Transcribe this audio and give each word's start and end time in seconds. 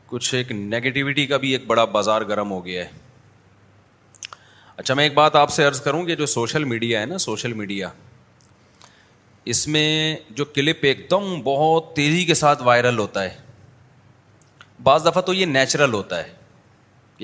کچھ 0.05 0.33
ایک 0.35 0.51
نگیٹیوٹی 0.51 1.25
کا 1.27 1.37
بھی 1.43 1.51
ایک 1.53 1.65
بڑا 1.67 1.83
بازار 1.97 2.21
گرم 2.31 2.49
ہو 2.51 2.63
گیا 2.65 2.83
ہے 2.85 2.89
اچھا 4.77 4.93
میں 4.93 5.03
ایک 5.03 5.13
بات 5.15 5.35
آپ 5.41 5.49
سے 5.55 5.63
عرض 5.65 5.79
کروں 5.81 6.03
کہ 6.05 6.15
جو 6.15 6.25
سوشل 6.25 6.63
میڈیا 6.71 7.01
ہے 7.01 7.05
نا 7.11 7.17
سوشل 7.25 7.53
میڈیا 7.61 7.89
اس 9.53 9.67
میں 9.75 9.87
جو 10.39 10.45
کلپ 10.57 10.83
ایک 10.89 11.05
دم 11.11 11.41
بہت 11.43 11.95
تیزی 11.95 12.25
کے 12.25 12.33
ساتھ 12.39 12.63
وائرل 12.63 12.97
ہوتا 12.99 13.23
ہے 13.23 13.35
بعض 14.83 15.05
دفعہ 15.05 15.21
تو 15.29 15.33
یہ 15.33 15.45
نیچرل 15.51 15.93
ہوتا 15.93 16.17
ہے 16.23 16.33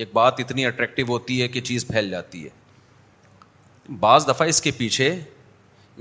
ایک 0.01 0.11
بات 0.13 0.39
اتنی 0.39 0.66
اٹریکٹیو 0.66 1.05
ہوتی 1.09 1.41
ہے 1.41 1.47
کہ 1.55 1.61
چیز 1.72 1.88
پھیل 1.88 2.09
جاتی 2.09 2.43
ہے 2.43 3.93
بعض 4.07 4.28
دفعہ 4.28 4.47
اس 4.47 4.61
کے 4.61 4.72
پیچھے 4.78 5.13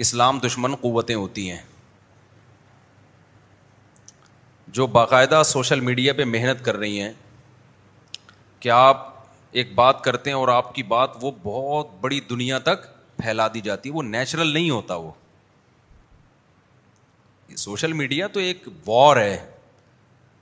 اسلام 0.07 0.39
دشمن 0.47 0.75
قوتیں 0.83 1.15
ہوتی 1.15 1.51
ہیں 1.51 1.59
جو 4.73 4.87
باقاعدہ 4.87 5.43
سوشل 5.45 5.81
میڈیا 5.81 6.13
پہ 6.17 6.25
محنت 6.25 6.65
کر 6.65 6.77
رہی 6.77 7.01
ہیں 7.01 7.13
کہ 8.61 8.69
آپ 8.71 9.09
ایک 9.61 9.75
بات 9.75 10.03
کرتے 10.05 10.31
ہیں 10.31 10.37
اور 10.37 10.49
آپ 10.49 10.75
کی 10.75 10.83
بات 10.93 11.11
وہ 11.21 11.31
بہت 11.43 11.89
بڑی 12.01 12.21
دنیا 12.31 12.59
تک 12.69 12.85
پھیلا 13.23 13.47
دی 13.55 13.61
جاتی 13.61 13.89
ہے 13.89 13.95
وہ 13.95 14.03
نیچرل 14.03 14.53
نہیں 14.55 14.71
ہوتا 14.71 14.95
وہ 15.07 15.11
سوشل 17.65 17.93
میڈیا 18.01 18.27
تو 18.35 18.41
ایک 18.41 18.69
وار 18.87 19.17
ہے 19.17 19.37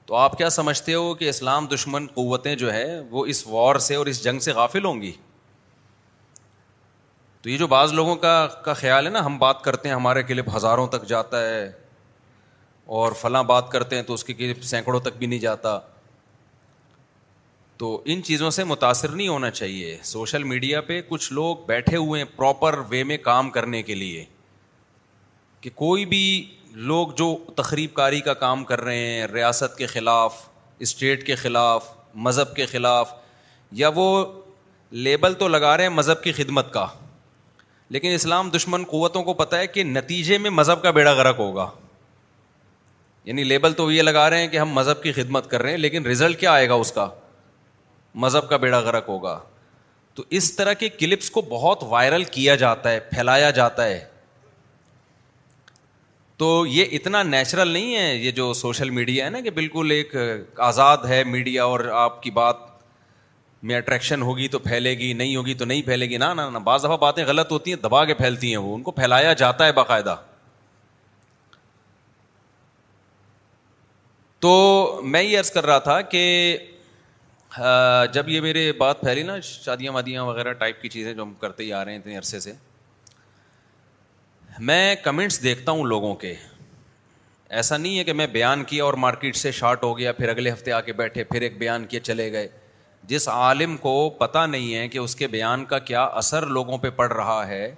تو 0.07 0.15
آپ 0.17 0.37
کیا 0.39 0.51
سمجھتے 0.51 0.95
ہو 0.95 1.15
کہ 1.15 1.29
اسلام 1.29 1.67
دشمن 1.75 2.07
قوتیں 2.15 2.55
جو 2.65 2.73
ہے 2.73 3.01
وہ 3.11 3.25
اس 3.33 3.47
وار 3.47 3.77
سے 3.89 3.95
اور 3.95 4.07
اس 4.07 4.23
جنگ 4.25 4.39
سے 4.49 4.53
غافل 4.61 4.85
ہوں 4.85 5.01
گی 5.03 5.13
تو 7.43 7.51
یہ 7.51 7.59
جو 7.59 7.67
بعض 7.67 7.93
لوگوں 7.93 8.15
کا 8.27 8.37
کا 8.65 8.73
خیال 8.75 9.07
ہے 9.07 9.11
نا 9.11 9.25
ہم 9.27 9.39
بات 9.39 9.63
کرتے 9.65 9.89
ہیں 9.89 9.95
ہمارے 9.97 10.23
کلپ 10.31 10.49
ہزاروں 10.57 10.87
تک 10.95 11.05
جاتا 11.09 11.41
ہے 11.49 11.71
اور 12.97 13.13
فلاں 13.21 13.43
بات 13.45 13.71
کرتے 13.71 13.97
ہیں 13.97 14.03
تو 14.03 14.15
اس 14.15 14.23
کے 14.25 14.35
سینکڑوں 14.65 14.99
تک 15.07 15.17
بھی 15.19 15.27
نہیں 15.27 15.39
جاتا 15.39 15.79
تو 17.79 17.89
ان 18.11 18.23
چیزوں 18.25 18.51
سے 18.51 18.65
متاثر 18.65 19.09
نہیں 19.15 19.29
ہونا 19.29 19.51
چاہیے 19.51 19.97
سوشل 20.11 20.45
میڈیا 20.53 20.81
پہ 20.87 21.01
کچھ 21.09 21.33
لوگ 21.33 21.57
بیٹھے 21.67 21.97
ہوئے 21.97 22.23
ہیں 22.23 22.29
پراپر 22.37 22.79
وے 22.91 23.03
میں 23.11 23.17
کام 23.27 23.51
کرنے 23.57 23.83
کے 23.91 23.95
لیے 23.95 24.25
کہ 25.61 25.71
کوئی 25.75 26.05
بھی 26.15 26.25
لوگ 26.91 27.09
جو 27.17 27.27
تقریب 27.57 27.93
کاری 27.95 28.21
کا 28.21 28.35
کام 28.45 28.65
کر 28.71 28.81
رہے 28.85 29.05
ہیں 29.07 29.27
ریاست 29.33 29.77
کے 29.79 29.87
خلاف 29.87 30.35
اسٹیٹ 30.87 31.27
کے 31.27 31.35
خلاف 31.43 31.85
مذہب 32.27 32.55
کے 32.57 32.67
خلاف 32.67 33.13
یا 33.83 33.91
وہ 33.95 34.09
لیبل 35.07 35.35
تو 35.39 35.49
لگا 35.49 35.77
رہے 35.77 35.85
ہیں 35.85 35.93
مذہب 35.99 36.23
کی 36.23 36.33
خدمت 36.41 36.73
کا 36.73 36.87
لیکن 37.97 38.13
اسلام 38.15 38.51
دشمن 38.57 38.85
قوتوں 38.91 39.23
کو 39.25 39.35
پتہ 39.43 39.57
ہے 39.57 39.67
کہ 39.77 39.85
نتیجے 39.85 40.39
میں 40.39 40.51
مذہب 40.61 40.83
کا 40.83 40.91
بیڑا 41.01 41.13
غرق 41.21 41.39
ہوگا 41.39 41.69
یعنی 43.25 43.45
لیبل 43.45 43.73
تو 43.77 43.91
یہ 43.93 44.03
لگا 44.03 44.29
رہے 44.31 44.41
ہیں 44.43 44.49
کہ 44.49 44.59
ہم 44.59 44.71
مذہب 44.75 45.03
کی 45.03 45.13
خدمت 45.13 45.51
کر 45.51 45.63
رہے 45.63 45.71
ہیں 45.71 45.79
لیکن 45.79 46.03
ریزلٹ 46.07 46.41
کیا 46.41 46.53
آئے 46.53 46.69
گا 46.69 46.75
اس 46.75 46.93
کا 46.93 47.09
مذہب 48.25 48.49
کا 48.49 48.57
بیڑا 48.57 48.79
غرق 48.81 49.09
ہوگا 49.09 49.39
تو 50.15 50.23
اس 50.39 50.55
طرح 50.57 50.73
کے 50.79 50.89
کلپس 50.99 51.31
کو 51.31 51.43
بہت 51.49 51.83
وائرل 51.89 52.25
کیا 52.37 52.55
جاتا 52.63 52.91
ہے 52.91 53.01
پھیلایا 53.11 53.51
جاتا 53.59 53.85
ہے 53.87 54.05
تو 56.39 56.65
یہ 56.69 56.87
اتنا 56.97 57.23
نیچرل 57.23 57.69
نہیں 57.69 57.95
ہے 57.97 58.15
یہ 58.15 58.31
جو 58.31 58.53
سوشل 58.55 58.91
میڈیا 58.99 59.25
ہے 59.25 59.31
نا 59.31 59.41
کہ 59.41 59.51
بالکل 59.51 59.91
ایک 59.91 60.15
آزاد 60.67 61.05
ہے 61.09 61.23
میڈیا 61.27 61.65
اور 61.65 61.81
آپ 62.03 62.23
کی 62.23 62.31
بات 62.31 62.57
میں 63.69 63.77
اٹریکشن 63.77 64.23
ہوگی 64.23 64.47
تو 64.49 64.59
پھیلے 64.59 64.91
گی 64.99 65.13
نہیں 65.13 65.37
ہوگی 65.37 65.55
تو 65.59 65.65
نہیں 65.65 65.83
پھیلے 65.87 66.07
گی 66.09 66.17
نا 66.17 66.33
نا 66.35 66.49
بعض 66.65 66.85
دفعہ 66.85 66.97
باتیں 66.97 67.25
غلط 67.27 67.53
ہوتی 67.53 67.73
ہیں 67.73 67.79
دبا 67.83 68.05
کے 68.05 68.15
پھیلتی 68.15 68.51
ہیں 68.51 68.57
وہ 68.63 68.75
ان 68.75 68.83
کو 68.83 68.91
پھیلایا 68.99 69.33
جاتا 69.41 69.67
ہے 69.67 69.73
باقاعدہ 69.73 70.17
تو 74.41 75.01
میں 75.13 75.23
یہ 75.23 75.39
عرض 75.39 75.51
کر 75.51 75.67
رہا 75.67 75.79
تھا 75.87 76.01
کہ 76.11 76.23
جب 78.13 78.29
یہ 78.29 78.41
میرے 78.41 78.71
بات 78.79 79.01
پھیلی 79.01 79.23
نا 79.23 79.39
شادیاں 79.45 79.93
وادیاں 79.93 80.25
وغیرہ 80.25 80.53
ٹائپ 80.61 80.83
کی 80.83 80.89
چیزیں 80.89 81.13
جو 81.13 81.23
ہم 81.23 81.33
کرتے 81.41 81.65
ہی 81.65 81.73
آ 81.73 81.85
رہے 81.85 81.93
ہیں 81.93 81.99
اتنے 81.99 82.17
عرصے 82.19 82.41
سے 82.41 82.53
میں 84.69 84.95
کمنٹس 85.05 85.43
دیکھتا 85.43 85.73
ہوں 85.73 85.85
لوگوں 85.87 86.15
کے 86.25 86.35
ایسا 87.59 87.77
نہیں 87.77 87.99
ہے 87.99 88.05
کہ 88.05 88.13
میں 88.13 88.27
بیان 88.33 88.65
کیا 88.71 88.85
اور 88.85 88.95
مارکیٹ 89.05 89.37
سے 89.37 89.51
شارٹ 89.59 89.83
ہو 89.85 89.97
گیا 89.99 90.13
پھر 90.13 90.29
اگلے 90.29 90.51
ہفتے 90.53 90.73
آ 90.73 90.81
کے 90.89 90.93
بیٹھے 91.03 91.25
پھر 91.25 91.43
ایک 91.43 91.59
بیان 91.59 91.85
کیے 91.87 92.01
چلے 92.11 92.31
گئے 92.33 92.49
جس 93.11 93.29
عالم 93.29 93.77
کو 93.83 93.99
پتہ 94.19 94.47
نہیں 94.51 94.75
ہے 94.75 94.89
کہ 94.89 94.99
اس 94.99 95.15
کے 95.17 95.27
بیان 95.37 95.65
کا 95.73 95.79
کیا 95.91 96.03
اثر 96.23 96.47
لوگوں 96.57 96.79
پہ 96.79 96.91
پڑ 96.97 97.13
رہا 97.13 97.47
ہے 97.49 97.75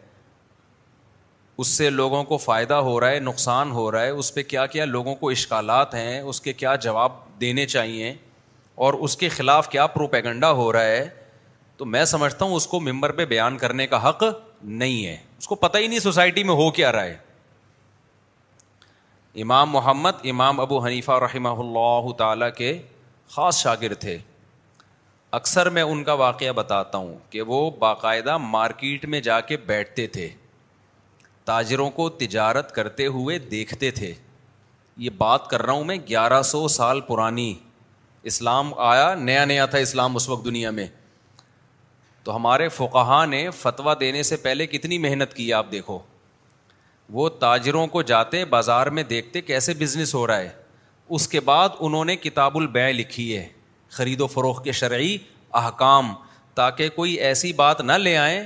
اس 1.61 1.69
سے 1.69 1.89
لوگوں 1.91 2.23
کو 2.25 2.37
فائدہ 2.39 2.75
ہو 2.85 2.99
رہا 3.01 3.09
ہے 3.11 3.19
نقصان 3.21 3.71
ہو 3.71 3.91
رہا 3.93 4.03
ہے 4.03 4.11
اس 4.21 4.33
پہ 4.35 4.43
کیا 4.43 4.65
کیا 4.75 4.85
لوگوں 4.85 5.15
کو 5.15 5.29
اشکالات 5.31 5.95
ہیں 5.95 6.21
اس 6.21 6.41
کے 6.41 6.53
کیا 6.63 6.75
جواب 6.87 7.13
دینے 7.41 7.65
چاہیے 7.73 8.13
اور 8.85 8.95
اس 9.09 9.17
کے 9.23 9.29
خلاف 9.35 9.69
کیا 9.71 9.87
پروپیگنڈا 9.97 10.51
ہو 10.61 10.73
رہا 10.73 10.85
ہے 10.85 11.09
تو 11.77 11.85
میں 11.97 12.05
سمجھتا 12.15 12.45
ہوں 12.45 12.55
اس 12.57 12.67
کو 12.67 12.81
ممبر 12.87 13.13
پہ 13.19 13.25
بیان 13.35 13.59
کرنے 13.59 13.87
کا 13.87 14.09
حق 14.09 14.23
نہیں 14.83 15.07
ہے 15.07 15.17
اس 15.39 15.49
کو 15.49 15.55
پتہ 15.67 15.79
ہی 15.79 15.87
نہیں 15.87 15.99
سوسائٹی 16.09 16.45
میں 16.45 16.55
ہو 16.63 16.71
کیا 16.81 16.93
رہا 16.93 17.05
ہے 17.05 17.17
امام 19.43 19.71
محمد 19.71 20.27
امام 20.31 20.61
ابو 20.61 20.79
حنیفہ 20.87 21.19
رحمہ 21.25 21.49
اللہ 21.65 22.13
تعالیٰ 22.19 22.49
کے 22.57 22.77
خاص 23.37 23.63
شاگرد 23.63 24.01
تھے 24.01 24.19
اکثر 25.43 25.71
میں 25.77 25.83
ان 25.93 26.05
کا 26.05 26.13
واقعہ 26.27 26.53
بتاتا 26.63 26.99
ہوں 26.99 27.15
کہ 27.31 27.43
وہ 27.53 27.71
باقاعدہ 27.79 28.37
مارکیٹ 28.51 29.05
میں 29.15 29.21
جا 29.31 29.41
کے 29.53 29.57
بیٹھتے 29.67 30.07
تھے 30.17 30.29
تاجروں 31.51 31.89
کو 31.91 32.09
تجارت 32.23 32.71
کرتے 32.75 33.07
ہوئے 33.15 33.39
دیکھتے 33.53 33.91
تھے 33.95 34.13
یہ 35.05 35.11
بات 35.19 35.47
کر 35.51 35.63
رہا 35.63 35.73
ہوں 35.73 35.85
میں 35.85 35.97
گیارہ 36.09 36.41
سو 36.51 36.67
سال 36.75 37.01
پرانی 37.09 37.53
اسلام 38.31 38.71
آیا 38.91 39.15
نیا 39.21 39.45
نیا 39.51 39.65
تھا 39.73 39.79
اسلام 39.87 40.17
اس 40.17 40.29
وقت 40.29 40.45
دنیا 40.45 40.71
میں 40.79 40.87
تو 42.25 42.35
ہمارے 42.37 42.69
فقہ 42.77 43.25
نے 43.31 43.41
فتویٰ 43.63 43.95
دینے 44.01 44.23
سے 44.31 44.37
پہلے 44.47 44.67
کتنی 44.77 44.99
محنت 45.07 45.33
کی 45.35 45.53
آپ 45.55 45.73
دیکھو 45.73 45.99
وہ 47.19 47.29
تاجروں 47.45 47.87
کو 47.95 48.03
جاتے 48.13 48.45
بازار 48.55 48.87
میں 48.99 49.03
دیکھتے 49.15 49.41
کیسے 49.51 49.75
بزنس 49.81 50.15
ہو 50.15 50.27
رہا 50.27 50.39
ہے 50.41 50.51
اس 51.19 51.27
کے 51.29 51.41
بعد 51.51 51.69
انہوں 51.89 52.05
نے 52.13 52.17
کتاب 52.29 52.59
البیع 52.59 52.91
لکھی 53.01 53.29
ہے 53.37 53.47
خرید 53.99 54.21
و 54.21 54.27
فروخت 54.37 54.65
کے 54.65 54.73
شرعی 54.83 55.17
احکام 55.63 56.15
تاکہ 56.61 56.89
کوئی 56.97 57.15
ایسی 57.31 57.53
بات 57.65 57.81
نہ 57.91 57.99
لے 58.07 58.17
آئیں 58.27 58.43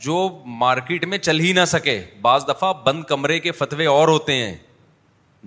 جو 0.00 0.28
مارکیٹ 0.58 1.04
میں 1.06 1.18
چل 1.18 1.40
ہی 1.40 1.52
نہ 1.56 1.64
سکے 1.66 2.00
بعض 2.22 2.44
دفعہ 2.48 2.72
بند 2.84 3.02
کمرے 3.08 3.38
کے 3.40 3.52
فتوے 3.52 3.86
اور 3.86 4.08
ہوتے 4.08 4.34
ہیں 4.36 4.54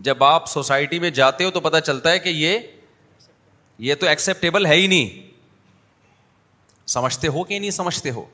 جب 0.07 0.23
آپ 0.23 0.47
سوسائٹی 0.49 0.99
میں 0.99 1.09
جاتے 1.09 1.43
ہو 1.43 1.51
تو 1.51 1.59
پتا 1.61 1.81
چلتا 1.81 2.11
ہے 2.11 2.19
کہ 2.19 2.29
یہ 2.29 2.57
یہ 3.87 3.95
تو 3.99 4.07
ایکسیپٹیبل 4.07 4.65
ہے 4.65 4.75
ہی 4.75 4.87
نہیں 4.87 5.27
سمجھتے 6.93 7.27
ہو 7.37 7.43
کہ 7.43 7.59
نہیں 7.59 7.71
سمجھتے 7.71 8.11
ہو 8.11 8.25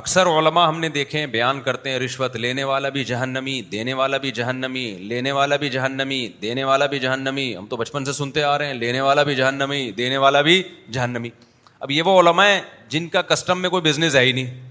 اکثر 0.00 0.26
علماء 0.26 0.66
ہم 0.66 0.78
نے 0.80 0.88
دیکھے 0.88 1.26
بیان 1.32 1.60
کرتے 1.62 1.90
ہیں 1.90 1.98
رشوت 1.98 2.36
لینے 2.36 2.64
والا 2.64 2.88
بھی 2.88 3.02
جہنمی 3.04 3.60
دینے 3.72 3.92
والا 3.94 4.16
بھی 4.18 4.30
جہنمی 4.30 4.84
لینے 5.08 5.32
والا 5.32 5.56
بھی 5.64 5.68
جہنمی 5.70 6.26
دینے 6.42 6.64
والا 6.64 6.86
بھی 6.92 6.98
جہنمی 6.98 7.54
ہم 7.56 7.66
تو 7.70 7.76
بچپن 7.76 8.04
سے 8.04 8.12
سنتے 8.12 8.42
آ 8.42 8.56
رہے 8.58 8.66
ہیں 8.66 8.74
لینے 8.74 9.00
والا 9.00 9.22
بھی 9.30 9.34
جہنمی 9.34 9.90
دینے 9.98 10.16
والا 10.18 10.40
بھی 10.48 10.62
جہنمی 10.92 11.30
اب 11.80 11.90
یہ 11.90 12.02
وہ 12.06 12.18
علماء 12.20 12.46
ہیں 12.48 12.60
جن 12.88 13.08
کا 13.08 13.22
کسٹم 13.32 13.62
میں 13.62 13.70
کوئی 13.70 13.82
بزنس 13.90 14.14
ہے 14.16 14.20
ہی 14.24 14.32
نہیں 14.32 14.70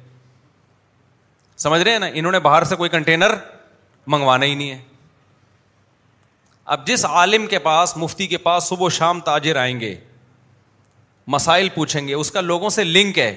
سمجھ 1.61 1.81
رہے 1.81 1.91
ہیں 1.91 1.99
نا 1.99 2.05
انہوں 2.19 2.31
نے 2.31 2.39
باہر 2.45 2.63
سے 2.65 2.75
کوئی 2.75 2.89
کنٹینر 2.89 3.31
منگوانا 4.13 4.45
ہی 4.45 4.53
نہیں 4.55 4.69
ہے 4.71 4.77
اب 6.75 6.85
جس 6.87 7.03
عالم 7.05 7.45
کے 7.47 7.59
پاس 7.67 7.95
مفتی 8.03 8.27
کے 8.27 8.37
پاس 8.45 8.67
صبح 8.69 8.89
شام 8.97 9.19
تاجر 9.27 9.55
آئیں 9.65 9.79
گے 9.79 9.93
مسائل 11.35 11.69
پوچھیں 11.75 12.07
گے 12.07 12.13
اس 12.13 12.31
کا 12.37 12.41
لوگوں 12.51 12.69
سے 12.77 12.83
لنک 12.83 13.19
ہے 13.19 13.29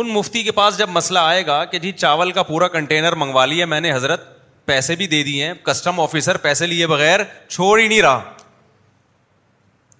ان 0.00 0.08
مفتی 0.12 0.42
کے 0.44 0.52
پاس 0.60 0.78
جب 0.78 0.88
مسئلہ 0.92 1.18
آئے 1.34 1.44
گا 1.46 1.64
کہ 1.72 1.78
جی 1.84 1.92
چاول 2.04 2.32
کا 2.38 2.42
پورا 2.52 2.68
کنٹینر 2.78 3.12
منگوا 3.24 3.44
لیا 3.52 3.66
میں 3.74 3.80
نے 3.80 3.92
حضرت 3.94 4.24
پیسے 4.72 4.96
بھی 5.02 5.06
دے 5.16 5.22
دیے 5.28 5.46
ہیں 5.46 5.52
کسٹم 5.68 6.00
آفیسر 6.00 6.36
پیسے 6.46 6.66
لیے 6.72 6.86
بغیر 6.94 7.20
چھوڑ 7.48 7.78
ہی 7.80 7.86
نہیں 7.88 8.02
رہا 8.08 8.22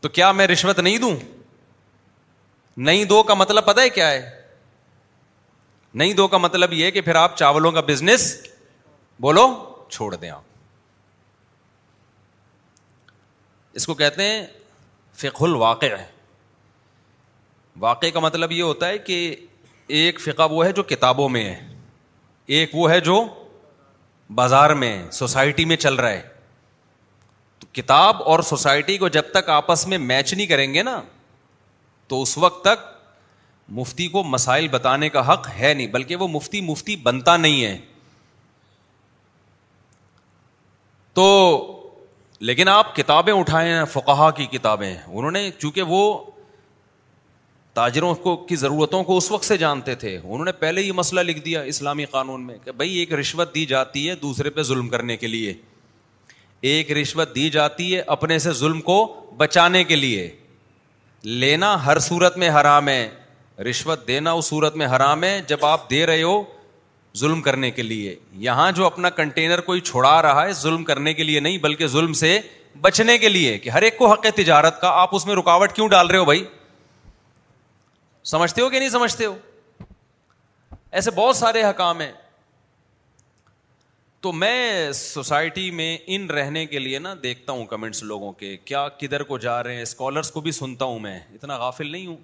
تو 0.00 0.08
کیا 0.19 0.32
میں 0.40 0.46
رشوت 0.48 0.78
نہیں 0.88 0.98
دوں 1.06 1.14
نہیں 2.90 3.04
دو 3.12 3.22
کا 3.28 3.34
مطلب 3.44 3.64
پتا 3.66 3.82
ہے 3.82 3.88
کیا 4.00 4.10
ہے 4.10 4.38
نہیں 5.99 6.12
دو 6.15 6.27
کا 6.33 6.39
مطلب 6.39 6.73
یہ 6.73 6.91
کہ 6.97 7.00
پھر 7.06 7.15
آپ 7.17 7.37
چاولوں 7.37 7.71
کا 7.73 7.81
بزنس 7.87 8.25
بولو 9.21 9.43
چھوڑ 9.91 10.15
دیں 10.15 10.29
آپ 10.31 10.43
اس 13.79 13.87
کو 13.87 13.95
کہتے 14.03 14.23
ہیں 14.29 14.45
فقہ 15.23 15.43
الواقع 15.45 15.87
ہے 15.97 16.05
واقع 17.87 18.06
کا 18.15 18.21
مطلب 18.21 18.53
یہ 18.53 18.62
ہوتا 18.62 18.89
ہے 18.89 18.99
کہ 19.09 19.19
ایک 20.03 20.21
فقہ 20.21 20.47
وہ 20.50 20.65
ہے 20.67 20.73
جو 20.79 20.83
کتابوں 20.93 21.29
میں 21.37 21.45
ہے 21.49 21.56
ایک 22.59 22.75
وہ 22.75 22.91
ہے 22.91 22.99
جو 23.09 23.17
بازار 24.43 24.71
میں 24.83 24.93
سوسائٹی 25.19 25.65
میں 25.73 25.77
چل 25.87 25.95
رہا 26.05 26.11
ہے 26.11 26.23
تو 27.59 27.67
کتاب 27.81 28.23
اور 28.33 28.41
سوسائٹی 28.53 28.97
کو 28.99 29.09
جب 29.19 29.31
تک 29.35 29.49
آپس 29.59 29.87
میں 29.93 29.99
میچ 30.11 30.33
نہیں 30.35 30.47
کریں 30.55 30.73
گے 30.75 30.83
نا 30.93 31.00
تو 32.09 32.23
اس 32.23 32.37
وقت 32.47 32.65
تک 32.65 32.87
مفتی 33.76 34.06
کو 34.09 34.23
مسائل 34.25 34.69
بتانے 34.70 35.09
کا 35.15 35.32
حق 35.32 35.49
ہے 35.59 35.73
نہیں 35.75 35.87
بلکہ 35.93 36.17
وہ 36.17 36.29
مفتی 36.29 36.61
مفتی 36.70 36.97
بنتا 37.06 37.37
نہیں 37.37 37.65
ہے 37.65 37.76
تو 41.15 41.25
لیکن 42.50 42.69
آپ 42.69 42.94
کتابیں 42.97 43.32
اٹھائے 43.32 43.73
ہیں 43.75 43.85
فقہا 43.93 44.31
کی 44.37 44.47
کتابیں 44.50 44.94
انہوں 45.06 45.31
نے 45.31 45.50
چونکہ 45.59 45.82
وہ 45.88 46.00
تاجروں 47.75 48.15
کو 48.23 48.37
کی 48.49 48.56
ضرورتوں 48.56 49.03
کو 49.05 49.17
اس 49.17 49.31
وقت 49.31 49.44
سے 49.44 49.56
جانتے 49.56 49.94
تھے 49.94 50.17
انہوں 50.17 50.44
نے 50.44 50.53
پہلے 50.61 50.82
یہ 50.82 50.93
مسئلہ 50.93 51.21
لکھ 51.21 51.38
دیا 51.44 51.61
اسلامی 51.73 52.05
قانون 52.11 52.47
میں 52.47 52.56
کہ 52.64 52.73
بھائی 52.81 52.97
ایک 52.99 53.12
رشوت 53.21 53.55
دی 53.55 53.64
جاتی 53.67 54.09
ہے 54.09 54.14
دوسرے 54.23 54.50
پہ 54.50 54.62
ظلم 54.71 54.88
کرنے 54.88 55.17
کے 55.17 55.26
لیے 55.26 55.53
ایک 56.71 56.91
رشوت 57.00 57.35
دی 57.35 57.49
جاتی 57.50 57.94
ہے 57.94 58.00
اپنے 58.17 58.38
سے 58.47 58.53
ظلم 58.62 58.81
کو 58.88 58.97
بچانے 59.37 59.85
کے 59.91 59.97
لیے 59.97 60.29
لینا 61.44 61.76
ہر 61.87 61.99
صورت 61.99 62.37
میں 62.38 62.49
حرام 62.61 62.88
ہے 62.88 63.09
رشوت 63.70 64.06
دینا 64.08 64.32
اس 64.38 64.46
صورت 64.49 64.76
میں 64.76 64.87
حرام 64.87 65.25
ہے 65.25 65.40
جب 65.46 65.64
آپ 65.66 65.88
دے 65.90 66.05
رہے 66.06 66.22
ہو 66.22 66.43
ظلم 67.19 67.40
کرنے 67.43 67.70
کے 67.70 67.82
لیے 67.82 68.14
یہاں 68.46 68.70
جو 68.72 68.84
اپنا 68.87 69.10
کنٹینر 69.10 69.60
کوئی 69.70 69.81
چھوڑا 69.88 70.20
رہا 70.22 70.44
ہے 70.46 70.52
ظلم 70.58 70.84
کرنے 70.84 71.14
کے 71.14 71.22
لیے 71.25 71.40
نہیں 71.40 71.58
بلکہ 71.58 71.87
ظلم 71.94 72.12
سے 72.20 72.38
بچنے 72.81 73.16
کے 73.19 73.28
لیے 73.28 73.56
کہ 73.58 73.70
ہر 73.70 73.82
ایک 73.82 73.96
کو 73.99 74.12
حق 74.12 74.26
ہے 74.26 74.31
تجارت 74.43 74.81
کا 74.81 74.90
آپ 75.00 75.14
اس 75.16 75.26
میں 75.26 75.34
رکاوٹ 75.34 75.72
کیوں 75.72 75.88
ڈال 75.88 76.08
رہے 76.10 76.19
ہو 76.19 76.25
بھائی 76.25 76.44
سمجھتے 78.34 78.62
ہو 78.62 78.69
کہ 78.69 78.78
نہیں 78.78 78.88
سمجھتے 78.88 79.26
ہو 79.26 79.37
ایسے 81.00 81.11
بہت 81.14 81.37
سارے 81.37 81.62
حکام 81.64 82.00
ہیں 82.00 82.12
تو 84.20 84.32
میں 84.32 84.93
سوسائٹی 85.00 85.70
میں 85.70 85.96
ان 86.14 86.31
رہنے 86.31 86.64
کے 86.66 86.78
لیے 86.78 86.99
نا 86.99 87.14
دیکھتا 87.22 87.52
ہوں 87.52 87.66
کمنٹس 87.66 88.02
لوگوں 88.02 88.32
کے 88.40 88.56
کیا 88.64 88.87
کدھر 89.00 89.22
کو 89.32 89.38
جا 89.38 89.62
رہے 89.62 89.75
ہیں 89.75 89.82
اسکالرس 89.82 90.31
کو 90.31 90.40
بھی 90.46 90.52
سنتا 90.52 90.84
ہوں 90.84 90.99
میں 90.99 91.19
اتنا 91.34 91.56
غافل 91.58 91.90
نہیں 91.93 92.06
ہوں 92.06 92.16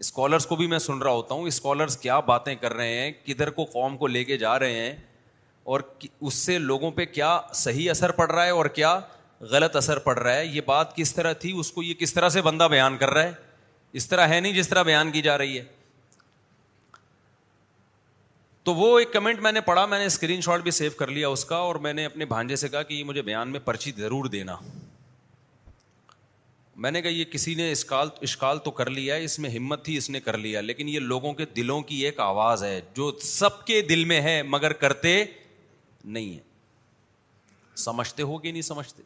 اسکالرس 0.00 0.44
کو 0.46 0.56
بھی 0.56 0.66
میں 0.66 0.78
سن 0.78 0.98
رہا 1.02 1.10
ہوتا 1.10 1.34
ہوں 1.34 1.46
اسکالرس 1.46 1.96
کیا 1.98 2.18
باتیں 2.26 2.54
کر 2.60 2.72
رہے 2.74 2.98
ہیں 3.00 3.10
کدھر 3.26 3.50
کو 3.50 3.64
قوم 3.72 3.96
کو 3.96 4.06
لے 4.06 4.22
کے 4.24 4.36
جا 4.38 4.58
رہے 4.58 4.74
ہیں 4.74 4.94
اور 5.74 5.80
اس 6.20 6.34
سے 6.34 6.58
لوگوں 6.58 6.90
پہ 6.98 7.04
کیا 7.12 7.30
صحیح 7.62 7.90
اثر 7.90 8.10
پڑ 8.20 8.30
رہا 8.30 8.44
ہے 8.44 8.50
اور 8.50 8.66
کیا 8.76 8.98
غلط 9.50 9.76
اثر 9.76 9.98
پڑ 10.04 10.18
رہا 10.18 10.34
ہے 10.34 10.46
یہ 10.46 10.60
بات 10.66 10.94
کس 10.96 11.14
طرح 11.14 11.32
تھی 11.42 11.52
اس 11.60 11.72
کو 11.72 11.82
یہ 11.82 11.94
کس 11.98 12.14
طرح 12.14 12.28
سے 12.36 12.42
بندہ 12.42 12.68
بیان 12.70 12.96
کر 12.98 13.10
رہا 13.14 13.22
ہے 13.22 13.32
اس 14.00 14.08
طرح 14.08 14.26
ہے 14.28 14.40
نہیں 14.40 14.52
جس 14.52 14.68
طرح 14.68 14.82
بیان 14.90 15.10
کی 15.12 15.22
جا 15.22 15.36
رہی 15.38 15.58
ہے 15.58 15.64
تو 18.64 18.74
وہ 18.74 18.98
ایک 18.98 19.12
کمنٹ 19.12 19.40
میں 19.40 19.52
نے 19.52 19.60
پڑھا 19.70 19.84
میں 19.86 19.98
نے 19.98 20.06
اسکرین 20.06 20.40
شاٹ 20.46 20.60
بھی 20.62 20.70
سیو 20.78 20.90
کر 20.98 21.06
لیا 21.10 21.28
اس 21.28 21.44
کا 21.44 21.56
اور 21.68 21.76
میں 21.84 21.92
نے 21.92 22.04
اپنے 22.06 22.24
بھانجے 22.32 22.56
سے 22.62 22.68
کہا 22.68 22.82
کہ 22.90 22.94
یہ 22.94 23.04
مجھے 23.04 23.22
بیان 23.32 23.48
میں 23.52 23.60
پرچی 23.64 23.92
ضرور 23.98 24.24
دینا 24.36 24.56
میں 26.82 26.90
نے 26.90 27.00
کہا 27.02 27.10
یہ 27.10 27.24
کسی 27.30 27.54
نے 27.58 27.70
اشکال 27.72 28.08
اشکال 28.22 28.58
تو 28.64 28.70
کر 28.80 28.90
لیا 28.90 29.14
ہے 29.14 29.24
اس 29.24 29.38
میں 29.44 29.50
ہمت 29.50 29.84
تھی 29.84 29.96
اس 29.96 30.08
نے 30.10 30.20
کر 30.20 30.36
لیا 30.38 30.60
لیکن 30.60 30.88
یہ 30.88 30.98
لوگوں 31.12 31.32
کے 31.38 31.44
دلوں 31.56 31.80
کی 31.88 31.96
ایک 32.06 32.20
آواز 32.20 32.62
ہے 32.64 32.80
جو 32.96 33.10
سب 33.24 33.64
کے 33.66 33.80
دل 33.88 34.04
میں 34.10 34.20
ہے 34.22 34.42
مگر 34.48 34.72
کرتے 34.82 35.12
نہیں 36.16 36.30
ہیں 36.32 37.76
سمجھتے 37.86 38.22
ہو 38.30 38.36
کہ 38.44 38.52
نہیں 38.52 38.62
سمجھتے 38.62 39.02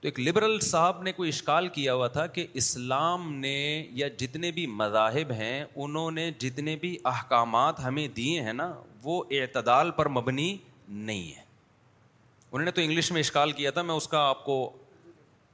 تو 0.00 0.08
ایک 0.08 0.20
لبرل 0.20 0.58
صاحب 0.68 1.02
نے 1.02 1.12
کوئی 1.12 1.28
اشکال 1.30 1.68
کیا 1.74 1.94
ہوا 1.94 2.06
تھا 2.18 2.26
کہ 2.36 2.46
اسلام 2.62 3.32
نے 3.40 3.56
یا 4.02 4.08
جتنے 4.18 4.50
بھی 4.52 4.66
مذاہب 4.82 5.32
ہیں 5.38 5.64
انہوں 5.82 6.10
نے 6.20 6.30
جتنے 6.38 6.76
بھی 6.84 6.96
احکامات 7.14 7.80
ہمیں 7.84 8.06
دیے 8.16 8.40
ہیں 8.48 8.52
نا 8.52 8.72
وہ 9.02 9.22
اعتدال 9.40 9.90
پر 10.00 10.08
مبنی 10.18 10.56
نہیں 10.88 11.28
ہے 11.36 11.40
انہوں 12.50 12.64
نے 12.64 12.70
تو 12.70 12.80
انگلش 12.82 13.10
میں 13.12 13.20
اشکال 13.20 13.52
کیا 13.60 13.70
تھا 13.76 13.82
میں 13.90 13.94
اس 13.94 14.08
کا 14.08 14.24
آپ 14.28 14.44
کو 14.44 14.58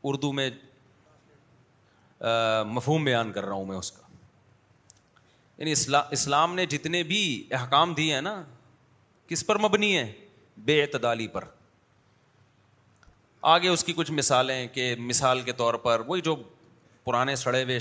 اردو 0.05 0.33
میں 0.33 0.50
مفہوم 2.66 3.04
بیان 3.04 3.32
کر 3.32 3.44
رہا 3.44 3.54
ہوں 3.54 3.64
میں 3.66 3.76
اس 3.76 3.90
کا 3.92 4.06
یعنی 5.58 5.72
اسلام 6.12 6.54
نے 6.54 6.66
جتنے 6.72 7.02
بھی 7.02 7.20
احکام 7.58 7.92
دیے 7.94 8.14
ہیں 8.14 8.20
نا 8.22 8.42
کس 9.28 9.46
پر 9.46 9.58
مبنی 9.58 9.96
ہے 9.96 10.10
بے 10.64 10.80
اعتدالی 10.82 11.26
پر 11.32 11.44
آگے 13.54 13.68
اس 13.68 13.84
کی 13.84 13.92
کچھ 13.96 14.10
مثالیں 14.12 14.66
کہ 14.75 14.94
مثال 14.98 15.40
کے 15.42 15.52
طور 15.56 15.75
پر 15.82 16.00
وہی 16.06 16.20
جو 16.25 16.34
پرانے 17.04 17.37
سڑے 17.37 17.62
ہوئے 17.62 17.78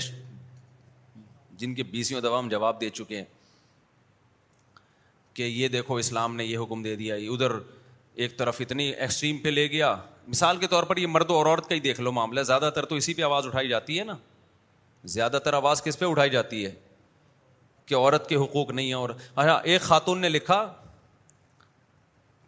جن 1.58 1.74
کے 1.74 1.82
بیسوں 1.84 2.20
دوا 2.20 2.38
ہم 2.38 2.48
جواب 2.48 2.80
دے 2.80 2.90
چکے 2.90 3.16
ہیں 3.16 3.24
کہ 5.34 5.42
یہ 5.42 5.68
دیکھو 5.68 5.94
اسلام 5.96 6.36
نے 6.36 6.44
یہ 6.44 6.58
حکم 6.58 6.82
دے 6.82 6.94
دیا 6.96 7.14
ادھر 7.32 7.52
ایک 8.22 8.38
طرف 8.38 8.56
اتنی 8.60 8.88
ایکسٹریم 8.90 9.38
پہ 9.42 9.48
لے 9.48 9.66
گیا 9.70 9.94
مثال 10.28 10.56
کے 10.60 10.66
طور 10.68 10.82
پر 10.84 10.96
یہ 10.96 11.06
مرد 11.06 11.30
اور 11.30 11.46
عورت 11.46 11.68
کا 11.68 11.74
ہی 11.74 11.80
دیکھ 11.80 12.00
لو 12.00 12.12
معاملہ 12.12 12.40
زیادہ 12.48 12.70
تر 12.74 12.84
تو 12.86 12.94
اسی 12.94 13.14
پہ 13.14 13.22
آواز 13.22 13.46
اٹھائی 13.46 13.68
جاتی 13.68 13.98
ہے 13.98 14.04
نا 14.04 14.16
زیادہ 15.14 15.38
تر 15.44 15.52
آواز 15.54 15.82
کس 15.82 15.98
پہ 15.98 16.04
اٹھائی 16.06 16.30
جاتی 16.30 16.64
ہے 16.64 16.70
کہ 17.86 17.94
عورت 17.94 18.28
کے 18.28 18.36
حقوق 18.36 18.70
نہیں 18.70 18.86
ہیں 18.86 18.94
اور 19.00 19.10
اچھا، 19.34 19.54
ایک 19.56 19.82
خاتون 19.82 20.20
نے 20.20 20.28
لکھا 20.28 20.60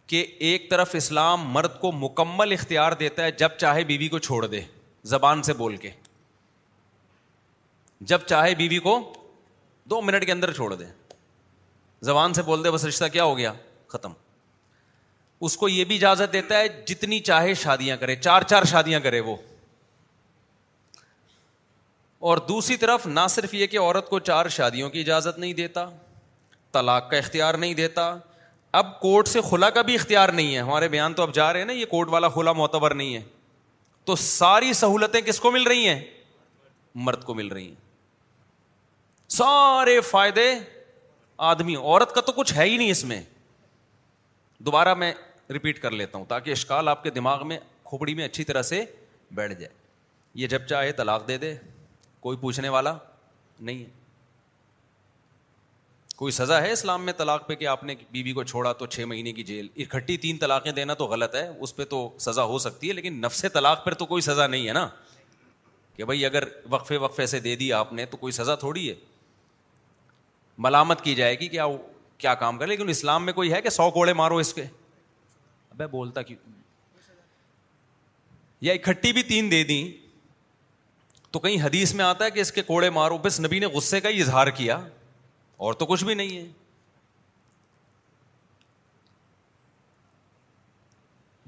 کہ 0.07 0.25
ایک 0.49 0.69
طرف 0.69 0.89
اسلام 0.95 1.49
مرد 1.51 1.79
کو 1.81 1.91
مکمل 2.03 2.51
اختیار 2.51 2.91
دیتا 3.01 3.23
ہے 3.23 3.31
جب 3.41 3.57
چاہے 3.59 3.83
بیوی 3.91 4.07
کو 4.15 4.19
چھوڑ 4.29 4.45
دے 4.45 4.61
زبان 5.13 5.43
سے 5.43 5.53
بول 5.63 5.77
کے 5.85 5.89
جب 8.11 8.19
چاہے 8.27 8.55
بیوی 8.55 8.79
کو 8.89 8.99
دو 9.89 10.01
منٹ 10.01 10.25
کے 10.25 10.31
اندر 10.31 10.53
چھوڑ 10.53 10.73
دے 10.73 10.85
زبان 12.09 12.33
سے 12.33 12.41
بول 12.41 12.63
دے 12.63 12.71
بس 12.71 12.85
رشتہ 12.85 13.05
کیا 13.13 13.23
ہو 13.23 13.37
گیا 13.37 13.53
ختم 13.87 14.11
اس 15.47 15.55
کو 15.57 15.67
یہ 15.69 15.83
بھی 15.89 15.95
اجازت 15.95 16.33
دیتا 16.33 16.57
ہے 16.59 16.67
جتنی 16.85 17.19
چاہے 17.29 17.53
شادیاں 17.61 17.95
کرے 17.97 18.15
چار 18.15 18.41
چار 18.49 18.63
شادیاں 18.71 18.99
کرے 18.99 19.19
وہ 19.29 19.35
اور 22.29 22.37
دوسری 22.49 22.75
طرف 22.77 23.05
نہ 23.07 23.19
صرف 23.29 23.53
یہ 23.53 23.67
کہ 23.67 23.79
عورت 23.79 24.09
کو 24.09 24.19
چار 24.19 24.47
شادیوں 24.55 24.89
کی 24.89 24.99
اجازت 24.99 25.39
نہیں 25.39 25.53
دیتا 25.59 25.85
طلاق 26.73 27.09
کا 27.11 27.17
اختیار 27.17 27.53
نہیں 27.63 27.73
دیتا 27.73 28.13
اب 28.79 28.99
کورٹ 28.99 29.27
سے 29.27 29.41
خلا 29.49 29.69
کا 29.77 29.81
بھی 29.87 29.95
اختیار 29.95 30.29
نہیں 30.39 30.53
ہے 30.55 30.59
ہمارے 30.59 30.87
بیان 30.89 31.13
تو 31.13 31.23
اب 31.23 31.33
جا 31.35 31.51
رہے 31.53 31.59
ہیں 31.59 31.65
نا 31.67 31.73
یہ 31.73 31.85
کورٹ 31.91 32.09
والا 32.09 32.29
خلا 32.35 32.51
معتبر 32.59 32.93
نہیں 32.95 33.15
ہے 33.15 33.21
تو 34.05 34.15
ساری 34.15 34.71
سہولتیں 34.73 35.19
کس 35.25 35.39
کو 35.39 35.51
مل 35.51 35.63
رہی 35.67 35.87
ہیں 35.87 35.99
مرد 37.09 37.23
کو 37.23 37.33
مل 37.33 37.47
رہی 37.47 37.67
ہیں 37.67 39.29
سارے 39.39 39.99
فائدے 40.11 40.49
آدمی 41.51 41.75
عورت 41.75 42.15
کا 42.15 42.21
تو 42.25 42.31
کچھ 42.35 42.53
ہے 42.57 42.63
ہی 42.69 42.77
نہیں 42.77 42.91
اس 42.91 43.03
میں 43.11 43.21
دوبارہ 44.65 44.93
میں 44.93 45.13
ریپیٹ 45.53 45.79
کر 45.81 45.91
لیتا 46.01 46.17
ہوں 46.17 46.25
تاکہ 46.25 46.51
اشکال 46.51 46.87
آپ 46.87 47.03
کے 47.03 47.09
دماغ 47.11 47.47
میں 47.47 47.57
کھوپڑی 47.85 48.13
میں 48.15 48.25
اچھی 48.25 48.43
طرح 48.43 48.61
سے 48.71 48.83
بیٹھ 49.35 49.53
جائے 49.59 49.73
یہ 50.41 50.47
جب 50.47 50.65
چاہے 50.69 50.91
طلاق 51.01 51.27
دے 51.27 51.37
دے 51.37 51.55
کوئی 52.19 52.37
پوچھنے 52.41 52.69
والا 52.69 52.93
نہیں 53.59 53.79
ہے 53.79 53.99
کوئی 56.15 56.31
سزا 56.31 56.61
ہے 56.61 56.71
اسلام 56.71 57.05
میں 57.05 57.13
طلاق 57.17 57.47
پہ 57.47 57.55
کہ 57.55 57.67
آپ 57.67 57.83
نے 57.83 57.93
بیوی 58.11 58.23
بی 58.23 58.31
کو 58.33 58.43
چھوڑا 58.43 58.71
تو 58.81 58.85
چھ 58.95 59.03
مہینے 59.11 59.31
کی 59.33 59.43
جیل 59.43 59.67
اکٹھی 59.85 60.17
تین 60.25 60.37
طلاقیں 60.37 60.71
دینا 60.71 60.93
تو 60.99 61.05
غلط 61.13 61.35
ہے 61.35 61.47
اس 61.59 61.75
پہ 61.75 61.85
تو 61.93 62.07
سزا 62.25 62.43
ہو 62.51 62.57
سکتی 62.65 62.87
ہے 62.87 62.93
لیکن 62.93 63.19
نفس 63.21 63.45
طلاق 63.53 63.83
پر 63.85 63.93
تو 64.01 64.05
کوئی 64.11 64.21
سزا 64.21 64.47
نہیں 64.47 64.67
ہے 64.67 64.73
نا 64.73 64.87
کہ 65.95 66.05
بھائی 66.05 66.25
اگر 66.25 66.43
وقفے 66.69 66.97
وقفے 66.97 67.25
سے 67.27 67.39
دے 67.47 67.55
دی 67.63 67.71
آپ 67.73 67.93
نے 67.93 68.05
تو 68.11 68.17
کوئی 68.17 68.31
سزا 68.33 68.55
تھوڑی 68.65 68.89
ہے 68.89 68.95
ملامت 70.63 71.01
کی 71.03 71.15
جائے 71.15 71.39
گی 71.39 71.47
کہ 71.47 71.61
کیا 72.17 72.33
کام 72.39 72.57
کریں 72.57 72.67
لیکن 72.69 72.89
اسلام 72.89 73.25
میں 73.25 73.33
کوئی 73.33 73.51
ہے 73.53 73.61
کہ 73.61 73.69
سو 73.69 73.89
کوڑے 73.91 74.13
مارو 74.13 74.37
اس 74.37 74.53
کے 74.53 74.63
بولتا 75.91 76.21
کیوں 76.21 76.37
یا 78.61 78.73
اکٹھی 78.73 79.11
بھی 79.13 79.23
تین 79.23 79.51
دے 79.51 79.63
دی 79.65 79.81
تو 81.31 81.39
کہیں 81.39 81.61
حدیث 81.63 81.93
میں 81.95 82.03
آتا 82.05 82.25
ہے 82.25 82.31
کہ 82.31 82.39
اس 82.39 82.51
کے 82.51 82.61
کوڑے 82.63 82.89
مارو 82.89 83.17
بس 83.17 83.39
نبی 83.41 83.59
نے 83.59 83.65
غصے 83.73 83.99
کا 84.01 84.09
ہی 84.09 84.21
اظہار 84.21 84.47
کیا 84.57 84.77
اور 85.65 85.73
تو 85.73 85.85
کچھ 85.85 86.03
بھی 86.05 86.13
نہیں 86.13 86.37
ہے 86.37 86.45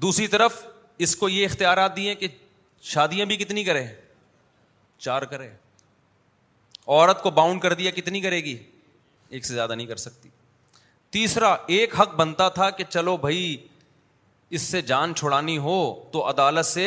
دوسری 0.02 0.26
طرف 0.26 0.64
اس 1.06 1.14
کو 1.16 1.28
یہ 1.28 1.44
اختیارات 1.46 1.94
دیے 1.96 2.14
کہ 2.14 2.28
شادیاں 2.92 3.26
بھی 3.26 3.36
کتنی 3.36 3.64
کرے 3.64 3.86
چار 4.98 5.22
کرے 5.32 5.48
عورت 6.86 7.22
کو 7.22 7.30
باؤنڈ 7.36 7.60
کر 7.62 7.72
دیا 7.74 7.90
کتنی 7.96 8.20
کرے 8.20 8.42
گی 8.44 8.56
ایک 9.36 9.44
سے 9.46 9.54
زیادہ 9.54 9.72
نہیں 9.74 9.86
کر 9.86 9.96
سکتی 9.96 10.28
تیسرا 11.10 11.54
ایک 11.76 12.00
حق 12.00 12.14
بنتا 12.16 12.48
تھا 12.58 12.68
کہ 12.70 12.84
چلو 12.90 13.16
بھائی 13.16 13.56
اس 14.56 14.62
سے 14.72 14.80
جان 14.88 15.14
چھوڑانی 15.18 15.56
ہو 15.58 15.76
تو 16.12 16.28
عدالت 16.30 16.66
سے 16.66 16.82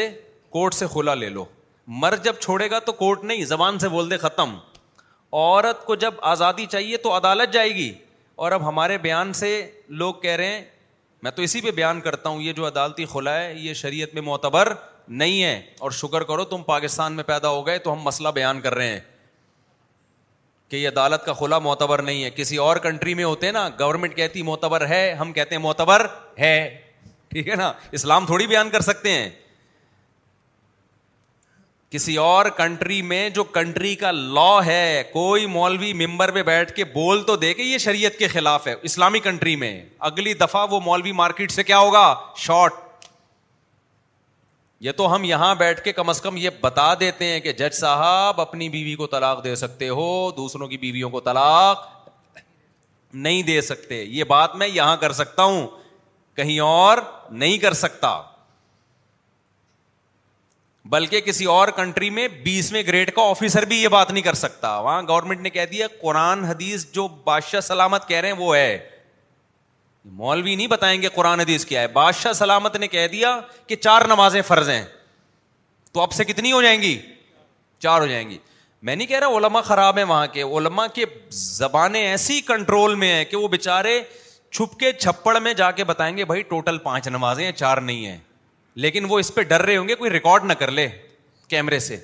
کورٹ 0.56 0.74
سے 0.74 0.86
کھلا 0.92 1.14
لے 1.16 1.30
لو 1.30 1.44
مرد 2.04 2.24
جب 2.26 2.36
چھوڑے 2.42 2.70
گا 2.72 2.78
تو 2.86 2.92
کورٹ 3.02 3.24
نہیں 3.24 3.44
زبان 3.46 3.80
سے 3.80 3.90
بول 3.90 4.10
دے 4.12 4.18
ختم 4.18 4.56
عورت 5.40 5.86
کو 5.86 5.96
جب 6.04 6.14
آزادی 6.34 6.66
چاہیے 6.72 6.98
تو 7.08 7.16
عدالت 7.16 7.54
جائے 7.54 7.74
گی 7.76 7.92
اور 8.44 8.52
اب 8.52 8.68
ہمارے 8.68 8.98
بیان 9.08 9.34
سے 9.42 9.50
لوگ 10.04 10.14
کہہ 10.22 10.36
رہے 10.44 10.54
ہیں 10.54 10.64
میں 11.24 11.32
تو 11.36 11.42
اسی 11.42 11.62
پہ 11.62 11.72
بیان 11.82 12.02
کرتا 12.08 12.30
ہوں 12.30 12.42
یہ 12.42 12.54
جو 12.54 12.68
عدالتی 12.68 13.06
کھلا 13.12 13.36
ہے 13.42 13.54
یہ 13.58 13.74
شریعت 13.82 14.14
میں 14.14 14.22
معتبر 14.30 14.74
نہیں 15.22 15.44
ہے 15.44 15.56
اور 15.80 15.92
شکر 16.00 16.24
کرو 16.32 16.44
تم 16.54 16.64
پاکستان 16.72 17.14
میں 17.20 17.24
پیدا 17.34 17.50
ہو 17.58 17.66
گئے 17.68 17.78
تو 17.88 17.94
ہم 17.94 18.02
مسئلہ 18.12 18.30
بیان 18.40 18.62
کر 18.62 18.76
رہے 18.76 18.88
ہیں 18.90 19.00
کہ 20.70 20.76
یہ 20.76 20.88
عدالت 20.88 21.26
کا 21.26 21.34
کھلا 21.44 21.60
معتبر 21.70 22.02
نہیں 22.08 22.24
ہے 22.24 22.30
کسی 22.36 22.58
اور 22.68 22.78
کنٹری 22.90 23.14
میں 23.20 23.24
ہوتے 23.24 23.52
نا 23.60 23.68
گورنمنٹ 23.80 24.16
کہتی 24.16 24.42
معتبر 24.54 24.88
ہے 24.88 25.06
ہم 25.20 25.32
کہتے 25.34 25.56
ہیں 25.56 25.62
معتبر 25.64 26.06
ہے 26.40 26.54
ٹھیک 27.42 27.50
ہے 27.50 27.56
نا 27.56 27.72
اسلام 27.98 28.26
تھوڑی 28.26 28.46
بیان 28.48 28.70
کر 28.70 28.82
سکتے 28.82 29.12
ہیں 29.12 29.30
کسی 31.92 32.16
اور 32.18 32.46
کنٹری 32.58 33.02
میں 33.10 33.28
جو 33.36 33.44
کنٹری 33.58 33.94
کا 33.96 34.12
لا 34.12 34.66
ہے 34.66 35.04
کوئی 35.12 35.46
مولوی 35.58 35.92
ممبر 36.06 36.32
پہ 36.36 36.44
بیٹھ 36.50 36.72
کے 36.76 36.84
بول 36.94 37.22
تو 37.28 37.36
دے 37.44 37.54
کے 37.54 37.64
یہ 37.64 37.78
شریعت 37.86 38.18
کے 38.20 38.28
خلاف 38.28 38.68
ہے 38.68 38.74
اسلامی 38.90 39.20
کنٹری 39.28 39.56
میں 39.64 39.72
اگلی 40.12 40.34
دفعہ 40.42 40.66
وہ 40.72 40.80
مولوی 40.86 41.12
مارکیٹ 41.22 41.52
سے 41.52 41.64
کیا 41.70 41.78
ہوگا 41.80 42.04
شارٹ 42.46 43.06
یہ 44.86 44.92
تو 44.98 45.14
ہم 45.16 45.24
یہاں 45.24 45.54
بیٹھ 45.60 45.84
کے 45.84 45.92
کم 46.00 46.10
از 46.10 46.22
کم 46.22 46.38
یہ 46.38 46.50
بتا 46.62 46.94
دیتے 47.00 47.26
ہیں 47.34 47.40
کہ 47.46 47.54
جج 47.62 47.74
صاحب 47.76 48.42
اپنی 48.42 48.70
بیوی 48.78 48.96
کو 48.96 49.08
طلاق 49.16 49.44
دے 49.44 49.56
سکتے 49.66 49.90
ہو 50.00 50.10
دوسروں 50.38 50.68
کی 50.74 50.78
بیویوں 50.88 51.10
کو 51.10 51.20
طلاق 51.30 51.88
نہیں 53.14 53.42
دے 53.54 53.62
سکتے 53.72 54.04
یہ 54.04 54.24
بات 54.38 54.56
میں 54.64 54.68
یہاں 54.68 54.96
کر 55.06 55.12
سکتا 55.24 55.44
ہوں 55.52 55.68
کہیں 56.38 56.60
اور 56.60 56.98
نہیں 57.44 57.58
کر 57.58 57.74
سکتا 57.84 58.20
بلکہ 60.94 61.20
کسی 61.22 61.46
اور 61.54 61.68
کنٹری 61.78 62.10
میں 62.18 62.28
بیسویں 62.44 62.82
گریڈ 62.88 63.12
کا 63.16 63.22
آفیسر 63.30 63.66
بھی 63.72 63.82
یہ 63.82 63.88
بات 63.94 64.12
نہیں 64.12 64.24
کر 64.24 64.34
سکتا 64.42 64.78
وہاں 64.88 65.02
گورنمنٹ 65.08 65.40
نے 65.42 65.50
کہہ 65.56 65.66
دیا 65.72 65.88
قرآن 66.02 66.44
حدیث 66.46 66.86
جو 66.98 67.08
بادشاہ 67.24 67.60
سلامت 67.72 68.08
کہہ 68.08 68.20
رہے 68.26 68.32
ہیں 68.32 68.38
وہ 68.40 68.56
ہے 68.56 68.78
مولوی 70.20 70.56
نہیں 70.56 70.68
بتائیں 70.74 71.02
گے 71.02 71.08
قرآن 71.16 71.40
حدیث 71.40 71.66
کیا 71.72 71.82
ہے 71.82 71.88
بادشاہ 71.98 72.34
سلامت 72.42 72.76
نے 72.84 72.88
کہہ 72.88 73.08
دیا 73.12 73.40
کہ 73.68 73.76
چار 73.88 74.06
نمازیں 74.08 74.42
فرض 74.52 74.70
ہیں 74.70 74.84
تو 75.94 76.02
آپ 76.02 76.12
سے 76.20 76.24
کتنی 76.30 76.52
ہو 76.52 76.62
جائیں 76.62 76.82
گی 76.82 76.96
چار 77.88 78.00
ہو 78.02 78.06
جائیں 78.14 78.30
گی 78.30 78.38
میں 78.88 78.96
نہیں 78.96 79.08
کہہ 79.08 79.20
رہا 79.20 79.38
علماء 79.38 79.62
خراب 79.72 79.98
ہے 79.98 80.04
وہاں 80.14 80.28
کے 80.34 80.42
علما 80.58 80.88
کے 81.00 81.06
زبانیں 81.42 82.02
ایسی 82.02 82.40
کنٹرول 82.52 82.96
میں 83.04 83.14
ہیں 83.14 83.24
کہ 83.32 83.38
وہ 83.38 83.48
بےچارے 83.58 84.02
چھپ 84.52 84.78
کے 84.80 84.92
چھپڑ 84.94 85.40
میں 85.40 85.54
جا 85.54 85.70
کے 85.80 85.84
بتائیں 85.84 86.16
گے 86.18 86.26
بھائی 86.26 86.42
ٹوٹل 86.52 86.78
پانچ 86.84 87.08
نمازیں 87.08 87.44
ہیں 87.46 87.52
چار 87.52 87.78
نہیں 87.90 88.06
ہیں 88.06 88.18
لیکن 88.86 89.06
وہ 89.10 89.20
اس 89.20 89.34
پہ 89.36 89.42
ڈر 89.50 89.62
رہے 89.66 89.78
ہوں 89.78 89.88
گے 89.88 89.96
کوئی 89.96 90.12
ریکارڈ 90.12 90.44
نہ 90.46 90.54
کر 90.60 90.72
لے 90.72 90.88
کیمرے 91.50 91.80
سے 91.88 91.98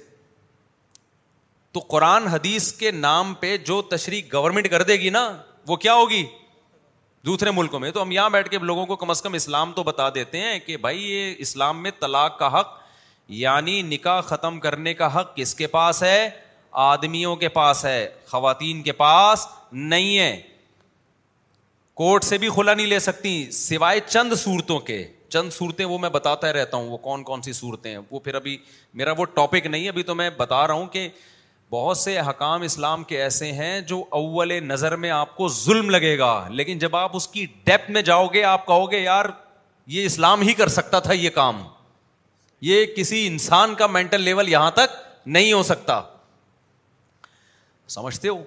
تو 1.73 1.79
قرآن 1.89 2.27
حدیث 2.27 2.71
کے 2.77 2.91
نام 2.91 3.33
پہ 3.39 3.55
جو 3.65 3.81
تشریح 3.91 4.21
گورنمنٹ 4.33 4.69
کر 4.71 4.83
دے 4.89 4.95
گی 4.99 5.09
نا 5.09 5.27
وہ 5.67 5.75
کیا 5.85 5.93
ہوگی 5.93 6.25
دوسرے 7.25 7.51
ملکوں 7.55 7.79
میں 7.79 7.91
تو 7.91 8.01
ہم 8.01 8.11
یہاں 8.11 8.29
بیٹھ 8.29 8.49
کے 8.49 8.57
لوگوں 8.61 8.85
کو 8.85 8.95
کم 9.03 9.09
از 9.09 9.21
کم 9.21 9.33
اسلام 9.33 9.71
تو 9.73 9.83
بتا 9.83 10.07
دیتے 10.15 10.39
ہیں 10.41 10.57
کہ 10.65 10.77
بھائی 10.77 11.03
یہ 11.11 11.33
اسلام 11.45 11.81
میں 11.83 11.91
طلاق 11.99 12.37
کا 12.39 12.59
حق 12.59 12.77
یعنی 13.41 13.81
نکاح 13.81 14.21
ختم 14.27 14.59
کرنے 14.59 14.93
کا 14.93 15.15
حق 15.19 15.35
کس 15.35 15.53
کے 15.55 15.67
پاس 15.75 16.03
ہے 16.03 16.29
آدمیوں 16.85 17.35
کے 17.45 17.49
پاس 17.57 17.85
ہے 17.85 18.07
خواتین 18.27 18.81
کے 18.83 18.91
پاس 19.01 19.47
نہیں 19.71 20.17
ہے 20.17 20.35
کورٹ 21.99 22.23
سے 22.23 22.37
بھی 22.43 22.49
کھلا 22.53 22.73
نہیں 22.73 22.87
لے 22.87 22.99
سکتی 22.99 23.31
سوائے 23.53 23.99
چند 24.07 24.33
صورتوں 24.43 24.79
کے 24.85 25.03
چند 25.33 25.51
صورتیں 25.53 25.83
وہ 25.85 25.97
میں 25.97 26.09
بتاتا 26.09 26.51
رہتا 26.53 26.77
ہوں 26.77 26.87
وہ 26.89 26.97
کون 27.07 27.23
کون 27.23 27.41
سی 27.41 27.53
صورتیں 27.53 27.89
ہیں 27.91 27.99
وہ 28.11 28.19
پھر 28.19 28.35
ابھی 28.35 28.57
میرا 29.01 29.13
وہ 29.17 29.25
ٹاپک 29.33 29.65
نہیں 29.67 29.87
ابھی 29.89 30.03
تو 30.03 30.15
میں 30.15 30.29
بتا 30.37 30.65
رہا 30.67 30.73
ہوں 30.73 30.87
کہ 30.95 31.07
بہت 31.71 31.97
سے 31.97 32.17
حکام 32.29 32.61
اسلام 32.61 33.03
کے 33.11 33.21
ایسے 33.23 33.51
ہیں 33.53 33.79
جو 33.91 34.03
اول 34.21 34.51
نظر 34.67 34.95
میں 35.03 35.09
آپ 35.11 35.35
کو 35.35 35.47
ظلم 35.57 35.89
لگے 35.89 36.17
گا 36.17 36.31
لیکن 36.49 36.77
جب 36.79 36.95
آپ 36.95 37.15
اس 37.15 37.27
کی 37.27 37.45
ڈیپ 37.65 37.89
میں 37.91 38.01
جاؤ 38.09 38.27
گے 38.33 38.43
آپ 38.53 38.65
کہو 38.65 38.91
گے 38.91 38.99
یار 38.99 39.25
یہ 39.97 40.05
اسلام 40.05 40.41
ہی 40.47 40.53
کر 40.61 40.67
سکتا 40.79 40.99
تھا 41.07 41.13
یہ 41.13 41.29
کام 41.35 41.61
یہ 42.71 42.85
کسی 42.95 43.25
انسان 43.27 43.73
کا 43.75 43.87
مینٹل 43.97 44.21
لیول 44.21 44.49
یہاں 44.49 44.69
تک 44.81 44.95
نہیں 45.37 45.53
ہو 45.53 45.63
سکتا 45.63 46.01
سمجھتے 47.97 48.27
ہو 48.29 48.43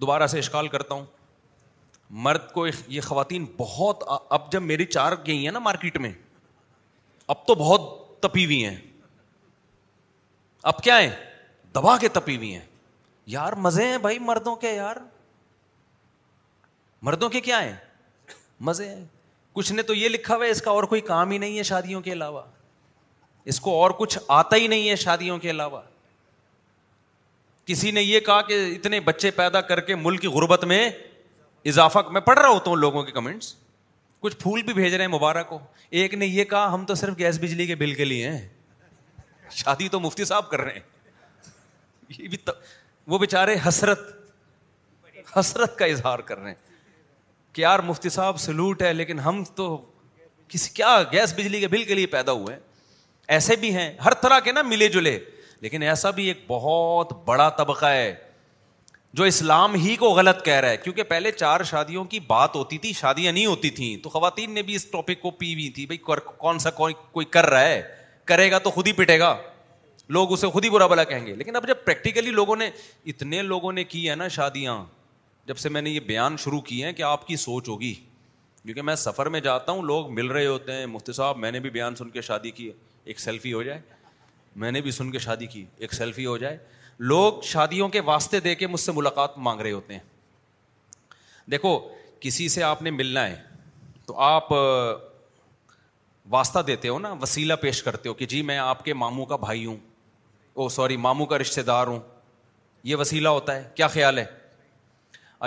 دوبارہ 0.00 0.26
سے 0.26 0.38
اشکال 0.38 0.68
کرتا 0.68 0.94
ہوں 0.94 1.04
مرد 2.10 2.50
کو 2.52 2.66
یہ 2.88 3.00
خواتین 3.04 3.44
بہت 3.56 4.04
اب 4.34 4.50
جب 4.52 4.62
میری 4.62 4.84
چار 4.86 5.12
گئی 5.26 5.44
ہیں 5.44 5.52
نا 5.52 5.58
مارکیٹ 5.58 5.96
میں 5.98 6.12
اب 7.32 7.46
تو 7.46 7.54
بہت 7.54 8.20
تپی 8.22 8.44
ہوئی 8.44 8.64
ہیں 8.64 8.76
اب 10.70 10.82
کیا 10.82 10.96
ہے 10.98 11.10
دبا 11.74 11.96
کے 12.00 12.08
تپی 12.12 12.36
ہوئی 12.36 12.52
ہیں 12.54 12.64
یار 13.32 13.52
مزے 13.66 13.86
ہیں 13.88 13.98
بھائی 14.02 14.18
مردوں 14.18 14.54
کے 14.56 14.70
یار 14.72 14.96
مردوں 17.06 17.28
کے 17.30 17.40
کیا 17.40 17.62
ہیں 17.64 17.74
مزے 18.68 18.88
ہیں 18.88 19.04
کچھ 19.52 19.72
نے 19.72 19.82
تو 19.82 19.94
یہ 19.94 20.08
لکھا 20.08 20.36
ہوا 20.36 20.44
ہے 20.44 20.50
اس 20.50 20.62
کا 20.62 20.70
اور 20.70 20.84
کوئی 20.94 21.00
کام 21.00 21.30
ہی 21.30 21.38
نہیں 21.38 21.58
ہے 21.58 21.62
شادیوں 21.62 22.00
کے 22.00 22.12
علاوہ 22.12 22.42
اس 23.52 23.60
کو 23.60 23.74
اور 23.82 23.90
کچھ 23.98 24.18
آتا 24.28 24.56
ہی 24.56 24.66
نہیں 24.68 24.88
ہے 24.88 24.96
شادیوں 24.96 25.38
کے 25.38 25.50
علاوہ 25.50 25.80
کسی 27.66 27.90
نے 27.90 28.02
یہ 28.02 28.20
کہا 28.26 28.40
کہ 28.42 28.54
اتنے 28.74 29.00
بچے 29.06 29.30
پیدا 29.36 29.60
کر 29.70 29.80
کے 29.90 29.94
ملک 29.94 30.20
کی 30.20 30.26
غربت 30.28 30.64
میں 30.64 30.88
اضافہ 31.70 31.98
میں 32.12 32.20
پڑھ 32.20 32.38
رہا 32.38 32.48
ہوتا 32.48 32.70
ہوں 32.70 32.76
لوگوں 32.76 33.02
کے 33.02 33.12
کمنٹس 33.12 33.54
کچھ 34.20 34.36
پھول 34.38 34.62
بھی 34.62 34.72
بھیج 34.74 34.94
رہے 34.94 35.04
ہیں 35.04 35.12
مبارک 35.12 35.48
کو 35.48 35.58
ایک 36.00 36.14
نے 36.14 36.26
یہ 36.26 36.44
کہا 36.44 36.72
ہم 36.72 36.84
تو 36.86 36.94
صرف 36.94 37.18
گیس 37.18 37.38
بجلی 37.42 37.66
کے 37.66 37.74
بل 37.82 37.94
کے 37.94 38.04
لیے 38.04 38.30
ہیں 38.30 38.46
شادی 39.54 39.88
تو 39.88 40.00
مفتی 40.00 40.24
صاحب 40.24 40.48
کر 40.50 40.60
رہے 40.60 40.72
ہیں 40.72 42.14
یہ 42.18 42.28
بھی 42.28 42.36
ت... 42.36 42.50
وہ 43.06 43.18
بےچارے 43.18 43.56
حسرت 43.66 44.10
حسرت 45.36 45.76
کا 45.78 45.84
اظہار 45.84 46.18
کر 46.28 46.38
رہے 46.38 46.48
ہیں 46.50 46.74
کہ 47.52 47.60
یار 47.62 47.78
مفتی 47.86 48.08
صاحب 48.08 48.38
سلوٹ 48.40 48.82
ہے 48.82 48.92
لیکن 48.92 49.18
ہم 49.20 49.42
تو 49.54 49.76
کسی 50.48 50.70
کیا 50.74 50.96
گیس 51.12 51.32
بجلی 51.36 51.60
کے 51.60 51.68
بل 51.68 51.84
کے 51.84 51.94
لیے 51.94 52.06
پیدا 52.16 52.32
ہوئے 52.32 52.54
ہیں 52.54 52.60
ایسے 53.36 53.56
بھی 53.60 53.74
ہیں 53.74 53.92
ہر 54.04 54.14
طرح 54.22 54.38
کے 54.44 54.52
نا 54.52 54.62
ملے 54.62 54.88
جلے 54.88 55.18
لیکن 55.60 55.82
ایسا 55.82 56.10
بھی 56.18 56.26
ایک 56.28 56.44
بہت 56.48 57.12
بڑا 57.26 57.48
طبقہ 57.58 57.86
ہے 57.86 58.14
جو 59.14 59.24
اسلام 59.24 59.74
ہی 59.84 59.94
کو 59.96 60.08
غلط 60.14 60.44
کہہ 60.44 60.58
رہا 60.60 60.70
ہے 60.70 60.76
کیونکہ 60.76 61.02
پہلے 61.08 61.30
چار 61.32 61.62
شادیوں 61.70 62.04
کی 62.04 62.18
بات 62.26 62.54
ہوتی 62.56 62.78
تھی 62.78 62.92
شادیاں 62.98 63.32
نہیں 63.32 63.46
ہوتی 63.46 63.70
تھیں 63.78 63.96
تو 64.02 64.10
خواتین 64.10 64.50
نے 64.54 64.62
بھی 64.62 64.74
اس 64.74 64.84
ٹاپک 64.90 65.20
کو 65.22 65.30
پی 65.38 65.52
ہوئی 65.52 65.68
تھی 65.74 65.86
بھائی 65.92 65.98
کون 66.38 66.58
سا 66.58 66.70
کوئی 66.80 67.24
کر 67.30 67.46
رہا 67.50 67.68
ہے 67.68 67.80
کرے 68.28 68.50
گا 68.50 68.58
تو 68.58 68.70
خود 68.70 68.86
ہی 68.86 68.92
پٹے 68.92 69.18
گا 69.18 69.36
لوگ 70.16 70.32
اسے 70.32 70.48
خود 70.48 70.64
ہی 70.64 70.70
برا 70.70 70.86
بلا 70.86 71.04
کہیں 71.04 71.26
گے 71.26 71.34
لیکن 71.36 71.56
اب 71.56 71.66
جب 71.68 71.84
پریکٹیکلی 71.84 72.30
لوگوں 72.30 72.56
نے 72.56 72.68
اتنے 73.06 73.42
لوگوں 73.42 73.72
نے 73.72 73.84
کی 73.84 74.08
ہے 74.10 74.14
نا 74.16 74.28
شادیاں 74.36 74.82
جب 75.46 75.56
سے 75.58 75.68
میں 75.68 75.82
نے 75.82 75.90
یہ 75.90 76.00
بیان 76.06 76.36
شروع 76.44 76.60
کی 76.70 76.82
ہیں 76.84 76.92
کہ 76.92 77.02
آپ 77.02 77.26
کی 77.26 77.36
سوچ 77.36 77.68
ہوگی 77.68 77.92
کیونکہ 78.62 78.82
میں 78.82 78.94
سفر 79.02 79.26
میں 79.34 79.40
جاتا 79.40 79.72
ہوں 79.72 79.82
لوگ 79.90 80.12
مل 80.14 80.26
رہے 80.30 80.46
ہوتے 80.46 80.72
ہیں 80.72 80.86
مفتی 80.86 81.12
صاحب 81.16 81.36
میں 81.38 81.50
نے 81.52 81.60
بھی 81.60 81.70
بیان 81.70 81.94
سن 81.96 82.08
کے 82.10 82.20
شادی 82.22 82.50
کی 82.50 82.70
ایک 83.04 83.20
سیلفی 83.20 83.52
ہو 83.52 83.62
جائے 83.62 83.80
میں 84.62 84.72
نے 84.72 84.80
بھی 84.80 84.90
سن 84.90 85.10
کے 85.12 85.18
شادی 85.18 85.46
کی 85.46 85.64
ایک 85.78 85.92
سیلفی 85.94 86.26
ہو 86.26 86.36
جائے 86.38 86.56
لوگ 86.98 87.40
شادیوں 87.44 87.88
کے 87.88 88.00
واسطے 88.04 88.38
دے 88.40 88.54
کے 88.54 88.66
مجھ 88.66 88.80
سے 88.80 88.92
ملاقات 88.92 89.36
مانگ 89.38 89.60
رہے 89.60 89.72
ہوتے 89.72 89.94
ہیں 89.94 90.00
دیکھو 91.50 91.78
کسی 92.20 92.48
سے 92.48 92.62
آپ 92.62 92.82
نے 92.82 92.90
ملنا 92.90 93.26
ہے 93.28 93.36
تو 94.06 94.18
آپ 94.28 94.52
واسطہ 96.30 96.58
دیتے 96.66 96.88
ہو 96.88 96.98
نا 96.98 97.12
وسیلہ 97.20 97.54
پیش 97.60 97.82
کرتے 97.82 98.08
ہو 98.08 98.14
کہ 98.14 98.26
جی 98.28 98.40
میں 98.50 98.56
آپ 98.58 98.84
کے 98.84 98.94
ماموں 98.94 99.26
کا 99.26 99.36
بھائی 99.44 99.64
ہوں 99.66 99.76
او 100.60 100.68
سوری 100.68 100.96
ماموں 100.96 101.26
کا 101.26 101.38
رشتے 101.38 101.62
دار 101.62 101.86
ہوں 101.86 101.98
یہ 102.84 102.96
وسیلہ 102.96 103.28
ہوتا 103.36 103.54
ہے 103.56 103.68
کیا 103.74 103.88
خیال 103.88 104.18
ہے 104.18 104.24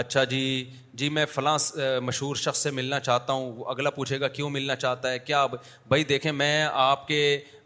اچھا 0.02 0.24
جی 0.24 0.70
جی 0.96 1.10
میں 1.16 1.26
فلاں 1.34 1.58
مشہور 2.02 2.36
شخص 2.36 2.60
سے 2.64 2.72
ملنا 2.72 3.00
چاہتا 3.00 3.34
ہوں 3.34 3.52
وہ 3.56 3.66
اگلا 3.70 3.90
پوچھے 3.90 4.20
گا 4.20 4.28
کیوں 4.38 4.50
ملنا 4.50 4.76
چاہتا 4.76 5.12
ہے 5.12 5.20
کیا 5.20 5.46
بھائی 5.56 6.04
دیکھیں 6.14 6.32
میں 6.32 6.64
آپ 6.74 7.08
کے 7.08 7.20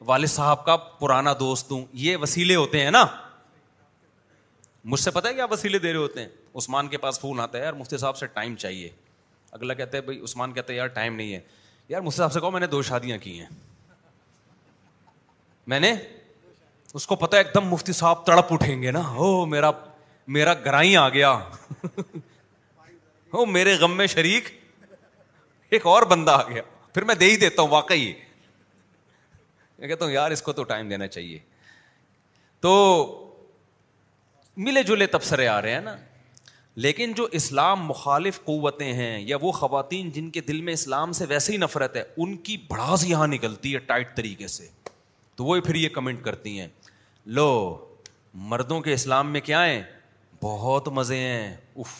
والد 0.05 0.27
صاحب 0.29 0.65
کا 0.65 0.75
پرانا 0.99 1.33
دوست 1.39 1.71
ہوں 1.71 1.85
یہ 2.05 2.17
وسیلے 2.21 2.55
ہوتے 2.55 2.83
ہیں 2.83 2.91
نا 2.91 3.05
مجھ 4.93 4.99
سے 4.99 5.11
پتا 5.11 5.29
ہے 5.29 5.33
کیا 5.33 5.45
وسیلے 5.51 5.77
دے 5.79 5.91
رہے 5.91 5.99
ہوتے 5.99 6.21
ہیں 6.21 6.27
عثمان 6.57 6.87
کے 6.87 6.97
پاس 7.03 7.19
فون 7.19 7.39
آتا 7.39 7.57
ہے 7.57 7.63
یار 7.63 7.73
مفتی 7.73 7.97
صاحب 7.97 8.17
سے 8.17 8.25
ٹائم 8.33 8.55
چاہیے 8.63 8.89
اگلا 9.51 9.73
کہتا 9.73 9.97
ہے 9.97 10.01
بھائی 10.01 10.19
عثمان 10.23 10.51
کہتا 10.53 10.71
ہے 10.71 10.77
یار 10.77 10.87
ٹائم 10.97 11.15
نہیں 11.15 11.33
ہے 11.33 11.39
یار 11.89 12.01
مفتی 12.01 12.17
صاحب 12.17 12.33
سے 12.33 12.39
کہو 12.39 12.51
میں 12.51 12.59
نے 12.59 12.67
دو 12.73 12.81
شادیاں 12.89 13.17
کی 13.23 13.39
ہیں 13.39 13.45
میں 15.73 15.79
نے 15.79 15.93
اس 16.99 17.07
کو 17.07 17.15
پتا 17.21 17.37
ایک 17.37 17.47
دم 17.55 17.67
مفتی 17.67 17.93
صاحب 17.93 18.25
تڑپ 18.25 18.53
اٹھیں 18.53 18.81
گے 18.81 18.91
نا 18.97 19.07
ہو 19.09 19.45
میرا 19.55 19.71
میرا 20.37 20.53
گرائی 20.65 20.95
آ 20.97 21.07
گیا 21.17 21.31
ہو 23.33 23.45
میرے 23.57 23.73
غم 23.79 23.97
میں 23.97 24.07
شریک 24.07 24.49
ایک 25.77 25.85
اور 25.93 26.03
بندہ 26.13 26.31
آ 26.31 26.47
گیا 26.49 26.61
پھر 26.93 27.03
میں 27.03 27.15
دے 27.25 27.31
ہی 27.31 27.37
دیتا 27.37 27.61
ہوں 27.61 27.69
واقعی 27.69 28.11
میں 29.79 29.87
کہتا 29.87 30.05
ہوں 30.05 30.11
یار 30.11 30.31
اس 30.31 30.41
کو 30.41 30.53
تو 30.59 30.63
ٹائم 30.73 30.89
دینا 30.89 31.07
چاہیے 31.17 31.39
تو 32.61 32.71
ملے 34.63 34.81
جلے 34.87 35.05
تبصرے 35.13 35.47
آ 35.47 35.61
رہے 35.61 35.73
ہیں 35.73 35.79
نا 35.81 35.95
لیکن 36.83 37.11
جو 37.15 37.27
اسلام 37.37 37.85
مخالف 37.87 38.39
قوتیں 38.43 38.91
ہیں 38.93 39.19
یا 39.27 39.37
وہ 39.41 39.51
خواتین 39.51 40.09
جن 40.11 40.29
کے 40.31 40.41
دل 40.47 40.59
میں 40.61 40.73
اسلام 40.73 41.11
سے 41.19 41.25
ویسے 41.29 41.51
ہی 41.53 41.57
نفرت 41.57 41.95
ہے 41.95 42.03
ان 42.23 42.35
کی 42.47 42.57
بڑھاس 42.69 43.05
یہاں 43.07 43.27
نکلتی 43.27 43.73
ہے 43.73 43.79
ٹائٹ 43.91 44.15
طریقے 44.15 44.47
سے 44.47 44.67
تو 45.35 45.43
وہ 45.45 45.59
پھر 45.65 45.75
یہ 45.75 45.89
کمنٹ 45.95 46.23
کرتی 46.23 46.59
ہیں 46.59 46.67
لو 47.39 47.45
مردوں 48.51 48.79
کے 48.81 48.93
اسلام 48.93 49.31
میں 49.31 49.41
کیا 49.41 49.65
ہیں 49.65 49.81
بہت 50.43 50.87
مزے 50.93 51.17
ہیں 51.17 51.55
اف 51.79 51.91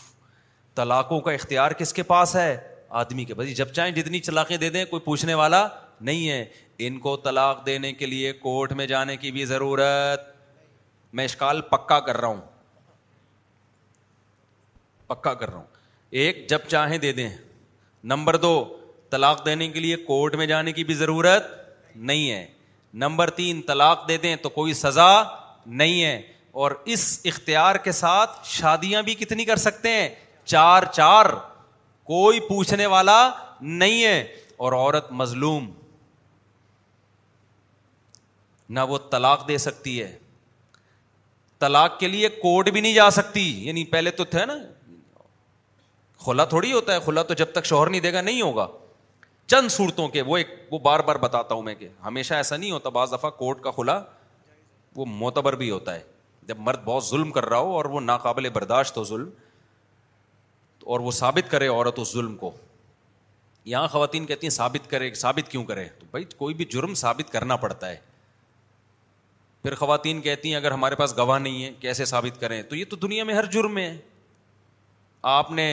طلاقوں 0.76 1.20
کا 1.28 1.32
اختیار 1.32 1.72
کس 1.80 1.94
کے 1.94 2.04
پاس 2.04 2.36
ہے 2.36 2.56
آدمی 3.02 3.26
کے 3.26 3.34
پاس 3.34 3.56
جب 3.58 3.72
چاہیں 3.74 3.92
جتنی 3.96 4.20
طلاقیں 4.26 4.56
دے 4.58 4.70
دیں 4.70 4.86
کوئی 4.86 5.00
پوچھنے 5.06 5.34
والا 5.34 5.68
نہیں 6.02 6.30
ہے 6.30 6.46
ان 6.88 6.98
کو 7.00 7.16
طلاق 7.24 7.66
دینے 7.66 7.92
کے 7.94 8.06
لیے 8.06 8.32
کورٹ 8.40 8.72
میں 8.80 8.86
جانے 8.88 9.18
کی 9.18 9.32
بھی 9.32 9.46
ضرورت 9.46 10.34
میں 11.16 11.24
اشکال 11.26 11.60
پکا 11.70 12.00
کر 12.08 12.18
رہا 12.22 12.28
ہوں 12.28 12.42
پکا 15.08 15.34
کر 15.42 15.50
رہا 15.50 15.58
ہوں 15.58 15.68
ایک 16.22 16.46
جب 16.50 16.66
چاہیں 16.68 16.98
دے 17.08 17.12
دیں 17.20 17.28
نمبر 18.12 18.36
دو 18.46 18.54
طلاق 19.10 19.46
دینے 19.46 19.68
کے 19.76 19.80
لیے 19.80 19.96
کورٹ 20.10 20.36
میں 20.42 20.46
جانے 20.48 20.72
کی 20.80 20.84
بھی 20.90 20.94
ضرورت 21.02 21.46
نہیں 22.10 22.30
ہے 22.32 22.46
نمبر 23.04 23.30
تین 23.38 23.62
طلاق 23.68 24.08
دے 24.08 24.18
دیں 24.26 24.36
تو 24.42 24.50
کوئی 24.58 24.74
سزا 24.82 25.12
نہیں 25.82 26.04
ہے 26.04 26.16
اور 26.64 26.72
اس 26.96 27.06
اختیار 27.32 27.76
کے 27.86 27.92
ساتھ 28.02 28.36
شادیاں 28.50 29.02
بھی 29.08 29.16
کتنی 29.22 29.46
کر 29.46 29.56
سکتے 29.68 29.92
ہیں 29.94 30.10
چار 30.56 30.84
چار 31.00 31.26
کوئی 32.12 32.40
پوچھنے 32.50 32.86
والا 32.98 33.18
نہیں 33.82 34.04
ہے 34.04 34.20
اور 34.64 34.74
عورت 34.84 35.12
مظلوم 35.24 35.72
نہ 38.76 38.80
وہ 38.90 38.98
طلاق 39.12 39.48
دے 39.48 39.58
سکتی 39.70 40.02
ہے 40.02 40.14
طلاق 41.60 42.00
کے 42.00 42.08
لیے 42.08 42.30
کوٹ 42.42 42.70
بھی 42.74 42.82
نہیں 42.82 42.94
جا 42.94 43.10
سکتی 43.12 43.42
یعنی 43.68 43.84
پہلے 43.94 44.12
تو 44.12 44.24
نا 44.48 44.58
کھلا 46.24 46.44
تھوڑی 46.52 46.72
ہوتا 46.74 46.94
ہے 46.94 47.00
کھلا 47.04 47.22
تو 47.24 47.34
جب 47.40 47.52
تک 47.54 47.66
شوہر 47.66 47.90
نہیں 47.90 48.02
دے 48.02 48.12
گا 48.14 48.22
نہیں 48.22 48.42
ہوگا 48.42 48.68
چند 49.48 49.70
صورتوں 49.72 50.08
کے 50.10 50.22
وہ 50.28 50.38
ایک 50.38 50.54
وہ 50.72 50.80
بار 50.86 51.00
بار 51.10 51.16
بتاتا 51.24 51.56
ہوں 51.56 51.62
میں 51.64 51.74
کہ 51.76 51.88
ہمیشہ 52.06 52.34
ایسا 52.34 52.58
نہیں 52.58 52.72
ہوتا 52.72 52.90
بعض 52.96 53.12
دفعہ 53.14 53.30
کورٹ 53.42 53.62
کا 53.64 53.72
کھلا 53.72 54.00
وہ 54.96 55.06
معتبر 55.10 55.56
بھی 55.56 55.70
ہوتا 55.72 55.96
ہے 55.96 56.02
جب 56.48 56.60
مرد 56.68 56.84
بہت 56.86 57.06
ظلم 57.08 57.32
کر 57.32 57.46
رہا 57.50 57.58
ہو 57.58 57.76
اور 57.76 57.86
وہ 57.96 58.00
ناقابل 58.02 58.50
برداشت 58.54 58.98
ہو 58.98 59.04
ظلم 59.04 59.30
اور 60.94 61.00
وہ 61.00 61.12
ثابت 61.20 61.52
کرے 61.52 61.68
عورت 61.68 62.00
اس 62.00 62.14
ظلم 62.14 62.36
کو 62.38 62.52
یہاں 63.74 63.88
خواتین 63.92 64.26
کہتی 64.26 64.48
ہیں 64.48 64.52
ثابت 64.56 64.90
کرے 64.90 65.14
ثابت 65.24 65.52
کیوں 65.52 65.64
کرے 65.66 65.86
تو 66.00 66.06
بھائی 66.12 66.26
کوئی 66.38 66.54
بھی 66.56 66.66
جرم 66.74 66.94
ثابت 67.04 67.32
کرنا 67.32 67.56
پڑتا 67.66 67.90
ہے 67.90 67.98
پھر 69.66 69.76
خواتین 69.76 70.20
کہتی 70.22 70.50
ہیں 70.50 70.56
اگر 70.56 70.72
ہمارے 70.72 70.96
پاس 70.96 71.16
گواہ 71.18 71.38
نہیں 71.40 71.64
ہے 71.64 71.70
کیسے 71.82 72.06
ثابت 72.06 72.40
کریں 72.42 72.62
تو 72.70 72.76
یہ 72.76 72.84
تو 72.90 72.96
دنیا 73.06 73.24
میں 73.26 73.34
ہر 73.34 73.46
جرم 73.52 73.74
میں 73.74 73.88
ہے 73.90 73.96
آپ 75.36 75.50
نے 75.52 75.66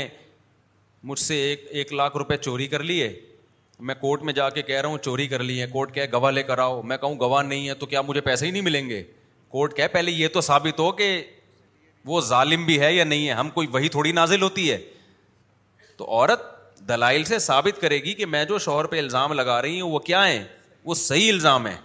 مجھ 1.10 1.18
سے 1.20 1.36
ایک 1.48 1.66
ایک 1.70 1.92
لاکھ 1.92 2.16
روپے 2.16 2.36
چوری 2.36 2.66
کر 2.74 2.82
لیے 2.82 3.08
میں 3.88 3.94
کورٹ 4.00 4.22
میں 4.22 4.32
جا 4.38 4.48
کے 4.50 4.62
کہہ 4.62 4.80
رہا 4.80 4.88
ہوں 4.88 4.98
چوری 5.08 5.26
کر 5.28 5.42
لی 5.42 5.60
ہے 5.60 5.66
کورٹ 5.72 5.92
کہ 5.94 6.06
گواہ 6.12 6.30
لے 6.32 6.42
کر 6.42 6.58
آؤ 6.58 6.80
میں 6.92 6.96
کہوں 6.98 7.18
گواہ 7.20 7.42
نہیں 7.46 7.68
ہے 7.68 7.74
تو 7.82 7.86
کیا 7.86 8.02
مجھے 8.08 8.20
پیسے 8.30 8.46
ہی 8.46 8.50
نہیں 8.50 8.62
ملیں 8.62 8.88
گے 8.90 9.02
کورٹ 9.48 9.76
کہ 9.76 9.86
پہلے 9.92 10.12
یہ 10.12 10.28
تو 10.34 10.40
ثابت 10.48 10.80
ہو 10.80 10.90
کہ 11.02 11.08
وہ 12.04 12.20
ظالم 12.28 12.64
بھی 12.66 12.80
ہے 12.80 12.92
یا 12.94 13.04
نہیں 13.12 13.28
ہے 13.28 13.32
ہم 13.42 13.50
کوئی 13.58 13.66
وہی 13.72 13.88
تھوڑی 13.96 14.12
نازل 14.22 14.42
ہوتی 14.42 14.70
ہے 14.70 14.78
تو 15.96 16.10
عورت 16.10 16.50
دلائل 16.88 17.24
سے 17.24 17.38
ثابت 17.48 17.80
کرے 17.80 18.02
گی 18.04 18.14
کہ 18.22 18.26
میں 18.26 18.44
جو 18.44 18.58
شوہر 18.68 18.84
پہ 18.94 18.98
الزام 18.98 19.32
لگا 19.32 19.60
رہی 19.62 19.80
ہوں 19.80 19.90
وہ 19.92 19.98
کیا 20.12 20.26
ہیں 20.28 20.42
وہ 20.84 20.94
صحیح 21.06 21.32
الزام 21.32 21.66
ہے 21.66 21.76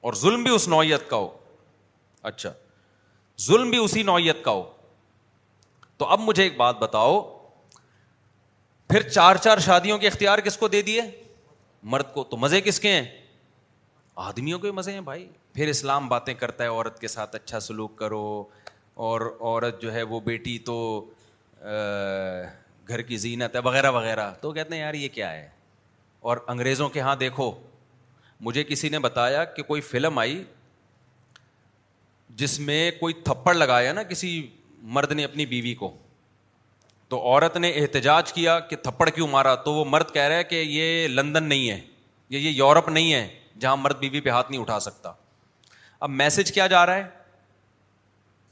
اور 0.00 0.12
ظلم 0.20 0.42
بھی 0.42 0.50
اس 0.54 0.68
نوعیت 0.68 1.08
کا 1.10 1.16
ہو 1.16 1.28
اچھا 2.30 2.52
ظلم 3.46 3.70
بھی 3.70 3.78
اسی 3.84 4.02
نوعیت 4.02 4.42
کا 4.44 4.50
ہو 4.50 4.62
تو 5.98 6.06
اب 6.14 6.20
مجھے 6.22 6.42
ایک 6.42 6.56
بات 6.56 6.78
بتاؤ 6.78 7.20
پھر 8.88 9.08
چار 9.08 9.36
چار 9.42 9.58
شادیوں 9.64 9.98
کے 9.98 10.06
اختیار 10.06 10.38
کس 10.44 10.56
کو 10.58 10.68
دے 10.68 10.80
دیے 10.82 11.02
مرد 11.94 12.12
کو 12.12 12.24
تو 12.30 12.36
مزے 12.36 12.60
کس 12.60 12.80
کے 12.80 12.92
ہیں 12.92 13.04
آدمیوں 14.30 14.58
کے 14.58 14.70
مزے 14.78 14.92
ہیں 14.92 15.00
بھائی 15.00 15.28
پھر 15.54 15.68
اسلام 15.68 16.08
باتیں 16.08 16.32
کرتا 16.34 16.64
ہے 16.64 16.68
عورت 16.68 16.98
کے 17.00 17.08
ساتھ 17.08 17.34
اچھا 17.36 17.60
سلوک 17.60 17.96
کرو 17.98 18.24
اور 19.08 19.20
عورت 19.40 19.80
جو 19.82 19.92
ہے 19.92 20.02
وہ 20.14 20.20
بیٹی 20.20 20.58
تو 20.66 20.74
گھر 22.88 23.02
کی 23.08 23.16
زینت 23.24 23.54
ہے 23.56 23.60
وغیرہ 23.64 23.90
وغیرہ 23.90 24.30
تو 24.40 24.52
کہتے 24.52 24.74
ہیں 24.74 24.82
یار 24.82 24.94
یہ 24.94 25.08
کیا 25.14 25.32
ہے 25.32 25.48
اور 26.30 26.36
انگریزوں 26.52 26.88
کے 26.94 27.00
ہاں 27.00 27.14
دیکھو 27.16 27.50
مجھے 28.42 28.64
کسی 28.64 28.88
نے 28.88 28.98
بتایا 28.98 29.44
کہ 29.44 29.62
کوئی 29.62 29.80
فلم 29.80 30.18
آئی 30.18 30.42
جس 32.42 32.58
میں 32.60 32.90
کوئی 33.00 33.14
تھپڑ 33.24 33.54
لگایا 33.54 33.92
نا 33.92 34.02
کسی 34.10 34.28
مرد 34.96 35.12
نے 35.12 35.24
اپنی 35.24 35.46
بیوی 35.46 35.74
کو 35.80 35.90
تو 37.08 37.20
عورت 37.28 37.56
نے 37.56 37.70
احتجاج 37.78 38.32
کیا 38.32 38.58
کہ 38.68 38.76
تھپڑ 38.82 39.08
کیوں 39.10 39.26
مارا 39.28 39.54
تو 39.64 39.72
وہ 39.74 39.84
مرد 39.84 40.10
کہہ 40.14 40.22
رہا 40.22 40.36
ہے 40.36 40.44
کہ 40.44 40.62
یہ 40.68 41.06
لندن 41.08 41.44
نہیں 41.48 41.68
ہے 41.70 41.80
یا 42.30 42.38
یہ 42.38 42.50
یورپ 42.50 42.88
نہیں 42.88 43.12
ہے 43.14 43.26
جہاں 43.60 43.76
مرد 43.76 43.98
بیوی 44.00 44.20
پہ 44.20 44.30
ہاتھ 44.30 44.50
نہیں 44.50 44.60
اٹھا 44.60 44.78
سکتا 44.80 45.12
اب 46.06 46.10
میسج 46.10 46.52
کیا 46.52 46.66
جا 46.66 46.84
رہا 46.86 46.96
ہے 46.96 47.04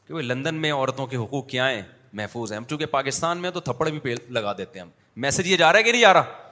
کہ 0.08 0.22
لندن 0.22 0.54
میں 0.60 0.72
عورتوں 0.72 1.06
کے 1.06 1.16
حقوق 1.16 1.46
کیا 1.48 1.70
ہیں 1.70 1.82
محفوظ 2.20 2.52
ہیں 2.52 2.56
ہم 2.58 2.64
چونکہ 2.68 2.86
پاکستان 2.96 3.38
میں 3.38 3.50
تو 3.50 3.60
تھپڑ 3.60 3.88
بھی 3.98 4.14
لگا 4.30 4.52
دیتے 4.58 4.78
ہیں 4.78 4.84
ہم 4.86 4.90
میسج 5.22 5.48
یہ 5.50 5.56
جا 5.56 5.70
رہا 5.72 5.78
ہے 5.78 5.82
کہ 5.84 5.92
نہیں 5.92 6.02
جا 6.02 6.12
رہا 6.14 6.47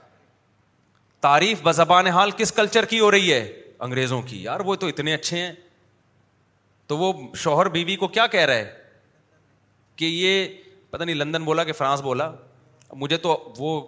تعریف 1.21 1.63
بزبان 1.63 2.07
حال 2.17 2.31
کس 2.37 2.53
کلچر 2.57 2.85
کی 2.85 2.99
ہو 3.01 3.11
رہی 3.11 3.33
ہے 3.33 3.43
انگریزوں 3.85 4.21
کی 4.23 4.43
یار 4.43 4.61
وہ 4.65 4.75
تو 4.81 4.87
اتنے 4.87 5.15
اچھے 5.15 5.39
ہیں 5.39 5.53
تو 6.87 6.99
وہ 6.99 7.13
شوہر 7.37 7.69
بیوی 7.77 7.97
کو 7.97 8.09
کیا 8.09 8.27
کہہ 8.35 8.45
رہا 8.47 8.55
ہے 8.55 8.73
کہ 9.97 10.05
یہ 10.05 10.47
پتا 10.91 11.05
نہیں 11.05 11.17
لندن 11.17 11.45
بولا 11.45 11.65
کہ 11.65 11.73
فرانس 11.73 12.01
بولا 12.01 12.31
مجھے 12.97 13.17
تو 13.17 13.37
وہ 13.59 13.81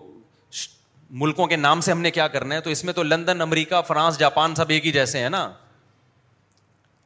ملکوں 1.20 1.46
کے 1.46 1.56
نام 1.56 1.80
سے 1.80 1.90
ہم 1.92 2.00
نے 2.02 2.10
کیا 2.10 2.26
کرنا 2.28 2.54
ہے 2.54 2.60
تو 2.60 2.70
اس 2.70 2.82
میں 2.84 2.92
تو 2.92 3.02
لندن 3.02 3.40
امریکہ 3.40 3.80
فرانس 3.88 4.18
جاپان 4.18 4.54
سب 4.54 4.68
ایک 4.70 4.86
ہی 4.86 4.92
جیسے 4.92 5.18
ہیں 5.22 5.28
نا 5.30 5.48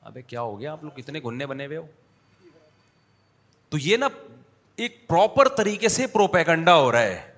ابھی 0.05 0.23
کیا 0.27 0.41
ہو 0.43 0.59
گیا 0.61 0.73
آپ 0.73 0.85
لوگ 0.85 0.91
کتنے 0.97 1.21
گننے 1.25 1.47
بنے 1.47 1.67
ہوئے 1.67 1.77
ہو 1.77 1.87
تو 3.71 3.79
یہ 3.81 3.97
نا 3.97 4.09
ایک 4.77 5.07
پراپر 5.09 5.49
طریقے 5.57 5.89
سے 5.89 6.07
پروپیگنڈا 6.13 6.75
ہو 6.77 6.91
رہا 6.93 7.01
ہے 7.03 7.32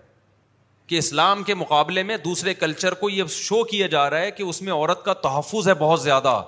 کہ 0.87 0.99
اسلام 0.99 1.43
کے 1.43 1.55
مقابلے 1.55 2.03
میں 2.03 2.17
دوسرے 2.25 2.55
کلچر 2.55 2.95
کو 3.03 3.11
یہ 3.11 3.25
شو 3.33 3.63
کیا 3.65 3.87
جا 3.91 4.09
رہا 4.11 4.21
ہے 4.21 4.31
کہ 4.31 4.43
اس 4.43 4.61
میں 4.63 4.73
عورت 4.73 5.05
کا 5.05 5.13
تحفظ 5.27 5.69
ہے 5.69 5.75
بہت 5.83 6.03
زیادہ 6.03 6.41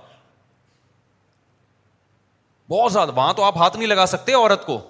بہت 2.69 2.93
زیادہ 2.93 3.13
وہاں 3.17 3.33
تو 3.35 3.43
آپ 3.45 3.57
ہاتھ 3.59 3.77
نہیں 3.77 3.87
لگا 3.89 4.07
سکتے 4.07 4.33
عورت 4.35 4.67
کو 4.67 4.81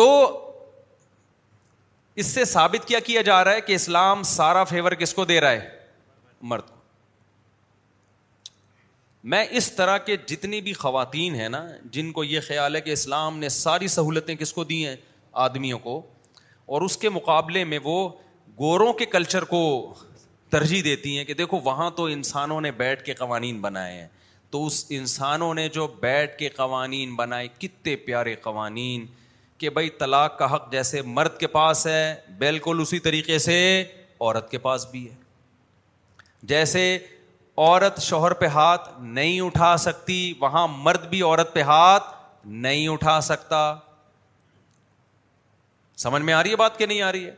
تو 0.00 0.06
اس 2.22 2.26
سے 2.26 2.44
ثابت 2.44 2.86
کیا 2.88 2.98
کیا 3.06 3.20
جا 3.22 3.42
رہا 3.44 3.52
ہے 3.54 3.60
کہ 3.60 3.72
اسلام 3.72 4.22
سارا 4.32 4.62
فیور 4.64 4.92
کس 4.98 5.14
کو 5.14 5.24
دے 5.24 5.40
رہا 5.40 5.50
ہے 5.50 5.68
مرد 6.52 6.76
میں 9.32 9.44
اس 9.58 9.70
طرح 9.72 9.98
کے 10.06 10.16
جتنی 10.26 10.60
بھی 10.60 10.72
خواتین 10.72 11.34
ہیں 11.34 11.48
نا 11.48 11.64
جن 11.92 12.10
کو 12.12 12.24
یہ 12.24 12.40
خیال 12.46 12.76
ہے 12.76 12.80
کہ 12.80 12.90
اسلام 12.90 13.38
نے 13.38 13.48
ساری 13.48 13.88
سہولتیں 13.98 14.34
کس 14.42 14.52
کو 14.52 14.64
دی 14.64 14.86
ہیں 14.86 14.96
آدمیوں 15.46 15.78
کو 15.78 16.00
اور 16.74 16.82
اس 16.82 16.96
کے 17.02 17.08
مقابلے 17.08 17.62
میں 17.64 17.78
وہ 17.84 17.98
گوروں 18.58 18.92
کے 19.00 19.04
کلچر 19.14 19.44
کو 19.52 19.60
ترجیح 20.52 20.80
دیتی 20.84 21.16
ہیں 21.18 21.24
کہ 21.24 21.34
دیکھو 21.34 21.58
وہاں 21.64 21.90
تو 21.96 22.04
انسانوں 22.16 22.60
نے 22.60 22.70
بیٹھ 22.80 23.02
کے 23.04 23.14
قوانین 23.14 23.60
بنائے 23.60 23.94
ہیں 24.00 24.06
تو 24.50 24.64
اس 24.66 24.84
انسانوں 24.98 25.52
نے 25.54 25.68
جو 25.72 25.86
بیٹھ 26.00 26.36
کے 26.38 26.48
قوانین 26.56 27.14
بنائے 27.16 27.48
کتنے 27.58 27.96
پیارے 28.06 28.34
قوانین 28.46 29.06
کہ 29.58 29.70
بھائی 29.78 29.90
طلاق 30.00 30.38
کا 30.38 30.52
حق 30.54 30.70
جیسے 30.72 31.02
مرد 31.18 31.36
کے 31.38 31.46
پاس 31.56 31.86
ہے 31.86 32.14
بالکل 32.38 32.78
اسی 32.82 32.98
طریقے 33.08 33.38
سے 33.48 33.58
عورت 34.20 34.50
کے 34.50 34.58
پاس 34.68 34.86
بھی 34.90 35.04
ہے 35.08 35.14
جیسے 36.52 36.84
عورت 37.56 38.02
شوہر 38.02 38.32
پہ 38.42 38.46
ہاتھ 38.60 38.88
نہیں 39.00 39.40
اٹھا 39.40 39.76
سکتی 39.86 40.20
وہاں 40.40 40.66
مرد 40.76 41.08
بھی 41.10 41.22
عورت 41.22 41.54
پہ 41.54 41.62
ہاتھ 41.72 42.14
نہیں 42.66 42.88
اٹھا 42.88 43.20
سکتا 43.30 43.60
سمجھ 46.02 46.22
میں 46.22 46.34
آ 46.34 46.42
رہی 46.42 46.50
ہے 46.50 46.56
بات 46.56 46.78
کہ 46.78 46.86
نہیں 46.86 47.02
آ 47.02 47.12
رہی 47.12 47.24
ہے 47.26 47.30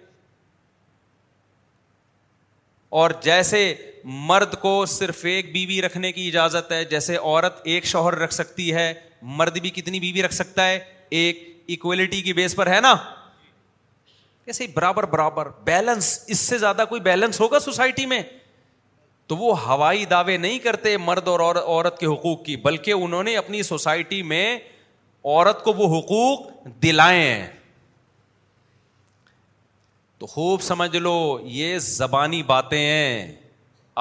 اور 3.01 3.11
جیسے 3.23 3.61
مرد 4.31 4.55
کو 4.61 4.73
صرف 4.95 5.25
ایک 5.31 5.53
بیوی 5.53 5.81
رکھنے 5.83 6.11
کی 6.13 6.27
اجازت 6.29 6.73
ہے 6.73 6.85
جیسے 6.91 7.17
عورت 7.17 7.61
ایک 7.73 7.85
شوہر 7.87 8.15
رکھ 8.19 8.33
سکتی 8.35 8.73
ہے 8.75 8.93
مرد 9.41 9.59
بھی 9.67 9.71
کتنی 9.77 10.01
بیوی 10.01 10.23
رکھ 10.23 10.35
سکتا 10.35 10.67
ہے 10.69 10.79
ایک 11.21 11.49
اکویلٹی 11.77 12.21
کی 12.23 12.33
بیس 12.41 12.57
پر 12.57 12.67
ہے 12.75 12.81
نا 12.83 12.95
کیسے 14.45 14.67
برابر 14.75 15.05
برابر 15.13 15.49
بیلنس 15.65 16.09
اس 16.35 16.39
سے 16.51 16.59
زیادہ 16.59 16.85
کوئی 16.89 17.01
بیلنس 17.01 17.41
ہوگا 17.41 17.59
سوسائٹی 17.69 18.07
میں 18.13 18.23
تو 19.33 19.37
وہ 19.37 19.55
ہوائی 19.67 20.05
دعوے 20.13 20.37
نہیں 20.45 20.59
کرتے 20.59 20.97
مرد 21.09 21.29
اور 21.29 21.41
عورت 21.57 21.99
کے 21.99 22.07
حقوق 22.07 22.45
کی 22.45 22.57
بلکہ 22.69 22.91
انہوں 23.05 23.23
نے 23.23 23.37
اپنی 23.37 23.63
سوسائٹی 23.73 24.21
میں 24.35 24.47
عورت 24.57 25.63
کو 25.65 25.73
وہ 25.83 25.89
حقوق 25.99 26.49
دلائے 26.83 27.21
ہیں 27.23 27.47
تو 30.21 30.27
خوب 30.27 30.61
سمجھ 30.63 30.97
لو 30.97 31.13
یہ 31.51 31.79
زبانی 31.83 32.43
باتیں 32.47 32.79
ہیں 32.79 33.27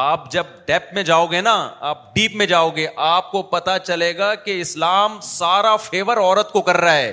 آپ 0.05 0.29
جب 0.31 0.45
ڈیپ 0.67 0.93
میں 0.93 1.03
جاؤ 1.09 1.27
گے 1.31 1.39
نا 1.41 1.53
آپ 1.89 2.13
ڈیپ 2.15 2.33
میں 2.37 2.45
جاؤ 2.45 2.69
گے 2.75 2.87
آپ 3.05 3.29
کو 3.31 3.41
پتا 3.51 3.77
چلے 3.79 4.17
گا 4.17 4.33
کہ 4.45 4.59
اسلام 4.61 5.17
سارا 5.23 5.75
فیور 5.83 6.17
عورت 6.17 6.51
کو 6.51 6.61
کر 6.69 6.77
رہا 6.81 6.95
ہے 6.95 7.11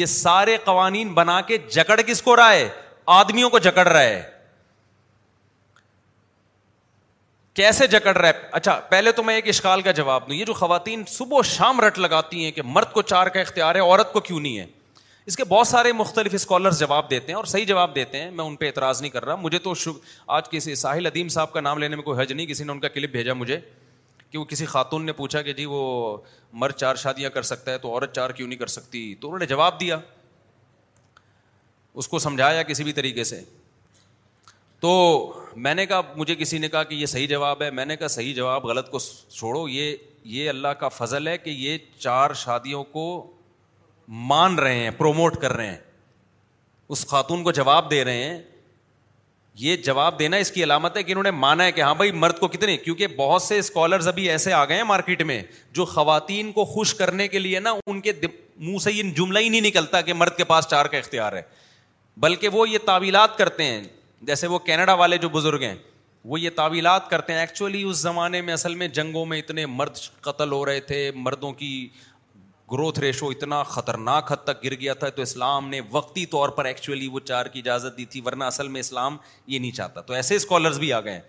یہ 0.00 0.06
سارے 0.12 0.56
قوانین 0.64 1.12
بنا 1.14 1.40
کے 1.48 1.58
جکڑ 1.74 2.00
کس 2.06 2.22
کو 2.22 2.36
رہا 2.36 2.52
ہے 2.52 2.68
آدمیوں 3.16 3.50
کو 3.50 3.58
جکڑ 3.66 3.86
رہا 3.88 4.02
ہے 4.02 4.22
کیسے 7.58 7.86
جکڑ 7.96 8.16
رہا 8.16 8.28
ہے 8.28 8.48
اچھا 8.60 8.78
پہلے 8.90 9.12
تو 9.18 9.22
میں 9.22 9.34
ایک 9.34 9.48
اشکال 9.48 9.82
کا 9.88 9.92
جواب 10.02 10.28
دوں 10.28 10.34
یہ 10.36 10.44
جو 10.44 10.54
خواتین 10.62 11.02
صبح 11.16 11.38
و 11.38 11.42
شام 11.56 11.80
رٹ 11.86 11.98
لگاتی 11.98 12.44
ہیں 12.44 12.50
کہ 12.52 12.62
مرد 12.76 12.92
کو 12.92 13.02
چار 13.14 13.26
کا 13.36 13.40
اختیار 13.40 13.74
ہے 13.74 13.80
عورت 13.80 14.12
کو 14.12 14.20
کیوں 14.30 14.40
نہیں 14.40 14.58
ہے 14.58 14.66
اس 15.26 15.36
کے 15.36 15.44
بہت 15.48 15.66
سارے 15.68 15.92
مختلف 15.92 16.34
اسکالرس 16.34 16.78
جواب 16.78 17.08
دیتے 17.10 17.32
ہیں 17.32 17.36
اور 17.36 17.44
صحیح 17.52 17.64
جواب 17.66 17.94
دیتے 17.94 18.20
ہیں 18.20 18.30
میں 18.30 18.44
ان 18.44 18.56
پہ 18.56 18.66
اعتراض 18.66 19.00
نہیں 19.00 19.10
کر 19.10 19.24
رہا 19.24 19.34
مجھے 19.42 19.58
تو 19.66 19.74
شک 19.82 20.04
آج 20.38 20.48
کسی 20.50 20.74
ساحل 20.74 21.06
ادیم 21.06 21.28
صاحب 21.36 21.52
کا 21.52 21.60
نام 21.60 21.78
لینے 21.78 21.96
میں 21.96 22.04
کوئی 22.04 22.20
حج 22.20 22.32
نہیں 22.32 22.46
کسی 22.46 22.64
نے 22.64 22.72
ان 22.72 22.80
کا 22.80 22.88
کلپ 22.96 23.10
بھیجا 23.10 23.32
مجھے 23.34 23.58
کہ 24.30 24.38
وہ 24.38 24.44
کسی 24.44 24.66
خاتون 24.66 25.06
نے 25.06 25.12
پوچھا 25.12 25.42
کہ 25.42 25.52
جی 25.52 25.64
وہ 25.66 26.16
مر 26.60 26.70
چار 26.70 26.94
شادیاں 27.04 27.30
کر 27.34 27.42
سکتا 27.52 27.72
ہے 27.72 27.78
تو 27.78 27.92
عورت 27.92 28.14
چار 28.14 28.30
کیوں 28.30 28.48
نہیں 28.48 28.58
کر 28.58 28.66
سکتی 28.76 29.14
تو 29.20 29.28
انہوں 29.28 29.38
نے 29.38 29.46
جواب 29.46 29.78
دیا 29.80 29.98
اس 31.94 32.08
کو 32.08 32.18
سمجھایا 32.18 32.62
کسی 32.72 32.84
بھی 32.84 32.92
طریقے 32.92 33.24
سے 33.24 33.40
تو 34.80 34.90
میں 35.56 35.74
نے 35.74 35.84
کہا 35.86 36.00
مجھے 36.16 36.34
کسی 36.36 36.58
نے 36.58 36.68
کہا 36.68 36.82
کہ 36.84 36.94
یہ 36.94 37.06
صحیح 37.06 37.26
جواب 37.28 37.62
ہے 37.62 37.70
میں 37.70 37.84
نے 37.84 37.96
کہا 37.96 38.06
صحیح 38.14 38.34
جواب 38.34 38.66
غلط 38.66 38.90
کو 38.90 38.98
چھوڑو 39.36 39.68
یہ 39.68 39.96
یہ 40.36 40.48
اللہ 40.48 40.68
کا 40.80 40.88
فضل 40.88 41.28
ہے 41.28 41.36
کہ 41.38 41.50
یہ 41.50 41.78
چار 41.98 42.32
شادیوں 42.42 42.84
کو 42.92 43.06
مان 44.08 44.58
رہے 44.58 44.78
ہیں 44.78 44.90
پروموٹ 44.96 45.36
کر 45.40 45.52
رہے 45.56 45.66
ہیں 45.66 45.76
اس 46.92 47.06
خاتون 47.08 47.42
کو 47.44 47.52
جواب 47.52 47.90
دے 47.90 48.04
رہے 48.04 48.22
ہیں 48.24 48.40
یہ 49.58 49.76
جواب 49.86 50.18
دینا 50.18 50.36
اس 50.36 50.50
کی 50.52 50.62
علامت 50.64 50.96
ہے 50.96 51.02
کہ 51.02 51.10
انہوں 51.12 51.24
نے 51.24 51.30
مانا 51.30 51.64
ہے 51.64 51.72
کہ 51.72 51.80
ہاں 51.82 51.94
بھائی 51.94 52.12
مرد 52.12 52.38
کو 52.38 52.48
کتنے 52.48 52.76
کیونکہ 52.76 53.06
بہت 53.16 53.42
سے 53.42 53.58
اسکالرز 53.58 54.08
ابھی 54.08 54.28
ایسے 54.30 54.52
آ 54.52 54.64
گئے 54.64 54.76
ہیں 54.76 54.84
مارکیٹ 54.84 55.22
میں 55.22 55.42
جو 55.74 55.84
خواتین 55.84 56.50
کو 56.52 56.64
خوش 56.64 56.94
کرنے 56.94 57.28
کے 57.28 57.38
لیے 57.38 57.58
نا 57.60 57.72
ان 57.86 58.00
کے 58.00 58.12
منہ 58.56 58.78
سے 58.82 58.92
یہ 58.92 59.10
جملہ 59.16 59.38
ہی 59.38 59.48
نہیں 59.48 59.60
نکلتا 59.60 60.00
کہ 60.00 60.12
مرد 60.14 60.36
کے 60.36 60.44
پاس 60.44 60.66
چار 60.70 60.86
کا 60.86 60.98
اختیار 60.98 61.32
ہے 61.32 61.42
بلکہ 62.20 62.48
وہ 62.52 62.68
یہ 62.68 62.78
تعویلات 62.86 63.36
کرتے 63.38 63.64
ہیں 63.64 63.82
جیسے 64.26 64.46
وہ 64.46 64.58
کینیڈا 64.66 64.94
والے 65.04 65.18
جو 65.18 65.28
بزرگ 65.28 65.62
ہیں 65.62 65.74
وہ 66.32 66.40
یہ 66.40 66.50
تعویلات 66.56 67.08
کرتے 67.10 67.32
ہیں 67.32 67.40
ایکچولی 67.40 67.82
اس 67.82 67.96
زمانے 67.98 68.40
میں 68.42 68.52
اصل 68.54 68.74
میں 68.74 68.88
جنگوں 68.98 69.24
میں 69.26 69.38
اتنے 69.38 69.66
مرد 69.66 69.96
قتل 70.22 70.52
ہو 70.52 70.64
رہے 70.66 70.80
تھے 70.80 71.10
مردوں 71.14 71.52
کی 71.52 71.72
گروتھ 72.72 72.98
ریشو 73.00 73.28
اتنا 73.28 73.62
خطرناک 73.68 74.30
حد 74.32 74.44
تک 74.44 74.62
گر 74.64 74.74
گیا 74.80 74.92
تھا 75.00 75.08
تو 75.16 75.22
اسلام 75.22 75.68
نے 75.68 75.80
وقتی 75.90 76.24
طور 76.26 76.48
پر 76.58 76.64
ایکچولی 76.64 77.08
وہ 77.12 77.20
چار 77.20 77.46
کی 77.52 77.58
اجازت 77.60 77.96
دی 77.96 78.04
تھی 78.12 78.20
ورنہ 78.26 78.44
اصل 78.44 78.68
میں 78.76 78.80
اسلام 78.80 79.16
یہ 79.46 79.58
نہیں 79.58 79.70
چاہتا 79.76 80.00
تو 80.00 80.12
ایسے 80.14 80.34
اسکالرس 80.36 80.78
بھی 80.84 80.92
آ 80.92 81.00
گئے 81.00 81.20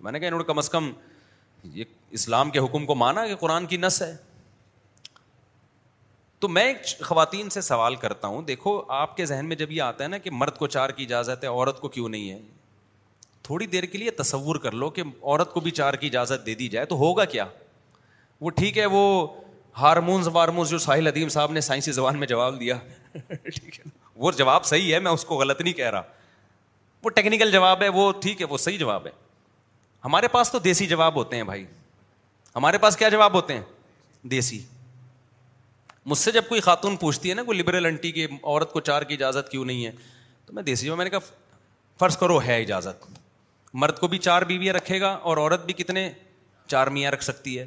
میں 0.00 0.12
نے 0.12 0.18
نے 0.18 0.20
کہا 0.20 0.34
انہوں 0.34 0.42
کم 0.46 0.60
کم 0.72 0.86
از 0.88 1.68
یہ 1.76 1.84
اسلام 2.18 2.50
کے 2.50 2.58
حکم 2.58 2.86
کو 2.86 2.94
مانا 2.94 3.26
کہ 3.26 3.34
قرآن 3.40 3.66
کی 3.66 3.76
نس 3.76 4.00
ہے 4.02 4.14
تو 6.40 6.48
میں 6.48 6.62
ایک 6.66 6.98
خواتین 7.04 7.50
سے 7.56 7.60
سوال 7.60 7.96
کرتا 8.04 8.28
ہوں 8.28 8.42
دیکھو 8.44 8.80
آپ 9.00 9.16
کے 9.16 9.26
ذہن 9.26 9.46
میں 9.48 9.56
جب 9.56 9.72
یہ 9.72 9.82
آتا 9.82 10.04
ہے 10.04 10.08
نا 10.08 10.18
کہ 10.18 10.30
مرد 10.30 10.56
کو 10.58 10.66
چار 10.76 10.90
کی 10.96 11.04
اجازت 11.04 11.44
ہے 11.44 11.48
عورت 11.48 11.80
کو 11.80 11.88
کیوں 11.96 12.08
نہیں 12.08 12.30
ہے 12.30 12.38
تھوڑی 13.42 13.66
دیر 13.66 13.84
کے 13.92 13.98
لیے 13.98 14.10
تصور 14.22 14.56
کر 14.64 14.72
لو 14.82 14.88
کہ 14.96 15.02
عورت 15.22 15.52
کو 15.52 15.60
بھی 15.60 15.70
چار 15.80 15.94
کی 16.00 16.06
اجازت 16.06 16.44
دے 16.46 16.54
دی 16.54 16.68
جائے 16.74 16.86
تو 16.86 16.96
ہوگا 16.98 17.24
کیا 17.34 17.44
وہ 18.40 18.50
ٹھیک 18.56 18.78
ہے 18.78 18.86
وہ 18.96 19.02
ہارمونز 19.80 20.28
وارمونز 20.32 20.70
جو 20.70 20.78
ساحل 20.78 21.28
صاحب 21.30 21.52
نے 21.52 21.60
سائنسی 21.60 21.92
زبان 21.92 22.18
میں 22.18 22.26
جواب 22.26 22.58
دیا 22.60 22.76
وہ 24.24 24.30
جواب 24.38 24.64
صحیح 24.64 24.92
ہے 24.94 24.98
میں 25.00 25.10
اس 25.12 25.24
کو 25.24 25.36
غلط 25.40 25.60
نہیں 25.60 25.72
کہہ 25.74 25.90
رہا 25.90 26.02
وہ 27.02 27.10
ٹیکنیکل 27.10 27.50
جواب 27.52 27.82
ہے 27.82 27.88
وہ 27.94 28.10
ٹھیک 28.22 28.40
ہے 28.40 28.46
وہ 28.50 28.56
صحیح 28.64 28.78
جواب 28.78 29.06
ہے 29.06 29.10
ہمارے 30.04 30.28
پاس 30.28 30.50
تو 30.52 30.58
دیسی 30.58 30.86
جواب 30.86 31.14
ہوتے 31.16 31.36
ہیں 31.36 31.42
بھائی 31.44 31.64
ہمارے 32.56 32.78
پاس 32.78 32.96
کیا 32.96 33.08
جواب 33.08 33.34
ہوتے 33.34 33.54
ہیں 33.54 33.62
دیسی 34.30 34.58
مجھ 36.10 36.18
سے 36.18 36.30
جب 36.32 36.48
کوئی 36.48 36.60
خاتون 36.60 36.96
پوچھتی 36.96 37.30
ہے 37.30 37.34
نا 37.34 37.42
کوئی 37.42 37.58
لبرل 37.58 37.86
انٹی 37.86 38.10
کی 38.12 38.24
عورت 38.42 38.72
کو 38.72 38.80
چار 38.90 39.02
کی 39.10 39.14
اجازت 39.14 39.50
کیوں 39.50 39.64
نہیں 39.64 39.84
ہے 39.86 39.90
تو 40.46 40.52
میں 40.52 40.62
دیسی 40.62 40.86
جواب 40.86 40.96
میں 40.98 41.04
نے 41.04 41.10
کہا 41.10 41.18
فرض 41.98 42.16
کرو 42.18 42.38
ہے 42.46 42.60
اجازت 42.62 43.06
مرد 43.82 43.98
کو 43.98 44.08
بھی 44.08 44.18
چار 44.18 44.42
بیویاں 44.48 44.74
رکھے 44.74 45.00
گا 45.00 45.10
اور 45.30 45.36
عورت 45.36 45.64
بھی 45.66 45.74
کتنے 45.74 46.10
چار 46.68 46.86
میاں 46.96 47.10
رکھ 47.10 47.22
سکتی 47.24 47.58
ہے 47.58 47.64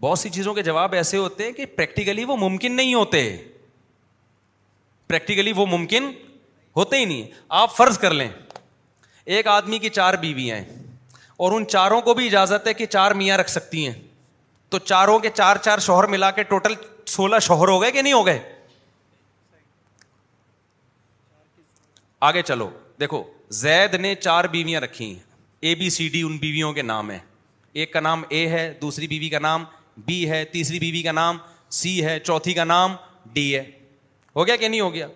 بہت 0.00 0.18
سی 0.18 0.30
چیزوں 0.30 0.54
کے 0.54 0.62
جواب 0.62 0.94
ایسے 0.94 1.16
ہوتے 1.16 1.44
ہیں 1.44 1.52
کہ 1.52 1.66
پریکٹیکلی 1.76 2.24
وہ 2.24 2.36
ممکن 2.36 2.72
نہیں 2.76 2.94
ہوتے 2.94 3.20
پریکٹیکلی 5.06 5.52
وہ 5.56 5.66
ممکن 5.66 6.10
ہوتے 6.76 6.96
ہی 6.98 7.04
نہیں 7.04 7.22
آپ 7.60 7.76
فرض 7.76 7.98
کر 7.98 8.14
لیں 8.14 8.28
ایک 9.36 9.46
آدمی 9.48 9.78
کی 9.78 9.88
چار 9.90 10.14
بیویاں 10.20 10.56
ہیں 10.56 10.82
اور 11.44 11.52
ان 11.52 11.66
چاروں 11.68 12.00
کو 12.00 12.14
بھی 12.14 12.26
اجازت 12.26 12.66
ہے 12.66 12.74
کہ 12.74 12.86
چار 12.96 13.10
میاں 13.22 13.38
رکھ 13.38 13.50
سکتی 13.50 13.86
ہیں 13.86 13.94
تو 14.70 14.78
چاروں 14.78 15.18
کے 15.18 15.28
چار 15.34 15.56
چار 15.62 15.78
شوہر 15.86 16.06
ملا 16.10 16.30
کے 16.38 16.42
ٹوٹل 16.52 16.74
سولہ 17.12 17.38
شوہر 17.46 17.68
ہو 17.68 17.80
گئے 17.82 17.90
کہ 17.92 18.02
نہیں 18.02 18.12
ہو 18.12 18.24
گئے 18.26 18.38
آگے 22.28 22.42
چلو 22.46 22.68
دیکھو 23.00 23.22
زید 23.62 23.94
نے 23.94 24.14
چار 24.20 24.44
بیویاں 24.52 24.80
رکھی 24.80 25.06
ہیں 25.10 25.18
اے 25.66 25.74
بی 25.74 25.90
سی 25.90 26.08
ڈی 26.12 26.22
ان 26.22 26.36
بیویوں 26.38 26.72
کے 26.72 26.82
نام 26.82 27.10
ہے 27.10 27.18
ایک 27.72 27.92
کا 27.92 28.00
نام 28.00 28.22
اے 28.28 28.46
ہے 28.48 28.72
دوسری 28.82 29.06
بیوی 29.08 29.28
کا 29.28 29.38
نام 29.38 29.64
بی 30.06 30.28
ہے 30.30 30.44
تیسری 30.52 30.78
بیوی 30.78 30.92
بی 30.98 31.02
کا 31.02 31.12
نام 31.12 31.38
سی 31.72 32.04
ہے 32.04 32.18
چوتھی 32.24 32.52
کا 32.54 32.64
نام 32.64 32.94
ڈی 33.32 33.54
ہے 33.54 33.62
ہو 34.36 34.46
گیا 34.46 34.56
کہ 34.56 34.68
نہیں 34.68 34.80
ہو 34.80 34.92
گیا 34.94 35.06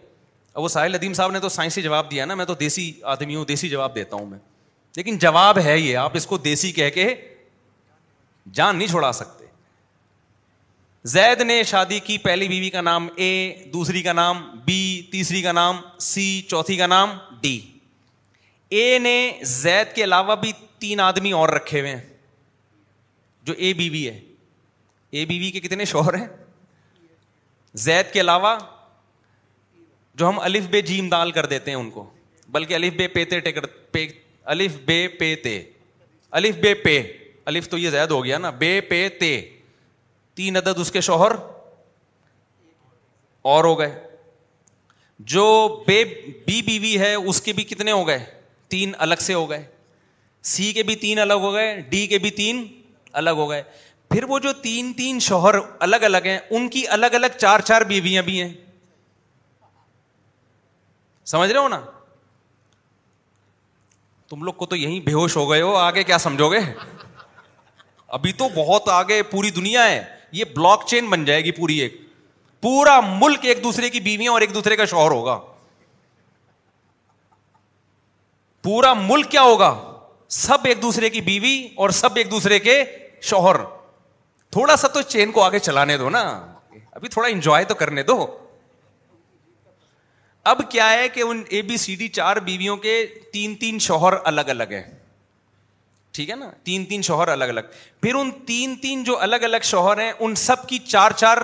اب 0.54 0.62
وہ 0.62 0.68
ساحل 0.68 0.94
ندیم 0.96 1.12
صاحب 1.14 1.30
نے 1.32 1.40
تو 1.40 1.48
سائنسی 1.48 1.82
جواب 1.82 2.10
دیا 2.10 2.24
نا 2.24 2.34
میں 2.34 2.44
تو 2.44 2.54
دیسی 2.60 2.90
آدمی 3.14 3.34
ہوں 3.36 3.44
دیسی 3.48 3.68
جواب 3.68 3.94
دیتا 3.94 4.16
ہوں 4.16 4.26
میں 4.26 4.38
لیکن 4.96 5.18
جواب 5.18 5.58
ہے 5.64 5.78
یہ 5.78 5.96
آپ 5.96 6.16
اس 6.16 6.26
کو 6.26 6.38
دیسی 6.46 6.70
کہہ 6.72 6.88
کے 6.94 7.14
جان 8.54 8.76
نہیں 8.76 8.88
چھوڑا 8.88 9.12
سکتے 9.12 9.38
زید 11.10 11.40
نے 11.42 11.62
شادی 11.66 11.98
کی 12.04 12.16
پہلی 12.22 12.48
بیوی 12.48 12.70
کا 12.70 12.80
نام 12.80 13.06
اے 13.16 13.28
دوسری 13.72 14.02
کا 14.02 14.12
نام 14.12 14.42
بی 14.64 14.80
تیسری 15.12 15.42
کا 15.42 15.52
نام 15.52 15.76
سی 16.08 16.26
چوتھی 16.48 16.76
کا 16.76 16.86
نام 16.86 17.16
ڈی 17.42 17.58
اے 18.78 18.98
نے 19.02 19.14
زید 19.52 19.94
کے 19.94 20.04
علاوہ 20.04 20.34
بھی 20.40 20.52
تین 20.78 21.00
آدمی 21.00 21.32
اور 21.32 21.48
رکھے 21.48 21.80
ہوئے 21.80 21.92
ہیں 21.94 22.00
جو 23.44 23.54
اے 23.56 23.72
بیوی 23.74 24.08
ہے 24.08 24.18
اے 25.12 25.24
بی 25.26 25.50
کے 25.50 25.60
کتنے 25.60 25.84
شوہر 25.94 26.14
ہیں 26.14 26.26
زید 27.84 28.12
کے 28.12 28.20
علاوہ 28.20 28.54
جو 30.18 30.28
ہم 30.28 30.38
الف 30.40 30.66
بے 30.70 30.80
جیم 30.82 31.08
دال 31.08 31.30
کر 31.32 31.46
دیتے 31.52 31.70
ہیں 31.70 31.78
ان 31.78 31.90
کو 31.90 32.04
بلکہ 32.54 32.74
الف 32.74 32.92
بے 32.96 33.06
پے 33.08 33.24
الف 34.44 34.76
بے 34.86 35.06
پے 35.18 35.34
تے 35.42 35.60
الف 36.40 36.56
بے 36.62 36.74
پے 36.84 37.00
الف 37.50 37.68
تو 37.68 37.78
یہ 37.78 37.90
زید 37.90 38.10
ہو 38.10 38.24
گیا 38.24 38.38
نا 38.38 38.50
بے 38.62 38.80
پے 38.88 39.08
تے 39.20 39.34
تین 40.34 40.56
عدد 40.56 40.80
اس 40.80 40.90
کے 40.92 41.00
شوہر 41.10 41.32
اور 43.54 43.64
ہو 43.64 43.78
گئے 43.78 43.92
جو 45.34 45.44
بے 45.86 46.02
بی 46.46 46.60
بیوی 46.66 46.98
ہے 46.98 47.14
اس 47.14 47.40
کے 47.42 47.52
بھی 47.52 47.64
کتنے 47.70 47.92
ہو 47.92 48.06
گئے 48.08 48.24
تین 48.74 48.92
الگ 49.06 49.20
سے 49.20 49.34
ہو 49.34 49.48
گئے 49.50 49.62
سی 50.50 50.72
کے 50.72 50.82
بھی 50.82 50.94
تین 50.96 51.18
الگ 51.18 51.40
ہو 51.44 51.52
گئے 51.54 51.80
ڈی 51.90 52.06
کے 52.06 52.18
بھی 52.18 52.30
تین 52.42 52.66
الگ 53.22 53.36
ہو 53.38 53.48
گئے 53.50 53.62
پھر 54.10 54.24
وہ 54.28 54.38
جو 54.44 54.52
تین 54.62 54.92
تین 54.96 55.18
شوہر 55.24 55.54
الگ 55.86 56.04
الگ 56.06 56.24
ہیں 56.26 56.38
ان 56.58 56.68
کی 56.68 56.86
الگ 56.96 57.14
الگ 57.18 57.36
چار 57.38 57.60
چار 57.64 57.82
بیویاں 57.88 58.22
بھی 58.22 58.40
ہیں 58.42 58.52
سمجھ 61.32 61.50
رہے 61.50 61.58
ہو 61.60 61.68
نا 61.68 61.78
تم 64.28 64.42
لوگ 64.44 64.52
کو 64.54 64.66
تو 64.66 64.76
یہی 64.76 65.00
بے 65.00 65.12
ہوش 65.12 65.36
ہو 65.36 65.48
گئے 65.50 65.60
ہو 65.62 65.74
آگے 65.76 66.02
کیا 66.04 66.18
سمجھو 66.26 66.50
گے 66.52 66.58
ابھی 68.18 68.32
تو 68.42 68.48
بہت 68.54 68.88
آگے 68.98 69.22
پوری 69.30 69.50
دنیا 69.60 69.84
ہے 69.90 70.02
یہ 70.38 70.44
بلاک 70.54 70.86
چین 70.88 71.10
بن 71.10 71.24
جائے 71.24 71.44
گی 71.44 71.50
پوری 71.62 71.78
ایک 71.80 72.00
پورا 72.62 72.98
ملک 73.18 73.44
ایک 73.52 73.62
دوسرے 73.64 73.90
کی 73.90 74.00
بیویاں 74.10 74.32
اور 74.32 74.40
ایک 74.40 74.54
دوسرے 74.54 74.76
کا 74.76 74.84
شوہر 74.94 75.10
ہوگا 75.10 75.38
پورا 78.62 78.92
ملک 79.08 79.30
کیا 79.30 79.42
ہوگا 79.42 79.74
سب 80.44 80.66
ایک 80.72 80.82
دوسرے 80.82 81.10
کی 81.10 81.20
بیوی 81.30 81.58
اور 81.76 81.90
سب 82.04 82.16
ایک 82.22 82.30
دوسرے 82.30 82.58
کے 82.68 82.82
شوہر 83.30 83.56
تھوڑا 84.52 84.76
سا 84.76 84.88
تو 84.94 85.02
چین 85.08 85.32
کو 85.32 85.42
آگے 85.42 85.58
چلانے 85.58 85.96
دو 85.96 86.10
نا 86.10 86.20
ابھی 87.00 87.08
تھوڑا 87.08 87.28
انجوائے 87.28 87.64
تو 87.64 87.74
کرنے 87.82 88.02
دو 88.02 88.24
اب 90.50 90.60
کیا 90.70 90.90
ہے 90.92 91.08
کہ 91.14 91.20
ان 91.22 91.42
اے 91.56 91.60
بی 91.62 91.76
سی 91.76 91.94
ڈی 91.96 92.08
چار 92.08 92.36
بیویوں 92.44 92.76
کے 92.86 92.94
تین 93.32 93.54
تین 93.60 93.78
شوہر 93.86 94.12
الگ 94.26 94.48
الگ 94.50 94.72
ہیں 94.72 94.82
ٹھیک 96.12 96.30
ہے 96.30 96.34
نا 96.36 96.50
تین 96.64 96.84
تین 96.84 97.02
شوہر 97.08 97.28
الگ 97.28 97.44
الگ 97.48 97.60
پھر 98.02 98.14
ان 98.20 98.30
تین 98.46 98.74
تین 98.82 99.04
جو 99.04 99.18
الگ 99.22 99.44
الگ 99.50 99.66
شوہر 99.70 100.00
ہیں 100.02 100.12
ان 100.20 100.34
سب 100.44 100.66
کی 100.68 100.78
چار 100.86 101.10
چار 101.16 101.38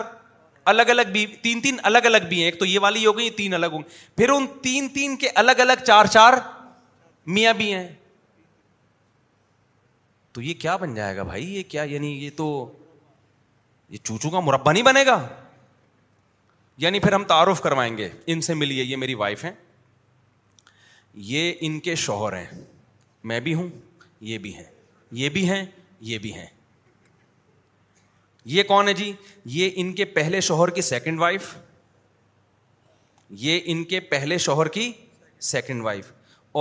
الگ 0.73 0.91
الگ 0.93 1.13
تین 1.43 1.61
تین 1.63 1.77
الگ 1.91 2.07
الگ 2.07 2.27
بھی 2.29 2.39
ہیں 2.39 2.45
ایک 2.45 2.59
تو 2.59 2.65
یہ 2.67 2.79
والی 2.83 3.05
ہو 3.07 3.17
گئی 3.19 3.29
تین 3.41 3.55
الگ 3.55 3.67
ہوں 3.73 3.83
پھر 4.17 4.31
ان 4.37 4.47
تین 4.63 4.89
تین 4.95 5.17
کے 5.17 5.29
الگ 5.43 5.61
الگ 5.67 5.85
چار 5.87 6.07
چار 6.19 6.35
میاں 7.37 7.53
بھی 7.61 7.73
ہیں 7.75 7.89
تو 10.33 10.43
یہ 10.43 10.55
کیا 10.61 10.77
بن 10.77 10.95
جائے 10.95 11.17
گا 11.17 11.23
بھائی 11.33 11.45
یہ 11.55 11.63
کیا 11.69 11.83
یعنی 11.93 12.13
یہ 12.25 12.31
تو 12.37 12.49
یہ 13.91 13.99
چوچو 14.03 14.31
کا 14.31 14.41
مربع 14.41 14.73
نہیں 14.73 14.83
بنے 14.83 15.05
گا 15.07 15.19
یعنی 16.85 16.99
پھر 17.01 17.13
ہم 17.13 17.25
تعارف 17.25 17.61
کروائیں 17.63 17.97
گے 17.99 18.09
ان 18.33 18.41
سے 18.47 18.55
ملیے 18.55 18.85
یہ 18.85 18.97
میری 19.03 19.15
وائف 19.21 19.45
ہیں 19.45 19.53
یہ 21.31 21.53
ان 21.67 21.79
کے 21.81 21.95
شوہر 22.05 22.37
ہیں 22.37 22.65
میں 23.31 23.39
بھی 23.41 23.55
ہوں 23.55 23.69
یہ 24.31 24.39
بھی 24.39 24.55
ہیں 24.55 24.65
یہ 25.21 25.29
بھی 25.37 25.49
ہیں 25.51 25.65
یہ 26.09 26.19
بھی 26.25 26.33
ہیں 26.35 26.47
یہ 28.55 28.63
کون 28.63 28.89
ہے 28.89 28.93
جی 28.95 29.13
یہ 29.53 29.71
ان 29.83 29.93
کے 29.95 30.05
پہلے 30.19 30.41
شوہر 30.49 30.71
کی 30.71 30.83
سیکنڈ 30.89 31.21
وائف 31.21 31.55
یہ 33.45 33.61
ان 33.75 33.83
کے 33.85 34.01
پہلے 34.11 34.39
شوہر 34.39 34.69
کی 34.77 34.91
سیکنڈ 35.53 35.83
وائف 35.85 36.13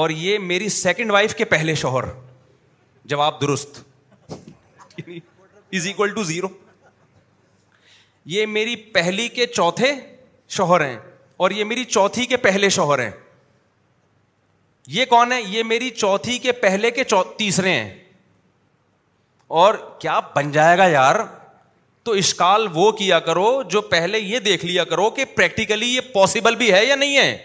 اور 0.03 0.09
یہ 0.09 0.39
میری 0.45 0.69
سیکنڈ 0.77 1.11
وائف 1.11 1.35
کے 1.35 1.45
پہلے 1.51 1.75
شوہر 1.81 2.03
جواب 3.11 3.41
درست 3.41 3.79
از 4.29 5.87
اکول 5.87 6.13
ٹو 6.15 6.23
زیرو 6.23 6.47
یہ 8.33 8.45
میری 8.45 8.75
پہلی 8.93 9.27
کے 9.33 9.45
چوتھے 9.47 9.91
شوہر 10.55 10.85
ہیں 10.85 10.97
اور 11.43 11.51
یہ 11.51 11.63
میری 11.63 11.83
چوتھی 11.85 12.25
کے 12.25 12.37
پہلے 12.45 12.69
شوہر 12.75 12.99
ہیں 12.99 13.11
یہ 14.93 15.05
کون 15.09 15.31
ہے 15.31 15.41
یہ 15.49 15.63
میری 15.63 15.89
چوتھی 15.89 16.37
کے 16.39 16.51
پہلے 16.61 16.91
کے 16.91 17.03
تیسرے 17.37 17.71
ہیں 17.71 17.93
اور 19.61 19.73
کیا 19.99 20.19
بن 20.35 20.51
جائے 20.51 20.77
گا 20.77 20.85
یار 20.87 21.15
تو 22.03 22.11
اشکال 22.21 22.67
وہ 22.73 22.91
کیا 22.97 23.19
کرو 23.27 23.47
جو 23.71 23.81
پہلے 23.93 24.19
یہ 24.19 24.39
دیکھ 24.47 24.65
لیا 24.65 24.83
کرو 24.93 25.09
کہ 25.17 25.25
پریکٹیکلی 25.35 25.87
یہ 25.95 26.01
پاسبل 26.13 26.55
بھی 26.55 26.71
ہے 26.73 26.85
یا 26.85 26.95
نہیں 26.95 27.17
ہے 27.17 27.37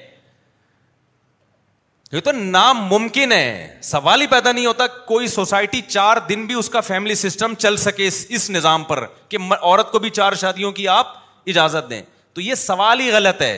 یہ 2.13 2.21
تو 2.25 2.33
نام 2.33 2.77
ممکن 2.91 3.33
ہے 3.33 3.79
سوال 3.89 4.21
ہی 4.23 4.27
پیدا 4.27 4.53
نہیں 4.53 4.67
ہوتا 4.67 4.87
کوئی 5.11 5.27
سوسائٹی 5.35 5.81
چار 5.89 6.17
دن 6.29 6.45
بھی 6.47 6.55
اس 6.59 6.69
کا 6.71 6.81
فیملی 6.87 7.15
سسٹم 7.15 7.55
چل 7.59 7.77
سکے 7.83 8.07
اس 8.09 8.25
اس 8.39 8.49
نظام 8.51 8.85
پر 8.85 9.05
کہ 9.29 9.39
عورت 9.61 9.93
کو 9.93 9.99
بھی 10.07 10.11
چار 10.11 10.33
شادیوں 10.41 10.73
کی 10.79 10.89
آپ 10.95 11.13
اجازت 11.51 11.89
دیں 11.91 12.01
تو 12.35 12.41
یہ 12.41 12.55
سوال 12.55 13.01
ہی 13.01 13.11
غلط 13.13 13.43
ہے 13.43 13.57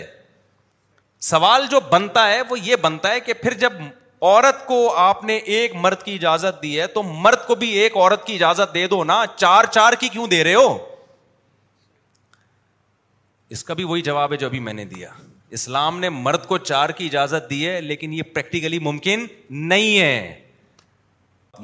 سوال 1.31 1.67
جو 1.71 1.81
بنتا 1.91 2.29
ہے 2.31 2.41
وہ 2.51 2.59
یہ 2.61 2.77
بنتا 2.83 3.11
ہے 3.11 3.21
کہ 3.21 3.33
پھر 3.43 3.55
جب 3.65 3.73
عورت 4.21 4.65
کو 4.67 4.79
آپ 4.99 5.25
نے 5.25 5.37
ایک 5.57 5.75
مرد 5.85 6.03
کی 6.03 6.15
اجازت 6.15 6.62
دی 6.62 6.79
ہے 6.81 6.87
تو 6.99 7.03
مرد 7.03 7.47
کو 7.47 7.55
بھی 7.62 7.71
ایک 7.79 7.97
عورت 7.97 8.27
کی 8.27 8.35
اجازت 8.35 8.75
دے 8.75 8.87
دو 8.88 9.03
نا 9.05 9.23
چار 9.37 9.65
چار 9.73 9.93
کی 10.01 10.09
کیوں 10.09 10.27
دے 10.35 10.43
رہے 10.45 10.55
ہو 10.55 10.79
اس 13.57 13.65
کا 13.65 13.75
بھی 13.79 13.85
وہی 13.85 14.03
جواب 14.03 14.33
ہے 14.33 14.37
جو 14.37 14.47
ابھی 14.47 14.59
میں 14.69 14.73
نے 14.73 14.85
دیا 14.95 15.09
اسلام 15.55 15.99
نے 16.01 16.09
مرد 16.11 16.45
کو 16.49 16.57
چار 16.59 16.91
کی 16.99 17.07
اجازت 17.07 17.49
دی 17.51 17.67
ہے 17.69 17.81
لیکن 17.81 18.12
یہ 18.12 18.23
پریکٹیکلی 18.35 18.79
ممکن 18.88 19.27
نہیں 19.73 19.99
ہے 20.01 20.38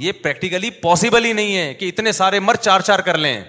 یہ 0.06 0.12
پریکٹیکلی 0.22 0.70
پاسبل 0.80 1.24
ہی 1.24 1.32
نہیں 1.32 1.56
ہے 1.56 1.72
کہ 1.74 1.88
اتنے 1.88 2.12
سارے 2.12 2.40
مرد 2.40 2.60
چار 2.62 2.80
چار 2.90 2.98
کر 3.08 3.18
لیں 3.18 3.40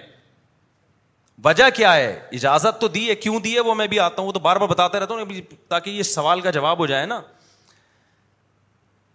وجہ 1.44 1.64
کیا 1.74 1.94
ہے 1.96 2.06
اجازت 2.38 2.80
تو 2.80 2.88
دی 2.94 3.08
ہے 3.08 3.14
کیوں 3.14 3.40
دی 3.40 3.54
ہے 3.54 3.60
وہ 3.68 3.74
میں 3.74 3.86
بھی 3.88 3.98
آتا 4.06 4.22
ہوں 4.22 4.32
تو 4.32 4.38
بار 4.46 4.56
بار 4.62 4.68
بتاتے 4.68 4.98
رہتا 5.00 5.14
ہوں 5.14 5.42
تاکہ 5.68 5.90
یہ 5.90 6.02
سوال 6.12 6.40
کا 6.46 6.50
جواب 6.58 6.78
ہو 6.78 6.86
جائے 6.86 7.06
نا 7.12 7.20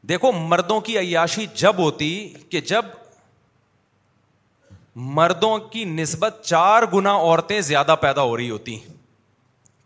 دیکھو 0.10 0.32
مردوں 0.32 0.80
کی 0.88 0.98
عیاشی 1.00 1.46
جب 1.56 1.78
ہوتی 1.84 2.10
کہ 2.50 2.62
جب 2.72 2.86
مردوں 5.20 5.58
کی 5.72 5.86
نسبت 5.86 6.42
چار 6.44 6.84
گنا 6.94 7.14
عورتیں 7.30 7.60
زیادہ 7.70 7.96
پیدا 8.02 8.22
ہو 8.32 8.38
رہی 8.38 8.50
ہوتی 8.50 8.80
ہیں 8.82 8.94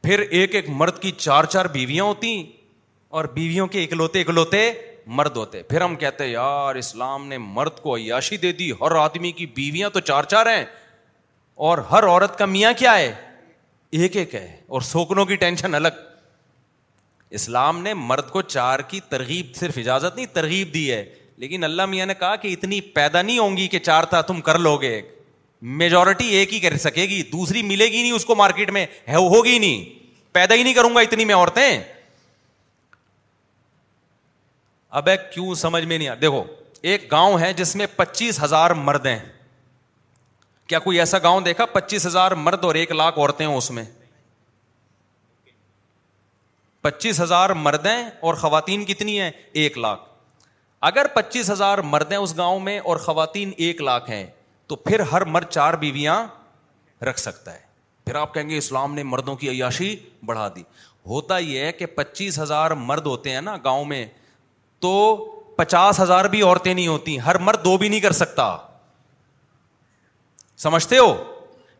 پھر 0.03 0.19
ایک 0.39 0.55
ایک 0.55 0.69
مرد 0.69 0.99
کی 1.01 1.11
چار 1.17 1.43
چار 1.53 1.65
بیویاں 1.71 2.03
ہوتی 2.05 2.41
اور 3.17 3.25
بیویوں 3.33 3.65
کے 3.67 3.83
اکلوتے 3.83 4.21
اکلوتے 4.21 4.69
مرد 5.17 5.37
ہوتے 5.37 5.61
پھر 5.67 5.81
ہم 5.81 5.95
کہتے 6.03 6.23
ہیں 6.23 6.31
یار 6.31 6.75
اسلام 6.75 7.27
نے 7.27 7.37
مرد 7.37 7.79
کو 7.81 7.95
عیاشی 7.95 8.37
دے 8.37 8.51
دی 8.59 8.71
ہر 8.81 8.95
آدمی 9.01 9.31
کی 9.39 9.45
بیویاں 9.55 9.89
تو 9.93 9.99
چار 9.99 10.23
چار 10.33 10.45
ہیں 10.55 10.63
اور 11.67 11.77
ہر 11.91 12.05
عورت 12.07 12.37
کا 12.37 12.45
میاں 12.45 12.73
کیا 12.77 12.97
ہے 12.97 13.11
ایک 14.01 14.15
ایک 14.17 14.35
ہے 14.35 14.47
اور 14.75 14.81
سوکنوں 14.91 15.25
کی 15.25 15.35
ٹینشن 15.45 15.75
الگ 15.75 16.07
اسلام 17.37 17.81
نے 17.83 17.93
مرد 17.93 18.29
کو 18.31 18.41
چار 18.41 18.79
کی 18.89 18.99
ترغیب 19.09 19.53
صرف 19.55 19.77
اجازت 19.77 20.15
نہیں 20.15 20.25
ترغیب 20.33 20.73
دی 20.73 20.91
ہے 20.91 21.03
لیکن 21.41 21.63
اللہ 21.63 21.85
میاں 21.89 22.05
نے 22.05 22.13
کہا 22.19 22.35
کہ 22.35 22.47
اتنی 22.53 22.79
پیدا 22.97 23.21
نہیں 23.21 23.37
ہوں 23.39 23.57
گی 23.57 23.67
کہ 23.73 23.79
چار 23.79 24.03
تھا 24.13 24.21
تم 24.29 24.41
کر 24.47 24.57
لو 24.59 24.75
گے 24.81 24.89
ایک 24.95 25.17
میجورٹی 25.61 26.27
ایک 26.35 26.53
ہی 26.53 26.59
کر 26.59 26.77
سکے 26.77 27.03
گی 27.09 27.21
دوسری 27.31 27.61
ملے 27.63 27.85
گی 27.91 28.01
نہیں 28.01 28.11
اس 28.11 28.25
کو 28.25 28.35
مارکیٹ 28.35 28.69
میں 28.71 28.85
ہے 29.07 29.15
ہوگی 29.15 29.57
نہیں 29.59 29.97
پیدا 30.33 30.55
ہی 30.55 30.63
نہیں 30.63 30.73
کروں 30.73 30.93
گا 30.95 30.99
اتنی 31.01 31.25
میں 31.25 31.35
عورتیں 31.35 31.79
اب 34.99 35.09
کیوں 35.33 35.53
سمجھ 35.55 35.83
میں 35.85 35.97
نہیں 35.97 36.07
آ 36.09 36.13
دیکھو 36.21 36.43
ایک 36.91 37.11
گاؤں 37.11 37.39
ہے 37.39 37.51
جس 37.53 37.75
میں 37.75 37.85
پچیس 37.95 38.41
ہزار 38.43 38.71
مرد 38.85 39.05
ہیں 39.05 39.19
کیا 40.67 40.79
کوئی 40.79 40.99
ایسا 40.99 41.17
گاؤں 41.23 41.41
دیکھا 41.41 41.65
پچیس 41.73 42.05
ہزار 42.05 42.31
مرد 42.47 42.63
اور 42.65 42.75
ایک 42.75 42.91
لاکھ 42.91 43.19
عورتیں 43.19 43.45
ہوں 43.45 43.55
اس 43.57 43.69
میں 43.71 43.83
پچیس 46.81 47.19
ہزار 47.21 47.49
مرد 47.63 47.85
ہیں 47.85 48.09
اور 48.27 48.33
خواتین 48.43 48.85
کتنی 48.85 49.19
ہیں 49.19 49.29
ایک 49.63 49.77
لاکھ 49.77 50.01
اگر 50.89 51.07
پچیس 51.13 51.49
ہزار 51.51 51.77
مرد 51.93 52.11
ہیں 52.11 52.17
اس 52.19 52.37
گاؤں 52.37 52.59
میں 52.59 52.79
اور 52.79 52.97
خواتین 53.05 53.51
ایک 53.57 53.81
لاکھ 53.81 54.09
ہیں 54.09 54.25
تو 54.69 54.75
پھر 54.85 54.99
ہر 55.11 55.23
مرد 55.35 55.47
چار 55.49 55.73
بیویاں 55.83 56.15
رکھ 57.07 57.19
سکتا 57.19 57.53
ہے 57.53 57.59
پھر 58.05 58.15
آپ 58.15 58.33
کہیں 58.33 58.49
گے 58.49 58.57
اسلام 58.57 58.93
نے 58.95 59.03
مردوں 59.03 59.35
کی 59.43 59.49
عیاشی 59.49 59.95
بڑھا 60.25 60.47
دی 60.55 60.61
ہوتا 61.09 61.37
یہ 61.37 61.61
ہے 61.65 61.71
کہ 61.71 61.85
پچیس 61.95 62.37
ہزار 62.39 62.71
مرد 62.91 63.05
ہوتے 63.05 63.31
ہیں 63.33 63.41
نا 63.41 63.55
گاؤں 63.63 63.85
میں 63.91 64.05
تو 64.85 64.93
پچاس 65.55 65.99
ہزار 65.99 66.25
بھی 66.33 66.41
عورتیں 66.41 66.73
نہیں 66.73 66.87
ہوتی 66.87 67.19
ہر 67.25 67.37
مرد 67.47 67.63
دو 67.65 67.75
بھی 67.77 67.89
نہیں 67.89 67.99
کر 67.99 68.11
سکتا 68.21 68.55
سمجھتے 70.67 70.97
ہو 70.97 71.13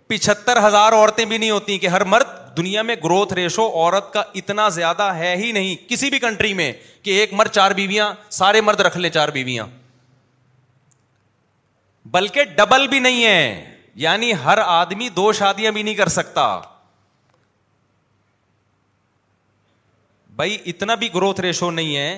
پچہتر 0.08 0.60
ہزار 0.68 0.94
عورتیں 0.94 1.24
بھی 1.26 1.38
نہیں 1.38 1.52
ہوتی 1.52 1.78
کہ 1.80 1.88
ہر 1.96 2.04
مرد 2.14 2.38
دنیا 2.58 2.82
میں 2.82 2.96
گروتھ 3.04 3.34
ریشو 3.40 3.68
عورت 3.84 4.12
کا 4.14 4.24
اتنا 4.42 4.68
زیادہ 4.80 5.12
ہے 5.18 5.36
ہی 5.40 5.52
نہیں 5.52 5.76
کسی 5.90 6.10
بھی 6.10 6.20
کنٹری 6.20 6.54
میں 6.62 6.72
کہ 7.04 7.20
ایک 7.20 7.34
مرد 7.34 7.52
چار 7.60 7.72
بیویاں 7.82 8.14
سارے 8.40 8.62
مرد 8.70 8.80
رکھ 8.88 8.98
لیں 8.98 9.10
چار 9.20 9.30
بیویاں 9.34 9.66
بلکہ 12.12 12.44
ڈبل 12.58 12.88
بھی 12.88 13.00
نہیں 13.00 13.24
ہے 13.26 13.76
یعنی 14.04 14.32
ہر 14.44 14.58
آدمی 14.66 15.08
دو 15.16 15.32
شادیاں 15.40 15.72
بھی 15.72 15.82
نہیں 15.84 15.96
کر 15.96 16.08
سکتا 16.18 16.44
بھائی 20.36 20.58
اتنا 20.72 20.96
بھی 20.96 21.08
گروتھ 21.16 21.42
ریشو 21.42 21.70
نہیں 21.72 21.96
ہے 21.98 22.12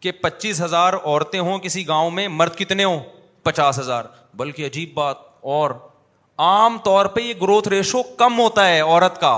کہ 0.00 0.10
پچیس 0.22 0.60
ہزار 0.62 0.92
عورتیں 1.04 1.38
ہوں 1.40 1.58
کسی 1.62 1.86
گاؤں 1.88 2.10
میں 2.18 2.26
مرد 2.28 2.56
کتنے 2.56 2.84
ہوں 2.84 2.98
پچاس 3.42 3.78
ہزار 3.78 4.04
بلکہ 4.40 4.66
عجیب 4.66 4.92
بات 4.94 5.16
اور 5.56 5.70
عام 6.46 6.78
طور 6.84 7.06
پہ 7.14 7.20
یہ 7.20 7.34
گروتھ 7.40 7.68
ریشو 7.68 8.02
کم 8.18 8.38
ہوتا 8.40 8.66
ہے 8.68 8.80
عورت 8.80 9.20
کا 9.20 9.34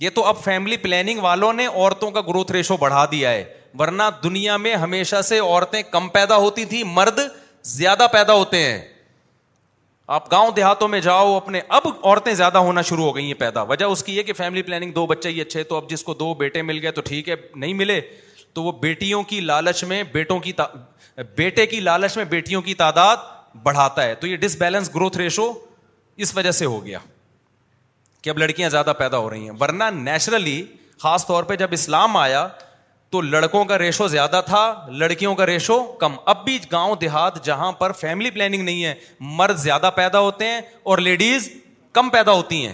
یہ 0.00 0.10
تو 0.14 0.24
اب 0.26 0.42
فیملی 0.44 0.76
پلاننگ 0.86 1.20
والوں 1.22 1.52
نے 1.62 1.66
عورتوں 1.66 2.10
کا 2.10 2.20
گروتھ 2.28 2.52
ریشو 2.52 2.76
بڑھا 2.76 3.04
دیا 3.10 3.30
ہے 3.30 3.44
ورنہ 3.78 4.02
دنیا 4.22 4.56
میں 4.64 4.74
ہمیشہ 4.84 5.20
سے 5.28 5.38
عورتیں 5.38 5.82
کم 5.90 6.08
پیدا 6.18 6.36
ہوتی 6.36 6.64
تھیں 6.72 6.82
مرد 6.92 7.18
زیادہ 7.70 8.06
پیدا 8.12 8.32
ہوتے 8.34 8.62
ہیں 8.62 8.80
آپ 10.14 10.30
گاؤں 10.30 10.50
دیہاتوں 10.56 10.86
میں 10.88 11.00
جاؤ 11.00 11.34
اپنے 11.36 11.60
اب 11.68 11.86
عورتیں 12.02 12.32
زیادہ 12.34 12.58
ہونا 12.58 12.82
شروع 12.88 13.04
ہو 13.04 13.14
گئی 13.16 13.26
ہیں 13.26 13.34
پیدا 13.40 13.62
وجہ 13.68 13.84
اس 13.84 14.02
کی 14.04 14.16
یہ 14.16 14.22
کہ 14.22 14.32
فیملی 14.36 14.62
پلاننگ 14.62 14.92
دو 14.92 15.06
بچے 15.06 15.28
ہی 15.28 15.40
اچھے 15.40 15.62
تو 15.64 15.76
اب 15.76 15.88
جس 15.90 16.02
کو 16.04 16.14
دو 16.14 16.32
بیٹے 16.38 16.62
مل 16.62 16.78
گئے 16.82 16.90
تو 16.92 17.00
ٹھیک 17.04 17.28
ہے 17.28 17.34
نہیں 17.54 17.74
ملے 17.74 18.00
تو 18.54 18.62
وہ 18.62 18.72
بیٹیوں 18.80 19.22
کی 19.28 19.40
لالچ 19.40 19.84
میں 19.84 20.02
بیٹوں 20.12 20.38
کی 20.40 20.52
تا... 20.52 20.64
بیٹے 21.36 21.66
کی 21.66 21.80
لالچ 21.80 22.16
میں 22.16 22.24
بیٹیوں 22.24 22.62
کی 22.62 22.74
تعداد 22.74 23.16
بڑھاتا 23.62 24.02
ہے 24.04 24.14
تو 24.14 24.26
یہ 24.26 24.36
ڈس 24.40 24.56
بیلنس 24.58 24.94
گروتھ 24.94 25.16
ریشو 25.18 25.52
اس 26.24 26.36
وجہ 26.36 26.50
سے 26.50 26.66
ہو 26.66 26.84
گیا 26.84 26.98
کہ 28.22 28.30
اب 28.30 28.38
لڑکیاں 28.38 28.68
زیادہ 28.70 28.92
پیدا 28.98 29.18
ہو 29.18 29.30
رہی 29.30 29.48
ہیں 29.48 29.56
ورنہ 29.60 29.84
نیچرلی 29.94 30.62
خاص 31.02 31.26
طور 31.26 31.44
پہ 31.44 31.56
جب 31.56 31.68
اسلام 31.72 32.16
آیا 32.16 32.46
تو 33.12 33.20
لڑکوں 33.20 33.64
کا 33.70 33.76
ریشو 33.78 34.06
زیادہ 34.08 34.40
تھا 34.46 34.60
لڑکیوں 35.00 35.34
کا 35.36 35.46
ریشو 35.46 35.82
کم 36.02 36.12
اب 36.32 36.44
بھی 36.44 36.58
گاؤں 36.72 36.94
دیہات 37.00 37.44
جہاں 37.44 37.70
پر 37.78 37.92
فیملی 37.98 38.30
پلاننگ 38.30 38.62
نہیں 38.64 38.84
ہے 38.84 38.94
مرد 39.40 39.56
زیادہ 39.62 39.90
پیدا 39.96 40.20
ہوتے 40.20 40.44
ہیں 40.48 40.60
اور 40.90 40.98
لیڈیز 40.98 41.48
کم 41.98 42.08
پیدا 42.10 42.32
ہوتی 42.32 42.64
ہیں 42.66 42.72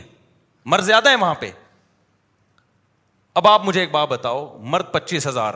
مرد 0.75 0.85
زیادہ 0.91 1.11
ہے 1.11 1.15
وہاں 1.25 1.35
پہ 1.41 1.51
اب 3.43 3.47
آپ 3.49 3.65
مجھے 3.67 3.81
ایک 3.81 3.91
بات 3.93 4.09
بتاؤ 4.09 4.47
مرد 4.75 4.93
پچیس 4.93 5.27
ہزار 5.27 5.55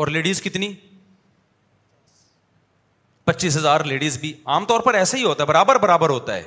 اور 0.00 0.06
لیڈیز 0.16 0.40
کتنی 0.42 0.72
پچیس 3.24 3.56
ہزار 3.56 3.80
لیڈیز 3.92 4.16
بھی 4.20 4.32
عام 4.54 4.64
طور 4.68 4.80
پر 4.88 4.94
ایسا 4.94 5.18
ہی 5.18 5.22
ہوتا 5.24 5.42
ہے 5.42 5.48
برابر 5.48 5.78
برابر 5.82 6.10
ہوتا 6.10 6.36
ہے 6.36 6.42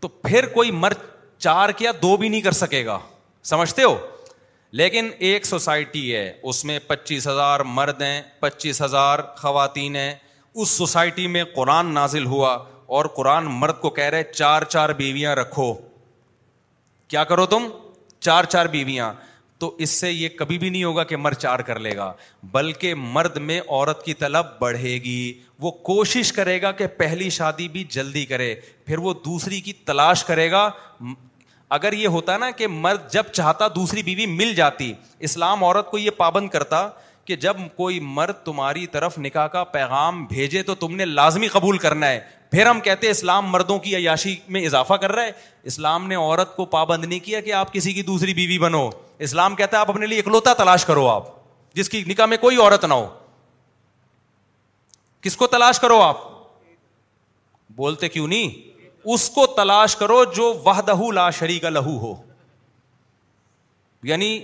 تو 0.00 0.08
پھر 0.08 0.46
کوئی 0.54 0.70
مرد 0.84 0.98
چار 1.38 1.70
کیا 1.78 1.92
دو 2.02 2.16
بھی 2.16 2.28
نہیں 2.28 2.40
کر 2.48 2.52
سکے 2.64 2.84
گا 2.86 2.98
سمجھتے 3.54 3.82
ہو 3.82 3.96
لیکن 4.78 5.08
ایک 5.28 5.46
سوسائٹی 5.46 6.14
ہے 6.14 6.32
اس 6.50 6.64
میں 6.64 6.78
پچیس 6.86 7.26
ہزار 7.28 7.60
مرد 7.66 8.02
ہیں 8.02 8.20
پچیس 8.40 8.82
ہزار 8.82 9.18
خواتین 9.36 9.96
ہیں 9.96 10.12
اس 10.54 10.68
سوسائٹی 10.70 11.26
میں 11.36 11.42
قرآن 11.54 11.92
نازل 11.94 12.26
ہوا 12.26 12.52
اور 12.98 13.04
قرآن 13.16 13.44
مرد 13.60 13.80
کو 13.80 13.90
کہہ 13.96 14.08
رہے 14.10 14.22
چار 14.32 14.62
چار 14.68 14.88
بیویاں 14.98 15.34
رکھو 15.36 15.72
کیا 17.08 17.24
کرو 17.24 17.46
تم 17.46 17.66
چار 18.18 18.44
چار 18.44 18.66
بیویاں 18.72 19.12
تو 19.60 19.74
اس 19.84 19.90
سے 20.00 20.10
یہ 20.10 20.28
کبھی 20.38 20.58
بھی 20.58 20.68
نہیں 20.68 20.84
ہوگا 20.84 21.02
کہ 21.04 21.16
مر 21.16 21.32
چار 21.32 21.58
کر 21.68 21.78
لے 21.80 21.96
گا 21.96 22.12
بلکہ 22.52 22.94
مرد 22.98 23.36
میں 23.48 23.60
عورت 23.66 24.04
کی 24.04 24.14
طلب 24.20 24.46
بڑھے 24.60 24.92
گی 25.04 25.32
وہ 25.60 25.70
کوشش 25.90 26.32
کرے 26.32 26.60
گا 26.62 26.70
کہ 26.78 26.86
پہلی 26.98 27.28
شادی 27.30 27.68
بھی 27.72 27.84
جلدی 27.90 28.24
کرے 28.26 28.54
پھر 28.86 28.98
وہ 29.08 29.14
دوسری 29.24 29.60
کی 29.60 29.72
تلاش 29.86 30.24
کرے 30.24 30.50
گا 30.50 30.68
اگر 31.76 31.92
یہ 31.92 32.06
ہوتا 32.08 32.36
نا 32.38 32.50
کہ 32.50 32.66
مرد 32.68 33.10
جب 33.12 33.26
چاہتا 33.32 33.66
دوسری 33.74 34.02
بیوی 34.02 34.24
مل 34.26 34.52
جاتی 34.54 34.92
اسلام 35.28 35.62
عورت 35.64 35.90
کو 35.90 35.98
یہ 35.98 36.10
پابند 36.16 36.48
کرتا 36.50 36.88
کہ 37.24 37.36
جب 37.44 37.56
کوئی 37.76 37.98
مرد 38.02 38.36
تمہاری 38.44 38.86
طرف 38.92 39.18
نکاح 39.18 39.46
کا 39.48 39.62
پیغام 39.74 40.24
بھیجے 40.26 40.62
تو 40.70 40.74
تم 40.74 40.96
نے 40.96 41.04
لازمی 41.04 41.48
قبول 41.48 41.76
کرنا 41.84 42.06
ہے 42.08 42.20
پھر 42.50 42.66
ہم 42.66 42.80
کہتے 42.84 43.10
اسلام 43.10 43.46
مردوں 43.50 43.78
کی 43.78 43.94
عیاشی 43.96 44.34
میں 44.54 44.64
اضافہ 44.66 44.94
کر 45.02 45.12
رہا 45.12 45.22
ہے 45.24 45.32
اسلام 45.72 46.06
نے 46.08 46.14
عورت 46.14 46.56
کو 46.56 46.64
پابند 46.72 47.04
نہیں 47.04 47.18
کیا 47.24 47.40
کہ 47.40 47.52
آپ 47.60 47.72
کسی 47.72 47.92
کی 47.98 48.02
دوسری 48.10 48.34
بیوی 48.34 48.58
بنو 48.58 48.88
اسلام 49.28 49.56
کہتا 49.56 49.76
ہے 49.76 49.80
آپ 49.80 49.90
اپنے 49.90 50.06
لیے 50.06 50.18
اکلوتا 50.20 50.54
تلاش 50.62 50.84
کرو 50.84 51.06
آپ 51.08 51.28
جس 51.74 51.88
کی 51.88 52.02
نکاح 52.06 52.26
میں 52.26 52.36
کوئی 52.40 52.56
عورت 52.56 52.84
نہ 52.84 52.94
ہو 52.94 53.06
کس 55.22 55.36
کو 55.36 55.46
تلاش 55.54 55.80
کرو 55.80 56.00
آپ 56.02 56.26
بولتے 57.76 58.08
کیوں 58.08 58.26
نہیں 58.28 58.68
اس 59.14 59.28
کو 59.34 59.46
تلاش 59.56 59.96
کرو 59.96 60.22
جو 60.36 60.52
وہ 60.64 60.72
دہو 60.86 61.10
شریک 61.38 61.62
کا 61.62 61.68
لہو 61.68 61.96
ہو 61.98 62.14
یعنی 64.08 64.38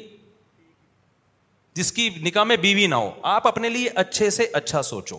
جس 1.74 1.92
کی 1.92 2.08
نکاح 2.22 2.44
میں 2.44 2.56
بیوی 2.56 2.86
نہ 2.86 2.94
ہو 2.94 3.10
آپ 3.34 3.46
اپنے 3.46 3.68
لیے 3.70 3.88
اچھے 4.02 4.28
سے 4.30 4.46
اچھا 4.60 4.82
سوچو 4.82 5.18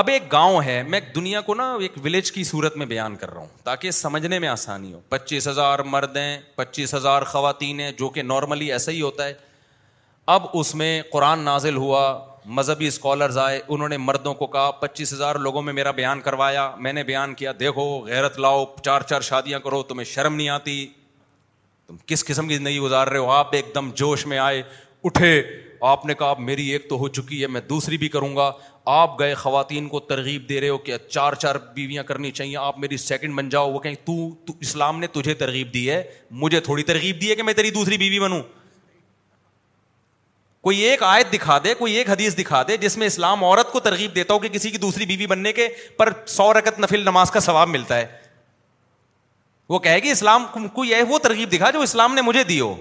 اب 0.00 0.08
ایک 0.08 0.30
گاؤں 0.32 0.62
ہے 0.62 0.82
میں 0.88 1.00
دنیا 1.14 1.40
کو 1.46 1.54
نا 1.54 1.72
ایک 1.82 1.92
ولیج 2.04 2.30
کی 2.32 2.42
صورت 2.44 2.76
میں 2.76 2.86
بیان 2.86 3.16
کر 3.16 3.30
رہا 3.32 3.40
ہوں 3.40 3.62
تاکہ 3.64 3.90
سمجھنے 3.90 4.38
میں 4.38 4.48
آسانی 4.48 4.92
ہو 4.92 5.00
پچیس 5.08 5.48
ہزار 5.48 5.78
مرد 5.94 6.16
ہیں 6.16 6.38
پچیس 6.56 6.94
ہزار 6.94 7.22
خواتین 7.32 7.80
ہیں 7.80 7.90
جو 7.98 8.08
کہ 8.18 8.22
نارملی 8.22 8.70
ایسا 8.72 8.92
ہی 8.92 9.00
ہوتا 9.02 9.26
ہے 9.26 9.32
اب 10.34 10.46
اس 10.52 10.74
میں 10.74 11.00
قرآن 11.12 11.40
نازل 11.44 11.76
ہوا 11.76 12.02
مذہبی 12.56 12.86
اسکالرز 12.86 13.38
آئے 13.38 13.60
انہوں 13.68 13.88
نے 13.88 13.96
مردوں 13.98 14.32
کو 14.34 14.46
کہا 14.46 14.70
پچیس 14.80 15.12
ہزار 15.12 15.36
لوگوں 15.46 15.62
میں 15.62 15.72
میرا 15.72 15.90
بیان 16.00 16.20
کروایا 16.20 16.70
میں 16.78 16.92
نے 16.92 17.02
بیان 17.04 17.34
کیا 17.34 17.52
دیکھو 17.60 17.84
غیرت 18.06 18.38
لاؤ 18.40 18.64
چار 18.84 19.00
چار 19.08 19.20
شادیاں 19.30 19.58
کرو 19.64 19.82
تمہیں 19.88 20.04
شرم 20.12 20.34
نہیں 20.34 20.48
آتی 20.48 20.86
تم 21.86 21.96
کس 22.06 22.24
قسم 22.26 22.48
کی 22.48 22.56
زندگی 22.56 22.78
گزار 22.78 23.06
رہے 23.06 23.18
ہو 23.18 23.30
آپ 23.30 23.54
ایک 23.54 23.66
دم 23.74 23.90
جوش 23.96 24.26
میں 24.26 24.38
آئے 24.38 24.62
اٹھے 25.04 25.42
آپ 25.88 26.06
نے 26.06 26.14
کہا 26.18 26.32
میری 26.38 26.68
ایک 26.72 26.88
تو 26.88 26.96
ہو 26.98 27.08
چکی 27.08 27.40
ہے 27.42 27.46
میں 27.46 27.60
دوسری 27.68 27.98
بھی 27.98 28.08
کروں 28.08 28.34
گا 28.36 28.50
آپ 28.94 29.18
گئے 29.18 29.34
خواتین 29.34 29.88
کو 29.88 30.00
ترغیب 30.00 30.48
دے 30.48 30.60
رہے 30.60 30.68
ہو 30.68 30.78
کہ 30.78 30.96
چار 31.08 31.32
چار 31.38 31.56
بیویاں 31.74 32.02
کرنی 32.04 32.30
چاہیے 32.30 32.56
آپ 32.56 32.78
میری 32.78 32.96
سیکنڈ 32.96 33.34
بن 33.38 33.48
جاؤ 33.48 33.70
وہ 33.72 33.78
کہیں 33.80 33.94
تو, 34.04 34.14
تو 34.46 34.52
اسلام 34.60 34.98
نے 35.00 35.06
تجھے 35.12 35.34
ترغیب 35.42 35.72
دی 35.74 35.88
ہے 35.90 36.02
مجھے 36.42 36.60
تھوڑی 36.68 36.82
ترغیب 36.92 37.20
دی 37.20 37.30
ہے 37.30 37.34
کہ 37.34 37.42
میں 37.42 37.52
تیری 37.56 37.70
دوسری 37.70 37.98
بیوی 37.98 38.20
بنوں 38.20 38.42
کوئی 40.62 40.78
ایک 40.84 41.02
آیت 41.06 41.32
دکھا 41.32 41.58
دے 41.64 41.74
کوئی 41.78 41.94
ایک 41.96 42.08
حدیث 42.10 42.36
دکھا 42.36 42.62
دے 42.68 42.76
جس 42.76 42.96
میں 42.98 43.06
اسلام 43.06 43.44
عورت 43.44 43.70
کو 43.72 43.80
ترغیب 43.80 44.14
دیتا 44.14 44.34
ہو 44.34 44.38
کہ 44.38 44.48
کسی 44.52 44.70
کی 44.70 44.78
دوسری 44.78 45.06
بیوی 45.06 45.26
بننے 45.26 45.52
کے 45.52 45.68
پر 45.96 46.12
سو 46.36 46.52
رکت 46.58 46.78
نفل 46.80 47.04
نماز 47.04 47.30
کا 47.30 47.40
ثواب 47.40 47.68
ملتا 47.68 47.96
ہے 47.96 48.06
وہ 49.68 49.78
کہے 49.78 49.98
گی 50.02 50.10
اسلام 50.10 50.46
کو 50.74 50.84
یہ 50.84 51.02
وہ 51.08 51.18
ترغیب 51.22 51.52
دکھا 51.52 51.70
جو 51.70 51.80
اسلام 51.82 52.14
نے 52.14 52.22
مجھے 52.22 52.44
دی 52.44 52.60
ہو 52.60 52.74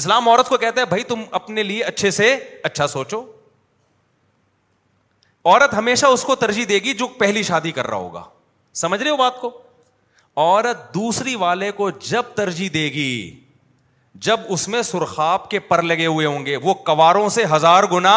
اسلام 0.00 0.28
عورت 0.28 0.48
کو 0.48 0.56
کہتا 0.62 0.80
ہے 0.80 0.86
بھائی 0.86 1.02
تم 1.10 1.22
اپنے 1.38 1.62
لیے 1.62 1.82
اچھے 1.84 2.10
سے 2.20 2.34
اچھا 2.64 2.86
سوچو 2.86 3.22
عورت 5.44 5.74
ہمیشہ 5.74 6.06
اس 6.06 6.22
کو 6.24 6.34
ترجیح 6.36 6.64
دے 6.68 6.78
گی 6.84 6.92
جو 6.94 7.06
پہلی 7.18 7.42
شادی 7.50 7.70
کر 7.72 7.86
رہا 7.86 7.96
ہوگا 7.96 8.22
سمجھ 8.84 9.02
رہے 9.02 9.10
ہو 9.10 9.16
بات 9.16 9.40
کو 9.40 9.50
عورت 10.36 10.92
دوسری 10.94 11.34
والے 11.36 11.70
کو 11.80 11.90
جب 12.10 12.22
ترجیح 12.34 12.68
دے 12.74 12.84
گی 12.92 13.12
جب 14.26 14.40
اس 14.52 14.66
میں 14.68 14.80
سرخاب 14.82 15.48
کے 15.50 15.58
پر 15.66 15.82
لگے 15.82 16.06
ہوئے 16.06 16.26
ہوں 16.26 16.44
گے 16.46 16.56
وہ 16.62 16.72
کواروں 16.84 17.28
سے 17.30 17.42
ہزار 17.54 17.84
گنا 17.92 18.14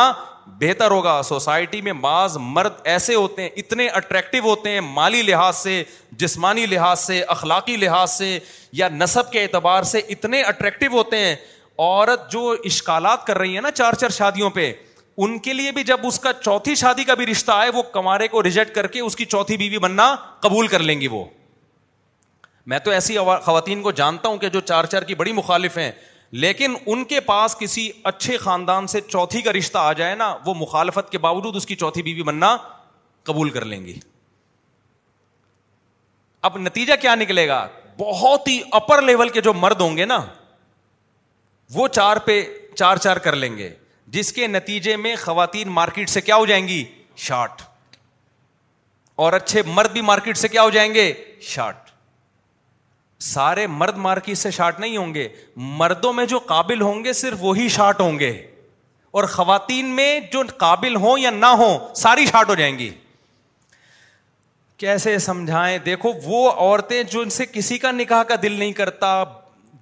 بہتر 0.59 0.91
ہوگا 0.91 1.21
سوسائٹی 1.23 1.81
میں 1.81 1.93
بعض 2.03 2.37
مرد 2.41 2.79
ایسے 2.93 3.15
ہوتے 3.15 3.41
ہیں 3.41 3.49
اتنے 3.61 3.87
اٹریکٹو 3.99 4.37
ہوتے 4.47 4.69
ہیں 4.71 4.79
مالی 4.81 5.21
لحاظ 5.23 5.55
سے 5.57 5.83
جسمانی 6.23 6.65
لحاظ 6.65 6.99
سے 6.99 7.19
اخلاقی 7.35 7.75
لحاظ 7.77 8.11
سے 8.11 8.37
یا 8.81 8.87
نصب 8.91 9.31
کے 9.31 9.41
اعتبار 9.43 9.83
سے 9.93 9.99
اتنے 10.15 10.41
اٹریکٹو 10.47 10.87
ہوتے 10.95 11.17
ہیں 11.25 11.33
عورت 11.79 12.31
جو 12.31 12.49
اشکالات 12.71 13.25
کر 13.27 13.37
رہی 13.37 13.55
ہے 13.55 13.61
نا 13.61 13.71
چار 13.71 13.93
چار 13.99 14.09
شادیوں 14.17 14.49
پہ 14.55 14.71
ان 15.23 15.37
کے 15.45 15.53
لیے 15.53 15.71
بھی 15.71 15.83
جب 15.83 16.05
اس 16.07 16.19
کا 16.19 16.33
چوتھی 16.41 16.75
شادی 16.81 17.03
کا 17.03 17.13
بھی 17.21 17.25
رشتہ 17.31 17.51
آئے 17.55 17.69
وہ 17.75 17.81
کمارے 17.93 18.27
کو 18.27 18.43
ریجیکٹ 18.43 18.75
کر 18.75 18.87
کے 18.95 18.99
اس 18.99 19.15
کی 19.15 19.25
چوتھی 19.35 19.57
بیوی 19.63 19.77
بننا 19.87 20.13
قبول 20.43 20.67
کر 20.75 20.79
لیں 20.89 20.99
گی 21.01 21.07
وہ 21.17 21.23
میں 22.67 22.79
تو 22.85 22.91
ایسی 22.91 23.17
خواتین 23.43 23.81
کو 23.81 23.91
جانتا 23.91 24.29
ہوں 24.29 24.37
کہ 24.37 24.49
جو 24.49 24.59
چار 24.61 24.85
چار 24.91 25.01
کی 25.03 25.15
بڑی 25.15 25.31
مخالف 25.33 25.77
ہیں 25.77 25.91
لیکن 26.43 26.73
ان 26.85 27.03
کے 27.05 27.19
پاس 27.19 27.55
کسی 27.59 27.89
اچھے 28.11 28.37
خاندان 28.37 28.87
سے 28.87 29.01
چوتھی 29.07 29.41
کا 29.41 29.53
رشتہ 29.53 29.77
آ 29.77 29.93
جائے 29.93 30.15
نا 30.15 30.35
وہ 30.45 30.53
مخالفت 30.57 31.09
کے 31.11 31.17
باوجود 31.25 31.55
اس 31.55 31.65
کی 31.65 31.75
چوتھی 31.75 32.01
بیوی 32.03 32.23
بننا 32.23 32.55
قبول 33.23 33.49
کر 33.49 33.65
لیں 33.65 33.83
گی 33.85 33.99
اب 36.49 36.57
نتیجہ 36.57 36.93
کیا 37.01 37.15
نکلے 37.15 37.47
گا 37.47 37.65
بہت 37.99 38.47
ہی 38.47 38.61
اپر 38.81 39.01
لیول 39.01 39.29
کے 39.29 39.41
جو 39.41 39.53
مرد 39.53 39.81
ہوں 39.81 39.97
گے 39.97 40.05
نا 40.05 40.19
وہ 41.73 41.87
چار 41.87 42.17
پہ 42.25 42.41
چار 42.75 42.97
چار 42.97 43.17
کر 43.25 43.35
لیں 43.35 43.55
گے 43.57 43.69
جس 44.15 44.31
کے 44.33 44.47
نتیجے 44.47 44.95
میں 44.97 45.15
خواتین 45.23 45.69
مارکیٹ 45.71 46.09
سے 46.09 46.21
کیا 46.21 46.35
ہو 46.35 46.45
جائیں 46.45 46.67
گی 46.67 46.83
شارٹ 47.25 47.61
اور 49.25 49.33
اچھے 49.33 49.61
مرد 49.73 49.91
بھی 49.91 50.01
مارکیٹ 50.01 50.37
سے 50.37 50.47
کیا 50.47 50.63
ہو 50.63 50.69
جائیں 50.69 50.93
گے 50.93 51.13
شارٹ 51.49 51.90
سارے 53.23 53.65
مرد 53.67 53.97
مارکیٹ 54.03 54.37
سے 54.37 54.51
شارٹ 54.51 54.79
نہیں 54.79 54.97
ہوں 54.97 55.13
گے 55.13 55.27
مردوں 55.79 56.11
میں 56.13 56.25
جو 56.25 56.37
قابل 56.45 56.81
ہوں 56.81 57.03
گے 57.03 57.13
صرف 57.13 57.37
وہی 57.41 57.67
شارٹ 57.75 57.99
ہوں 58.01 58.17
گے 58.19 58.29
اور 59.19 59.23
خواتین 59.31 59.85
میں 59.95 60.19
جو 60.33 60.41
قابل 60.57 60.95
ہوں 61.01 61.19
یا 61.19 61.29
نہ 61.31 61.45
ہوں 61.61 61.77
ساری 61.95 62.25
شارٹ 62.25 62.49
ہو 62.49 62.55
جائیں 62.55 62.77
گی 62.79 62.89
کیسے 64.79 65.17
سمجھائیں 65.23 65.77
دیکھو 65.85 66.11
وہ 66.23 66.49
عورتیں 66.51 67.01
جو 67.11 67.21
ان 67.21 67.29
سے 67.29 67.45
کسی 67.51 67.77
کا 67.77 67.91
نکاح 67.91 68.23
کا 68.29 68.35
دل 68.41 68.51
نہیں 68.59 68.71
کرتا 68.81 69.23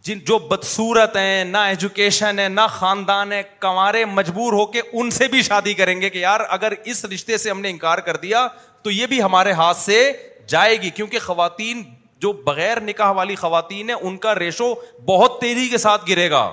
جن 0.05 0.19
جو 0.27 0.37
بدسورت 0.49 1.15
ہیں 1.17 1.43
نہ 1.45 1.57
ایجوکیشن 1.71 2.39
ہے 2.39 2.47
نہ 2.49 2.65
خاندان 2.69 3.31
ہے 3.31 3.41
کنوارے 3.59 4.03
مجبور 4.05 4.53
ہو 4.53 4.65
کے 4.71 4.81
ان 4.91 5.09
سے 5.19 5.27
بھی 5.31 5.41
شادی 5.41 5.73
کریں 5.73 5.99
گے 6.01 6.09
کہ 6.09 6.17
یار 6.17 6.39
اگر 6.49 6.73
اس 6.83 7.03
رشتے 7.13 7.37
سے 7.37 7.49
ہم 7.49 7.61
نے 7.61 7.69
انکار 7.69 7.97
کر 8.09 8.17
دیا 8.21 8.47
تو 8.83 8.91
یہ 8.91 9.07
بھی 9.13 9.21
ہمارے 9.21 9.51
ہاتھ 9.61 9.77
سے 9.77 10.03
جائے 10.49 10.79
گی 10.81 10.89
کیونکہ 10.89 11.19
خواتین 11.25 11.83
جو 12.21 12.31
بغیر 12.45 12.79
نکاح 12.85 13.11
والی 13.17 13.35
خواتین 13.41 13.89
ہیں 13.89 13.95
ان 14.07 14.17
کا 14.23 14.33
ریشو 14.39 14.73
بہت 15.05 15.39
تیزی 15.41 15.67
کے 15.69 15.77
ساتھ 15.77 16.09
گرے 16.09 16.29
گا 16.31 16.49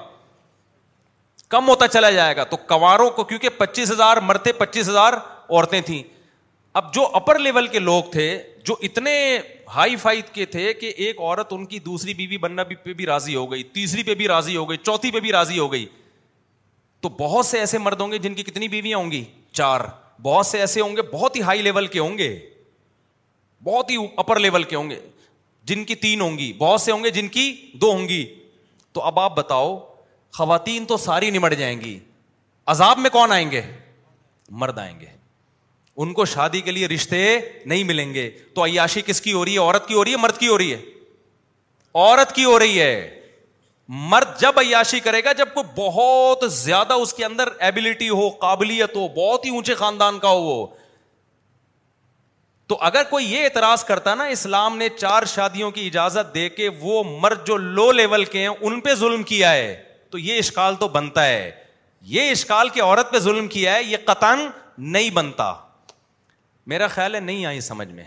کم 1.55 1.69
ہوتا 1.69 1.89
چلا 1.89 2.11
جائے 2.11 2.37
گا 2.37 2.45
تو 2.51 2.57
کواروں 2.73 3.09
کو 3.17 3.25
کیونکہ 3.25 3.49
پچیس 3.59 3.91
ہزار 3.91 4.17
مرتے 4.29 4.53
پچیس 4.59 4.89
ہزار 4.89 5.13
عورتیں 5.13 5.81
تھیں 5.87 6.03
اب 6.79 6.93
جو 6.95 7.07
اپر 7.15 7.39
لیول 7.39 7.67
کے 7.73 7.79
لوگ 7.79 8.03
تھے 8.13 8.25
جو 8.67 8.75
اتنے 8.89 9.13
ہائی 9.75 9.97
فائد 9.97 10.25
کے 10.35 10.45
تھے 10.55 10.73
کہ 10.81 10.93
ایک 11.05 11.21
عورت 11.21 11.53
ان 11.53 11.65
کی 11.67 11.79
دوسری 11.87 12.15
بیوی 12.15 12.39
بننا 12.39 12.65
پہ 12.85 12.93
بھی 12.97 13.07
راضی 13.07 13.35
ہو 13.35 13.51
گئی 13.53 13.63
تیسری 13.77 14.03
پہ 14.09 14.15
بھی 14.23 14.29
راضی 14.29 14.57
ہو 14.57 14.69
گئی 14.71 14.77
چوتھی 14.83 15.11
پہ 15.11 15.21
بھی 15.21 15.33
راضی 15.33 15.59
ہو 15.59 15.71
گئی 15.73 15.87
تو 17.01 17.09
بہت 17.21 17.47
سے 17.47 17.59
ایسے 17.61 17.79
مرد 17.79 18.01
ہوں 18.01 18.13
گے 18.13 18.19
جن 18.19 18.35
کی 18.35 18.43
کتنی 18.43 18.69
بیویاں 18.69 18.99
ہوں 18.99 19.11
گی 19.11 19.23
چار 19.59 19.81
بہت 20.23 20.47
سے 20.47 20.61
ایسے 20.61 20.81
ہوں 20.81 20.97
گے 20.97 21.03
بہت 21.13 21.37
ہی 21.37 21.43
ہائی 21.43 21.63
لیول 21.63 21.87
کے 21.87 21.99
ہوں 21.99 22.17
گے 22.19 22.29
بہت 23.65 23.91
ہی 23.91 23.97
اپر 24.17 24.39
لیول 24.41 24.63
کے 24.73 24.77
ہوں 24.77 24.91
گے 24.91 24.99
جن 25.69 25.85
کی 25.85 25.95
تین 26.03 26.21
ہوں 26.21 26.37
گی 26.39 26.53
بہت 26.59 26.81
سے 26.81 26.93
ہوں 26.93 27.05
گے 27.05 27.11
جن 27.11 27.29
کی 27.37 27.45
دو 27.81 27.93
ہوں 27.93 28.09
گی 28.09 28.25
تو 28.93 29.03
اب 29.05 29.19
آپ 29.21 29.35
بتاؤ 29.37 29.77
خواتین 30.37 30.85
تو 30.93 30.97
ساری 31.05 31.31
نمٹ 31.37 31.55
جائیں 31.59 31.79
گی 31.81 31.99
عذاب 32.75 32.99
میں 32.99 33.11
کون 33.11 33.33
آئیں 33.33 33.51
گے 33.51 33.63
مرد 34.63 34.79
آئیں 34.79 34.99
گے 35.01 35.07
ان 36.05 36.13
کو 36.13 36.25
شادی 36.35 36.61
کے 36.61 36.71
لیے 36.73 36.89
رشتے 36.89 37.19
نہیں 37.67 37.85
ملیں 37.91 38.15
گے 38.15 38.29
تو 38.55 38.65
عیاشی 38.65 39.03
کس 39.07 39.21
کی 39.21 39.33
ہو 39.33 39.45
رہی 39.45 39.53
ہے 39.55 39.59
عورت 39.59 39.87
کی 39.89 39.95
ہو 39.95 40.05
رہی 40.05 40.13
ہے 40.13 40.21
مرد 40.21 40.39
کی 40.39 40.49
ہو 40.49 40.59
رہی 40.59 40.73
ہے 40.73 40.81
عورت 41.95 42.35
کی 42.35 42.45
ہو 42.45 42.59
رہی 42.59 42.81
ہے 42.81 42.93
مرد 44.13 44.39
جب 44.41 44.59
عیاشی 44.61 45.01
کرے 45.01 45.25
گا 45.25 45.33
جب 45.41 45.49
کوئی 45.55 45.73
بہت 45.81 46.51
زیادہ 46.53 46.93
اس 47.03 47.13
کے 47.15 47.25
اندر 47.25 47.49
ایبلٹی 47.67 48.09
ہو 48.09 48.29
قابلیت 48.45 48.97
ہو 48.97 49.07
بہت 49.17 49.45
ہی 49.45 49.51
اونچے 49.59 49.75
خاندان 49.83 50.19
کا 50.25 50.29
ہو 50.31 50.41
وہ 50.43 50.67
تو 52.69 52.77
اگر 52.85 53.03
کوئی 53.11 53.27
یہ 53.33 53.43
اعتراض 53.45 53.85
کرتا 53.85 54.15
نا 54.15 54.25
اسلام 54.37 54.77
نے 54.77 54.89
چار 54.99 55.23
شادیوں 55.33 55.71
کی 55.71 55.87
اجازت 55.87 56.35
دے 56.35 56.49
کے 56.51 56.69
وہ 56.79 57.03
مرد 57.21 57.47
جو 57.47 57.57
لو 57.57 57.91
لیول 57.93 58.25
کے 58.33 58.41
ہیں 58.41 58.49
ان 58.61 58.81
پہ 58.87 58.95
ظلم 59.03 59.23
کیا 59.23 59.53
ہے 59.53 59.75
تو 60.11 60.19
یہ 60.19 60.39
اشکال 60.39 60.75
تو 60.81 60.89
بنتا 60.97 61.25
ہے 61.27 61.51
یہ 62.15 62.31
اشکال 62.31 62.69
کہ 62.75 62.83
عورت 62.83 63.13
پہ 63.13 63.19
ظلم 63.19 63.49
کیا 63.49 63.75
ہے 63.75 63.83
یہ 63.83 63.97
قطن 64.05 64.47
نہیں 64.93 65.11
بنتا 65.15 65.53
میرا 66.73 66.87
خیال 66.95 67.15
ہے 67.15 67.21
نہیں 67.21 67.47
آئی 67.47 67.61
سمجھ 67.71 67.89
میں 67.93 68.05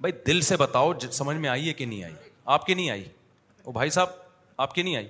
بھائی 0.00 0.12
دل 0.26 0.40
سے 0.48 0.56
بتاؤ 0.56 0.92
سمجھ 1.12 1.36
میں 1.36 1.48
آئی 1.50 1.68
ہے 1.68 1.72
کہ 1.74 1.84
نہیں 1.86 2.02
آئی 2.04 2.14
آپ 2.56 2.66
کی 2.66 2.74
نہیں 2.74 2.90
آئی 2.90 3.04
او 3.64 3.72
بھائی 3.72 3.90
صاحب 3.90 4.08
آپ 4.66 4.74
کی 4.74 4.82
نہیں 4.82 4.96
آئی 4.96 5.08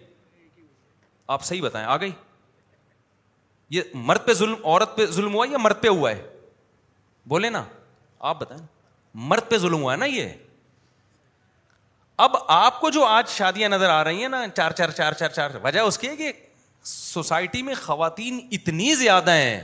آپ 1.36 1.44
صحیح 1.44 1.62
بتائیں 1.62 1.86
آ 1.86 1.96
گئی 2.00 2.10
یہ 3.76 3.82
مرد 4.10 4.26
پہ 4.26 4.32
ظلم 4.34 4.54
عورت 4.64 4.96
پہ 4.96 5.06
ظلم 5.16 5.34
ہوا 5.34 5.46
یا 5.50 5.58
مرد 5.62 5.82
پہ 5.82 5.88
ہوا 5.88 6.10
ہے 6.10 6.22
بولے 7.28 7.50
نا 7.50 7.64
آپ 8.18 8.40
بتائیں 8.40 8.62
مرد 9.28 9.48
پہ 9.50 9.58
ظلم 9.58 9.82
ہوا 9.82 9.92
ہے 9.92 9.96
نا 9.98 10.04
یہ 10.06 10.28
اب 12.26 12.36
آپ 12.52 12.80
کو 12.80 12.90
جو 12.90 13.04
آج 13.04 13.28
شادیاں 13.30 13.68
نظر 13.68 13.88
آ 13.90 14.02
رہی 14.04 14.20
ہیں 14.22 14.28
نا 14.28 14.44
چار 14.56 14.70
چار 14.78 14.88
چار 14.90 15.12
چار 15.18 15.28
چار 15.34 15.50
وجہ 15.62 15.80
اس 15.80 15.98
کی 15.98 16.08
ہے 16.08 16.16
کہ 16.16 16.32
سوسائٹی 16.90 17.62
میں 17.62 17.74
خواتین 17.82 18.40
اتنی 18.52 18.94
زیادہ 18.94 19.30
ہیں 19.30 19.60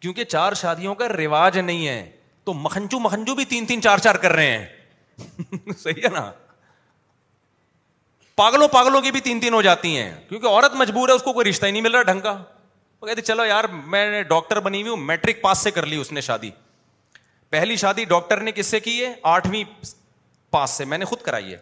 کیونکہ 0.00 0.24
چار 0.24 0.52
شادیوں 0.60 0.94
کا 0.94 1.08
رواج 1.08 1.58
نہیں 1.58 1.86
ہے 1.88 2.10
تو 2.44 2.54
مکھنجو 2.54 2.98
مکھنجو 3.00 3.34
بھی 3.34 3.44
تین 3.54 3.66
تین 3.66 3.82
چار 3.82 3.98
چار 4.06 4.14
کر 4.24 4.32
رہے 4.32 4.56
ہیں 4.58 5.22
صحیح 5.78 6.02
ہے 6.04 6.08
نا 6.12 6.30
پاگلوں 8.36 8.68
پاگلوں 8.72 9.00
کی 9.00 9.10
بھی 9.12 9.20
تین 9.20 9.40
تین 9.40 9.54
ہو 9.54 9.62
جاتی 9.62 9.96
ہیں 9.96 10.12
کیونکہ 10.28 10.46
عورت 10.46 10.74
مجبور 10.76 11.08
ہے 11.08 11.14
اس 11.14 11.22
کو 11.22 11.32
کوئی 11.32 11.48
رشتہ 11.50 11.66
ہی 11.66 11.70
نہیں 11.70 11.82
مل 11.82 11.94
رہا 11.94 12.02
ڈھنگ 12.02 12.20
کا 12.20 12.30
وہ 13.00 13.06
کہتے 13.06 13.22
چلو 13.22 13.44
یار 13.46 13.64
میں 13.96 14.22
ڈاکٹر 14.28 14.60
بنی 14.60 14.80
ہوئی 14.82 14.90
ہوں 14.90 15.04
میٹرک 15.06 15.42
پاس 15.42 15.58
سے 15.58 15.70
کر 15.78 15.86
لی 15.86 15.96
اس 16.00 16.12
نے 16.12 16.20
شادی 16.20 16.50
پہلی 17.52 17.74
شادی 17.76 18.04
ڈاکٹر 18.08 18.40
نے 18.40 18.52
کس 18.52 18.66
سے 18.66 18.78
کی 18.80 18.92
ہے 19.04 19.12
آٹھویں 19.30 19.62
پاس 20.50 20.70
سے 20.78 20.84
میں 20.92 20.98
نے 20.98 21.04
خود 21.04 21.20
کرائی 21.22 21.52
ہے 21.52 21.56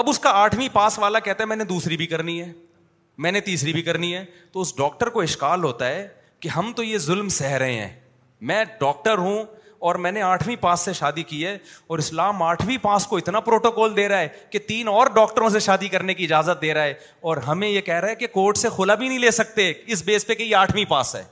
اب 0.00 0.08
اس 0.10 0.18
کا 0.26 0.30
آٹھویں 0.42 0.68
پاس 0.72 0.98
والا 0.98 1.18
کہتا 1.20 1.42
ہے 1.42 1.46
میں 1.48 1.56
نے 1.56 1.64
دوسری 1.70 1.96
بھی 2.02 2.06
کرنی 2.06 2.40
ہے 2.40 2.52
میں 3.24 3.32
نے 3.32 3.40
تیسری 3.46 3.72
بھی 3.72 3.82
کرنی 3.82 4.14
ہے 4.14 4.24
تو 4.52 4.60
اس 4.60 4.72
ڈاکٹر 4.76 5.08
کو 5.16 5.20
اشکال 5.20 5.64
ہوتا 5.64 5.88
ہے 5.88 6.06
کہ 6.40 6.48
ہم 6.56 6.70
تو 6.76 6.82
یہ 6.82 6.98
ظلم 7.06 7.28
سہ 7.38 7.52
رہے 7.64 7.72
ہیں 7.80 7.88
میں 8.50 8.62
ڈاکٹر 8.80 9.18
ہوں 9.26 9.42
اور 9.88 9.94
میں 10.04 10.12
نے 10.12 10.22
آٹھویں 10.22 10.54
پاس 10.60 10.80
سے 10.84 10.92
شادی 10.92 11.22
کی 11.32 11.44
ہے 11.46 11.56
اور 11.88 11.98
اسلام 11.98 12.42
آٹھویں 12.42 12.76
پاس 12.82 13.06
کو 13.06 13.16
اتنا 13.16 13.40
پروٹوکول 13.50 13.96
دے 13.96 14.06
رہا 14.08 14.20
ہے 14.20 14.28
کہ 14.50 14.58
تین 14.68 14.88
اور 14.88 15.06
ڈاکٹروں 15.14 15.48
سے 15.50 15.58
شادی 15.68 15.88
کرنے 15.88 16.14
کی 16.14 16.24
اجازت 16.24 16.62
دے 16.62 16.72
رہا 16.74 16.82
ہے 16.84 16.94
اور 17.30 17.36
ہمیں 17.48 17.68
یہ 17.68 17.80
کہہ 17.90 18.00
رہا 18.00 18.08
ہے 18.10 18.14
کہ 18.14 18.26
کورٹ 18.32 18.58
سے 18.58 18.68
کھلا 18.76 18.94
بھی 19.02 19.08
نہیں 19.08 19.18
لے 19.18 19.30
سکتے 19.42 19.72
اس 19.96 20.02
بیس 20.06 20.26
پہ 20.26 20.34
کہ 20.34 20.42
یہ 20.42 20.56
آٹھویں 20.56 20.84
پاس 20.88 21.14
ہے 21.16 21.22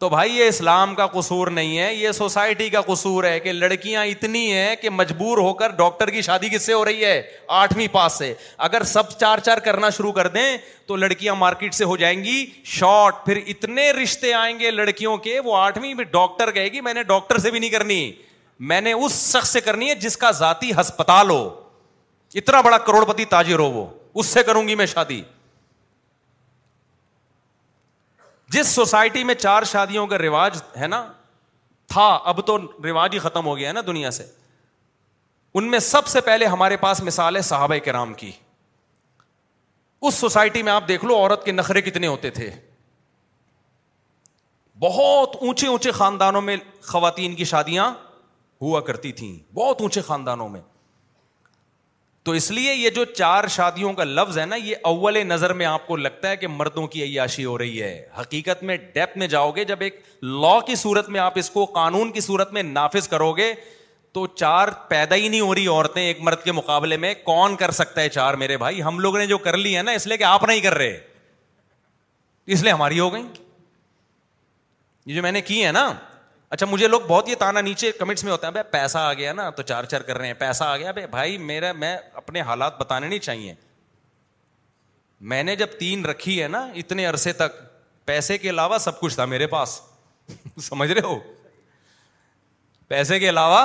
تو 0.00 0.08
بھائی 0.10 0.32
یہ 0.36 0.48
اسلام 0.48 0.94
کا 0.94 1.06
قصور 1.06 1.46
نہیں 1.56 1.78
ہے 1.78 1.94
یہ 1.94 2.12
سوسائٹی 2.12 2.68
کا 2.70 2.80
قصور 2.86 3.24
ہے 3.24 3.38
کہ 3.40 3.52
لڑکیاں 3.52 4.04
اتنی 4.06 4.52
ہیں 4.52 4.74
کہ 4.82 4.90
مجبور 4.90 5.38
ہو 5.38 5.52
کر 5.60 5.70
ڈاکٹر 5.78 6.10
کی 6.10 6.22
شادی 6.22 6.48
کس 6.54 6.62
سے 6.66 6.72
ہو 6.72 6.84
رہی 6.84 7.04
ہے 7.04 7.20
آٹھویں 7.58 7.86
پاس 7.92 8.12
سے 8.18 8.32
اگر 8.68 8.82
سب 8.92 9.10
چار 9.20 9.38
چار 9.44 9.58
کرنا 9.64 9.90
شروع 9.98 10.12
کر 10.12 10.28
دیں 10.36 10.56
تو 10.86 10.96
لڑکیاں 10.96 11.34
مارکیٹ 11.38 11.74
سے 11.74 11.84
ہو 11.92 11.96
جائیں 11.96 12.18
گی 12.24 12.44
شارٹ 12.76 13.24
پھر 13.26 13.38
اتنے 13.46 13.90
رشتے 14.02 14.32
آئیں 14.34 14.58
گے 14.60 14.70
لڑکیوں 14.70 15.16
کے 15.28 15.38
وہ 15.44 15.56
آٹھویں 15.56 15.92
بھی 15.94 16.04
ڈاکٹر 16.10 16.50
کہے 16.50 16.68
گی 16.72 16.80
میں 16.88 16.94
نے 16.94 17.02
ڈاکٹر 17.12 17.38
سے 17.46 17.50
بھی 17.50 17.58
نہیں 17.58 17.70
کرنی 17.70 18.10
میں 18.70 18.80
نے 18.80 18.92
اس 18.92 19.12
شخص 19.32 19.48
سے 19.52 19.60
کرنی 19.60 19.88
ہے 19.88 19.94
جس 20.02 20.16
کا 20.16 20.30
ذاتی 20.40 20.70
ہسپتال 20.80 21.30
ہو 21.30 21.48
اتنا 22.42 22.60
بڑا 22.60 22.78
کروڑپتی 22.86 23.24
تاجر 23.30 23.58
ہو 23.58 23.70
وہ 23.70 23.86
اس 24.20 24.26
سے 24.26 24.42
کروں 24.46 24.66
گی 24.68 24.74
میں 24.74 24.86
شادی 24.86 25.22
جس 28.54 28.66
سوسائٹی 28.74 29.22
میں 29.28 29.34
چار 29.34 29.62
شادیوں 29.66 30.06
کا 30.06 30.18
رواج 30.18 30.56
ہے 30.80 30.86
نا 30.86 31.04
تھا 31.92 32.04
اب 32.32 32.44
تو 32.46 32.56
رواج 32.84 33.14
ہی 33.14 33.18
ختم 33.24 33.46
ہو 33.46 33.56
گیا 33.56 33.68
ہے 33.68 33.72
نا 33.72 33.80
دنیا 33.86 34.10
سے 34.18 34.24
ان 35.58 35.70
میں 35.70 35.78
سب 35.86 36.06
سے 36.12 36.20
پہلے 36.28 36.46
ہمارے 36.52 36.76
پاس 36.84 37.02
مثال 37.08 37.36
ہے 37.36 37.40
صحابہ 37.48 37.78
کے 37.84 37.92
رام 37.92 38.12
کی 38.20 38.30
اس 40.08 40.14
سوسائٹی 40.24 40.62
میں 40.68 40.72
آپ 40.72 40.86
دیکھ 40.88 41.04
لو 41.04 41.16
عورت 41.16 41.44
کے 41.44 41.52
نخرے 41.52 41.80
کتنے 41.88 42.06
ہوتے 42.06 42.30
تھے 42.38 42.50
بہت 44.84 45.36
اونچے 45.40 45.66
اونچے 45.74 45.90
خاندانوں 45.98 46.40
میں 46.48 46.56
خواتین 46.92 47.34
کی 47.34 47.44
شادیاں 47.54 47.92
ہوا 48.62 48.80
کرتی 48.90 49.12
تھیں 49.20 49.32
بہت 49.54 49.80
اونچے 49.80 50.00
خاندانوں 50.10 50.48
میں 50.56 50.60
تو 52.24 52.32
اس 52.32 52.50
لیے 52.50 52.72
یہ 52.74 52.90
جو 52.96 53.04
چار 53.04 53.46
شادیوں 53.54 53.92
کا 53.94 54.04
لفظ 54.04 54.36
ہے 54.38 54.44
نا 54.46 54.56
یہ 54.56 54.76
اول 54.90 55.16
نظر 55.28 55.52
میں 55.60 55.66
آپ 55.66 55.86
کو 55.86 55.96
لگتا 55.96 56.28
ہے 56.30 56.36
کہ 56.36 56.46
مردوں 56.48 56.86
کی 56.92 57.02
عیاشی 57.04 57.44
ہو 57.44 57.56
رہی 57.58 57.82
ہے 57.82 57.90
حقیقت 58.20 58.62
میں 58.70 58.76
ڈیپ 58.94 59.16
میں 59.18 59.26
جاؤ 59.34 59.50
گے 59.56 59.64
جب 59.70 59.80
ایک 59.86 60.00
لا 60.24 60.58
کی 60.66 60.74
صورت 60.84 61.08
میں 61.16 61.20
آپ 61.20 61.32
اس 61.38 61.50
کو 61.56 61.64
قانون 61.74 62.12
کی 62.12 62.20
صورت 62.28 62.52
میں 62.52 62.62
نافذ 62.62 63.08
کرو 63.08 63.32
گے 63.36 63.52
تو 64.16 64.26
چار 64.42 64.68
پیدا 64.88 65.14
ہی 65.14 65.28
نہیں 65.28 65.40
ہو 65.40 65.54
رہی 65.54 65.66
عورتیں 65.66 66.02
ایک 66.02 66.20
مرد 66.28 66.42
کے 66.44 66.52
مقابلے 66.52 66.96
میں 67.04 67.12
کون 67.24 67.56
کر 67.62 67.70
سکتا 67.80 68.00
ہے 68.00 68.08
چار 68.16 68.34
میرے 68.44 68.56
بھائی 68.64 68.82
ہم 68.82 68.98
لوگ 69.00 69.16
نے 69.18 69.26
جو 69.26 69.38
کر 69.46 69.56
لی 69.66 69.76
ہے 69.76 69.82
نا 69.82 69.92
اس 70.00 70.06
لیے 70.06 70.16
کہ 70.16 70.24
آپ 70.24 70.44
نہیں 70.48 70.60
کر 70.68 70.74
رہے 70.78 70.98
اس 72.54 72.62
لیے 72.62 72.72
ہماری 72.72 73.00
ہو 73.00 73.12
گئی 73.12 73.22
یہ 75.06 75.14
جو 75.14 75.22
میں 75.22 75.32
نے 75.32 75.40
کی 75.50 75.64
ہے 75.66 75.72
نا 75.72 75.92
اچھا 76.54 76.66
مجھے 76.70 76.88
لوگ 76.88 77.00
بہت 77.06 77.28
یہ 77.28 77.34
تانا 77.38 77.60
نیچے 77.66 77.90
کمنٹس 77.98 78.22
میں 78.24 78.32
ہوتا 78.32 78.48
ہے 78.54 78.62
پیسہ 78.70 78.98
آ 78.98 79.12
گیا 79.20 79.32
نا 79.32 79.48
تو 79.56 79.62
چار 79.70 79.84
چار 79.92 80.00
کر 80.08 80.18
رہے 80.18 80.26
ہیں 80.26 80.34
پیسہ 80.38 80.64
آ 80.64 80.76
گیا 80.76 80.90
بھائی 80.92 81.06
بھائی 81.10 81.38
میرا 81.46 81.70
میں 81.82 81.96
اپنے 82.20 82.40
حالات 82.50 82.78
بتانے 82.80 83.08
نہیں 83.08 83.18
چاہیے 83.26 83.54
میں 85.32 85.42
نے 85.42 85.56
جب 85.62 85.70
تین 85.78 86.04
رکھی 86.06 86.40
ہے 86.42 86.46
نا 86.48 86.58
اتنے 86.82 87.06
عرصے 87.06 87.32
تک 87.42 87.56
پیسے 88.10 88.38
کے 88.38 88.50
علاوہ 88.50 88.78
سب 88.86 89.00
کچھ 89.00 89.14
تھا 89.14 89.24
میرے 89.34 89.46
پاس 89.56 89.80
سمجھ 90.68 90.90
رہے 90.92 91.00
ہو 91.06 91.18
پیسے 92.88 93.18
کے 93.20 93.28
علاوہ 93.28 93.60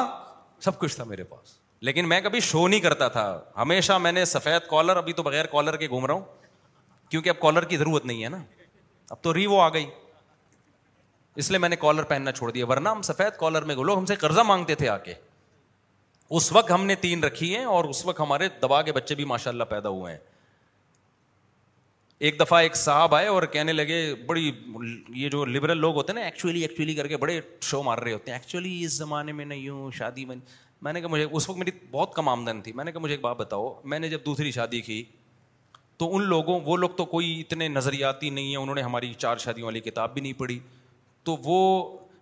سب 0.63 0.79
کچھ 0.79 0.95
تھا 0.95 1.03
میرے 1.13 1.23
پاس 1.33 1.57
لیکن 1.89 2.09
میں 2.09 2.19
کبھی 2.21 2.39
شو 2.49 2.67
نہیں 2.67 2.79
کرتا 2.89 3.07
تھا 3.17 3.25
ہمیشہ 3.61 3.97
میں 4.05 4.11
نے 4.11 4.25
سفید 4.33 4.67
کالر 4.69 4.97
ابھی 5.03 5.13
تو 5.19 5.23
بغیر 5.23 5.45
کالر 5.55 5.77
کے 5.83 5.87
گھوم 5.89 6.05
رہا 6.05 6.13
ہوں 6.13 7.09
کیونکہ 7.09 7.29
اب 7.29 7.39
کالر 7.41 7.65
کی 7.73 7.77
ضرورت 7.83 8.05
نہیں 8.05 8.23
ہے 8.23 8.29
نا 8.37 8.43
اب 9.09 9.21
تو 9.23 9.33
ری 9.33 9.45
وہ 9.53 9.61
آ 9.61 9.69
گئی 9.73 9.85
اس 11.39 11.49
لیے 11.51 11.57
میں 11.59 11.67
نے 11.69 11.75
کالر 11.81 12.03
پہننا 12.03 12.31
چھوڑ 12.37 12.49
دیا 12.51 12.65
ورنہ 12.69 12.89
ہم 12.89 13.01
سفید 13.07 13.37
کالر 13.39 13.63
میں 13.65 13.75
گولو 13.75 13.97
ہم 13.97 14.05
سے 14.05 14.15
قرضہ 14.23 14.41
مانگتے 14.45 14.75
تھے 14.79 14.87
آ 14.89 14.97
کے 15.03 15.13
اس 16.37 16.51
وقت 16.53 16.71
ہم 16.71 16.85
نے 16.85 16.95
تین 17.03 17.23
رکھی 17.23 17.55
ہیں 17.55 17.63
اور 17.75 17.85
اس 17.91 18.05
وقت 18.05 18.19
ہمارے 18.19 18.47
دبا 18.61 18.81
کے 18.87 18.91
بچے 18.97 19.15
بھی 19.19 19.25
ماشاء 19.33 19.51
اللہ 19.51 19.63
پیدا 19.69 19.89
ہوئے 19.89 20.11
ہیں 20.13 20.19
ایک 22.27 22.39
دفعہ 22.39 22.59
ایک 22.61 22.75
صاحب 22.75 23.15
آئے 23.15 23.27
اور 23.27 23.43
کہنے 23.51 23.73
لگے 23.73 23.99
بڑی 24.27 24.51
یہ 25.19 25.29
جو 25.35 25.43
لبرل 25.55 25.77
لوگ 25.81 25.95
ہوتے 25.95 26.13
ہیں 26.13 26.19
نا 26.19 26.25
ایکچولی 26.25 26.61
ایکچولی 26.61 26.95
کر 26.95 27.07
کے 27.07 27.17
بڑے 27.17 27.39
شو 27.67 27.81
مار 27.83 27.97
رہے 27.97 28.13
ہوتے 28.13 28.31
ہیں 28.31 28.37
ایکچولی 28.37 28.79
اس 28.85 28.93
زمانے 29.03 29.31
میں 29.39 29.45
نہیں 29.51 29.69
ہوں 29.69 29.91
شادی 29.99 30.25
میں 30.31 30.35
میں 30.87 30.93
نے 30.93 31.01
کہا 31.01 31.09
مجھے 31.11 31.23
اس 31.31 31.47
وقت 31.49 31.57
میری 31.59 31.71
بہت 31.91 32.13
کم 32.15 32.29
آمدن 32.29 32.59
تھی 32.65 32.71
میں 32.79 32.83
نے 32.85 32.91
کہا 32.91 33.01
مجھے 33.01 33.13
ایک 33.13 33.21
بات 33.21 33.37
بتاؤ 33.37 33.69
میں 33.93 33.99
نے 33.99 34.09
جب 34.09 34.25
دوسری 34.25 34.51
شادی 34.57 34.81
کی 34.89 35.01
تو 36.03 36.13
ان 36.15 36.27
لوگوں 36.29 36.59
وہ 36.65 36.77
لوگ 36.77 36.89
تو 36.97 37.05
کوئی 37.15 37.39
اتنے 37.39 37.67
نظریاتی 37.77 38.29
نہیں 38.29 38.49
ہیں 38.49 38.57
انہوں 38.63 38.75
نے 38.75 38.81
ہماری 38.81 39.13
چار 39.17 39.37
شادیوں 39.45 39.65
والی 39.67 39.79
کتاب 39.89 40.13
بھی 40.13 40.21
نہیں 40.21 40.39
پڑھی 40.39 40.59
تو 41.29 41.35
وہ 41.49 41.57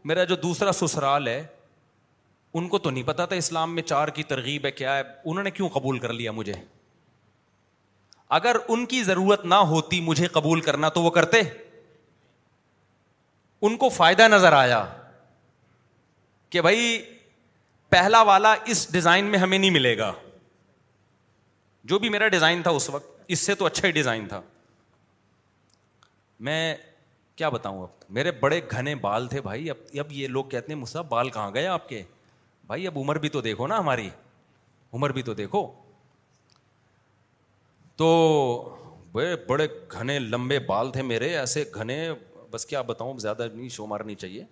میرا 0.09 0.23
جو 0.31 0.35
دوسرا 0.43 0.71
سسرال 0.71 1.27
ہے 1.27 1.41
ان 2.59 2.67
کو 2.69 2.79
تو 2.79 2.89
نہیں 2.89 3.03
پتا 3.07 3.25
تھا 3.31 3.35
اسلام 3.35 3.73
میں 3.75 3.83
چار 3.83 4.07
کی 4.17 4.23
ترغیب 4.31 4.65
ہے 4.65 4.71
کیا 4.79 4.95
ہے 4.97 5.01
انہوں 5.01 5.43
نے 5.43 5.51
کیوں 5.59 5.69
قبول 5.75 5.99
کر 6.05 6.13
لیا 6.13 6.31
مجھے 6.39 6.53
اگر 8.37 8.55
ان 8.75 8.85
کی 8.93 9.03
ضرورت 9.09 9.45
نہ 9.53 9.59
ہوتی 9.71 9.99
مجھے 10.07 10.27
قبول 10.37 10.61
کرنا 10.61 10.89
تو 10.97 11.01
وہ 11.03 11.09
کرتے 11.17 11.41
ان 13.69 13.77
کو 13.83 13.89
فائدہ 13.97 14.27
نظر 14.31 14.53
آیا 14.59 14.83
کہ 16.55 16.61
بھائی 16.67 16.91
پہلا 17.95 18.21
والا 18.31 18.53
اس 18.73 18.87
ڈیزائن 18.93 19.25
میں 19.35 19.39
ہمیں 19.39 19.57
نہیں 19.57 19.71
ملے 19.77 19.97
گا 19.97 20.11
جو 21.91 21.99
بھی 21.99 22.09
میرا 22.17 22.27
ڈیزائن 22.35 22.61
تھا 22.63 22.71
اس 22.79 22.89
وقت 22.97 23.21
اس 23.35 23.45
سے 23.45 23.55
تو 23.61 23.65
اچھا 23.71 23.87
ہی 23.87 23.91
ڈیزائن 24.01 24.27
تھا 24.33 24.41
میں 26.49 26.59
کیا 27.37 27.49
بتاؤں 27.49 27.81
اب 27.81 28.03
میرے 28.13 28.31
بڑے 28.39 28.59
گھنے 28.71 28.93
بال 29.01 29.27
تھے 29.29 29.41
بھائی 29.41 29.69
اب 29.69 29.97
اب 29.99 30.11
یہ 30.11 30.27
لوگ 30.27 30.45
کہتے 30.51 30.73
ہیں 30.73 30.79
مصحف 30.79 31.05
بال 31.09 31.29
کہاں 31.29 31.49
گئے 31.53 31.65
آپ 31.67 31.87
کے 31.89 32.01
بھائی 32.67 32.87
اب 32.87 32.97
عمر 32.99 33.15
بھی 33.25 33.29
تو 33.35 33.41
دیکھو 33.41 33.67
نا 33.67 33.77
ہماری 33.79 34.09
عمر 34.93 35.09
بھی 35.17 35.21
تو 35.23 35.33
دیکھو 35.41 35.65
تو 37.97 38.09
بڑے 39.47 39.67
گھنے 39.99 40.17
لمبے 40.19 40.57
بال 40.69 40.91
تھے 40.91 41.01
میرے 41.11 41.35
ایسے 41.37 41.63
گھنے 41.75 41.99
بس 42.51 42.65
کیا 42.65 42.81
بتاؤں 42.89 43.17
زیادہ 43.19 43.47
نہیں 43.53 43.69
شو 43.77 43.85
مارنی 43.93 44.15
چاہیے 44.15 44.43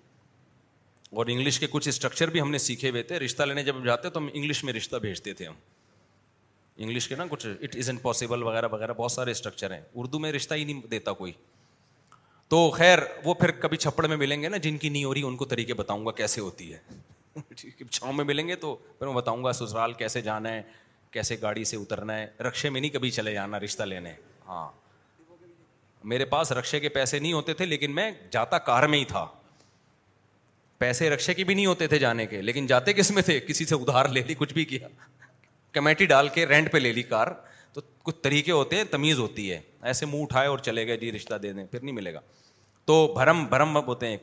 اور 1.17 1.25
انگلش 1.29 1.59
کے 1.59 1.67
کچھ 1.71 1.87
اسٹرکچر 1.89 2.27
بھی 2.35 2.41
ہم 2.41 2.51
نے 2.51 2.57
سیکھے 2.57 2.89
ہوئے 2.89 3.03
تھے 3.09 3.19
رشتہ 3.19 3.43
لینے 3.43 3.63
جب 3.63 3.77
ہم 3.77 3.83
جاتے 3.85 4.09
تو 4.09 4.19
ہم 4.19 4.29
انگلش 4.33 4.63
میں 4.63 4.73
رشتہ 4.73 4.95
بھیجتے 5.07 5.33
تھے 5.41 5.47
ہم 5.47 5.53
انگلش 6.77 7.07
کے 7.07 7.15
نا 7.15 7.25
کچھ 7.29 7.45
اٹ 7.59 7.75
از 7.79 7.89
پاسبل 8.01 8.43
وغیرہ 8.43 8.67
وغیرہ 8.71 8.93
بہت 8.97 9.11
سارے 9.11 9.31
اسٹرکچر 9.31 9.73
ہیں 9.73 9.81
اردو 9.95 10.19
میں 10.19 10.31
رشتہ 10.31 10.53
ہی 10.53 10.63
نہیں 10.63 10.81
دیتا 10.91 11.13
کوئی 11.23 11.31
تو 12.49 12.69
خیر 12.71 12.99
وہ 13.25 13.33
پھر 13.33 13.51
کبھی 13.61 13.77
چھپڑ 13.77 14.05
میں 14.07 14.17
ملیں 14.17 14.41
گے 14.41 14.49
نا 14.49 14.57
جن 14.63 14.77
کی 14.77 14.89
نہیں 14.89 15.03
ہو 15.03 15.13
رہی 15.13 15.21
ان 15.27 15.35
کو 15.37 15.45
طریقے 15.53 15.73
بتاؤں 15.73 16.05
گا 16.05 16.11
کیسے 16.17 16.41
ہوتی 16.41 16.71
ہے 16.73 17.87
چھاؤں 17.91 18.13
میں 18.13 18.25
ملیں 18.25 18.47
گے 18.47 18.55
تو 18.55 18.75
پھر 18.97 19.07
میں 19.07 19.15
بتاؤں 19.15 19.43
گا 19.43 19.51
سسرال 19.53 19.93
کیسے 20.01 20.21
جانا 20.21 20.51
ہے 20.51 20.61
کیسے 21.11 21.35
گاڑی 21.41 21.63
سے 21.65 21.77
اترنا 21.77 22.17
ہے 22.17 22.27
رقشے 22.47 22.69
میں 22.69 22.81
نہیں 22.81 22.91
کبھی 22.91 23.09
چلے 23.11 23.33
جانا 23.33 23.59
رشتہ 23.59 23.83
لینے 23.83 24.13
ہاں 24.47 24.67
میرے 26.13 26.25
پاس 26.33 26.51
رکشے 26.51 26.79
کے 26.79 26.89
پیسے 26.95 27.19
نہیں 27.19 27.33
ہوتے 27.33 27.53
تھے 27.59 27.65
لیکن 27.65 27.95
میں 27.95 28.11
جاتا 28.31 28.57
کار 28.69 28.83
میں 28.87 28.99
ہی 28.99 29.05
تھا 29.13 29.25
پیسے 30.79 31.09
رکشے 31.09 31.33
کے 31.33 31.43
بھی 31.43 31.53
نہیں 31.53 31.65
ہوتے 31.65 31.87
تھے 31.87 31.97
جانے 31.99 32.25
کے 32.27 32.41
لیکن 32.41 32.65
جاتے 32.67 32.93
کس 32.93 33.11
میں 33.11 33.21
تھے 33.23 33.39
کسی 33.47 33.65
سے 33.65 33.75
ادھار 33.75 34.05
لے 34.17 34.21
لی 34.27 34.33
کچھ 34.37 34.53
بھی 34.53 34.65
کیا 34.65 34.87
کمیٹی 35.73 36.05
ڈال 36.05 36.27
کے 36.33 36.45
رینٹ 36.45 36.71
پہ 36.71 36.77
لے 36.77 36.91
لی 36.93 37.03
کار 37.03 37.27
تو 37.75 37.81
کچھ 38.03 38.15
طریقے 38.23 38.51
ہوتے 38.51 38.75
ہیں 38.75 38.83
تمیز 38.91 39.19
ہوتی 39.19 39.51
ہے 39.51 39.59
ایسے 39.91 40.05
منہ 40.05 40.21
اٹھائے 40.23 40.47
اور 40.47 40.59
چلے 40.67 40.85
گئے 40.87 40.97
جی 40.97 41.11
رشتہ 41.11 41.35
دے 41.43 41.51
دیں 41.53 41.63
پھر 41.71 41.79
نہیں 41.81 41.95
ملے 41.95 42.13
گا 42.13 42.19
تو 42.85 42.95
بھرم 43.13 43.43
بھرم 43.49 43.75
ہوتے 43.87 44.07
ہیں 44.07 44.17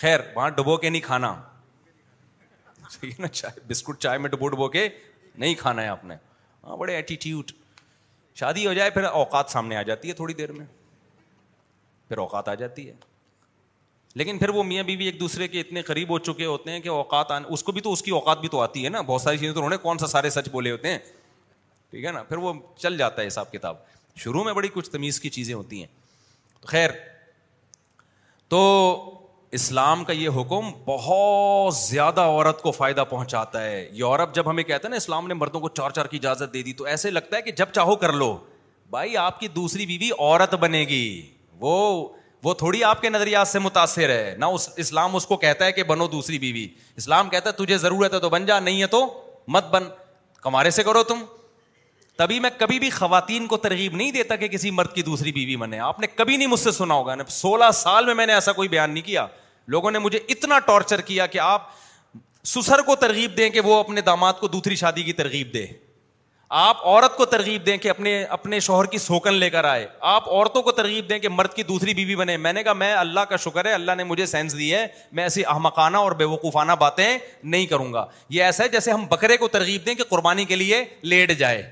خیر 0.00 0.20
وہاں 0.34 0.48
ڈبو 0.56 0.76
کے 0.84 0.88
نہیں 0.90 1.02
کھانا 1.02 1.34
نا 3.18 3.28
چائے 3.28 3.60
بسکٹ 3.68 3.98
چائے 4.02 4.18
میں 4.18 4.30
ڈبو 4.30 4.48
ڈبو 4.54 4.68
کے 4.68 4.88
نہیں 5.34 5.54
کھانا 5.58 5.82
ہے 5.82 5.88
آپ 5.88 6.04
نے 6.04 6.14
ہاں 6.66 6.76
بڑے 6.76 6.94
ایٹیٹیوڈ 6.94 7.50
شادی 8.40 8.66
ہو 8.66 8.72
جائے 8.72 8.90
پھر 8.90 9.04
اوقات 9.04 9.50
سامنے 9.50 9.76
آ 9.76 9.82
جاتی 9.90 10.08
ہے 10.08 10.12
تھوڑی 10.18 10.34
دیر 10.34 10.52
میں 10.52 10.66
پھر 12.08 12.18
اوقات 12.24 12.48
آ 12.48 12.54
جاتی 12.62 12.88
ہے 12.88 12.92
لیکن 14.20 14.38
پھر 14.38 14.48
وہ 14.54 14.62
میاں 14.64 14.82
بیوی 14.84 14.96
بی 14.96 15.06
ایک 15.10 15.18
دوسرے 15.20 15.48
کے 15.48 15.60
اتنے 15.60 15.82
قریب 15.82 16.10
ہو 16.10 16.18
چکے 16.30 16.44
ہوتے 16.46 16.70
ہیں 16.70 16.80
کہ 16.80 16.88
اوقات 16.88 17.32
اس 17.48 17.62
کو 17.62 17.72
بھی 17.72 17.80
تو 17.80 17.92
اس 17.92 18.02
کی 18.02 18.10
اوقات 18.10 18.40
بھی 18.40 18.48
تو 18.54 18.60
آتی 18.62 18.84
ہے 18.84 18.88
نا 18.96 19.00
بہت 19.12 19.20
ساری 19.20 19.38
چیزیں 19.38 19.52
تو 19.52 19.60
انہوں 19.60 19.70
نے 19.70 19.76
کون 19.82 19.98
سا 19.98 20.06
سارے 20.06 20.30
سچ 20.30 20.48
بولے 20.52 20.70
ہوتے 20.70 20.90
ہیں 20.92 20.98
ٹھیک 21.92 22.04
ہے 22.04 22.10
نا 22.12 22.22
پھر 22.28 22.36
وہ 22.42 22.52
چل 22.78 22.96
جاتا 22.98 23.20
ہے 23.22 23.26
حساب 23.26 23.50
کتاب 23.52 23.76
شروع 24.18 24.42
میں 24.44 24.52
بڑی 24.54 24.68
کچھ 24.74 24.88
تمیز 24.90 25.18
کی 25.20 25.30
چیزیں 25.30 25.54
ہوتی 25.54 25.78
ہیں 25.78 25.86
تو 26.60 26.66
خیر 26.66 26.90
تو 28.48 28.60
اسلام 29.58 30.04
کا 30.04 30.12
یہ 30.12 30.28
حکم 30.40 30.70
بہت 30.86 31.74
زیادہ 31.76 32.20
عورت 32.20 32.62
کو 32.62 32.70
فائدہ 32.72 33.04
پہنچاتا 33.10 33.64
ہے 33.64 33.86
یورپ 34.02 34.34
جب 34.34 34.48
ہمیں 34.50 34.62
کہتا 34.62 34.86
ہے 34.88 34.90
نا 34.90 34.96
اسلام 34.96 35.26
نے 35.28 35.34
مردوں 35.34 35.60
کو 35.60 35.68
چار 35.80 35.90
چار 35.98 36.06
کی 36.10 36.16
اجازت 36.22 36.54
دے 36.54 36.62
دی 36.68 36.72
تو 36.78 36.84
ایسے 36.94 37.10
لگتا 37.10 37.36
ہے 37.36 37.42
کہ 37.42 37.52
جب 37.56 37.72
چاہو 37.72 37.96
کر 38.04 38.12
لو 38.22 38.36
بھائی 38.90 39.16
آپ 39.16 39.38
کی 39.40 39.48
دوسری 39.60 39.86
بیوی 39.86 40.10
عورت 40.18 40.54
بنے 40.64 40.80
گی 40.94 41.04
وہ 41.60 41.74
وہ 42.44 42.54
تھوڑی 42.64 42.82
آپ 42.84 43.00
کے 43.00 43.08
نظریات 43.10 43.48
سے 43.48 43.58
متاثر 43.64 44.08
ہے 44.10 44.34
نہ 44.38 44.44
اس 44.54 44.68
اسلام 44.84 45.16
اس 45.16 45.26
کو 45.26 45.36
کہتا 45.44 45.64
ہے 45.64 45.72
کہ 45.72 45.82
بنو 45.92 46.06
دوسری 46.16 46.38
بیوی 46.46 46.66
اسلام 47.02 47.28
کہتا 47.34 47.50
ہے 47.50 47.64
تجھے 47.64 47.78
ضرورت 47.86 48.14
ہے 48.14 48.18
تو 48.20 48.30
بن 48.30 48.46
جا 48.46 48.58
نہیں 48.60 48.80
ہے 48.82 48.86
تو 48.96 49.06
مت 49.56 49.70
بن 49.74 49.88
کمارے 50.42 50.70
سے 50.78 50.82
کرو 50.82 51.02
تم 51.12 51.22
تبھی 52.22 52.38
میں 52.40 52.48
کبھی 52.58 52.78
بھی 52.78 52.88
خواتین 52.90 53.46
کو 53.46 53.56
ترغیب 53.62 53.94
نہیں 53.96 54.10
دیتا 54.12 54.34
کہ 54.40 54.48
کسی 54.48 54.70
مرد 54.70 54.92
کی 54.94 55.02
دوسری 55.02 55.30
بیوی 55.32 55.54
بنے 55.62 55.78
آپ 55.86 56.00
نے 56.00 56.06
کبھی 56.16 56.36
نہیں 56.36 56.48
مجھ 56.48 56.58
سے 56.60 56.70
سنا 56.72 56.94
ہوگا 56.94 57.14
سولہ 57.28 57.70
سال 57.74 58.04
میں 58.06 58.14
میں 58.14 58.26
نے 58.26 58.32
ایسا 58.32 58.52
کوئی 58.58 58.68
بیان 58.74 58.90
نہیں 58.90 59.04
کیا 59.04 59.26
لوگوں 59.74 59.90
نے 59.90 59.98
مجھے 59.98 60.18
اتنا 60.34 60.58
ٹارچر 60.66 61.00
کیا 61.08 61.26
کہ 61.32 61.38
آپ 61.46 61.66
سسر 62.52 62.80
کو 62.86 62.94
ترغیب 63.04 63.36
دیں 63.36 63.48
کہ 63.56 63.60
وہ 63.64 63.78
اپنے 63.78 64.00
داماد 64.10 64.32
کو 64.40 64.48
دوسری 64.54 64.74
شادی 64.84 65.02
کی 65.02 65.12
ترغیب 65.22 65.52
دے 65.54 65.64
آپ 66.60 66.84
عورت 66.86 67.16
کو 67.16 67.24
ترغیب 67.34 67.66
دیں 67.66 67.76
کہ 67.82 67.88
اپنے 67.90 68.12
اپنے 68.38 68.58
شوہر 68.60 68.86
کی 68.94 68.98
سوکن 69.08 69.34
لے 69.34 69.50
کر 69.50 69.64
آئے 69.64 69.86
آپ 70.14 70.28
عورتوں 70.28 70.62
کو 70.62 70.72
ترغیب 70.78 71.08
دیں 71.08 71.18
کہ 71.18 71.28
مرد 71.28 71.52
کی 71.54 71.62
دوسری 71.72 71.94
بیوی 71.94 72.16
بنے 72.16 72.36
میں 72.46 72.52
نے 72.52 72.62
کہا 72.62 72.72
میں 72.84 72.92
اللہ 72.94 73.20
کا 73.28 73.36
شکر 73.48 73.64
ہے 73.66 73.72
اللہ 73.72 73.94
نے 73.96 74.04
مجھے 74.04 74.26
سینس 74.32 74.58
دی 74.58 74.72
ہے 74.74 74.86
میں 75.18 75.22
ایسی 75.24 75.44
احمقانہ 75.54 75.96
اور 76.06 76.12
بے 76.12 76.24
وقوفانہ 76.34 76.72
باتیں 76.78 77.06
نہیں 77.42 77.66
کروں 77.66 77.92
گا 77.92 78.06
یہ 78.38 78.42
ایسا 78.44 78.64
ہے 78.64 78.68
جیسے 78.76 78.90
ہم 78.92 79.06
بکرے 79.10 79.36
کو 79.44 79.48
ترغیب 79.58 79.86
دیں 79.86 79.94
کہ 79.94 80.10
قربانی 80.10 80.44
کے 80.52 80.56
لیے 80.56 80.84
لیٹ 81.14 81.38
جائے 81.38 81.62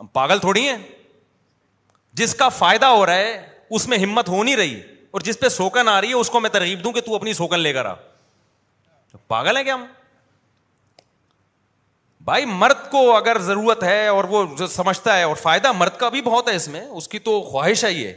ہم 0.00 0.06
پاگل 0.12 0.38
تھوڑی 0.38 0.68
ہیں 0.68 0.76
جس 2.20 2.34
کا 2.34 2.48
فائدہ 2.48 2.86
ہو 2.86 3.04
رہا 3.06 3.14
ہے 3.14 3.40
اس 3.76 3.86
میں 3.88 3.98
ہمت 3.98 4.28
ہو 4.28 4.42
نہیں 4.44 4.56
رہی 4.56 4.80
اور 5.10 5.20
جس 5.24 5.38
پہ 5.40 5.48
سوکن 5.48 5.88
آ 5.88 6.00
رہی 6.00 6.08
ہے 6.08 6.14
اس 6.14 6.30
کو 6.30 6.40
میں 6.40 6.50
ترغیب 6.50 6.82
دوں 6.84 6.92
کہ 6.92 7.00
تو 7.06 7.14
اپنی 7.16 7.32
سوکن 7.34 7.60
لے 7.60 7.72
کر 7.72 7.86
آ 7.86 7.94
پاگل 9.28 9.56
ہے 9.56 9.62
کیا 9.64 9.74
ہم 9.74 9.84
بھائی 12.24 12.44
مرد 12.44 12.90
کو 12.90 13.00
اگر 13.16 13.38
ضرورت 13.42 13.82
ہے 13.84 14.06
اور 14.08 14.24
وہ 14.28 14.44
سمجھتا 14.70 15.16
ہے 15.16 15.22
اور 15.22 15.36
فائدہ 15.42 15.72
مرد 15.76 15.96
کا 15.98 16.08
بھی 16.14 16.20
بہت 16.22 16.48
ہے 16.48 16.54
اس 16.56 16.66
میں 16.68 16.80
اس 16.86 17.08
کی 17.08 17.18
تو 17.28 17.40
خواہش 17.42 17.84
ہے 17.84 17.92
یہ 17.92 18.12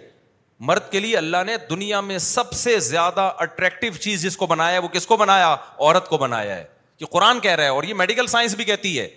مرد 0.69 0.89
کے 0.91 0.99
لیے 0.99 1.17
اللہ 1.17 1.43
نے 1.45 1.55
دنیا 1.69 2.01
میں 2.07 2.17
سب 2.25 2.51
سے 2.61 2.77
زیادہ 2.89 3.31
اٹریکٹو 3.43 3.95
چیز 3.99 4.21
جس 4.23 4.37
کو 4.37 4.47
بنایا 4.47 4.79
وہ 4.83 4.87
کس 4.93 5.07
کو 5.07 5.17
بنایا 5.17 5.53
عورت 5.53 6.09
کو 6.09 6.17
بنایا 6.17 6.55
ہے 6.57 6.63
یہ 7.01 7.05
قرآن 7.11 7.39
کہہ 7.39 7.55
رہا 7.55 7.63
ہے 7.63 7.69
اور 7.77 7.83
یہ 7.83 7.93
میڈیکل 8.03 8.27
سائنس 8.35 8.55
بھی 8.55 8.63
کہتی 8.63 8.99
ہے 8.99 9.07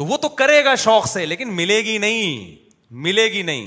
تو 0.00 0.04
وہ 0.06 0.16
تو 0.16 0.28
کرے 0.40 0.64
گا 0.64 0.74
شوق 0.82 1.06
سے 1.06 1.24
لیکن 1.26 1.52
ملے 1.56 1.76
گی 1.84 1.96
نہیں 2.02 2.54
ملے 3.06 3.24
گی 3.32 3.40
نہیں 3.48 3.66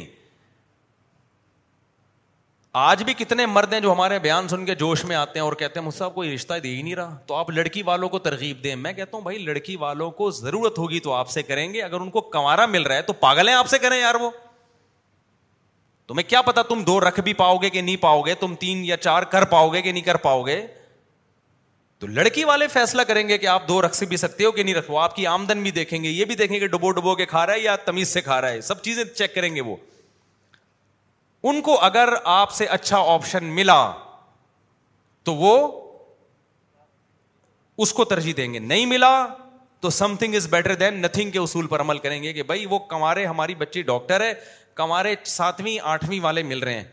آج 2.84 3.04
بھی 3.10 3.14
کتنے 3.18 3.46
مرد 3.46 3.74
ہیں 3.74 3.80
جو 3.80 3.92
ہمارے 3.92 4.18
بیان 4.20 4.48
سن 4.48 4.66
کے 4.66 4.76
جوش 4.76 5.04
میں 5.10 5.16
آتے 5.16 5.40
ہیں 5.40 5.44
اور 5.46 5.54
کہتے 5.60 5.80
ہیں 5.80 5.86
مجھ 5.88 5.94
مسئلہ 5.94 6.10
کوئی 6.16 6.34
رشتہ 6.34 6.54
دے 6.64 6.70
ہی 6.76 6.82
نہیں 6.82 6.96
رہا 6.96 7.16
تو 7.28 7.36
آپ 7.36 7.50
لڑکی 7.52 7.82
والوں 7.90 8.10
کو 8.16 8.20
ترغیب 8.30 8.64
دیں 8.64 8.76
میں 8.86 8.94
کہتا 8.94 9.16
ہوں 9.18 9.24
بھائی 9.24 9.38
لڑکی 9.46 9.76
والوں 9.84 10.12
کو 10.22 10.30
ضرورت 10.42 10.78
ہوگی 10.80 11.00
تو 11.10 11.14
آپ 11.14 11.30
سے 11.30 11.44
کریں 11.52 11.74
گے 11.74 11.82
اگر 11.84 12.00
ان 12.06 12.10
کو 12.18 12.22
کمارا 12.38 12.66
مل 12.76 12.84
رہا 12.88 12.96
ہے 12.96 13.02
تو 13.02 13.14
پاگل 13.26 13.48
ہیں 13.50 13.56
آپ 13.56 13.68
سے 13.76 13.80
کریں 13.86 14.00
یار 14.00 14.16
وہ 14.22 14.30
تمہیں 16.08 16.30
کیا 16.30 16.42
پتا 16.52 16.62
تم 16.74 16.84
دو 16.88 17.00
رکھ 17.08 17.20
بھی 17.30 17.34
پاؤ 17.44 17.58
گے 17.66 17.70
کہ 17.78 17.82
نہیں 17.82 18.02
پاؤ 18.08 18.22
گے 18.30 18.36
تم 18.46 18.56
تین 18.66 18.84
یا 18.86 18.98
چار 19.08 19.24
کر 19.36 19.46
پاؤ 19.56 19.70
گے 19.74 19.82
کہ 19.82 19.92
نہیں 19.92 20.04
کر 20.12 20.18
پاؤ 20.26 20.42
گے 20.46 20.66
تو 22.04 22.08
لڑکی 22.12 22.44
والے 22.44 22.68
فیصلہ 22.68 23.02
کریں 23.08 23.28
گے 23.28 23.38
کہ 23.38 23.48
آپ 23.48 23.68
دو 23.68 23.80
رکھ 23.82 23.96
سے 23.96 24.06
بھی 24.06 24.18
سکتے 24.18 24.46
ہو 24.46 24.52
کہ 24.52 24.64
نہیں 24.64 24.76
رکھو 24.76 24.98
آمدن 25.30 25.62
بھی 25.64 25.72
دیکھیں 25.72 26.04
گے 26.04 26.10
یہ 26.10 26.26
بھی 26.26 26.36
دیکھیں 26.36 26.60
گے 26.60 26.68
ڈبو 26.68 26.90
ڈبو 26.98 27.14
کے 27.16 27.26
کھا 27.26 27.46
رہا 27.46 27.54
ہے 27.54 27.60
یا 27.60 27.76
تمیز 27.86 28.08
سے 28.08 28.22
کھا 28.22 28.40
رہا 28.42 28.50
ہے 28.50 28.62
سب 28.70 28.82
چیزیں 28.84 29.04
چیک 29.14 29.34
کریں 29.36 29.56
گے 29.56 29.62
وہ 29.68 29.76
ان 31.52 31.62
کو 31.62 31.78
اگر 31.86 32.10
آپ 32.34 32.52
سے 32.54 32.66
اچھا 32.78 32.98
آپشن 33.14 33.46
ملا 33.56 33.78
تو 35.30 35.36
وہ 35.36 35.54
اس 37.84 37.94
کو 37.94 38.06
ترجیح 38.06 38.34
دیں 38.38 38.54
گے 38.54 38.60
نہیں 38.60 38.86
ملا 38.86 39.14
تو 39.82 39.90
something 40.20 40.36
is 40.36 40.48
better 40.52 40.74
than 40.84 41.02
nothing 41.02 41.32
کے 41.32 41.40
اصول 41.40 41.68
پر 41.68 41.82
عمل 41.82 41.98
کریں 42.08 42.22
گے 42.24 42.34
کہ 42.34 42.44
بھائی 42.52 42.66
وہ 42.70 42.80
کمارے 42.90 43.26
ہماری 43.26 43.56
بچی 43.64 43.82
ڈاکٹر 43.94 44.22
ہے 44.22 44.34
کمارے 44.82 45.16
ساتویں 45.38 45.78
آٹھویں 45.96 46.20
والے 46.24 46.44
مل 46.54 46.60
رہے 46.64 46.74
ہیں 46.74 46.84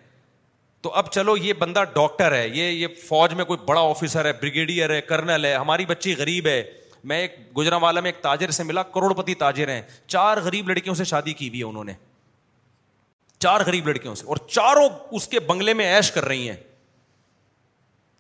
تو 0.82 0.90
اب 0.96 1.10
چلو 1.12 1.36
یہ 1.36 1.52
بندہ 1.58 1.82
ڈاکٹر 1.94 2.32
ہے 2.32 2.46
یہ 2.48 2.64
یہ 2.70 2.86
فوج 3.08 3.32
میں 3.36 3.44
کوئی 3.44 3.58
بڑا 3.64 3.80
آفیسر 3.88 4.24
ہے 4.24 4.32
بریگیڈیئر 4.40 4.90
ہے 4.90 5.00
کرنل 5.08 5.44
ہے 5.44 5.54
ہماری 5.54 5.86
بچی 5.86 6.14
غریب 6.18 6.46
ہے 6.48 6.62
میں 7.10 7.18
ایک 7.20 7.36
گجرا 7.56 7.76
والا 7.82 8.00
میں 8.00 8.08
ایک 8.10 8.22
تاجر 8.22 8.50
سے 8.50 8.62
ملا 8.64 8.82
کروڑپتی 8.94 9.34
تاجر 9.42 9.68
ہیں 9.68 9.80
چار 10.06 10.36
غریب 10.44 10.68
لڑکیوں 10.68 10.94
سے 10.94 11.04
شادی 11.12 11.32
کی 11.34 11.48
بھی 11.50 11.58
ہے 11.58 11.64
انہوں 11.64 11.84
نے 11.84 11.92
چار 13.38 13.60
غریب 13.66 13.88
لڑکیوں 13.88 14.14
سے 14.14 14.26
اور 14.26 14.36
چاروں 14.48 14.88
اس 15.18 15.26
کے 15.28 15.40
بنگلے 15.50 15.74
میں 15.74 15.86
ایش 15.94 16.10
کر 16.12 16.24
رہی 16.24 16.48
ہیں 16.48 16.56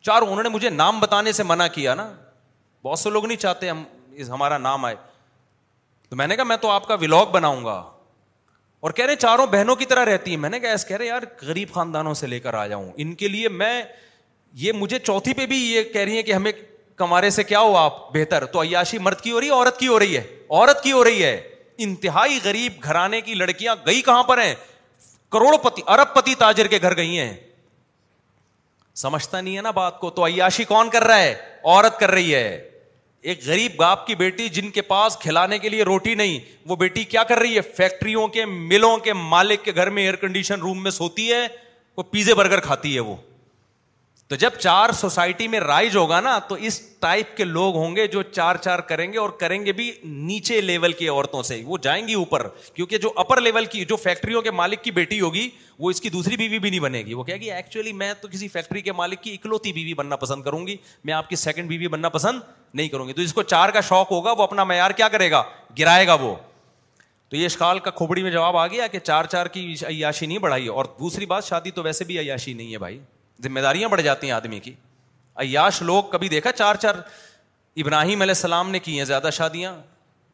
چار 0.06 0.22
انہوں 0.22 0.42
نے 0.42 0.48
مجھے 0.48 0.70
نام 0.70 1.00
بتانے 1.00 1.32
سے 1.32 1.42
منع 1.42 1.66
کیا 1.74 1.94
نا 1.94 2.10
بہت 2.82 2.98
سے 2.98 3.10
لوگ 3.10 3.26
نہیں 3.26 3.38
چاہتے 3.38 3.68
ہم 3.70 3.82
ہمارا 4.28 4.56
نام 4.58 4.84
آئے 4.84 4.94
تو 6.08 6.16
میں 6.16 6.26
نے 6.26 6.36
کہا 6.36 6.44
میں 6.44 6.56
تو 6.60 6.70
آپ 6.70 6.86
کا 6.86 6.94
ولاگ 7.00 7.26
بناؤں 7.32 7.64
گا 7.64 7.82
اور 8.80 8.90
کہہ 8.96 9.04
رہے 9.06 9.16
چاروں 9.22 9.46
بہنوں 9.52 9.74
کی 9.76 9.84
طرح 9.86 10.04
رہتی 10.04 10.32
ہے 10.32 10.36
میں 10.42 10.50
نے 10.50 10.58
کہا 10.60 10.70
ایسے 10.70 10.88
کہہ 10.88 10.96
رہے 10.96 11.06
یار 11.06 11.22
غریب 11.46 11.72
خاندانوں 11.74 12.14
سے 12.14 12.26
لے 12.26 12.38
کر 12.40 12.54
آ 12.54 12.66
جاؤں 12.66 12.90
ان 12.96 13.14
کے 13.22 13.28
لیے 13.28 13.48
میں 13.62 13.82
یہ 14.60 14.72
مجھے 14.72 14.98
چوتھی 14.98 15.34
پہ 15.34 15.46
بھی 15.46 15.56
یہ 15.62 15.82
کہہ 15.92 16.00
رہی 16.00 16.16
ہے 16.16 16.22
کہ 16.22 16.32
ہمیں 16.32 16.52
کمارے 16.96 17.30
سے 17.30 17.44
کیا 17.44 17.60
ہو 17.60 17.76
آپ 17.76 17.98
بہتر 18.14 18.44
تو 18.54 18.62
عیاشی 18.62 18.98
مرد 18.98 19.20
کی 19.20 19.30
ہو 19.32 19.40
رہی 19.40 19.48
ہے 19.50 19.54
عورت 19.58 19.78
کی 19.78 19.88
ہو 19.88 19.98
رہی 20.00 20.16
ہے 20.18 20.22
عورت 20.50 20.82
کی 20.82 20.92
ہو 20.92 21.04
رہی 21.04 21.22
ہے 21.24 21.34
انتہائی 21.84 22.38
غریب 22.44 22.82
گھرانے 22.84 23.20
کی 23.28 23.34
لڑکیاں 23.34 23.76
گئی 23.86 24.00
کہاں 24.08 24.22
پر 24.32 24.42
ہیں 24.42 24.54
کروڑ 25.32 25.56
پتی 25.62 25.82
ارب 25.94 26.14
پتی 26.14 26.34
تاجر 26.38 26.66
کے 26.68 26.78
گھر 26.82 26.96
گئی 26.96 27.18
ہیں 27.18 27.32
سمجھتا 29.02 29.40
نہیں 29.40 29.56
ہے 29.56 29.62
نا 29.62 29.70
بات 29.70 29.98
کو 30.00 30.10
تو 30.18 30.26
عیاشی 30.26 30.64
کون 30.74 30.90
کر 30.90 31.04
رہا 31.04 31.18
ہے 31.18 31.32
عورت 31.64 31.98
کر 32.00 32.10
رہی 32.10 32.34
ہے 32.34 32.69
ایک 33.22 33.40
غریب 33.46 33.72
باپ 33.76 34.06
کی 34.06 34.14
بیٹی 34.16 34.48
جن 34.48 34.70
کے 34.74 34.82
پاس 34.82 35.16
کھلانے 35.22 35.58
کے 35.58 35.68
لیے 35.68 35.82
روٹی 35.84 36.14
نہیں 36.14 36.38
وہ 36.68 36.76
بیٹی 36.76 37.02
کیا 37.04 37.24
کر 37.28 37.38
رہی 37.38 37.56
ہے 37.56 37.60
فیکٹریوں 37.76 38.26
کے 38.36 38.44
ملوں 38.46 38.96
کے 39.04 39.12
مالک 39.12 39.64
کے 39.64 39.72
گھر 39.74 39.90
میں 39.96 40.02
ایئر 40.02 40.16
کنڈیشن 40.22 40.60
روم 40.60 40.82
میں 40.82 40.90
سوتی 40.90 41.30
ہے 41.32 41.46
وہ 41.96 42.02
پیزے 42.10 42.34
برگر 42.34 42.60
کھاتی 42.60 42.94
ہے 42.94 43.00
وہ 43.00 43.14
تو 44.30 44.36
جب 44.40 44.50
چار 44.60 44.90
سوسائٹی 44.94 45.46
میں 45.52 45.60
رائج 45.60 45.94
ہوگا 45.96 46.18
نا 46.20 46.38
تو 46.48 46.54
اس 46.66 46.78
ٹائپ 47.00 47.36
کے 47.36 47.44
لوگ 47.44 47.76
ہوں 47.76 47.94
گے 47.96 48.06
جو 48.08 48.20
چار 48.22 48.56
چار 48.64 48.78
کریں 48.88 49.12
گے 49.12 49.18
اور 49.18 49.30
کریں 49.40 49.64
گے 49.64 49.72
بھی 49.78 49.90
نیچے 50.04 50.60
لیول 50.60 50.92
کی 50.98 51.08
عورتوں 51.08 51.42
سے 51.48 51.60
وہ 51.66 51.78
جائیں 51.82 52.06
گی 52.08 52.14
اوپر 52.14 52.46
کیونکہ 52.74 52.98
جو 53.02 53.10
اپر 53.24 53.40
لیول 53.40 53.64
کی 53.72 53.84
جو 53.88 53.96
فیکٹریوں 54.04 54.42
کے 54.42 54.50
مالک 54.58 54.82
کی 54.82 54.90
بیٹی 55.00 55.20
ہوگی 55.20 55.48
وہ 55.78 55.90
اس 55.90 56.00
کی 56.00 56.10
دوسری 56.18 56.36
بیوی 56.36 56.58
بھی 56.58 56.70
نہیں 56.70 56.80
بنے 56.80 57.02
گی 57.06 57.14
وہ 57.14 57.24
کہے 57.24 57.40
گی 57.40 57.50
ایکچولی 57.52 57.92
میں 58.02 58.12
تو 58.20 58.28
کسی 58.32 58.48
فیکٹری 58.54 58.80
کے 58.80 58.92
مالک 59.02 59.22
کی 59.22 59.34
اکلوتی 59.40 59.72
بیوی 59.72 59.94
بننا 60.04 60.16
پسند 60.16 60.42
کروں 60.42 60.66
گی 60.66 60.76
میں 61.04 61.14
آپ 61.14 61.28
کی 61.28 61.36
سیکنڈ 61.46 61.68
بیوی 61.68 61.88
بننا 61.96 62.08
پسند 62.18 62.40
نہیں 62.74 62.88
کروں 62.88 63.08
گی 63.08 63.12
تو 63.12 63.22
جس 63.22 63.34
کو 63.34 63.42
چار 63.42 63.68
کا 63.68 63.80
شوق 63.88 64.10
ہوگا 64.12 64.32
وہ 64.38 64.42
اپنا 64.42 64.64
معیار 64.64 64.90
کیا 64.96 65.08
کرے 65.16 65.30
گا 65.30 65.42
گرائے 65.78 66.06
گا 66.06 66.14
وہ 66.20 66.34
تو 67.30 67.36
یہ 67.36 67.44
اشکال 67.46 67.78
کا 67.78 67.90
کھوبڑی 67.98 68.22
میں 68.22 68.30
جواب 68.30 68.56
آ 68.56 68.66
گیا 68.66 68.86
کہ 68.92 68.98
چار 68.98 69.24
چار 69.32 69.46
کی 69.56 69.74
عیاشی 69.88 70.26
نہیں 70.26 70.38
بڑھائی 70.46 70.68
اور 70.76 70.84
دوسری 71.00 71.26
بات 71.34 71.44
شادی 71.44 71.70
تو 71.70 71.82
ویسے 71.82 72.04
بھی 72.04 72.18
عیاشی 72.20 72.52
نہیں 72.54 72.72
ہے 72.72 72.78
بھائی 72.78 72.98
ذمہ 73.44 73.60
داریاں 73.60 73.88
بڑھ 73.88 74.00
جاتی 74.02 74.26
ہیں 74.26 74.34
آدمی 74.34 74.58
کی 74.60 74.72
عیاش 75.42 75.80
لوگ 75.82 76.02
کبھی 76.12 76.28
دیکھا 76.28 76.52
چار 76.52 76.74
چار 76.82 76.94
ابراہیم 77.82 78.20
علیہ 78.22 78.34
السلام 78.36 78.70
نے 78.70 78.78
کی 78.78 78.96
ہیں 78.98 79.04
زیادہ 79.04 79.28
شادیاں 79.32 79.74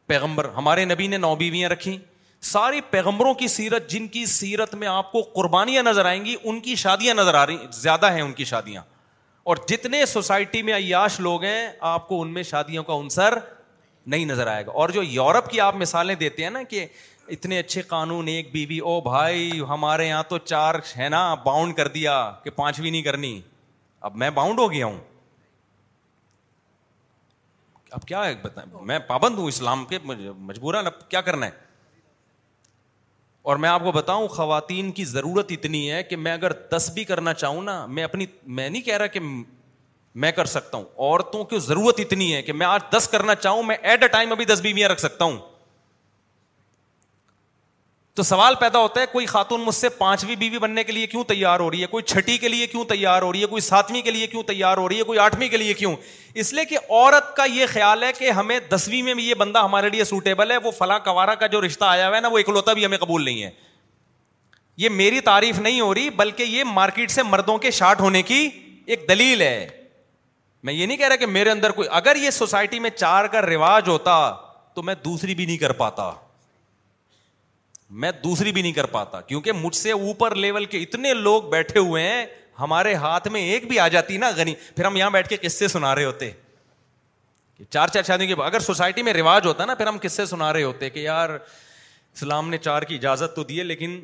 پیغمبر 0.07 0.45
ہمارے 0.57 0.85
نبی 0.85 1.07
نے 1.07 1.17
نو 1.17 1.35
بیویاں 1.35 1.69
رکھی 1.69 1.97
ساری 2.51 2.81
پیغمبروں 2.89 3.33
کی 3.33 3.47
سیرت 3.47 3.89
جن 3.89 4.07
کی 4.07 4.25
سیرت 4.31 4.73
میں 4.81 4.87
آپ 4.87 5.11
کو 5.11 5.21
قربانیاں 5.35 5.83
نظر 5.83 6.05
آئیں 6.05 6.23
گی 6.25 6.35
ان 6.43 6.59
کی 6.67 6.75
شادیاں 6.83 7.13
نظر 7.15 7.33
آ 7.35 7.45
رہی 7.47 7.57
زیادہ 7.77 8.11
ہیں 8.13 8.21
ان 8.21 8.33
کی 8.33 8.43
شادیاں 8.51 8.81
اور 9.51 9.57
جتنے 9.67 10.05
سوسائٹی 10.13 10.61
میں 10.67 10.73
عیاش 10.75 11.19
لوگ 11.19 11.43
ہیں 11.43 11.67
آپ 11.93 12.07
کو 12.07 12.21
ان 12.21 12.33
میں 12.33 12.43
شادیوں 12.43 12.83
کا 12.83 12.93
انصر 12.93 13.37
نہیں 14.13 14.25
نظر 14.25 14.47
آئے 14.47 14.65
گا 14.65 14.71
اور 14.81 14.89
جو 14.97 15.03
یورپ 15.03 15.49
کی 15.51 15.59
آپ 15.61 15.75
مثالیں 15.75 16.15
دیتے 16.15 16.43
ہیں 16.43 16.49
نا 16.49 16.63
کہ 16.69 16.85
اتنے 17.33 17.59
اچھے 17.59 17.81
قانون 17.87 18.27
ایک 18.27 18.51
بیوی 18.51 18.65
بی 18.65 18.77
او 18.89 18.99
بھائی 19.01 19.59
ہمارے 19.69 20.07
یہاں 20.07 20.23
تو 20.29 20.37
چار 20.37 20.75
ہے 20.97 21.07
نا 21.09 21.23
باؤنڈ 21.43 21.75
کر 21.75 21.87
دیا 21.95 22.13
کہ 22.43 22.49
پانچویں 22.59 22.89
نہیں 22.89 23.01
کرنی 23.03 23.39
اب 24.07 24.15
میں 24.17 24.29
باؤنڈ 24.39 24.59
ہو 24.59 24.71
گیا 24.71 24.85
ہوں 24.85 24.97
اب 27.97 28.05
کیا 28.05 28.21
میں 28.91 28.99
پابند 29.07 29.37
ہوں 29.39 29.47
اسلام 29.47 29.85
کے 29.89 29.97
مجبوراً 30.05 30.85
کیا 31.09 31.21
کرنا 31.27 31.45
ہے 31.45 31.65
اور 33.51 33.55
میں 33.63 33.69
آپ 33.69 33.81
کو 33.83 33.91
بتاؤں 33.91 34.27
خواتین 34.27 34.91
کی 34.91 35.03
ضرورت 35.05 35.51
اتنی 35.51 35.89
ہے 35.91 36.01
کہ 36.03 36.15
میں 36.23 36.31
اگر 36.31 36.51
دس 36.71 36.89
بھی 36.93 37.03
کرنا 37.11 37.33
چاہوں 37.33 37.61
نا 37.63 37.85
میں 37.97 38.03
اپنی 38.03 38.25
میں 38.45 38.69
نہیں 38.69 38.81
کہہ 38.81 38.97
رہا 38.97 39.07
کہ 39.13 39.19
میں 40.23 40.31
کر 40.39 40.45
سکتا 40.53 40.77
ہوں 40.77 40.85
عورتوں 40.97 41.43
کی 41.51 41.59
ضرورت 41.67 41.99
اتنی 41.99 42.33
ہے 42.35 42.41
کہ 42.41 42.53
میں 42.53 42.65
آج 42.67 42.83
دس 42.97 43.07
کرنا 43.11 43.35
چاہوں 43.35 43.63
میں 43.63 43.75
ایٹ 43.81 44.03
اے 44.03 44.07
ٹائم 44.17 44.31
ابھی 44.31 44.45
دس 44.45 44.59
بیویاں 44.63 44.89
رکھ 44.89 44.99
سکتا 44.99 45.25
ہوں 45.25 45.37
تو 48.17 48.23
سوال 48.23 48.55
پیدا 48.59 48.79
ہوتا 48.79 49.01
ہے 49.01 49.05
کوئی 49.11 49.25
خاتون 49.31 49.61
مجھ 49.63 49.73
سے 49.75 49.89
پانچویں 49.97 50.35
بیوی 50.35 50.57
بننے 50.59 50.83
کے 50.83 50.91
لیے 50.91 51.07
کیوں 51.07 51.23
تیار 51.27 51.59
ہو 51.59 51.69
رہی 51.71 51.81
ہے 51.81 51.87
کوئی 51.87 52.03
چھٹی 52.03 52.37
کے 52.43 52.47
لیے 52.47 52.67
کیوں 52.67 52.83
تیار 52.89 53.21
ہو 53.21 53.31
رہی 53.31 53.41
ہے 53.41 53.47
کوئی 53.47 53.61
ساتویں 53.61 54.01
کے 54.01 54.11
لیے 54.11 54.27
کیوں 54.27 54.41
تیار 54.43 54.77
ہو 54.77 54.87
رہی 54.89 54.97
ہے 54.99 55.03
کوئی 55.09 55.19
آٹھویں 55.19 55.47
کے 55.49 55.57
لیے 55.57 55.73
کیوں 55.81 55.93
اس 56.43 56.51
لیے 56.53 56.65
کہ 56.69 56.77
عورت 56.87 57.35
کا 57.37 57.45
یہ 57.55 57.65
خیال 57.73 58.03
ہے 58.03 58.11
کہ 58.19 58.31
ہمیں 58.39 58.59
دسویں 58.71 59.01
میں 59.01 59.13
بھی 59.19 59.27
یہ 59.29 59.33
بندہ 59.43 59.59
ہمارے 59.63 59.89
لیے 59.89 60.03
سوٹیبل 60.13 60.51
ہے 60.51 60.57
وہ 60.63 60.71
فلاں 60.77 60.97
کوارا 61.03 61.35
کا 61.43 61.47
جو 61.53 61.61
رشتہ 61.65 61.85
آیا 61.85 62.07
ہوا 62.07 62.15
ہے 62.15 62.21
نا 62.21 62.27
وہ 62.31 62.37
اکلوتا 62.39 62.73
بھی 62.79 62.85
ہمیں 62.85 62.97
قبول 62.97 63.23
نہیں 63.25 63.43
ہے 63.43 63.49
یہ 64.85 64.89
میری 64.97 65.19
تعریف 65.29 65.59
نہیں 65.59 65.79
ہو 65.81 65.93
رہی 65.93 66.09
بلکہ 66.23 66.43
یہ 66.57 66.63
مارکیٹ 66.73 67.11
سے 67.11 67.23
مردوں 67.23 67.57
کے 67.57 67.71
شارٹ 67.81 68.01
ہونے 68.01 68.21
کی 68.23 68.47
ایک 68.85 69.05
دلیل 69.09 69.41
ہے 69.41 69.67
میں 70.63 70.73
یہ 70.73 70.85
نہیں 70.85 70.97
کہہ 70.97 71.07
رہا 71.07 71.15
کہ 71.15 71.35
میرے 71.39 71.51
اندر 71.51 71.71
کوئی 71.79 71.87
اگر 72.01 72.15
یہ 72.21 72.29
سوسائٹی 72.43 72.79
میں 72.79 72.89
چار 72.95 73.25
کا 73.35 73.41
رواج 73.51 73.87
ہوتا 73.89 74.15
تو 74.75 74.81
میں 74.89 74.95
دوسری 75.05 75.35
بھی 75.35 75.45
نہیں 75.45 75.57
کر 75.57 75.71
پاتا 75.83 76.11
میں 78.03 78.11
دوسری 78.23 78.51
بھی 78.51 78.61
نہیں 78.61 78.71
کر 78.73 78.85
پاتا 78.93 79.19
کیونکہ 79.21 79.51
مجھ 79.55 79.75
سے 79.75 79.91
اوپر 79.91 80.35
لیول 80.35 80.65
کے 80.71 80.79
اتنے 80.83 81.13
لوگ 81.13 81.43
بیٹھے 81.51 81.79
ہوئے 81.79 82.03
ہیں 82.07 82.25
ہمارے 82.59 82.93
ہاتھ 82.93 83.27
میں 83.31 83.41
ایک 83.51 83.67
بھی 83.67 83.79
آ 83.79 83.87
جاتی 83.87 84.17
نا 84.17 84.31
گنی 84.37 84.53
پھر 84.75 84.85
ہم 84.85 84.95
یہاں 84.97 85.09
بیٹھ 85.11 85.27
کے 85.29 85.37
قصے 85.47 85.67
سنا 85.67 85.93
رہے 85.95 86.05
ہوتے 86.05 86.31
چار 87.69 87.87
چار 87.93 88.03
شادیوں 88.07 88.35
کے 88.35 88.41
اگر 88.43 88.59
سوسائٹی 88.59 89.03
میں 89.03 89.13
رواج 89.13 89.45
ہوتا 89.45 89.65
نا 89.65 89.75
پھر 89.75 89.87
ہم 89.87 89.97
قصے 90.01 90.25
سنا 90.25 90.51
رہے 90.53 90.63
ہوتے 90.63 90.89
کہ 90.89 90.99
یار 90.99 91.29
اسلام 91.35 92.49
نے 92.49 92.57
چار 92.57 92.81
کی 92.89 92.95
اجازت 92.95 93.35
تو 93.35 93.43
دی 93.43 93.63
لیکن 93.63 93.99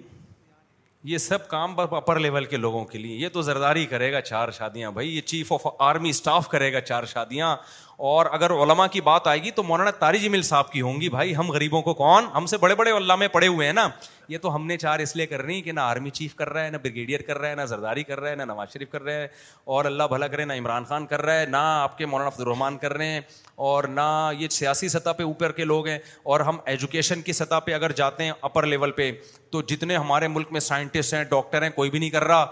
یہ 1.12 1.18
سب 1.18 1.48
کام 1.48 1.80
اپر 1.80 2.20
لیول 2.20 2.46
کے 2.46 2.58
لوگوں 2.58 2.84
کے 2.86 2.98
لیے 2.98 3.16
یہ 3.20 3.30
تو 3.34 3.42
زرداری 3.42 3.86
کرے 3.86 4.12
گا 4.12 4.20
چار 4.22 4.52
شادیاں 4.58 4.92
بھائی 4.92 5.16
یہ 5.16 5.22
چیف 5.32 5.52
آف 5.54 5.66
آرمی 5.88 6.10
اسٹاف 6.10 6.48
کرے 6.50 6.72
گا 6.74 6.82
چار 6.82 7.06
شادیاں 7.14 7.56
اور 7.98 8.26
اگر 8.34 8.52
علماء 8.64 8.86
کی 8.92 9.02
بات 9.02 9.28
آئے 9.28 9.42
گی 9.44 9.52
تو 9.56 9.64
مولانا 9.64 9.92
تاری 10.00 10.18
جمل 10.20 10.42
صاحب 10.42 10.72
کی 10.72 10.82
ہوں 10.82 11.02
گی 11.02 11.10
بھائی 11.10 11.36
ہم 11.36 11.52
غریبوں 11.52 11.82
کو 11.82 11.94
کون 11.94 12.26
ہم 12.36 12.46
سے 12.46 12.58
بڑے 12.58 12.76
بڑے 12.76 12.92
علامے 12.98 13.28
پڑے 13.28 13.48
ہوئے 13.48 13.66
ہیں 13.68 13.74
نا 13.74 13.88
یہ 14.28 14.38
تو 14.42 14.54
ہم 14.56 14.66
نے 14.68 14.78
چار 14.78 15.00
اس 15.00 15.16
لیے 15.16 15.26
کر 15.28 15.42
رہی 15.42 15.60
کہ 15.62 15.72
نہ 15.72 15.80
آرمی 15.80 16.10
چیف 16.20 16.34
کر 16.36 16.50
رہا 16.54 16.64
ہے 16.66 16.70
نہ 16.72 16.78
بریگیڈیئر 16.82 17.22
کر 17.28 17.38
رہا 17.40 17.50
ہے 17.50 17.56
نہ 17.56 17.62
زرداری 17.70 18.04
کر 18.04 18.20
رہا 18.20 18.30
ہے 18.30 18.36
نہ 18.36 18.44
نواز 18.52 18.74
شریف 18.74 18.90
کر 18.92 19.02
رہا 19.04 19.14
ہے 19.16 19.28
اور 19.76 19.86
اللہ 19.86 20.04
بھلا 20.10 20.28
کرے 20.28 20.46
نہ 20.46 20.54
عمران 20.60 20.84
خان 20.90 21.06
کر 21.08 21.22
رہا 21.26 21.40
ہے 21.40 21.46
نہ 21.50 21.58
آپ 21.82 21.98
کے 21.98 22.06
مولانا 22.06 22.28
عبد 22.30 22.40
الرحمان 22.42 22.78
کر 22.78 22.94
رہے 22.98 23.08
ہیں 23.12 23.22
اور 23.68 23.84
نہ 24.00 24.10
یہ 24.40 24.48
سیاسی 24.52 24.90
سطح 24.90 25.12
پہ 25.18 25.24
اوپر 25.24 25.52
کے 25.62 25.66
لوگ 25.66 25.88
ہیں 25.88 25.98
اور 26.24 26.40
ہم 26.50 26.58
ایجوکیشن 26.74 27.22
کی 27.22 27.34
سطح 27.34 27.60
پہ 27.66 27.74
اگر 27.74 27.92
جاتے 28.02 28.24
ہیں 28.24 28.32
اپر 28.42 28.66
لیول 28.74 28.92
پہ 29.02 29.12
تو 29.52 29.62
جتنے 29.74 29.98
ہمارے 29.98 30.28
ملک 30.28 30.52
میں 30.52 30.60
سائنٹسٹ 30.70 31.14
ہیں 31.14 31.24
ڈاکٹر 31.30 31.62
ہیں 31.64 31.70
کوئی 31.76 31.90
بھی 31.90 32.00
نہیں 32.00 32.10
کر 32.10 32.24
رہا 32.28 32.46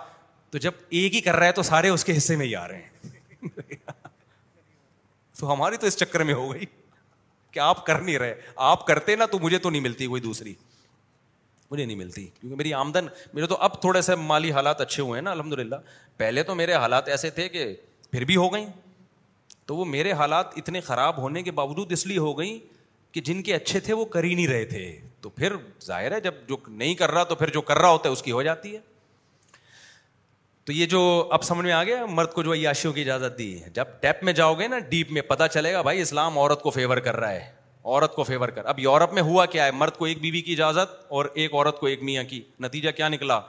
تو 0.52 0.58
جب 0.58 0.72
ایک 0.89 1.16
ہی 1.16 1.22
کر 1.22 1.36
رہا 1.36 1.48
ہے 1.48 1.52
تو 1.52 1.64
سارے 1.64 1.89
اس 1.89 2.06
کے 2.06 2.18
حصے 2.18 2.36
میں 2.36 2.46
ہی 2.46 2.56
آ 2.56 2.68
رہے 2.68 2.82
ہیں 2.82 3.70
تو 5.42 5.52
ہماری 5.52 5.78
تو 5.82 5.88
اس 5.88 5.96
چکر 5.98 6.24
میں 6.30 6.34
ہو 6.39 6.52
گئی 6.54 6.66
کہ 7.52 7.60
آپ 7.68 7.86
کر 7.86 8.00
نہیں 8.00 8.18
رہے 8.20 8.34
آپ 8.66 8.86
کرتے 8.88 9.16
نا 9.22 9.26
تو 9.32 9.38
مجھے 9.42 9.58
تو 9.64 9.70
نہیں 9.70 9.82
ملتی 9.82 10.08
کوئی 10.08 10.22
دوسری 10.22 10.54
مجھے 11.72 11.84
نہیں 11.86 11.98
ملتی 11.98 12.26
کیونکہ 12.39 12.56
میری 12.58 12.74
آمدن 12.74 13.08
میرے 13.34 13.48
تو 13.48 13.56
اب 13.68 13.80
تھوڑے 13.82 14.02
سے 14.10 14.16
مالی 14.32 14.52
حالات 14.52 14.82
اچھے 14.82 15.02
ہوئے 15.04 15.18
ہیں 15.18 15.22
نا 15.26 15.32
الحمد 15.32 15.54
للہ 15.60 15.76
پہلے 16.18 16.44
تو 16.50 16.56
میرے 16.56 16.74
حالات 16.84 17.08
ایسے 17.16 17.30
تھے 17.39 17.48
کہ 17.50 17.66
پھر 18.12 18.26
بھی 18.32 18.36
ہو 18.36 18.48
گئیں 18.54 18.66
تو 19.66 19.76
وہ 19.76 19.86
میرے 19.96 20.12
حالات 20.22 20.58
اتنے 20.58 20.82
خراب 20.92 21.18
ہونے 21.22 21.44
کے 21.44 21.52
باوجود 21.62 21.92
اس 21.92 22.06
لیے 22.08 22.18
ہو 22.28 22.38
گئیں 22.39 22.58
کہ 23.14 23.22
جن 23.32 23.42
کے 23.50 23.54
اچھے 23.56 23.80
تھے 23.88 23.94
وہ 24.02 24.06
کر 24.16 24.24
ہی 24.24 24.34
نہیں 24.36 24.48
رہے 24.48 24.66
تھے 24.74 24.86
تو 25.22 25.30
پھر 25.39 25.56
ظاہر 25.86 26.12
ہے 26.12 26.20
جب 26.28 26.34
جو 26.50 26.56
نہیں 26.68 26.94
کر 27.02 27.12
رہا 27.12 27.24
تو 27.24 27.36
پھر 27.42 27.50
جو 27.54 27.62
کر 27.72 27.78
رہا 27.82 27.89
ہوتا 27.89 28.10
ہے 28.10 28.14
اس 28.14 28.22
کی 28.24 28.32
ہو 28.32 28.42
جاتی 28.44 28.76
ہے 28.76 28.80
تو 30.66 30.72
یہ 30.72 30.86
جو 30.86 30.99
اب 31.34 31.43
سمجھ 31.43 31.66
میں 31.66 31.72
آ 31.74 31.84
گیا 31.84 32.05
مرد 32.09 32.32
کو 32.34 32.43
جو 32.43 32.53
عیاشیوں 32.53 32.91
کی 32.93 33.01
اجازت 33.01 33.38
دی 33.38 33.57
جب 33.74 33.99
ٹیپ 34.01 34.24
میں 34.24 34.34
جاؤ 34.39 34.53
گے 34.59 34.68
نا 34.68 34.80
ڈیپ 34.89 35.12
میں 35.12 35.22
پتا 35.28 35.47
چلے 35.47 35.74
گا 35.74 35.82
بھائی 35.82 36.01
اسلام 36.01 36.38
عورت 36.39 36.62
کو 36.62 36.70
فیور 36.72 36.97
کر 37.07 37.16
رہا 37.20 37.32
ہے 37.32 37.49
عورت 37.84 38.14
کو 38.16 38.24
فیور 38.24 38.49
کر 38.57 38.66
اب 38.74 38.80
یورپ 38.80 39.14
میں 39.14 39.22
ہوا 39.30 39.45
کیا 39.55 39.66
ہے 39.66 39.72
مرد 39.76 39.95
کو 39.97 40.05
ایک 40.05 40.20
بیوی 40.22 40.41
کی 40.41 40.53
اجازت 40.53 40.91
اور 41.20 41.26
ایک 41.34 41.53
عورت 41.53 41.80
کو 41.80 41.88
ایک 41.88 42.03
میاں 42.09 42.24
کی 42.30 42.41
نتیجہ 42.64 42.89
کیا 42.97 43.07
نکلا 43.09 43.39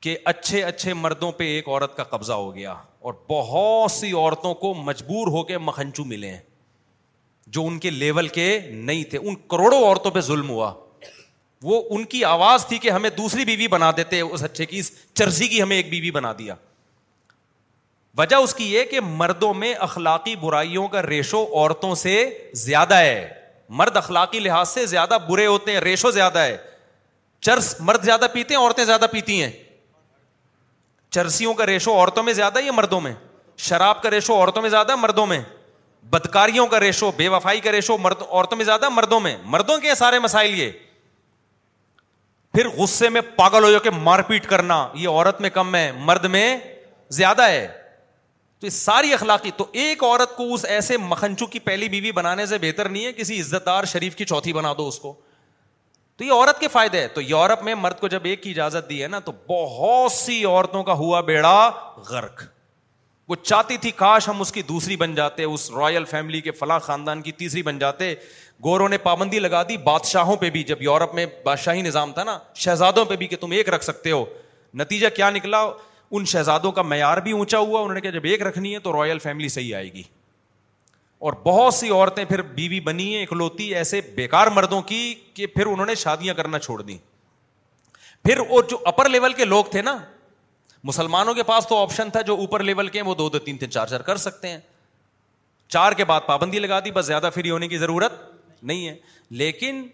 کہ 0.00 0.16
اچھے 0.24 0.62
اچھے 0.64 0.94
مردوں 0.94 1.30
پہ 1.38 1.44
ایک 1.56 1.68
عورت 1.68 1.96
کا 1.96 2.04
قبضہ 2.16 2.32
ہو 2.32 2.54
گیا 2.54 2.74
اور 3.08 3.14
بہت 3.28 3.90
سی 3.92 4.12
عورتوں 4.12 4.54
کو 4.64 4.74
مجبور 4.84 5.26
ہو 5.32 5.42
کے 5.52 5.58
مکھنچو 5.58 6.04
ملے 6.04 6.36
جو 7.56 7.64
ان 7.66 7.78
کے 7.78 7.90
لیول 7.90 8.28
کے 8.38 8.56
نہیں 8.70 9.04
تھے 9.10 9.18
ان 9.18 9.34
کروڑوں 9.50 9.78
عورتوں 9.84 10.10
پہ 10.10 10.20
ظلم 10.32 10.50
ہوا 10.50 10.72
وہ 11.62 11.82
ان 11.96 12.04
کی 12.12 12.24
آواز 12.24 12.64
تھی 12.66 12.78
کہ 12.78 12.90
ہمیں 12.90 13.08
دوسری 13.16 13.44
بیوی 13.44 13.66
بنا 13.68 13.90
دیتے 13.96 14.20
اس 14.20 14.42
اچھے 14.44 14.66
کی 14.66 14.82
چرسی 15.14 15.48
کی 15.48 15.62
ہمیں 15.62 15.76
ایک 15.76 15.88
بیوی 15.90 16.10
بنا 16.10 16.32
دیا 16.38 16.54
وجہ 18.18 18.36
اس 18.36 18.54
کی 18.54 18.72
یہ 18.72 18.84
کہ 18.90 19.00
مردوں 19.06 19.52
میں 19.54 19.72
اخلاقی 19.88 20.34
برائیوں 20.36 20.86
کا 20.94 21.02
ریشو 21.02 21.42
عورتوں 21.52 21.94
سے 22.04 22.14
زیادہ 22.64 22.94
ہے 22.96 23.28
مرد 23.80 23.96
اخلاقی 23.96 24.40
لحاظ 24.40 24.68
سے 24.68 24.86
زیادہ 24.86 25.18
برے 25.28 25.46
ہوتے 25.46 25.72
ہیں 25.72 25.80
ریشو 25.80 26.10
زیادہ 26.10 26.38
ہے 26.38 26.56
چرس 27.46 27.74
مرد 27.80 28.04
زیادہ 28.04 28.26
پیتے 28.32 28.54
ہیں 28.54 28.60
عورتیں 28.60 28.84
زیادہ 28.84 29.06
پیتی 29.12 29.42
ہیں 29.42 29.50
چرسیوں 31.14 31.54
کا 31.54 31.66
ریشو 31.66 31.92
عورتوں 31.98 32.22
میں 32.22 32.32
زیادہ 32.32 32.58
ہے 32.58 32.64
یا 32.64 32.72
مردوں 32.72 33.00
میں 33.00 33.12
شراب 33.68 34.02
کا 34.02 34.10
ریشو 34.10 34.34
عورتوں 34.34 34.62
میں 34.62 34.70
زیادہ 34.70 34.96
مردوں 34.96 35.26
میں 35.26 35.40
بدکاریوں 36.10 36.66
کا 36.66 36.80
ریشو 36.80 37.10
بے 37.16 37.28
وفائی 37.28 37.60
کا 37.60 37.72
ریشو 37.72 37.96
مرد 37.98 38.22
عورتوں 38.30 38.56
میں 38.56 38.64
زیادہ 38.64 38.88
مردوں 38.92 39.18
میں 39.20 39.36
مردوں 39.52 39.78
کے 39.78 39.94
سارے 39.94 40.18
مسائل 40.18 40.58
یہ 40.60 40.70
پھر 42.60 42.68
غصے 42.76 43.08
میں 43.08 43.20
پاگل 43.36 43.64
ہو 43.64 43.70
جا 43.72 43.78
کے 43.82 43.90
مار 43.90 44.20
پیٹ 44.28 44.46
کرنا 44.46 44.76
یہ 44.98 45.08
عورت 45.08 45.40
میں 45.40 45.48
کم 45.50 45.74
ہے 45.74 45.90
مرد 46.04 46.24
میں 46.32 46.46
زیادہ 47.18 47.42
ہے 47.48 47.66
تو 48.60 48.66
یہ 48.66 48.70
ساری 48.70 49.12
اخلاقی 49.14 49.50
تو 49.56 49.66
ایک 49.82 50.02
عورت 50.04 50.34
کو 50.36 50.52
اس 50.54 50.64
ایسے 50.74 50.96
مکھنچو 51.12 51.46
کی 51.54 51.58
پہلی 51.68 51.88
بیوی 51.88 52.12
بنانے 52.18 52.46
سے 52.46 52.58
بہتر 52.62 52.88
نہیں 52.88 53.04
ہے 53.06 53.12
کسی 53.12 53.40
عزت 53.40 53.66
دار 53.66 53.84
شریف 53.92 54.16
کی 54.16 54.24
چوتھی 54.32 54.52
بنا 54.52 54.72
دو 54.78 54.88
اس 54.88 54.98
کو 55.00 55.14
تو 56.18 56.24
یہ 56.24 56.32
عورت 56.32 56.58
کے 56.60 56.68
فائدے 56.72 57.00
ہے 57.00 57.08
تو 57.14 57.20
یورپ 57.22 57.62
میں 57.64 57.74
مرد 57.74 58.00
کو 58.00 58.08
جب 58.16 58.24
ایک 58.32 58.42
کی 58.42 58.50
اجازت 58.50 58.90
دی 58.90 59.02
ہے 59.02 59.08
نا 59.08 59.18
تو 59.24 59.32
بہت 59.48 60.12
سی 60.12 60.44
عورتوں 60.44 60.82
کا 60.84 60.92
ہوا 61.02 61.20
بیڑا 61.32 61.56
غرق 62.08 62.42
وہ 63.28 63.36
چاہتی 63.42 63.76
تھی 63.86 63.90
کاش 63.96 64.28
ہم 64.28 64.40
اس 64.40 64.52
کی 64.52 64.62
دوسری 64.68 64.96
بن 65.04 65.14
جاتے 65.14 65.44
اس 65.44 65.70
رائل 65.78 66.04
فیملی 66.10 66.40
کے 66.40 66.50
فلاں 66.60 66.78
خاندان 66.86 67.22
کی 67.22 67.32
تیسری 67.32 67.62
بن 67.62 67.78
جاتے 67.78 68.14
گوروں 68.64 68.88
نے 68.88 68.96
پابندی 68.98 69.38
لگا 69.38 69.62
دی 69.68 69.76
بادشاہوں 69.84 70.36
پہ 70.36 70.50
بھی 70.50 70.62
جب 70.70 70.82
یورپ 70.82 71.14
میں 71.14 71.26
بادشاہی 71.44 71.82
نظام 71.82 72.12
تھا 72.12 72.24
نا 72.24 72.38
شہزادوں 72.64 73.04
پہ 73.08 73.16
بھی 73.16 73.26
کہ 73.26 73.36
تم 73.40 73.50
ایک 73.58 73.68
رکھ 73.74 73.84
سکتے 73.84 74.10
ہو 74.10 74.24
نتیجہ 74.80 75.06
کیا 75.16 75.28
نکلا 75.30 75.62
ان 76.10 76.24
شہزادوں 76.32 76.72
کا 76.72 76.82
معیار 76.82 77.16
بھی 77.24 77.32
اونچا 77.32 77.58
ہوا 77.58 77.80
انہوں 77.80 77.94
نے 77.94 78.00
کہا 78.00 78.10
جب 78.10 78.24
ایک 78.30 78.42
رکھنی 78.46 78.74
ہے 78.74 78.78
تو 78.88 78.92
رائل 78.92 79.18
فیملی 79.18 79.48
صحیح 79.56 79.74
آئے 79.76 79.92
گی 79.92 80.02
اور 81.28 81.32
بہت 81.44 81.74
سی 81.74 81.88
عورتیں 81.90 82.24
پھر 82.24 82.42
بیوی 82.56 82.80
بنی 82.80 83.14
ہیں 83.14 83.22
اکلوتی 83.22 83.74
ایسے 83.74 84.00
بیکار 84.14 84.46
مردوں 84.54 84.80
کی 84.92 85.00
کہ 85.34 85.46
پھر 85.56 85.66
انہوں 85.66 85.86
نے 85.86 85.94
شادیاں 86.02 86.34
کرنا 86.34 86.58
چھوڑ 86.58 86.80
دیں 86.82 86.96
پھر 88.24 88.38
وہ 88.48 88.60
جو 88.70 88.76
اپر 88.86 89.08
لیول 89.08 89.32
کے 89.32 89.44
لوگ 89.44 89.64
تھے 89.70 89.82
نا 89.82 89.96
مسلمانوں 90.84 91.34
کے 91.34 91.42
پاس 91.46 91.66
تو 91.68 91.76
آپشن 91.82 92.10
تھا 92.10 92.20
جو 92.28 92.34
اوپر 92.44 92.62
لیول 92.64 92.88
کے 92.88 93.00
ہیں 93.00 93.06
وہ 93.06 93.14
دو 93.14 93.28
دو 93.30 93.38
تین 93.38 93.56
تین 93.58 93.70
چار 93.70 93.86
چار 93.86 94.00
کر 94.10 94.16
سکتے 94.26 94.48
ہیں 94.48 94.58
چار 95.74 95.92
کے 95.96 96.04
بعد 96.04 96.20
پابندی 96.26 96.58
لگا 96.58 96.78
دی 96.84 96.90
بس 96.90 97.06
زیادہ 97.06 97.30
فری 97.34 97.50
ہونے 97.50 97.68
کی 97.68 97.78
ضرورت 97.78 98.12
نہیں 98.68 98.88
ہے 98.88 98.94
لیکن 99.42 99.86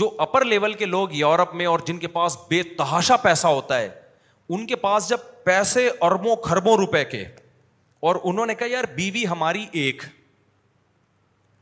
جو 0.00 0.10
اپر 0.22 0.44
لیول 0.44 0.74
کے 0.82 0.86
لوگ 0.86 1.08
یورپ 1.12 1.54
میں 1.54 1.66
اور 1.66 1.78
جن 1.86 1.98
کے 1.98 2.08
پاس 2.18 2.36
بے 2.50 2.62
تحاشا 2.78 3.16
پیسہ 3.24 3.46
ہوتا 3.46 3.78
ہے 3.80 3.88
ان 4.54 4.66
کے 4.66 4.76
پاس 4.76 5.08
جب 5.08 5.18
پیسے 5.44 5.88
اربوں 6.08 6.36
خربوں 6.44 6.76
روپے 6.76 7.04
کے 7.04 7.24
اور 8.08 8.16
انہوں 8.24 8.46
نے 8.46 8.54
کہا 8.54 8.66
یار 8.70 8.84
بیوی 8.94 9.26
ہماری 9.30 9.64
ایک 9.82 10.02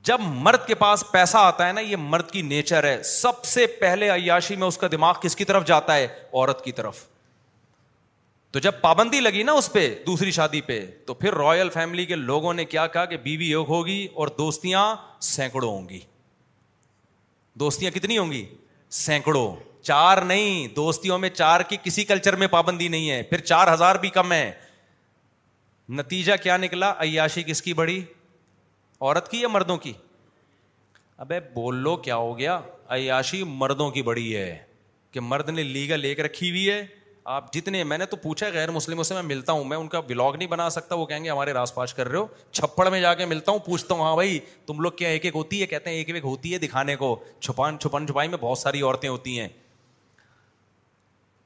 جب 0.08 0.20
مرد 0.34 0.66
کے 0.66 0.74
پاس 0.74 1.02
پیسہ 1.12 1.36
آتا 1.36 1.66
ہے 1.68 1.72
نا 1.72 1.80
یہ 1.80 1.96
مرد 2.02 2.30
کی 2.30 2.42
نیچر 2.42 2.84
ہے 2.84 3.02
سب 3.04 3.44
سے 3.44 3.66
پہلے 3.80 4.08
عیاشی 4.10 4.56
میں 4.56 4.66
اس 4.66 4.78
کا 4.78 4.86
دماغ 4.92 5.14
کس 5.22 5.36
کی 5.36 5.44
طرف 5.44 5.66
جاتا 5.66 5.96
ہے 5.96 6.06
عورت 6.32 6.64
کی 6.64 6.72
طرف 6.78 7.04
تو 8.52 8.58
جب 8.58 8.80
پابندی 8.80 9.20
لگی 9.20 9.42
نا 9.42 9.52
اس 9.62 9.72
پہ 9.72 9.88
دوسری 10.06 10.30
شادی 10.36 10.60
پہ 10.68 10.84
تو 11.06 11.14
پھر 11.14 11.34
رائل 11.38 11.68
فیملی 11.74 12.06
کے 12.06 12.14
لوگوں 12.16 12.54
نے 12.54 12.64
کیا 12.74 12.86
کہا 12.96 13.04
کہ 13.12 13.16
بیوی 13.26 13.54
ایک 13.54 13.68
ہوگی 13.68 14.06
اور 14.14 14.28
دوستیاں 14.38 14.94
سینکڑوں 15.32 15.70
ہوں 15.74 15.88
گی 15.88 16.00
دوستیاں 17.60 17.90
کتنی 17.94 18.16
ہوں 18.18 18.30
گی 18.32 18.44
سینکڑوں 19.04 19.46
چار 19.88 20.18
نہیں 20.28 20.68
دوستیوں 20.76 21.18
میں 21.18 21.28
چار 21.30 21.60
کی 21.68 21.76
کسی 21.82 22.04
کلچر 22.04 22.36
میں 22.42 22.46
پابندی 22.54 22.86
نہیں 22.94 23.10
ہے 23.10 23.22
پھر 23.30 23.40
چار 23.50 23.72
ہزار 23.72 23.96
بھی 24.00 24.08
کم 24.16 24.32
ہے 24.32 24.50
نتیجہ 25.98 26.32
کیا 26.42 26.56
نکلا 26.56 26.92
عیاشی 27.04 27.42
کس 27.46 27.62
کی 27.62 27.72
بڑی 27.80 28.00
عورت 29.00 29.30
کی 29.30 29.40
یا 29.40 29.48
مردوں 29.48 29.76
کی 29.86 29.92
ابے 31.24 31.38
بول 31.54 31.76
لو 31.82 31.94
کیا 32.06 32.16
ہو 32.16 32.36
گیا 32.38 32.58
عیاشی 32.96 33.42
مردوں 33.62 33.90
کی 33.96 34.02
بڑی 34.08 34.34
ہے 34.36 34.56
کہ 35.12 35.20
مرد 35.20 35.48
نے 35.50 35.62
لیگل 35.76 36.04
ایک 36.04 36.20
رکھی 36.26 36.50
ہوئی 36.50 36.68
ہے 36.70 36.84
آپ 37.24 37.52
جتنے 37.52 37.82
میں 37.84 37.96
نے 37.98 38.04
تو 38.06 38.16
پوچھا 38.16 38.46
ہے 38.46 38.52
غیر 38.52 38.70
مسلموں 38.70 39.04
سے 39.04 39.14
میں 39.14 39.22
ملتا 39.22 39.52
ہوں 39.52 39.64
میں 39.64 39.76
ان 39.76 39.88
کا 39.88 40.00
بلاگ 40.06 40.36
نہیں 40.38 40.48
بنا 40.48 40.68
سکتا 40.70 40.94
وہ 40.96 41.06
کہیں 41.06 41.24
گے 41.24 41.30
ہمارے 41.30 41.52
راس 41.52 41.74
پاس 41.74 41.94
کر 41.94 42.08
رہے 42.08 42.18
ہو 42.18 42.26
چھپڑ 42.50 42.88
میں 42.90 43.00
جا 43.00 43.12
کے 43.14 43.26
ملتا 43.26 43.52
ہوں 43.52 43.58
پوچھتا 43.66 43.94
ہوں 43.94 44.02
ہاں 44.02 44.14
بھائی 44.14 44.38
تم 44.66 44.80
لوگ 44.80 44.92
کیا 44.98 45.08
ایک 45.08 45.24
ایک 45.24 45.34
ہوتی 45.36 45.60
ہے 45.60 45.66
کہتے 45.66 45.90
ہیں 45.90 45.96
ایک 45.96 46.10
ایک 46.14 46.24
ہوتی 46.24 46.52
ہے 46.52 46.58
دکھانے 46.58 46.96
کو 46.96 47.14
چھپان 47.40 47.78
چھپن 47.78 48.06
چھپائی 48.06 48.28
میں 48.28 48.38
بہت 48.40 48.58
ساری 48.58 48.82
عورتیں 48.82 49.08
ہوتی 49.08 49.38
ہیں 49.40 49.48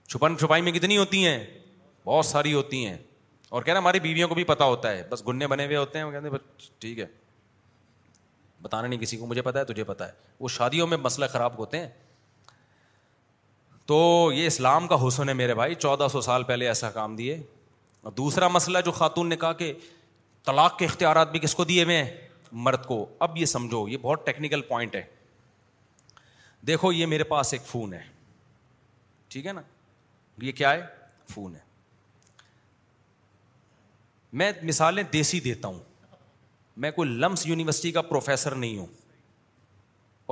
چھپن 0.09 0.39
چھپائی 0.39 0.63
میں 0.63 0.73
کتنی 0.73 0.97
ہوتی 0.99 1.27
ہیں 1.27 1.39
بہت 2.05 2.27
ساری 2.27 2.53
ہوتی 2.55 2.85
ہیں 2.87 2.97
اور 3.55 3.63
کہنا 3.63 3.79
ہماری 3.79 4.01
بیویوں 4.01 4.29
کو 4.29 4.35
بھی 4.35 4.45
پتا 4.45 4.65
ہوتا 4.65 4.91
ہے 4.93 5.03
بس 5.11 5.27
گننے 5.29 5.47
بنے 5.47 5.65
ہوئے 5.67 5.77
ہوتے 5.77 5.99
ہیں 5.99 6.21
ٹھیک 6.81 6.99
ہے 6.99 7.07
بتانا 8.63 8.87
نہیں 8.89 9.01
کسی 9.01 9.17
کو 9.17 9.27
مجھے 9.27 9.43
پتا 9.43 9.59
ہے 9.61 9.65
تجھے 9.73 9.85
پتا 9.85 10.07
ہے 10.09 10.13
وہ 10.41 10.49
شادیوں 10.49 10.87
میں 10.87 10.97
مسئلہ 10.99 11.25
خراب 11.33 11.59
ہوتے 11.59 11.79
ہیں 11.79 11.89
تو 13.87 14.31
یہ 14.35 14.47
اسلام 14.47 14.87
کا 14.89 14.97
حسن 15.07 15.29
ہے 15.29 15.33
میرے 15.35 15.55
بھائی 15.55 15.75
چودہ 15.75 16.07
سو 16.13 16.21
سال 16.21 16.43
پہلے 16.51 16.67
ایسا 16.69 16.91
کام 16.91 17.17
دیے 17.17 17.41
اور 18.03 18.13
دوسرا 18.13 18.49
مسئلہ 18.49 18.79
جو 18.85 18.93
خاتون 18.93 19.29
نے 19.29 19.37
کہا 19.37 19.53
کہ 19.63 19.73
طلاق 20.47 20.79
کے 20.79 20.85
اختیارات 20.85 21.31
بھی 21.33 21.39
کس 21.39 21.55
کو 21.55 21.65
دیے 21.65 21.85
ہوئے 21.85 21.97
ہیں 22.03 22.11
مرد 22.67 22.85
کو 22.87 23.05
اب 23.27 23.37
یہ 23.37 23.47
سمجھو 23.47 23.87
یہ 23.89 23.97
بہت 24.03 24.25
ٹیکنیکل 24.27 24.61
پوائنٹ 24.69 24.95
ہے 24.95 25.03
دیکھو 26.67 26.93
یہ 26.93 27.07
میرے 27.07 27.25
پاس 27.31 27.53
ایک 27.53 27.63
فون 27.67 27.93
ہے 27.95 28.01
ٹھیک 29.29 29.47
ہے 29.47 29.53
نا 29.53 29.61
یہ 30.43 30.53
کیا 30.53 30.73
ہے 30.73 30.81
فون 31.33 31.55
ہے 31.55 31.61
میں 34.41 34.51
مثالیں 34.63 35.03
دیسی 35.13 35.41
دیتا 35.41 35.69
ہوں 35.69 35.79
میں 36.85 36.91
کوئی 36.91 37.09
لمس 37.11 37.47
یونیورسٹی 37.47 37.91
کا 37.93 38.03
پروفیسر 38.03 38.55
نہیں 38.55 38.79
ہوں 38.79 38.87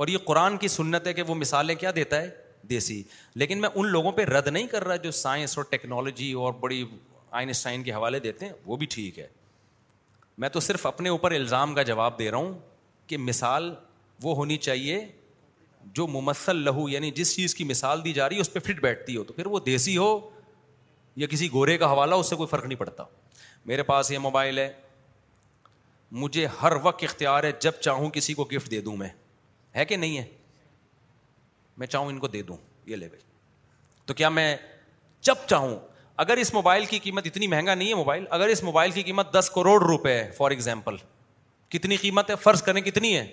اور 0.01 0.07
یہ 0.07 0.17
قرآن 0.25 0.57
کی 0.57 0.67
سنت 0.67 1.07
ہے 1.07 1.13
کہ 1.13 1.21
وہ 1.27 1.35
مثالیں 1.35 1.75
کیا 1.75 1.91
دیتا 1.95 2.21
ہے 2.21 2.29
دیسی 2.69 3.01
لیکن 3.35 3.61
میں 3.61 3.69
ان 3.75 3.87
لوگوں 3.91 4.11
پہ 4.17 4.25
رد 4.25 4.47
نہیں 4.47 4.67
کر 4.67 4.83
رہا 4.87 4.95
جو 5.03 5.11
سائنس 5.11 5.57
اور 5.57 5.65
ٹیکنالوجی 5.69 6.31
اور 6.43 6.53
بڑی 6.59 6.83
آئنسٹائن 7.39 7.83
کے 7.83 7.91
حوالے 7.93 8.19
دیتے 8.19 8.45
ہیں 8.45 8.53
وہ 8.65 8.75
بھی 8.77 8.85
ٹھیک 8.89 9.17
ہے 9.19 9.27
میں 10.39 10.49
تو 10.49 10.59
صرف 10.59 10.85
اپنے 10.85 11.09
اوپر 11.09 11.31
الزام 11.31 11.73
کا 11.75 11.83
جواب 11.89 12.17
دے 12.19 12.29
رہا 12.31 12.37
ہوں 12.37 12.53
کہ 13.07 13.17
مثال 13.17 13.73
وہ 14.23 14.35
ہونی 14.35 14.57
چاہیے 14.57 14.99
جو 15.95 16.07
ممسل 16.07 16.57
لہو 16.65 16.87
یعنی 16.89 17.09
جس 17.15 17.35
چیز 17.35 17.55
کی 17.55 17.63
مثال 17.63 18.03
دی 18.03 18.13
جا 18.13 18.27
رہی 18.29 18.35
ہے 18.35 18.41
اس 18.41 18.53
پہ 18.53 18.59
فٹ 18.67 18.79
بیٹھتی 18.81 19.15
ہو 19.17 19.23
تو 19.23 19.33
پھر 19.33 19.45
وہ 19.55 19.59
دیسی 19.65 19.97
ہو 19.97 20.19
یا 21.21 21.27
کسی 21.31 21.51
گورے 21.53 21.77
کا 21.77 21.91
حوالہ 21.91 22.15
اس 22.15 22.29
سے 22.29 22.35
کوئی 22.35 22.47
فرق 22.47 22.65
نہیں 22.65 22.79
پڑتا 22.79 23.03
میرے 23.65 23.83
پاس 23.83 24.11
یہ 24.11 24.19
موبائل 24.19 24.59
ہے 24.59 24.71
مجھے 26.21 26.45
ہر 26.61 26.71
وقت 26.81 27.03
اختیار 27.03 27.43
ہے 27.43 27.51
جب 27.61 27.79
چاہوں 27.81 28.09
کسی 28.13 28.33
کو 28.33 28.43
گفٹ 28.55 28.71
دے 28.71 28.79
دوں 28.81 28.95
میں 28.97 29.09
ہے 29.75 29.85
کہ 29.85 29.95
نہیں 29.97 30.17
ہے 30.17 30.23
میں 31.77 31.87
چاہوں 31.87 32.07
ان 32.09 32.19
کو 32.19 32.27
دے 32.27 32.41
دوں 32.47 32.55
یہ 32.85 32.95
لے 32.95 33.07
بھائی 33.09 33.21
تو 34.05 34.13
کیا 34.13 34.29
میں 34.29 34.55
جب 35.27 35.35
چاہوں 35.47 35.75
اگر 36.23 36.37
اس 36.37 36.53
موبائل 36.53 36.85
کی 36.85 36.99
قیمت 36.99 37.25
اتنی 37.25 37.47
مہنگا 37.47 37.75
نہیں 37.75 37.89
ہے 37.89 37.95
موبائل 37.95 38.25
اگر 38.29 38.47
اس 38.55 38.63
موبائل 38.63 38.91
کی 38.91 39.03
قیمت 39.03 39.33
دس 39.33 39.49
کروڑ 39.55 39.81
روپے 39.83 40.13
ہے 40.17 40.29
فار 40.37 40.51
ایگزامپل 40.51 40.95
کتنی 41.69 41.95
قیمت 41.97 42.29
ہے 42.29 42.35
فرض 42.41 42.61
کریں 42.63 42.81
کتنی 42.81 43.15
ہے 43.17 43.25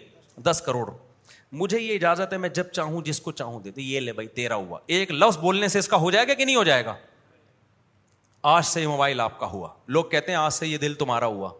دس 0.44 0.62
کروڑ 0.66 0.88
مجھے 1.60 1.80
یہ 1.80 1.94
اجازت 1.94 2.32
ہے 2.32 2.38
میں 2.38 2.48
جب 2.58 2.66
چاہوں 2.72 3.00
جس 3.04 3.20
کو 3.20 3.32
چاہوں 3.32 3.60
یہ 3.76 4.00
لے 4.00 4.12
بھائی 4.12 4.28
تیرا 4.36 4.54
ہوا 4.54 4.78
ایک 4.96 5.10
لفظ 5.12 5.38
بولنے 5.38 5.68
سے 5.68 5.78
اس 5.78 5.88
کا 5.88 5.96
ہو 6.04 6.10
جائے 6.10 6.26
گا 6.28 6.34
کہ 6.34 6.44
نہیں 6.44 6.56
ہو 6.56 6.64
جائے 6.64 6.84
گا 6.84 6.94
آج 8.52 8.64
سے 8.66 8.82
یہ 8.82 8.86
موبائل 8.86 9.20
آپ 9.20 9.38
کا 9.38 9.46
ہوا 9.52 9.68
لوگ 9.96 10.04
کہتے 10.10 10.32
ہیں 10.32 10.38
آج 10.38 10.52
سے 10.52 10.66
یہ 10.66 10.78
دل 10.84 10.94
تمہارا 10.98 11.26
ہوا 11.34 11.50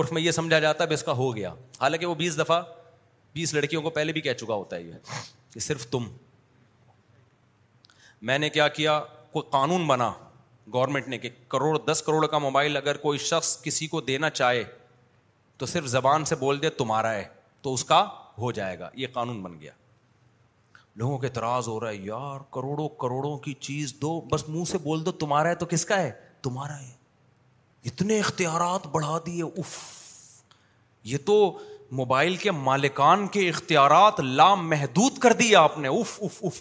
عرف 0.00 0.12
میں 0.12 0.22
یہ 0.22 0.30
سمجھا 0.30 0.58
جاتا 0.60 0.84
ہے 0.84 0.94
اس 0.94 1.02
کا 1.02 1.12
ہو 1.16 1.34
گیا 1.36 1.52
حالانکہ 1.80 2.06
وہ 2.06 2.14
بیس 2.14 2.38
دفعہ 2.38 2.60
بیس 3.38 3.52
لڑکیوں 3.54 3.80
کو 3.82 3.90
پہلے 3.96 4.12
بھی 4.12 4.20
کہہ 4.20 4.32
چکا 4.38 4.54
ہوتا 4.54 4.76
ہے 4.76 4.82
یہ 4.82 5.26
کہ 5.54 5.60
صرف 5.66 5.86
تم 5.90 6.06
میں 8.30 8.38
نے 8.44 8.48
کیا 8.50 8.66
کیا 8.78 8.98
کوئی 9.32 9.50
قانون 9.50 9.86
بنا 9.86 10.10
گورنمنٹ 10.72 11.08
نے 11.08 11.18
کہ 11.18 11.28
کروڑ 11.54 11.76
دس 11.90 12.02
کروڑ 12.06 12.26
کا 12.32 12.38
موبائل 12.46 12.76
اگر 12.76 12.96
کوئی 13.04 13.18
شخص 13.26 13.50
کسی 13.62 13.86
کو 13.92 14.00
دینا 14.08 14.30
چاہے 14.40 14.64
تو 15.58 15.66
صرف 15.74 15.86
زبان 15.94 16.24
سے 16.30 16.34
بول 16.42 16.60
دے 16.62 16.70
تمہارا 16.80 17.12
ہے 17.14 17.22
تو 17.66 17.74
اس 17.74 17.84
کا 17.84 18.00
ہو 18.38 18.50
جائے 18.58 18.78
گا 18.78 18.90
یہ 19.02 19.06
قانون 19.12 19.40
بن 19.42 19.60
گیا 19.60 19.72
لوگوں 21.02 21.18
کے 21.22 21.26
اعتراض 21.26 21.68
ہو 21.68 21.78
رہا 21.80 21.88
ہے 21.90 22.06
یار 22.10 22.40
کروڑوں 22.58 22.88
کروڑوں 23.06 23.36
کی 23.48 23.52
چیز 23.68 23.94
دو 24.02 24.20
بس 24.32 24.48
منہ 24.48 24.64
سے 24.72 24.78
بول 24.90 25.04
دو 25.06 25.12
تمہارا 25.24 25.48
ہے 25.50 25.54
تو 25.62 25.66
کس 25.74 25.84
کا 25.92 25.98
ہے 26.02 26.10
تمہارا 26.48 26.80
ہے 26.82 26.92
اتنے 27.92 28.18
اختیارات 28.20 28.86
بڑھا 28.96 29.18
دیے 29.26 29.42
اف 29.64 29.76
یہ 31.12 31.18
تو 31.26 31.40
موبائل 31.96 32.34
کے 32.36 32.50
مالکان 32.50 33.26
کے 33.32 33.48
اختیارات 33.48 34.20
لامحدود 34.20 35.18
کر 35.18 35.32
دیے 35.38 35.54
آپ 35.56 35.78
نے 35.78 35.88
اف 35.88 36.18
اف 36.22 36.38
اف 36.44 36.60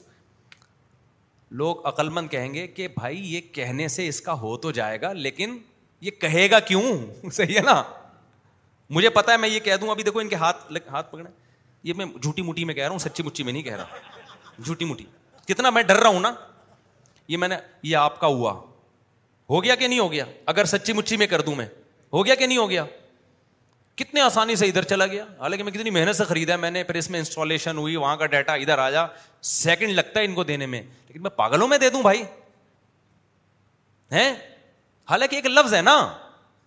لوگ 1.62 1.86
عقلمند 1.88 2.30
کہیں 2.30 2.54
گے 2.54 2.66
کہ 2.68 2.88
بھائی 2.96 3.20
یہ 3.34 3.42
کہنے 3.54 3.88
سے 3.88 4.08
اس 4.08 4.20
کا 4.22 4.34
ہو 4.42 4.56
تو 4.64 4.72
جائے 4.78 5.02
گا 5.02 5.12
لیکن 5.14 5.58
یہ 6.02 6.12
کہے 6.22 6.50
گا 6.52 6.60
کیوں 6.68 6.82
صحیح 7.32 7.56
ہے 7.58 7.62
نا 7.66 7.82
مجھے 8.96 9.10
پتا 9.10 9.32
ہے 9.32 9.38
میں 9.38 9.50
یہ 9.50 9.60
کہہ 9.60 9.76
دوں 9.82 9.90
ابھی 9.90 10.04
دیکھو 10.04 10.20
ان 10.20 10.30
کے 10.30 10.36
ہاتھ 10.46 10.72
ہاتھ 10.92 11.12
پکڑے 11.12 11.30
یہ 11.84 11.94
میں 11.98 12.06
جھوٹی 12.22 12.42
موٹی 12.42 12.64
میں 12.66 12.74
کہہ 12.74 12.84
رہا 12.84 12.92
ہوں 12.92 13.00
سچی 13.00 13.24
مچی 13.24 13.44
میں 13.44 13.54
نہیں 13.54 13.64
کہہ 13.64 13.76
رہا 13.76 14.64
جھوٹی 14.66 14.86
موٹی 14.86 15.04
کتنا 15.48 15.70
میں 15.70 15.84
ڈر 15.88 15.98
رہا 16.00 16.10
ہوں 16.10 16.20
نا 16.20 16.32
یہ 17.28 17.38
میں 17.38 17.48
نے 17.48 17.56
یہ 17.84 17.96
آپ 17.98 18.20
کا 18.20 18.28
ہوا 18.28 18.52
ہو 19.50 19.64
گیا 19.64 19.76
کہ 19.76 19.88
نہیں 19.88 20.00
ہو 20.00 20.12
گیا 20.12 20.26
اگر 20.54 20.66
سچی 20.76 20.94
مچی 20.94 21.18
میں 21.18 21.28
کر 21.28 21.42
دوں 21.42 21.56
میں 21.56 21.66
ہو 22.14 22.26
گیا 22.26 22.36
کہ 22.36 22.48
نہیں 22.48 22.58
ہو 22.58 22.70
گیا 22.70 22.84
کتنے 23.98 24.22
آسانی 24.22 24.56
سے 24.56 24.66
ادھر 24.68 24.84
چلا 24.92 25.06
گیا 25.12 25.24
حالانکہ 25.40 25.64
میں 25.64 25.72
کتنی 25.72 25.90
محنت 25.90 26.16
سے 26.16 26.24
خریدا 26.32 26.56
میں 26.66 26.70
نے 26.72 26.82
پھر 26.84 26.96
اس 26.96 27.10
میں 27.12 27.20
انسٹالیشن 27.20 27.78
ہوئی 27.78 27.96
وہاں 27.96 28.16
کا 28.18 28.26
ڈیٹا 28.34 28.54
ادھر 28.64 28.78
آیا 28.80 29.06
سیکنڈ 29.52 29.92
لگتا 30.00 30.18
ہے 30.20 30.26
ان 30.26 30.34
کو 30.34 30.44
دینے 30.50 30.66
میں 30.74 30.82
لیکن 30.82 31.22
میں 31.22 31.30
پاگلوں 31.38 31.68
میں 31.68 31.78
دے 31.86 31.90
دوں 31.90 32.02
بھائی 32.02 32.22
حالانکہ 35.10 35.36
ایک 35.36 35.46
لفظ 35.46 35.74
ہے 35.74 35.82
نا 35.82 35.96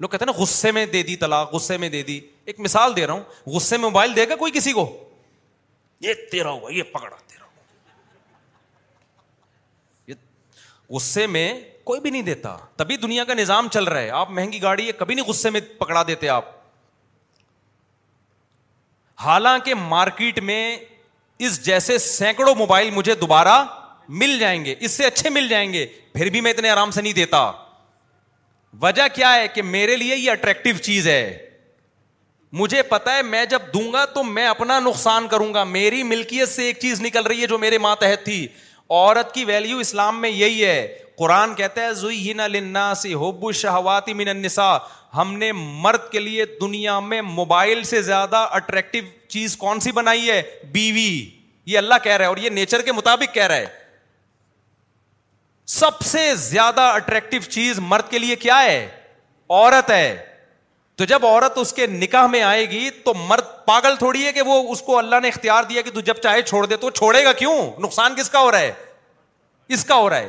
لوگ 0.01 0.09
کہتے 0.09 0.25
ہیں 0.25 0.31
نا 0.33 0.39
غصے 0.41 0.71
میں 0.73 0.85
دے 0.93 1.03
دی 1.03 1.17
تلا 1.23 1.43
غصے 1.53 1.77
میں 1.79 1.89
دے 1.95 2.03
دی 2.11 2.19
ایک 2.51 2.59
مثال 2.61 2.91
دے 2.97 3.05
رہا 3.07 3.13
ہوں 3.15 3.25
غصے 3.55 3.77
میں 3.77 3.85
موبائل 3.89 4.11
دے 4.17 4.25
گا 4.29 4.35
کوئی 4.43 4.53
کسی 4.55 4.73
کو 4.73 4.85
یہ 6.01 6.15
تیرا 6.31 6.51
ہوا 6.51 6.71
یہ 6.73 6.83
پکڑا 6.93 7.17
تیرا 7.27 7.45
ہوا 7.45 7.63
غصے 10.95 11.27
میں 11.37 11.53
کوئی 11.91 12.01
بھی 12.01 12.11
نہیں 12.11 12.23
دیتا 12.23 12.57
تبھی 12.77 12.97
دنیا 13.07 13.25
کا 13.25 13.35
نظام 13.35 13.69
چل 13.73 13.85
رہا 13.89 14.01
ہے 14.01 14.11
آپ 14.23 14.29
مہنگی 14.31 14.61
گاڑی 14.63 14.87
ہے 14.87 14.93
کبھی 14.99 15.15
نہیں 15.15 15.27
غصے 15.27 15.49
میں 15.51 15.61
پکڑا 15.79 16.03
دیتے 16.09 16.29
آپ 16.29 16.45
حالانکہ 19.25 19.75
مارکیٹ 19.89 20.39
میں 20.51 20.63
اس 21.47 21.65
جیسے 21.65 21.97
سینکڑوں 21.99 22.55
موبائل 22.59 22.91
مجھے 22.91 23.15
دوبارہ 23.23 23.63
مل 24.21 24.39
جائیں 24.39 24.65
گے 24.65 24.75
اس 24.87 24.91
سے 24.93 25.05
اچھے 25.07 25.31
مل 25.31 25.49
جائیں 25.49 25.73
گے 25.73 25.87
پھر 26.15 26.31
بھی 26.37 26.41
میں 26.47 26.51
اتنے 26.51 26.71
آرام 26.71 26.91
سے 26.91 27.03
نہیں 27.03 27.13
دیتا 27.13 27.51
وجہ 28.83 29.03
کیا 29.15 29.35
ہے 29.35 29.47
کہ 29.55 29.63
میرے 29.63 29.97
لیے 29.97 30.17
یہ 30.17 30.31
اٹریکٹو 30.31 30.77
چیز 30.83 31.09
ہے 31.09 31.23
مجھے 32.61 32.83
پتا 32.83 33.17
ہے 33.17 33.23
میں 33.23 33.45
جب 33.51 33.63
دوں 33.75 33.93
گا 33.93 34.05
تو 34.15 34.23
میں 34.25 34.47
اپنا 34.47 34.79
نقصان 34.85 35.27
کروں 35.31 35.53
گا 35.55 35.65
میری 35.75 36.03
ملکیت 36.03 36.49
سے 36.49 36.65
ایک 36.67 36.79
چیز 36.81 37.01
نکل 37.01 37.27
رہی 37.27 37.41
ہے 37.43 37.47
جو 37.47 37.59
میرے 37.65 37.79
ماتحت 37.87 38.25
تھی 38.25 38.47
عورت 38.79 39.35
کی 39.35 39.45
ویلیو 39.51 39.79
اسلام 39.79 40.21
میں 40.21 40.31
یہی 40.31 40.65
ہے 40.65 40.81
قرآن 41.19 41.55
کہتا 41.55 41.83
ہے 41.89 42.49
لنا 42.49 42.93
سی 43.03 43.15
شہواتی 43.61 44.13
من 44.21 44.29
النساء 44.29 44.77
ہم 45.17 45.33
نے 45.39 45.51
مرد 45.55 46.11
کے 46.11 46.21
لیے 46.21 46.45
دنیا 46.61 46.99
میں 47.01 47.21
موبائل 47.23 47.83
سے 47.85 48.03
زیادہ 48.03 48.47
اٹریکٹو 48.55 48.99
چیز 49.29 49.57
کون 49.57 49.81
سی 49.81 49.93
بنائی 49.93 50.31
ہے 50.31 50.43
بیوی 50.73 51.11
یہ 51.67 51.79
اللہ 51.79 51.95
کہہ 52.03 52.13
رہا 52.13 52.25
ہے 52.25 52.29
اور 52.29 52.37
یہ 52.37 52.51
نیچر 52.51 52.83
کے 52.83 52.93
مطابق 52.93 53.35
کہہ 53.35 53.47
رہا 53.47 53.57
ہے 53.57 53.79
سب 55.79 56.01
سے 56.05 56.35
زیادہ 56.35 56.81
اٹریکٹو 56.95 57.37
چیز 57.51 57.79
مرد 57.79 58.11
کے 58.11 58.19
لیے 58.19 58.37
کیا 58.37 58.63
ہے 58.63 58.87
عورت 59.49 59.91
ہے 59.91 60.17
تو 60.97 61.05
جب 61.11 61.27
عورت 61.27 61.59
اس 61.59 61.73
کے 61.73 61.87
نکاح 61.87 62.27
میں 62.31 62.43
آئے 62.43 62.69
گی 62.71 62.89
تو 63.05 63.15
مرد 63.27 63.45
پاگل 63.67 63.97
تھوڑی 63.99 64.25
ہے 64.27 64.33
کہ 64.33 64.43
وہ 64.47 64.61
اس 64.73 64.83
کو 64.87 64.99
اللہ 64.99 65.21
نے 65.23 65.29
اختیار 65.29 65.65
دیا 65.69 65.83
کہ 65.83 65.91
تو 65.95 66.01
جب 66.09 66.17
چاہے 66.23 66.43
چھوڑ 66.43 66.65
دے 66.67 66.77
تو 66.81 66.91
چھوڑے 67.01 67.25
گا 67.25 67.33
کیوں 67.43 67.57
نقصان 67.85 68.15
کس 68.17 68.31
کا 68.31 68.41
ہو 68.41 68.51
رہا 68.51 68.61
ہے 68.61 68.73
اس 69.77 69.85
کا 69.85 69.95
ہو 69.97 70.09
رہا 70.11 70.19
ہے 70.19 70.29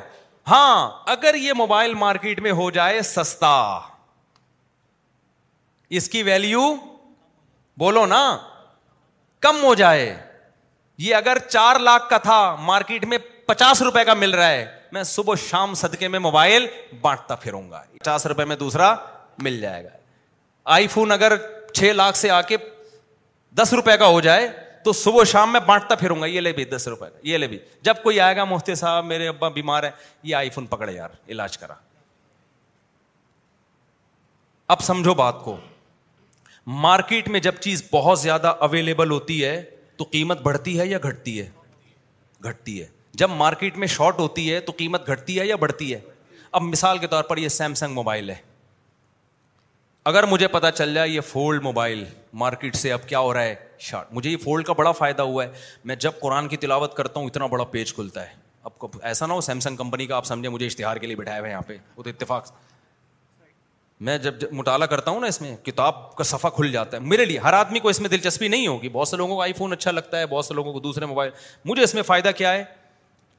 ہاں 0.50 0.90
اگر 1.16 1.36
یہ 1.40 1.54
موبائل 1.58 1.94
مارکیٹ 2.04 2.40
میں 2.48 2.52
ہو 2.62 2.70
جائے 2.72 3.02
سستا 3.10 3.54
اس 5.98 6.08
کی 6.10 6.22
ویلو 6.24 6.62
بولو 7.78 8.06
نا 8.06 8.20
کم 9.42 9.64
ہو 9.64 9.74
جائے 9.76 10.06
یہ 11.06 11.16
اگر 11.16 11.38
چار 11.48 11.80
لاکھ 11.80 12.10
کا 12.10 12.18
تھا 12.28 12.38
مارکیٹ 12.66 13.06
میں 13.14 13.18
پچاس 13.48 13.82
روپئے 13.82 14.04
کا 14.06 14.14
مل 14.14 14.34
رہا 14.36 14.50
ہے 14.50 14.66
میں 14.94 15.02
صبح 15.10 15.36
شام 15.50 15.74
صدقے 15.80 16.08
میں 16.14 16.20
موبائل 16.20 16.68
بانٹتا 17.02 17.36
پھروں 17.44 17.70
گا 17.72 17.82
پچاس 18.00 18.26
روپئے 18.28 18.46
میں 18.46 18.56
دوسرا 18.56 18.94
مل 19.44 19.60
جائے 19.62 19.84
گا 19.84 19.90
آئی 20.76 20.88
فون 20.94 21.12
اگر 21.12 21.36
چھ 21.76 21.92
لاکھ 21.96 22.18
سے 22.18 22.30
آ 22.32 22.42
کے 22.52 22.58
دس 23.60 23.74
روپئے 23.78 23.96
کا 23.98 24.06
ہو 24.08 24.22
جائے 24.28 24.48
تو 24.86 24.94
صبح 25.00 25.24
شام 25.32 25.52
میں 25.54 25.60
بانٹتا 25.66 25.96
پھروں 25.96 26.20
گا 26.22 26.26
یہ 26.26 26.42
لے 26.42 26.52
بھی 26.60 26.66
دس 26.76 26.88
روپئے 26.88 27.10
کا 27.10 27.20
یہ 27.28 27.38
لے 27.38 27.48
بھی 27.48 27.60
جب 27.90 28.02
کوئی 28.04 28.20
آئے 28.28 28.36
گا 28.38 28.44
محفتے 28.54 28.76
صاحب 28.76 29.06
میرے 29.06 29.28
ابا 29.28 29.50
بیمار 29.60 29.84
ہے 29.84 29.92
یہ 30.24 30.36
آئی 30.36 30.50
فون 30.56 30.66
پکڑے 30.76 30.94
یار 30.94 31.10
علاج 31.30 31.58
کرا 31.58 31.74
اب 34.76 34.82
سمجھو 34.82 35.14
بات 35.24 35.44
کو 35.44 35.58
مارکیٹ 36.68 37.28
میں 37.30 37.40
جب 37.40 37.56
چیز 37.62 37.84
بہت 37.92 38.20
زیادہ 38.20 38.54
اویلیبل 38.60 39.12
ہوتی 39.12 39.44
ہے 39.44 39.62
تو 39.98 40.06
قیمت 40.12 40.42
بڑھتی 40.42 40.80
ہے 40.80 40.86
یا 40.88 40.98
گھٹتی 41.10 41.40
ہے 41.40 41.48
گھٹتی 42.48 42.82
ہے 42.82 42.86
جب 43.20 43.30
مارکیٹ 43.38 43.78
میں 43.78 43.88
شارٹ 43.88 44.20
ہوتی 44.20 44.54
ہے 44.54 44.60
تو 44.60 44.72
قیمت 44.78 45.08
گھٹتی 45.12 45.40
ہے 45.40 45.46
یا 45.48 45.56
بڑھتی 45.60 45.94
ہے 45.94 46.00
اب 46.52 46.62
مثال 46.64 46.98
کے 46.98 47.08
طور 47.08 47.24
پر 47.24 47.38
یہ 47.38 47.48
سیمسنگ 47.50 47.94
موبائل 47.94 48.30
ہے 48.30 48.36
اگر 50.10 50.26
مجھے 50.30 50.48
پتا 50.48 50.72
چل 50.72 50.94
جائے 50.94 51.10
یہ 51.10 51.22
فولڈ 51.30 51.64
موبائل 51.64 52.04
مارکیٹ 52.44 52.76
سے 52.76 52.92
اب 52.94 53.08
کیا 53.10 53.20
ہو 53.20 53.34
رہا 53.34 53.44
ہے 53.44 53.56
شارٹ 53.90 54.14
مجھے 54.14 54.30
یہ 54.30 54.38
فولڈ 54.44 54.66
کا 54.66 54.74
بڑا 54.78 54.92
فائدہ 54.92 55.22
ہوا 55.22 55.44
ہے 55.44 55.52
میں 55.86 55.96
جب 56.00 56.20
قرآن 56.22 56.48
کی 56.48 56.58
تلاوت 56.58 56.94
کرتا 56.96 57.20
ہوں 57.20 57.28
اتنا 57.28 57.46
بڑا 57.48 57.64
پیج 57.76 57.94
کھلتا 57.94 58.28
ہے 58.30 58.40
اب 58.64 58.98
ایسا 59.02 59.26
نہ 59.26 59.34
ہو 59.34 59.42
سیمسنگ 59.42 59.76
کمپنی 59.76 60.06
کا 60.08 60.16
آپ 60.16 60.26
سمجھے 60.26 60.50
مجھے 60.50 60.66
اشتہار 60.66 60.98
کے 60.98 61.08
لیے 61.08 61.16
بٹھائے 61.16 61.40
ہوئے 61.40 61.52
یہاں 61.52 61.62
پہ 61.68 61.78
وہ 61.96 62.04
تو 62.04 62.10
اتفاق 62.10 62.52
میں 64.06 64.18
جب 64.18 64.40
جب 64.42 64.54
کرتا 64.90 65.12
ہوں 65.12 65.20
نا 65.20 65.28
اس 65.28 65.40
میں 65.42 65.56
کتاب 65.66 65.94
کا 66.18 66.24
صفحہ 66.24 66.50
کھل 66.56 66.72
جاتا 66.72 66.98
ہے 66.98 67.02
میرے 67.10 67.26
لیے 67.26 67.40
ہر 67.40 67.54
آدمی 67.54 67.80
کو 67.80 67.90
اس 67.90 68.00
میں 68.02 68.10
دلچسپی 68.10 68.48
نہیں 68.48 68.68
ہوگی 68.68 68.90
بہت 68.94 69.08
سے 69.08 69.18
لوگوں 69.18 69.36
کو 69.36 69.42
آئی 69.42 69.54
فون 69.58 69.74
اچھا 69.74 69.92
لگتا 69.92 70.20
ہے 70.20 70.26
بہت 70.28 70.46
سے 70.46 70.54
لوگوں 70.54 70.72
کو 70.74 70.80
دوسرے 70.86 71.06
موبائل 71.06 71.30
مجھے 71.72 71.82
اس 71.84 71.94
میں 71.96 72.02
فائدہ 72.04 72.30
کیا 72.38 72.52
ہے 72.54 72.64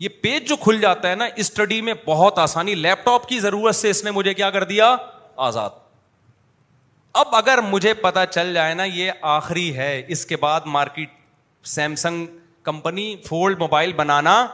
یہ 0.01 0.09
پیج 0.23 0.49
جو 0.49 0.57
کھل 0.65 0.79
جاتا 0.81 1.11
ہے 1.11 1.15
نا 1.15 1.25
اسٹڈی 1.45 1.81
میں 1.89 1.95
بہت 2.07 2.39
آسانی 2.39 2.75
لیپ 2.75 3.05
ٹاپ 3.05 3.27
کی 3.29 3.39
ضرورت 3.41 3.77
سے 3.77 3.91
اس 3.91 4.03
نے 4.05 4.11
مجھے 4.19 4.35
کیا 4.35 4.51
کر 4.59 4.65
دیا 4.73 4.95
آزاد 5.47 5.81
اب 7.23 7.35
اگر 7.37 7.61
مجھے 7.71 7.95
پتا 8.07 8.25
چل 8.27 8.53
جائے 8.55 8.75
نا 8.75 8.85
یہ 8.85 9.13
آخری 9.33 9.75
ہے 9.77 9.91
اس 10.17 10.25
کے 10.27 10.37
بعد 10.45 10.67
market 10.77 11.11
Samsung 11.73 12.27
company 12.69 13.15
fold 13.29 13.59
mobile 13.59 13.93
بنانا 14.03 14.45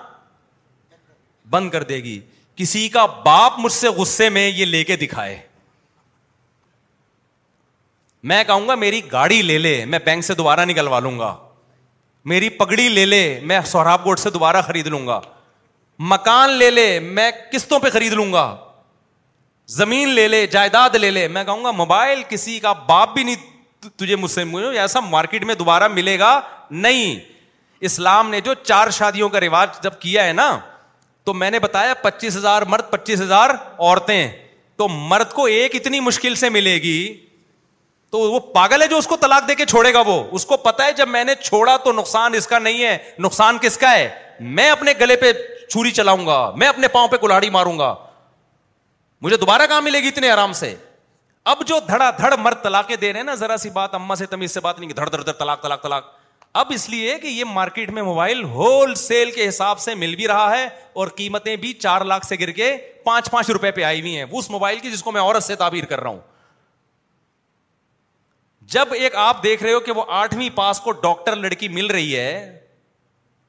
بند 1.50 1.70
کر 1.70 1.82
دے 1.92 1.96
گی 2.04 2.18
کسی 2.56 2.88
کا 2.96 3.04
باپ 3.26 3.58
مجھ 3.64 3.72
سے 3.72 3.88
غصے 4.00 4.28
میں 4.38 4.48
یہ 4.48 4.64
لے 4.64 4.82
کے 4.84 4.96
دکھائے 5.04 5.36
میں 8.30 8.42
کہوں 8.44 8.66
گا 8.68 8.74
میری 8.74 9.00
گاڑی 9.12 9.40
لے 9.42 9.56
لے 9.58 9.84
میں 9.88 9.98
بینک 10.04 10.24
سے 10.24 10.34
دوبارہ 10.34 10.64
نکلوا 10.66 10.98
لوں 11.00 11.18
گا 11.18 11.34
میری 12.30 12.48
پگڑی 12.50 12.88
لے 12.88 13.04
لے 13.06 13.38
میں 13.42 13.60
سہراب 13.66 14.04
گوٹ 14.04 14.18
سے 14.18 14.30
دوبارہ 14.30 14.60
خرید 14.66 14.86
لوں 14.86 15.06
گا 15.06 15.20
مکان 16.08 16.50
لے 16.50 16.70
لے 16.70 16.98
میں 17.02 17.30
قسطوں 17.52 17.78
پہ 17.80 17.90
خرید 17.92 18.12
لوں 18.12 18.32
گا 18.32 18.54
زمین 19.76 20.08
لے 20.14 20.26
لے 20.28 20.46
جائیداد 20.46 20.94
لے 21.00 21.10
لے 21.10 21.26
میں 21.28 21.44
کہوں 21.44 21.64
گا 21.64 21.70
موبائل 21.70 22.22
کسی 22.28 22.58
کا 22.60 22.72
باپ 22.86 23.14
بھی 23.14 23.22
نہیں 23.24 23.90
تجھے 23.96 24.16
مجھ 24.16 24.30
سے 24.30 24.42
ایسا 24.80 25.00
مارکیٹ 25.00 25.44
میں 25.44 25.54
دوبارہ 25.54 25.88
ملے 25.88 26.18
گا 26.18 26.40
نہیں 26.70 27.18
اسلام 27.88 28.30
نے 28.30 28.40
جو 28.40 28.54
چار 28.62 28.90
شادیوں 28.92 29.28
کا 29.28 29.40
رواج 29.40 29.82
جب 29.82 29.98
کیا 30.00 30.24
ہے 30.26 30.32
نا 30.32 30.56
تو 31.24 31.34
میں 31.34 31.50
نے 31.50 31.58
بتایا 31.60 31.94
پچیس 32.02 32.36
ہزار 32.36 32.62
مرد 32.68 32.90
پچیس 32.90 33.20
ہزار 33.20 33.50
عورتیں 33.78 34.28
تو 34.76 34.88
مرد 34.88 35.32
کو 35.32 35.44
ایک 35.56 35.74
اتنی 35.74 36.00
مشکل 36.00 36.34
سے 36.42 36.48
ملے 36.48 36.74
گی 36.82 37.16
تو 38.10 38.18
وہ 38.32 38.38
پاگل 38.54 38.82
ہے 38.82 38.86
جو 38.88 38.96
اس 38.98 39.06
کو 39.06 39.16
تلاک 39.20 39.48
دے 39.48 39.54
کے 39.54 39.64
چھوڑے 39.66 39.92
گا 39.94 40.00
وہ 40.06 40.22
اس 40.38 40.44
کو 40.46 40.56
پتا 40.56 40.84
ہے 40.86 40.92
جب 40.96 41.08
میں 41.08 41.24
نے 41.24 41.34
چھوڑا 41.42 41.76
تو 41.84 41.92
نقصان 41.92 42.34
اس 42.34 42.46
کا 42.46 42.58
نہیں 42.58 42.82
ہے 42.84 42.96
نقصان 43.24 43.58
کس 43.62 43.76
کا 43.78 43.90
ہے 43.92 44.08
میں 44.58 44.68
اپنے 44.70 44.92
گلے 45.00 45.16
پہ 45.20 45.32
چھری 45.70 45.90
چلاؤں 45.90 46.26
گا 46.26 46.38
میں 46.58 46.68
اپنے 46.68 46.88
پاؤں 46.92 47.08
پہ 47.10 47.16
کلاڑی 47.20 47.50
ماروں 47.56 47.78
گا 47.78 47.94
مجھے 49.22 49.36
دوبارہ 49.36 49.66
کہاں 49.68 49.80
ملے 49.82 50.00
گی 50.02 50.08
اتنے 50.08 50.30
آرام 50.30 50.52
سے 50.62 50.74
اب 51.52 51.66
جو 51.66 51.78
دھڑا 51.88 52.10
دھڑ 52.18 52.34
مرد 52.40 52.62
طلاقیں 52.62 52.94
دے 52.96 53.12
رہے 53.12 53.18
ہیں 53.18 53.24
نا 53.26 53.34
ذرا 53.40 53.56
سی 53.56 53.70
بات 53.72 53.94
اما 53.94 54.14
سے 54.16 54.26
تمیز 54.26 54.52
سے 54.54 54.60
بات 54.60 54.78
نہیں 54.80 54.90
دھڑ 54.92 55.08
دھڑ 55.08 55.20
دھڑ 55.20 55.32
تلاک 55.32 55.62
تلاک 55.62 55.82
تلاک 55.82 56.10
اب 56.60 56.70
اس 56.74 56.88
لیے 56.90 57.16
کہ 57.22 57.26
یہ 57.26 57.44
مارکیٹ 57.52 57.90
میں 57.92 58.02
موبائل 58.02 58.42
ہول 58.54 58.94
سیل 58.96 59.30
کے 59.30 59.48
حساب 59.48 59.78
سے 59.80 59.94
مل 59.94 60.14
بھی 60.16 60.28
رہا 60.28 60.50
ہے 60.58 60.66
اور 61.00 61.08
قیمتیں 61.16 61.54
بھی 61.64 61.72
چار 61.82 62.00
لاکھ 62.10 62.26
سے 62.26 62.36
گر 62.40 62.50
کے 62.60 62.76
پانچ 63.04 63.30
پانچ 63.30 63.50
روپے 63.50 63.70
پہ 63.72 63.82
آئی 63.84 64.00
ہوئی 64.00 64.16
ہیں 64.16 64.24
اس 64.30 64.50
موبائل 64.50 64.78
کی 64.78 64.90
جس 64.90 65.02
کو 65.02 65.12
میں 65.12 65.20
عورت 65.22 65.44
سے 65.44 65.56
تعبیر 65.56 65.84
کر 65.90 66.00
رہا 66.00 66.10
ہوں 66.10 66.18
جب 68.72 68.92
ایک 68.92 69.14
آپ 69.16 69.42
دیکھ 69.42 69.62
رہے 69.62 69.72
ہو 69.72 69.78
کہ 69.80 69.92
وہ 69.96 70.02
آٹھویں 70.14 70.48
پاس 70.54 70.80
کو 70.84 70.92
ڈاکٹر 71.02 71.36
لڑکی 71.36 71.68
مل 71.76 71.86
رہی 71.96 72.16
ہے 72.16 72.32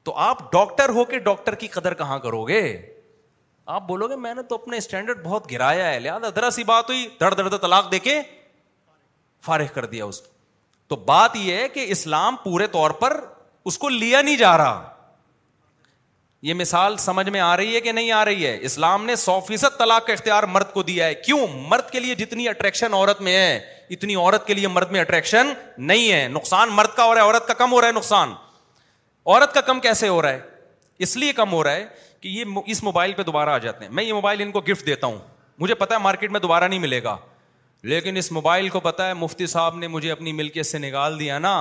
تو 0.04 0.14
آپ 0.26 0.38
ڈاکٹر 0.52 0.88
ہو 0.98 1.04
کے 1.10 1.18
ڈاکٹر 1.26 1.54
کی 1.62 1.66
قدر 1.74 1.94
کہاں 1.94 2.18
کرو 2.18 2.42
گے 2.48 2.60
آپ 3.74 3.82
بولو 3.88 4.08
گے 4.08 4.16
میں 4.16 4.32
نے 4.34 4.42
تو 4.48 4.54
اپنے 4.62 4.76
اسٹینڈرڈ 4.76 5.22
بہت 5.24 5.50
گرایا 5.50 5.90
ہے 5.92 5.98
لہٰذا 6.00 6.28
ذرا 6.36 6.50
سی 6.50 6.64
بات 6.70 6.88
ہوئی 6.90 7.06
دھڑ 7.20 7.32
درد 7.34 7.54
طلاق 7.62 7.90
دے 7.92 7.98
کے 8.06 8.20
فارغ 9.46 9.66
کر 9.74 9.84
دیا 9.92 10.04
اس 10.04 10.22
تو 10.88 10.96
بات 11.12 11.36
یہ 11.42 11.56
ہے 11.56 11.68
کہ 11.74 11.84
اسلام 11.98 12.36
پورے 12.44 12.66
طور 12.78 12.90
پر 13.04 13.20
اس 13.70 13.78
کو 13.78 13.88
لیا 13.88 14.22
نہیں 14.22 14.36
جا 14.36 14.56
رہا 14.58 14.99
یہ 16.48 16.54
مثال 16.54 16.96
سمجھ 16.96 17.28
میں 17.30 17.40
آ 17.40 17.56
رہی 17.56 17.74
ہے 17.74 17.80
کہ 17.80 17.92
نہیں 17.92 18.10
آ 18.12 18.24
رہی 18.24 18.46
ہے 18.46 18.56
اسلام 18.64 19.04
نے 19.06 19.16
سو 19.22 19.38
فیصد 19.46 19.78
طلاق 19.78 20.06
کا 20.06 20.12
اختیار 20.12 20.42
مرد 20.52 20.72
کو 20.72 20.82
دیا 20.82 21.06
ہے 21.06 21.14
کیوں 21.14 21.46
مرد 21.68 21.90
کے 21.90 22.00
لیے 22.00 22.14
جتنی 22.14 22.48
اٹریکشن 22.48 22.94
عورت 22.94 23.20
میں 23.22 23.36
ہے 23.36 23.58
اتنی 23.94 24.14
عورت 24.14 24.46
کے 24.46 24.54
لیے 24.54 24.68
مرد 24.68 24.90
میں 24.92 25.00
اٹریکشن 25.00 25.52
نہیں 25.90 26.10
ہے 26.12 26.26
نقصان 26.32 26.68
مرد 26.74 26.94
کا 26.96 27.04
ہو 27.04 27.14
رہا 27.14 27.20
ہے 27.22 27.26
عورت 27.26 27.46
کا 27.48 27.54
کم 27.54 27.72
ہو 27.72 27.80
رہا 27.80 27.88
ہے 27.88 27.92
نقصان 27.92 28.32
عورت 29.26 29.54
کا 29.54 29.60
کم 29.66 29.80
کیسے 29.80 30.08
ہو 30.08 30.20
رہا 30.22 30.32
ہے 30.32 30.40
اس 31.06 31.16
لیے 31.16 31.32
کم 31.32 31.52
ہو 31.52 31.62
رہا 31.64 31.72
ہے 31.72 31.84
کہ 32.20 32.28
یہ 32.28 32.58
اس 32.66 32.82
موبائل 32.82 33.12
پہ 33.16 33.22
دوبارہ 33.22 33.48
آ 33.50 33.58
جاتے 33.66 33.84
ہیں 33.84 33.92
میں 33.94 34.04
یہ 34.04 34.12
موبائل 34.12 34.40
ان 34.42 34.50
کو 34.52 34.60
گفٹ 34.68 34.86
دیتا 34.86 35.06
ہوں 35.06 35.18
مجھے 35.58 35.74
پتا 35.74 35.94
ہے 35.94 36.00
مارکیٹ 36.02 36.30
میں 36.30 36.40
دوبارہ 36.40 36.68
نہیں 36.68 36.78
ملے 36.80 37.02
گا 37.02 37.16
لیکن 37.92 38.16
اس 38.16 38.30
موبائل 38.32 38.68
کو 38.68 38.80
پتا 38.80 39.08
ہے 39.08 39.14
مفتی 39.14 39.46
صاحب 39.46 39.76
نے 39.78 39.88
مجھے 39.88 40.10
اپنی 40.12 40.32
ملکیت 40.40 40.66
سے 40.66 40.78
نکال 40.78 41.18
دیا 41.20 41.38
نا 41.38 41.54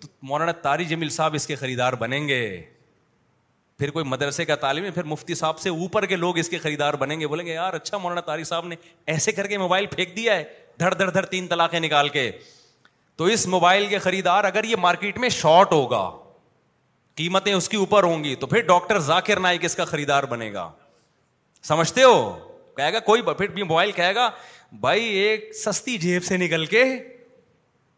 تو 0.00 0.06
مولانا 0.30 0.52
تاری 0.66 0.84
جمیل 0.84 1.08
صاحب 1.18 1.34
اس 1.34 1.46
کے 1.46 1.54
خریدار 1.56 1.92
بنیں 2.00 2.26
گے 2.28 2.40
پھر 3.82 3.90
کوئی 3.90 4.04
مدرسے 4.08 4.44
کا 4.44 4.54
تعلیم 4.54 4.84
ہے 4.84 4.90
پھر 4.90 5.04
مفتی 5.12 5.34
صاحب 5.34 5.58
سے 5.58 5.68
اوپر 5.68 6.04
کے 6.06 6.16
لوگ 6.16 6.36
اس 6.38 6.48
کے 6.48 6.58
خریدار 6.58 6.94
بنیں 6.98 7.18
گے 7.20 7.26
بولیں 7.28 7.44
گے 7.46 7.52
یار 7.52 7.74
اچھا 7.74 7.98
مولانا 7.98 8.42
صاحب 8.48 8.66
نے 8.66 8.76
ایسے 9.14 9.32
کر 9.32 9.46
کے 9.52 9.58
موبائل 9.58 9.86
پھینک 9.94 10.14
دیا 10.16 10.34
ہے 10.36 10.44
دھڑ 10.80 10.92
دھڑ 10.98 11.08
دھڑ 11.14 11.24
تین 11.30 11.46
طلاقیں 11.48 11.78
نکال 11.80 12.08
کے 12.18 12.30
تو 13.16 13.24
اس 13.32 13.46
موبائل 13.54 13.86
کے 13.90 13.98
خریدار 14.04 14.44
اگر 14.44 14.64
یہ 14.64 14.76
مارکیٹ 14.80 15.18
میں 15.24 15.28
شارٹ 15.38 15.72
ہوگا 15.72 16.08
قیمتیں 17.16 17.52
اس 17.54 17.68
اوپر 17.78 18.02
ہوں 18.08 18.24
گی 18.24 18.34
تو 18.40 18.46
پھر 18.54 18.60
ڈاکٹر 18.66 18.98
ذاکر 19.08 19.40
نائک 19.40 19.64
اس 19.64 19.74
کا 19.76 19.84
خریدار 19.84 20.24
بنے 20.30 20.52
گا 20.52 20.68
سمجھتے 21.68 22.02
ہو 22.02 22.22
کہے 22.76 22.92
گا 22.92 23.00
کوئی 23.10 23.22
پھر 23.38 23.46
بھی 23.46 23.62
موبائل 23.62 23.92
کہے 24.00 24.14
گا 24.14 24.30
بھائی 24.80 25.04
ایک 25.18 25.50
سستی 25.64 25.98
جیب 26.06 26.24
سے 26.24 26.36
نکل 26.46 26.66
کے 26.66 26.84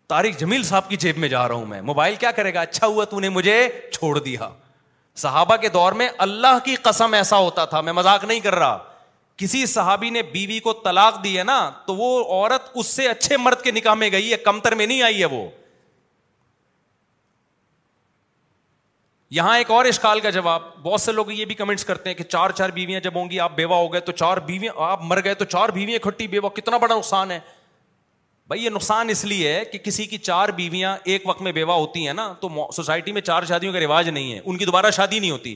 تاریخ 0.08 0.38
جمیل 0.38 0.62
صاحب 0.62 0.88
کی 0.90 0.96
جیب 1.06 1.18
میں 1.18 1.28
جا 1.28 1.46
رہا 1.48 1.54
ہوں 1.54 1.66
میں 1.66 1.80
موبائل 1.92 2.14
کیا 2.20 2.30
کرے 2.36 2.54
گا 2.54 2.60
اچھا 2.62 2.86
ہوا 2.86 3.04
تو 3.10 3.20
نے 3.20 3.28
مجھے 3.38 3.58
چھوڑ 3.92 4.18
دیا 4.20 4.48
صحابہ 5.22 5.56
کے 5.60 5.68
دور 5.68 5.92
میں 6.00 6.08
اللہ 6.26 6.58
کی 6.64 6.74
قسم 6.82 7.14
ایسا 7.14 7.36
ہوتا 7.38 7.64
تھا 7.74 7.80
میں 7.88 7.92
مذاق 7.92 8.24
نہیں 8.24 8.40
کر 8.40 8.54
رہا 8.54 8.78
کسی 9.38 9.64
صحابی 9.66 10.10
نے 10.10 10.22
بیوی 10.32 10.58
کو 10.64 10.72
طلاق 10.84 11.22
دی 11.24 11.36
ہے 11.38 11.42
نا 11.44 11.58
تو 11.86 11.94
وہ 11.96 12.08
عورت 12.24 12.70
اس 12.82 12.86
سے 12.86 13.08
اچھے 13.08 13.36
مرد 13.36 13.62
کے 13.62 13.70
نکاح 13.70 13.94
میں 14.02 14.10
گئی 14.12 14.30
ہے 14.32 14.36
کمتر 14.44 14.74
میں 14.80 14.86
نہیں 14.86 15.02
آئی 15.02 15.20
ہے 15.20 15.26
وہ 15.34 15.44
یہاں 19.36 19.56
ایک 19.58 19.70
اور 19.70 19.84
اشکال 19.84 20.20
کا 20.20 20.30
جواب 20.30 20.62
بہت 20.82 21.00
سے 21.00 21.12
لوگ 21.12 21.30
یہ 21.32 21.44
بھی 21.44 21.54
کمنٹس 21.54 21.84
کرتے 21.84 22.10
ہیں 22.10 22.16
کہ 22.16 22.24
چار 22.24 22.50
چار 22.56 22.70
بیویاں 22.74 23.00
جب 23.00 23.16
ہوں 23.16 23.30
گی 23.30 23.40
آپ 23.40 23.54
بیوہ 23.54 23.76
ہو 23.76 23.92
گئے 23.92 24.00
تو 24.08 24.12
چار 24.12 24.36
بیویاں 24.46 24.72
آپ 24.90 25.00
مر 25.04 25.20
گئے 25.24 25.34
تو 25.34 25.44
چار 25.44 25.68
بیویاں 25.74 25.98
کھٹی 26.02 26.26
بیوہ 26.34 26.48
کتنا 26.56 26.76
بڑا 26.76 26.94
نقصان 26.96 27.30
ہے 27.30 27.38
بھائی 28.48 28.64
یہ 28.64 28.70
نقصان 28.70 29.08
اس 29.10 29.24
لیے 29.24 29.52
ہے 29.52 29.64
کہ 29.64 29.78
کسی 29.82 30.04
کی 30.06 30.16
چار 30.18 30.48
بیویاں 30.56 30.96
ایک 31.12 31.22
وقت 31.26 31.40
میں 31.42 31.52
بیوہ 31.58 31.74
ہوتی 31.74 32.06
ہیں 32.06 32.12
نا 32.14 32.32
تو 32.40 32.48
سوسائٹی 32.76 33.12
میں 33.12 33.20
چار 33.20 33.42
شادیوں 33.48 33.72
کا 33.72 33.80
رواج 33.80 34.08
نہیں 34.08 34.32
ہے 34.32 34.40
ان 34.44 34.56
کی 34.58 34.64
دوبارہ 34.64 34.90
شادی 34.96 35.18
نہیں 35.18 35.30
ہوتی 35.30 35.54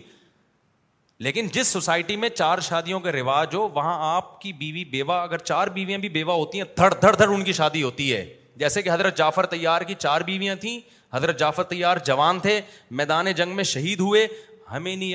لیکن 1.26 1.46
جس 1.52 1.66
سوسائٹی 1.72 2.16
میں 2.16 2.28
چار 2.28 2.58
شادیوں 2.68 3.00
کا 3.00 3.12
رواج 3.12 3.54
ہو 3.54 3.68
وہاں 3.74 3.94
آپ 4.16 4.40
کی 4.40 4.52
بیوی 4.62 4.84
بیوہ 4.92 5.20
اگر 5.22 5.38
چار 5.38 5.68
بیویاں 5.76 5.98
بھی 5.98 6.08
بیوہ 6.16 6.32
ہوتی 6.34 6.58
ہیں 6.60 6.64
دھڑ 6.76 6.92
دھڑ 7.02 7.14
دھڑ 7.16 7.28
ان 7.34 7.44
کی 7.44 7.52
شادی 7.60 7.82
ہوتی 7.82 8.12
ہے 8.12 8.24
جیسے 8.58 8.82
کہ 8.82 8.90
حضرت 8.90 9.16
جعفر 9.18 9.46
تیار 9.46 9.82
کی 9.88 9.94
چار 9.98 10.20
بیویاں 10.26 10.54
تھیں 10.60 10.78
حضرت 11.14 11.38
جعفر 11.38 11.62
تیار 11.74 11.96
جوان 12.06 12.38
تھے 12.42 12.60
میدان 13.02 13.32
جنگ 13.36 13.54
میں 13.56 13.64
شہید 13.64 14.00
ہوئے 14.00 14.26
ہمیں 14.72 14.94
نہیں 14.96 15.14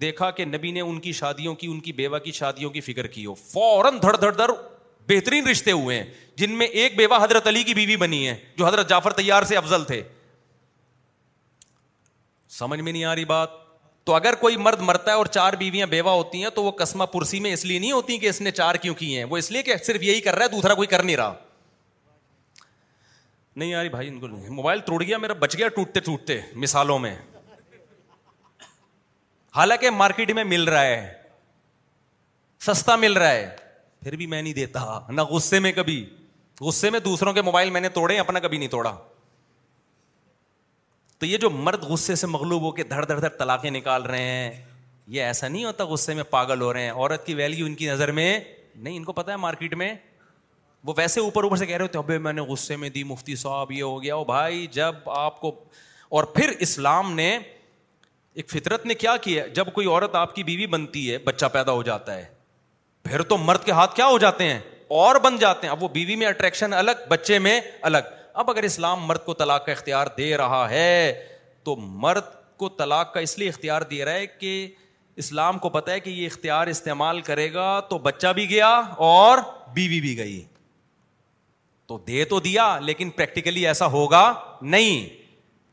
دیکھا 0.00 0.30
کہ 0.36 0.44
نبی 0.44 0.70
نے 0.72 0.80
ان 0.80 0.98
کی 1.00 1.10
شادیوں 1.18 1.54
کی 1.54 1.66
ان 1.66 1.80
کی 1.80 1.92
بیوہ 1.98 2.18
کی 2.18 2.32
شادیوں 2.32 2.70
کی 2.70 2.80
فکر 2.80 3.06
کی 3.16 3.26
ہو 3.26 3.34
فوراً 3.50 3.98
دھڑ 4.02 4.16
دھڑ 4.20 4.30
دھڑ 4.36 4.46
بہترین 5.08 5.46
رشتے 5.48 5.72
ہوئے 5.72 5.96
ہیں 6.02 6.12
جن 6.36 6.52
میں 6.58 6.66
ایک 6.82 6.96
بیوہ 6.96 7.16
حضرت 7.24 7.46
علی 7.46 7.62
کی 7.64 7.74
بیوی 7.74 7.96
بنی 7.96 8.26
ہے 8.28 8.34
جو 8.58 8.66
حضرت 8.66 8.88
جعفر 8.88 9.12
تیار 9.20 9.42
سے 9.50 9.56
افضل 9.56 9.84
تھے 9.84 10.02
سمجھ 12.58 12.80
میں 12.80 12.92
نہیں 12.92 13.04
آ 13.04 13.14
رہی 13.14 13.24
بات 13.24 13.50
تو 14.06 14.14
اگر 14.14 14.34
کوئی 14.40 14.56
مرد 14.62 14.80
مرتا 14.86 15.10
ہے 15.10 15.16
اور 15.16 15.26
چار 15.36 15.52
بیویاں 15.58 15.86
بیوہ 15.90 16.10
ہوتی 16.10 16.42
ہیں 16.42 16.50
تو 16.54 16.62
وہ 16.64 16.70
کسما 16.80 17.04
پرسی 17.12 17.40
میں 17.40 17.52
اس 17.52 17.58
اس 17.58 17.64
لیے 17.64 17.78
نہیں 17.78 17.92
ہوتی 17.92 18.18
کہ 18.24 18.30
نے 18.40 18.50
چار 18.60 18.74
کیوں 18.82 18.94
کی 18.94 19.16
ہیں 19.16 19.24
وہ 19.30 19.36
اس 19.36 19.50
لیے 19.50 19.62
کہ 19.68 19.76
صرف 19.84 20.02
یہی 20.02 20.20
کر 20.26 20.34
رہا 20.36 20.44
ہے 20.44 20.48
دوسرا 20.56 20.74
کوئی 20.80 20.88
کر 20.88 21.02
نہیں 21.02 21.16
رہا 21.16 21.34
نہیں 23.56 23.68
یار 23.70 23.86
بھائی 23.88 24.08
ان 24.08 24.18
کو 24.20 24.26
نہیں 24.26 24.48
موبائل 24.50 24.80
توڑ 24.86 25.02
گیا 25.02 25.18
میرا 25.18 25.32
بچ 25.40 25.56
گیا 25.58 25.68
ٹوٹتے 25.74 26.00
ٹوٹتے 26.10 26.40
مثالوں 26.64 26.98
میں 26.98 27.14
حالانکہ 29.56 29.90
مارکیٹ 29.96 30.30
میں 30.40 30.44
مل 30.44 30.64
رہا 30.74 30.84
ہے 30.84 31.12
سستا 32.66 32.96
مل 33.06 33.12
رہا 33.16 33.30
ہے 33.30 33.48
پھر 34.04 34.14
بھی 34.16 34.26
میں 34.26 34.40
نہیں 34.42 34.52
دیتا 34.54 34.80
نہ 35.10 35.20
غصے 35.20 35.34
غصے 35.34 35.56
میں 35.56 35.60
میں 35.62 35.76
کبھی 35.76 37.00
دوسروں 37.04 37.32
کے 37.34 37.42
موبائل 37.42 37.70
میں 37.70 37.80
نے 37.80 37.88
توڑے 37.88 38.18
اپنا 38.18 38.40
کبھی 38.40 38.58
نہیں 38.58 38.68
توڑا 38.68 38.94
تو 41.18 41.26
یہ 41.26 41.36
جو 41.44 41.50
مرد 41.50 41.84
غصے 41.92 42.14
سے 42.14 42.26
مغلوب 42.26 42.62
ہو 42.62 42.70
کے 42.72 42.82
دھڑ 42.90 43.04
دھڑ 43.04 43.18
دھڑ 43.20 43.28
طلاقیں 43.38 43.70
نکال 43.70 44.02
رہے 44.06 44.24
ہیں 44.26 44.50
یہ 45.14 45.22
ایسا 45.22 45.48
نہیں 45.48 45.64
ہوتا 45.64 45.84
غصے 45.92 46.14
میں 46.14 46.24
پاگل 46.30 46.60
ہو 46.62 46.72
رہے 46.72 46.82
ہیں 46.84 46.90
عورت 46.90 47.24
کی 47.26 47.32
کی 47.32 47.36
ویلیو 47.38 47.66
ان 47.66 47.74
نظر 47.80 48.12
میں 48.20 48.38
نہیں 48.74 48.96
ان 48.96 49.04
کو 49.04 49.12
پتا 49.12 49.32
ہے 49.32 49.36
مارکیٹ 49.46 49.74
میں 49.82 49.92
وہ 50.86 50.94
ویسے 50.96 51.20
اوپر 51.20 51.44
اوپر 51.44 51.56
سے 51.56 51.66
کہہ 51.66 51.76
رہے 51.76 51.96
ہوتے 51.96 52.18
میں 52.18 52.32
نے 52.32 52.42
غصے 52.52 52.76
میں 52.76 52.88
دی 52.98 53.04
مفتی 53.14 53.36
صاحب 53.44 53.72
یہ 53.72 53.82
ہو 53.82 54.02
گیا 54.02 54.14
او 54.14 54.24
بھائی 54.24 54.66
جب 54.72 55.08
آپ 55.16 55.40
کو 55.40 55.54
اور 56.16 56.24
پھر 56.34 56.52
اسلام 56.66 57.12
نے 57.14 57.36
ایک 58.34 58.50
فطرت 58.50 58.86
نے 58.86 58.94
کیا 59.02 59.16
کیا 59.22 59.46
جب 59.54 59.72
کوئی 59.74 59.86
عورت 59.86 60.14
آپ 60.24 60.34
کی 60.34 60.42
بیوی 60.44 60.66
بنتی 60.76 61.10
ہے 61.10 61.18
بچہ 61.32 61.46
پیدا 61.52 61.72
ہو 61.72 61.82
جاتا 61.92 62.16
ہے 62.16 62.32
پھر 63.04 63.22
تو 63.30 63.36
مرد 63.38 63.64
کے 63.64 63.72
ہاتھ 63.72 63.94
کیا 63.96 64.06
ہو 64.06 64.18
جاتے 64.18 64.44
ہیں 64.48 64.58
اور 65.00 65.16
بن 65.22 65.36
جاتے 65.38 65.66
ہیں 65.66 65.72
اب 65.72 65.82
وہ 65.82 65.88
بیوی 65.92 66.14
میں 66.16 66.26
اٹریکشن 66.26 66.72
الگ 66.72 67.04
بچے 67.08 67.38
میں 67.46 67.60
الگ 67.90 68.12
اب 68.42 68.50
اگر 68.50 68.62
اسلام 68.62 69.02
مرد 69.06 69.24
کو 69.24 69.34
طلاق 69.34 69.64
کا 69.66 69.72
اختیار 69.72 70.06
دے 70.16 70.36
رہا 70.36 70.68
ہے 70.70 70.88
تو 71.64 71.74
مرد 72.04 72.24
کو 72.58 72.68
طلاق 72.78 73.12
کا 73.14 73.20
اس 73.26 73.38
لیے 73.38 73.48
اختیار 73.48 73.82
دے 73.90 74.04
رہا 74.04 74.12
ہے 74.12 74.26
کہ 74.38 74.66
اسلام 75.22 75.58
کو 75.58 75.68
پتا 75.70 75.92
ہے 75.92 76.00
کہ 76.00 76.10
یہ 76.10 76.26
اختیار 76.26 76.66
استعمال 76.66 77.20
کرے 77.28 77.52
گا 77.54 77.78
تو 77.90 77.98
بچہ 78.06 78.26
بھی 78.36 78.48
گیا 78.50 78.68
اور 79.10 79.38
بیوی 79.74 80.00
بھی 80.00 80.16
گئی 80.18 80.42
تو 81.86 81.98
دے 82.06 82.24
تو 82.30 82.40
دیا 82.40 82.78
لیکن 82.84 83.10
پریکٹیکلی 83.16 83.66
ایسا 83.66 83.86
ہوگا 83.96 84.22
نہیں 84.74 85.06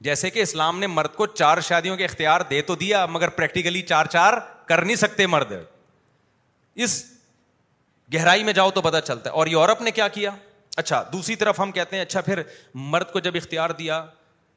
جیسے 0.03 0.29
کہ 0.29 0.39
اسلام 0.41 0.79
نے 0.79 0.88
مرد 0.88 1.13
کو 1.15 1.25
چار 1.27 1.59
شادیوں 1.67 1.95
کے 1.97 2.05
اختیار 2.05 2.41
دے 2.49 2.61
تو 2.71 2.75
دیا 2.75 3.05
مگر 3.17 3.29
پریکٹیکلی 3.39 3.82
چار 3.93 4.05
چار 4.11 4.34
کر 4.67 4.82
نہیں 4.86 4.95
سکتے 5.05 5.27
مرد 5.27 5.51
اس 6.86 7.01
گہرائی 8.14 8.43
میں 8.43 8.53
جاؤ 8.53 8.72
تو 8.72 8.82
پتا 8.82 9.01
چلتا 9.01 9.30
ہے 9.30 9.36
اور 9.36 9.47
یورپ 9.47 9.82
نے 9.82 9.91
کیا 9.91 10.07
کیا 10.14 10.32
اچھا 10.78 11.03
دوسری 11.14 11.36
طرف 11.36 11.59
ہم 11.59 11.72
کہتے 11.72 11.95
ہیں 11.95 12.01
اچھا 12.03 12.22
پھر 12.22 12.41
مرد 12.74 13.12
کو 13.12 13.20
جب 13.20 13.36
اختیار 13.36 13.70
دیا 13.80 14.03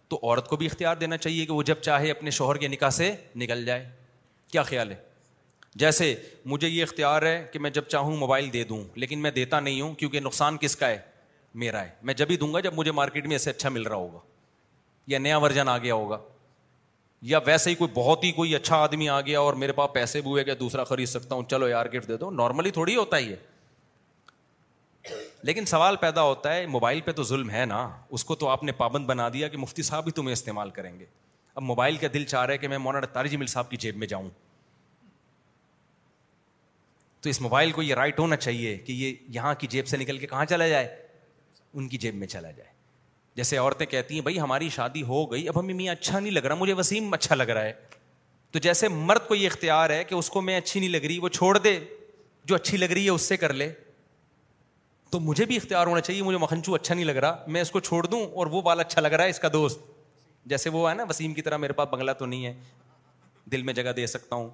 تو 0.09 0.19
عورت 0.23 0.49
کو 0.49 0.57
بھی 0.57 0.67
اختیار 0.67 0.97
دینا 0.97 1.17
چاہیے 1.17 1.47
کہ 1.47 1.53
وہ 1.53 1.63
جب 1.71 1.79
چاہے 1.83 2.11
اپنے 2.11 2.31
شوہر 2.39 2.57
کے 2.59 2.69
نکاح 2.69 2.91
سے 2.97 3.13
نکل 3.37 3.65
جائے 3.67 3.85
کیا 4.53 4.63
خیال 4.63 4.91
ہے 4.91 4.97
جیسے 5.83 6.15
مجھے 6.47 6.69
یہ 6.69 6.83
اختیار 6.83 7.23
ہے 7.23 7.45
کہ 7.53 7.59
میں 7.59 7.71
جب 7.77 7.85
چاہوں 7.91 8.17
موبائل 8.17 8.53
دے 8.53 8.65
دوں 8.65 8.83
لیکن 9.05 9.19
میں 9.23 9.31
دیتا 9.39 9.61
نہیں 9.61 9.81
ہوں 9.81 9.95
کیونکہ 10.03 10.21
نقصان 10.21 10.57
کس 10.61 10.77
کا 10.77 10.89
ہے 10.89 10.99
میرا 11.63 11.83
ہے 11.85 11.89
میں 12.03 12.15
جب 12.15 12.31
ہی 12.31 12.37
دوں 12.37 12.53
گا 12.55 12.61
جب 12.61 12.75
مجھے 12.75 12.93
مارکیٹ 12.93 13.27
میں 13.27 13.37
اسے 13.37 13.51
اچھا 13.51 13.69
مل 13.69 13.83
رہا 13.87 13.97
ہوگا 13.97 14.19
یا 15.13 15.19
نیا 15.19 15.39
ورژن 15.39 15.69
آ 15.69 15.77
گیا 15.79 15.95
ہوگا 15.95 16.19
یا 17.29 17.39
ویسے 17.47 17.71
ہی 17.71 17.75
کوئی 17.75 17.91
بہت 17.95 18.25
ہی 18.25 18.31
کوئی 18.33 18.55
اچھا 18.57 18.77
آدمی 18.85 19.09
آ 19.09 19.21
گیا 19.27 19.41
اور 19.41 19.55
میرے 19.61 19.73
پاس 19.73 19.93
پیسے 19.93 20.21
بھی 20.21 20.31
ہوئے 20.31 20.43
کہ 20.45 20.55
دوسرا 20.55 20.83
خرید 20.85 21.09
سکتا 21.09 21.35
ہوں 21.35 21.43
چلو 21.51 21.69
یار 21.69 21.87
گفٹ 21.93 22.09
دے 22.09 22.17
دو 22.17 22.31
نارملی 22.31 22.71
تھوڑی 22.71 22.97
ہوتا 22.97 23.19
ہی 23.19 23.31
ہے 23.31 25.15
لیکن 25.49 25.65
سوال 25.67 25.97
پیدا 26.01 26.23
ہوتا 26.23 26.55
ہے 26.55 26.67
موبائل 26.75 27.01
پہ 27.05 27.13
تو 27.13 27.23
ظلم 27.31 27.51
ہے 27.51 27.65
نا 27.69 27.79
اس 28.19 28.25
کو 28.25 28.35
تو 28.43 28.49
آپ 28.49 28.65
نے 28.65 28.73
پابند 28.83 29.07
بنا 29.07 29.29
دیا 29.33 29.49
کہ 29.55 29.59
مفتی 29.59 29.83
صاحب 29.91 30.07
ہی 30.07 30.11
تمہیں 30.19 30.33
استعمال 30.33 30.71
کریں 30.81 30.99
گے 30.99 31.05
اب 31.55 31.63
موبائل 31.63 31.97
کا 32.05 32.09
دل 32.15 32.25
چاہ 32.35 32.45
رہے 32.47 32.59
کہ 32.59 32.69
میں 32.69 32.79
مولانا 32.87 33.07
تاریجی 33.17 33.37
مل 33.37 33.47
صاحب 33.55 33.71
کی 33.71 33.77
جیب 33.87 33.97
میں 33.97 34.07
جاؤں 34.07 34.29
تو 37.21 37.31
اس 37.31 37.41
موبائل 37.41 37.73
کو 37.73 37.83
یہ 37.83 37.95
رائٹ 37.95 38.19
ہونا 38.19 38.37
چاہیے 38.37 38.77
کہ 38.87 38.93
یہ 38.93 39.15
یہاں 39.39 39.55
کی 39.59 39.67
جیب 39.71 39.87
سے 39.89 39.97
نکل 39.97 40.19
کے 40.19 40.27
کہاں 40.27 40.45
چلا 40.55 40.69
جائے 40.69 40.95
ان 41.75 41.89
کی 41.89 41.99
جیب 42.07 42.15
میں 42.15 42.27
چلا 42.37 42.51
جائے 42.51 42.73
جیسے 43.37 43.57
عورتیں 43.57 43.87
کہتی 43.87 44.15
ہیں 44.15 44.21
بھائی 44.23 44.39
ہماری 44.41 44.69
شادی 44.71 45.03
ہو 45.03 45.25
گئی 45.33 45.49
اب 45.49 45.59
ہمیں 45.61 45.75
میاں 45.75 45.93
اچھا 45.95 46.19
نہیں 46.19 46.33
لگ 46.33 46.45
رہا 46.47 46.55
مجھے 46.59 46.73
وسیم 46.79 47.13
اچھا 47.15 47.35
لگ 47.35 47.49
رہا 47.57 47.65
ہے 47.65 47.73
تو 48.53 48.59
جیسے 48.67 48.89
مرد 48.89 49.27
کو 49.29 49.35
یہ 49.35 49.47
اختیار 49.47 49.91
ہے 49.91 50.03
کہ 50.05 50.15
اس 50.15 50.29
کو 50.31 50.41
میں 50.41 50.57
اچھی 50.57 50.81
نہیں 50.81 50.91
لگ 50.91 51.05
رہی 51.07 51.19
وہ 51.23 51.29
چھوڑ 51.29 51.57
دے 51.59 51.79
جو 52.47 52.55
اچھی 52.55 52.77
لگ 52.79 52.93
رہی 52.93 53.05
ہے 53.05 53.11
اس 53.11 53.23
سے 53.29 53.37
کر 53.37 53.53
لے 53.53 53.71
تو 55.11 55.21
مجھے 55.21 55.45
بھی 55.45 55.57
اختیار 55.57 55.87
ہونا 55.87 56.01
چاہیے 56.01 56.23
مجھے 56.23 56.39
مکھنچو 56.43 56.75
اچھا 56.75 56.95
نہیں 56.95 57.05
لگ 57.05 57.17
رہا 57.25 57.45
میں 57.57 57.61
اس 57.63 57.71
کو 57.71 57.81
چھوڑ 57.81 58.05
دوں 58.07 58.25
اور 58.35 58.47
وہ 58.51 58.63
بال 58.63 58.81
اچھا 58.81 59.01
لگ 59.01 59.09
رہا 59.13 59.25
ہے 59.25 59.31
اس 59.31 59.39
کا 59.41 59.49
دوست 59.53 59.81
جیسے 60.53 60.71
وہ 60.71 60.89
ہے 60.89 60.95
نا 60.95 61.05
وسیم 61.09 61.35
کی 61.35 61.43
طرح 61.43 61.57
میرے 61.57 61.73
پاس 61.73 61.89
بنگلہ 61.93 62.13
تو 62.19 62.27
نہیں 62.27 62.47
ہے 62.47 62.55
دل 63.53 63.63
میں 63.63 63.75
جگہ 63.75 63.93
دے 63.97 64.07
سکتا 64.07 64.37
ہوں 64.37 64.49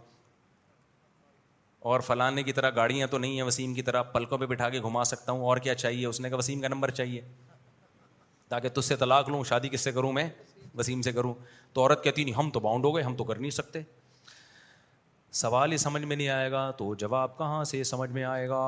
اور 1.90 2.00
فلانے 2.06 2.42
کی 2.42 2.52
طرح 2.52 2.70
گاڑیاں 2.76 3.06
تو 3.10 3.18
نہیں 3.18 3.34
ہیں 3.36 3.42
وسیم 3.42 3.74
کی 3.74 3.82
طرح 3.82 4.02
پلکوں 4.16 4.38
پہ 4.38 4.46
بٹھا 4.46 4.68
کے 4.70 4.80
گھما 4.80 5.04
سکتا 5.12 5.32
ہوں 5.32 5.44
اور 5.44 5.56
کیا 5.66 5.74
چاہیے 5.74 6.06
اس 6.06 6.20
نے 6.20 6.28
کہا 6.28 6.38
وسیم 6.38 6.60
کا 6.60 6.68
نمبر 6.68 6.90
چاہیے 6.98 7.20
تاکہ 8.50 8.68
تجھ 8.74 8.84
سے 8.84 8.96
طلاق 9.00 9.28
لوں 9.28 9.42
شادی 9.48 9.68
کس 9.72 9.80
سے 9.84 9.90
کروں 9.92 10.12
میں 10.12 10.28
وسیم 10.78 11.02
سے 11.02 11.10
کروں 11.12 11.32
تو 11.72 11.80
عورت 11.80 12.02
کہتی 12.04 12.22
نہیں 12.24 12.34
ہم 12.38 12.48
تو 12.50 12.60
باؤنڈ 12.60 12.84
ہو 12.84 12.94
گئے 12.94 13.02
ہم 13.04 13.14
تو 13.16 13.24
کر 13.24 13.36
نہیں 13.40 13.50
سکتے 13.58 13.80
سوال 15.40 15.72
ہی 15.72 15.76
سمجھ 15.78 16.02
میں 16.02 16.16
نہیں 16.16 16.28
آئے 16.36 16.50
گا 16.52 16.70
تو 16.78 16.94
جواب 17.02 17.36
کہاں 17.38 17.62
سے 17.72 17.82
سمجھ 17.90 18.08
میں 18.12 18.24
آئے 18.30 18.48
گا 18.48 18.62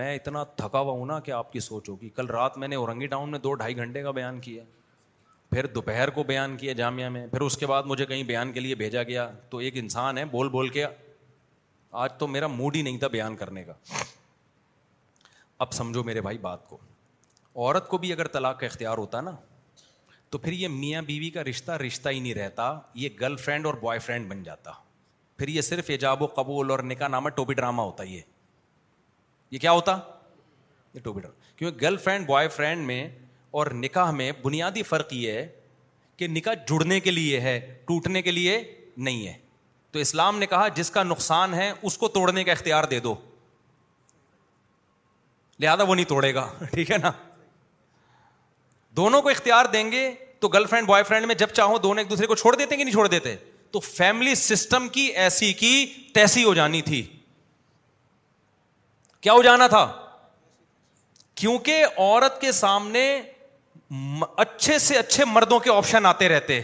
میں 0.00 0.14
اتنا 0.14 0.42
تھکا 0.56 0.78
ہوا 0.80 0.92
ہوں 0.92 1.06
نا 1.06 1.18
کہ 1.20 1.30
آپ 1.32 1.52
کی 1.52 1.60
سوچ 1.66 1.88
ہوگی 1.88 2.08
کل 2.16 2.26
رات 2.36 2.58
میں 2.64 2.68
نے 2.68 2.76
اورنگی 2.76 3.06
ٹاؤن 3.14 3.30
میں 3.30 3.38
دو 3.46 3.52
ڈھائی 3.62 3.76
گھنٹے 3.76 4.02
کا 4.02 4.10
بیان 4.18 4.40
کیا 4.48 4.64
پھر 5.50 5.66
دوپہر 5.78 6.10
کو 6.18 6.22
بیان 6.32 6.56
کیا 6.56 6.72
جامعہ 6.80 7.08
میں 7.08 7.26
پھر 7.26 7.40
اس 7.40 7.56
کے 7.58 7.66
بعد 7.66 7.82
مجھے 7.92 8.06
کہیں 8.06 8.22
بیان 8.32 8.52
کے 8.52 8.60
لیے 8.60 8.74
بھیجا 8.82 9.02
گیا 9.12 9.28
تو 9.50 9.58
ایک 9.66 9.76
انسان 9.82 10.18
ہے 10.18 10.24
بول 10.36 10.48
بول 10.58 10.68
کے 10.74 10.84
آج 12.04 12.12
تو 12.18 12.26
میرا 12.36 12.46
موڈ 12.58 12.76
ہی 12.76 12.82
نہیں 12.82 12.98
تھا 13.04 13.08
بیان 13.16 13.36
کرنے 13.36 13.64
کا 13.64 13.72
اب 15.66 15.72
سمجھو 15.72 16.02
میرے 16.10 16.20
بھائی 16.28 16.38
بات 16.48 16.68
کو 16.68 16.78
عورت 17.56 17.88
کو 17.88 17.98
بھی 17.98 18.12
اگر 18.12 18.28
طلاق 18.28 18.58
کا 18.60 18.66
اختیار 18.66 18.98
ہوتا 18.98 19.20
نا 19.20 19.30
تو 20.30 20.38
پھر 20.38 20.52
یہ 20.52 20.68
میاں 20.68 21.02
بیوی 21.02 21.30
کا 21.30 21.44
رشتہ 21.44 21.72
رشتہ 21.86 22.08
ہی 22.08 22.18
نہیں 22.20 22.34
رہتا 22.34 22.78
یہ 22.94 23.08
گرل 23.20 23.36
فرینڈ 23.44 23.66
اور 23.66 23.74
بوائے 23.80 23.98
فرینڈ 24.00 24.28
بن 24.32 24.42
جاتا 24.42 24.72
پھر 25.38 25.48
یہ 25.48 25.60
صرف 25.60 25.84
ایجاب 25.90 26.22
و 26.22 26.26
قبول 26.34 26.70
اور 26.70 26.78
نکاح 26.84 27.08
نامہ 27.08 27.28
ٹوپی 27.34 27.54
ڈرامہ 27.54 27.82
ہوتا 27.82 28.02
یہ 28.02 28.20
یہ 29.50 29.58
کیا 29.58 29.72
ہوتا 29.72 29.96
یہ 30.94 31.00
ٹوپی 31.00 31.20
ڈرامہ 31.20 31.56
کیونکہ 31.58 31.84
گرل 31.86 31.96
فرینڈ 32.04 32.26
بوائے 32.26 32.48
فرینڈ 32.48 32.86
میں 32.86 33.06
اور 33.58 33.66
نکاح 33.74 34.10
میں 34.10 34.30
بنیادی 34.42 34.82
فرق 34.88 35.12
یہ 35.12 35.32
ہے 35.32 35.48
کہ 36.16 36.28
نکاح 36.28 36.54
جڑنے 36.68 36.98
کے 37.00 37.10
لیے 37.10 37.40
ہے 37.40 37.58
ٹوٹنے 37.86 38.22
کے 38.22 38.30
لیے 38.30 38.60
نہیں 38.96 39.26
ہے 39.26 39.34
تو 39.92 39.98
اسلام 39.98 40.38
نے 40.38 40.46
کہا 40.46 40.66
جس 40.74 40.90
کا 40.90 41.02
نقصان 41.02 41.54
ہے 41.54 41.72
اس 41.82 41.96
کو 41.98 42.08
توڑنے 42.18 42.44
کا 42.44 42.52
اختیار 42.52 42.84
دے 42.90 43.00
دو 43.00 43.14
لہذا 45.60 45.82
وہ 45.82 45.94
نہیں 45.94 46.04
توڑے 46.08 46.34
گا 46.34 46.48
ٹھیک 46.72 46.90
ہے 46.90 46.98
نا 47.02 47.10
دونوں 48.98 49.20
کو 49.22 49.28
اختیار 49.28 49.64
دیں 49.72 49.90
گے 49.90 50.02
تو 50.40 50.48
گرل 50.52 50.64
فرینڈ 50.70 50.86
بوائے 50.86 51.02
فرینڈ 51.08 51.26
میں 51.26 51.34
جب 51.42 51.48
چاہو 51.56 51.76
دونوں 51.82 52.02
ایک 52.02 52.08
دوسرے 52.10 52.26
کو 52.26 52.34
چھوڑ 52.40 52.54
دیتے 52.56 52.76
کہ 52.76 52.84
نہیں 52.84 52.92
چھوڑ 52.94 53.06
دیتے 53.08 53.34
تو 53.72 53.80
فیملی 53.80 54.34
سسٹم 54.42 54.88
کی 54.96 55.02
ایسی 55.24 55.52
کی 55.62 55.72
تیسی 56.14 56.42
ہو 56.44 56.54
جانی 56.54 56.80
تھی 56.90 57.02
کیا 59.26 59.32
ہو 59.32 59.42
جانا 59.42 59.66
تھا 59.76 59.82
کیونکہ 61.42 61.84
عورت 61.96 62.40
کے 62.40 62.50
سامنے 62.52 63.02
اچھے 64.44 64.78
سے 64.86 64.96
اچھے 64.98 65.24
مردوں 65.34 65.58
کے 65.66 65.70
آپشن 65.74 66.06
آتے 66.06 66.28
رہتے 66.32 66.60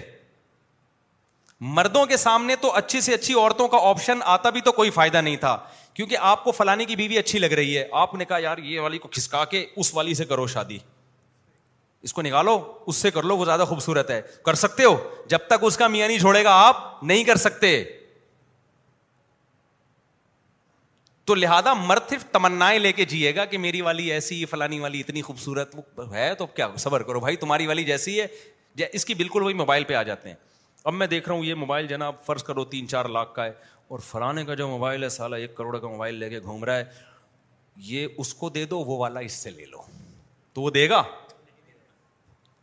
مردوں 1.77 2.05
کے 2.07 2.17
سامنے 2.27 2.57
تو 2.65 2.73
اچھی 2.81 3.01
سے 3.09 3.15
اچھی 3.15 3.35
عورتوں 3.43 3.69
کا 3.75 3.79
آپشن 3.91 4.19
آتا 4.37 4.51
بھی 4.57 4.61
تو 4.71 4.73
کوئی 4.81 4.91
فائدہ 4.99 5.21
نہیں 5.29 5.37
تھا 5.47 5.57
کیونکہ 5.95 6.17
آپ 6.33 6.43
کو 6.45 6.53
فلانے 6.59 6.85
کی 6.85 6.97
بیوی 7.03 7.19
اچھی 7.19 7.39
لگ 7.45 7.53
رہی 7.61 7.77
ہے 7.79 7.87
آپ 8.05 8.15
نے 8.21 8.25
کہا 8.33 8.39
یار 8.47 8.59
یہ 8.73 8.81
والی 8.87 8.99
کو 9.05 9.09
کھسکا 9.15 9.45
کے 9.55 9.65
اس 9.83 9.95
والی 9.95 10.15
سے 10.21 10.25
کرو 10.33 10.47
شادی 10.57 10.79
اس 12.05 12.13
کو 12.13 12.23
نکالو 12.23 12.53
اس 12.89 12.97
سے 12.97 13.11
کر 13.11 13.23
لو 13.31 13.37
وہ 13.37 13.45
زیادہ 13.45 13.65
خوبصورت 13.69 14.11
ہے 14.11 14.21
کر 14.45 14.55
سکتے 14.63 14.85
ہو 14.85 14.95
جب 15.29 15.47
تک 15.49 15.63
اس 15.69 15.77
کا 15.77 15.87
میاں 15.89 16.09
نہیں 16.09 16.19
چھوڑے 16.19 16.43
گا 16.45 16.51
آپ 16.65 17.03
نہیں 17.03 17.23
کر 17.25 17.37
سکتے 17.45 17.71
تو 21.31 21.35
لہذا 21.35 21.73
مرد 21.75 22.09
صرف 22.11 22.25
تمنائیں 22.33 22.79
لے 22.79 22.93
کے 22.93 23.05
جیے 23.13 23.35
گا 23.37 23.45
کہ 23.53 23.59
میری 23.59 23.81
والی 23.83 24.11
ایسی 24.13 24.45
فلانی 24.51 24.81
والی 24.81 25.01
اتنی 25.01 25.23
خوبصورت 25.29 25.75
ہے 26.13 26.35
تو 26.39 26.47
کیا 26.59 26.69
صبر 26.79 27.03
کرو 27.11 27.21
بھائی 27.21 27.37
تمہاری 27.45 27.67
والی 27.67 27.85
جیسی 27.85 28.21
ہے 28.21 28.87
اس 28.93 29.05
کی 29.05 29.15
بالکل 29.15 29.43
وہی 29.43 29.55
موبائل 29.65 29.85
پہ 29.89 29.95
آ 29.95 30.03
جاتے 30.13 30.29
ہیں 30.29 30.37
اب 30.91 30.95
میں 30.95 31.07
دیکھ 31.07 31.29
رہا 31.29 31.37
ہوں 31.37 31.45
یہ 31.45 31.55
موبائل 31.65 31.87
جناب 31.87 32.15
فرض 32.27 32.43
کرو 32.45 32.65
تین 32.77 32.89
چار 32.89 33.05
لاکھ 33.19 33.35
کا 33.35 33.45
ہے 33.45 33.53
اور 33.95 33.99
فلانے 34.11 34.45
کا 34.45 34.55
جو 34.55 34.69
موبائل 34.69 35.05
ہے 35.05 35.09
سالہ 35.19 35.37
ایک 35.45 35.55
کروڑ 35.57 35.79
کا 35.79 35.89
موبائل 35.89 36.15
لے 36.21 36.29
کے 36.31 36.41
گھوم 36.41 36.65
رہا 36.65 36.77
ہے 36.79 36.85
یہ 37.93 38.07
اس 38.25 38.35
کو 38.41 38.49
دے 38.59 38.65
دو 38.75 38.79
وہ 38.91 38.99
والا 38.99 39.21
اس 39.29 39.33
سے 39.43 39.51
لے 39.51 39.65
لو 39.71 39.83
تو 40.55 40.61
وہ 40.63 40.71
دے 40.71 40.89
گا 40.89 41.03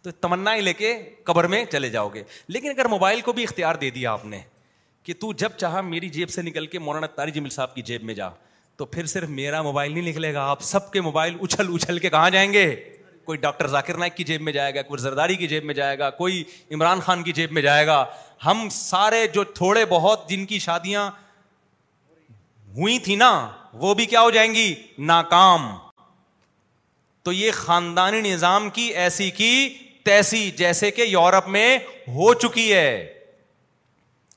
تو 0.04 0.12
تمنا 0.22 0.56
لے 0.64 0.74
کے 0.74 0.94
قبر 1.24 1.48
میں 1.48 1.64
چلے 1.72 1.90
جاؤ 1.90 2.08
گے 2.14 2.24
لیکن 2.48 2.70
اگر 2.70 2.86
موبائل 2.90 3.20
کو 3.22 3.34
بھی 3.40 3.44
اختیار 3.44 3.76
دے 3.82 3.90
دیا 3.98 4.12
آپ 4.12 4.24
نے 4.26 4.40
کہ 5.04 5.14
تو 5.20 5.32
جب 5.38 5.52
چاہا 5.58 5.82
میری 5.82 6.10
جیب 6.16 6.30
سے 6.30 6.42
نکل 6.42 6.66
کے 6.68 6.80
مولانا 6.80 7.08
تاری 7.16 7.32
جمل 7.32 7.50
صاحب 7.50 7.76
کی 7.76 7.82
جیب 7.86 8.04
میں 8.04 8.14
جا 8.14 8.30
تو 8.78 8.86
پھر 8.86 9.06
صرف 9.06 9.30
میرا 9.30 9.62
موبائل 9.62 9.92
نہیں 9.94 10.08
نکلے 10.10 10.34
گا 10.34 10.46
آپ 10.50 10.62
سب 10.64 10.92
کے 10.92 11.02
موبائل 11.02 11.36
اچھل 11.42 11.68
اچھل 11.74 12.00
کے 12.00 12.10
کہاں 12.10 12.30
جائیں 12.36 12.52
گے 12.54 12.66
کوئی 13.26 13.38
ڈاکٹر 13.40 13.68
ذاکر 13.68 13.98
نائک 13.98 14.16
کی 14.16 14.24
جیب 14.24 14.42
میں 14.42 14.54
جائے 14.54 14.74
گا 14.76 14.82
کوئی 14.82 15.02
زرداری 15.02 15.36
کی 15.36 15.48
جیب 15.48 15.66
میں 15.66 15.74
جائے 15.74 16.00
گا 16.00 16.10
کوئی 16.22 16.44
عمران 16.74 17.00
خان 17.06 17.24
کی 17.24 17.32
جیب 17.40 17.52
میں 17.52 17.62
جائے 17.62 17.86
گا 17.88 18.04
ہم 18.46 18.68
سارے 18.72 19.26
جو 19.34 19.44
تھوڑے 19.60 19.86
بہت 19.90 20.28
جن 20.30 20.46
کی 20.46 20.60
شادیاں 20.60 21.10
ہوئی 22.78 22.98
تھیں 23.06 23.16
نا 23.18 23.30
وہ 23.82 23.94
بھی 23.94 24.06
کیا 24.06 24.22
ہو 24.22 24.30
جائیں 24.32 24.54
گی 24.56 24.74
ناکام 25.14 25.68
تو 27.24 27.32
یہ 27.32 27.52
خاندانی 27.56 28.22
نظام 28.32 28.70
کی 28.78 28.84
ایسی 29.02 29.30
کی 29.32 29.54
تیسی 30.06 30.50
جیسے 30.58 30.92
کہ 30.92 31.02
یورپ 31.08 31.48
میں 31.56 31.78
ہو 32.16 32.34
چکی 32.34 32.72
ہے 32.74 32.86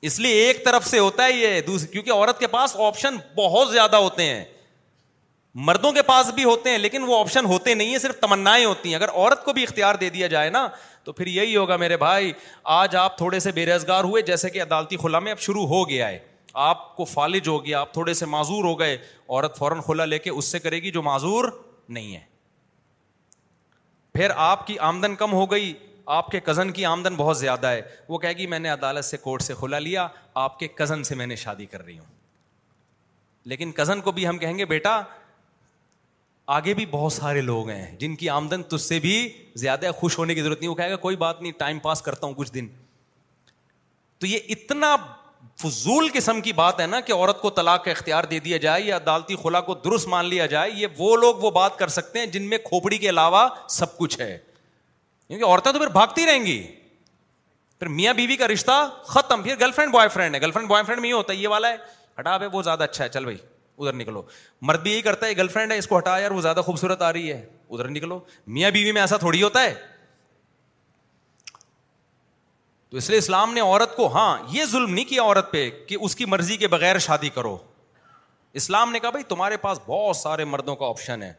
اس 0.09 0.19
لیے 0.21 0.47
ایک 0.47 0.65
طرف 0.65 0.87
سے 0.87 0.99
ہوتا 0.99 1.25
ہے 1.25 1.33
یہ 1.33 1.61
دوسری 1.67 1.89
کیونکہ 1.93 2.13
عورت 2.13 2.39
کے 2.41 2.47
پاس 2.57 2.77
آپشن 2.87 3.17
بہت 3.37 3.71
زیادہ 3.73 3.97
ہوتے 3.97 4.25
ہیں 4.25 4.45
مردوں 5.69 5.93
کے 5.93 6.03
پاس 6.03 6.31
بھی 6.35 6.45
ہوتے 6.45 6.71
ہیں 6.71 6.79
لیکن 6.79 7.03
وہ 7.09 7.19
آپشن 7.19 7.45
ہوتے 7.47 7.75
نہیں 7.75 7.91
ہیں 7.91 7.99
صرف 7.99 8.19
تمنائیں 8.21 8.65
ہوتی 8.65 8.89
ہیں 8.89 8.97
اگر 8.97 9.09
عورت 9.15 9.45
کو 9.45 9.53
بھی 9.53 9.63
اختیار 9.63 9.95
دے 10.01 10.09
دیا 10.11 10.27
جائے 10.35 10.51
نا 10.51 10.67
تو 11.05 11.13
پھر 11.13 11.27
یہی 11.27 11.57
ہوگا 11.57 11.77
میرے 11.77 11.97
بھائی 11.97 12.33
آج 12.81 12.97
آپ 12.97 13.17
تھوڑے 13.19 13.41
سے 13.41 13.53
بے 13.53 13.67
روزگار 13.67 14.05
ہوئے 14.05 14.23
جیسے 14.27 14.51
کہ 14.51 14.63
عدالتی 14.63 14.97
خلا 15.03 15.19
میں 15.27 15.33
اب 15.33 15.39
شروع 15.47 15.67
ہو 15.69 15.89
گیا 15.89 16.09
ہے 16.09 16.19
آپ 16.69 16.95
کو 16.97 17.05
فالج 17.05 17.49
ہو 17.49 17.65
گیا 17.65 17.81
آپ 17.81 17.93
تھوڑے 17.93 18.15
سے 18.15 18.27
معذور 18.35 18.65
ہو 18.65 18.79
گئے 18.81 18.95
عورت 19.29 19.59
فوراً 19.59 19.81
خلا 19.87 20.05
لے 20.05 20.19
کے 20.19 20.31
اس 20.31 20.45
سے 20.53 20.59
کرے 20.59 20.83
گی 20.83 20.91
جو 20.91 21.03
معذور 21.03 21.45
نہیں 21.89 22.15
ہے 22.17 22.21
پھر 24.15 24.31
آپ 24.37 24.67
کی 24.67 24.79
آمدن 24.87 25.15
کم 25.17 25.33
ہو 25.33 25.45
گئی 25.51 25.73
آپ 26.17 26.29
کے 26.31 26.41
کزن 26.45 26.71
کی 26.73 26.85
آمدن 26.85 27.15
بہت 27.17 27.39
زیادہ 27.39 27.67
ہے 27.71 27.81
وہ 28.09 28.19
کہے 28.19 28.33
گی 28.39 28.47
میں 28.47 28.59
نے 28.59 28.69
عدالت 28.71 29.05
سے 29.05 29.17
کورٹ 29.17 29.43
سے 29.43 29.55
کھلا 29.59 29.79
لیا 29.79 30.07
آپ 30.43 30.59
کے 30.59 30.69
کزن 30.75 31.03
سے 31.05 31.15
میں 31.15 31.27
نے 31.27 31.37
شادی 31.37 31.67
کر 31.67 31.85
رہی 31.85 31.99
ہوں 31.99 32.05
لیکن 33.53 33.73
کزن 33.79 34.01
کو 34.01 34.13
بھی 34.19 34.27
ہم 34.29 34.39
کہیں 34.39 34.59
گے 34.59 34.65
بیٹا 34.67 35.01
آگے 36.59 36.75
بھی 36.75 36.87
بہت 36.91 37.13
سارے 37.13 37.41
لوگ 37.41 37.69
ہیں 37.71 37.97
جن 37.99 38.15
کی 38.17 38.29
آمدن 38.31 38.63
تجھ 38.69 38.81
سے 38.83 38.99
بھی 39.01 39.15
زیادہ 39.65 39.91
خوش 40.01 40.19
ہونے 40.19 40.35
کی 40.35 40.43
ضرورت 40.43 40.61
نہیں 40.61 40.71
وہ 40.71 40.75
کہے 40.75 40.91
گا 40.91 40.97
کوئی 41.09 41.17
بات 41.25 41.43
نہیں 41.43 41.53
ٹائم 41.59 41.79
پاس 41.89 42.03
کرتا 42.03 42.27
ہوں 42.27 42.35
کچھ 42.37 42.53
دن 42.55 42.67
تو 44.19 44.27
یہ 44.27 44.39
اتنا 44.57 44.97
فضول 45.63 46.09
قسم 46.15 46.41
کی 46.41 46.53
بات 46.53 46.81
ہے 46.81 46.87
نا 46.87 47.01
کہ 47.01 47.13
عورت 47.13 47.41
کو 47.41 47.51
طلاق 47.59 47.85
کا 47.85 47.91
اختیار 47.91 48.25
دے 48.31 48.39
دیا 48.45 48.57
جائے 48.65 48.83
یا 48.83 48.97
عدالتی 48.97 49.37
خلا 49.43 49.61
کو 49.69 49.75
درست 49.85 50.09
مان 50.09 50.25
لیا 50.29 50.47
جائے 50.55 50.71
یہ 50.77 50.87
وہ 50.99 51.17
لوگ 51.17 51.37
وہ 51.45 51.51
بات 51.51 51.79
کر 51.79 51.89
سکتے 51.97 52.19
ہیں 52.19 52.27
جن 52.37 52.49
میں 52.49 52.59
کھوپڑی 52.65 52.99
کے 52.99 53.09
علاوہ 53.09 53.47
سب 53.79 53.97
کچھ 53.99 54.19
ہے 54.21 54.37
کیونکہ 55.29 55.45
عورتیں 55.45 55.71
تو 55.73 55.79
پھر 55.79 55.89
بھاگتی 55.93 56.27
رہیں 56.27 56.45
گی 56.47 56.63
پھر 57.79 57.89
میاں 58.01 58.15
بیوی 58.15 58.37
کا 58.37 58.49
رشتہ 58.49 58.87
ختم 59.07 59.43
پھر 59.43 59.55
گرل 59.61 59.73
فرینڈ 59.77 59.93
بوائے 59.93 60.09
فرینڈ 60.09 60.35
ہے 60.35 60.41
گرل 60.41 60.51
فرینڈ 60.51 60.69
بوائے 60.69 60.85
فرینڈ 60.87 61.01
میں 61.01 61.09
یہ 61.09 61.15
ہوتا 61.15 61.33
ہے 61.33 61.39
یہ 61.39 61.49
والا 61.49 61.69
ہے 61.71 61.77
ہٹا 62.19 62.37
بھائی 62.37 62.51
وہ 62.53 62.63
زیادہ 62.63 62.83
اچھا 62.83 63.05
ہے 63.05 63.09
چل 63.09 63.25
بھائی 63.25 63.37
ادھر 63.79 63.95
نکلو 63.99 64.23
مرد 64.69 64.83
بھی 64.83 64.91
یہی 64.93 65.01
کرتا 65.03 65.27
ہے 65.27 65.37
گرل 65.37 65.49
فرینڈ 65.49 65.73
ہے 65.73 65.79
اس 65.79 65.87
کو 65.89 65.99
ہٹا 65.99 66.19
یار 66.19 66.31
وہ 66.31 66.41
زیادہ 66.41 66.61
خوبصورت 66.67 67.03
آ 67.03 67.13
رہی 67.13 67.33
ہے 67.33 67.45
ادھر 67.71 67.89
نکلو 67.89 68.19
میاں 68.59 68.71
بیوی 68.71 68.93
میں 68.93 69.01
ایسا 69.01 69.17
تھوڑی 69.17 69.43
ہوتا 69.43 69.63
ہے 69.63 69.75
تو 72.95 72.99
اس 72.99 73.09
لیے 73.11 73.19
اسلام 73.19 73.53
نے 73.55 73.61
عورت 73.61 73.95
کو 73.97 74.07
ہاں 74.15 74.37
یہ 74.53 74.65
ظلم 74.71 74.93
نہیں 74.95 75.05
کیا 75.05 75.23
عورت 75.23 75.51
پہ 75.53 75.69
کہ 75.87 75.97
اس 76.01 76.15
کی 76.17 76.25
مرضی 76.25 76.57
کے 76.57 76.67
بغیر 76.75 76.99
شادی 77.07 77.29
کرو 77.35 77.57
اسلام 78.61 78.93
نے 78.93 78.99
کہا 79.01 79.11
بھائی 79.17 79.25
تمہارے 79.29 79.57
پاس 79.65 79.79
بہت 79.87 80.17
سارے 80.17 80.45
مردوں 80.51 80.77
کا 80.83 80.87
آپشن 80.89 81.23
ہے 81.23 81.33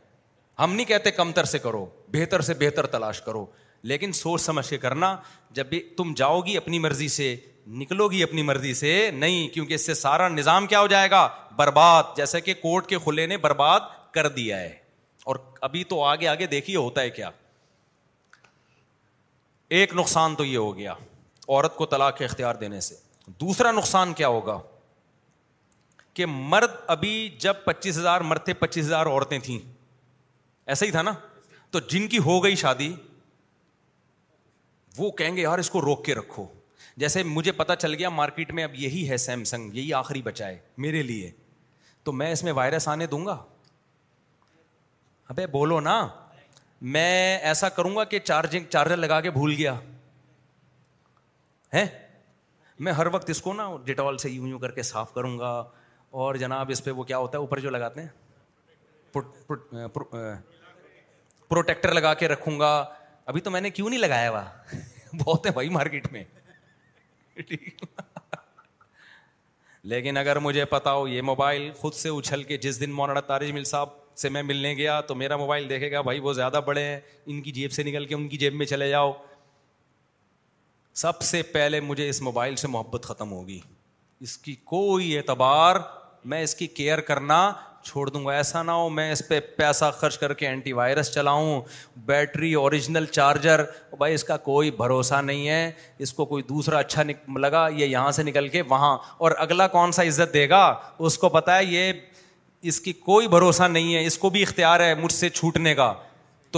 ہم 0.60 0.74
نہیں 0.74 0.86
کہتے 0.86 1.12
کمتر 1.12 1.44
سے 1.52 1.60
کرو 1.68 1.86
بہتر 2.14 2.42
سے 2.48 2.54
بہتر 2.60 2.86
تلاش 2.98 3.22
کرو 3.26 3.46
لیکن 3.92 4.12
سوچ 4.20 4.42
سمجھ 4.42 4.68
کے 4.70 4.78
کرنا 4.88 5.16
جب 5.60 5.68
بھی 5.70 5.80
تم 5.98 6.14
جاؤ 6.18 6.42
گی 6.48 6.58
اپنی 6.58 6.80
مرضی 6.88 7.08
سے 7.16 7.36
نکلو 7.84 8.08
گی 8.12 8.22
اپنی 8.24 8.42
مرضی 8.50 8.74
سے 8.82 9.10
نہیں 9.20 9.48
کیونکہ 9.54 9.74
اس 9.74 9.86
سے 9.86 9.94
سارا 10.04 10.28
نظام 10.36 10.68
کیا 10.74 10.82
ہو 10.82 10.88
جائے 10.98 11.10
گا 11.12 11.28
برباد 11.58 12.16
جیسا 12.18 12.40
کہ 12.50 12.54
کورٹ 12.62 12.88
کے 12.88 12.98
کھلے 13.04 13.26
نے 13.28 13.38
برباد 13.48 13.90
کر 14.14 14.28
دیا 14.42 14.60
ہے 14.62 14.70
اور 15.26 15.36
ابھی 15.70 15.84
تو 15.94 16.04
آگے 16.04 16.28
آگے 16.36 16.48
دیکھیے 16.58 16.78
ہوتا 16.78 17.02
ہے 17.02 17.10
کیا 17.10 17.30
ایک 19.80 19.96
نقصان 19.96 20.36
تو 20.36 20.46
یہ 20.46 20.58
ہو 20.58 20.78
گیا 20.78 20.94
عورت 21.50 21.76
کو 21.76 21.86
کے 22.18 22.26
اختیار 22.26 22.56
دینے 22.60 22.80
سے 22.82 22.96
دوسرا 23.42 23.72
نقصان 23.72 24.14
کیا 24.14 24.28
ہوگا 24.28 24.60
کہ 26.14 26.26
مرد 26.26 26.72
ابھی 26.96 27.14
جب 27.40 27.54
پچیس 27.66 27.98
ہزار 27.98 28.22
مرتے 28.32 28.54
پچیس 28.60 28.86
ہزار 28.86 29.06
عورتیں 29.06 29.38
تھیں 29.44 29.58
ایسا 30.66 30.86
ہی 30.86 30.92
تھا 30.92 31.02
نا 31.02 31.14
تو 31.72 31.80
جن 31.90 32.08
کی 32.08 32.18
ہو 32.26 32.44
گئی 32.44 32.56
شادی 32.56 32.94
وہ 34.98 35.10
کہیں 35.18 35.36
گے 35.36 35.42
یار 35.42 35.60
اس 35.60 35.70
کو 35.70 35.82
روک 35.82 36.06
کے 36.06 36.16
رکھو 36.16 36.46
جیسے 37.04 37.24
مجھے 37.24 37.52
پتا 37.52 37.76
چل 37.76 37.94
گیا 38.00 38.10
مارکیٹ 38.10 38.52
میں 38.60 38.64
اب 38.64 38.76
یہی 38.80 39.10
ہے 39.10 39.18
سیمسنگ 39.24 39.74
یہی 39.76 39.94
آخری 39.94 40.22
بچا 40.26 40.48
ہے 40.48 40.58
میرے 40.86 41.02
لیے 41.04 41.32
تو 42.04 42.12
میں 42.14 42.32
اس 42.32 42.44
میں 42.44 42.52
وائرس 42.54 42.88
آنے 42.88 43.06
دوں 43.14 43.26
گا 43.26 43.38
ابے 45.30 45.48
بولو 45.58 45.80
نا 45.80 45.98
میں 46.96 47.38
ایسا 47.38 47.70
کروں 47.70 47.96
گا 47.96 48.04
کہ 48.14 48.20
چارجنگ 48.20 48.64
چارجر 48.70 48.98
لگا 48.98 49.20
کے 49.22 49.32
بھول 49.32 49.54
گیا 49.58 49.76
ہے 51.74 51.86
میں 52.86 52.92
ہر 52.94 53.06
وقت 53.12 53.30
اس 53.30 53.42
کو 53.42 53.54
نا 53.54 53.70
ڈیٹول 53.86 54.18
سے 54.18 54.30
یوں 54.30 54.48
یوں 54.48 54.60
کر 54.60 54.72
کے 54.72 54.84
صاف 54.84 55.14
کروں 55.14 55.38
گا 55.40 55.52
اور 56.24 56.36
جناب 56.44 56.70
اس 56.72 56.82
پہ 56.84 56.92
وہ 57.00 57.04
کیا 57.04 57.18
ہوتا 57.18 57.38
ہے 57.38 57.42
اوپر 57.44 57.60
جو 57.60 57.70
لگاتے 57.70 58.02
ہیں 58.02 58.10
پروٹیکٹر 61.50 61.92
لگا 61.94 62.14
کے 62.22 62.28
رکھوں 62.28 62.60
گا 62.60 62.76
ابھی 63.32 63.42
تو 63.42 63.52
میں 63.52 63.62
نے 63.62 63.70
کیوں 63.70 63.90
نہیں 63.90 64.00
لگایا 64.00 64.30
ہوا 64.30 64.44
بہت 65.26 65.46
ہے 65.46 65.52
بھائی 65.52 65.70
مارکیٹ 65.80 66.08
میں 66.12 66.24
لیکن 69.94 70.18
اگر 70.18 70.40
مجھے 70.40 70.66
پتا 70.66 70.92
ہو 70.94 71.08
یہ 71.08 71.22
موبائل 71.22 71.70
خود 71.78 71.94
سے 71.94 72.10
اچھل 72.10 72.44
کے 72.44 72.58
جس 72.58 72.80
دن 72.80 72.92
مولانا 72.92 73.20
تارج 73.32 73.52
مل 73.52 73.64
صاحب 73.72 73.90
سے 74.18 74.30
میں 74.30 74.42
ملنے 74.44 74.74
گیا 74.76 75.00
تو 75.08 75.16
میرا 75.16 75.38
موبائل 75.38 75.68
دیکھے 75.70 75.92
گا 75.92 76.02
بھائی 76.08 76.20
وہ 76.28 76.32
زیادہ 76.34 76.60
بڑے 76.66 76.82
ہیں 76.84 77.00
ان 77.26 77.42
کی 77.42 77.52
جیب 77.52 77.72
سے 77.72 77.84
نکل 77.84 78.06
کے 78.06 78.16
ان 78.16 78.28
کی 78.30 78.38
جیب 78.38 78.54
میں 78.56 78.66
چلے 78.66 78.90
جاؤ 78.90 79.12
سب 81.02 81.22
سے 81.28 81.42
پہلے 81.54 81.80
مجھے 81.82 82.08
اس 82.10 82.22
موبائل 82.22 82.56
سے 82.56 82.68
محبت 82.72 83.04
ختم 83.06 83.32
ہوگی 83.32 83.60
اس 84.26 84.38
کی 84.44 84.54
کوئی 84.72 85.18
اعتبار 85.18 85.76
میں 86.32 86.42
اس 86.44 86.54
کی 86.56 86.68
کیئر 86.78 87.00
کرنا 87.10 87.40
چھوڑ 87.86 88.08
دوں 88.10 88.26
گا 88.26 88.34
ایسا 88.34 88.62
نہ 88.64 88.72
ہو 88.72 88.88
میں 88.90 89.12
اس 89.12 89.28
پہ 89.28 89.40
پیسہ 89.58 89.90
خرچ 89.98 90.18
کر 90.18 90.34
کے 90.34 90.48
اینٹی 90.48 90.74
وائرس 90.74 91.12
چلاؤں 91.14 91.62
بیٹری 92.06 92.54
اوریجنل 92.62 93.06
چارجر 93.12 93.64
بھائی 93.98 94.14
اس 94.14 94.24
کا 94.24 94.38
کوئی 94.48 94.72
بھروسہ 94.78 95.22
نہیں 95.24 95.48
ہے 95.48 95.72
اس 96.06 96.14
کو 96.14 96.26
کوئی 96.26 96.44
دوسرا 96.50 96.80
اچھا 96.80 97.04
لگا 97.40 97.68
یہ 97.78 97.86
یہاں 97.86 98.12
سے 98.20 98.24
نکل 98.24 98.48
کے 98.58 98.62
وہاں 98.70 98.98
اور 99.18 99.32
اگلا 99.46 99.68
کون 99.76 99.92
سا 99.98 100.04
عزت 100.08 100.34
دے 100.34 100.48
گا 100.50 100.64
اس 101.00 101.18
کو 101.26 101.38
ہے 101.50 101.64
یہ 101.66 101.92
اس 102.72 102.80
کی 102.82 102.94
کوئی 103.10 103.28
بھروسہ 103.28 103.64
نہیں 103.72 103.96
ہے 103.96 104.06
اس 104.06 104.18
کو 104.18 104.30
بھی 104.36 104.42
اختیار 104.44 104.80
ہے 104.90 104.94
مجھ 105.04 105.14
سے 105.14 105.30
چھوٹنے 105.30 105.74
کا 105.76 105.94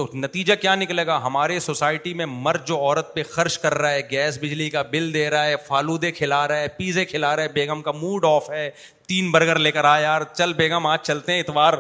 تو 0.06 0.18
نتیجہ 0.18 0.54
کیا 0.62 0.74
نکلے 0.76 1.06
گا 1.08 1.18
ہمارے 1.24 1.60
سوسائٹی 1.60 2.14
میں 2.14 2.26
مرد 2.30 2.66
جو 2.68 2.78
عورت 2.80 3.14
پہ 3.14 3.22
خرچ 3.30 3.58
کر 3.60 3.74
رہا 3.78 3.92
ہے 3.92 4.02
گیس 4.10 4.38
بجلی 4.42 4.70
کا 4.70 4.82
بل 4.92 5.14
دے 5.14 5.30
رہا 5.30 5.46
ہے 5.46 5.56
فالودے 5.68 6.12
کھلا 6.18 6.48
رہا 6.48 6.60
ہے 6.62 6.68
پیزے 6.78 7.06
کھلا 7.06 7.36
رہا 7.36 7.44
ہے 7.44 7.48
بیگم 7.54 7.82
کا 7.82 7.92
موڈ 7.92 8.26
آف 8.26 8.50
ہے 8.50 8.70
تین 9.08 9.32
برگر 9.32 9.60
لے 9.60 9.72
کر 9.72 9.86
آ 9.92 9.98
یار 10.00 10.22
چل 10.34 10.54
بیگم 10.58 10.86
آج 10.88 11.00
چلتے 11.06 11.34
ہیں 11.34 11.40
اتوار 11.42 11.74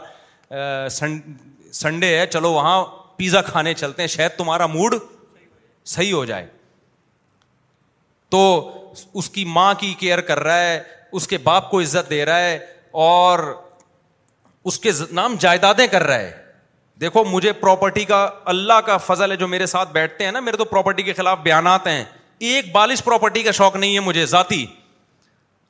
سنڈے 1.73 2.17
ہے 2.17 2.25
چلو 2.31 2.51
وہاں 2.53 2.83
پیزا 3.17 3.41
کھانے 3.51 3.73
چلتے 3.73 4.01
ہیں 4.03 4.07
شاید 4.15 4.37
تمہارا 4.37 4.65
موڈ 4.77 4.95
صحیح 5.95 6.13
ہو 6.13 6.23
جائے 6.31 6.47
تو 8.29 8.41
اس 9.19 9.29
کی 9.29 9.45
ماں 9.59 9.73
کی 9.79 9.93
کیئر 9.99 10.21
کر 10.31 10.39
رہا 10.43 10.59
ہے 10.67 10.81
اس 11.17 11.27
کے 11.27 11.37
باپ 11.43 11.69
کو 11.71 11.81
عزت 11.81 12.09
دے 12.09 12.23
رہا 12.25 12.39
ہے 12.47 12.57
اور 13.09 13.39
اس 14.69 14.79
کے 14.79 14.91
نام 15.19 15.35
جائیدادیں 15.39 15.85
کر 15.91 16.03
رہا 16.03 16.19
ہے 16.19 16.45
دیکھو 17.01 17.23
مجھے 17.23 17.51
پراپرٹی 17.53 18.03
کا 18.05 18.27
اللہ 18.53 18.79
کا 18.85 18.95
فضل 19.05 19.31
ہے 19.31 19.35
جو 19.37 19.47
میرے 19.47 19.65
ساتھ 19.65 19.91
بیٹھتے 19.93 20.25
ہیں 20.25 20.31
نا 20.31 20.39
میرے 20.39 20.57
تو 20.57 20.65
پراپرٹی 20.65 21.03
کے 21.03 21.13
خلاف 21.13 21.39
بیانات 21.43 21.87
ہیں 21.87 22.03
ایک 22.51 22.71
بالش 22.75 23.03
پراپرٹی 23.03 23.43
کا 23.43 23.51
شوق 23.57 23.75
نہیں 23.75 23.93
ہے 23.95 23.99
مجھے 24.05 24.25
ذاتی 24.25 24.65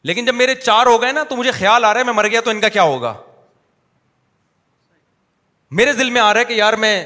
لیکن 0.08 0.26
جب 0.26 0.36
میرے 0.36 0.56
چار 0.56 0.86
ہو 0.86 1.02
گئے 1.02 1.12
نا 1.12 1.24
تو 1.30 1.36
مجھے 1.36 1.52
خیال 1.60 1.86
آ 1.86 1.94
رہا 1.94 1.99
ہے 1.99 2.06
میں 2.06 2.14
مر 2.14 2.28
گیا 2.28 2.41
تو 2.45 2.52
ان 2.52 2.60
کا 2.62 2.70
کیا 2.70 2.84
ہوگا 2.84 3.14
میرے 5.80 5.94
دل 5.94 6.10
میں 6.10 6.22
آ 6.22 6.32
رہا 6.34 6.40
ہے 6.40 6.45
کہ 6.45 6.54
یار 6.54 6.74
میں 6.84 7.04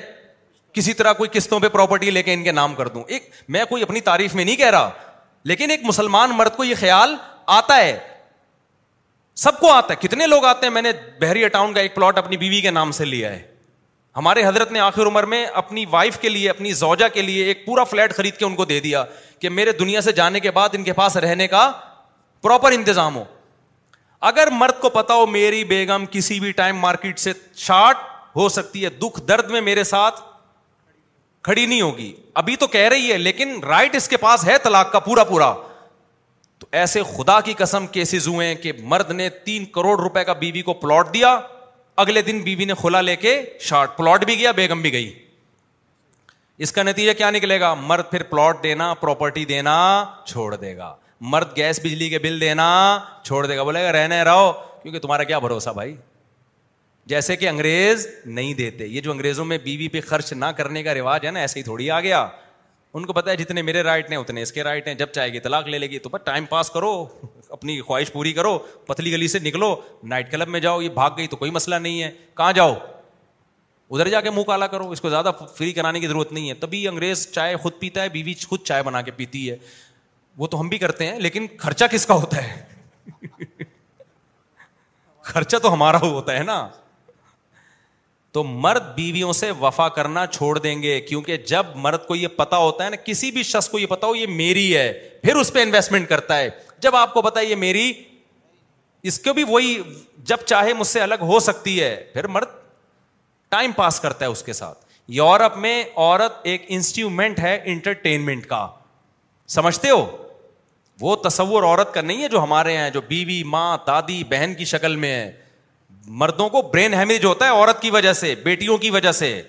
کسی 0.74 0.94
طرح 0.94 1.14
کوئی 1.14 1.30
قسطوں 1.34 1.60
پہ 1.60 1.68
پراپرٹی 1.70 2.12
لے 2.12 2.24
کے 2.24 2.34
ان 2.34 2.44
کے 2.44 2.52
نام 2.52 2.76
کر 2.76 2.88
دوں 2.88 3.04
ایک 3.08 3.30
میں 3.56 3.64
کوئی 3.70 3.84
اپنی 3.84 4.02
تعریف 4.02 4.36
میں 4.36 4.46
نہیں 4.46 4.56
کہہ 4.56 4.70
رہا 4.76 4.90
لیکن 5.52 5.70
ایک 5.72 5.80
مسلمان 5.84 6.32
مرد 6.36 6.56
کو 6.56 6.64
یہ 6.64 6.76
خیال 6.80 7.16
آتا 7.60 7.78
ہے 7.78 7.98
سب 9.46 9.60
کو 9.60 9.72
آتا 9.72 9.94
ہے 9.94 10.08
کتنے 10.08 10.28
لوگ 10.28 10.46
آتے 10.46 10.66
ہیں 10.66 10.74
میں 10.74 10.82
نے 10.82 10.92
بحریہ 11.22 11.48
ٹاؤن 11.58 11.74
کا 11.74 11.82
ایک 11.82 11.96
پلاٹ 11.96 12.18
اپنی 12.18 12.38
بیوی 12.38 12.62
کے 12.62 12.72
نام 12.72 12.92
سے 13.02 13.06
لیا 13.06 13.32
ہے 13.32 13.42
ہمارے 14.18 14.44
حضرت 14.46 14.72
نے 14.72 14.80
آخر 14.80 15.06
عمر 15.08 15.24
میں 15.34 15.46
اپنی 15.62 15.86
وائف 15.90 16.18
کے 16.22 16.30
لیے 16.30 16.50
اپنی 16.50 16.72
زوجا 16.74 17.08
کے 17.08 17.22
لیے 17.22 17.44
ایک 17.48 17.66
پورا 17.66 17.84
فلیٹ 17.92 18.14
خرید 18.16 18.38
کے 18.38 18.46
ان 18.46 18.56
کو 18.56 18.66
دے 18.72 18.80
دیا 18.80 19.04
کہ 19.42 19.50
میرے 19.50 19.72
دنیا 19.80 20.02
سے 20.02 20.12
جانے 20.14 20.40
کے 20.40 20.52
بعد 20.52 20.70
ان 20.74 20.84
کے 20.84 20.94
پاس 20.94 21.16
رہنے 21.26 21.48
کا 21.48 21.70
پراپر 22.44 22.72
انتظام 22.72 23.16
ہو 23.16 23.24
اگر 24.30 24.48
مرد 24.52 24.80
کو 24.82 24.90
پتا 24.96 25.14
ہو 25.16 25.26
میری 25.28 25.64
بیگم 25.66 26.04
کسی 26.12 26.40
بھی 26.40 26.52
ٹائم 26.60 26.78
مارکیٹ 26.80 27.20
سے 27.20 27.32
شارٹ 27.58 27.98
ہو 28.36 28.50
سکتی 28.50 28.84
ہے 28.84 28.90
دکھ 29.02 29.20
درد 29.28 29.50
میں 29.52 29.62
میرے 29.62 29.84
ساتھ 29.84 30.20
کھڑی 31.44 31.66
نہیں 31.66 31.82
ہوگی 31.82 32.14
ابھی 32.42 32.56
تو 32.64 32.68
کہہ 32.76 32.88
رہی 32.94 33.12
ہے 33.12 33.18
لیکن 33.18 33.60
رائٹ 33.70 33.96
اس 33.96 34.08
کے 34.10 34.18
پاس 34.18 34.46
ہے 34.48 34.58
طلاق 34.64 34.92
کا 34.92 35.00
پورا 35.08 35.24
پورا 35.30 35.54
تو 36.60 36.68
ایسے 36.82 37.02
خدا 37.16 37.40
کی 37.46 37.54
قسم 37.58 37.88
کیسز 37.96 38.28
ہوئے 38.28 38.54
کہ 38.56 38.72
مرد 38.94 39.12
نے 39.12 39.30
تین 39.46 39.66
کروڑ 39.78 40.00
روپے 40.00 40.24
کا 40.24 40.34
بیوی 40.44 40.62
کو 40.62 40.74
پلاٹ 40.84 41.14
دیا 41.14 41.38
اگلے 42.02 42.22
دن 42.28 42.40
بیوی 42.44 42.56
بی 42.56 42.66
نے 42.66 42.74
کھلا 42.82 43.00
لے 43.02 43.16
کے 43.24 43.32
شارٹ 43.70 43.96
پلاٹ 43.98 44.24
بھی 44.26 44.38
گیا 44.40 44.52
بیگم 44.60 44.82
بھی 44.82 44.92
گئی 44.94 45.12
اس 46.66 46.72
کا 46.72 46.84
نتیجہ 46.84 47.12
کیا 47.18 47.30
نکلے 47.32 47.60
گا 47.60 47.74
مرد 47.92 48.10
پھر 48.12 48.24
پلاٹ 48.32 48.64
دینا 48.64 48.94
پراپرٹی 49.04 49.44
دینا 49.52 49.76
چھوڑ 50.28 50.54
دے 50.56 50.76
گا 50.78 50.94
مرد 51.34 51.56
گیس 51.58 51.80
بجلی 51.84 52.10
کے 52.10 52.20
بل 52.20 52.40
دینا 52.42 52.70
چھوڑ 53.24 53.46
دے 53.48 53.58
گا 53.58 53.64
بولے 53.64 53.84
گا 53.84 53.92
رہنے 53.92 54.22
رہو 54.30 54.52
کیونکہ 54.82 55.00
تمہارا 55.00 55.24
کیا 55.32 55.40
بھروسہ 55.40 55.70
بھائی 55.80 55.96
جیسے 57.14 57.36
کہ 57.42 57.50
انگریز 57.50 58.08
نہیں 58.38 58.54
دیتے 58.62 58.88
یہ 58.88 59.02
جو 59.02 59.12
انگریزوں 59.12 59.46
میں 59.52 59.58
بیوی 59.64 59.88
بی 59.90 60.00
پہ 60.02 60.06
خرچ 60.08 60.34
نہ 60.42 60.46
کرنے 60.58 60.84
کا 60.84 60.94
رواج 60.94 61.26
ہے 61.26 61.32
نا 61.32 61.40
ایسے 61.40 61.60
ہی 61.60 61.64
تھوڑی 61.64 61.90
آ 61.92 62.00
گیا 62.08 62.28
ان 62.96 63.06
کو 63.06 63.14
پتا 63.14 63.32
ہے 63.32 63.36
جتنے 63.38 63.62
میرے 63.62 63.82
رائٹ 63.84 64.10
ہیں 64.12 64.18
اتنے 64.18 64.42
اس 64.42 64.52
کے 64.52 64.64
رائٹ 64.64 64.88
ہیں 64.88 64.94
جب 65.02 65.10
چاہے 65.14 65.30
گی 65.34 65.40
طلاق 65.40 65.68
لے 65.68 65.78
لے 65.80 65.88
گی 65.90 66.00
تو 66.06 66.10
بس 66.10 66.22
ٹائم 66.24 66.46
پاس 66.46 66.70
کرو 66.70 66.90
اپنی 67.52 67.80
خواہش 67.82 68.12
پوری 68.12 68.34
کرو 68.34 68.58
پتلی 68.88 69.12
گلی 69.12 69.28
سے 69.28 69.40
نکلو 69.40 69.76
نائٹ 70.14 70.32
کلب 70.32 70.48
میں 70.56 70.60
جاؤ 70.66 70.82
یہ 70.82 70.90
بھاگ 70.98 71.12
گئی 71.18 71.28
تو 71.28 71.38
کوئی 71.38 71.52
مسئلہ 71.52 71.76
نہیں 71.86 72.02
ہے 72.04 72.12
کہاں 72.38 72.52
جاؤ 72.60 72.74
ادھر 73.94 74.08
جا 74.10 74.22
کے 74.22 74.30
منہ 74.30 74.44
کالا 74.48 74.68
کرو 74.74 74.90
اس 74.92 75.02
کو 75.02 75.10
زیادہ 75.10 75.32
فری 75.58 75.72
کرانے 75.78 76.00
کی 76.00 76.08
ضرورت 76.08 76.32
نہیں 76.34 76.50
ہے 76.50 76.54
تبھی 76.60 76.88
انگریز 76.88 77.28
چائے 77.32 77.56
خود 77.64 77.74
پیتا 77.80 78.04
ہے 78.04 78.10
بیوی 78.10 78.34
خود 78.50 78.64
چائے 78.66 78.84
بنا 78.90 79.02
کے 79.08 79.12
پیتی 79.16 79.50
ہے 79.50 79.56
وہ 80.38 80.48
تو 80.48 80.60
ہم 80.60 80.68
بھی 80.70 80.78
کرتے 80.78 81.06
ہیں 81.08 81.20
لیکن 81.20 81.48
خرچہ 81.60 81.86
کس 81.92 82.06
کا 82.06 82.14
ہوتا 82.22 82.44
ہے 82.44 83.44
خرچہ 85.32 85.58
تو 85.64 85.74
ہمارا 85.74 85.98
ہوتا 86.04 86.38
ہے 86.38 86.44
نا 86.44 86.62
تو 88.34 88.44
مرد 88.44 88.84
بیویوں 88.96 89.32
سے 89.34 89.50
وفا 89.60 89.88
کرنا 89.96 90.26
چھوڑ 90.28 90.58
دیں 90.60 90.82
گے 90.84 91.00
کیونکہ 91.08 91.38
جب 91.48 91.66
مرد 91.86 92.06
کو 92.08 92.16
یہ 92.16 92.28
پتا 92.36 92.58
ہوتا 92.58 92.86
ہے 92.86 92.90
نا 92.90 92.96
کسی 93.06 93.32
بھی 93.38 93.44
شخص 93.44 93.70
کو 93.70 93.80
یہ 93.80 93.86
پتا 93.90 94.08
ہو 94.08 94.16
یہ 94.16 94.28
میری 94.36 94.76
ہے 94.76 94.92
پھر 95.24 95.36
اس 95.36 95.52
پہ 95.54 95.62
انویسٹمنٹ 95.64 96.10
کرتا 96.10 96.38
ہے 96.40 96.50
جب 96.82 96.96
آپ 96.96 97.14
کو 97.14 97.22
پتا 97.22 97.40
یہ 97.42 97.56
میری 97.64 97.92
اس 99.10 99.20
کو 99.24 99.34
بھی 99.34 99.44
وہی 99.50 99.76
جب 100.32 100.38
چاہے 100.46 100.74
مجھ 100.78 100.88
سے 100.88 101.02
الگ 101.02 101.22
ہو 101.32 101.40
سکتی 101.50 101.80
ہے 101.82 101.96
پھر 102.14 102.28
مرد 102.38 102.48
ٹائم 103.52 103.72
پاس 103.76 104.00
کرتا 104.00 104.26
ہے 104.26 104.30
اس 104.32 104.44
کے 104.44 104.54
ساتھ 104.54 104.80
یورپ 105.12 105.58
میں 105.66 105.84
عورت 105.96 106.40
ایک 106.52 106.66
انسٹرومنٹ 106.76 107.40
ہے 107.40 107.58
انٹرٹینمنٹ 107.72 108.46
کا 108.48 108.68
سمجھتے 109.60 109.90
ہو 109.90 110.06
وہ 111.02 111.16
تصور 111.30 111.64
عورت 111.64 111.94
کا 111.94 112.02
نہیں 112.02 112.22
ہے 112.24 112.28
جو 112.30 112.44
ہمارے 112.44 112.78
ہیں 112.78 112.90
جو 112.90 113.02
بیوی 113.08 113.42
ماں 113.54 113.78
دادی 113.88 114.24
بہن 114.30 114.54
کی 114.58 114.66
شکل 114.74 114.96
میں 115.04 115.12
ہے 115.16 115.32
مردوں 116.08 116.48
کو 116.50 116.62
برین 116.74 116.94
ہیمریج 116.94 117.26
ہوتا 117.26 117.46
ہے 117.46 117.50
عورت 117.50 117.82
کی 117.82 117.90
وجہ 117.92 118.14
سے 118.14 118.34
بیٹیوں 118.44 118.78
کی 118.78 118.90
وجہ 118.92 119.12
سے 119.12 119.42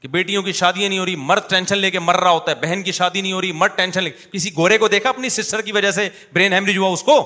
کہ 0.00 0.08
بیٹیوں 0.08 0.42
کی 0.42 0.52
شادیاں 0.52 0.88
نہیں 0.88 0.98
ہو 0.98 1.04
رہی 1.04 1.14
مرد 1.16 1.48
ٹینشن 1.50 1.78
لے 1.78 1.90
کے 1.90 1.98
مر 1.98 2.16
رہا 2.20 2.30
ہوتا 2.30 2.50
ہے 2.50 2.56
بہن 2.66 2.82
کی 2.82 2.92
شادی 2.92 3.20
نہیں 3.20 3.32
ہو 3.32 3.40
رہی 3.40 3.52
مرد 3.52 3.76
ٹینشن 3.76 4.02
لے 4.04 4.10
کسی 4.32 4.54
گورے 4.56 4.78
کو 4.78 4.88
دیکھا 4.88 5.08
اپنی 5.08 5.28
سسٹر 5.28 5.60
کی 5.62 5.72
وجہ 5.72 5.90
سے 5.90 6.08
برین 6.32 6.52
ہیمریج 6.52 6.78
ہوا 6.78 6.88
اس 6.92 7.02
کو 7.02 7.16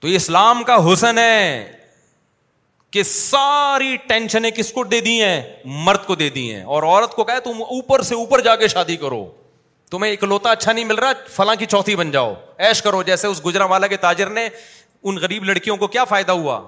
تو 0.00 0.08
یہ 0.08 0.16
اسلام 0.16 0.62
کا 0.64 0.76
حسن 0.92 1.18
ہے 1.18 1.72
کہ 2.90 3.02
ساری 3.02 3.96
ٹینشنیں 4.08 4.50
کس 4.56 4.72
کو 4.72 4.84
دے 4.84 5.00
دی 5.00 5.20
ہیں 5.22 5.40
مرد 5.84 6.04
کو 6.06 6.14
دے 6.14 6.28
دی 6.30 6.52
ہیں 6.54 6.62
اور 6.64 6.82
عورت 6.82 7.14
کو 7.14 7.24
کہا 7.30 8.66
شادی 8.72 8.96
کرو 8.96 9.24
تمہیں 9.90 10.12
اکلوتا 10.12 10.50
اچھا 10.50 10.72
نہیں 10.72 10.84
مل 10.84 10.98
رہا 10.98 11.12
فلاں 11.30 11.54
کی 11.56 11.66
چوتھی 11.70 11.96
بن 11.96 12.10
جاؤ 12.10 12.32
ایش 12.66 12.82
کرو 12.82 13.02
جیسے 13.06 13.26
اس 13.28 13.40
گجرا 13.46 13.64
والا 13.72 13.86
کے 13.86 13.96
تاجر 14.04 14.30
نے 14.30 14.48
ان 15.08 15.16
غریب 15.22 15.44
لڑکیوں 15.44 15.76
کو 15.76 15.86
کیا 15.94 16.04
فائدہ 16.10 16.32
ہوا 16.32 16.60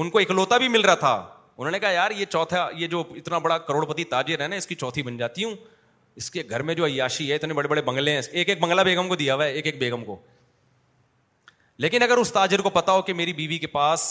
ان 0.00 0.10
کو 0.10 0.18
اکلوتا 0.18 0.58
بھی 0.58 0.68
مل 0.68 0.80
رہا 0.84 0.94
تھا 1.00 1.12
انہوں 1.56 1.70
نے 1.70 1.78
کہا 1.78 1.90
یار 1.90 2.10
یہ 2.16 2.24
چوتھا 2.32 2.68
یہ 2.78 2.86
جو 2.88 3.02
اتنا 3.16 3.38
بڑا 3.46 3.56
کروڑ 3.58 3.84
پتی 3.92 4.04
تاجر 4.12 4.40
ہے 4.42 4.48
نا 4.48 4.56
اس 4.56 4.66
کی 4.66 4.74
چوتھی 4.82 5.02
بن 5.02 5.16
جاتی 5.16 5.44
ہوں 5.44 5.54
اس 6.20 6.30
کے 6.30 6.42
گھر 6.50 6.62
میں 6.68 6.74
جو 6.74 6.86
عیاشی 6.86 7.28
ہے 7.30 7.34
اتنے 7.36 7.54
بڑے 7.54 7.68
بڑے 7.68 7.82
بنگلے 7.88 8.12
ہیں 8.12 8.20
ایک 8.30 8.48
ایک 8.48 8.60
بنگلہ 8.62 8.80
بیگم 8.84 9.08
کو 9.08 9.16
دیا 9.16 9.34
ہوا 9.34 9.44
ہے 9.44 9.50
ایک 9.52 9.66
ایک 9.66 9.78
بیگم 9.78 10.04
کو 10.04 10.16
لیکن 11.84 12.02
اگر 12.02 12.16
اس 12.18 12.32
تاجر 12.32 12.60
کو 12.60 12.70
پتا 12.78 12.92
ہو 12.92 13.02
کہ 13.08 13.12
میری 13.14 13.32
بیوی 13.32 13.58
کے 13.58 13.66
پاس 13.74 14.06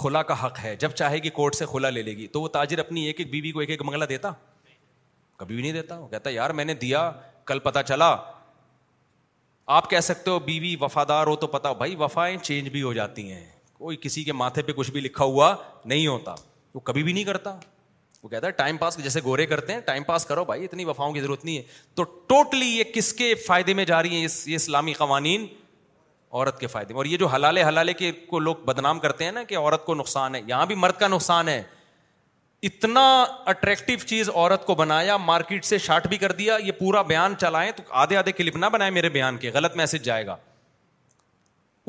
خلا 0.00 0.22
کا 0.30 0.44
حق 0.44 0.58
ہے 0.64 0.74
جب 0.78 0.90
چاہے 0.94 1.18
گی 1.22 1.30
کورٹ 1.38 1.54
سے 1.56 1.66
خلا 1.66 1.90
لے 1.90 2.02
لے 2.02 2.16
گی 2.16 2.26
تو 2.32 2.40
وہ 2.42 2.48
تاجر 2.56 2.78
اپنی 2.78 3.04
ایک 3.06 3.20
ایک 3.20 3.30
بیوی 3.30 3.52
کو 3.52 3.60
ایک 3.60 3.70
ایک 3.70 3.82
بنگلہ 3.84 4.04
دیتا 4.08 4.30
کبھی 5.36 5.54
بھی 5.54 5.62
نہیں 5.62 5.72
دیتا 5.72 5.98
وہ 5.98 6.08
کہتا 6.08 6.30
یار 6.30 6.50
میں 6.60 6.64
نے 6.64 6.74
دیا 6.84 7.10
کل 7.46 7.58
پتا 7.68 7.82
چلا 7.82 8.14
آپ 9.76 9.88
کہہ 9.90 10.00
سکتے 10.02 10.30
ہو 10.30 10.38
بیوی 10.44 10.74
وفادار 10.80 11.26
ہو 11.26 11.34
تو 11.36 11.46
پتا 11.46 11.72
بھائی 11.80 11.96
وفائیں 11.98 12.36
چینج 12.42 12.68
بھی 12.72 12.82
ہو 12.82 12.92
جاتی 12.92 13.30
ہیں 13.32 13.44
کوئی 13.78 13.96
کسی 14.00 14.22
کے 14.24 14.32
ماتھے 14.32 14.62
پہ 14.68 14.72
کچھ 14.76 14.90
بھی 14.90 15.00
لکھا 15.00 15.24
ہوا 15.24 15.54
نہیں 15.84 16.06
ہوتا 16.06 16.34
وہ 16.74 16.80
کبھی 16.84 17.02
بھی 17.02 17.12
نہیں 17.12 17.24
کرتا 17.24 17.54
وہ 18.22 18.28
کہتا 18.28 18.46
ہے 18.46 18.52
ٹائم 18.60 18.76
پاس 18.76 18.96
جیسے 19.02 19.20
گورے 19.24 19.46
کرتے 19.46 19.72
ہیں 19.72 19.80
ٹائم 19.86 20.02
پاس 20.04 20.24
کرو 20.26 20.44
بھائی 20.44 20.64
اتنی 20.64 20.84
وفاؤں 20.84 21.12
کی 21.12 21.20
ضرورت 21.20 21.44
نہیں 21.44 21.56
ہے 21.56 21.62
تو 21.94 22.02
ٹوٹلی 22.28 22.66
یہ 22.68 22.84
کس 22.94 23.12
کے 23.14 23.34
فائدے 23.46 23.74
میں 23.80 23.84
جا 23.90 24.02
رہی 24.02 24.16
ہے 24.22 24.26
یہ 24.46 24.54
اسلامی 24.56 24.92
قوانین 25.02 25.46
عورت 26.32 26.58
کے 26.60 26.66
فائدے 26.66 26.94
میں 26.94 26.98
اور 26.98 27.06
یہ 27.06 27.16
جو 27.16 27.26
حلالے 27.34 27.62
حلالے 27.64 27.92
کے 28.00 28.10
کو 28.30 28.38
لوگ 28.38 28.56
بدنام 28.64 28.98
کرتے 29.00 29.24
ہیں 29.24 29.32
نا 29.32 29.42
کہ 29.52 29.58
عورت 29.58 29.84
کو 29.86 29.94
نقصان 29.94 30.34
ہے 30.34 30.40
یہاں 30.46 30.64
بھی 30.66 30.74
مرد 30.86 30.98
کا 31.00 31.08
نقصان 31.08 31.48
ہے 31.48 31.62
اتنا 32.66 33.02
اٹریکٹو 33.46 33.94
چیز 34.06 34.28
عورت 34.30 34.64
کو 34.66 34.74
بنایا 34.74 35.16
مارکیٹ 35.16 35.64
سے 35.64 35.78
شارٹ 35.78 36.06
بھی 36.08 36.16
کر 36.18 36.32
دیا 36.38 36.56
یہ 36.64 36.72
پورا 36.78 37.02
بیان 37.10 37.34
چلائیں 37.40 37.70
تو 37.76 37.82
آدھے 38.04 38.16
آدھے 38.16 38.32
کلپ 38.32 38.56
نہ 38.56 38.66
بنائے 38.72 38.90
میرے 38.90 39.08
بیان 39.16 39.36
کے 39.38 39.50
غلط 39.54 39.76
میسج 39.76 40.02
جائے 40.04 40.26
گا 40.26 40.36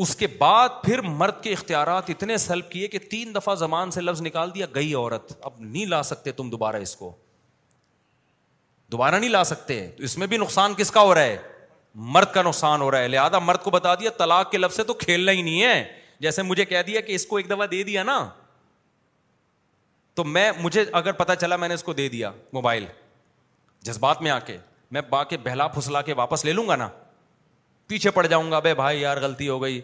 اس 0.03 0.15
کے 0.15 0.27
بعد 0.39 0.69
پھر 0.83 1.01
مرد 1.21 1.41
کے 1.43 1.53
اختیارات 1.53 2.09
اتنے 2.09 2.37
سلب 2.37 2.69
کیے 2.71 2.87
کہ 2.87 2.99
تین 3.09 3.33
دفعہ 3.35 3.55
زبان 3.59 3.91
سے 3.91 4.01
لفظ 4.01 4.21
نکال 4.21 4.53
دیا 4.55 4.65
گئی 4.75 4.93
عورت 4.93 5.31
اب 5.45 5.53
نہیں 5.59 5.85
لا 5.95 6.01
سکتے 6.09 6.31
تم 6.31 6.49
دوبارہ 6.49 6.75
اس 6.81 6.95
کو 6.95 7.11
دوبارہ 8.91 9.15
نہیں 9.19 9.29
لا 9.29 9.43
سکتے 9.43 9.85
تو 9.97 10.03
اس 10.03 10.17
میں 10.17 10.27
بھی 10.27 10.37
نقصان 10.37 10.73
کس 10.77 10.91
کا 10.91 11.01
ہو 11.01 11.13
رہا 11.13 11.21
ہے 11.23 11.37
مرد 12.15 12.31
کا 12.33 12.41
نقصان 12.41 12.81
ہو 12.81 12.91
رہا 12.91 12.99
ہے 12.99 13.07
لہٰذا 13.07 13.39
مرد 13.39 13.63
کو 13.63 13.71
بتا 13.71 13.95
دیا 13.99 14.09
طلاق 14.17 14.51
کے 14.51 14.57
لفظ 14.57 14.75
سے 14.75 14.83
تو 14.83 14.93
کھیلنا 15.03 15.31
ہی 15.31 15.41
نہیں 15.41 15.61
ہے 15.63 15.83
جیسے 16.21 16.41
مجھے 16.43 16.65
کہہ 16.65 16.81
دیا 16.87 17.01
کہ 17.01 17.15
اس 17.15 17.25
کو 17.25 17.37
ایک 17.37 17.49
دفعہ 17.49 17.65
دے 17.71 17.83
دیا 17.83 18.03
نا 18.03 18.17
تو 20.19 20.23
میں 20.25 20.51
مجھے 20.61 20.83
اگر 20.99 21.11
پتا 21.17 21.35
چلا 21.41 21.55
میں 21.57 21.67
نے 21.67 21.73
اس 21.73 21.83
کو 21.83 21.93
دے 21.97 22.07
دیا 22.09 22.31
موبائل 22.53 22.85
جذبات 23.87 24.21
میں 24.21 24.31
آ 24.31 24.37
کے 24.47 24.57
میں 24.91 25.01
با 25.09 25.23
کے 25.29 25.37
بہلا 25.43 25.67
پھسلا 25.75 26.01
کے 26.07 26.13
واپس 26.19 26.43
لے 26.45 26.53
لوں 26.53 26.67
گا 26.67 26.75
نا 26.75 26.87
پیچھے 27.87 28.11
پڑ 28.17 28.25
جاؤں 28.27 28.51
گا 28.51 28.59
بھائی 28.65 28.75
بھائی 28.75 28.99
یار 29.01 29.17
غلطی 29.21 29.47
ہو 29.49 29.61
گئی 29.61 29.79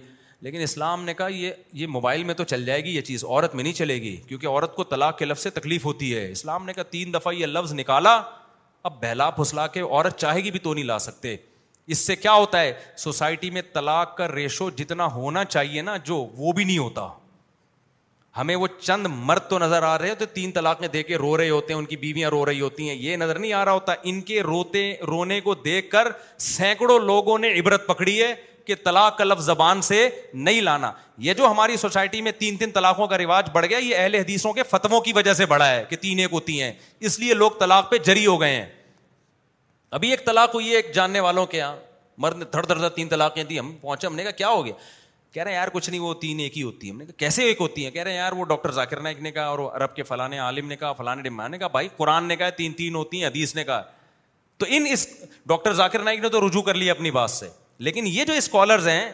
لیکن 0.48 0.62
اسلام 0.64 1.04
نے 1.04 1.14
کہا 1.22 1.28
یہ 1.36 1.52
یہ 1.74 1.88
موبائل 1.96 2.24
میں 2.24 2.34
تو 2.36 2.44
چل 2.52 2.66
جائے 2.66 2.84
گی 2.86 2.96
یہ 2.96 3.02
چیز 3.10 3.24
عورت 3.26 3.56
میں 3.56 3.64
نہیں 3.64 3.74
چلے 3.80 3.96
گی 4.02 4.16
کیونکہ 4.28 4.48
عورت 4.48 4.76
کو 4.76 4.84
طلاق 4.96 5.18
کے 5.18 5.26
لفظ 5.26 5.44
سے 5.44 5.50
تکلیف 5.60 5.86
ہوتی 5.86 6.14
ہے 6.16 6.30
اسلام 6.32 6.66
نے 6.66 6.74
کہا 6.74 6.84
تین 6.98 7.14
دفعہ 7.14 7.34
یہ 7.34 7.46
لفظ 7.56 7.74
نکالا 7.80 8.20
اب 8.90 9.02
بہلا 9.02 9.30
پھسلا 9.40 9.68
کے 9.78 9.82
عورت 9.90 10.18
چاہے 10.20 10.44
گی 10.44 10.52
بھی 10.52 10.60
تو 10.68 10.74
نہیں 10.74 10.86
لا 10.86 11.00
سکتے 11.10 11.36
اس 11.94 12.06
سے 12.08 12.16
کیا 12.16 12.34
ہوتا 12.34 12.62
ہے 12.62 12.74
سوسائٹی 13.08 13.50
میں 13.50 13.62
طلاق 13.74 14.18
کا 14.18 14.28
ریشو 14.36 14.70
جتنا 14.82 15.06
ہونا 15.14 15.46
چاہیے 15.46 15.82
نا 15.92 15.98
جو 16.12 16.18
وہ 16.38 16.52
بھی 16.52 16.64
نہیں 16.64 16.78
ہوتا 16.78 17.08
ہمیں 18.38 18.56
وہ 18.56 18.68
چند 18.80 19.08
مرد 19.12 19.50
تو 19.50 19.58
نظر 19.60 19.84
آ 19.84 19.98
رہے 19.98 20.10
ہوتے 20.10 20.26
تین 20.34 20.52
طلاقیں 20.52 20.88
دے 20.94 21.04
کے 21.04 21.16
رو 21.18 21.36
رہے 21.38 21.50
ہوتے 21.50 21.74
ہیں 21.74 21.80
ان 21.80 21.86
کی 21.86 21.98
بیویاں 21.98 22.30
رو 22.30 22.46
رہی 22.46 22.62
ہوتی 22.62 22.88
ہیں 22.90 22.96
یہ 22.96 23.16
نظر 23.18 23.38
نہیں 23.40 23.54
آ 23.54 23.64
رہا 23.66 23.72
ہوتا 23.74 23.94
ان 24.12 24.20
کے 24.32 24.42
روتے 24.44 24.82
رونے 25.08 25.40
کو 25.42 25.54
دیکھ 25.68 25.90
کر 25.92 26.08
سینکڑوں 26.48 27.00
لوگوں 27.00 27.38
نے 27.40 27.54
عبرت 27.60 27.88
پکڑی 27.88 28.22
ہے 28.22 28.34
کہ 28.66 28.76
طلاق 28.84 29.18
کا 29.18 29.24
لفظ 29.24 29.46
زبان 29.46 29.82
سے 29.88 30.08
نہیں 30.34 30.62
لانا 30.62 30.92
یہ 31.26 31.34
جو 31.34 31.48
ہماری 31.52 31.78
سوسائٹی 31.78 32.22
میں 32.22 32.32
تین 32.38 32.58
تین 32.58 32.72
طلاقوں 32.78 33.08
کا 33.08 33.18
رواج 33.18 33.50
بڑھ 33.54 33.66
گیا 33.70 33.78
یہ 33.78 33.96
اہل 33.98 34.16
حدیثوں 34.16 34.54
کے 34.54 34.64
فتووں 34.70 35.02
کی 35.02 35.14
وجہ 35.14 35.34
سے 35.42 35.46
بڑا 35.54 35.70
ہے 35.70 35.84
کہ 35.90 35.96
تین 36.02 36.20
ایک 36.20 36.30
ہوتی 36.34 36.62
ہیں 36.62 36.72
اس 37.10 37.20
لیے 37.20 37.34
لوگ 37.34 37.52
طلاق 37.60 37.90
پہ 37.92 37.98
جری 38.06 38.26
ہو 38.26 38.40
گئے 38.42 38.56
ہیں 38.56 38.66
ابھی 40.00 40.10
ایک 40.12 40.26
طلاق 40.26 40.56
ہوئی 40.56 40.70
ہے 40.72 40.76
ایک 40.76 40.94
جاننے 40.96 41.20
والوں 41.20 41.46
کے 41.46 41.58
یہاں 41.58 41.76
مرد 42.24 42.44
تھڑ 42.52 42.66
تھڑ 42.66 42.90
تین 42.96 43.08
طلاقیں 43.10 43.44
دی 43.44 43.60
ہم 43.60 43.72
پہنچے 43.82 44.08
ہم 44.08 44.16
نے 44.16 44.24
کہا 44.24 44.32
کیا 44.44 44.50
ہو 44.50 44.66
گیا 44.66 44.74
کہہ 45.36 45.44
رہے 45.44 45.52
ہیں 45.52 45.58
یار 45.58 45.68
کچھ 45.74 45.90
نہیں 45.90 46.00
وہ 46.02 46.14
تین 46.20 46.40
ایک 46.40 46.58
ہی 46.58 46.62
ہوتی 46.64 46.88
ہے 46.88 46.92
ہم 46.92 46.98
نے 47.00 47.06
کہا 47.06 47.14
کیسے 47.20 47.44
ایک 47.46 47.62
ہوتی 47.62 47.84
ہیں 47.84 47.90
کہہ 47.92 48.04
رہے 48.04 48.12
ہیں 48.12 48.18
یار 48.18 48.32
وہ 48.38 48.44
ڈاکٹر 48.52 48.72
ذاکر 48.72 49.00
نائک 49.08 49.20
نے 49.22 49.32
کہا 49.38 49.46
اور 49.56 49.60
عرب 49.80 49.96
کے 49.96 50.04
فلاں 50.10 50.28
عالم 50.44 50.68
نے 50.68 50.76
کہا 50.84 50.92
فلاں 51.00 51.16
ڈمان 51.28 51.52
نے 51.52 51.58
کہا 51.58 51.68
بھائی 51.78 51.88
قرآن 51.98 52.24
نے 52.28 52.36
کہا 52.42 52.50
تین 52.60 52.74
تین 52.82 52.96
ہوتی 52.96 53.20
ہیں 53.20 53.28
حدیث 53.28 53.54
نے 53.56 53.64
کہا 53.70 53.82
تو 54.58 54.66
ان 54.78 54.86
اس 54.92 55.08
ڈاکٹر 55.52 55.74
ذاکر 55.80 56.04
نائک 56.08 56.20
نے 56.24 56.30
تو 56.36 56.42
رجوع 56.48 56.62
کر 56.70 56.74
لیا 56.84 56.94
اپنی 56.94 57.12
بات 57.20 57.32
سے 57.32 57.50
لیکن 57.88 58.08
یہ 58.08 58.24
جو 58.26 58.34
اسکالرز 58.44 58.88
ہیں 58.88 59.06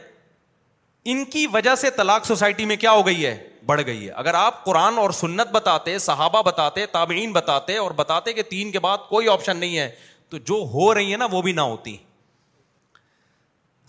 ان 1.12 1.24
کی 1.38 1.46
وجہ 1.54 1.76
سے 1.84 1.90
طلاق 1.98 2.26
سوسائٹی 2.26 2.66
میں 2.72 2.76
کیا 2.84 2.92
ہو 2.92 3.06
گئی 3.06 3.26
ہے 3.26 3.36
بڑھ 3.72 3.82
گئی 3.86 4.06
ہے 4.06 4.12
اگر 4.24 4.34
آپ 4.44 4.64
قرآن 4.66 4.98
اور 5.00 5.12
سنت 5.24 5.52
بتاتے 5.52 5.98
صحابہ 6.10 6.42
بتاتے 6.52 6.86
تابعین 6.98 7.32
بتاتے 7.40 7.78
اور 7.86 7.92
بتاتے 8.04 8.34
کہ 8.34 8.42
تین 8.54 8.72
کے 8.72 8.80
بعد 8.88 9.10
کوئی 9.10 9.28
آپشن 9.36 9.58
نہیں 9.58 9.78
ہے 9.78 9.90
تو 10.30 10.38
جو 10.52 10.64
ہو 10.74 10.94
رہی 10.94 11.12
ہے 11.12 11.18
نا 11.18 11.28
وہ 11.32 11.42
بھی 11.48 11.52
نہ 11.52 11.68
ہوتی 11.76 11.96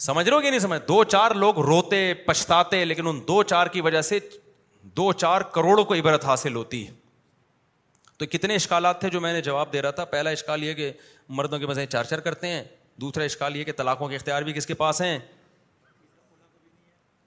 سمجھ 0.02 0.26
رہے 0.28 0.34
ہو 0.34 0.40
کہ 0.40 0.50
نہیں 0.50 0.60
سمجھ 0.60 0.80
دو 0.86 1.02
چار 1.04 1.30
لوگ 1.42 1.58
روتے 1.64 1.98
پچھتاتے 2.26 2.84
لیکن 2.84 3.06
ان 3.06 3.20
دو 3.26 3.42
چار 3.52 3.66
کی 3.74 3.80
وجہ 3.86 4.00
سے 4.02 4.18
دو 4.96 5.12
چار 5.22 5.40
کروڑوں 5.56 5.84
کو 5.90 5.94
عبرت 5.94 6.24
حاصل 6.24 6.54
ہوتی 6.56 6.86
ہے 6.86 6.92
تو 8.18 8.26
کتنے 8.30 8.54
اشکالات 8.54 8.98
تھے 9.00 9.08
جو 9.10 9.20
میں 9.20 9.32
نے 9.32 9.40
جواب 9.48 9.72
دے 9.72 9.82
رہا 9.82 9.90
تھا 10.00 10.04
پہلا 10.16 10.30
اشکال 10.38 10.62
یہ 10.64 10.74
کہ 10.80 10.90
مردوں 11.40 11.58
کے 11.58 11.66
مزے 11.66 11.86
چارچر 11.86 12.20
کرتے 12.20 12.48
ہیں 12.52 12.62
دوسرا 13.00 13.24
اشکال 13.24 13.56
یہ 13.56 13.64
کہ 13.64 13.72
طلاقوں 13.82 14.08
کے 14.08 14.16
اختیار 14.16 14.42
بھی 14.48 14.52
کس 14.52 14.66
کے 14.66 14.74
پاس 14.82 15.02
ہیں 15.02 15.18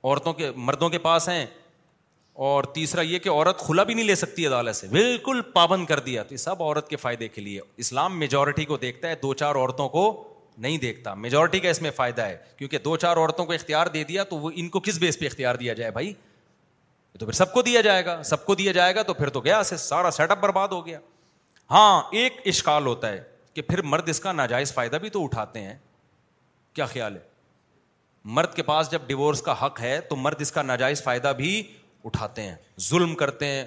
عورتوں 0.04 0.34
کے 0.40 0.52
مردوں 0.72 0.90
کے 0.90 1.00
پاس 1.08 1.30
ہیں 1.30 1.46
اور 2.50 2.64
تیسرا 2.74 3.02
یہ 3.02 3.20
کہ 3.26 3.30
عورت 3.30 3.60
کھلا 3.66 3.84
بھی 3.90 3.94
نہیں 3.94 4.06
لے 4.06 4.16
سکتی 4.26 4.48
عدالت 4.48 4.76
سے 4.76 4.88
بالکل 4.92 5.42
پابند 5.54 5.86
کر 5.88 6.00
دیا 6.12 6.24
تو 6.24 6.34
یہ 6.34 6.38
سب 6.48 6.64
عورت 6.64 6.90
کے 6.90 6.96
فائدے 7.06 7.28
کے 7.28 7.42
لیے 7.42 7.60
اسلام 7.86 8.20
میجورٹی 8.20 8.66
کو 8.72 8.78
دیکھتا 8.78 9.10
ہے 9.10 9.16
دو 9.24 9.34
چار 9.44 9.56
عورتوں 9.56 9.90
کو 9.90 10.06
نہیں 10.58 10.78
دیکھتا 10.78 11.14
میجورٹی 11.14 11.60
کا 11.60 11.70
اس 11.70 11.82
میں 11.82 11.92
فائدہ 11.96 12.22
ہے 12.26 12.38
کیونکہ 12.58 12.78
دو 12.84 12.96
چار 12.98 13.18
عورتوں 13.18 13.46
کو 13.46 13.54
اختیار 13.54 13.88
دے 13.94 14.04
دیا 14.08 14.24
تو 14.24 14.38
وہ 14.40 14.52
ان 14.56 14.70
کو 14.70 14.80
کس 14.80 14.98
بیس 15.00 15.20
پہ 15.20 15.26
اختیار 15.26 15.56
دیا 15.56 15.74
جائے 15.74 15.92
بھائی 15.92 16.14
تو 17.20 17.26
پھر 17.26 17.34
سب 17.34 17.54
کو 17.54 17.62
دیا 17.62 17.82
جائے 17.82 18.06
گا 18.06 18.22
سب 18.26 18.46
کو 18.46 18.56
دیا 18.56 18.72
جائے 18.72 18.96
گا 18.96 19.02
تو 19.08 19.14
پھر 19.14 19.30
تو 19.38 19.42
گیا 19.42 19.62
سارا 19.64 20.12
سیٹ 20.12 20.32
اپ 20.32 20.40
برباد 20.40 20.68
ہو 20.72 20.86
گیا 20.86 21.00
ہاں 21.72 22.02
ایک 22.18 22.40
اشکال 22.46 22.86
ہوتا 22.86 23.10
ہے 23.12 23.22
کہ 23.54 23.62
پھر 23.62 23.82
مرد 23.82 24.10
اس 24.10 24.20
کا 24.20 24.32
ناجائز 24.32 24.74
فائدہ 24.74 24.96
بھی 25.02 25.10
تو 25.10 25.24
اٹھاتے 25.24 25.62
ہیں 25.62 25.76
کیا 26.76 26.86
خیال 26.86 27.16
ہے 27.16 27.20
مرد 28.38 28.54
کے 28.56 28.64
پاس 28.64 28.92
جب 28.92 29.02
ڈیورس 29.08 29.42
کا 29.42 29.66
حق 29.66 29.80
ہے 29.82 30.00
تو 30.10 30.16
مرد 30.16 30.42
اس 30.42 30.52
کا 30.52 30.62
ناجائز 30.62 31.04
فائدہ 31.04 31.34
بھی 31.38 31.62
اٹھاتے 32.04 32.42
ہیں 32.42 32.56
ظلم 32.90 33.16
کرتے 33.16 33.46
ہیں 33.48 33.64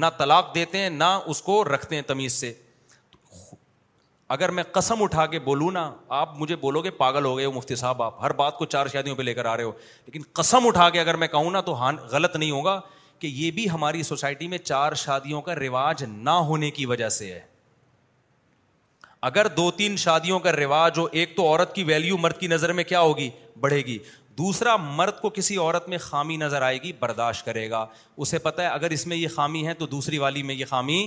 نہ 0.00 0.06
طلاق 0.18 0.54
دیتے 0.54 0.78
ہیں 0.78 0.88
نہ 0.90 1.18
اس 1.26 1.42
کو 1.42 1.62
رکھتے 1.74 1.94
ہیں 1.94 2.02
تمیز 2.06 2.32
سے 2.32 2.52
اگر 4.34 4.48
میں 4.56 4.62
قسم 4.72 5.02
اٹھا 5.02 5.24
کے 5.32 5.38
بولوں 5.44 5.70
نا 5.72 5.82
آپ 6.14 6.36
مجھے 6.38 6.56
بولو 6.60 6.80
گے 6.84 6.90
پاگل 6.96 7.24
ہو 7.24 7.36
گئے 7.36 7.44
ہو 7.44 7.52
مفتی 7.52 7.74
صاحب 7.82 8.02
آپ 8.02 8.22
ہر 8.24 8.30
بات 8.40 8.56
کو 8.56 8.64
چار 8.74 8.86
شادیوں 8.92 9.14
پہ 9.16 9.22
لے 9.22 9.34
کر 9.34 9.44
آ 9.46 9.56
رہے 9.56 9.64
ہو 9.64 9.70
لیکن 10.06 10.22
قسم 10.40 10.66
اٹھا 10.66 10.88
کے 10.96 11.00
اگر 11.00 11.16
میں 11.22 11.28
کہوں 11.36 11.50
نا 11.50 11.60
تو 11.68 11.74
ہاں 11.82 11.92
غلط 12.10 12.36
نہیں 12.36 12.50
ہوگا 12.50 12.78
کہ 13.18 13.26
یہ 13.34 13.50
بھی 13.50 13.68
ہماری 13.70 14.02
سوسائٹی 14.08 14.48
میں 14.48 14.58
چار 14.58 14.92
شادیوں 15.04 15.40
کا 15.42 15.54
رواج 15.54 16.02
نہ 16.08 16.30
ہونے 16.48 16.70
کی 16.70 16.84
وجہ 16.86 17.08
سے 17.18 17.32
ہے 17.32 17.40
اگر 19.28 19.46
دو 19.56 19.70
تین 19.76 19.96
شادیوں 20.04 20.38
کا 20.40 20.52
رواج 20.52 20.98
ہو 20.98 21.06
ایک 21.20 21.34
تو 21.36 21.46
عورت 21.48 21.74
کی 21.74 21.84
ویلیو 21.84 22.16
مرد 22.18 22.38
کی 22.40 22.46
نظر 22.48 22.72
میں 22.80 22.84
کیا 22.88 23.00
ہوگی 23.00 23.28
بڑھے 23.60 23.78
گی 23.86 23.98
دوسرا 24.38 24.76
مرد 24.80 25.20
کو 25.20 25.30
کسی 25.38 25.56
عورت 25.56 25.88
میں 25.88 25.98
خامی 25.98 26.36
نظر 26.42 26.62
آئے 26.62 26.78
گی 26.82 26.92
برداشت 27.00 27.44
کرے 27.44 27.68
گا 27.70 27.84
اسے 28.16 28.38
پتا 28.44 28.62
ہے 28.62 28.68
اگر 28.68 28.90
اس 28.98 29.06
میں 29.06 29.16
یہ 29.16 29.28
خامی 29.36 29.66
ہے 29.66 29.74
تو 29.80 29.86
دوسری 29.96 30.18
والی 30.18 30.42
میں 30.50 30.54
یہ 30.54 30.64
خامی 30.70 31.06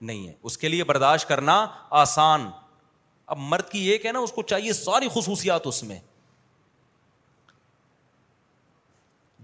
نہیں 0.00 0.26
ہے 0.28 0.32
اس 0.42 0.58
کے 0.58 0.68
لیے 0.68 0.84
برداشت 0.84 1.28
کرنا 1.28 1.66
آسان 2.00 2.48
اب 3.32 3.38
مرد 3.40 3.68
کی 3.70 3.78
ایک 3.90 4.06
ہے 4.06 4.12
نا 4.12 4.18
اس 4.18 4.32
کو 4.32 4.42
چاہیے 4.42 4.72
ساری 4.72 5.08
خصوصیات 5.14 5.66
اس 5.66 5.82
میں 5.84 5.98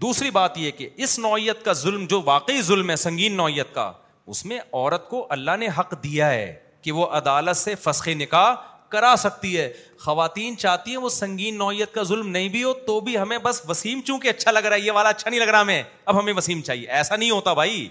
دوسری 0.01 0.29
بات 0.31 0.57
یہ 0.57 0.71
کہ 0.77 0.89
اس 1.03 1.17
نوعیت 1.19 1.63
کا 1.65 1.73
ظلم 1.81 2.05
جو 2.09 2.21
واقعی 2.25 2.61
ظلم 2.61 2.89
ہے 2.89 2.95
سنگین 2.95 3.33
نوعیت 3.37 3.73
کا 3.73 3.91
اس 4.33 4.45
میں 4.45 4.59
عورت 4.59 5.09
کو 5.09 5.25
اللہ 5.31 5.55
نے 5.59 5.67
حق 5.77 5.93
دیا 6.03 6.29
ہے 6.29 6.53
کہ 6.81 6.91
وہ 6.91 7.05
عدالت 7.17 7.57
سے 7.57 7.75
فسخ 7.81 8.07
نکاح 8.21 8.53
کرا 8.89 9.13
سکتی 9.17 9.57
ہے 9.57 9.71
خواتین 9.99 10.57
چاہتی 10.57 10.91
ہیں 10.91 10.97
وہ 10.97 11.09
سنگین 11.09 11.57
نوعیت 11.57 11.93
کا 11.93 12.03
ظلم 12.09 12.27
نہیں 12.29 12.49
بھی 12.49 12.63
ہو 12.63 12.73
تو 12.87 12.99
بھی 13.07 13.17
ہمیں 13.17 13.37
بس 13.43 13.61
وسیم 13.69 14.01
چونکہ 14.07 14.27
اچھا 14.29 14.51
لگ 14.51 14.65
رہا 14.65 14.75
ہے 14.75 14.81
یہ 14.81 14.91
والا 14.95 15.09
اچھا 15.09 15.29
نہیں 15.29 15.39
لگ 15.39 15.47
رہا 15.51 15.61
ہمیں 15.61 15.83
اب 16.05 16.19
ہمیں 16.19 16.33
وسیم 16.37 16.61
چاہیے 16.61 16.87
ایسا 16.87 17.15
نہیں 17.15 17.31
ہوتا 17.31 17.53
بھائی 17.53 17.87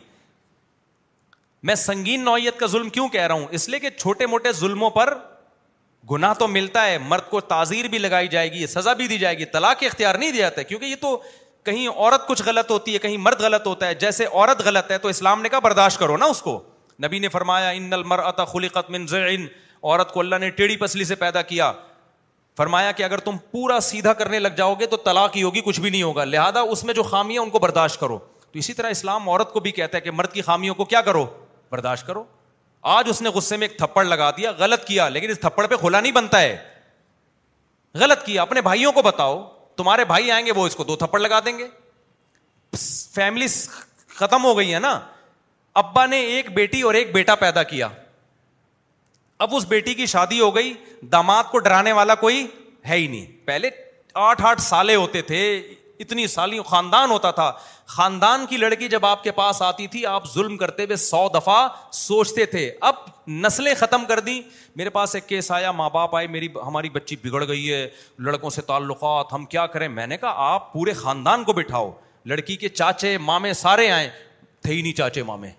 میں 1.69 1.75
سنگین 1.81 2.25
نوعیت 2.25 2.59
کا 2.61 2.67
ظلم 2.71 2.89
کیوں 2.95 3.09
کہہ 3.09 3.27
رہا 3.27 3.35
ہوں 3.35 3.45
اس 3.57 3.69
لیے 3.69 3.79
کہ 3.81 3.89
چھوٹے 3.97 4.27
موٹے 4.27 4.51
ظلموں 4.59 4.89
پر 4.97 5.13
گناہ 6.11 6.33
تو 6.39 6.47
ملتا 6.49 6.85
ہے 6.87 6.97
مرد 7.09 7.29
کو 7.29 7.41
تعزیر 7.53 7.85
بھی 7.91 7.99
لگائی 7.99 8.27
جائے 8.29 8.51
گی 8.53 8.67
سزا 8.73 8.93
بھی 8.95 9.07
دی 9.09 9.17
جائے 9.19 9.37
گی 9.39 9.45
طلاق 9.53 9.83
اختیار 9.87 10.15
نہیں 10.15 10.33
دیا 10.33 10.43
جاتا 10.49 10.61
ہے 10.61 10.65
کیونکہ 10.65 10.85
یہ 10.87 10.97
تو 11.01 11.17
کہیں 11.67 11.87
عورت 11.89 12.27
کچھ 12.29 12.43
غلط 12.47 12.71
ہوتی 12.71 12.95
ہے 12.95 12.99
کہیں 13.07 13.17
مرد 13.19 13.41
غلط 13.41 13.67
ہوتا 13.67 13.87
ہے 13.89 13.95
جیسے 14.03 14.25
عورت 14.33 14.61
غلط 14.65 14.91
ہے 14.93 14.99
تو 14.99 15.09
اسلام 15.09 15.43
نے 15.43 15.49
کہا 15.49 15.59
برداشت 15.69 15.99
کرو 15.99 16.17
نا 16.17 16.27
اس 16.35 16.43
کو 16.43 16.59
نبی 17.05 17.19
نے 17.19 17.29
فرمایا 17.37 17.69
ان 17.79 17.89
نل 17.91 18.03
خلقت 18.03 18.87
خلی 18.89 19.07
زعن 19.11 19.47
عورت 19.83 20.13
کو 20.13 20.21
اللہ 20.21 20.37
نے 20.41 20.51
ٹیڑھی 20.59 20.77
پسلی 20.83 21.05
سے 21.05 21.15
پیدا 21.23 21.43
کیا 21.53 21.71
فرمایا 22.57 22.91
کہ 22.99 23.03
اگر 23.05 23.19
تم 23.29 23.37
پورا 23.53 23.79
سیدھا 23.87 24.13
کرنے 24.19 24.39
لگ 24.39 24.51
جاؤ 24.57 24.75
گے 24.81 24.87
تو 24.87 24.97
طلاق 25.05 25.37
ہی 25.37 25.43
ہوگی 25.43 25.61
کچھ 25.65 25.81
بھی 25.81 25.91
نہیں 25.91 26.03
ہوگا 26.03 26.25
لہٰذا 26.35 26.61
اس 26.75 26.85
میں 26.85 26.95
جو 26.95 27.03
خامیاں 27.15 27.43
ان 27.43 27.51
کو 27.51 27.59
برداشت 27.67 28.01
کرو 28.01 28.19
تو 28.53 28.59
اسی 28.59 28.73
طرح 28.75 28.91
اسلام 28.97 29.29
عورت 29.29 29.53
کو 29.53 29.61
بھی 29.61 29.71
کہتا 29.79 29.97
ہے 29.99 30.03
کہ 30.03 30.11
مرد 30.11 30.33
کی 30.33 30.43
خامیوں 30.51 30.75
کو 30.75 30.85
کیا 30.93 31.01
کرو 31.09 31.25
برداشت 31.75 32.07
کرو 32.07 32.25
آج 32.97 33.09
اس 33.11 33.21
نے 33.23 33.29
غصے 33.39 33.57
میں 33.57 33.69
ایک 33.69 33.77
تھپڑ 33.79 34.05
لگا 34.13 34.31
دیا 34.37 34.51
غلط 34.63 34.85
کیا 34.93 35.09
لیکن 35.17 35.31
اس 35.35 35.41
تھپڑ 35.47 35.67
پہ 35.73 35.77
کھلا 35.83 36.01
نہیں 36.07 36.13
بنتا 36.21 36.41
ہے 36.47 36.55
غلط 38.03 38.25
کیا 38.29 38.43
اپنے 38.43 38.61
بھائیوں 38.67 38.93
کو 38.93 39.03
بتاؤ 39.07 39.35
تمہارے 39.81 40.05
بھائی 40.13 40.31
آئیں 40.37 40.45
گے 40.47 40.53
وہ 40.59 40.67
اس 40.69 40.77
کو 40.81 40.85
دو 40.91 40.97
تھپڑ 41.05 41.19
لگا 41.21 41.39
دیں 41.47 41.57
گے 41.59 41.67
فیملی 43.15 43.47
ختم 44.21 44.45
ہو 44.45 44.57
گئی 44.59 44.73
ہے 44.75 44.79
نا 44.89 44.93
ابا 45.83 46.05
نے 46.13 46.19
ایک 46.35 46.51
بیٹی 46.59 46.83
اور 46.89 46.95
ایک 46.99 47.13
بیٹا 47.15 47.35
پیدا 47.45 47.63
کیا 47.73 47.89
اب 49.47 49.55
اس 49.59 49.65
بیٹی 49.73 49.95
کی 50.01 50.07
شادی 50.15 50.39
ہو 50.41 50.51
گئی 50.57 50.73
داماد 51.15 51.51
کو 51.53 51.59
ڈرانے 51.69 51.93
والا 52.01 52.15
کوئی 52.27 52.45
ہے 52.89 52.97
ہی 52.99 53.07
نہیں 53.15 53.25
پہلے 53.51 53.71
آٹھ 54.27 54.43
آٹھ 54.51 54.61
سالے 54.67 54.95
ہوتے 55.03 55.23
تھے 55.33 55.41
اتنی 56.01 56.27
سالی 56.27 56.61
خاندان 56.69 57.11
ہوتا 57.11 57.31
تھا 57.31 57.51
خاندان 57.95 58.45
کی 58.49 58.57
لڑکی 58.57 58.89
جب 58.89 59.05
آپ 59.07 59.23
کے 59.25 59.31
پاس 59.33 59.61
آتی 59.63 59.87
تھی 59.89 60.05
آپ 60.07 60.33
ظلم 60.33 60.57
کرتے 60.57 60.85
ہوئے 60.85 60.97
سو 60.97 61.27
دفعہ 61.35 61.67
سوچتے 61.95 62.45
تھے 62.55 62.71
اب 62.89 62.95
نسلیں 63.43 63.75
ختم 63.79 64.05
کر 64.09 64.21
دیں 64.21 64.41
میرے 64.77 64.91
پاس 64.91 65.15
ایک 65.15 65.27
کیس 65.29 65.51
آیا 65.53 65.73
ماں 65.73 65.91
باپ 65.95 66.17
آئے 66.17 66.27
میری 66.27 66.49
ہماری 66.67 66.89
بچی 66.91 67.17
بگڑ 67.25 67.47
گئی 67.49 67.73
ہے 67.73 67.87
لڑکوں 68.25 68.51
سے 68.51 68.63
تعلقات 68.73 69.33
ہم 69.33 69.45
کیا 69.55 69.67
کریں 69.77 69.89
میں 69.89 70.07
نے 70.07 70.17
کہا 70.19 70.49
آپ 70.53 70.73
پورے 70.73 70.93
خاندان 71.03 71.45
کو 71.45 71.53
بٹھاؤ 71.61 71.91
لڑکی 72.33 72.57
کے 72.57 72.69
چاچے 72.69 73.17
مامے 73.31 73.53
سارے 73.55 73.91
آئے 73.91 74.11
تھے 74.63 74.73
ہی 74.73 74.81
نہیں 74.83 74.93
چاچے 74.99 75.23
مامے 75.31 75.51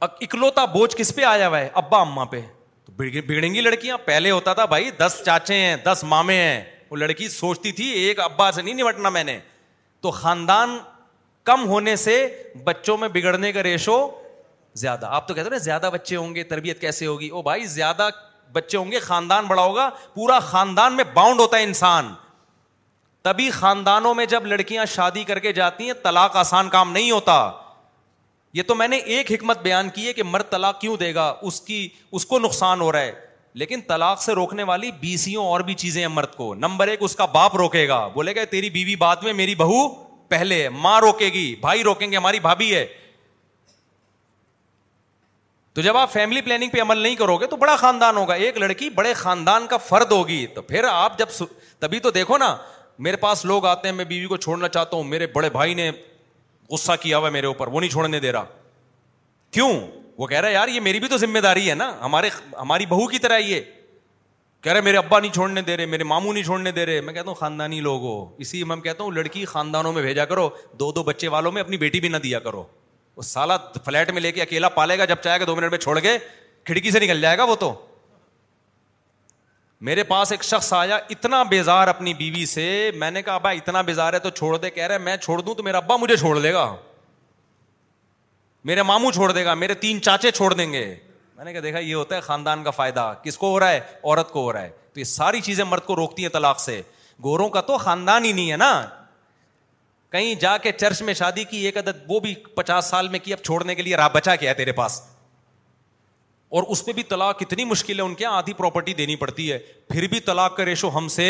اکلوتا 0.00 0.64
بوجھ 0.72 0.94
کس 0.96 1.14
پہ 1.16 1.24
آیا 1.24 1.48
ہوا 1.48 1.58
ہے 1.58 1.68
ابا 1.82 2.00
اما 2.00 2.24
پہ 2.32 2.40
بگڑیں 2.98 3.52
گی 3.54 3.60
لڑکیاں 3.60 3.96
پہلے 4.04 4.30
ہوتا 4.30 4.52
تھا 4.54 4.64
بھائی 4.64 4.90
دس 4.98 5.20
چاچے 5.26 5.54
ہیں 5.60 5.76
دس 5.84 6.04
مامے 6.08 6.36
ہیں 6.36 6.62
وہ 6.90 6.96
لڑکی 6.96 7.28
سوچتی 7.28 7.72
تھی 7.76 7.86
ایک 8.02 8.20
ابا 8.20 8.50
سے 8.52 8.62
نہیں 8.62 8.74
نمٹنا 8.74 9.08
میں 9.10 9.22
نے 9.24 9.38
تو 10.00 10.10
خاندان 10.10 10.76
کم 11.44 11.66
ہونے 11.68 11.94
سے 11.96 12.22
بچوں 12.64 12.96
میں 12.98 13.08
بگڑنے 13.12 13.52
کا 13.52 13.62
ریشو 13.62 13.98
زیادہ 14.80 15.06
آپ 15.18 15.28
تو 15.28 15.34
کہتے 15.34 16.68
ہیں 18.78 19.00
خاندان 19.02 19.46
بڑا 19.46 19.62
ہوگا 19.62 19.88
پورا 20.14 20.38
خاندان 20.40 20.96
میں 20.96 21.04
باؤنڈ 21.14 21.40
ہوتا 21.40 21.56
ہے 21.58 21.62
انسان 21.62 22.12
تبھی 23.22 23.50
خاندانوں 23.50 24.14
میں 24.14 24.26
جب 24.26 24.46
لڑکیاں 24.46 24.84
شادی 24.94 25.24
کر 25.24 25.38
کے 25.46 25.52
جاتی 25.52 25.86
ہیں 25.86 25.94
طلاق 26.02 26.36
آسان 26.36 26.68
کام 26.70 26.92
نہیں 26.92 27.10
ہوتا 27.10 27.34
یہ 28.54 28.62
تو 28.66 28.74
میں 28.74 28.88
نے 28.88 28.96
ایک 29.16 29.32
حکمت 29.32 29.62
بیان 29.62 29.88
کی 29.94 30.06
ہے 30.06 30.12
کہ 30.12 30.22
مرد 30.22 30.50
طلاق 30.50 30.80
کیوں 30.80 30.96
دے 31.00 31.14
گا 31.14 31.32
اس 31.42 31.60
کی 31.60 31.88
اس 32.20 32.26
کو 32.26 32.38
نقصان 32.38 32.80
ہو 32.80 32.92
رہا 32.92 33.00
ہے 33.00 33.12
لیکن 33.60 33.80
طلاق 33.88 34.20
سے 34.22 34.32
روکنے 34.34 34.62
والی 34.70 34.90
بیسیوں 35.00 35.44
اور 35.48 35.60
بھی 35.68 35.74
چیزیں 35.82 36.00
ہیں 36.00 36.08
مرد 36.14 36.34
کو 36.36 36.54
نمبر 36.54 36.88
ایک 36.94 37.02
اس 37.02 37.14
کا 37.16 37.24
باپ 37.34 37.54
روکے 37.56 37.86
گا 37.88 38.06
بولے 38.14 38.34
گا 38.36 38.44
تیری 38.50 38.68
بیوی 38.70 38.96
بات 39.04 39.22
میں 39.24 39.32
میری 39.32 39.54
بہو 39.60 39.86
پہلے 40.32 40.58
ماں 40.82 40.98
روکے 41.00 41.28
گی 41.34 41.44
بھائی 41.60 41.82
روکیں 41.84 42.10
گے 42.10 42.16
ہماری 42.16 42.40
بھابھی 42.46 42.74
ہے 42.74 42.84
تو 45.74 45.80
جب 45.82 45.96
آپ 45.96 46.12
فیملی 46.12 46.40
پلاننگ 46.42 46.70
پہ 46.72 46.80
عمل 46.82 46.98
نہیں 46.98 47.14
کرو 47.16 47.36
گے 47.36 47.46
تو 47.46 47.56
بڑا 47.64 47.76
خاندان 47.76 48.16
ہوگا 48.16 48.34
ایک 48.44 48.56
لڑکی 48.58 48.88
بڑے 49.00 49.14
خاندان 49.24 49.66
کا 49.70 49.76
فرد 49.88 50.12
ہوگی 50.12 50.44
تو 50.54 50.62
پھر 50.70 50.84
آپ 50.92 51.18
جب 51.18 51.40
تبھی 51.78 52.00
تو 52.00 52.10
دیکھو 52.10 52.38
نا 52.38 52.54
میرے 53.08 53.16
پاس 53.24 53.44
لوگ 53.44 53.66
آتے 53.66 53.88
ہیں 53.88 53.94
میں 53.94 54.04
بیوی 54.12 54.26
کو 54.26 54.36
چھوڑنا 54.36 54.68
چاہتا 54.68 54.96
ہوں 54.96 55.04
میرے 55.04 55.26
بڑے 55.34 55.50
بھائی 55.60 55.74
نے 55.74 55.90
غصہ 56.70 56.92
کیا 57.00 57.18
ہوا 57.18 57.30
میرے 57.30 57.46
اوپر 57.46 57.68
وہ 57.72 57.80
نہیں 57.80 57.90
چھوڑنے 57.90 58.20
دے 58.20 58.32
رہا 58.32 58.44
کیوں 59.52 59.72
وہ 60.18 60.26
کہہ 60.26 60.40
رہا 60.40 60.48
ہے 60.48 60.52
یار 60.52 60.68
یہ 60.68 60.80
میری 60.80 61.00
بھی 61.00 61.08
تو 61.08 61.16
ذمہ 61.18 61.38
داری 61.44 61.68
ہے 61.70 61.74
نا 61.74 61.92
ہمارے 62.00 62.28
ہماری 62.60 62.86
بہو 62.86 63.06
کی 63.08 63.18
طرح 63.18 63.38
یہ 63.38 63.60
کہہ 64.62 64.72
رہے 64.72 64.80
میرے 64.80 64.96
ابا 64.96 65.18
نہیں 65.20 65.32
چھوڑنے 65.34 65.62
دے 65.62 65.76
رہے 65.76 65.86
میرے 65.86 66.04
ماموں 66.10 66.32
نہیں 66.32 66.44
چھوڑنے 66.44 66.70
دے 66.72 66.86
رہے 66.86 67.00
میں 67.08 67.14
کہتا 67.14 67.28
ہوں 67.28 67.34
خاندانی 67.38 67.80
لوگ 67.80 68.02
ہو 68.02 68.14
اسی 68.44 68.62
میں 68.70 68.76
کہتا 68.86 69.04
ہوں 69.04 69.10
لڑکی 69.12 69.44
خاندانوں 69.46 69.92
میں 69.92 70.02
بھیجا 70.02 70.24
کرو 70.30 70.48
دو 70.80 70.90
دو 70.92 71.02
بچے 71.02 71.28
والوں 71.34 71.52
میں 71.52 71.62
اپنی 71.62 71.76
بیٹی 71.84 72.00
بھی 72.00 72.08
نہ 72.08 72.16
دیا 72.22 72.38
کرو 72.46 72.64
وہ 73.16 73.22
سالا 73.22 73.56
فلیٹ 73.84 74.10
میں 74.12 74.22
لے 74.22 74.32
کے 74.32 74.42
اکیلا 74.42 74.68
پالے 74.78 74.98
گا 74.98 75.04
جب 75.12 75.16
چاہے 75.24 75.40
گا 75.40 75.44
دو 75.46 75.56
منٹ 75.56 75.70
میں 75.70 75.78
چھوڑ 75.78 75.98
کے 76.00 76.16
کھڑکی 76.64 76.90
سے 76.90 77.00
نکل 77.00 77.20
جائے 77.20 77.38
گا 77.38 77.44
وہ 77.50 77.54
تو 77.60 77.72
میرے 79.86 80.02
پاس 80.10 80.30
ایک 80.32 80.44
شخص 80.44 80.72
آیا 80.72 80.96
اتنا 81.10 81.42
بیزار 81.48 81.88
اپنی 81.88 82.12
بیوی 82.14 82.44
سے 82.46 82.90
میں 82.94 83.10
نے 83.10 83.22
کہا 83.22 83.34
ابا 83.34 83.50
اتنا 83.58 83.82
بیزار 83.90 84.12
ہے 84.14 84.18
تو 84.18 84.30
چھوڑ 84.38 84.56
دے 84.58 84.70
کہہ 84.70 84.86
رہے 84.86 84.98
میں 85.08 85.16
چھوڑ 85.22 85.40
دوں 85.40 85.54
تو 85.54 85.62
میرا 85.62 85.76
ابا 85.78 85.96
مجھے 86.00 86.16
چھوڑ 86.16 86.38
دے 86.40 86.52
گا 86.52 86.70
میرے 88.66 88.82
ماموں 88.82 89.10
چھوڑ 89.12 89.30
دے 89.32 89.44
گا 89.44 89.52
میرے 89.54 89.74
تین 89.82 90.00
چاچے 90.02 90.30
چھوڑ 90.34 90.52
دیں 90.54 90.72
گے 90.72 90.80
میں 91.36 91.44
نے 91.44 91.52
کہا 91.52 91.60
دیکھا 91.62 91.78
یہ 91.78 91.94
ہوتا 91.94 92.16
ہے 92.16 92.20
خاندان 92.20 92.62
کا 92.64 92.70
فائدہ 92.78 93.12
کس 93.22 93.36
کو 93.38 93.50
ہو 93.50 93.58
رہا 93.60 93.70
ہے 93.72 93.78
عورت 94.02 94.30
کو 94.32 94.40
ہو 94.42 94.52
رہا 94.52 94.62
ہے 94.62 94.70
تو 94.92 95.00
یہ 95.00 95.04
ساری 95.04 95.40
چیزیں 95.48 95.62
مرد 95.64 95.84
کو 95.86 95.96
روکتی 95.96 96.22
ہیں 96.22 96.28
طلاق 96.32 96.60
سے 96.60 96.80
گوروں 97.24 97.48
کا 97.56 97.60
تو 97.68 97.76
خاندان 97.78 98.24
ہی 98.24 98.32
نہیں 98.32 98.50
ہے 98.50 98.56
نا 98.56 98.70
کہیں 100.12 100.34
جا 100.40 100.56
کے 100.62 100.72
چرچ 100.80 101.02
میں 101.02 101.14
شادی 101.14 101.44
کی 101.50 101.64
ایک 101.66 101.76
عدد 101.78 102.02
وہ 102.08 102.18
بھی 102.20 102.34
پچاس 102.56 102.86
سال 102.90 103.08
میں 103.08 103.18
کی 103.18 103.32
اب 103.32 103.42
چھوڑنے 103.44 103.74
کے 103.74 103.82
لیے 103.82 103.96
راہ 103.96 104.08
بچا 104.14 104.36
کیا 104.36 104.50
ہے 104.50 104.54
تیرے 104.56 104.72
پاس 104.80 105.00
اور 106.56 106.62
اس 106.70 106.84
پہ 106.86 106.92
بھی 106.98 107.02
طلاق 107.14 107.38
اتنی 107.46 107.64
مشکل 107.64 108.00
ہے 108.00 108.04
ان 108.04 108.14
کے 108.14 108.26
آدھی 108.26 108.52
پراپرٹی 108.56 108.94
دینی 108.94 109.16
پڑتی 109.22 109.50
ہے 109.52 109.58
پھر 109.88 110.06
بھی 110.10 110.20
طلاق 110.30 110.56
کا 110.56 110.64
ریشو 110.64 110.96
ہم 110.98 111.08
سے 111.14 111.26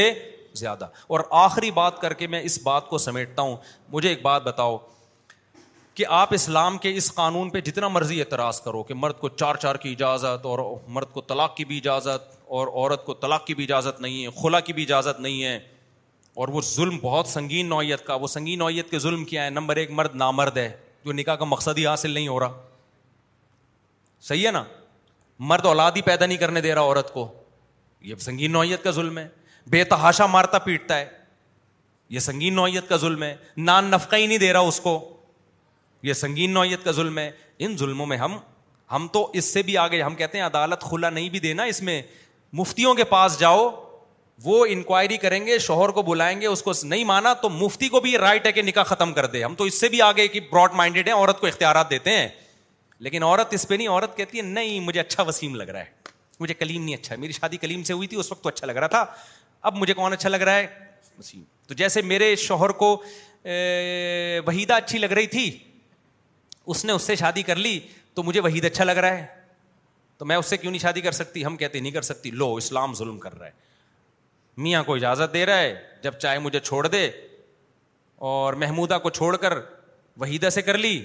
زیادہ 0.62 0.86
اور 1.14 1.20
آخری 1.46 1.70
بات 1.80 2.00
کر 2.00 2.12
کے 2.22 2.26
میں 2.34 2.40
اس 2.50 2.58
بات 2.62 2.88
کو 2.88 2.98
سمیٹتا 3.08 3.42
ہوں 3.42 3.56
مجھے 3.92 4.08
ایک 4.08 4.22
بات 4.22 4.42
بتاؤ 4.42 4.76
کہ 5.96 6.04
آپ 6.14 6.32
اسلام 6.34 6.76
کے 6.78 6.92
اس 6.96 7.12
قانون 7.14 7.50
پہ 7.50 7.60
جتنا 7.66 7.88
مرضی 7.88 8.18
اعتراض 8.20 8.60
کرو 8.60 8.82
کہ 8.88 8.94
مرد 8.96 9.18
کو 9.18 9.28
چار 9.28 9.54
چار 9.60 9.74
کی 9.84 9.92
اجازت 9.92 10.44
اور 10.46 10.58
مرد 10.96 11.10
کو 11.12 11.20
طلاق 11.28 11.54
کی 11.56 11.64
بھی 11.64 11.76
اجازت 11.78 12.34
اور 12.56 12.68
عورت 12.74 13.04
کو 13.04 13.14
طلاق 13.22 13.46
کی 13.46 13.54
بھی 13.54 13.64
اجازت 13.64 14.00
نہیں 14.00 14.24
ہے 14.24 14.30
خلا 14.42 14.60
کی 14.66 14.72
بھی 14.72 14.82
اجازت 14.82 15.20
نہیں 15.20 15.42
ہے 15.44 15.54
اور 16.42 16.48
وہ 16.56 16.60
ظلم 16.74 16.98
بہت 17.02 17.26
سنگین 17.28 17.68
نوعیت 17.74 18.04
کا 18.06 18.14
وہ 18.14 18.26
سنگین 18.34 18.58
نوعیت 18.58 18.90
کے 18.90 18.98
ظلم 19.06 19.24
کیا 19.32 19.44
ہے 19.44 19.50
نمبر 19.50 19.76
ایک 19.82 19.90
مرد 20.02 20.14
نامرد 20.24 20.56
ہے 20.56 20.70
جو 21.04 21.12
نکاح 21.12 21.34
کا 21.36 21.44
مقصد 21.48 21.78
ہی 21.78 21.86
حاصل 21.86 22.10
نہیں 22.10 22.28
ہو 22.28 22.38
رہا 22.40 22.62
صحیح 24.28 24.46
ہے 24.46 24.50
نا 24.52 24.62
مرد 25.52 25.66
اولاد 25.66 25.92
ہی 25.96 26.02
پیدا 26.02 26.26
نہیں 26.26 26.38
کرنے 26.38 26.60
دے 26.60 26.74
رہا 26.74 26.82
عورت 26.92 27.12
کو 27.14 27.26
یہ 28.10 28.14
سنگین 28.28 28.52
نوعیت 28.52 28.82
کا 28.84 28.90
ظلم 29.00 29.18
ہے 29.18 29.26
بے 29.70 29.84
تحاشا 29.94 30.26
مارتا 30.38 30.58
پیٹتا 30.68 30.98
ہے 30.98 31.08
یہ 32.14 32.18
سنگین 32.30 32.54
نوعیت 32.54 32.88
کا 32.88 32.96
ظلم 33.04 33.22
ہے 33.22 33.34
نان 33.56 33.84
نفقہ 33.90 34.16
ہی 34.16 34.26
نہیں 34.26 34.38
دے 34.38 34.52
رہا 34.52 34.72
اس 34.72 34.80
کو 34.80 34.98
یہ 36.02 36.12
سنگین 36.12 36.50
نوعیت 36.54 36.84
کا 36.84 36.92
ظلم 36.92 37.18
ہے 37.18 37.30
ان 37.64 37.76
ظلموں 37.78 38.06
میں 38.06 38.16
ہم 38.16 38.36
ہم 38.92 39.06
تو 39.12 39.30
اس 39.34 39.44
سے 39.52 39.62
بھی 39.62 39.76
آگے 39.78 40.02
ہم 40.02 40.14
کہتے 40.14 40.38
ہیں 40.38 40.44
عدالت 40.46 40.80
کھلا 40.88 41.10
نہیں 41.10 41.28
بھی 41.28 41.38
دینا 41.40 41.62
اس 41.72 41.82
میں 41.82 42.00
مفتیوں 42.60 42.94
کے 42.94 43.04
پاس 43.04 43.38
جاؤ 43.40 43.68
وہ 44.44 44.64
انکوائری 44.70 45.16
کریں 45.16 45.44
گے 45.46 45.58
شوہر 45.58 45.88
کو 45.96 46.02
بلائیں 46.02 46.40
گے 46.40 46.46
اس 46.46 46.62
کو 46.62 46.72
نہیں 46.84 47.04
مانا 47.04 47.32
تو 47.42 47.48
مفتی 47.50 47.88
کو 47.88 48.00
بھی 48.00 48.12
یہ 48.12 48.18
رائٹ 48.18 48.46
ہے 48.46 48.52
کہ 48.52 48.62
نکاح 48.62 48.84
ختم 48.84 49.12
کر 49.12 49.26
دے 49.26 49.42
ہم 49.44 49.54
تو 49.58 49.64
اس 49.64 49.80
سے 49.80 49.88
بھی 49.88 50.02
آگے 50.02 50.26
کہ 50.28 50.40
براڈ 50.50 50.74
مائنڈیڈ 50.76 51.08
ہیں 51.08 51.14
عورت 51.14 51.40
کو 51.40 51.46
اختیارات 51.46 51.90
دیتے 51.90 52.16
ہیں 52.16 52.28
لیکن 53.06 53.22
عورت 53.22 53.54
اس 53.54 53.66
پہ 53.68 53.74
نہیں 53.74 53.88
عورت 53.88 54.16
کہتی 54.16 54.38
ہے 54.38 54.42
نہیں 54.42 54.80
مجھے 54.80 55.00
اچھا 55.00 55.22
وسیم 55.28 55.54
لگ 55.54 55.68
رہا 55.70 55.80
ہے 55.80 55.94
مجھے 56.40 56.54
کلیم 56.54 56.84
نہیں 56.84 56.94
اچھا 56.94 57.14
ہے 57.14 57.20
میری 57.20 57.32
شادی 57.32 57.56
کلیم 57.56 57.82
سے 57.84 57.92
ہوئی 57.92 58.08
تھی 58.08 58.16
اس 58.20 58.30
وقت 58.32 58.42
تو 58.42 58.48
اچھا 58.48 58.66
لگ 58.66 58.76
رہا 58.78 58.86
تھا 58.96 59.04
اب 59.70 59.76
مجھے 59.78 59.94
کون 59.94 60.12
اچھا 60.12 60.28
لگ 60.28 60.40
رہا 60.46 60.56
ہے 60.56 60.66
وسیم 61.18 61.42
تو 61.68 61.74
جیسے 61.74 62.02
میرے 62.02 62.34
شوہر 62.46 62.70
کو 62.84 62.92
وحیدہ 64.46 64.74
اچھی 64.74 64.98
لگ 64.98 65.12
رہی 65.16 65.26
تھی 65.26 65.50
اس 66.70 66.84
نے 66.84 66.92
اس 66.92 67.02
سے 67.02 67.16
شادی 67.16 67.42
کر 67.50 67.56
لی 67.56 67.78
تو 68.14 68.22
مجھے 68.22 68.40
وحید 68.40 68.64
اچھا 68.64 68.84
لگ 68.84 68.96
رہا 69.04 69.18
ہے 69.18 69.26
تو 70.18 70.24
میں 70.26 70.36
اس 70.36 70.46
سے 70.50 70.56
کیوں 70.56 70.70
نہیں 70.70 70.82
شادی 70.82 71.00
کر 71.00 71.12
سکتی 71.12 71.44
ہم 71.44 71.56
کہتے 71.56 71.80
نہیں 71.80 71.92
کر 71.92 72.02
سکتی 72.02 72.30
لو 72.42 72.54
اسلام 72.56 72.94
ظلم 72.98 73.18
کر 73.18 73.38
رہا 73.38 73.46
ہے 73.46 73.64
میاں 74.66 74.82
کو 74.82 74.94
اجازت 74.94 75.34
دے 75.34 75.44
رہا 75.46 75.58
ہے 75.58 75.74
جب 76.02 76.18
چاہے 76.18 76.38
مجھے 76.38 76.60
چھوڑ 76.60 76.86
دے 76.86 77.08
اور 78.30 78.54
محمودہ 78.62 78.98
کو 79.02 79.10
چھوڑ 79.18 79.36
کر 79.36 79.58
وحیدہ 80.20 80.48
سے 80.50 80.62
کر 80.62 80.78
لی 80.78 81.00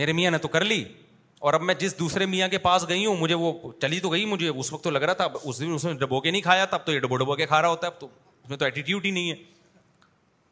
میرے 0.00 0.12
میاں 0.12 0.30
نے 0.30 0.38
تو 0.38 0.48
کر 0.48 0.64
لی 0.64 0.82
اور 1.46 1.54
اب 1.54 1.62
میں 1.62 1.74
جس 1.78 1.98
دوسرے 1.98 2.26
میاں 2.26 2.48
کے 2.48 2.58
پاس 2.58 2.84
گئی 2.88 3.04
ہوں 3.06 3.16
مجھے 3.16 3.34
وہ 3.40 3.52
چلی 3.82 4.00
تو 4.00 4.08
گئی 4.12 4.24
مجھے 4.26 4.48
اس 4.48 4.72
وقت 4.72 4.84
تو 4.84 4.90
لگ 4.90 4.98
رہا 5.02 5.12
تھا 5.20 5.26
اس 5.44 5.60
دن 5.60 5.72
اس 5.74 5.84
نے 5.86 5.92
ڈبو 5.98 6.20
کے 6.20 6.30
نہیں 6.30 6.42
کھایا 6.42 6.64
تھا 6.64 6.76
اب 6.76 6.86
تو 6.86 6.92
یہ 6.92 6.98
ڈبو 7.00 7.16
ڈبو 7.16 7.34
کے 7.36 7.46
کھا 7.46 7.60
رہا 7.62 7.68
ہوتا 7.68 7.86
ہے 7.86 7.92
اب 7.92 8.00
تو 8.00 8.06
اس 8.42 8.48
میں 8.50 8.58
تو 8.58 8.64
ایٹیٹیوڈ 8.64 9.04
ہی 9.06 9.10
نہیں 9.10 9.30
ہے 9.30 9.34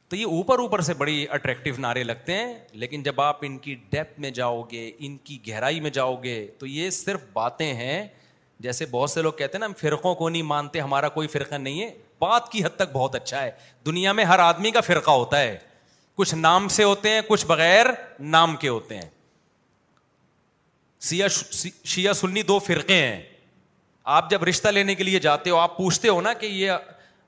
تو 0.08 0.16
یہ 0.16 0.24
اوپر 0.24 0.58
اوپر 0.60 0.80
سے 0.86 0.94
بڑی 0.94 1.24
اٹریکٹیو 1.34 1.74
نعرے 1.80 2.02
لگتے 2.04 2.32
ہیں 2.36 2.52
لیکن 2.82 3.02
جب 3.02 3.20
آپ 3.20 3.38
ان 3.46 3.56
کی 3.58 3.74
ڈیپ 3.90 4.18
میں 4.20 4.30
جاؤ 4.30 4.62
گے 4.72 4.90
ان 5.06 5.16
کی 5.24 5.38
گہرائی 5.48 5.80
میں 5.86 5.90
جاؤ 5.90 6.14
گے 6.22 6.36
تو 6.58 6.66
یہ 6.66 6.90
صرف 6.98 7.20
باتیں 7.32 7.72
ہیں 7.74 8.06
جیسے 8.66 8.86
بہت 8.90 9.10
سے 9.10 9.22
لوگ 9.22 9.32
کہتے 9.38 9.56
ہیں 9.56 9.60
نا 9.60 9.66
ہم 9.66 9.72
فرقوں 9.80 10.14
کو 10.14 10.28
نہیں 10.28 10.42
مانتے 10.42 10.80
ہمارا 10.80 11.08
کوئی 11.16 11.28
فرقہ 11.28 11.54
نہیں 11.54 11.80
ہے 11.82 11.90
بات 12.22 12.50
کی 12.52 12.64
حد 12.64 12.76
تک 12.76 12.92
بہت 12.92 13.14
اچھا 13.14 13.40
ہے 13.42 13.50
دنیا 13.86 14.12
میں 14.18 14.24
ہر 14.24 14.38
آدمی 14.38 14.70
کا 14.76 14.80
فرقہ 14.80 15.10
ہوتا 15.10 15.40
ہے 15.40 15.56
کچھ 16.16 16.34
نام 16.34 16.68
سے 16.78 16.84
ہوتے 16.84 17.10
ہیں 17.12 17.20
کچھ 17.28 17.46
بغیر 17.46 17.86
نام 18.36 18.54
کے 18.60 18.68
ہوتے 18.68 18.94
ہیں 18.98 19.08
سیا 21.08 21.26
شیا 21.84 22.12
سنی 22.20 22.42
دو 22.52 22.58
فرقے 22.66 22.96
ہیں 23.04 23.20
آپ 24.16 24.30
جب 24.30 24.44
رشتہ 24.44 24.68
لینے 24.68 24.94
کے 24.94 25.04
لیے 25.04 25.18
جاتے 25.20 25.50
ہو 25.50 25.56
آپ 25.58 25.76
پوچھتے 25.76 26.08
ہو 26.08 26.20
نا 26.20 26.32
کہ 26.40 26.46
یہ 26.46 26.70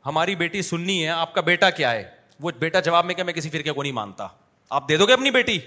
ہماری 0.06 0.34
بیٹی 0.36 0.62
سننی 0.62 1.02
ہے 1.02 1.09
آپ 1.09 1.34
کا 1.34 1.40
بیٹا 1.50 1.70
کیا 1.80 1.90
ہے 1.92 2.02
وہ 2.43 2.51
بیٹا 2.59 2.81
جواب 2.81 3.05
میں 3.06 3.15
کہ 3.15 3.23
میں 3.23 3.32
کسی 3.32 3.51
فرقے 3.51 3.73
کو 3.73 3.82
نہیں 3.82 3.93
مانتا 3.93 4.27
آپ 4.78 4.89
دے 4.89 4.97
دو 4.97 5.06
گے 5.06 5.12
اپنی 5.12 5.31
بیٹی 5.31 5.59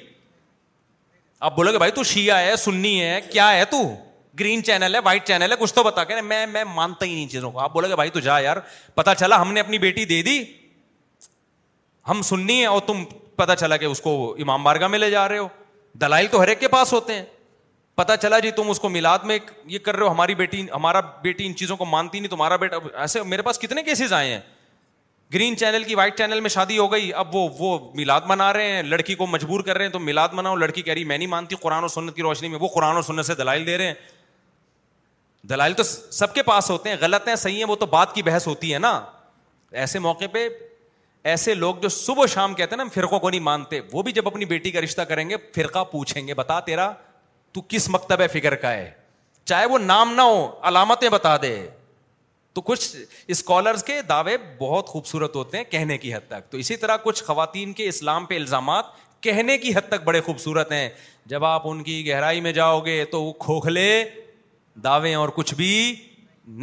آپ 1.47 1.55
بولو 1.55 1.71
گے 1.71 1.77
بھائی 1.77 1.91
تو 1.91 2.03
شیعہ 2.03 2.39
ہے 2.45 2.55
سنی 2.55 3.01
ہے 3.01 3.19
کیا 3.31 3.51
ہے 3.57 3.65
تو 3.71 3.77
گرین 4.39 4.63
چینل 4.63 4.95
ہے 4.95 4.99
وائٹ 5.05 5.25
چینل 5.27 5.51
ہے 5.51 5.55
کچھ 5.59 5.73
تو 5.75 5.83
بتا 5.83 6.03
کے 6.11 6.21
میں 6.21 6.45
میں 6.47 6.63
مانتا 6.73 7.05
ہی 7.05 7.13
نہیں 7.13 7.27
چیزوں 7.29 7.51
کو 7.51 7.59
آپ 7.59 7.73
بولو 7.73 7.87
گے 7.89 7.95
بھائی 7.95 8.09
تو 8.09 8.19
جا 8.27 8.37
یار 8.39 8.57
پتا 8.95 9.15
چلا 9.15 9.41
ہم 9.41 9.51
نے 9.53 9.59
اپنی 9.59 9.77
بیٹی 9.77 10.05
دے 10.11 10.21
دی 10.27 10.43
ہم 12.09 12.21
سننی 12.29 12.59
ہے 12.61 12.65
اور 12.65 12.79
تم 12.85 13.03
پتا 13.35 13.55
چلا 13.55 13.77
کہ 13.77 13.85
اس 13.85 14.01
کو 14.01 14.13
امام 14.41 14.63
بارگاہ 14.63 14.87
میں 14.87 14.99
لے 14.99 15.09
جا 15.11 15.27
رہے 15.29 15.37
ہو 15.37 15.47
دلائل 16.01 16.27
تو 16.31 16.41
ہر 16.41 16.47
ایک 16.47 16.59
کے 16.59 16.67
پاس 16.67 16.93
ہوتے 16.93 17.13
ہیں 17.13 17.23
پتا 17.95 18.15
چلا 18.17 18.39
جی 18.39 18.51
تم 18.55 18.69
اس 18.69 18.79
کو 18.79 18.89
میلاد 18.89 19.23
میں 19.31 19.37
یہ 19.71 19.79
کر 19.87 19.95
رہے 19.97 20.05
ہو 20.05 20.11
ہماری 20.11 20.35
بیٹی 20.35 20.65
ہمارا 20.75 20.99
بیٹی 21.23 21.45
ان 21.45 21.55
چیزوں 21.55 21.77
کو 21.77 21.85
مانتی 21.85 22.19
نہیں 22.19 22.31
تمہارا 22.31 22.55
بیٹا 22.63 22.77
ایسے 23.01 23.23
میرے 23.33 23.41
پاس 23.47 23.59
کتنے 23.59 23.83
کیسز 23.83 24.13
آئے 24.13 24.33
ہیں 24.33 24.39
گرین 25.33 25.55
چینل 25.57 25.83
کی 25.87 25.95
وائٹ 25.95 26.15
چینل 26.17 26.39
میں 26.41 26.49
شادی 26.49 26.77
ہو 26.77 26.91
گئی 26.91 27.11
اب 27.23 27.35
وہ 27.35 27.47
وہ 27.59 27.77
میلاد 27.95 28.21
منا 28.27 28.51
رہے 28.53 28.71
ہیں 28.71 28.81
لڑکی 28.83 29.15
کو 29.15 29.27
مجبور 29.27 29.59
کر 29.63 29.77
رہے 29.77 29.85
ہیں 29.85 29.91
تو 29.91 29.99
میلاد 29.99 30.29
مناؤ 30.33 30.55
لڑکی 30.55 30.81
کہہ 30.81 30.93
رہی 30.93 31.03
میں 31.03 31.17
نہیں 31.17 31.27
مانتی 31.29 31.55
قرآن 31.61 31.83
و 31.83 31.87
سنت 31.87 32.15
کی 32.15 32.21
روشنی 32.21 32.47
میں 32.49 32.59
وہ 32.61 32.67
قرآن 32.73 32.97
و 32.97 33.01
سنت 33.01 33.25
سے 33.25 33.35
دلائل 33.35 33.65
دے 33.67 33.77
رہے 33.77 33.87
ہیں 33.87 33.93
دلائل 35.49 35.73
تو 35.73 35.83
سب 35.83 36.33
کے 36.33 36.43
پاس 36.47 36.69
ہوتے 36.71 36.89
ہیں 36.89 36.95
غلط 37.01 37.27
ہیں 37.27 37.35
صحیح 37.35 37.57
ہیں 37.57 37.65
وہ 37.69 37.75
تو 37.75 37.85
بات 37.95 38.13
کی 38.15 38.23
بحث 38.23 38.47
ہوتی 38.47 38.73
ہے 38.73 38.79
نا 38.79 38.99
ایسے 39.83 39.99
موقع 40.07 40.25
پہ 40.31 40.47
ایسے 41.31 41.53
لوگ 41.53 41.75
جو 41.81 41.89
صبح 41.89 42.23
و 42.23 42.27
شام 42.27 42.53
کہتے 42.53 42.75
ہیں 42.75 42.83
نا 42.83 42.89
فرقوں 42.93 43.19
کو 43.19 43.29
نہیں 43.29 43.39
مانتے 43.49 43.79
وہ 43.91 44.01
بھی 44.03 44.11
جب 44.11 44.27
اپنی 44.27 44.45
بیٹی 44.51 44.71
کا 44.71 44.81
رشتہ 44.81 45.01
کریں 45.11 45.29
گے 45.29 45.35
فرقہ 45.55 45.83
پوچھیں 45.91 46.25
گے 46.27 46.33
بتا 46.33 46.59
تیرا 46.69 46.91
تو 47.53 47.61
کس 47.67 47.89
مکتب 47.89 48.21
ہے 48.21 48.27
فکر 48.37 48.55
کا 48.65 48.71
ہے 48.73 48.89
چاہے 49.51 49.65
وہ 49.65 49.77
نام 49.79 50.13
نہ 50.15 50.21
ہو 50.21 50.47
علامتیں 50.67 51.09
بتا 51.09 51.35
دے 51.41 51.53
تو 52.53 52.61
کچھ 52.65 52.95
اسکالرس 53.33 53.83
کے 53.83 54.01
دعوے 54.09 54.35
بہت 54.59 54.87
خوبصورت 54.89 55.35
ہوتے 55.35 55.57
ہیں 55.57 55.63
کہنے 55.71 55.97
کی 55.97 56.13
حد 56.15 56.27
تک 56.27 56.49
تو 56.51 56.57
اسی 56.57 56.75
طرح 56.77 56.97
کچھ 57.03 57.23
خواتین 57.23 57.73
کے 57.73 57.87
اسلام 57.89 58.25
پہ 58.31 58.35
الزامات 58.35 58.85
کہنے 59.27 59.57
کی 59.57 59.73
حد 59.75 59.87
تک 59.89 60.03
بڑے 60.03 60.21
خوبصورت 60.21 60.71
ہیں 60.71 60.87
جب 61.33 61.45
آپ 61.45 61.67
ان 61.69 61.83
کی 61.83 62.05
گہرائی 62.09 62.41
میں 62.41 62.51
جاؤ 62.53 62.79
گے 62.85 63.03
تو 63.11 63.21
وہ 63.23 63.31
کھوکھلے 63.45 63.85
دعوے 64.83 65.13
اور 65.15 65.29
کچھ 65.35 65.53
بھی 65.55 65.71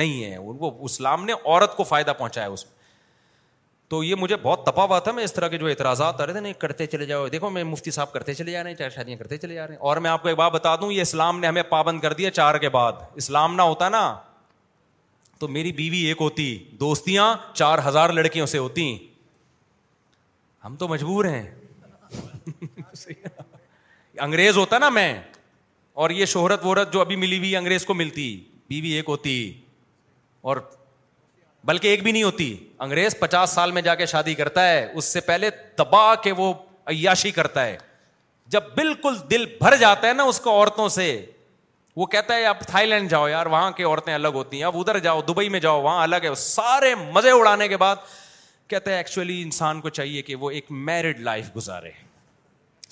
نہیں 0.00 0.24
ہے 0.24 0.36
ان 0.36 0.56
کو 0.58 0.72
اسلام 0.84 1.24
نے 1.24 1.32
عورت 1.32 1.76
کو 1.76 1.84
فائدہ 1.84 2.12
پہنچایا 2.18 2.48
اس 2.48 2.64
میں 2.66 2.76
تو 3.90 4.02
یہ 4.04 4.14
مجھے 4.20 4.36
بہت 4.42 4.64
تپا 4.64 4.84
ہوا 4.84 4.98
تھا 5.04 5.12
میں 5.12 5.24
اس 5.24 5.32
طرح 5.32 5.48
کے 5.48 5.58
جو 5.58 5.66
اعتراضات 5.66 6.20
آ 6.20 6.24
رہے 6.26 6.32
تھے 6.32 6.40
نہیں 6.40 6.52
کرتے 6.64 6.86
چلے 6.86 7.04
جاؤ 7.06 7.28
دیکھو 7.34 7.50
میں 7.50 7.62
مفتی 7.64 7.90
صاحب 7.90 8.12
کرتے 8.12 8.34
چلے 8.34 8.52
جا 8.52 8.62
رہے 8.62 8.70
ہیں 8.70 8.76
چار 8.78 8.90
شادیاں 8.94 9.16
کرتے 9.18 9.36
چلے 9.36 9.54
جا 9.54 9.66
رہے 9.66 9.74
ہیں 9.74 9.80
اور 9.90 9.96
میں 10.06 10.10
آپ 10.10 10.22
کو 10.22 10.28
ایک 10.28 10.36
بات 10.38 10.52
بتا 10.52 10.74
دوں 10.80 10.92
یہ 10.92 11.02
اسلام 11.02 11.38
نے 11.40 11.46
ہمیں 11.46 11.62
پابند 11.68 12.00
کر 12.00 12.12
دیا 12.20 12.30
چار 12.40 12.58
کے 12.64 12.68
بعد 12.74 12.92
اسلام 13.22 13.54
نہ 13.56 13.62
ہوتا 13.72 13.88
نا 13.88 14.02
تو 15.38 15.48
میری 15.48 15.72
بیوی 15.72 15.98
ایک 16.06 16.16
ہوتی 16.20 16.56
دوستیاں 16.80 17.34
چار 17.54 17.78
ہزار 17.86 18.10
لڑکیوں 18.12 18.46
سے 18.52 18.58
ہوتی 18.58 18.92
ہم 20.64 20.76
تو 20.76 20.88
مجبور 20.88 21.24
ہیں 21.24 21.42
انگریز 24.20 24.56
ہوتا 24.56 24.78
نا 24.78 24.88
میں 24.88 25.12
اور 26.02 26.10
یہ 26.10 26.24
شہرت 26.32 26.64
وہرت 26.64 26.92
جو 26.92 27.00
ابھی 27.00 27.16
ملی 27.16 27.38
ہوئی 27.38 27.54
انگریز 27.56 27.84
کو 27.86 27.94
ملتی 27.94 28.24
بیوی 28.68 28.88
ایک 28.92 29.04
ہوتی 29.08 29.34
اور 30.50 30.56
بلکہ 31.68 31.88
ایک 31.88 32.02
بھی 32.02 32.12
نہیں 32.12 32.22
ہوتی 32.22 32.54
انگریز 32.78 33.18
پچاس 33.20 33.50
سال 33.54 33.70
میں 33.72 33.82
جا 33.82 33.94
کے 33.94 34.06
شادی 34.06 34.34
کرتا 34.34 34.68
ہے 34.68 34.88
اس 34.94 35.04
سے 35.12 35.20
پہلے 35.30 35.50
دبا 35.78 36.14
کے 36.22 36.32
وہ 36.36 36.52
عیاشی 36.92 37.30
کرتا 37.38 37.64
ہے 37.66 37.76
جب 38.56 38.62
بالکل 38.76 39.14
دل 39.30 39.44
بھر 39.60 39.76
جاتا 39.80 40.08
ہے 40.08 40.12
نا 40.12 40.22
اس 40.32 40.40
کو 40.40 40.50
عورتوں 40.50 40.88
سے 40.98 41.08
وہ 41.96 42.06
کہتا 42.06 42.36
ہے 42.36 42.44
اب 42.46 42.56
لینڈ 42.86 43.10
جاؤ 43.10 43.28
یار 43.28 43.46
وہاں 43.46 43.70
کی 43.76 43.82
عورتیں 43.84 44.12
الگ 44.14 44.34
ہوتی 44.34 44.56
ہیں 44.56 44.64
اب 44.64 44.76
ادھر 44.78 44.98
جاؤ 45.06 45.20
دبئی 45.28 45.48
میں 45.48 45.60
جاؤ 45.60 45.82
وہاں 45.82 46.02
الگ 46.02 46.16
ہے 46.28 46.34
سارے 46.36 46.94
مزے 47.12 47.30
اڑانے 47.38 47.68
کے 47.68 47.76
بعد 47.76 47.96
کہتا 48.68 48.90
ہے 48.90 48.96
ایکچولی 48.96 49.40
انسان 49.42 49.80
کو 49.80 49.88
چاہیے 49.88 50.22
کہ 50.22 50.34
وہ 50.42 50.50
ایک 50.50 50.66
میرڈ 50.70 51.20
لائف 51.28 51.50
گزارے 51.56 51.90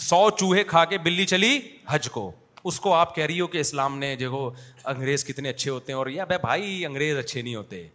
سو 0.09 0.28
چوہے 0.39 0.64
کھا 0.66 0.85
کے 0.85 0.98
بلی 1.05 1.27
چلی 1.27 1.59
حج 1.89 2.09
کو 2.10 2.31
اس 2.68 2.78
کو 2.81 2.93
آپ 2.94 3.14
کہہ 3.14 3.27
رہی 3.27 3.40
ہو 3.40 3.47
کہ 3.47 3.59
اسلام 3.59 3.98
نے 3.98 4.14
دیکھو 4.20 4.48
انگریز 4.85 5.24
کتنے 5.24 5.48
اچھے 5.48 5.70
ہوتے 5.70 5.93
ہیں 5.93 5.98
اور 5.98 6.06
یا 6.14 6.24
بھائی 6.40 6.85
انگریز 6.86 7.18
اچھے 7.18 7.43
نہیں 7.43 7.55
ہوتے 7.55 7.86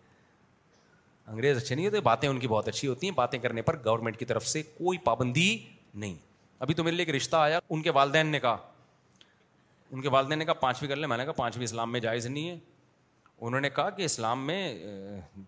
انگریز 1.28 1.58
اچھے 1.58 1.76
نہیں 1.76 1.86
ہوتے 1.86 2.00
باتیں 2.02 2.28
ان 2.30 2.40
کی 2.40 2.48
بہت 2.48 2.68
اچھی 2.68 2.88
ہوتی 2.88 3.08
ہیں 3.10 3.16
باتیں 3.16 3.38
کرنے 3.40 3.62
پر 3.62 3.76
گورنمنٹ 3.86 4.18
کی 4.20 4.26
طرف 4.26 4.48
سے 4.48 4.62
کوئی 4.78 4.98
پابندی 5.04 5.58
نہیں 5.94 6.14
ابھی 6.60 6.74
تو 6.74 6.84
میرے 6.84 6.96
لیے 6.96 7.06
ایک 7.06 7.16
رشتہ 7.16 7.36
آیا 7.36 7.60
ان 7.70 7.82
کے 7.82 7.92
والدین 7.92 8.28
نے 8.32 8.40
کہا 8.40 8.58
ان 9.94 10.02
کے 10.02 10.10
والدین 10.10 10.40
نے 10.40 10.46
کہا 10.46 10.54
پانچویں 10.60 10.90
کر 10.90 10.96
لیں 10.96 11.08
میں 11.10 11.18
نے 11.18 11.24
کہا 11.26 11.32
پانچویں 11.38 11.64
اسلام 11.64 11.92
میں 11.92 12.00
جائز 12.00 12.26
نہیں 12.26 12.50
ہے 12.50 12.58
انہوں 13.48 13.62
نے 13.62 13.70
کہا 13.70 13.90
کہ 13.98 14.04
اسلام 14.06 14.46
میں 14.48 14.60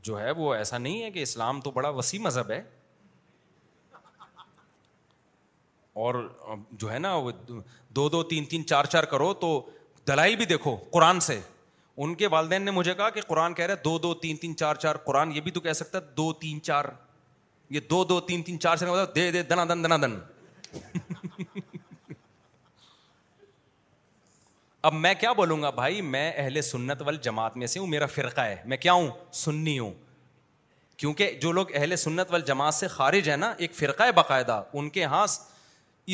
جو 0.03 0.19
ہے 0.19 0.31
وہ 0.37 0.53
ایسا 0.55 0.77
نہیں 0.77 1.01
ہے 1.03 1.11
کہ 1.11 1.21
اسلام 1.23 1.61
تو 1.61 1.71
بڑا 1.71 1.89
وسیع 1.99 2.19
مذہب 2.21 2.51
ہے 2.51 2.61
اور 6.03 6.15
جو 6.81 6.91
ہے 6.91 6.99
نا 6.99 7.13
وہ 7.15 7.31
دو 7.95 8.23
تین 8.23 8.45
تین 8.49 8.65
چار 8.67 8.85
چار 8.95 9.03
کرو 9.13 9.33
تو 9.45 9.49
دلائی 10.07 10.35
بھی 10.35 10.45
دیکھو 10.45 10.75
قرآن 10.91 11.19
سے 11.27 11.39
ان 12.03 12.15
کے 12.21 12.27
والدین 12.35 12.61
نے 12.65 12.71
مجھے 12.71 12.93
کہا 12.93 13.09
کہ 13.17 13.21
قرآن 13.27 13.53
کہہ 13.53 13.65
رہے 13.65 13.75
دو 13.83 13.97
دو 14.07 14.13
تین 14.21 14.37
تین 14.41 14.55
چار 14.57 14.75
چار 14.85 14.95
قرآن 15.05 15.31
یہ 15.35 15.41
بھی 15.41 15.51
تو 15.51 15.59
کہہ 15.67 15.73
سکتا 15.83 15.99
دو 16.17 16.31
تین 16.41 16.61
چار 16.69 16.85
یہ 17.75 17.79
دو 17.89 18.03
دو 18.05 18.19
تین 18.31 18.43
تین 18.43 18.59
چار 18.59 18.77
چار 18.77 19.05
دے 19.15 19.31
دے 19.31 19.43
دنا 19.49 19.65
دن 19.71 19.83
دنا 19.83 19.97
دن 20.05 20.15
اب 24.87 24.93
میں 24.93 25.13
کیا 25.19 25.31
بولوں 25.33 25.61
گا 25.61 25.69
بھائی 25.71 26.01
میں 26.01 26.31
اہل 26.37 26.61
سنت 26.69 27.01
وال 27.05 27.17
جماعت 27.23 27.55
میں 27.57 27.67
سے 27.67 27.79
ہوں 27.79 27.87
میرا 27.87 28.05
فرقہ 28.15 28.41
ہے 28.41 28.55
میں 28.71 28.77
کیا 28.77 28.93
ہوں 28.93 29.07
سنی 29.41 29.77
ہوں 29.79 29.91
کیونکہ 30.97 31.31
جو 31.41 31.51
لوگ 31.51 31.67
اہل 31.73 31.95
سنت 31.95 32.31
وال 32.31 32.41
جماعت 32.47 32.73
سے 32.73 32.87
خارج 32.97 33.29
ہے 33.29 33.35
نا 33.35 33.53
ایک 33.57 33.75
فرقہ 33.75 34.03
ہے 34.03 34.11
باقاعدہ 34.19 34.61
ان 34.73 34.89
کے 34.97 35.05
ہاں 35.13 35.25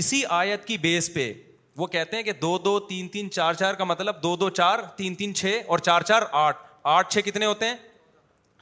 اسی 0.02 0.22
آیت 0.40 0.66
کی 0.66 0.78
بیس 0.86 1.14
پہ 1.14 1.32
وہ 1.78 1.88
کہتے 1.88 2.16
ہیں 2.18 2.24
کہ 2.24 2.32
دو 2.42 2.58
دو 2.66 2.80
تین 2.90 3.08
تین 3.10 3.32
چار 3.32 3.54
چار 3.60 3.74
کا 3.74 3.84
مطلب 3.84 4.22
دو 4.24 4.36
دو 4.38 4.50
چار 4.50 4.80
تین 4.98 5.16
تین 5.22 5.34
چھ 5.36 5.62
اور 5.68 5.80
چار 5.90 6.02
چار 6.12 6.22
آٹھ 6.46 6.58
آٹھ 6.96 7.12
چھ 7.14 7.26
کتنے 7.26 7.46
ہوتے 7.46 7.68
ہیں 7.68 7.76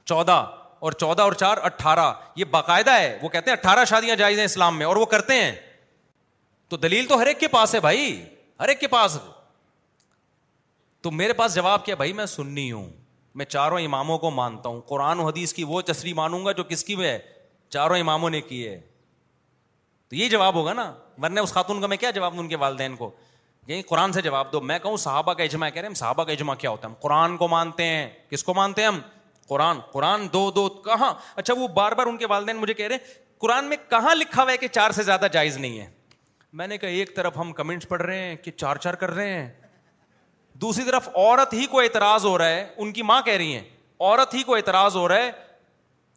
چودہ 0.06 0.44
اور 0.88 0.92
چودہ 0.92 1.22
اور 1.22 1.34
چار 1.44 1.58
اٹھارہ 1.66 2.12
یہ 2.36 2.46
باقاعدہ 2.52 2.92
ہے 3.00 3.18
وہ 3.22 3.30
کہتے 3.30 3.52
ہیں 3.52 3.58
اٹھارہ 3.58 3.86
شادیاں 3.90 4.16
جائز 4.16 4.38
ہیں 4.38 4.46
اسلام 4.46 4.78
میں 4.78 4.86
اور 4.86 4.96
وہ 4.96 5.06
کرتے 5.16 5.42
ہیں 5.44 5.56
تو 6.70 6.78
دلیل 6.88 7.06
تو 7.10 7.20
ہر 7.22 7.28
ایک 7.28 7.40
کے 7.40 7.48
پاس 7.60 7.76
ہے 7.76 7.80
بھائی 7.80 8.22
ہر 8.60 8.68
ایک 8.68 8.80
کے 8.80 8.88
پاس 8.88 9.18
تو 11.08 11.12
میرے 11.16 11.34
پاس 11.34 11.54
جواب 11.56 11.84
کیا 11.86 11.96
بھائی 11.96 12.14
میں 12.14 12.26
ہوں 12.38 12.88
میں 13.40 13.46
چاروں 13.46 13.80
اماموں 13.80 14.18
کو 14.20 14.30
مانتا 14.32 14.70
ہوں 14.70 14.80
قرآن 14.88 15.20
و 15.20 15.26
حدیث 15.28 15.54
کی 15.54 15.64
وہ 15.68 15.82
چسری 15.90 16.12
مانوں 16.14 16.44
گا 16.46 16.52
جو 16.58 16.64
کس 16.70 16.84
کی 16.84 16.96
ہے 17.04 17.18
چاروں 17.76 17.98
اماموں 17.98 18.30
نے 18.30 18.40
کی 18.48 18.66
ہے 18.68 18.80
تو 20.10 20.16
یہ 20.16 20.30
جواب 20.30 20.56
ہوگا 20.56 20.74
نا 20.74 20.92
ورنہ 21.24 21.40
اس 21.46 21.54
خاتون 21.54 21.80
کا 21.82 21.88
میں 21.88 21.98
کیا 21.98 22.10
جواب 22.10 22.20
جواب 22.26 22.36
دوں 22.36 22.44
ان 22.44 22.50
کے 22.50 22.56
والدین 22.64 22.96
کو 22.96 23.10
قرآن 23.90 24.12
سے 24.14 24.22
دو 24.52 24.60
میں 24.62 24.78
کہوں 24.84 24.98
صحابہ 25.04 25.34
کا 25.40 25.44
اجماع 25.44 25.70
کہہ 25.70 25.82
رہے 25.82 25.88
ہیں 25.90 25.96
صحابہ 25.96 26.24
کا 26.24 26.32
اجماع 26.32 26.56
کیا 26.62 26.70
ہوتا 26.70 26.88
ہے 26.88 26.92
ہم 26.94 26.98
قرآن 27.04 27.38
کو 27.38 27.48
مانتے 27.54 27.86
ہیں 27.88 28.10
کس 28.32 28.44
کو 28.44 28.54
مانتے 28.54 28.82
ہیں 28.82 28.88
ہم 28.88 29.00
قرآن 29.50 29.80
قرآن 29.92 30.28
دو 30.34 30.42
دو 30.56 30.68
کہاں 30.90 31.14
اچھا 31.40 31.54
وہ 31.60 31.68
بار 31.80 31.92
بار 32.02 32.08
ان 32.12 32.18
کے 32.18 32.28
والدین 32.30 32.58
مجھے 32.66 32.74
کہہ 32.82 32.88
رہے 32.88 32.96
ہیں 33.06 33.14
قرآن 33.42 33.66
میں 33.70 33.78
کہاں 33.90 34.14
لکھا 34.16 34.44
ہوا 34.44 34.52
ہے 34.52 34.58
کہ 34.58 34.68
چار 34.80 34.92
سے 35.00 35.04
زیادہ 35.12 35.28
جائز 35.32 35.58
نہیں 35.58 35.80
ہے 35.80 35.88
میں 36.62 36.68
نے 36.68 36.78
کہا 36.78 36.90
ایک 37.00 37.16
طرف 37.16 37.38
ہم 37.38 37.52
کمنٹس 37.54 37.88
پڑھ 37.90 38.02
رہے 38.02 38.24
ہیں 38.26 38.36
کہ 38.44 38.52
چار 38.58 38.76
چار 38.86 38.94
کر 39.06 39.12
رہے 39.16 39.30
ہیں 39.40 39.50
دوسری 40.62 40.84
طرف 40.84 41.08
عورت 41.16 41.54
ہی 41.54 41.66
کو 41.72 41.80
اعتراض 41.80 42.26
ہو 42.26 42.38
رہا 42.38 42.50
ہے 42.50 42.68
ان 42.78 42.92
کی 42.94 43.02
ماں 43.10 43.22
کہہ 43.26 43.34
رہی 43.38 43.54
ہیں 43.54 43.64
عورت 44.00 44.34
ہی 44.34 44.42
کو 44.44 44.56
اعتراض 44.56 44.96
ہو 44.96 45.08
رہا 45.08 45.18
ہے 45.24 45.32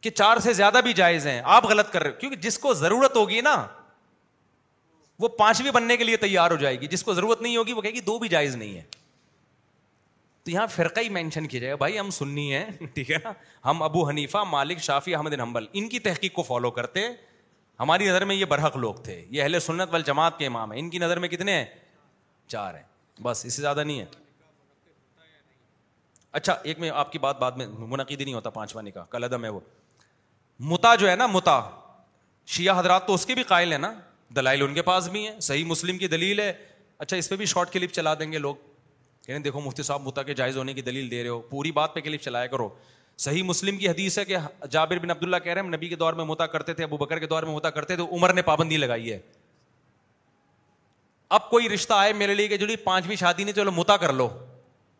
کہ 0.03 0.09
چار 0.09 0.37
سے 0.43 0.53
زیادہ 0.53 0.77
بھی 0.83 0.93
جائز 0.99 1.25
ہیں 1.27 1.41
آپ 1.55 1.65
غلط 1.71 1.91
کر 1.93 2.03
رہے 2.03 2.11
کیونکہ 2.19 2.37
جس 2.45 2.57
کو 2.59 2.73
ضرورت 2.73 3.15
ہوگی 3.17 3.41
نا 3.49 3.55
وہ 5.19 5.27
پانچویں 5.37 5.71
بننے 5.71 5.97
کے 5.97 6.03
لیے 6.03 6.17
تیار 6.17 6.51
ہو 6.51 6.55
جائے 6.57 6.79
گی 6.81 6.87
جس 6.91 7.03
کو 7.03 7.13
ضرورت 7.13 7.41
نہیں 7.41 7.57
ہوگی 7.57 7.73
وہ 7.73 7.81
کہے 7.81 7.91
گی 7.93 7.99
دو 8.07 8.17
بھی 8.19 8.29
جائز 8.29 8.55
نہیں 8.55 8.75
ہے 8.75 8.81
تو 10.43 10.51
یہاں 10.51 10.65
فرقہ 10.75 10.99
ہی 10.99 11.09
مینشن 11.19 11.47
کی 11.47 11.59
جائے 11.59 11.71
گا 11.71 11.75
بھائی 11.83 11.99
ہم 11.99 12.09
سننی 12.09 12.53
ہیں 12.53 12.65
ٹھیک 12.93 13.11
ہے 13.11 13.17
نا 13.23 13.31
ہم 13.65 13.83
ابو 13.83 14.07
حنیفہ 14.07 14.37
مالک 14.51 14.79
شافی 14.87 15.15
احمد 15.15 15.33
حنبل 15.43 15.65
ان 15.73 15.87
کی 15.89 15.99
تحقیق 16.07 16.33
کو 16.33 16.43
فالو 16.43 16.71
کرتے 16.77 17.07
ہماری 17.79 18.07
نظر 18.07 18.25
میں 18.31 18.35
یہ 18.35 18.45
برحق 18.49 18.77
لوگ 18.77 18.95
تھے 19.03 19.23
یہ 19.29 19.41
اہل 19.43 19.59
سنت 19.67 19.89
وال 19.93 20.01
جماعت 20.05 20.37
کے 20.39 20.45
امام 20.47 20.71
ہیں 20.71 20.79
ان 20.79 20.89
کی 20.89 20.97
نظر 21.05 21.19
میں 21.19 21.29
کتنے 21.29 21.53
ہیں 21.53 21.65
چار 22.55 22.73
ہیں 22.75 23.21
بس 23.23 23.45
اس 23.45 23.53
سے 23.53 23.61
زیادہ 23.61 23.83
نہیں 23.83 23.99
ہے 23.99 24.05
اچھا 26.31 26.53
ایک 26.63 26.79
میں 26.79 26.89
آپ 26.95 27.11
کی 27.11 27.19
بات 27.19 27.39
بعد 27.39 27.51
میں 27.57 27.65
منعقد 27.77 28.19
ہی 28.19 28.23
نہیں 28.25 28.33
ہوتا 28.35 28.49
پانچواں 28.49 28.83
کا 29.11 29.37
وہ 29.51 29.59
متا 30.69 30.93
جو 31.01 31.09
ہے 31.09 31.15
نا 31.15 31.25
متا 31.27 31.59
شیعہ 32.55 32.79
حضرات 32.79 33.05
تو 33.07 33.13
اس 33.13 33.25
کے 33.25 33.33
بھی 33.33 33.41
بھی 33.41 33.47
قائل 33.49 33.73
نا 33.81 33.91
دلائل 34.35 34.61
ان 34.63 34.73
کے 34.73 34.81
پاس 34.89 35.07
ہیں 35.13 35.39
صحیح 35.41 35.65
مسلم 35.65 35.97
کی 35.97 36.07
دلیل 36.07 36.39
ہے 36.39 36.51
اچھا 36.97 37.17
اس 37.17 37.29
پہ 37.29 37.35
بھی 37.35 37.45
شارٹ 37.53 37.69
کلپ 37.73 37.91
چلا 37.93 38.13
دیں 38.19 38.31
گے 38.31 38.37
لوگ 38.37 38.55
یعنی 39.27 39.43
دیکھو 39.43 39.61
مفتی 39.61 39.83
صاحب 39.83 40.01
متا 40.07 40.23
کے 40.23 40.33
جائز 40.33 40.57
ہونے 40.57 40.73
کی 40.73 40.81
دلیل 40.81 41.09
دے 41.11 41.21
رہے 41.21 41.29
ہو 41.29 41.39
پوری 41.49 41.71
بات 41.71 41.93
پہ 41.95 41.99
کلپ 42.01 42.21
چلایا 42.23 42.47
کرو 42.53 42.69
صحیح 43.25 43.43
مسلم 43.43 43.77
کی 43.77 43.89
حدیث 43.89 44.17
ہے 44.19 44.25
کہ 44.25 44.37
جابر 44.71 44.99
بن 44.99 45.11
عبد 45.11 45.23
اللہ 45.23 45.37
کہہ 45.43 45.53
رہے 45.53 45.61
ہیں 45.61 45.69
نبی 45.69 45.87
کے 45.89 45.95
دور 45.95 46.13
میں 46.21 46.25
متا 46.25 46.47
کرتے 46.55 46.73
تھے 46.73 46.83
ابو 46.83 46.97
بکر 46.97 47.19
کے 47.19 47.27
دور 47.27 47.43
میں 47.43 47.53
متا 47.55 47.69
کرتے 47.69 47.95
تھے 47.95 48.03
عمر 48.17 48.33
نے 48.33 48.41
پابندی 48.51 48.77
لگائی 48.77 49.11
ہے 49.11 49.19
اب 51.39 51.49
کوئی 51.49 51.69
رشتہ 51.69 51.93
آئے 51.93 52.13
میرے 52.21 52.35
لیے 52.35 52.47
کہ 52.47 52.57
جو 52.57 52.67
پانچویں 52.83 53.15
شادی 53.15 53.43
نے 53.43 53.51
چلو 53.55 53.71
متا 53.71 53.97
کر 53.97 54.13
لو 54.13 54.29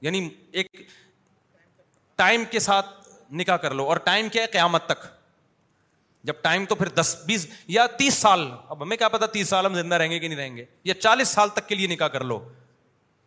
یعنی 0.02 0.28
ایک 0.52 0.80
ٹائم 2.16 2.44
کے 2.52 2.60
ساتھ 2.60 2.86
نکاح 3.36 3.58
کر 3.58 3.74
لو 3.74 3.84
اور 3.90 3.98
ٹائم 4.06 4.28
کیا 4.32 4.42
ہے 4.42 4.48
قیامت 4.52 4.86
تک 4.86 5.06
جب 6.26 6.42
ٹائم 6.42 6.66
تو 6.70 6.76
پھر 6.76 6.88
دس 6.96 7.16
بیس 7.26 7.48
یا 7.68 7.86
تیس 7.98 8.14
سال 8.18 8.48
اب 8.70 8.84
ہمیں 8.84 8.98
کیا 8.98 9.08
پتا 9.10 9.26
تیس 9.34 9.48
سال 9.50 9.66
ہم 9.66 9.76
زندہ 9.76 9.96
رہیں 9.96 10.12
گے 10.12 10.20
کہ 10.20 10.28
نہیں 10.28 10.38
رہیں 10.40 10.56
گے 10.58 10.66
یا 10.84 10.94
چالیس 10.94 11.28
سال 11.28 11.50
تک 11.54 11.68
کے 11.68 11.76
لیے 11.76 11.88
نکاح 11.88 12.08
کر 12.18 12.24
لو 12.24 12.40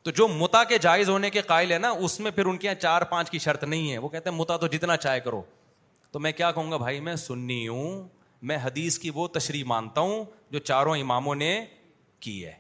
تو 0.02 0.10
جو 0.10 0.26
متا 0.28 0.62
کے 0.68 0.78
جائز 0.80 1.08
ہونے 1.08 1.30
کے 1.30 1.40
قائل 1.42 1.72
ہے 1.72 1.78
نا 1.78 1.90
اس 2.06 2.18
میں 2.20 2.30
پھر 2.34 2.46
ان 2.46 2.56
کے 2.56 2.66
یہاں 2.66 2.80
چار 2.80 3.02
پانچ 3.10 3.30
کی 3.30 3.38
شرط 3.38 3.64
نہیں 3.64 3.90
ہے 3.92 3.98
وہ 3.98 4.08
کہتے 4.08 4.30
ہیں 4.30 4.36
متا 4.36 4.56
تو 4.56 4.66
جتنا 4.74 4.96
چائے 4.96 5.20
کرو 5.20 5.42
تو 6.12 6.18
میں 6.20 6.32
کیا 6.32 6.50
کہوں 6.52 6.70
گا 6.70 6.76
بھائی 6.76 7.00
میں 7.06 7.14
سنی 7.16 7.66
ہوں 7.68 8.06
میں 8.48 8.56
حدیث 8.64 8.98
کی 8.98 9.10
وہ 9.14 9.26
تشریح 9.34 9.64
مانتا 9.66 10.00
ہوں 10.00 10.24
جو 10.50 10.58
چاروں 10.58 10.96
اماموں 10.96 11.34
نے 11.34 11.50
کی 12.20 12.44
ہے 12.44 12.52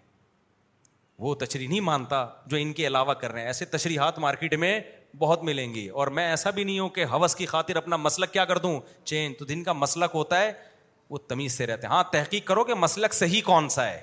وہ 1.24 1.34
تشریح 1.44 1.68
نہیں 1.68 1.80
مانتا 1.88 2.26
جو 2.46 2.56
ان 2.60 2.72
کے 2.78 2.86
علاوہ 2.86 3.14
کر 3.14 3.32
رہے 3.32 3.40
ہیں 3.40 3.46
ایسے 3.48 3.64
تشریحات 3.76 4.18
مارکیٹ 4.18 4.54
میں 4.64 4.78
بہت 5.18 5.42
ملیں 5.44 5.74
گی 5.74 5.86
اور 6.02 6.06
میں 6.16 6.24
ایسا 6.28 6.50
بھی 6.50 6.64
نہیں 6.64 6.78
ہوں 6.78 6.88
کہ 6.94 7.04
حوث 7.12 7.34
کی 7.36 7.46
خاطر 7.46 7.76
اپنا 7.76 7.96
مسلک 7.96 8.32
کیا 8.32 8.44
کر 8.44 8.58
دوں 8.58 8.78
چینج 9.04 9.38
تو 9.38 9.44
جن 9.46 9.62
کا 9.64 9.72
مسلک 9.72 10.10
ہوتا 10.14 10.40
ہے 10.40 10.52
وہ 11.10 11.18
تمیز 11.28 11.56
سے 11.58 11.66
رہتے 11.66 11.86
ہیں 11.86 11.94
ہاں 11.94 12.02
تحقیق 12.12 12.46
کرو 12.46 12.64
کہ 12.64 12.74
مسلک 12.74 13.14
صحیح 13.14 13.40
کون 13.44 13.68
سا 13.68 13.86
ہے 13.90 14.00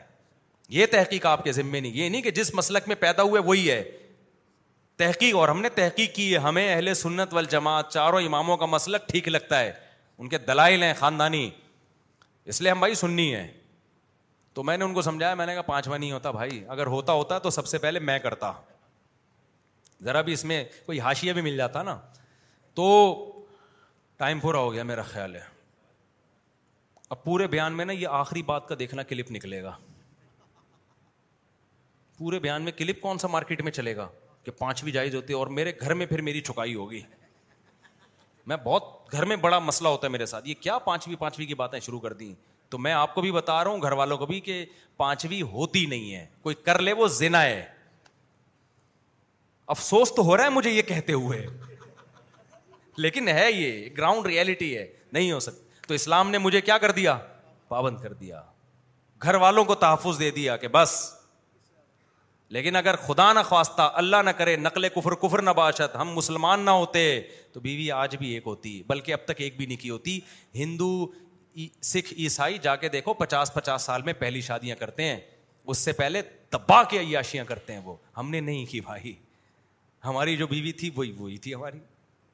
یہ 0.69 0.85
تحقیق 0.91 1.25
آپ 1.25 1.43
کے 1.43 1.51
ذمے 1.51 1.79
نہیں 1.79 1.91
یہ 1.95 2.09
نہیں 2.09 2.21
کہ 2.21 2.31
جس 2.31 2.53
مسلک 2.55 2.87
میں 2.87 2.95
پیدا 2.99 3.23
ہوئے 3.23 3.41
وہی 3.45 3.69
ہے 3.69 3.81
تحقیق 4.97 5.35
اور 5.35 5.49
ہم 5.49 5.61
نے 5.61 5.69
تحقیق 5.75 6.13
کی 6.15 6.31
ہے 6.33 6.37
ہمیں 6.39 6.67
اہل 6.73 6.93
سنت 6.93 7.33
وال 7.33 7.45
جماعت 7.49 7.89
چاروں 7.93 8.21
اماموں 8.25 8.57
کا 8.57 8.65
مسلک 8.77 9.07
ٹھیک 9.09 9.27
لگتا 9.27 9.59
ہے 9.59 9.71
ان 10.17 10.29
کے 10.29 10.37
دلائل 10.47 10.83
ہیں 10.83 10.93
خاندانی 10.99 11.49
اس 12.51 12.61
لیے 12.61 12.71
ہم 12.71 12.79
بھائی 12.79 12.93
سننی 12.95 13.33
ہے 13.35 13.47
تو 14.53 14.63
میں 14.63 14.77
نے 14.77 14.85
ان 14.85 14.93
کو 14.93 15.01
سمجھایا 15.01 15.33
میں 15.35 15.45
نے 15.45 15.53
کہا 15.53 15.61
پانچواں 15.61 15.97
نہیں 15.97 16.11
ہوتا 16.11 16.31
بھائی 16.31 16.63
اگر 16.69 16.87
ہوتا 16.95 17.13
ہوتا 17.13 17.37
تو 17.39 17.49
سب 17.49 17.67
سے 17.67 17.77
پہلے 17.85 17.99
میں 18.09 18.17
کرتا 18.19 18.51
ذرا 20.05 20.21
بھی 20.27 20.33
اس 20.33 20.43
میں 20.45 20.63
کوئی 20.85 20.99
حاشیہ 20.99 21.33
بھی 21.33 21.41
مل 21.41 21.57
جاتا 21.57 21.81
نا 21.83 21.97
تو 22.75 22.85
ٹائم 24.17 24.39
پورا 24.39 24.57
ہو 24.59 24.71
گیا 24.73 24.83
میرا 24.83 25.01
خیال 25.11 25.35
ہے 25.35 25.41
اب 27.15 27.23
پورے 27.23 27.47
بیان 27.47 27.73
میں 27.77 27.85
نا 27.85 27.93
یہ 27.93 28.07
آخری 28.21 28.41
بات 28.43 28.67
کا 28.67 28.75
دیکھنا 28.79 29.03
کلپ 29.03 29.31
نکلے 29.31 29.61
گا 29.63 29.71
پورے 32.17 32.39
بیان 32.39 32.61
میں 32.63 32.71
کلپ 32.77 32.99
کون 33.01 33.17
سا 33.17 33.27
مارکیٹ 33.31 33.61
میں 33.61 33.71
چلے 33.71 33.95
گا 33.95 34.07
کہ 34.43 34.51
پانچویں 34.59 34.91
جائز 34.93 35.15
ہوتی 35.15 35.33
ہے 35.33 35.37
اور 35.37 35.47
میرے 35.59 35.71
گھر 35.81 35.93
میں 35.93 36.05
پھر 36.05 36.21
میری 36.27 36.41
چکائی 36.49 36.75
ہوگی 36.75 37.01
میں 38.47 38.55
بہت 38.63 39.11
گھر 39.13 39.25
میں 39.31 39.35
بڑا 39.45 39.59
مسئلہ 39.59 39.87
ہوتا 39.89 40.07
ہے 40.07 40.11
میرے 40.11 40.25
ساتھ 40.25 40.47
یہ 40.49 40.53
کیا 40.61 40.77
پانچویں 40.85 41.15
پانچویں 41.19 41.45
کی 41.47 41.53
باتیں 41.55 41.79
شروع 41.79 41.99
کر 41.99 42.13
دیں 42.21 42.33
تو 42.69 42.77
میں 42.77 42.91
آپ 42.93 43.13
کو 43.15 43.21
بھی 43.21 43.31
بتا 43.31 43.63
رہا 43.63 43.71
ہوں 43.71 43.81
گھر 43.81 43.91
والوں 44.01 44.17
کو 44.17 44.25
بھی 44.25 44.39
کہ 44.41 44.63
پانچویں 44.97 45.41
ہوتی 45.51 45.85
نہیں 45.85 46.13
ہے 46.15 46.25
کوئی 46.41 46.55
کر 46.65 46.79
لے 46.81 46.93
وہ 46.97 47.07
زینا 47.17 47.41
ہے 47.43 47.63
افسوس 49.71 50.11
تو 50.15 50.23
ہو 50.25 50.35
رہا 50.37 50.43
ہے 50.43 50.49
مجھے 50.49 50.69
یہ 50.71 50.81
کہتے 50.87 51.13
ہوئے 51.13 51.45
لیکن 53.03 53.27
ہے 53.27 53.51
یہ 53.51 53.85
گراؤنڈ 53.97 54.25
ریئلٹی 54.27 54.75
ہے 54.77 54.85
نہیں 55.17 55.31
ہو 55.31 55.39
سکتی 55.45 55.87
تو 55.87 55.93
اسلام 55.93 56.29
نے 56.31 56.37
مجھے 56.47 56.61
کیا 56.61 56.77
کر 56.85 56.91
دیا 56.97 57.17
پابند 57.73 57.99
کر 58.01 58.13
دیا 58.23 58.41
گھر 59.23 59.35
والوں 59.43 59.65
کو 59.65 59.75
تحفظ 59.85 60.19
دے 60.19 60.29
دیا 60.39 60.57
کہ 60.57 60.67
بس 60.75 60.97
لیکن 62.57 62.75
اگر 62.75 62.95
خدا 63.05 63.31
نہ 63.33 63.39
خواصہ 63.49 63.81
اللہ 64.01 64.21
نہ 64.25 64.29
کرے 64.37 64.55
نقل 64.65 64.87
کفر 64.95 65.15
کفر 65.23 65.41
نہ 65.41 65.49
باشد 65.59 65.95
ہم 65.99 66.11
مسلمان 66.15 66.65
نہ 66.65 66.71
ہوتے 66.81 67.03
تو 67.53 67.59
بیوی 67.67 67.89
آج 68.01 68.15
بھی 68.23 68.31
ایک 68.33 68.47
ہوتی 68.53 68.73
بلکہ 68.87 69.13
اب 69.13 69.25
تک 69.25 69.41
ایک 69.45 69.57
بھی 69.57 69.65
نہیں 69.65 69.81
کی 69.81 69.89
ہوتی 69.89 70.19
ہندو 70.63 70.89
سکھ 71.93 72.13
عیسائی 72.17 72.57
جا 72.67 72.75
کے 72.81 72.89
دیکھو 72.99 73.13
پچاس 73.23 73.53
پچاس 73.53 73.81
سال 73.91 74.01
میں 74.05 74.13
پہلی 74.19 74.41
شادیاں 74.51 74.75
کرتے 74.79 75.03
ہیں 75.09 75.17
اس 75.71 75.77
سے 75.77 75.91
پہلے 76.03 76.21
تباہ 76.55 76.83
کے 76.89 76.99
عیاشیاں 76.99 77.45
کرتے 77.45 77.73
ہیں 77.73 77.81
وہ 77.85 77.95
ہم 78.17 78.29
نے 78.31 78.39
نہیں 78.39 78.65
کی 78.71 78.79
بھائی 78.89 79.13
ہماری 80.05 80.35
جو 80.37 80.47
بیوی 80.47 80.71
تھی 80.79 80.89
وہی 80.95 81.11
وہی 81.17 81.37
تھی 81.37 81.53
ہماری 81.53 81.79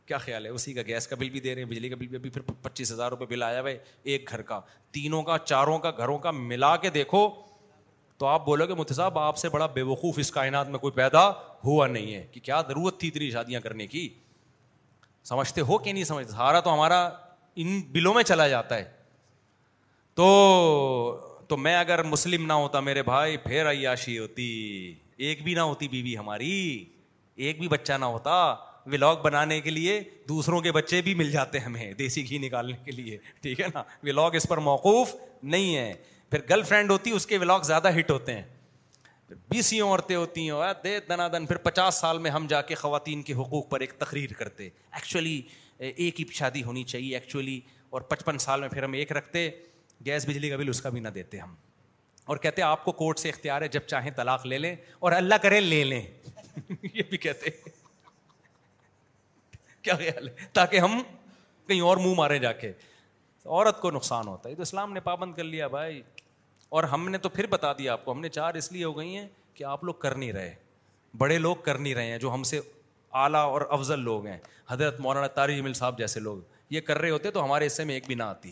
کیا 0.08 0.18
خیال 0.18 0.46
ہے 0.46 0.50
اسی 0.50 0.74
کا 0.74 0.82
گیس 0.88 1.08
کا 1.08 1.16
بل 1.20 1.30
بھی 1.30 1.40
دے 1.40 1.54
رہے 1.56 1.62
ہیں 1.62 1.70
بجلی 1.70 1.90
کا 1.90 1.96
بل 2.00 2.08
بھی 2.08 2.16
ابھی 2.18 2.30
پھر 2.30 2.42
پچیس 2.62 2.92
ہزار 2.92 3.10
روپے 3.12 3.26
بل 3.30 3.44
آیا 3.44 3.62
بھائی 3.62 3.78
ایک 4.12 4.30
گھر 4.32 4.42
کا 4.52 4.60
تینوں 4.98 5.24
کا 5.24 5.38
چاروں 5.46 5.78
کا 5.86 5.92
گھروں 5.98 6.18
کا 6.28 6.32
ملا 6.32 6.76
کے 6.86 6.90
دیکھو 6.90 7.28
تو 8.20 8.26
آپ 8.26 8.46
بولو 8.46 8.66
گے 8.68 8.74
مت 8.74 8.94
صاحب 8.96 9.20
آپ 9.20 9.38
سے 9.38 9.50
بڑا 9.50 9.66
بے 9.74 9.82
وقوف 9.90 10.20
اس 10.20 10.32
کائنات 10.32 10.70
میں 10.70 10.80
کوئی 10.80 10.92
پیدا 10.92 11.28
ہوا 11.66 11.88
نہیں 11.88 12.14
ہے 12.14 12.26
کہ 12.32 12.40
کیا 12.44 12.62
ضرورت 12.68 13.00
تھی 13.00 13.08
اتنی 13.08 13.30
شادیاں 13.32 13.62
کرنے 13.62 13.88
کی 13.88 14.08
سمجھتے 15.30 15.62
ہو 15.68 15.78
کہ 15.78 15.94
نہیں 15.94 16.04
سمجھتے 16.04 16.32
سارا 16.32 16.60
تو 16.60 16.74
ہمارا 16.74 17.04
ان 17.62 17.80
بلوں 17.92 18.14
میں 18.14 18.24
چلا 18.24 18.48
جاتا 18.48 18.78
ہے 18.78 18.84
تو 20.16 20.30
تو 21.48 21.58
میں 21.58 21.76
اگر 21.78 22.04
مسلم 22.04 22.46
نہ 22.46 22.54
ہوتا 22.54 22.80
میرے 22.90 23.04
بھائی 23.04 23.38
پھر 23.44 23.70
عیاشی 23.72 24.18
ہوتی 24.20 24.44
ایک 25.28 25.44
بھی 25.44 25.54
نہ 25.56 25.60
ہوتی 25.60 25.88
بیوی 25.88 26.18
ہماری 26.18 26.54
ایک 27.38 27.60
بھی 27.60 27.68
بچہ 27.68 27.94
نہ 28.00 28.06
ہوتا 28.16 28.32
ولاگ 28.92 29.16
بنانے 29.24 29.60
کے 29.62 29.70
لیے 29.70 30.00
دوسروں 30.30 30.60
کے 30.62 30.72
بچے 30.72 31.02
بھی 31.02 31.14
مل 31.22 31.32
جاتے 31.32 31.60
ہیں 31.60 31.66
ہمیں 31.66 31.94
دیسی 31.98 32.28
گھی 32.30 32.38
نکالنے 32.46 32.78
کے 32.86 32.92
لیے 32.92 33.18
ٹھیک 33.42 33.60
ہے 33.62 33.66
نا 33.74 33.84
ولاگ 34.04 34.36
اس 34.36 34.48
پر 34.50 34.58
موقوف 34.68 35.14
نہیں 35.44 35.76
ہے 35.76 35.92
پھر 36.30 36.42
گرل 36.50 36.64
فرینڈ 36.70 36.92
ہوتی 36.92 37.12
اس 37.16 37.26
کے 37.28 37.38
ولاگ 37.38 37.62
زیادہ 37.66 37.98
ہٹ 37.98 38.10
ہوتے 38.12 38.34
ہیں 38.36 38.44
بی 39.50 39.80
عورتیں 39.82 40.16
ہوتی 40.16 40.50
ہیں 40.50 40.74
دے 40.84 41.00
دنا 41.10 41.28
دن 41.32 41.46
پھر 41.46 41.58
پچاس 41.64 42.00
سال 42.02 42.18
میں 42.26 42.32
ہم 42.32 42.46
جا 42.50 42.62
کے 42.68 42.76
خواتین 42.84 43.22
کے 43.30 43.34
حقوق 43.34 43.70
پر 43.70 43.80
ایک 43.82 43.94
تقریر 44.00 44.34
کرتے 44.38 44.64
ایکچولی 44.68 45.42
ایک 45.88 46.20
ہی 46.20 46.26
شادی 46.34 46.64
ہونی 46.64 46.84
چاہیے 46.92 47.14
ایکچولی 47.18 47.60
اور 47.98 48.02
پچپن 48.12 48.38
سال 48.40 48.62
میں 48.62 48.70
پھر 48.70 48.84
ہم 48.84 48.94
ایک 49.02 49.12
رکھتے 49.18 49.50
گیس 50.06 50.28
بجلی 50.30 50.50
کا 50.50 50.58
بل 50.58 50.70
اس 50.70 50.82
کا 50.82 50.90
بھی 50.96 51.00
نہ 51.00 51.08
دیتے 51.16 51.38
ہم 51.40 51.54
اور 52.32 52.38
کہتے 52.44 52.62
آپ 52.62 52.84
کو 52.86 52.92
کورٹ 52.92 53.20
سے 53.20 53.30
اختیار 53.30 53.62
ہے 53.62 53.68
جب 53.76 53.82
چاہیں 53.88 54.10
طلاق 54.16 54.46
لے 54.46 54.58
لیں 54.58 54.76
اور 55.00 55.12
اللہ 55.12 55.36
کرے 55.42 55.60
لے 55.60 55.84
لیں 55.84 56.02
یہ 56.94 57.02
بھی 57.10 57.18
کہتے 57.18 57.50
کیا 59.84 59.96
خیال 59.96 60.28
ہے 60.30 60.46
تاکہ 60.54 60.80
ہم 60.80 61.00
کہیں 61.68 61.82
اور 61.82 61.98
منہ 62.06 62.14
مارے 62.18 62.38
جا 62.40 62.52
کے 62.64 62.72
عورت 63.46 63.80
کو 63.82 63.92
نقصان 63.92 64.28
ہوتا 64.28 64.50
ہے 64.50 64.56
تو 64.56 64.62
اسلام 64.62 64.94
نے 64.94 65.00
پابند 65.00 65.34
کر 65.36 65.44
لیا 65.44 65.68
بھائی 65.76 66.02
اور 66.78 66.84
ہم 66.94 67.08
نے 67.10 67.18
تو 67.26 67.30
پھر 67.30 67.46
بتا 67.50 67.72
دیا 67.78 67.94
آپ 67.94 68.06
کو 68.06 68.12
ہم 68.12 68.20
نے 68.22 68.30
چار 68.30 68.54
اس 68.62 68.72
لیے 68.72 68.84
ہو 68.84 68.98
گئی 68.98 69.16
ہیں 69.16 69.28
کہ 69.54 69.64
آپ 69.74 69.84
لوگ 69.84 69.94
کر 70.06 70.16
نہیں 70.16 70.32
رہے 70.34 70.54
بڑے 71.18 71.38
لوگ 71.38 71.56
کر 71.66 71.78
نہیں 71.78 71.94
رہے 71.96 72.12
ہیں 72.12 72.18
جو 72.24 72.34
ہم 72.34 72.44
سے 72.52 72.60
اعلیٰ 73.24 73.44
اور 73.52 73.62
افضل 73.78 74.00
لوگ 74.04 74.26
ہیں 74.28 74.38
حضرت 74.70 75.00
مولانا 75.00 75.28
طارق 75.36 75.76
صاحب 75.78 75.98
جیسے 75.98 76.20
لوگ 76.20 76.38
یہ 76.74 76.82
کر 76.90 76.98
رہے 77.02 77.10
ہوتے 77.10 77.32
تو 77.32 77.44
ہمارے 77.44 77.68
حصے 77.68 77.84
میں 77.90 77.94
ایک 77.94 78.08
بھی 78.08 78.16
نہ 78.16 78.24
آتی 78.24 78.52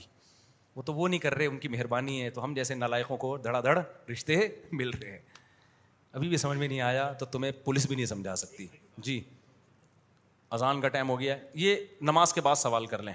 وہ 0.76 0.82
تو 0.84 0.94
وہ 0.94 1.07
نہیں 1.07 1.19
کر 1.19 1.36
رہے 1.36 1.45
ان 1.45 1.57
کی 1.60 1.68
مہربانی 1.68 2.22
ہے 2.23 2.30
تو 2.38 2.44
ہم 2.44 2.53
جیسے 2.53 2.76
نالائقوں 2.76 3.18
کو 3.18 3.36
دھڑا 3.44 3.61
دھڑ 3.61 3.77
رشتے 4.11 4.40
مل 4.80 4.90
رہے 4.90 5.11
ہیں 5.11 5.19
ابھی 6.15 6.27
بھی 6.29 6.37
سمجھ 6.37 6.57
میں 6.57 6.67
نہیں 6.67 6.81
آیا 6.81 7.11
تو 7.19 7.25
تمہیں 7.31 7.51
پولیس 7.63 7.85
بھی 7.87 7.95
نہیں 7.95 8.05
سمجھا 8.05 8.35
سکتی 8.35 8.65
جی 9.03 9.19
اذان 10.57 10.81
کا 10.81 10.87
ٹائم 10.89 11.09
ہو 11.09 11.19
گیا 11.19 11.35
ہے 11.35 11.47
یہ 11.63 11.75
نماز 12.09 12.33
کے 12.33 12.41
بعد 12.41 12.55
سوال 12.61 12.85
کر 12.91 13.01
لیں 13.03 13.13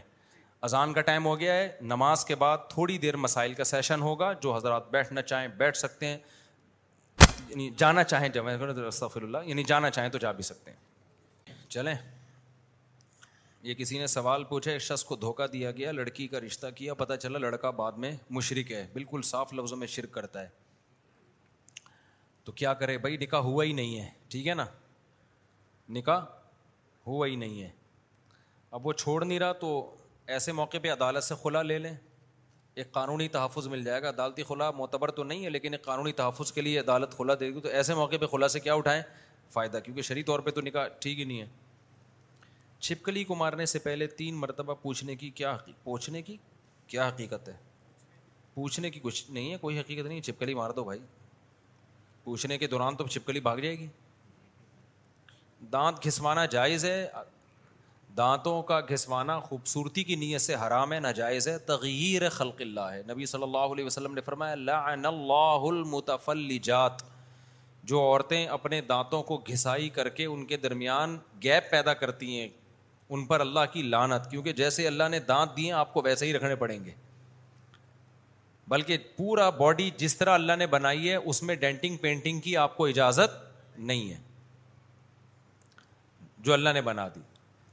اذان 0.69 0.93
کا 0.93 1.01
ٹائم 1.11 1.27
ہو 1.27 1.39
گیا 1.41 1.55
ہے 1.57 1.71
نماز 1.93 2.25
کے 2.25 2.35
بعد 2.43 2.69
تھوڑی 2.71 2.99
دیر 3.07 3.17
مسائل 3.17 3.55
کا 3.61 3.65
سیشن 3.73 4.01
ہوگا 4.03 4.33
جو 4.43 4.55
حضرات 4.57 4.91
بیٹھنا 4.91 5.23
چاہیں 5.23 5.49
بیٹھ 5.59 5.77
سکتے 5.79 6.07
ہیں 6.07 6.19
یعنی 7.49 7.71
جانا 7.79 8.05
چاہیں 8.05 8.29
جب 8.29 8.51
جمہور 8.59 9.23
اللہ 9.23 9.47
یعنی 9.47 9.63
جانا 9.73 9.91
چاہیں 9.91 10.11
تو 10.11 10.19
جا 10.25 10.33
بھی 10.33 10.43
سکتے 10.49 10.71
ہیں 10.71 11.55
چلیں 11.77 11.95
یہ 13.63 13.75
کسی 13.75 13.99
نے 13.99 14.07
سوال 14.07 14.45
پوچھا 14.51 14.77
شخص 14.89 15.05
کو 15.05 15.17
دھوکہ 15.27 15.47
دیا 15.53 15.71
گیا 15.81 15.93
لڑکی 15.93 16.27
کا 16.29 16.41
رشتہ 16.47 16.67
کیا 16.75 16.95
پتہ 17.03 17.15
چلا 17.23 17.39
لڑکا 17.49 17.71
بعد 17.81 17.93
میں 18.05 18.13
مشرق 18.37 18.71
ہے 18.73 18.87
بالکل 18.93 19.23
صاف 19.33 19.53
لفظوں 19.55 19.77
میں 19.79 19.87
شرک 19.95 20.13
کرتا 20.15 20.43
ہے 20.43 20.49
تو 22.51 22.55
کیا 22.57 22.73
کرے 22.75 22.97
بھائی 22.99 23.17
نکاح 23.17 23.41
ہوا 23.47 23.65
ہی 23.65 23.73
نہیں 23.73 24.01
ہے 24.01 24.09
ٹھیک 24.29 24.47
ہے 24.49 24.55
نا 24.55 24.65
نکاح 25.97 26.21
ہوا 27.07 27.27
ہی 27.27 27.35
نہیں 27.43 27.61
ہے 27.63 27.69
اب 28.79 28.87
وہ 28.87 28.93
چھوڑ 28.93 29.25
نہیں 29.25 29.39
رہا 29.39 29.53
تو 29.61 29.69
ایسے 30.37 30.53
موقع 30.53 30.77
پہ 30.83 30.91
عدالت 30.93 31.25
سے 31.25 31.35
خلا 31.43 31.63
لے 31.63 31.79
لیں 31.79 31.95
ایک 32.81 32.91
قانونی 32.93 33.29
تحفظ 33.37 33.67
مل 33.69 33.85
جائے 33.85 34.03
گا 34.03 34.09
عدالتی 34.09 34.43
خلا 34.49 34.71
معتبر 34.79 35.11
تو 35.19 35.25
نہیں 35.25 35.45
ہے 35.45 35.51
لیکن 35.51 35.73
ایک 35.75 35.83
قانونی 35.85 36.13
تحفظ 36.23 36.53
کے 36.53 36.61
لیے 36.61 36.79
عدالت 36.81 37.17
خلا 37.19 37.35
دے 37.41 37.51
گی 37.55 37.61
تو 37.61 37.69
ایسے 37.69 37.95
موقع 38.01 38.17
پہ 38.21 38.27
خلا 38.33 38.49
سے 38.57 38.61
کیا 38.61 38.75
اٹھائیں 38.83 39.03
فائدہ 39.53 39.79
کیونکہ 39.85 40.03
شرعی 40.11 40.23
طور 40.33 40.41
پہ 40.41 40.51
تو 40.51 40.61
نکاح 40.61 40.89
ٹھیک 41.01 41.19
ہی 41.19 41.25
نہیں 41.25 41.41
ہے 41.41 41.47
چھپکلی 42.79 43.25
کو 43.31 43.35
مارنے 43.45 43.67
سے 43.75 43.79
پہلے 43.89 44.07
تین 44.23 44.35
مرتبہ 44.41 44.75
پوچھنے 44.83 45.17
کی 45.23 45.31
کیا 45.43 45.57
پوچھنے 45.85 46.23
کی 46.23 46.37
کیا 46.87 47.09
حقیقت 47.09 47.49
ہے 47.49 47.57
پوچھنے 48.55 48.91
کی 48.91 49.01
کچھ 49.03 49.31
نہیں 49.31 49.53
ہے 49.53 49.57
کوئی 49.61 49.79
حقیقت 49.81 50.07
نہیں 50.07 50.21
چھپکلی 50.21 50.55
مار 50.55 50.71
دو 50.77 50.85
بھائی 50.85 51.01
پوچھنے 52.25 52.59
کے 52.59 52.67
دوران 52.69 52.97
تو 52.97 53.07
چھپکلی 53.07 53.41
بھاگ 53.41 53.57
جائے 53.63 53.79
گی 53.79 53.87
دانت 55.73 56.05
گھسوانا 56.07 56.45
جائز 56.55 56.85
ہے 56.85 57.07
دانتوں 58.17 58.61
کا 58.69 58.81
گھسوانا 58.91 59.39
خوبصورتی 59.41 60.05
کی 60.05 60.15
نیت 60.23 60.41
سے 60.41 60.55
حرام 60.67 60.93
ہے 60.93 60.99
ناجائز 61.01 61.47
ہے 61.49 61.57
تغیر 61.67 62.29
خلق 62.37 62.61
اللہ 62.61 62.89
ہے 62.93 63.03
نبی 63.11 63.27
صلی 63.33 63.43
اللہ 63.43 63.73
علیہ 63.75 63.85
وسلم 63.85 64.15
نے 64.15 64.21
فرمایا 64.27 64.55
لعن 64.55 65.07
اللہ 65.07 65.67
المتفلجات 65.69 67.03
جو 67.91 68.01
عورتیں 68.01 68.47
اپنے 68.57 68.81
دانتوں 68.89 69.23
کو 69.31 69.37
گھسائی 69.49 69.89
کر 69.99 70.09
کے 70.17 70.25
ان 70.25 70.45
کے 70.47 70.57
درمیان 70.65 71.17
گیپ 71.43 71.71
پیدا 71.71 71.95
کرتی 72.03 72.39
ہیں 72.39 72.49
ان 73.11 73.25
پر 73.27 73.41
اللہ 73.41 73.73
کی 73.73 73.83
لانت 73.83 74.31
کیونکہ 74.31 74.53
جیسے 74.63 74.87
اللہ 74.87 75.09
نے 75.11 75.19
دانت 75.29 75.57
دیے 75.57 75.73
آپ 75.83 75.95
کو 75.95 76.03
ویسے 76.05 76.27
ہی 76.27 76.33
رکھنے 76.33 76.55
پڑیں 76.57 76.85
گے 76.85 76.93
بلکہ 78.71 78.97
پورا 79.17 79.49
باڈی 79.59 79.89
جس 79.99 80.17
طرح 80.17 80.35
اللہ 80.35 80.57
نے 80.59 80.67
بنائی 80.73 81.09
ہے 81.11 81.15
اس 81.31 81.43
میں 81.43 81.55
ڈینٹنگ 81.63 81.97
پینٹنگ 82.01 82.41
کی 82.41 82.57
آپ 82.65 82.77
کو 82.77 82.87
اجازت 82.87 83.79
نہیں 83.91 84.11
ہے 84.11 84.17
جو 86.49 86.53
اللہ 86.53 86.71
نے 86.75 86.81
بنا 86.89 87.07
دی 87.15 87.21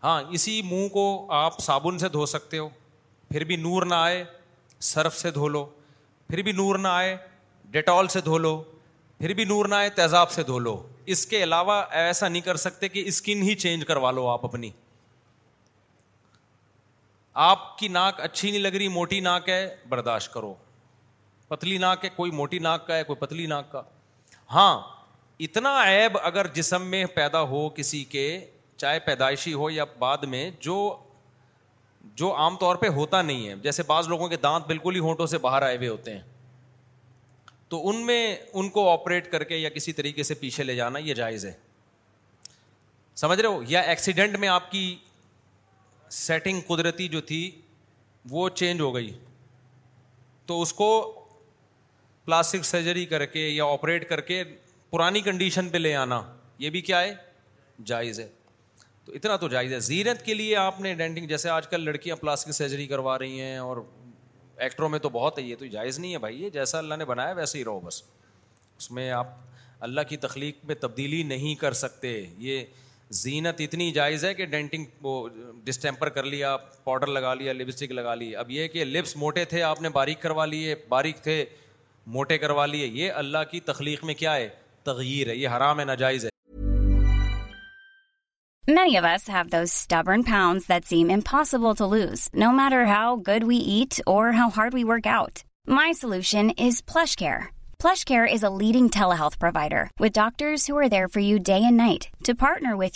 ہاں 0.04 0.22
اسی 0.38 0.62
منہ 0.72 0.88
کو 0.94 1.04
آپ 1.42 1.60
صابن 1.64 1.98
سے 2.00 2.10
دھو 2.18 2.26
سکتے 2.34 2.58
ہو 2.58 2.68
پھر 3.32 3.44
بھی 3.52 3.56
نور 3.68 3.86
نہ 3.92 3.96
آئے 4.08 4.24
سرف 4.90 5.18
سے 5.20 5.32
دھو 5.38 5.48
لو 5.48 5.66
پھر 6.28 6.42
بھی 6.48 6.52
نور 6.52 6.76
نہ 6.76 6.88
آئے 6.92 7.16
ڈیٹول 7.72 8.08
سے 8.16 8.22
دھو 8.32 8.38
لو 8.38 8.58
پھر 9.18 9.34
بھی 9.34 9.44
نور 9.54 9.66
نہ 9.68 9.76
آئے 9.76 9.90
تیزاب 10.00 10.32
سے 10.32 10.44
دھو 10.50 10.60
لو 10.60 10.76
اس 11.14 11.26
کے 11.28 11.44
علاوہ 11.44 11.82
ایسا 12.06 12.28
نہیں 12.28 12.42
کر 12.46 12.56
سکتے 12.68 12.90
کہ 12.96 13.04
اسکن 13.08 13.42
ہی 13.44 13.56
چینج 13.66 13.86
کروا 13.88 14.12
لو 14.20 14.28
آپ 14.30 14.46
اپنی 14.46 14.70
آپ 17.52 17.78
کی 17.78 17.88
ناک 17.88 18.20
اچھی 18.22 18.50
نہیں 18.52 18.62
لگ 18.62 18.76
رہی 18.76 18.88
موٹی 19.02 19.20
ناک 19.30 19.50
ہے 19.50 19.68
برداشت 19.90 20.34
کرو 20.34 20.54
پتلی 21.48 21.78
ناک 21.78 22.04
ہے 22.06 22.10
کوئی 22.16 22.32
موٹی 22.32 22.60
ناک 22.60 22.86
کا 22.88 22.96
ہے 22.98 23.04
کوئی 23.04 23.18
پتلی 23.20 23.46
ناک 23.48 23.72
کا 23.72 23.82
ہاں 24.54 24.78
اتنا 25.46 25.74
عیب 25.88 26.18
اگر 26.24 26.48
جسم 26.54 26.86
میں 26.92 27.06
پیدا 27.16 27.42
ہو 27.52 27.68
کسی 27.76 28.04
کے 28.16 28.24
چاہے 28.78 29.00
پیدائشی 29.06 29.54
ہو 29.54 29.70
یا 29.70 29.84
بعد 30.00 30.24
میں 30.34 30.50
جو 30.62 30.80
جو 32.16 32.34
عام 32.38 32.56
طور 32.60 32.76
پہ 32.82 32.88
ہوتا 32.98 33.22
نہیں 33.22 33.48
ہے 33.48 33.56
جیسے 33.64 33.84
بعض 33.88 34.08
لوگوں 34.10 34.28
کے 34.30 34.38
دانت 34.44 34.66
بالکل 34.68 34.96
ہی 34.96 35.00
ہونٹوں 35.00 35.26
سے 35.28 35.38
باہر 35.46 35.62
آئے 35.62 35.78
ہوئے 35.78 35.88
ہوتے 35.88 36.12
ہیں 36.16 36.22
تو 37.70 37.88
ان 37.90 38.06
میں 38.06 38.22
ان 38.54 38.70
کو 38.76 38.90
آپریٹ 38.92 39.32
کر 39.32 39.44
کے 39.44 39.58
یا 39.58 39.70
کسی 39.70 39.94
طریقے 39.94 40.24
سے 40.24 40.34
پیچھے 40.44 40.64
لے 40.64 40.76
جانا 40.76 41.00
یہ 41.00 41.14
جائز 41.14 41.46
ہے 41.46 41.52
سمجھ 43.24 43.40
رہے 43.40 43.50
ہو 43.50 43.62
یا 43.68 43.80
ایکسیڈنٹ 43.94 44.36
میں 44.40 44.48
آپ 44.48 44.72
کی 44.72 44.84
سیٹنگ 46.18 46.62
قدرتی 46.68 47.08
جو 47.18 47.22
تھی 47.32 47.50
وہ 48.30 48.48
چینج 48.60 48.82
ہو 48.82 48.94
گئی 48.96 49.12
تو 50.46 50.62
اس 50.62 50.74
کو 50.74 50.90
پلاسٹک 52.28 52.66
سرجری 52.66 53.06
کر 53.06 53.26
کے 53.26 53.40
یا 53.48 53.64
آپریٹ 53.66 54.08
کر 54.08 54.20
کے 54.30 54.44
پرانی 54.92 55.20
کنڈیشن 55.22 55.68
پہ 55.70 55.78
لے 55.78 55.94
آنا 55.96 56.20
یہ 56.60 56.70
بھی 56.70 56.80
کیا 56.90 57.00
ہے 57.02 57.14
جائز 57.86 58.20
ہے 58.20 58.28
تو 59.06 59.12
اتنا 59.16 59.36
تو 59.44 59.48
جائز 59.50 59.74
ہے 59.74 59.80
زینت 59.90 60.24
کے 60.26 60.34
لیے 60.34 60.56
آپ 60.64 60.80
نے 60.82 60.94
ڈینٹنگ 61.02 61.28
جیسے 61.28 61.50
آج 61.50 61.68
کل 61.70 61.86
لڑکیاں 61.86 62.16
پلاسٹک 62.22 62.52
سرجری 62.54 62.88
کروا 62.88 63.18
رہی 63.20 63.40
ہیں 63.42 63.58
اور 63.66 63.78
ایکٹروں 64.66 64.90
میں 64.90 65.00
تو 65.00 65.10
بہت 65.10 65.38
ہے 65.40 65.44
یہ 65.44 65.56
تو 65.60 65.66
جائز 65.78 66.00
نہیں 66.00 66.14
ہے 66.14 66.18
بھائی 66.26 66.42
یہ 66.44 66.50
جیسا 66.58 66.78
اللہ 66.78 66.96
نے 67.00 67.06
بنایا 67.14 67.34
ویسے 67.38 67.58
ہی 67.60 67.64
رہو 67.66 67.80
بس 67.84 68.02
اس 68.78 68.90
میں 68.98 69.10
آپ 69.20 69.28
اللہ 69.88 70.02
کی 70.10 70.18
تخلیق 70.28 70.66
میں 70.68 70.76
تبدیلی 70.80 71.22
نہیں 71.34 71.56
کر 71.62 71.74
سکتے 71.86 72.12
یہ 72.50 72.64
زینت 73.22 73.62
اتنی 73.68 73.92
جائز 74.00 74.26
ہے 74.26 74.34
کہ 74.42 74.46
ڈینٹنگ 74.58 74.86
وہ 75.02 75.28
ڈسٹیمپر 75.64 76.10
کر 76.20 76.24
لیا 76.36 76.56
پاؤڈر 76.84 77.08
لگا 77.18 77.34
لیا 77.34 77.54
لپسٹک 77.54 77.92
لگا 77.92 78.16
لی 78.16 78.36
اب 78.44 78.52
یہ 78.52 78.68
کہ 78.76 78.84
لپس 78.86 79.16
موٹے 79.26 79.46
تھے 79.56 79.62
آپ 79.70 79.82
نے 79.82 79.90
باریک 80.02 80.22
کروا 80.22 80.46
لیے 80.56 80.76
باریک 80.90 81.22
تھے 81.24 81.44
موٹے 82.16 82.38
کروا 82.38 82.66
لیے 82.66 82.86
یہ 82.88 83.04
یہ 83.04 83.12
اللہ 83.22 83.44
کی 83.52 83.60
تخلیق 83.70 84.04
میں 84.06 84.14
کیا 84.20 84.36
ہے 84.36 84.40
ہے 84.40 84.44
ہے 84.44 84.50
ہے 84.50 84.84
تغیر 84.90 85.32
حرام 85.56 85.80
ناجائز 85.90 86.26
many 88.68 88.98
of 88.98 89.30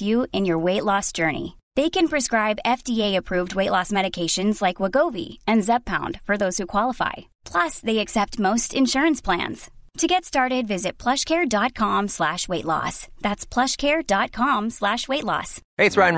have 0.01 0.79
loss 0.85 1.13
journey 1.15 1.47
the 1.77 1.89
qualify 6.67 7.30
plus 7.53 7.81
they 7.87 7.97
accept 7.99 8.39
most 8.41 8.75
insurance 8.77 9.23
plans 9.23 9.69
to 10.01 10.07
get started 10.09 10.51
add 10.53 10.71
visit 10.71 11.01
flush 11.03 11.25
care 11.27 11.43
dot 11.51 11.73
com 11.75 12.05
loss 12.19 13.05
this 13.23 13.45
flush 13.53 13.77
care 13.77 13.99
dot 14.09 14.31
com 14.35 14.67
lasting 14.81 16.17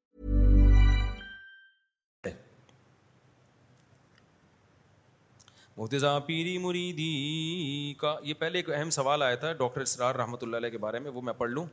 محتضا 5.81 6.17
پیری 6.25 6.57
مریدی 6.63 7.93
کا 7.99 8.15
یہ 8.23 8.33
پہلے 8.39 8.57
ایک 8.59 8.69
اہم 8.69 8.89
سوال 8.95 9.23
آیا 9.23 9.35
تھا 9.43 9.51
ڈاکٹر 9.61 9.81
اسرار 9.81 10.15
رحمۃ 10.15 10.37
اللہ 10.43 10.55
علیہ 10.57 10.69
کے 10.69 10.77
بارے 10.83 10.99
میں 11.05 11.11
وہ 11.11 11.21
میں 11.29 11.33
پڑھ 11.37 11.49
لوں 11.51 11.65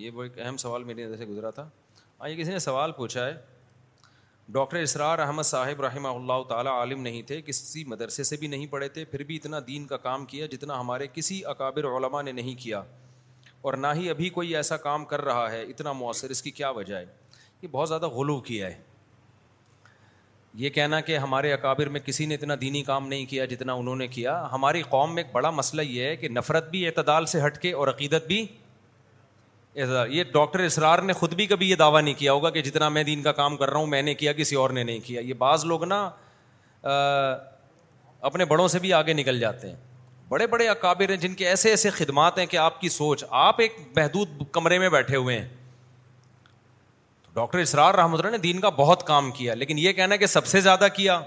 یہ 0.00 0.10
وہ 0.14 0.22
ایک 0.22 0.38
اہم 0.38 0.56
سوال 0.64 0.84
میری 0.84 1.04
نظر 1.04 1.16
سے 1.16 1.24
گزرا 1.26 1.50
تھا 1.58 1.68
ہاں 2.20 2.28
یہ 2.28 2.36
کسی 2.42 2.50
نے 2.52 2.58
سوال 2.66 2.92
پوچھا 3.00 3.24
ہے 3.26 3.32
ڈاکٹر 4.56 4.76
اسرار 4.80 5.18
احمد 5.26 5.42
صاحب 5.52 5.80
رحمہ 5.82 6.08
اللہ 6.20 6.42
تعالیٰ 6.48 6.72
عالم 6.80 7.00
نہیں 7.02 7.22
تھے 7.28 7.40
کسی 7.46 7.84
مدرسے 7.94 8.24
سے 8.32 8.36
بھی 8.40 8.46
نہیں 8.54 8.66
پڑھے 8.70 8.88
تھے 8.96 9.04
پھر 9.14 9.24
بھی 9.30 9.36
اتنا 9.36 9.60
دین 9.66 9.86
کا 9.86 9.96
کام 10.08 10.24
کیا 10.34 10.46
جتنا 10.56 10.80
ہمارے 10.80 11.06
کسی 11.14 11.44
اکابر 11.54 11.84
علماء 11.96 12.22
نے 12.22 12.32
نہیں 12.40 12.60
کیا 12.62 12.82
اور 13.68 13.74
نہ 13.86 13.96
ہی 13.96 14.08
ابھی 14.10 14.28
کوئی 14.38 14.54
ایسا 14.56 14.76
کام 14.88 15.04
کر 15.14 15.24
رہا 15.24 15.50
ہے 15.52 15.62
اتنا 15.62 15.92
مؤثر 16.04 16.30
اس 16.36 16.42
کی 16.42 16.50
کیا 16.60 16.70
وجہ 16.80 16.94
ہے 16.96 17.06
یہ 17.62 17.68
بہت 17.70 17.88
زیادہ 17.88 18.06
غلو 18.18 18.40
کیا 18.50 18.66
ہے 18.70 18.80
یہ 20.58 20.70
کہنا 20.70 21.00
کہ 21.00 21.16
ہمارے 21.18 21.52
اکابر 21.52 21.88
میں 21.88 22.00
کسی 22.04 22.26
نے 22.26 22.34
اتنا 22.34 22.54
دینی 22.60 22.82
کام 22.84 23.06
نہیں 23.08 23.24
کیا 23.30 23.44
جتنا 23.50 23.72
انہوں 23.74 23.96
نے 23.96 24.06
کیا 24.08 24.34
ہماری 24.52 24.82
قوم 24.88 25.14
میں 25.14 25.22
ایک 25.22 25.32
بڑا 25.34 25.50
مسئلہ 25.50 25.82
یہ 25.82 26.04
ہے 26.06 26.16
کہ 26.16 26.28
نفرت 26.32 26.68
بھی 26.70 26.84
اعتدال 26.86 27.26
سے 27.32 27.40
ہٹ 27.44 27.58
کے 27.62 27.72
اور 27.72 27.88
عقیدت 27.88 28.26
بھی 28.26 28.44
یہ 30.08 30.22
ڈاکٹر 30.32 30.58
اسرار 30.64 30.98
نے 31.02 31.12
خود 31.12 31.34
بھی 31.34 31.46
کبھی 31.46 31.70
یہ 31.70 31.76
دعویٰ 31.76 32.02
نہیں 32.02 32.14
کیا 32.18 32.32
ہوگا 32.32 32.50
کہ 32.50 32.60
جتنا 32.62 32.88
میں 32.88 33.02
دین 33.04 33.22
کا 33.22 33.32
کام 33.40 33.56
کر 33.56 33.70
رہا 33.70 33.78
ہوں 33.80 33.86
میں 33.94 34.02
نے 34.02 34.14
کیا 34.14 34.32
کسی 34.32 34.56
اور 34.56 34.70
نے 34.70 34.82
نہیں 34.82 34.98
کیا 35.04 35.20
یہ 35.20 35.34
بعض 35.38 35.64
لوگ 35.66 35.84
نا 35.84 36.00
اپنے 38.26 38.44
بڑوں 38.50 38.68
سے 38.68 38.78
بھی 38.78 38.92
آگے 38.92 39.12
نکل 39.12 39.40
جاتے 39.40 39.68
ہیں 39.70 39.76
بڑے 40.28 40.46
بڑے 40.46 40.68
اکابر 40.68 41.08
ہیں 41.10 41.16
جن 41.24 41.34
کے 41.34 41.48
ایسے 41.48 41.70
ایسے 41.70 41.90
خدمات 41.96 42.38
ہیں 42.38 42.46
کہ 42.46 42.56
آپ 42.56 42.80
کی 42.80 42.88
سوچ 42.88 43.24
آپ 43.46 43.60
ایک 43.60 43.76
محدود 43.96 44.42
کمرے 44.52 44.78
میں 44.78 44.88
بیٹھے 44.90 45.16
ہوئے 45.16 45.38
ہیں 45.38 45.48
ڈاکٹر 47.34 47.58
اسرار 47.58 47.94
رحمۃ 47.94 48.14
اللہ 48.18 48.30
نے 48.30 48.38
دین 48.38 48.60
کا 48.60 48.68
بہت 48.76 49.02
کام 49.06 49.30
کیا 49.36 49.54
لیکن 49.54 49.78
یہ 49.78 49.92
کہنا 49.92 50.12
ہے 50.14 50.18
کہ 50.18 50.26
سب 50.26 50.46
سے 50.46 50.60
زیادہ 50.60 50.88
کیا 50.96 51.18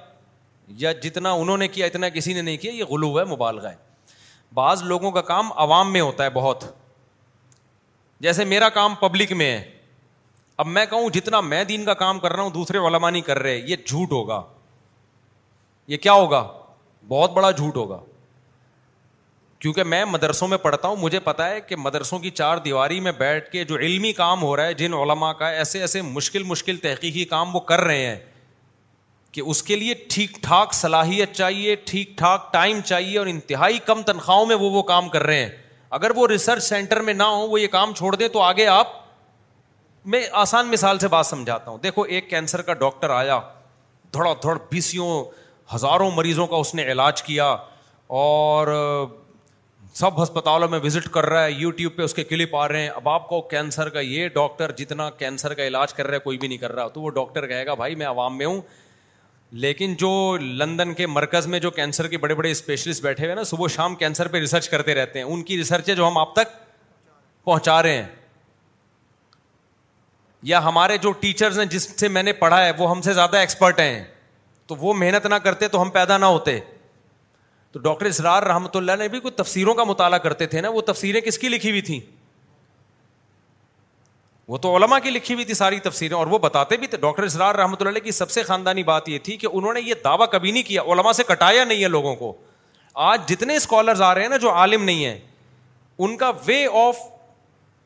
یا 0.84 0.92
جتنا 1.04 1.32
انہوں 1.40 1.58
نے 1.58 1.68
کیا 1.68 1.86
اتنا 1.86 2.10
کسی 2.10 2.34
نے 2.34 2.42
نہیں 2.42 2.58
کیا 2.58 2.72
یہ 2.72 2.84
غلو 2.90 3.18
ہے 3.20 3.24
مبالغ 3.34 3.66
ہے 3.68 3.76
بعض 4.56 4.84
لوگوں 4.92 5.12
کا 5.12 5.22
کام 5.32 5.52
عوام 5.64 5.92
میں 5.94 6.02
ہوتا 6.02 6.24
ہے 6.24 6.30
بہت 6.34 6.64
جیسے 8.22 8.46
میرا 8.52 8.70
کام 8.78 8.96
پبلک 9.02 9.32
میں 9.42 9.52
ہے 9.52 9.64
اب 10.62 10.68
میں 10.76 10.86
کہوں 10.90 11.10
جتنا 11.14 11.40
میں 11.50 11.64
دین 11.74 11.86
کا 11.86 11.94
کام 11.94 12.20
کر 12.20 12.34
رہا 12.34 12.44
ہوں 12.44 12.50
دوسرے 12.52 12.80
نہیں 13.10 13.22
کر 13.26 13.40
رہے 13.40 13.58
یہ 13.66 13.76
جھوٹ 13.86 14.12
ہوگا 14.12 14.42
یہ 15.88 15.98
کیا 16.06 16.14
ہوگا 16.14 16.48
بہت 17.08 17.32
بڑا 17.34 17.52
جھوٹ 17.52 17.76
ہوگا 17.78 17.98
کیونکہ 19.60 19.84
میں 19.84 20.04
مدرسوں 20.06 20.48
میں 20.48 20.58
پڑھتا 20.64 20.88
ہوں 20.88 20.96
مجھے 21.00 21.20
پتا 21.20 21.50
ہے 21.50 21.62
کہ 21.68 21.76
مدرسوں 21.76 22.20
کی 22.20 22.30
چار 22.30 22.58
دیواری 22.66 23.00
میں 23.06 23.12
بیٹھ 23.18 23.50
کے 23.52 23.64
جو 23.70 23.78
علمی 23.78 24.12
کام 24.14 24.42
ہو 24.44 24.56
رہا 24.56 24.66
ہے 24.66 24.74
جن 24.82 24.94
علماء 24.94 25.32
کا 25.40 25.50
ایسے 25.50 25.80
ایسے 25.82 26.02
مشکل 26.02 26.44
مشکل 26.54 26.78
تحقیقی 26.82 27.24
کام 27.32 27.56
وہ 27.56 27.60
کر 27.72 27.82
رہے 27.84 28.06
ہیں 28.06 28.18
کہ 29.34 29.42
اس 29.46 29.64
کے 29.64 29.76
لیے 29.76 29.94
ٹھیک 30.12 30.38
ٹھاک 30.44 30.74
صلاحیت 30.74 31.34
چاہیے 31.36 31.76
ٹھیک 31.86 32.18
ٹھاک 32.18 32.52
ٹائم 32.54 32.80
چاہیے 32.86 33.18
اور 33.20 33.28
انتہائی 33.28 33.78
کم 33.86 34.02
تنخواہوں 34.12 34.46
میں 34.52 34.56
وہ 34.60 34.70
وہ 34.72 34.82
کام 34.94 35.10
کر 35.16 35.24
رہے 35.26 35.40
ہیں 35.44 35.50
اگر 35.98 36.12
وہ 36.16 36.28
ریسرچ 36.28 36.64
سینٹر 36.64 37.00
میں 37.10 37.14
نہ 37.14 37.24
ہوں 37.24 37.48
وہ 37.48 37.60
یہ 37.62 37.68
کام 37.72 37.94
چھوڑ 37.98 38.16
دیں 38.16 38.28
تو 38.38 38.42
آگے 38.42 38.66
آپ 38.78 38.88
میں 40.14 40.24
آسان 40.42 40.68
مثال 40.72 41.00
سے 41.00 41.08
بات 41.14 41.26
سمجھاتا 41.26 41.72
ہوں 41.72 41.78
دیکھو 41.84 42.02
ایک 42.16 42.30
کینسر 42.30 42.62
کا 42.70 42.74
ڈاکٹر 42.84 43.10
آیا 43.10 43.40
تھوڑا 44.12 44.34
تھوڑا 44.42 44.60
بیسوں 44.72 45.24
ہزاروں 45.76 46.10
مریضوں 46.16 46.46
کا 46.48 46.56
اس 46.56 46.74
نے 46.76 46.84
علاج 46.92 47.22
کیا 47.24 47.56
اور 48.18 48.68
سب 49.98 50.22
ہسپتالوں 50.22 50.68
میں 50.70 50.80
وزٹ 50.84 51.08
کر 51.12 51.26
رہا 51.26 51.44
ہے 51.44 51.52
یوٹیوب 51.52 51.96
پہ 51.96 52.02
اس 52.04 52.14
کے 52.14 52.24
کلپ 52.32 52.56
آ 52.56 52.68
رہے 52.68 52.82
ہیں 52.82 52.90
اب 52.96 53.08
آپ 53.10 53.28
کو 53.30 53.40
کینسر 53.54 53.90
کا 53.96 54.00
یہ 54.00 54.28
ڈاکٹر 54.36 54.72
جتنا 54.78 55.10
کینسر 55.20 55.54
کا 55.60 55.66
علاج 55.68 55.94
کر 55.94 56.08
رہا 56.08 56.16
ہے 56.16 56.20
کوئی 56.24 56.38
بھی 56.38 56.48
نہیں 56.48 56.58
کر 56.58 56.72
رہا 56.76 56.88
تو 56.98 57.02
وہ 57.02 57.10
ڈاکٹر 57.16 57.48
کہے 57.48 57.66
گا 57.66 57.74
بھائی 57.82 57.96
میں 58.02 58.06
عوام 58.06 58.38
میں 58.38 58.46
ہوں 58.46 58.60
لیکن 59.64 59.96
جو 60.00 60.12
لندن 60.42 60.94
کے 60.94 61.08
مرکز 61.08 61.48
میں 61.54 61.60
جو 61.60 61.72
کینسر 61.80 62.08
کے 62.08 62.18
بڑے 62.26 62.36
بڑے 62.42 62.52
اسپیشلسٹ 62.52 63.04
بیٹھے 63.04 63.26
ہوئے 63.26 63.36
نا 63.36 63.44
صبح 63.54 63.68
شام 63.76 63.96
کینسر 64.04 64.28
پہ 64.28 64.38
ریسرچ 64.46 64.70
کرتے 64.70 64.96
رہتے 65.02 65.20
ہیں 65.20 65.26
ان 65.26 65.44
کی 65.50 65.58
ریسرچیں 65.58 65.94
جو 65.94 66.08
ہم 66.08 66.18
آپ 66.28 66.34
تک 66.36 66.52
پہنچا 67.44 67.82
رہے 67.84 67.98
ہیں 67.98 68.06
یا 70.54 70.64
ہمارے 70.66 70.98
جو 71.08 71.12
ٹیچرز 71.26 71.60
ہیں 71.60 71.66
جس 71.78 71.90
سے 72.00 72.08
میں 72.18 72.24
نے 72.24 72.34
پڑھا 72.46 72.66
ہے 72.66 72.72
وہ 72.78 72.90
ہم 72.92 73.02
سے 73.02 73.14
زیادہ 73.14 73.38
ایکسپرٹ 73.38 73.80
ہیں 73.80 74.04
تو 74.68 74.76
وہ 74.86 74.94
محنت 75.04 75.26
نہ 75.26 75.46
کرتے 75.46 75.68
تو 75.78 75.82
ہم 75.82 75.90
پیدا 76.00 76.18
نہ 76.18 76.26
ہوتے 76.38 76.60
تو 77.74 77.80
ڈاکٹر 77.80 78.06
اسرار 78.06 78.44
رحمۃ 78.44 78.76
اللہ 78.78 78.92
نے 79.00 79.08
بھی 79.14 79.20
کچھ 79.24 79.34
تفسیروں 79.36 79.74
کا 79.76 79.84
مطالعہ 79.84 80.18
کرتے 80.28 80.46
تھے 80.52 80.62
نا 80.62 80.70
وہ 80.70 80.82
تفسیریں 80.90 81.22
کس 81.22 81.38
کی 81.40 81.50
لکھی 81.50 81.70
ہوئی 81.70 81.82
تھیں 81.90 82.00
وہ 84.48 84.58
تو 84.58 84.76
علما 84.76 85.00
کی 85.00 85.10
لکھی 85.12 85.34
ہوئی 85.36 85.46
تھی 85.46 85.54
ساری 85.54 85.80
تفسیریں 85.86 86.16
اور 86.18 86.28
وہ 86.34 86.38
بتاتے 86.44 86.78
بھی 86.82 86.88
تھے 86.88 86.98
ڈاکٹر 86.98 87.24
اسرار 87.24 87.56
رحمۃ 87.56 87.82
اللہ 87.88 88.00
کی 88.04 88.12
سب 88.20 88.30
سے 88.32 88.44
خاندانی 88.50 88.84
بات 88.90 89.10
یہ 89.10 89.20
تھی 89.24 89.36
کہ 89.38 89.48
انہوں 89.54 89.74
نے 89.74 89.82
یہ 89.86 89.94
دعویٰ 90.04 90.28
کبھی 90.32 90.52
نہیں 90.52 90.64
کیا 90.68 90.82
علما 90.94 91.14
سے 91.14 91.24
کٹایا 91.28 91.64
نہیں 91.64 91.84
ہے 91.84 91.88
لوگوں 91.88 92.16
کو 92.16 92.34
آج 93.10 93.28
جتنے 93.30 93.56
اسکالرز 93.56 94.02
آ 94.02 94.14
رہے 94.16 94.22
ہیں 94.22 94.30
نا 94.30 94.38
جو 94.46 94.52
عالم 94.52 94.84
نہیں 94.84 95.06
ہے 95.06 95.18
ان 96.06 96.16
کا 96.18 96.32
وے 96.48 96.66
آف 96.88 96.98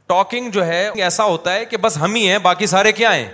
ٹاکنگ 0.07 0.49
جو 0.51 0.65
ہے 0.65 0.89
ایسا 1.03 1.23
ہوتا 1.23 1.53
ہے 1.53 1.65
کہ 1.65 1.77
بس 1.81 1.97
ہم 2.01 2.15
ہی 2.15 2.27
ہیں 2.29 2.37
باقی 2.49 2.65
سارے 2.67 2.91
کیا 2.91 3.15
ہیں 3.15 3.27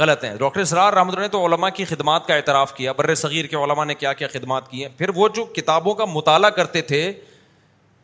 غلط 0.00 0.22
ہیں 0.24 0.34
ڈاکٹر 0.36 0.60
اسرار 0.60 0.92
رحمد 0.92 1.18
نے 1.18 1.26
تو 1.28 1.44
علماء 1.46 1.68
کی 1.76 1.84
خدمات 1.84 2.26
کا 2.26 2.34
اعتراف 2.34 2.72
کیا 2.74 2.92
بر 2.96 3.14
صغیر 3.14 3.46
کے 3.46 3.56
علماء 3.56 3.84
نے 3.84 3.94
کیا 3.94 4.12
کیا 4.20 4.28
خدمات 4.32 4.70
کی 4.70 4.84
ہیں 4.84 4.88
پھر 4.98 5.08
وہ 5.14 5.28
جو 5.34 5.44
کتابوں 5.56 5.94
کا 5.94 6.04
مطالعہ 6.12 6.50
کرتے 6.60 6.80
تھے 6.92 7.10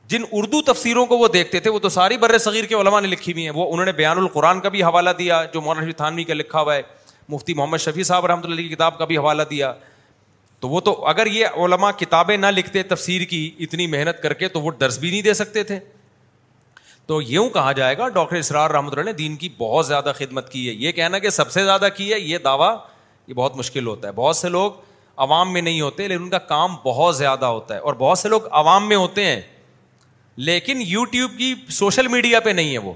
جن 0.08 0.22
اردو 0.32 0.60
تفسیروں 0.72 1.04
کو 1.06 1.16
وہ 1.18 1.28
دیکھتے 1.32 1.60
تھے 1.60 1.70
وہ 1.70 1.78
تو 1.78 1.88
ساری 1.94 2.16
بر 2.18 2.36
صغیر 2.38 2.64
کے 2.66 2.74
علماء 2.74 3.00
نے 3.00 3.08
لکھی 3.08 3.32
ہوئی 3.32 3.44
ہیں 3.44 3.52
وہ 3.54 3.70
انہوں 3.72 3.86
نے 3.86 3.92
بیان 4.02 4.18
القرآن 4.18 4.60
کا 4.60 4.68
بھی 4.76 4.82
حوالہ 4.82 5.10
دیا 5.18 5.42
جو 5.54 5.60
مولانا 5.60 5.80
شفیع 5.84 5.92
تھانوی 5.96 6.24
کا 6.24 6.34
لکھا 6.34 6.60
ہوا 6.60 6.74
ہے 6.74 6.82
مفتی 7.28 7.54
محمد 7.54 7.78
شفیع 7.84 8.02
صاحب 8.10 8.26
رحمۃ 8.26 8.44
اللہ 8.44 8.60
کی 8.62 8.68
کتاب 8.68 8.98
کا 8.98 9.04
بھی 9.04 9.18
حوالہ 9.18 9.42
دیا 9.50 9.72
تو 10.60 10.68
وہ 10.68 10.80
تو 10.90 10.94
اگر 11.06 11.26
یہ 11.32 11.58
علماء 11.64 11.90
کتابیں 11.98 12.36
نہ 12.36 12.46
لکھتے 12.54 12.82
تفسیر 12.92 13.24
کی 13.30 13.50
اتنی 13.64 13.86
محنت 13.86 14.22
کر 14.22 14.32
کے 14.42 14.48
تو 14.54 14.60
وہ 14.60 14.70
درس 14.80 14.98
بھی 14.98 15.10
نہیں 15.10 15.22
دے 15.22 15.34
سکتے 15.34 15.62
تھے 15.64 15.78
تو 17.08 17.20
یوں 17.22 17.48
کہا 17.50 17.70
جائے 17.72 17.96
گا 17.98 18.06
ڈاکٹر 18.14 18.36
اسرار 18.36 18.70
رحمۃ 18.70 18.90
اللہ 18.92 19.04
نے 19.04 19.12
دین 19.18 19.36
کی 19.42 19.48
بہت 19.58 19.86
زیادہ 19.86 20.12
خدمت 20.16 20.48
کی 20.52 20.66
ہے 20.68 20.72
یہ 20.78 20.92
کہنا 20.92 21.18
کہ 21.18 21.30
سب 21.30 21.50
سے 21.50 21.62
زیادہ 21.64 21.88
کی 21.96 22.12
ہے 22.12 22.18
یہ 22.20 22.38
دعویٰ 22.44 22.74
یہ 23.26 23.34
بہت 23.34 23.56
مشکل 23.56 23.86
ہوتا 23.86 24.06
ہے 24.08 24.12
بہت 24.16 24.36
سے 24.36 24.48
لوگ 24.48 24.72
عوام 25.26 25.52
میں 25.52 25.60
نہیں 25.62 25.80
ہوتے 25.80 26.08
لیکن 26.08 26.22
ان 26.22 26.28
کا 26.30 26.38
کام 26.52 26.74
بہت 26.82 27.16
زیادہ 27.16 27.46
ہوتا 27.54 27.74
ہے 27.74 27.78
اور 27.90 27.94
بہت 27.98 28.18
سے 28.18 28.28
لوگ 28.28 28.46
عوام 28.60 28.88
میں 28.88 28.96
ہوتے 28.96 29.24
ہیں 29.26 29.40
لیکن 30.50 30.82
یو 30.86 31.04
ٹیوب 31.14 31.30
کی 31.38 31.54
سوشل 31.78 32.08
میڈیا 32.08 32.40
پہ 32.40 32.50
نہیں 32.60 32.72
ہے 32.72 32.78
وہ 32.88 32.92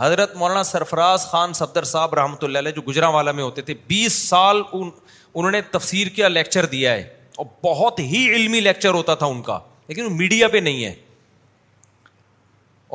حضرت 0.00 0.36
مولانا 0.36 0.62
سرفراز 0.62 1.26
خان 1.30 1.52
صفدر 1.62 1.84
صاحب 1.94 2.14
رحمۃ 2.14 2.44
اللہ 2.44 2.58
علیہ 2.58 2.72
جو 2.72 2.82
گجرا 2.88 3.08
والا 3.16 3.32
میں 3.40 3.44
ہوتے 3.44 3.62
تھے 3.70 3.74
بیس 3.88 4.18
سال 4.28 4.62
ان 4.72 4.88
انہوں 5.34 5.50
نے 5.50 5.60
تفسیر 5.72 6.08
کا 6.16 6.28
لیکچر 6.28 6.66
دیا 6.76 6.92
ہے 6.94 7.08
اور 7.36 7.46
بہت 7.64 8.00
ہی 8.12 8.26
علمی 8.34 8.60
لیکچر 8.60 8.94
ہوتا 8.94 9.14
تھا 9.22 9.26
ان 9.26 9.42
کا 9.50 9.58
لیکن 9.88 10.04
وہ 10.04 10.10
میڈیا 10.16 10.48
پہ 10.52 10.58
نہیں 10.68 10.84
ہے 10.84 10.94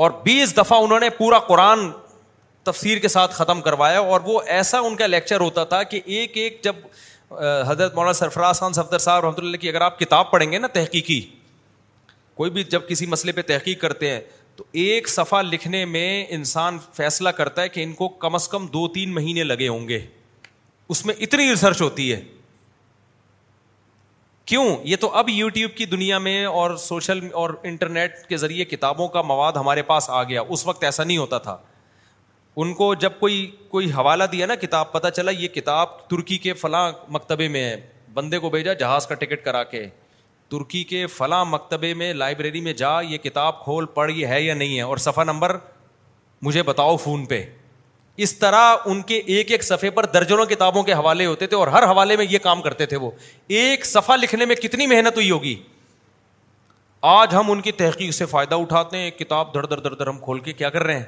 اور 0.02 0.12
بیس 0.24 0.56
دفعہ 0.58 0.78
انہوں 0.84 1.00
نے 1.00 1.10
پورا 1.18 1.40
قرآن 1.48 1.80
تفسیر 2.66 2.98
کے 3.00 3.08
ساتھ 3.08 3.34
ختم 3.36 3.62
کروایا 3.62 4.00
اور 4.00 4.22
وہ 4.26 4.40
ایسا 4.58 4.80
ان 4.88 4.96
کا 4.96 5.08
لیکچر 5.08 5.40
ہوتا 5.42 5.64
تھا 5.74 5.82
کہ 5.84 6.00
ایک 6.06 6.38
ایک 6.38 6.60
جب 6.64 6.76
حضرت 7.68 7.96
مولانا 7.96 8.14
سرفراز 8.14 8.60
خان 8.60 8.74
صفدر 8.74 8.98
صاحب 9.06 9.26
رحمۃ 9.26 9.36
اللہ 9.40 9.58
کی 9.62 9.70
اگر 9.70 9.82
آپ 9.82 10.00
کتاب 10.00 10.32
پڑھیں 10.32 10.52
گے 10.52 10.58
نا 10.60 10.68
تحقیقی 10.74 11.20
کوئی 12.42 12.52
بھی 12.52 12.64
جب 12.76 12.88
کسی 12.88 13.06
مسئلے 13.06 13.32
پہ 13.32 13.42
تحقیق 13.52 13.82
کرتے 13.82 14.10
ہیں 14.12 14.20
تو 14.56 14.64
ایک 14.84 15.08
صفحہ 15.10 15.42
لکھنے 15.42 15.84
میں 15.96 16.26
انسان 16.36 16.78
فیصلہ 16.94 17.30
کرتا 17.38 17.62
ہے 17.62 17.70
کہ 17.70 17.84
ان 17.84 17.94
کو 18.02 18.08
کم 18.26 18.36
از 18.36 18.48
کم 18.48 18.66
دو 18.74 18.88
تین 18.98 19.14
مہینے 19.14 19.44
لگے 19.44 19.68
ہوں 19.68 19.88
گے 19.88 20.00
اس 20.94 21.06
میں 21.06 21.14
اتنی 21.28 21.48
ریسرچ 21.50 21.82
ہوتی 21.82 22.12
ہے 22.14 22.22
کیوں 24.46 24.66
یہ 24.84 24.96
تو 25.02 25.10
اب 25.18 25.30
یوٹیوب 25.30 25.76
کی 25.78 25.86
دنیا 25.86 26.18
میں 26.20 26.46
اور 26.46 26.76
سوشل 26.78 27.20
اور 27.42 27.50
انٹرنیٹ 27.70 28.26
کے 28.30 28.38
ذریعے 28.38 28.66
کتابوں 28.66 29.08
کا 29.08 29.22
مواد 29.22 29.52
ہمارے 29.60 29.82
پاس 29.92 30.10
آ 30.10 30.24
گیا 30.24 30.42
اس 30.56 30.66
وقت 30.68 30.84
ایسا 30.84 31.04
نہیں 31.04 31.18
ہوتا 31.18 31.38
تھا 31.46 31.58
ان 32.64 32.74
کو 32.80 32.94
جب 33.04 33.12
کوئی 33.20 33.46
کوئی 33.70 33.90
حوالہ 33.92 34.24
دیا 34.32 34.46
نا 34.46 34.56
کتاب 34.62 34.92
پتہ 34.92 35.08
چلا 35.16 35.32
یہ 35.32 35.48
کتاب 35.54 35.98
ترکی 36.10 36.38
کے 36.48 36.54
فلاں 36.64 36.92
مکتبے 37.18 37.48
میں 37.56 37.64
ہے 37.70 37.80
بندے 38.14 38.40
کو 38.40 38.50
بھیجا 38.50 38.74
جہاز 38.80 39.08
کا 39.08 39.16
ٹکٹ 39.22 39.46
کرا 39.46 39.64
کے 39.74 39.86
ترکی 40.52 40.84
کے 40.90 41.06
فلاں 41.08 41.44
مکتبے 41.50 41.94
میں 42.02 42.14
لائبریری 42.14 42.62
میں 42.62 42.74
جا 42.84 43.00
یہ 43.10 43.18
کتاب 43.24 43.64
کھول 43.64 43.86
پڑھ 43.94 44.12
یہ 44.12 44.28
ہے 44.28 44.42
یا 44.42 44.54
نہیں 44.54 44.76
ہے 44.78 44.82
اور 44.82 44.98
صفحہ 45.06 45.24
نمبر 45.24 45.58
مجھے 46.48 46.64
بتاؤ 46.64 46.96
فون 47.04 47.26
پہ 47.26 47.44
اس 48.22 48.34
طرح 48.40 48.76
ان 48.88 49.02
کے 49.08 49.16
ایک 49.36 49.52
ایک 49.52 49.64
صفحے 49.64 49.90
پر 49.92 50.06
درجنوں 50.14 50.46
کتابوں 50.46 50.82
کے 50.84 50.94
حوالے 50.94 51.26
ہوتے 51.26 51.48
تھے 51.48 51.58
اور 51.58 51.68
ہر 51.68 51.84
حوالے 51.92 52.16
میں 52.18 52.26
یہ 52.30 52.40
کام 52.44 52.62
کرتے 52.62 52.86
تھے 52.86 52.98
وہ 52.98 53.10
ایک 53.62 53.86
صفحہ 53.86 54.16
لکھنے 54.18 54.46
میں 54.46 54.56
کتنی 54.56 54.88
محنت 54.88 55.16
ہوئی 55.18 55.30
ہوگی 55.32 55.56
آج 57.12 57.34
ہم 57.36 57.52
ان 57.52 57.62
کی 57.62 57.72
تحقیق 57.80 58.14
سے 58.14 58.26
فائدہ 58.26 58.56
اٹھاتے 58.56 58.98
ہیں 58.98 59.10
کتاب 59.18 59.54
دھڑ 59.54 59.66
در 59.66 59.80
دھڑ 59.80 59.94
در 59.94 60.08
ہم 60.08 60.20
کھول 60.24 60.40
کے 60.40 60.54
کیا 60.54 60.70
کر 60.70 60.84
رہے 60.84 60.98
ہیں 60.98 61.04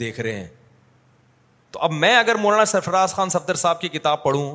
دیکھ 0.00 0.20
رہے 0.20 0.40
ہیں 0.40 0.46
تو 1.72 1.80
اب 1.82 1.92
میں 1.92 2.16
اگر 2.16 2.34
مولانا 2.42 2.64
سرفراز 2.64 3.14
خان 3.14 3.28
صفدر 3.30 3.54
صاحب 3.54 3.80
کی 3.80 3.88
کتاب 3.88 4.22
پڑھوں 4.22 4.54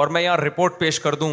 اور 0.00 0.08
میں 0.16 0.22
یہاں 0.22 0.36
رپورٹ 0.36 0.78
پیش 0.78 1.00
کر 1.00 1.14
دوں 1.14 1.32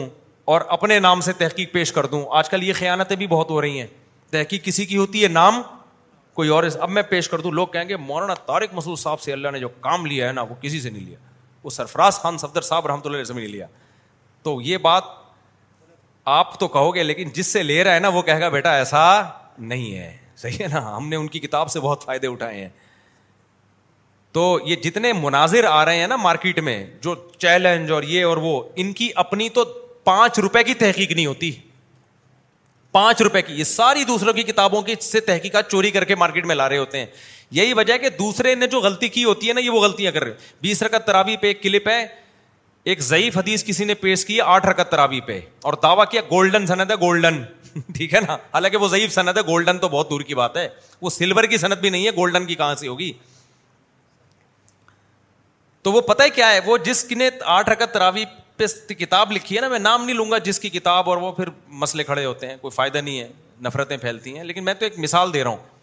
اور 0.53 0.61
اپنے 0.77 0.99
نام 0.99 1.21
سے 1.21 1.33
تحقیق 1.37 1.71
پیش 1.71 1.91
کر 1.93 2.05
دوں 2.11 2.23
آج 2.37 2.49
کل 2.49 2.63
یہ 2.63 2.73
خیانتیں 2.77 3.15
بھی 3.17 3.27
بہت 3.27 3.49
ہو 3.49 3.61
رہی 3.61 3.79
ہیں 3.79 3.87
تحقیق 4.31 4.63
کسی 4.63 4.85
کی 4.85 4.97
ہوتی 4.97 5.23
ہے 5.23 5.27
نام 5.27 5.61
کوئی 6.39 6.49
اور 6.55 6.63
اب 6.81 6.89
میں 6.95 7.01
پیش 7.09 7.27
کر 7.29 7.39
دوں 7.41 7.51
لوگ 7.51 7.67
کہیں 7.71 7.87
گے 7.89 7.95
مولانا 7.97 8.33
طارق 8.47 8.73
مسود 8.73 8.97
صاحب 8.99 9.21
سے 9.21 9.31
اللہ 9.33 9.49
نے 9.53 9.59
جو 9.59 9.69
کام 9.85 10.05
لیا 10.05 10.27
ہے 10.27 10.31
نا 10.33 10.41
وہ 10.49 10.55
کسی 10.61 10.79
سے 10.81 10.89
نہیں 10.89 11.05
لیا 11.05 11.17
وہ 11.63 11.69
سرفراز 11.77 12.19
خان 12.21 12.37
صفدر 12.43 12.61
صاحب 12.67 12.85
رحمۃ 12.87 12.99
اللہ 13.05 13.23
سے 13.27 13.33
نہیں 13.33 13.47
لیا 13.55 13.65
تو 14.43 14.53
یہ 14.65 14.77
بات 14.87 15.03
آپ 16.37 16.57
تو 16.59 16.67
کہو 16.77 16.93
گے 16.95 17.03
لیکن 17.03 17.29
جس 17.37 17.47
سے 17.53 17.63
لے 17.63 17.83
رہا 17.83 17.95
ہے 17.95 17.99
نا 17.99 18.07
وہ 18.17 18.21
کہے 18.29 18.41
گا 18.41 18.49
بیٹا 18.55 18.75
ایسا 18.75 19.03
نہیں 19.73 19.97
ہے 19.97 20.15
صحیح 20.43 20.57
ہے 20.63 20.67
نا 20.73 20.95
ہم 20.95 21.09
نے 21.09 21.15
ان 21.15 21.27
کی 21.35 21.39
کتاب 21.47 21.69
سے 21.71 21.79
بہت 21.87 22.03
فائدے 22.05 22.27
اٹھائے 22.27 22.61
ہیں 22.61 22.69
تو 24.37 24.43
یہ 24.65 24.75
جتنے 24.83 25.13
مناظر 25.25 25.65
آ 25.71 25.83
رہے 25.85 25.99
ہیں 25.99 26.07
نا 26.07 26.15
مارکیٹ 26.27 26.59
میں 26.69 26.83
جو 27.01 27.15
چیلنج 27.37 27.91
اور 27.91 28.03
یہ 28.13 28.25
اور 28.25 28.37
وہ 28.47 28.61
ان 28.83 28.93
کی 29.01 29.09
اپنی 29.25 29.49
تو 29.59 29.63
پانچ 30.11 30.39
روپے 30.47 30.63
کی 30.63 30.73
تحقیق 30.85 31.11
نہیں 31.11 31.25
ہوتی 31.25 31.51
پانچ 32.91 33.21
روپے 33.21 33.41
کی 33.41 33.53
یہ 33.59 33.63
ساری 33.63 34.03
دوسروں 34.07 34.33
کی 34.33 34.43
کتابوں 34.43 34.81
کی 34.81 34.95
سے 35.01 35.19
تحقیقات 35.25 35.69
چوری 35.71 35.91
کر 35.91 36.03
کے 36.11 36.15
مارکیٹ 36.15 36.45
میں 36.45 36.55
لا 36.55 36.67
رہے 36.69 36.77
ہوتے 36.77 36.99
ہیں 36.99 37.05
یہی 37.57 37.73
وجہ 37.73 37.93
ہے 37.93 37.97
ہے 37.97 38.03
کہ 38.03 38.09
دوسرے 38.17 38.53
نے 38.55 38.67
جو 38.67 38.79
غلطی 38.81 39.07
کی 39.09 39.23
ہوتی 39.23 39.51
نا 39.53 39.59
یہ 39.61 39.69
وہ 39.69 39.79
غلطیاں 39.83 40.11
کر 40.11 40.23
رہے 40.23 40.33
بیس 40.61 40.81
رکت 40.83 41.05
ترابی 41.07 41.35
پہ 41.41 41.47
ایک 41.47 41.61
کلپ 41.63 41.87
ہے 41.89 42.05
ایک 42.91 43.01
ضعیف 43.03 43.37
حدیث 43.37 43.63
کسی 43.65 43.85
نے 43.85 43.93
پیش 44.03 44.25
کی 44.25 44.39
آٹھ 44.41 44.65
رکت 44.65 44.91
ترابی 44.91 45.19
پہ 45.27 45.39
اور 45.69 45.73
دعویٰ 45.83 46.05
کیا 46.11 46.21
گولڈن 46.29 46.65
سند 46.67 46.91
ہے 46.91 46.95
گولڈن 47.01 47.41
ٹھیک 47.95 48.13
ہے 48.13 48.19
نا 48.27 48.35
حالانکہ 48.53 48.77
وہ 48.77 48.87
ضعیف 48.89 49.17
ہے 49.17 49.41
گولڈن 49.47 49.79
تو 49.79 49.87
بہت 49.89 50.09
دور 50.09 50.21
کی 50.29 50.35
بات 50.35 50.55
ہے 50.57 50.67
وہ 51.01 51.09
سلور 51.09 51.43
کی 51.49 51.57
صنعت 51.65 51.79
بھی 51.81 51.89
نہیں 51.89 52.05
ہے 52.05 52.11
گولڈن 52.15 52.45
کی 52.45 52.55
کہاں 52.61 52.75
سے 52.75 52.87
ہوگی 52.87 53.11
تو 55.83 55.91
وہ 55.91 56.01
پتہ 56.07 56.23
ہے 56.23 56.29
کیا 56.29 56.49
ہے 56.53 56.59
وہ 56.65 56.77
جس 56.85 57.05
نے 57.11 57.29
آٹھ 57.57 57.69
رکت 57.69 57.93
تراوی 57.93 58.23
پہ 58.87 58.93
کتاب 58.99 59.31
لکھی 59.31 59.55
ہے 59.55 59.61
نا 59.61 59.67
میں 59.69 59.79
نام 59.79 60.03
نہیں 60.05 60.15
لوں 60.15 60.29
گا 60.31 60.37
جس 60.45 60.59
کی 60.59 60.69
کتاب 60.69 61.09
اور 61.09 61.17
وہ 61.17 61.31
پھر 61.31 61.49
مسئلے 61.83 62.03
کھڑے 62.03 62.25
ہوتے 62.25 62.47
ہیں 62.47 62.55
کوئی 62.61 62.71
فائدہ 62.75 62.97
نہیں 62.97 63.19
ہے 63.19 63.27
نفرتیں 63.65 63.97
پھیلتی 63.97 64.35
ہیں 64.37 64.43
لیکن 64.43 64.65
میں 64.65 64.73
تو 64.79 64.85
ایک 64.85 64.97
مثال 64.99 65.33
دے 65.33 65.43
رہا 65.43 65.51
ہوں 65.51 65.77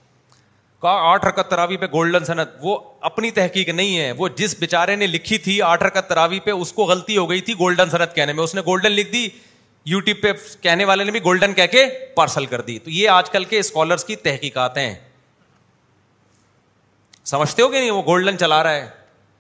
کہا 0.83 1.11
آٹھ 1.13 1.25
رکت 1.27 1.51
تراوی 1.51 1.77
پہ 1.83 1.87
گولڈن 1.93 2.25
صنعت 2.25 2.49
وہ 2.63 2.79
اپنی 3.11 3.31
تحقیق 3.39 3.69
نہیں 3.69 3.99
ہے 3.99 4.11
وہ 4.19 4.29
جس 4.37 4.55
بیچارے 4.59 4.97
نے 4.97 5.07
لکھی 5.07 5.39
تھی 5.47 5.61
آٹھ 5.69 5.83
رکت 5.83 6.09
تراوی 6.09 6.41
پہ 6.45 6.51
اس 6.51 6.73
کو 6.73 6.85
غلطی 6.93 7.17
ہو 7.17 7.29
گئی 7.31 7.41
تھی 7.49 7.55
گولڈن 7.59 7.91
صنعت 7.91 8.15
کہنے 8.17 8.33
میں 8.41 8.45
اس 8.45 8.55
نے 8.55 8.61
گولڈن 8.67 8.93
لکھ 8.93 9.11
دی 9.13 9.29
یوٹیوب 9.95 10.21
پہ 10.23 10.33
کہنے 10.63 10.85
والے 10.85 11.05
نے 11.05 11.11
بھی 11.13 11.21
گولڈن 11.25 11.53
کہہ 11.55 11.67
کے 11.73 11.85
پارسل 12.15 12.47
کر 12.53 12.61
دی 12.69 12.79
تو 12.85 12.91
یہ 12.91 13.09
آج 13.09 13.31
کل 13.31 13.45
کے 13.53 13.59
اسکالرس 13.59 14.05
کی 14.05 14.17
تحقیقات 14.29 14.77
ہیں 14.79 14.95
سمجھتے 17.35 17.63
ہو 17.63 17.69
کہ 17.69 17.81
نہیں 17.81 17.91
وہ 17.91 18.03
گولڈن 18.07 18.39
چلا 18.39 18.63
رہا 18.63 18.75
ہے 18.75 18.89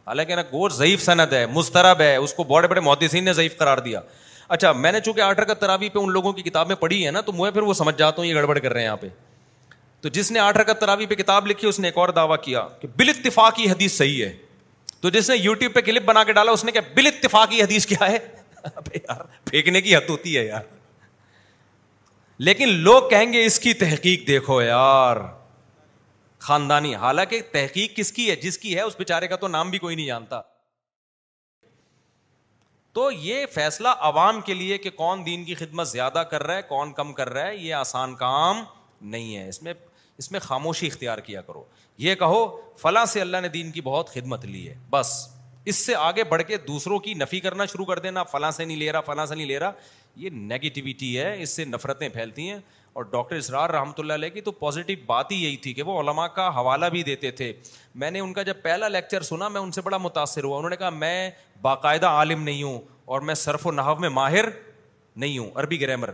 حالانکہ 0.06 0.34
نا 0.36 0.68
ضعیف 0.74 1.02
صنعت 1.04 1.32
ہے 1.32 1.44
مسترب 1.52 2.00
ہے 2.00 2.14
اس 2.16 2.32
کو 2.34 2.44
بڑے 2.50 2.68
بڑے 2.68 2.80
محدثین 2.80 3.24
نے 3.24 3.32
ضعیف 3.38 3.56
قرار 3.58 3.78
دیا 3.86 4.00
اچھا 4.56 4.70
میں 4.82 4.92
نے 4.92 5.00
چونکہ 5.06 5.20
آٹھ 5.20 5.40
تراوی 5.60 5.88
پہ 5.92 5.98
ان 5.98 6.10
لوگوں 6.12 6.32
کی 6.32 6.42
کتابیں 6.42 6.74
پڑھی 6.82 7.04
ہے 7.06 7.10
نا 7.10 7.20
تو 7.28 7.32
میں 7.32 7.50
پھر 7.50 7.62
وہ 7.70 7.74
سمجھ 7.74 7.96
جاتا 7.98 8.20
ہوں 8.22 8.26
یہ 8.28 8.34
گڑبڑ 8.34 8.58
کر 8.58 8.72
رہے 8.72 8.80
ہیں 8.80 8.86
یہاں 8.86 8.96
پہ 8.96 9.08
تو 10.00 10.08
جس 10.16 10.30
نے 10.32 10.38
آٹھ 10.40 10.56
رکت 10.58 10.80
تراوی 10.80 11.06
پہ 11.06 11.14
کتاب 11.14 11.46
لکھی 11.46 11.68
اس 11.68 11.78
نے 11.80 11.88
ایک 11.88 11.96
اور 11.98 12.08
دعویٰ 12.18 12.36
کیا 12.42 12.66
کہ 12.80 12.88
بل 12.96 13.08
اتفاق 13.08 13.58
یہ 13.60 13.70
حدیث 13.70 13.96
صحیح 13.98 14.24
ہے 14.24 14.32
تو 15.00 15.10
جس 15.16 15.30
نے 15.30 15.36
یوٹیوب 15.36 15.74
پہ 15.74 15.80
کلپ 15.86 16.02
بنا 16.04 16.22
کے 16.24 16.32
ڈالا 16.32 16.52
اس 16.52 16.64
نے 16.64 16.72
کہا 16.72 16.94
بل 16.96 17.06
اتفاق 17.06 17.52
یہ 17.54 17.62
حدیث 17.62 17.86
کیا 17.86 18.10
ہے 18.10 18.18
یار 18.94 19.22
پھینکنے 19.50 19.80
کی 19.80 19.96
حد 19.96 20.08
ہوتی 20.10 20.36
ہے 20.36 20.44
یار 20.46 20.62
لیکن 22.48 22.68
لوگ 22.88 23.08
کہیں 23.10 23.32
گے 23.32 23.44
اس 23.46 23.58
کی 23.60 23.72
تحقیق 23.82 24.26
دیکھو 24.28 24.60
یار 24.62 25.16
خاندانی 26.47 26.93
حالانکہ 27.02 27.40
تحقیق 27.52 27.97
کس 27.97 28.12
کی 28.12 28.28
ہے 28.31 28.35
جس 28.43 28.59
کی 28.64 28.74
ہے 28.77 28.81
اس 28.89 28.97
بیچارے 28.98 29.28
کا 29.28 29.36
تو 29.44 29.48
نام 29.55 29.70
بھی 29.70 29.78
کوئی 29.85 29.97
نہیں 29.97 30.06
جانتا 30.06 30.40
تو 32.98 33.10
یہ 33.20 33.47
فیصلہ 33.55 33.89
عوام 34.10 34.40
کے 34.44 34.55
لیے 34.55 34.77
کہ 34.85 34.90
کون 35.01 35.24
دین 35.27 35.44
کی 35.44 35.55
خدمت 35.62 35.89
زیادہ 35.89 36.23
کر 36.31 36.43
رہا 36.47 36.56
ہے 36.56 36.62
کون 36.68 36.93
کم 37.01 37.12
کر 37.14 37.31
رہا 37.32 37.47
ہے 37.47 37.56
یہ 37.56 37.74
آسان 37.78 38.14
کام 38.23 38.62
نہیں 39.14 39.36
ہے 39.36 39.48
اس 39.48 39.62
میں 39.62 39.74
اس 40.23 40.31
میں 40.32 40.40
خاموشی 40.40 40.86
اختیار 40.86 41.18
کیا 41.31 41.40
کرو 41.48 41.64
یہ 42.05 42.14
کہو 42.23 42.39
فلاں 42.82 43.05
سے 43.14 43.20
اللہ 43.20 43.40
نے 43.43 43.48
دین 43.59 43.70
کی 43.73 43.81
بہت 43.90 44.12
خدمت 44.14 44.44
لی 44.52 44.66
ہے 44.68 44.74
بس 44.90 45.10
اس 45.73 45.85
سے 45.86 45.94
آگے 46.09 46.24
بڑھ 46.35 46.43
کے 46.48 46.56
دوسروں 46.73 46.98
کی 47.09 47.14
نفی 47.24 47.40
کرنا 47.48 47.66
شروع 47.73 47.85
کر 47.86 47.98
دینا 48.06 48.23
فلاں 48.32 48.51
سے 48.60 48.64
نہیں 48.64 48.77
لے 48.85 48.90
رہا 48.93 49.01
فلاں 49.10 49.27
سے 49.27 49.35
نہیں 49.35 49.47
لے 49.47 49.59
رہا 49.60 49.73
یہ 50.20 50.30
نگیٹیوٹی 50.32 51.18
ہے 51.18 51.34
اس 51.43 51.51
سے 51.56 51.64
نفرتیں 51.64 52.09
پھیلتی 52.09 52.48
ہیں 52.51 52.59
اور 52.97 53.05
ڈاکٹر 53.10 53.36
اسرار 53.36 53.70
رحمۃ 53.70 53.98
اللہ 53.98 54.12
علیہ 54.12 54.28
کی 54.34 54.40
تو 54.40 54.52
پازیٹیو 54.60 54.97
بات 55.06 55.30
ہی 55.32 55.43
یہی 55.43 55.56
تھی 55.64 55.72
کہ 55.74 55.82
وہ 55.82 55.98
علماء 56.01 56.26
کا 56.36 56.48
حوالہ 56.59 56.86
بھی 56.93 57.02
دیتے 57.05 57.30
تھے 57.40 57.52
میں 58.02 58.10
نے 58.10 58.20
ان 58.20 58.32
کا 58.32 58.43
جب 58.48 58.62
پہلا 58.62 58.88
لیکچر 58.88 59.22
سنا 59.30 59.48
میں 59.56 59.60
ان 59.60 59.72
سے 59.72 59.80
بڑا 59.88 59.97
متاثر 60.02 60.44
ہوا 60.44 60.56
انہوں 60.59 60.70
نے 60.70 60.76
کہا 60.76 60.90
میں 60.90 61.30
باقاعدہ 61.62 62.06
عالم 62.06 62.43
نہیں 62.43 62.62
ہوں 62.62 62.78
اور 63.14 63.20
میں 63.30 63.34
صرف 63.43 63.66
و 63.66 63.70
نحو 63.72 63.94
میں 64.01 64.09
ماہر 64.20 64.48
نہیں 65.16 65.36
ہوں 65.38 65.51
عربی 65.60 65.80
گرامر 65.80 66.10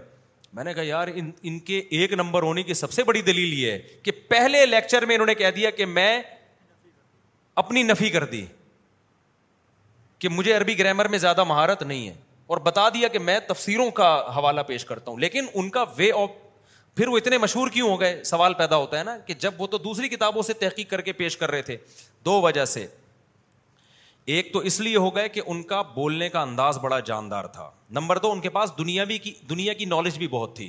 میں 0.54 0.64
نے 0.64 0.74
کہا 0.74 0.82
یار 0.82 1.08
ان 1.14 1.30
ان 1.42 1.58
کے 1.70 1.78
ایک 1.98 2.12
نمبر 2.20 2.42
ہونے 2.42 2.62
کی 2.62 2.74
سب 2.74 2.92
سے 2.92 3.04
بڑی 3.04 3.22
دلیل 3.30 3.52
یہ 3.58 3.70
ہے 3.70 3.78
کہ 4.02 4.12
پہلے 4.28 4.64
لیکچر 4.66 5.06
میں 5.06 5.14
انہوں 5.14 5.26
نے 5.26 5.34
کہہ 5.34 5.50
دیا 5.56 5.70
کہ 5.78 5.86
میں 5.86 6.20
اپنی 7.62 7.82
نفی 7.82 8.10
کر 8.10 8.24
دی 8.32 8.44
کہ 10.18 10.28
مجھے 10.28 10.52
عربی 10.56 10.78
گرامر 10.78 11.08
میں 11.08 11.18
زیادہ 11.18 11.44
مہارت 11.44 11.82
نہیں 11.82 12.08
ہے 12.08 12.14
اور 12.46 12.56
بتا 12.64 12.88
دیا 12.94 13.08
کہ 13.08 13.18
میں 13.18 13.38
تفسیروں 13.48 13.90
کا 13.98 14.08
حوالہ 14.36 14.60
پیش 14.66 14.84
کرتا 14.84 15.10
ہوں 15.10 15.18
لیکن 15.18 15.46
ان 15.54 15.68
کا 15.70 15.84
وے 15.98 16.10
آف 16.22 16.30
پھر 16.96 17.08
وہ 17.08 17.16
اتنے 17.16 17.38
مشہور 17.38 17.68
کیوں 17.72 17.88
ہو 17.90 18.00
گئے 18.00 18.22
سوال 18.24 18.54
پیدا 18.54 18.76
ہوتا 18.76 18.98
ہے 18.98 19.04
نا 19.04 19.16
کہ 19.26 19.34
جب 19.40 19.60
وہ 19.60 19.66
تو 19.74 19.78
دوسری 19.84 20.08
کتابوں 20.08 20.42
سے 20.46 20.52
تحقیق 20.62 20.90
کر 20.90 21.00
کے 21.00 21.12
پیش 21.20 21.36
کر 21.36 21.50
رہے 21.50 21.62
تھے 21.62 21.76
دو 22.24 22.40
وجہ 22.42 22.64
سے 22.72 22.86
ایک 24.34 24.52
تو 24.52 24.58
اس 24.70 24.78
لیے 24.80 24.96
ہو 24.96 25.14
گئے 25.14 25.28
کہ 25.28 25.42
ان 25.46 25.62
کا 25.70 25.80
بولنے 25.94 26.28
کا 26.28 26.40
انداز 26.40 26.78
بڑا 26.82 26.98
جاندار 27.06 27.44
تھا 27.54 27.70
نمبر 27.98 28.18
دو 28.26 28.30
ان 28.32 28.40
کے 28.40 28.48
پاس 28.58 28.72
دنیا 28.78 29.04
بھی 29.04 29.18
کی 29.18 29.32
دنیا 29.50 29.72
کی 29.80 29.84
نالج 29.84 30.18
بھی 30.18 30.28
بہت 30.34 30.54
تھی 30.56 30.68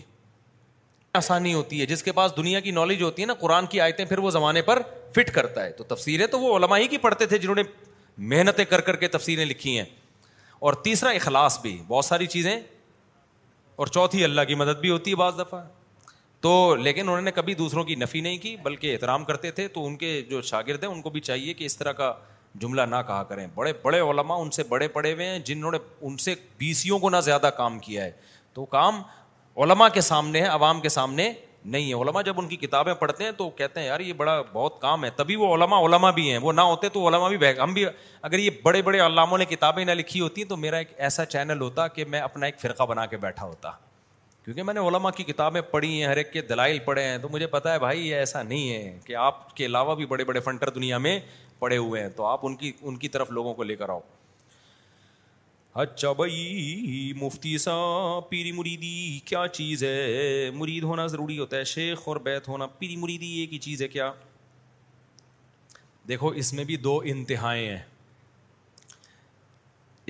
آسانی 1.17 1.53
ہوتی 1.53 1.79
ہے 1.81 1.85
جس 1.85 2.03
کے 2.03 2.11
پاس 2.11 2.35
دنیا 2.37 2.59
کی 2.59 2.71
نالج 2.71 3.01
ہوتی 3.01 3.21
ہے 3.21 3.27
نا 3.27 3.33
قرآن 3.39 3.65
کی 3.73 3.81
آیتیں 3.81 4.05
پھر 4.05 4.17
وہ 4.19 4.31
زمانے 4.31 4.61
پر 4.69 4.81
فٹ 5.15 5.31
کرتا 5.33 5.63
ہے 5.63 5.71
تو 5.71 5.83
تفسیریں 5.93 6.25
تو 6.27 6.39
وہ 6.39 6.55
علماء 6.57 6.77
ہی 6.77 6.87
کی 6.87 6.97
پڑھتے 7.07 7.25
تھے 7.33 7.37
جنہوں 7.37 7.55
نے 7.55 7.63
محنتیں 8.33 8.63
کر 8.69 8.81
کر 8.87 8.95
کے 9.03 9.07
تفسیریں 9.17 9.45
لکھی 9.45 9.77
ہیں 9.77 9.85
اور 10.65 10.73
تیسرا 10.84 11.10
اخلاص 11.11 11.60
بھی 11.61 11.77
بہت 11.88 12.06
ساری 12.06 12.26
چیزیں 12.34 12.56
اور 13.81 13.88
چوتھی 13.88 14.23
اللہ 14.23 14.41
کی 14.48 14.56
مدد 14.56 14.80
بھی 14.81 14.90
ہوتی 14.90 15.11
ہے 15.11 15.15
بعض 15.15 15.40
دفعہ 15.40 15.60
تو 16.41 16.52
لیکن 16.80 17.10
انہوں 17.10 17.22
نے 17.22 17.31
کبھی 17.35 17.53
دوسروں 17.61 17.84
کی 17.84 17.95
نفی 17.95 18.22
نہیں 18.22 18.38
کی 18.45 18.56
بلکہ 18.64 18.91
احترام 18.94 19.23
کرتے 19.26 19.52
تھے 19.57 19.68
تو 19.76 19.85
ان 19.85 19.95
کے 20.03 20.11
جو 20.30 20.41
شاگرد 20.52 20.84
ہیں 20.84 20.90
ان 20.91 21.02
کو 21.02 21.10
بھی 21.10 21.22
چاہیے 21.30 21.53
کہ 21.61 21.65
اس 21.65 21.77
طرح 21.77 21.91
کا 21.99 22.11
جملہ 22.64 22.81
نہ 22.90 22.95
کہا 23.07 23.22
کریں 23.30 23.45
بڑے 23.56 23.73
بڑے 23.81 23.99
علماء 24.10 24.38
ان 24.41 24.52
سے 24.60 24.64
بڑے 24.69 24.88
پڑے 24.95 25.14
ہوئے 25.14 25.27
ہیں 25.30 25.40
جنہوں 25.49 25.72
نے 25.72 25.77
ان 26.07 26.18
سے 26.27 26.35
بی 26.57 26.73
سیوں 26.84 26.99
کو 26.99 27.10
نہ 27.10 27.18
زیادہ 27.26 27.49
کام 27.57 27.80
کیا 27.88 28.03
ہے 28.03 28.11
تو 28.53 28.65
کام 28.77 29.02
علماء 29.65 29.88
کے 29.94 30.02
سامنے 30.11 30.41
ہے 30.41 30.48
عوام 30.48 30.81
کے 30.81 30.90
سامنے 30.98 31.31
نہیں 31.65 31.90
ہے 31.90 31.94
علما 32.02 32.22
جب 32.22 32.34
ان 32.40 32.48
کی 32.48 32.56
کتابیں 32.65 32.94
پڑھتے 32.99 33.23
ہیں 33.23 33.31
تو 33.38 33.49
کہتے 33.57 33.80
ہیں 33.80 33.88
یار 33.88 33.99
یہ 33.99 34.14
بڑا 34.18 34.41
بہت 34.53 34.80
کام 34.81 35.03
ہے 35.06 35.10
تبھی 35.15 35.35
وہ 35.35 35.53
علماء 35.56 35.80
علما 35.85 36.10
بھی 36.18 36.30
ہیں 36.31 36.38
وہ 36.41 36.53
نہ 36.53 36.61
ہوتے 36.72 36.90
تو 36.94 37.07
علماء 37.07 37.30
بھی 37.35 37.48
ہم 37.60 37.73
بھی 37.73 37.85
اگر 38.22 38.40
یہ 38.40 38.49
بڑے 38.64 38.81
بڑے 38.81 38.99
علاموں 39.06 39.38
نے 39.38 39.45
کتابیں 39.49 39.84
نہ 39.85 39.91
لکھی 39.91 40.19
ہوتی 40.22 40.44
تو 40.45 40.57
میرا 40.57 40.77
ایک 40.77 40.91
ایسا 40.98 41.26
چینل 41.26 41.61
ہوتا 41.61 41.88
کہ 41.95 42.06
میں 42.06 42.19
اپنا 42.19 42.45
ایک 42.45 42.60
فرقہ 42.61 42.84
بنا 42.90 43.06
کے 43.06 43.18
بیٹھا 43.18 43.45
ہوتا 43.45 43.72
کیونکہ 44.45 44.64
میں 44.64 44.73
نے 44.73 44.80
علماء 44.88 45.10
کی 45.18 45.23
کتابیں 45.23 45.61
پڑھی 45.72 45.91
ہیں 45.99 46.06
ہر 46.10 46.18
ایک 46.18 46.31
کے 46.34 46.41
دلائل 46.49 46.80
پڑھے 46.85 47.03
ہیں 47.03 47.18
تو 47.22 47.30
مجھے 47.31 47.48
پتا 47.48 47.73
ہے 47.73 47.80
بھائی 47.80 48.07
یہ 48.07 48.15
ایسا 48.15 48.41
نہیں 48.44 48.69
ہے 48.73 48.98
کہ 49.06 49.15
آپ 49.27 49.56
کے 49.56 49.65
علاوہ 49.65 49.95
بھی 49.95 50.06
بڑے 50.06 50.23
بڑے 50.31 50.40
فنٹر 50.49 50.69
دنیا 50.80 50.98
میں 51.06 51.19
پڑے 51.60 51.77
ہوئے 51.77 52.02
ہیں 52.02 52.10
تو 52.15 52.26
آپ 52.26 52.40
ان 52.45 52.56
کی 52.56 52.72
ان 52.81 52.98
کی 52.98 53.07
طرف 53.10 53.31
لوگوں 53.31 53.53
کو 53.53 53.64
لے 53.64 53.76
کر 53.76 53.90
آؤ 53.90 53.99
اچھا 55.81 56.11
بھائی 56.13 57.13
مفتی 57.19 57.57
سا 57.57 57.71
پیری 58.29 58.51
مریدی 58.51 59.19
کیا 59.25 59.45
چیز 59.53 59.83
ہے 59.83 60.49
مرید 60.55 60.83
ہونا 60.83 61.05
ضروری 61.13 61.37
ہوتا 61.39 61.57
ہے 61.57 61.63
شیخ 61.71 62.07
اور 62.09 62.15
بیت 62.25 62.47
ہونا 62.47 62.65
پیری 62.79 62.95
مریدی 63.03 63.31
ایک 63.39 63.53
ہی 63.53 63.57
چیز 63.59 63.81
ہے 63.81 63.87
کیا 63.87 64.11
دیکھو 66.07 66.27
اس 66.41 66.51
میں 66.53 66.63
بھی 66.71 66.77
دو 66.83 66.97
انتہائیں 67.13 67.67
ہیں 67.67 67.79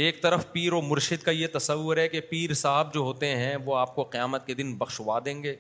ایک 0.05 0.21
طرف 0.21 0.51
پیر 0.51 0.73
و 0.73 0.81
مرشد 0.81 1.23
کا 1.23 1.31
یہ 1.31 1.47
تصور 1.53 1.97
ہے 1.97 2.07
کہ 2.09 2.21
پیر 2.29 2.53
صاحب 2.63 2.93
جو 2.93 2.99
ہوتے 3.09 3.35
ہیں 3.37 3.55
وہ 3.65 3.77
آپ 3.77 3.95
کو 3.95 4.03
قیامت 4.11 4.45
کے 4.47 4.53
دن 4.61 4.73
بخشوا 4.77 5.19
دیں 5.25 5.41
گے 5.43 5.55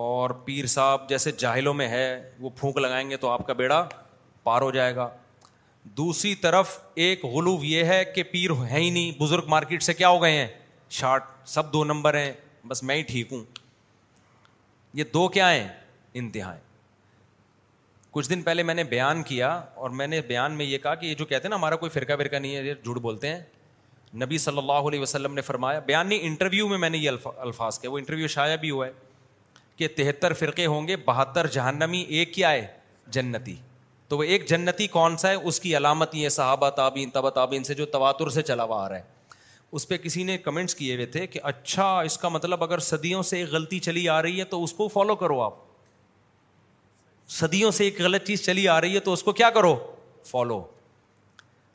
اور 0.00 0.30
پیر 0.44 0.66
صاحب 0.76 1.08
جیسے 1.08 1.30
جاہلوں 1.38 1.74
میں 1.74 1.88
ہے 1.88 2.06
وہ 2.40 2.50
پھونک 2.60 2.78
لگائیں 2.78 3.08
گے 3.10 3.16
تو 3.26 3.30
آپ 3.30 3.46
کا 3.46 3.52
بیڑا 3.62 3.88
پار 4.42 4.62
ہو 4.62 4.70
جائے 4.80 4.94
گا 4.96 5.08
دوسری 5.96 6.34
طرف 6.40 6.78
ایک 6.94 7.24
غلوب 7.32 7.64
یہ 7.64 7.84
ہے 7.84 8.04
کہ 8.14 8.22
پیر 8.30 8.50
ہے 8.70 8.80
ہی 8.80 8.88
نہیں 8.90 9.12
بزرگ 9.22 9.44
مارکیٹ 9.48 9.82
سے 9.82 9.94
کیا 9.94 10.08
ہو 10.08 10.22
گئے 10.22 10.32
ہیں 10.36 10.46
شارٹ 10.98 11.24
سب 11.48 11.72
دو 11.72 11.84
نمبر 11.84 12.18
ہیں 12.18 12.32
بس 12.68 12.82
میں 12.82 12.96
ہی 12.96 13.02
ٹھیک 13.02 13.32
ہوں 13.32 13.44
یہ 14.94 15.04
دو 15.14 15.26
کیا 15.34 15.52
ہیں 15.52 15.68
انتہائیں 16.22 16.60
کچھ 18.10 18.28
دن 18.30 18.42
پہلے 18.42 18.62
میں 18.62 18.74
نے 18.74 18.84
بیان 18.84 19.22
کیا 19.22 19.48
اور 19.74 19.90
میں 19.98 20.06
نے 20.06 20.20
بیان 20.28 20.52
میں 20.56 20.64
یہ 20.64 20.78
کہا 20.82 20.94
کہ 20.94 21.06
یہ 21.06 21.14
جو 21.14 21.24
کہتے 21.24 21.46
ہیں 21.48 21.50
نا 21.50 21.56
ہمارا 21.56 21.76
کوئی 21.82 21.90
فرقہ 21.90 22.12
برقہ 22.18 22.36
نہیں 22.36 22.56
ہے 22.56 22.62
یہ 22.66 22.74
جھوٹ 22.84 22.96
بولتے 23.02 23.28
ہیں 23.34 23.40
نبی 24.22 24.38
صلی 24.38 24.58
اللہ 24.58 24.88
علیہ 24.88 25.00
وسلم 25.00 25.34
نے 25.34 25.40
فرمایا 25.40 25.78
بیان 25.86 26.08
نہیں 26.08 26.26
انٹرویو 26.28 26.68
میں 26.68 26.78
میں 26.78 26.90
نے 26.90 26.98
یہ 26.98 27.10
الفاظ 27.42 27.78
کیا 27.78 27.90
وہ 27.90 27.98
انٹرویو 27.98 28.26
شاید 28.28 28.60
بھی 28.60 28.70
ہوا 28.70 28.86
ہے 28.86 28.92
کہ 29.76 29.88
تہتر 29.96 30.32
فرقے 30.38 30.66
ہوں 30.66 30.88
گے 30.88 30.96
بہتر 31.06 31.46
جہنمی 31.52 32.00
ایک 32.18 32.34
کیا 32.34 32.50
ہے 32.52 32.66
جنتی 33.12 33.54
تو 34.10 34.16
وہ 34.18 34.22
ایک 34.34 34.46
جنتی 34.48 34.86
کون 34.92 35.16
سا 35.16 35.28
ہے 35.30 35.34
اس 35.50 35.58
کی 35.60 35.76
علامت 35.76 36.14
یہ 36.14 36.28
صحابہ 36.36 36.68
تابین 36.76 37.10
تبا 37.10 37.30
تابین 37.34 37.64
سے 37.64 37.74
جو 37.80 37.84
تواتر 37.96 38.28
سے 38.36 38.42
چلا 38.42 38.62
ہوا 38.64 38.82
آ 38.84 38.88
رہا 38.88 38.96
ہے 38.96 39.18
اس 39.78 39.86
پہ 39.88 39.96
کسی 40.04 40.22
نے 40.30 40.36
کمنٹس 40.44 40.74
کیے 40.74 40.94
ہوئے 40.94 41.04
تھے 41.16 41.26
کہ 41.26 41.40
اچھا 41.50 41.86
اس 42.06 42.16
کا 42.18 42.28
مطلب 42.36 42.62
اگر 42.64 42.78
صدیوں 42.86 43.22
سے 43.28 43.36
ایک 43.40 43.48
غلطی 43.52 43.78
چلی 43.80 44.08
آ 44.14 44.20
رہی 44.22 44.38
ہے 44.38 44.44
تو 44.54 44.62
اس 44.64 44.72
کو 44.80 44.86
فالو 44.92 45.14
کرو 45.16 45.40
آپ 45.42 45.54
صدیوں 47.36 47.70
سے 47.70 47.84
ایک 47.84 48.00
غلط 48.00 48.24
چیز 48.26 48.42
چلی 48.46 48.66
آ 48.68 48.80
رہی 48.80 48.94
ہے 48.94 49.00
تو 49.00 49.12
اس 49.12 49.22
کو 49.22 49.32
کیا 49.40 49.50
کرو 49.58 49.74
فالو 50.30 50.60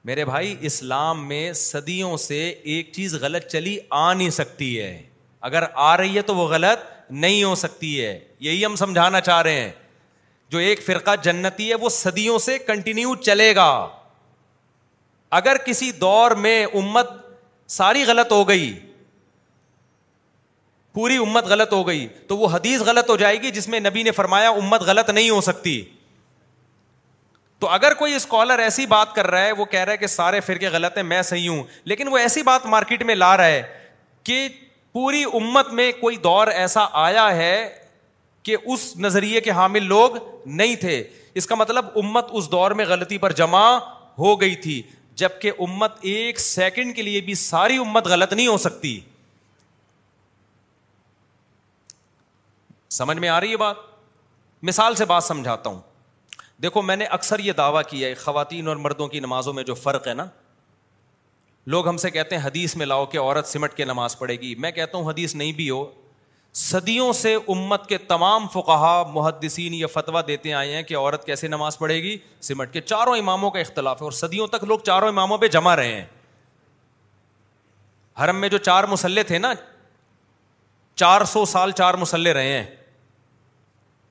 میرے 0.10 0.26
بھائی 0.26 0.56
اسلام 0.72 1.28
میں 1.28 1.44
صدیوں 1.62 2.16
سے 2.26 2.44
ایک 2.74 2.92
چیز 2.96 3.16
غلط 3.22 3.48
چلی 3.52 3.78
آ 4.00 4.12
نہیں 4.14 4.30
سکتی 4.42 4.80
ہے 4.82 5.02
اگر 5.52 5.64
آ 5.86 5.96
رہی 5.98 6.16
ہے 6.18 6.22
تو 6.32 6.36
وہ 6.36 6.48
غلط 6.54 6.86
نہیں 7.12 7.44
ہو 7.44 7.56
سکتی 7.66 8.00
ہے 8.04 8.18
یہی 8.50 8.66
ہم 8.66 8.76
سمجھانا 8.86 9.22
چاہ 9.32 9.42
رہے 9.48 9.60
ہیں 9.62 9.72
جو 10.56 10.60
ایک 10.62 10.84
فرقہ 10.86 11.12
جنتی 11.24 11.70
ہے 11.70 11.76
وہ 11.80 11.90
صدیوں 11.94 12.38
سے 12.40 12.58
کنٹینیو 12.68 13.14
چلے 13.24 13.56
گا 13.56 13.68
اگر 15.40 15.58
کسی 15.66 15.92
دور 16.04 16.32
میں 16.44 16.56
امت 16.82 17.10
ساری 17.80 18.04
غلط 18.08 18.32
ہو 18.32 18.38
گئی 18.50 18.70
پوری 20.98 21.18
امت 21.26 21.46
غلط 21.54 21.74
ہو 21.74 21.82
گئی 21.88 22.08
تو 22.28 22.38
وہ 22.38 22.48
حدیث 22.54 22.82
غلط 22.90 23.10
ہو 23.10 23.16
جائے 23.24 23.42
گی 23.42 23.52
جس 23.58 23.68
میں 23.74 23.80
نبی 23.90 24.04
نے 24.10 24.12
فرمایا 24.22 24.50
امت 24.62 24.82
غلط 24.92 25.10
نہیں 25.10 25.30
ہو 25.30 25.42
سکتی 25.52 25.76
تو 27.60 27.70
اگر 27.80 27.94
کوئی 28.04 28.14
اسکالر 28.16 28.60
ایسی 28.68 28.86
بات 28.98 29.14
کر 29.16 29.28
رہا 29.32 29.44
ہے 29.46 29.52
وہ 29.60 29.66
کہہ 29.78 29.84
رہا 29.86 29.92
ہے 29.94 29.98
کہ 30.04 30.08
سارے 30.20 30.40
فرقے 30.52 30.68
غلط 30.80 30.98
ہیں 30.98 31.04
میں 31.14 31.22
صحیح 31.32 31.50
ہوں 31.50 31.62
لیکن 31.92 32.08
وہ 32.14 32.18
ایسی 32.18 32.42
بات 32.52 32.66
مارکیٹ 32.78 33.04
میں 33.12 33.16
لا 33.16 33.36
رہا 33.42 33.48
ہے 33.58 33.62
کہ 34.30 34.48
پوری 35.00 35.24
امت 35.42 35.74
میں 35.82 35.92
کوئی 36.02 36.18
دور 36.30 36.48
ایسا 36.64 36.86
آیا 37.08 37.32
ہے 37.44 37.56
کہ 38.46 38.56
اس 38.74 38.82
نظریے 39.04 39.40
کے 39.42 39.52
حامل 39.60 39.84
لوگ 39.94 40.16
نہیں 40.58 40.76
تھے 40.82 41.02
اس 41.42 41.48
کا 41.48 41.56
مطلب 41.56 41.86
امت 41.98 42.26
اس 42.40 42.50
دور 42.52 42.72
میں 42.80 42.86
غلطی 42.88 43.18
پر 43.24 43.32
جمع 43.40 43.64
ہو 44.20 44.34
گئی 44.42 44.56
تھی 44.66 44.82
جبکہ 45.22 45.52
امت 45.68 45.96
ایک 46.12 46.40
سیکنڈ 46.40 46.96
کے 46.96 47.02
لیے 47.08 47.22
بھی 47.30 47.36
ساری 47.46 47.78
امت 47.86 48.08
غلط 48.14 48.34
نہیں 48.34 48.48
ہو 48.48 48.58
سکتی 48.68 49.00
سمجھ 53.00 53.18
میں 53.18 53.30
آ 53.30 53.40
رہی 53.42 53.52
ہے 53.52 53.58
بات 53.58 53.76
مثال 54.72 54.96
سے 54.96 55.06
بات 55.06 55.24
سمجھاتا 55.24 55.70
ہوں 55.70 55.80
دیکھو 56.64 56.82
میں 56.82 56.96
نے 56.96 57.06
اکثر 57.20 57.40
یہ 57.46 57.54
دعویٰ 57.58 57.82
کیا 57.90 58.08
ہے 58.10 58.14
خواتین 58.24 58.68
اور 58.68 58.76
مردوں 58.86 59.08
کی 59.16 59.20
نمازوں 59.20 59.54
میں 59.54 59.64
جو 59.70 59.74
فرق 59.88 60.08
ہے 60.08 60.14
نا 60.14 60.26
لوگ 61.74 61.88
ہم 61.88 61.98
سے 62.06 62.10
کہتے 62.12 62.36
ہیں 62.38 62.44
حدیث 62.46 62.76
میں 62.76 62.86
لاؤ 62.86 63.06
کہ 63.14 63.20
عورت 63.20 63.48
سمٹ 63.48 63.74
کے 63.78 63.86
نماز 63.86 64.18
پڑھے 64.18 64.36
گی 64.42 64.54
میں 64.66 64.72
کہتا 64.72 64.98
ہوں 64.98 65.10
حدیث 65.10 65.36
نہیں 65.36 65.52
بھی 65.60 65.70
ہو 65.70 65.84
صدیوں 66.58 67.12
سے 67.14 67.34
امت 67.36 67.86
کے 67.88 67.98
تمام 68.12 68.48
فقہا 68.52 69.02
محدثین 69.14 69.74
یہ 69.74 69.86
فتویٰ 69.94 70.22
دیتے 70.28 70.54
آئے 70.54 70.76
ہیں 70.76 70.84
کہ 70.84 70.98
عورت 70.98 71.26
کیسے 71.26 71.48
نماز 71.48 71.78
پڑھے 71.78 71.96
گی 72.04 72.18
سمٹ 72.48 72.72
کے 72.74 72.82
چاروں 72.82 73.16
اماموں 73.18 73.50
کا 73.52 73.60
اختلاف 73.60 74.02
ہے 74.02 74.06
اور 74.06 74.12
صدیوں 74.20 74.48
تک 74.52 74.64
لوگ 74.68 74.80
چاروں 74.86 75.08
اماموں 75.08 75.38
پہ 75.38 75.48
جمع 75.56 75.76
رہے 75.76 75.94
ہیں 75.94 76.06
حرم 78.24 78.36
میں 78.42 78.50
جو 78.50 78.58
چار 78.70 78.84
مسلح 78.92 79.22
تھے 79.28 79.38
نا 79.38 79.54
چار 81.04 81.26
سو 81.34 81.44
سال 81.56 81.72
چار 81.78 81.94
مسلح 82.06 82.34
رہے 82.34 82.54
ہیں 82.58 82.64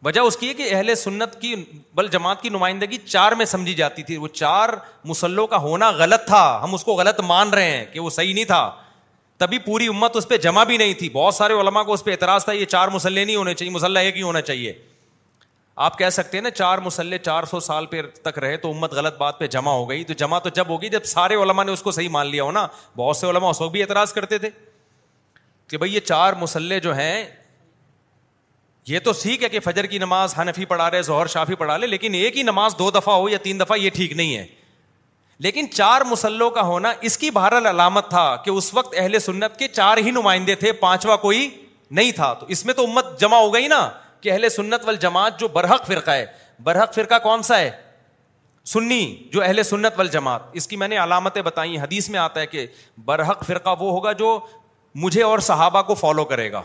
وجہ 0.05 0.21
اس 0.21 0.37
کی 0.37 0.49
ہے 0.49 0.55
کہ 0.55 0.69
اہل 0.75 0.95
سنت 1.05 1.41
کی 1.41 1.55
بل 1.95 2.09
جماعت 2.13 2.43
کی 2.43 2.49
نمائندگی 2.49 2.97
چار 3.07 3.33
میں 3.41 3.45
سمجھی 3.57 3.75
جاتی 3.75 4.03
تھی 4.11 4.17
وہ 4.17 4.29
چار 4.43 4.69
مسلوں 5.05 5.47
کا 5.47 5.57
ہونا 5.67 5.91
غلط 6.05 6.27
تھا 6.27 6.61
ہم 6.65 6.75
اس 6.75 6.85
کو 6.85 6.95
غلط 6.95 7.21
مان 7.27 7.51
رہے 7.55 7.71
ہیں 7.77 7.85
کہ 7.93 8.01
وہ 8.01 8.11
صحیح 8.21 8.35
نہیں 8.35 8.45
تھا 8.55 8.71
تبھی 9.39 9.59
پوری 9.59 9.87
امت 9.89 10.17
اس 10.17 10.29
پہ 10.29 10.37
جمع 10.43 10.65
بھی 10.65 10.77
نہیں 10.77 10.93
تھی 10.99 11.09
بہت 11.13 11.35
سارے 11.35 11.55
علماء 11.61 11.83
کو 11.85 11.93
اس 11.93 12.05
پہ 12.05 12.11
اعتراض 12.11 12.45
تھا 12.45 12.53
یہ 12.53 12.65
چار 12.75 12.89
مسلح 12.89 13.25
نہیں 13.25 13.37
ہونے 13.37 13.55
چاہیے 13.55 13.73
مسلح 13.75 14.01
ایک 14.01 14.17
ہی 14.17 14.23
ہونا 14.23 14.41
چاہیے 14.41 14.73
آپ 15.87 15.97
کہہ 15.99 16.11
سکتے 16.13 16.37
ہیں 16.37 16.43
نا 16.43 16.51
چار 16.51 16.79
مسلح 16.79 17.17
چار 17.25 17.45
سو 17.51 17.61
سال 17.61 17.87
پہ 17.91 18.03
تک 18.23 18.39
رہے 18.39 18.57
تو 18.57 18.71
امت 18.73 18.93
غلط 18.95 19.17
بات 19.19 19.39
پہ 19.39 19.47
جمع 19.57 19.71
ہو 19.73 19.89
گئی 19.91 20.05
تو 20.05 20.13
جمع 20.19 20.39
تو 20.45 20.49
جب 20.55 20.69
ہوگی 20.69 20.89
جب 20.89 21.05
سارے 21.15 21.35
علما 21.43 21.63
نے 21.65 21.73
اس 21.73 21.83
کو 21.83 21.91
صحیح 21.93 22.09
مان 22.19 22.27
لیا 22.27 22.43
ہونا 22.43 22.67
بہت 22.97 23.17
سے 23.17 23.27
علماء 23.31 23.49
اس 23.51 23.61
وقت 23.61 23.73
بھی 23.73 23.83
اعتراض 23.83 24.13
کرتے 24.13 24.39
تھے 24.39 24.51
کہ 25.71 25.79
بھائی 25.79 25.95
یہ 25.95 26.01
چار 26.01 26.33
مسلح 26.41 26.79
جو 26.83 26.95
ہیں 26.97 27.25
یہ 28.89 28.99
تو 29.05 29.13
سیکھ 29.13 29.43
ہے 29.45 29.49
کہ 29.49 29.61
فجر 29.65 29.87
کی 29.87 29.99
نماز 29.99 30.39
حنفی 30.39 30.65
پڑھا 30.73 30.91
رہے 30.91 31.03
ظہر 31.03 31.27
شافی 31.35 31.55
پڑھا 31.65 31.77
لے 31.77 31.87
لیکن 31.87 32.15
ایک 32.15 32.37
ہی 32.37 32.43
نماز 32.43 32.75
دو 32.79 32.91
دفعہ 32.95 33.15
ہو 33.17 33.29
یا 33.29 33.39
تین 33.43 33.61
دفعہ 33.61 33.79
یہ 33.79 33.91
ٹھیک 33.95 34.13
نہیں 34.13 34.37
ہے 34.37 34.47
لیکن 35.45 35.67
چار 35.77 36.01
مسلوں 36.11 36.49
کا 36.51 36.61
ہونا 36.67 36.93
اس 37.07 37.17
کی 37.19 37.31
بہر 37.31 37.57
علامت 37.71 38.09
تھا 38.11 38.21
کہ 38.45 38.51
اس 38.51 38.73
وقت 38.75 38.95
اہل 38.99 39.19
سنت 39.19 39.59
کے 39.59 39.67
چار 39.79 39.97
ہی 40.05 40.11
نمائندے 40.11 40.55
تھے 40.63 40.71
پانچواں 40.85 41.17
کوئی 41.25 41.49
نہیں 41.99 42.13
تھا 42.21 42.33
تو 42.41 42.47
اس 42.55 42.65
میں 42.67 42.75
تو 42.75 42.85
امت 42.91 43.19
جمع 43.21 43.37
ہو 43.37 43.53
گئی 43.55 43.67
نا 43.69 43.81
کہ 44.21 44.31
اہل 44.33 44.49
سنت 44.49 44.87
وال 44.87 44.97
جماعت 45.01 45.39
جو 45.41 45.49
برحق 45.57 45.87
فرقہ 45.87 46.11
ہے 46.11 46.25
برحق 46.69 46.95
فرقہ 46.95 47.19
کون 47.23 47.43
سا 47.51 47.59
ہے 47.59 47.71
سنی 48.73 49.01
جو 49.33 49.43
اہل 49.43 49.63
سنت 49.73 49.99
وال 49.99 50.09
جماعت 50.13 50.43
اس 50.61 50.67
کی 50.69 50.77
میں 50.83 50.89
نے 50.89 50.97
علامتیں 51.03 51.41
بتائی 51.51 51.77
حدیث 51.79 52.09
میں 52.11 52.19
آتا 52.21 52.41
ہے 52.41 52.47
کہ 52.55 52.67
برحق 53.11 53.45
فرقہ 53.47 53.75
وہ 53.81 53.91
ہوگا 53.93 54.13
جو 54.25 54.39
مجھے 55.05 55.23
اور 55.25 55.39
صحابہ 55.51 55.83
کو 55.91 55.95
فالو 56.05 56.25
کرے 56.33 56.51
گا 56.53 56.63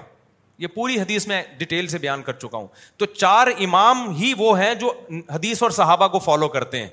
یہ 0.64 0.68
پوری 0.76 1.00
حدیث 1.00 1.28
میں 1.28 1.42
ڈیٹیل 1.58 1.88
سے 1.88 1.98
بیان 2.08 2.22
کر 2.24 2.34
چکا 2.46 2.58
ہوں 2.58 2.68
تو 2.98 3.06
چار 3.18 3.48
امام 3.66 4.10
ہی 4.22 4.34
وہ 4.38 4.58
ہیں 4.60 4.74
جو 4.86 4.94
حدیث 5.34 5.64
اور 5.64 5.72
صحابہ 5.82 6.08
کو 6.16 6.20
فالو 6.30 6.48
کرتے 6.58 6.82
ہیں 6.84 6.88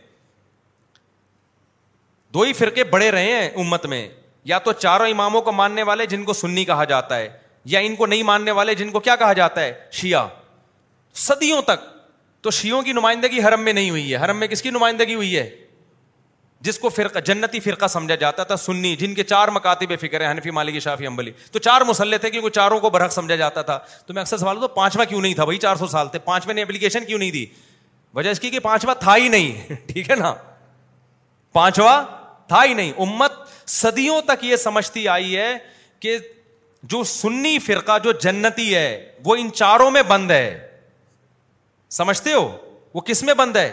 دو 2.35 2.43
ہی 2.43 2.53
فرقے 2.53 2.85
بڑے 2.91 3.11
رہے 3.11 3.33
ہیں 3.33 3.49
امت 3.65 3.87
میں 3.87 4.07
یا 4.45 4.59
تو 4.65 4.73
چاروں 4.73 5.09
اماموں 5.09 5.41
کو 5.43 5.53
ماننے 5.53 5.83
والے 5.83 6.07
جن 6.07 6.25
کو 6.25 6.33
سنی 6.33 6.65
کہا 6.65 6.85
جاتا 6.95 7.17
ہے 7.19 7.29
یا 7.75 7.81
ان 7.87 7.95
کو 7.97 8.07
نہیں 8.07 8.23
ماننے 8.23 8.51
والے 8.51 8.75
جن 8.75 8.91
کو 8.91 9.01
کیا 9.01 9.17
کہا 9.17 9.33
جاتا 9.33 9.61
ہے 9.61 9.73
شیعہ 10.01 10.27
صدیوں 11.27 11.61
تک 11.67 11.95
تو 12.43 12.51
شیوں 12.61 12.83
کی 12.83 12.93
نمائندگی 12.93 13.43
حرم 13.43 13.61
میں 13.65 13.73
نہیں 13.73 13.91
ہوئی 13.91 14.13
ہے 14.13 14.25
حرم 14.25 14.39
میں 14.39 14.47
کس 14.49 14.63
کی 14.63 14.71
نمائندگی 14.71 15.15
ہوئی 15.15 15.37
ہے 15.37 15.49
جس 16.67 16.79
کو 16.79 16.89
فرقہ 16.89 17.19
جنتی 17.25 17.61
فرقہ 17.61 17.87
سمجھا 17.91 18.15
جاتا 18.17 18.45
تھا 18.45 18.57
سنی 18.57 18.95
جن 18.97 19.15
کے 19.15 19.25
چار 19.25 19.49
مکاتب 19.55 19.93
فکر 20.01 20.21
ہیں 20.21 20.31
حنفی 20.31 20.51
مالی 20.59 20.73
کی 20.73 20.81
شافی 20.81 21.07
امبلی 21.07 21.31
تو 21.53 21.59
چار 21.59 21.81
مسلح 21.89 22.17
تھے 22.21 22.31
کیونکہ 22.31 22.51
چاروں 22.51 22.79
کو 22.81 22.91
برحق 22.91 23.13
سمجھا 23.13 23.37
جاتا 23.37 23.63
تھا 23.71 23.79
تو 24.07 24.15
میں 24.15 24.23
اکثر 24.23 24.39
سوال 24.39 24.61
تو 24.61 24.69
پانچواں 24.75 25.05
کیوں 25.09 25.21
نہیں 25.21 25.35
تھا 25.35 25.45
بھائی 25.45 25.59
چار 25.67 25.77
سو 25.77 25.87
سال 25.87 26.09
تھے 26.13 26.19
پانچویں 26.25 26.55
نے 26.55 26.63
اپلیکیشن 26.63 27.05
کیوں 27.05 27.19
نہیں 27.19 27.31
دی 27.31 27.45
وجہ 28.15 28.31
اس 28.31 28.41
کی 28.41 28.51
کہ 28.51 28.59
پانچواں 28.69 28.95
تھا 29.01 29.17
ہی 29.17 29.29
نہیں 29.29 29.75
ٹھیک 29.93 30.11
ہے 30.11 30.17
نا 30.17 30.33
پانچواں 31.57 32.03
تھا 32.49 32.63
ہی 32.65 32.73
نہیں 32.75 32.93
امت 33.03 33.33
صدیوں 33.75 34.21
تک 34.23 34.45
یہ 34.45 34.57
سمجھتی 34.65 35.07
آئی 35.09 35.37
ہے 35.37 35.53
کہ 36.01 36.17
جو 36.95 37.03
سنی 37.13 37.59
فرقہ 37.67 37.97
جو 38.05 38.13
جنتی 38.25 38.75
ہے 38.75 38.89
وہ 39.25 39.37
ان 39.41 39.51
چاروں 39.61 39.91
میں 39.91 40.03
بند 40.09 40.31
ہے 40.31 40.43
سمجھتے 42.01 42.33
ہو 42.33 42.45
وہ 42.95 43.01
کس 43.09 43.23
میں 43.29 43.35
بند 43.41 43.57
ہے 43.57 43.71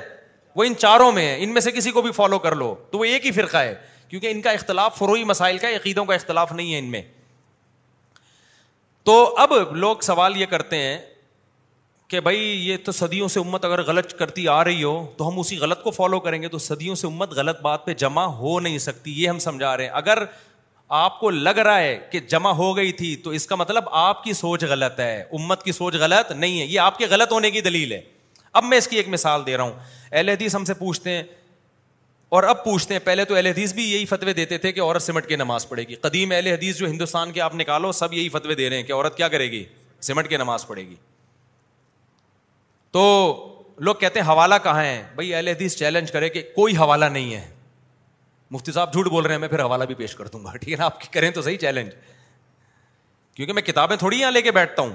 وہ 0.56 0.64
ان 0.64 0.76
چاروں 0.86 1.12
میں 1.12 1.28
ہے 1.28 1.36
ان 1.44 1.54
میں 1.54 1.62
سے 1.62 1.72
کسی 1.80 1.92
کو 1.92 2.02
بھی 2.02 2.12
فالو 2.22 2.40
کر 2.46 2.56
لو 2.56 2.74
تو 2.92 2.98
وہ 3.00 3.04
ایک 3.12 3.26
ہی 3.26 3.32
فرقہ 3.42 3.58
ہے 3.68 3.76
کیونکہ 4.10 4.32
ان 4.32 4.42
کا 4.42 4.52
اختلاف 4.60 4.98
فروئی 4.98 5.24
مسائل 5.34 5.58
کا 5.58 5.70
عقیدوں 5.82 6.06
کا 6.06 6.16
اختلاف 6.16 6.52
نہیں 6.52 6.74
ہے 6.74 6.80
ان 6.80 6.90
میں 6.92 7.02
تو 9.10 9.18
اب 9.46 9.54
لوگ 9.86 10.06
سوال 10.12 10.38
یہ 10.42 10.46
کرتے 10.56 10.78
ہیں 10.86 10.98
کہ 12.14 12.20
بھائی 12.22 12.42
یہ 12.68 12.78
تو 12.86 12.92
صدیوں 12.92 13.28
سے 13.34 13.40
امت 13.40 13.64
اگر 13.66 13.82
غلط 13.86 14.12
کرتی 14.18 14.48
آ 14.48 14.64
رہی 14.64 14.84
ہو 14.84 14.90
تو 15.18 15.28
ہم 15.28 15.40
اسی 15.40 15.58
غلط 15.58 15.82
کو 15.84 15.92
فالو 15.92 16.20
کریں 16.26 16.42
گے 16.42 16.48
تو 16.48 16.58
صدیوں 16.66 16.96
سے 16.96 17.06
امت 17.08 17.30
غلط 17.36 17.62
بات 17.62 17.86
پہ 17.86 17.94
جمع 18.02 18.24
ہو 18.40 18.60
نہیں 18.60 18.78
سکتی 18.80 19.12
یہ 19.22 19.28
ہم 19.30 19.38
سمجھا 19.46 19.76
رہے 19.78 19.84
ہیں 19.84 19.92
اگر 20.02 20.18
آپ 20.98 21.20
کو 21.20 21.30
لگ 21.30 21.58
رہا 21.68 21.80
ہے 21.80 21.98
کہ 22.12 22.20
جمع 22.34 22.52
ہو 22.60 22.76
گئی 22.78 22.92
تھی 23.00 23.16
تو 23.24 23.30
اس 23.38 23.48
کا 23.48 23.56
مطلب 23.64 23.88
آپ 24.02 24.24
کی 24.24 24.34
سوچ 24.42 24.64
غلط 24.70 25.00
ہے 25.00 25.16
امت 25.40 25.64
کی 25.64 25.72
سوچ 25.72 25.96
غلط 26.00 26.32
نہیں 26.32 26.60
ہے 26.62 26.66
یہ 26.66 26.80
آپ 26.80 26.98
کے 26.98 27.06
غلط 27.10 27.32
ہونے 27.32 27.52
کی 27.52 27.62
دلیل 27.70 27.92
ہے 27.92 28.00
اب 28.54 28.64
میں 28.64 28.78
اس 28.78 28.88
کی 28.88 28.98
ایک 28.98 29.08
مثال 29.18 29.46
دے 29.46 29.56
رہا 29.58 29.64
ہوں 29.64 29.72
اہل 30.12 30.30
حدیث 30.30 30.56
ہم 30.56 30.66
سے 30.66 30.74
پوچھتے 30.86 31.16
ہیں 31.16 31.24
اور 32.38 32.44
اب 32.54 32.64
پوچھتے 32.64 32.94
ہیں 32.94 33.02
پہلے 33.06 33.26
تو 33.32 33.36
اہل 33.36 33.48
حدیث 33.48 33.74
بھی 33.74 33.88
یہی 33.92 34.06
فتوے 34.14 34.34
دیتے 34.40 34.58
تھے 34.68 34.72
کہ 34.72 34.82
عورت 34.82 35.02
سمٹ 35.04 35.28
کے 35.30 35.36
نماز 35.44 35.68
پڑھے 35.70 35.84
گی 35.88 35.96
قدیم 36.08 36.32
اہل 36.36 36.48
حدیث 36.48 36.78
جو 36.80 36.88
ہندوستان 36.88 37.32
کے 37.32 37.42
آپ 37.50 37.56
نکالو 37.56 37.92
سب 38.06 38.14
یہی 38.14 38.30
فتوے 38.38 38.56
دے 38.62 38.70
رہے 38.70 38.78
ہیں 38.78 38.84
کہ 38.84 38.94
عورت 38.94 39.18
کیا 39.18 39.28
کرے 39.38 39.50
گی 39.52 39.64
سمٹ 40.12 40.30
کے 40.30 40.38
نماز 40.38 40.68
پڑھے 40.68 40.82
گی 40.88 40.96
تو 42.94 43.04
لوگ 43.86 43.96
کہتے 44.00 44.20
ہیں 44.20 44.28
حوالہ 44.28 44.56
کہاں 44.64 44.82
ہے 44.84 45.02
بھائی 45.16 45.34
اہل 45.36 45.48
حدیث 45.48 45.76
چیلنج 45.76 46.12
کرے 46.12 46.28
کہ 46.30 46.42
کوئی 46.56 46.76
حوالہ 46.78 47.06
نہیں 47.14 47.34
ہے 47.34 47.42
مفتی 48.52 48.72
صاحب 48.72 48.94
جھوٹ 48.94 49.08
بول 49.12 49.26
رہے 49.26 49.34
ہیں 49.34 49.40
میں 49.42 49.48
پھر 49.50 49.62
حوالہ 49.64 49.84
بھی 49.92 49.96
پیش 50.02 50.14
کر 50.16 50.28
دوں 50.34 50.44
گا 50.44 50.52
ٹھیک 50.62 50.72
ہے 50.72 50.78
نا 50.78 50.86
آپ 50.86 51.00
کی 51.02 51.08
کریں 51.12 51.30
تو 51.38 51.42
صحیح 51.42 51.58
چیلنج 51.62 51.94
کیونکہ 53.36 53.54
میں 53.54 53.62
کتابیں 53.70 53.96
تھوڑی 53.98 54.20
یہاں 54.20 54.32
لے 54.32 54.42
کے 54.42 54.52
بیٹھتا 54.60 54.82
ہوں 54.82 54.92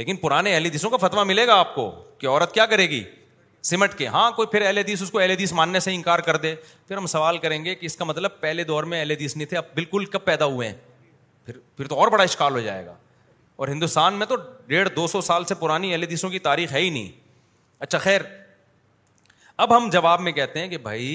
لیکن 0.00 0.16
پرانے 0.16 0.52
اہل 0.54 0.66
حدیثوں 0.66 0.90
کا 0.90 0.96
فتویٰ 1.06 1.24
ملے 1.26 1.46
گا 1.46 1.54
آپ 1.60 1.74
کو 1.74 1.90
کہ 2.18 2.26
عورت 2.26 2.52
کیا 2.54 2.66
کرے 2.74 2.88
گی 2.90 3.02
سمٹ 3.70 3.94
کے 3.98 4.06
ہاں 4.16 4.30
کوئی 4.36 4.48
پھر 4.52 4.62
اہل 4.66 4.78
حدیث 4.78 5.02
اس 5.02 5.10
کو 5.10 5.18
اہل 5.18 5.30
حدیث 5.30 5.52
ماننے 5.52 5.80
سے 5.80 5.94
انکار 5.94 6.18
کر 6.28 6.36
دے 6.44 6.54
پھر 6.88 6.96
ہم 6.96 7.06
سوال 7.16 7.38
کریں 7.38 7.64
گے 7.64 7.74
کہ 7.74 7.86
اس 7.86 7.96
کا 7.96 8.04
مطلب 8.04 8.40
پہلے 8.40 8.64
دور 8.64 8.84
میں 8.92 8.98
اہل 9.00 9.10
حدیث 9.10 9.36
نہیں 9.36 9.46
تھے 9.48 9.56
اب 9.56 9.74
بالکل 9.74 10.04
کب 10.12 10.24
پیدا 10.24 10.44
ہوئے 10.44 10.68
ہیں 10.68 10.76
پھر 11.46 11.58
پھر 11.76 11.86
تو 11.88 11.98
اور 12.00 12.08
بڑا 12.12 12.22
اشکال 12.24 12.52
ہو 12.54 12.60
جائے 12.60 12.84
گا 12.86 12.94
اور 13.60 13.68
ہندوستان 13.68 14.14
میں 14.14 14.26
تو 14.26 14.34
ڈیڑھ 14.66 14.88
دو 14.96 15.06
سو 15.12 15.20
سال 15.28 15.44
سے 15.44 15.54
پرانی 15.60 15.90
اہل 15.92 16.02
حدیثوں 16.02 16.28
کی 16.30 16.38
تاریخ 16.38 16.72
ہے 16.72 16.80
ہی 16.80 16.90
نہیں 16.90 17.08
اچھا 17.86 17.98
خیر 17.98 18.20
اب 19.64 19.76
ہم 19.76 19.88
جواب 19.92 20.20
میں 20.20 20.32
کہتے 20.32 20.58
ہیں 20.60 20.68
کہ 20.68 20.78
بھائی 20.84 21.08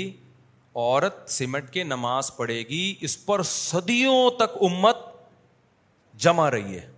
عورت 0.76 1.30
سمٹ 1.32 1.70
کے 1.74 1.84
نماز 1.84 2.36
پڑھے 2.38 2.60
گی 2.70 2.84
اس 3.08 3.18
پر 3.26 3.42
صدیوں 3.52 4.30
تک 4.40 4.58
امت 4.70 4.98
جمع 6.26 6.50
رہی 6.52 6.76
ہے 6.80 6.90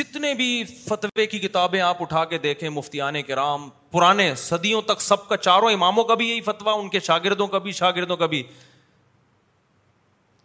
جتنے 0.00 0.32
بھی 0.38 0.48
فتوے 0.84 1.26
کی 1.26 1.38
کتابیں 1.38 1.80
آپ 1.80 2.02
اٹھا 2.02 2.24
کے 2.32 2.38
دیکھیں 2.46 2.68
مفتیان 2.78 3.20
کرام 3.28 3.68
پرانے 3.90 4.34
صدیوں 4.48 4.82
تک 4.90 5.00
سب 5.02 5.28
کا 5.28 5.36
چاروں 5.36 5.70
اماموں 5.72 6.04
کا 6.10 6.14
بھی 6.22 6.28
یہی 6.28 6.40
فتویٰ 6.48 6.78
ان 6.80 6.88
کے 6.96 7.00
شاگردوں 7.10 7.46
کا 7.54 7.58
بھی 7.66 7.72
شاگردوں 7.82 8.16
کا 8.22 8.26
بھی 8.34 8.42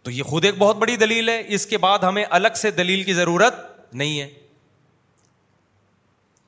تو 0.02 0.10
یہ 0.10 0.22
خود 0.30 0.44
ایک 0.44 0.54
بہت 0.58 0.76
بڑی 0.76 0.96
دلیل 0.96 1.28
ہے 1.28 1.42
اس 1.54 1.66
کے 1.72 1.78
بعد 1.78 1.98
ہمیں 2.04 2.24
الگ 2.30 2.54
سے 2.56 2.70
دلیل 2.78 3.02
کی 3.08 3.14
ضرورت 3.14 3.54
نہیں 3.94 4.20
ہے 4.20 4.28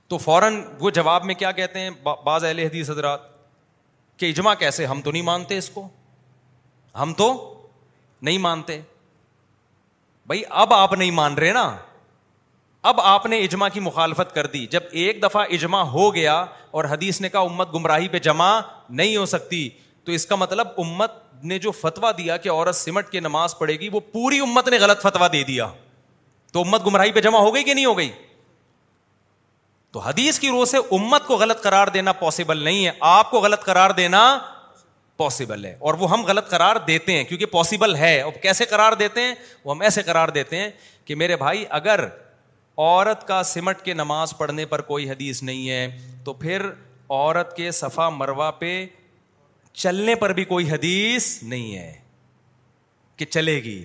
تو 0.09 0.19
فوراً 0.19 0.61
وہ 0.79 0.91
جواب 0.97 1.25
میں 1.25 1.35
کیا 1.43 1.53
کہتے 1.59 1.81
ہیں 1.81 1.91
بعض 2.25 2.45
اہل 2.45 2.59
حدیث 2.59 2.91
حضرات 2.91 3.33
کہ 4.19 4.29
اجماع 4.31 4.55
کیسے 4.59 4.87
ہم 4.87 5.01
تو 5.05 5.11
نہیں 5.11 5.23
مانتے 5.23 5.59
اس 5.59 5.69
کو 5.75 5.87
ہم 7.01 7.13
تو 7.19 7.33
نہیں 8.23 8.39
مانتے 8.39 8.81
بھائی 10.27 10.43
اب 10.65 10.73
آپ 10.75 10.93
نہیں 10.93 11.11
مان 11.11 11.35
رہے 11.35 11.53
نا 11.53 11.69
اب 12.91 13.01
آپ 13.01 13.27
نے 13.27 13.39
اجماع 13.43 13.69
کی 13.73 13.81
مخالفت 13.81 14.35
کر 14.35 14.47
دی 14.53 14.67
جب 14.71 14.81
ایک 15.03 15.23
دفعہ 15.23 15.45
اجماع 15.57 15.83
ہو 15.93 16.15
گیا 16.15 16.35
اور 16.79 16.85
حدیث 16.91 17.21
نے 17.21 17.29
کہا 17.29 17.41
امت 17.51 17.75
گمراہی 17.75 18.09
پہ 18.09 18.19
جمع 18.29 18.51
نہیں 19.01 19.17
ہو 19.17 19.25
سکتی 19.27 19.69
تو 20.05 20.13
اس 20.13 20.27
کا 20.27 20.37
مطلب 20.37 20.69
امت 20.79 21.13
نے 21.51 21.59
جو 21.59 21.71
فتوا 21.81 22.11
دیا 22.19 22.37
کہ 22.37 22.49
عورت 22.51 22.77
سمٹ 22.77 23.09
کے 23.11 23.21
نماز 23.21 23.57
پڑھے 23.59 23.75
گی 23.81 23.89
وہ 23.93 24.01
پوری 24.13 24.39
امت 24.41 24.69
نے 24.69 24.79
غلط 24.79 25.03
فتوا 25.03 25.29
دے 25.33 25.43
دیا 25.47 25.67
تو 26.53 26.61
امت 26.63 26.87
گمراہی 26.87 27.13
پہ 27.13 27.21
جمع 27.21 27.39
ہو 27.39 27.55
گئی 27.55 27.63
کہ 27.65 27.75
نہیں 27.75 27.85
ہو 27.87 27.97
گئی 27.99 28.11
تو 29.93 30.01
حدیث 30.01 30.39
کی 30.41 30.49
روح 30.51 30.65
سے 30.67 30.77
امت 30.97 31.27
کو 31.27 31.37
غلط 31.39 31.63
کرار 31.63 31.89
دینا 31.95 32.13
پاسبل 32.21 32.63
نہیں 32.65 32.85
ہے 32.87 32.91
آپ 33.11 33.31
کو 33.31 33.41
غلط 33.41 33.63
کرار 33.65 33.91
دینا 33.97 34.23
پاسبل 35.17 35.65
ہے 35.65 35.75
اور 35.89 35.95
وہ 35.99 36.11
ہم 36.11 36.23
غلط 36.27 36.49
کرار 36.51 36.77
دیتے 36.87 37.17
ہیں 37.17 37.25
کیونکہ 37.25 37.47
پاسبل 37.51 37.95
ہے 37.97 38.15
کیسے 38.43 38.65
کرار 38.71 38.93
دیتے 39.03 39.21
ہیں 39.23 39.35
وہ 39.65 39.75
ہم 39.75 39.81
ایسے 39.89 40.03
کرار 40.03 40.29
دیتے 40.39 40.61
ہیں 40.61 40.71
کہ 41.05 41.15
میرے 41.21 41.37
بھائی 41.37 41.65
اگر 41.81 42.05
عورت 42.07 43.27
کا 43.29 43.43
سمٹ 43.53 43.83
کے 43.85 43.95
نماز 43.95 44.33
پڑھنے 44.39 44.65
پر 44.67 44.81
کوئی 44.91 45.09
حدیث 45.11 45.43
نہیں 45.43 45.69
ہے 45.71 45.87
تو 46.25 46.33
پھر 46.45 46.67
عورت 46.69 47.57
کے 47.57 47.71
صفا 47.81 48.09
مروا 48.17 48.51
پہ 48.63 48.73
چلنے 49.83 50.15
پر 50.15 50.33
بھی 50.33 50.45
کوئی 50.45 50.69
حدیث 50.71 51.27
نہیں 51.43 51.77
ہے 51.77 51.93
کہ 53.17 53.25
چلے 53.25 53.55
گی 53.63 53.85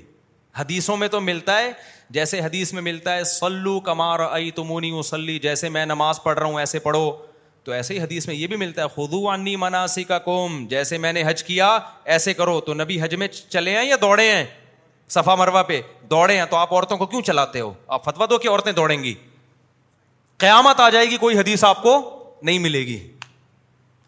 حدیثوں 0.56 0.98
میں 0.98 1.08
تو 1.08 1.20
ملتا 1.22 1.58
ہے 1.60 1.72
جیسے 2.18 2.40
حدیث 2.42 2.74
میں 2.74 2.82
ملتا 2.82 3.16
ہے 3.16 3.24
سلو 3.32 3.80
کمار 3.90 4.20
ائی 4.32 4.52
تمونی 4.52 4.92
وسلی 4.92 5.38
جیسے 5.40 5.70
میں 5.70 5.86
نماز 5.86 6.22
پڑھ 6.24 6.38
رہا 6.40 6.48
ہوں 6.48 6.60
ایسے 6.60 6.80
پڑھو 6.80 7.12
تو 7.64 7.72
ایسے 7.72 7.94
ہی 7.94 8.00
حدیث 8.02 8.28
میں 8.28 8.36
یہ 8.36 8.48
بھی 8.48 8.56
ملتا 8.58 8.84
ہے 8.84 8.88
خدو 8.96 9.28
عنی 9.34 9.56
مناسی 9.64 10.04
کا 10.10 10.20
کوم 10.28 10.66
جیسے 10.70 10.98
میں 10.98 11.14
نے 11.14 11.24
حج 11.26 11.44
کیا 11.44 11.78
ایسے 12.16 12.34
کرو 12.34 12.60
تو 12.66 12.74
نبی 12.74 13.02
حج 13.02 13.16
میں 13.24 13.28
چلے 13.28 13.78
ہیں 13.78 13.86
یا 13.86 13.96
دوڑے 14.02 14.32
ہیں 14.32 14.44
صفا 15.16 15.36
مروا 15.36 15.64
پہ 15.64 15.82
دوڑے 16.12 16.38
ہیں 16.38 16.46
تو 16.50 16.56
آپ 16.56 16.74
عورتوں 16.74 16.98
کو 16.98 17.06
کیوں 17.06 17.22
چلاتے 17.28 17.60
ہو 17.60 17.74
آپ 17.88 18.04
فتوا 18.06 18.26
دو 18.30 18.38
کہ 18.40 18.48
عورتیں 18.50 18.72
دوڑیں 18.80 19.04
گی 19.04 19.14
قیامت 20.38 20.80
آ 20.80 20.90
جائے 20.90 21.06
گی 21.10 21.18
کوئی 21.18 21.38
حدیث 21.38 21.64
آپ 21.64 21.82
کو 21.84 21.98
نہیں 22.42 22.60
ملے 22.60 22.86
گی 22.88 22.98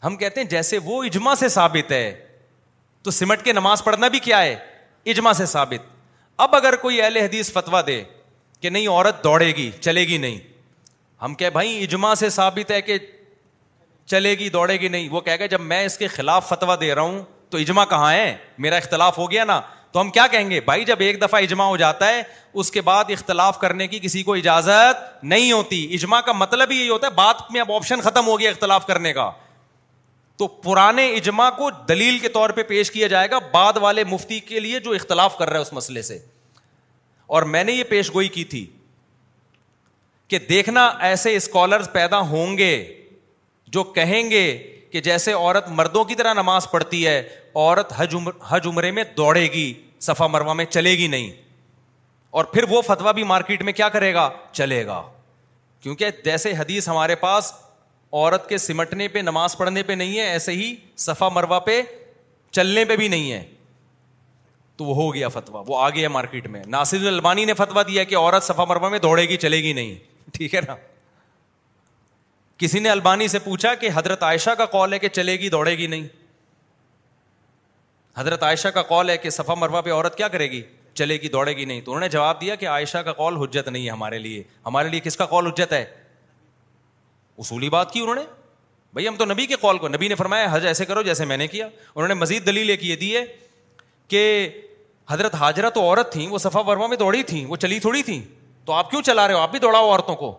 ہم 0.06 0.16
کہتے 0.18 0.42
ہیں 0.42 0.48
جیسے 0.50 0.78
وہ 0.84 1.04
اجماع 1.04 1.34
سے 1.40 1.48
ثابت 1.56 1.92
ہے 1.92 2.14
تو 3.04 3.12
سمٹ 3.12 3.44
کے 3.44 3.54
نماز 3.54 3.84
پڑھنا 3.84 4.08
بھی 4.16 4.20
کیا 4.20 4.42
ہے 4.42 4.56
اجما 5.12 5.34
سے 5.34 5.46
ثابت 5.46 5.90
اب 6.46 6.56
اگر 6.56 6.76
کوئی 6.82 7.02
اہل 7.02 7.18
حدیث 7.18 7.52
فتویٰ 7.54 7.82
دے 7.88 8.04
کہ 8.62 8.70
نہیں 8.70 8.88
عورت 8.88 9.24
دوڑے 9.24 9.48
گی 9.56 9.70
چلے 9.80 10.02
گی 10.08 10.18
نہیں 10.18 10.40
ہم 11.24 11.34
کہ 11.36 11.50
بھائی 11.50 11.82
اجما 11.84 12.14
سے 12.16 12.30
ثابت 12.40 12.72
ہے 12.72 12.82
کہ 12.82 12.98
چلے 14.12 14.32
گی 14.40 14.50
دوڑے 14.50 14.80
گی 14.80 14.88
نہیں 14.88 15.10
وہ 15.10 15.22
کہہ 15.22 15.36
گئے 15.40 15.48
جب 15.48 15.62
میں 15.62 15.84
اس 15.86 15.98
کے 15.98 16.08
خلاف 16.16 16.48
فتویٰ 16.50 16.80
دے 16.82 16.94
رہا 16.96 17.02
ہوں 17.02 17.22
تو 17.50 17.58
اجما 17.58 17.86
کہاں 17.86 18.12
ہے 18.14 18.36
میرا 18.66 18.76
اختلاف 18.78 19.18
ہو 19.18 19.30
گیا 19.32 19.44
نا 19.46 19.60
تو 19.92 20.02
ہم 20.02 20.10
کیا 20.12 20.26
کہیں 20.32 20.50
گے 20.50 20.60
بھائی 20.66 20.86
جب 20.86 21.00
ایک 21.02 21.22
دفعہ 21.22 21.40
اجماع 21.42 21.66
ہو 21.68 21.78
جاتا 21.78 22.08
ہے 22.10 22.22
اس 22.62 22.72
کے 22.72 22.82
بعد 22.90 23.06
اختلاف 23.12 23.60
کرنے 23.60 23.88
کی 23.88 24.00
کسی 24.02 24.24
کو 24.24 24.34
اجازت 24.36 25.24
نہیں 25.24 25.52
ہوتی 25.52 25.84
اجماع 25.94 26.20
کا 26.26 26.32
مطلب 26.42 26.72
ہی 26.72 26.78
یہی 26.80 26.90
ہوتا 26.90 27.08
ہے 27.08 27.12
بات 27.16 27.52
میں 27.52 27.62
اب 27.62 27.72
آپشن 27.72 28.02
ختم 28.02 28.28
ہو 28.28 28.40
گیا 28.40 28.50
اختلاف 28.50 28.88
کرنے 28.88 29.14
کا 29.14 29.30
تو 30.42 30.48
پرانے 30.62 31.06
اجماع 31.16 31.50
کو 31.58 31.70
دلیل 31.88 32.18
کے 32.20 32.30
طور 32.36 32.50
پہ 32.60 32.64
پیش 32.68 32.90
کیا 32.92 33.08
جائے 33.08 33.30
گا 33.32 33.40
بعد 33.52 33.74
والے 33.82 34.04
مفتی 34.12 34.40
کے 34.46 34.60
لیے 34.60 34.80
جو 34.86 34.92
اختلاف 34.92 35.38
کر 35.38 35.50
رہا 35.50 35.56
ہے 35.58 35.62
اس 35.62 35.72
مسئلے 35.74 36.02
سے 36.04 36.18
اور 37.38 37.44
میں 37.56 37.64
نے 37.64 37.72
یہ 37.74 37.84
پیش 37.90 38.10
گوئی 38.14 38.28
کی 38.38 38.44
تھی 38.54 38.66
کہ 40.28 40.40
دیکھنا 40.50 40.86
ایسے 41.10 41.36
اسکالرز 41.36 41.92
پیدا 41.94 42.20
ہوں 42.30 42.58
گے 42.58 42.72
جو 43.78 43.84
کہیں 44.00 44.30
گے 44.32 44.42
کہ 44.92 45.02
جیسے 45.02 45.34
عورت 45.34 45.70
مردوں 45.82 46.04
کی 46.04 46.16
طرح 46.22 46.34
نماز 46.42 46.70
پڑھتی 46.72 47.06
ہے 47.08 47.18
عورت 47.56 47.94
حج 47.98 48.16
عمرے 48.68 48.92
میں 48.98 49.04
دوڑے 49.18 49.46
گی 49.54 49.72
صفا 50.08 50.28
مروا 50.38 50.54
میں 50.62 50.66
چلے 50.70 50.98
گی 50.98 51.08
نہیں 51.16 51.30
اور 52.40 52.46
پھر 52.54 52.70
وہ 52.70 52.82
فتوا 52.88 53.12
بھی 53.20 53.24
مارکیٹ 53.34 53.62
میں 53.70 53.74
کیا 53.82 53.90
کرے 53.98 54.14
گا 54.14 54.30
چلے 54.52 54.86
گا 54.86 55.02
کیونکہ 55.82 56.10
جیسے 56.26 56.52
حدیث 56.58 56.88
ہمارے 56.90 57.16
پاس 57.28 57.54
عورت 58.14 58.48
کے 58.50 58.58
سمٹنے 58.58 59.08
پہ 59.08 59.20
نماز 59.20 59.58
پڑھنے 59.58 59.84
پہ 59.84 59.92
نہیں 59.94 60.18
ہے 60.18 60.24
ایسے 60.30 60.52
ہی 60.52 60.74
صفا 61.04 61.30
مروا 61.36 61.60
پہ 61.66 61.82
چلنے 62.54 62.84
پہ 62.86 62.96
بھی 62.96 63.08
نہیں 63.08 63.32
ہے 63.32 63.44
تو 64.78 64.86
وہ 64.86 64.96
ہو 64.96 65.14
گیا 65.14 65.28
فتوا 65.30 65.64
وہ 65.68 65.78
آ 65.82 65.90
گیا 65.90 66.10
مارکیٹ 66.10 66.48
میں 66.48 66.62
ناصر 66.68 67.06
البانی 67.08 67.46
نے 67.46 67.54
فتوا 67.58 67.82
دیا 67.88 68.04
کہ 68.04 68.16
عورت 68.18 68.44
سفا 68.44 68.64
مروا 68.70 68.90
میں 68.90 69.00
دوڑے 69.00 69.28
گی 69.30 69.38
چلے 69.44 69.58
گی 69.64 69.74
نہیں 69.74 69.94
ٹھیک 70.34 70.56
ہے 70.56 70.60
نا 70.68 70.76
کسی 72.58 72.80
نے 72.80 72.90
البانی 72.90 73.28
سے 73.28 73.40
پوچھا 73.44 73.74
کہ 73.76 73.90
حضرت 73.94 74.24
عائشہ 74.24 74.50
کا 74.58 74.66
کال 74.76 74.94
ہے 74.94 75.00
کہ 75.00 75.10
چلے 75.10 75.38
گی 75.40 75.50
دوڑے 75.50 75.78
گی 75.78 75.88
نہیں 75.88 76.08
حضرت 78.18 78.44
عائشہ 78.44 78.68
کا 78.74 78.82
کال 78.90 79.10
ہے 79.10 79.18
کہ 79.18 79.30
سفا 79.30 79.54
مروا 79.60 79.82
پہ 79.82 79.92
عورت 79.94 80.18
کیا 80.18 80.28
کرے 80.28 80.50
گی 80.52 80.62
چلے 81.00 81.16
گی 81.22 81.30
دوڑے 81.30 81.56
گی 81.58 81.66
نہیں 81.66 81.82
تو 81.82 81.92
انہوں 81.92 82.02
نے 82.02 82.08
جواب 82.10 82.42
دیا 82.42 82.56
کہ 82.56 82.68
عائشہ 82.68 82.98
کا 83.06 83.12
کال 83.14 83.36
حجت 83.44 83.68
نہیں 83.68 83.86
ہے 83.86 83.90
ہمارے 83.92 84.18
لیے 84.20 84.44
ہمارے 84.66 84.90
لیے 84.90 85.00
کس 85.04 85.18
کا 85.18 85.26
کال 85.26 85.48
حجت 85.48 85.74
ہے 85.74 85.84
اصولی 87.42 87.70
بات 87.74 87.92
کی 87.94 88.00
انہوں 88.00 88.16
نے 88.16 88.22
بھائی 88.94 89.08
ہم 89.08 89.16
تو 89.18 89.26
نبی 89.26 89.46
کے 89.48 89.56
کال 89.62 89.78
کو 89.78 89.88
نبی 89.88 90.08
نے 90.08 90.16
فرمایا 90.16 90.48
حج 90.52 90.66
ایسے 90.68 90.86
کرو 90.86 91.02
جیسے 91.04 91.26
میں 91.26 91.38
نے 91.38 91.48
کیا 91.48 91.66
انہوں 91.68 92.08
نے 92.08 92.14
مزید 92.14 92.46
دلیل 92.46 92.70
ایک 92.70 92.84
یہ 92.86 92.96
دی 93.04 93.16
ہے 93.16 93.24
کہ 94.14 94.22
حضرت 95.10 95.36
حاجرہ 95.44 95.70
تو 95.78 95.82
عورت 95.82 96.12
تھیں 96.14 96.28
وہ 96.32 96.38
صفا 96.44 96.62
مروا 96.68 96.88
میں 96.88 96.98
دوڑی 97.04 97.24
تھیں 97.34 97.46
وہ 97.48 97.56
چلی 97.66 97.80
تھوڑی 97.88 98.04
تھیں 98.10 98.20
تو 98.66 98.74
آپ 98.74 98.90
کیوں 98.92 99.02
چلا 99.10 99.28
رہے 99.28 99.34
ہو 99.34 99.40
آپ 99.40 99.52
بھی 99.52 99.60
دوڑاؤ 99.66 99.90
عورتوں 99.92 100.16
کو 100.16 100.34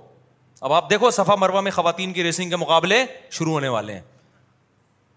اب 0.67 0.73
آپ 0.73 0.91
دیکھو 0.91 1.11
صفا 1.19 1.35
مروا 1.41 1.61
میں 1.67 1.71
خواتین 1.79 2.13
کی 2.13 2.23
ریسنگ 2.25 2.51
کے 2.51 2.57
مقابلے 2.67 3.05
شروع 3.39 3.53
ہونے 3.53 3.69
والے 3.77 3.95
ہیں 3.95 4.03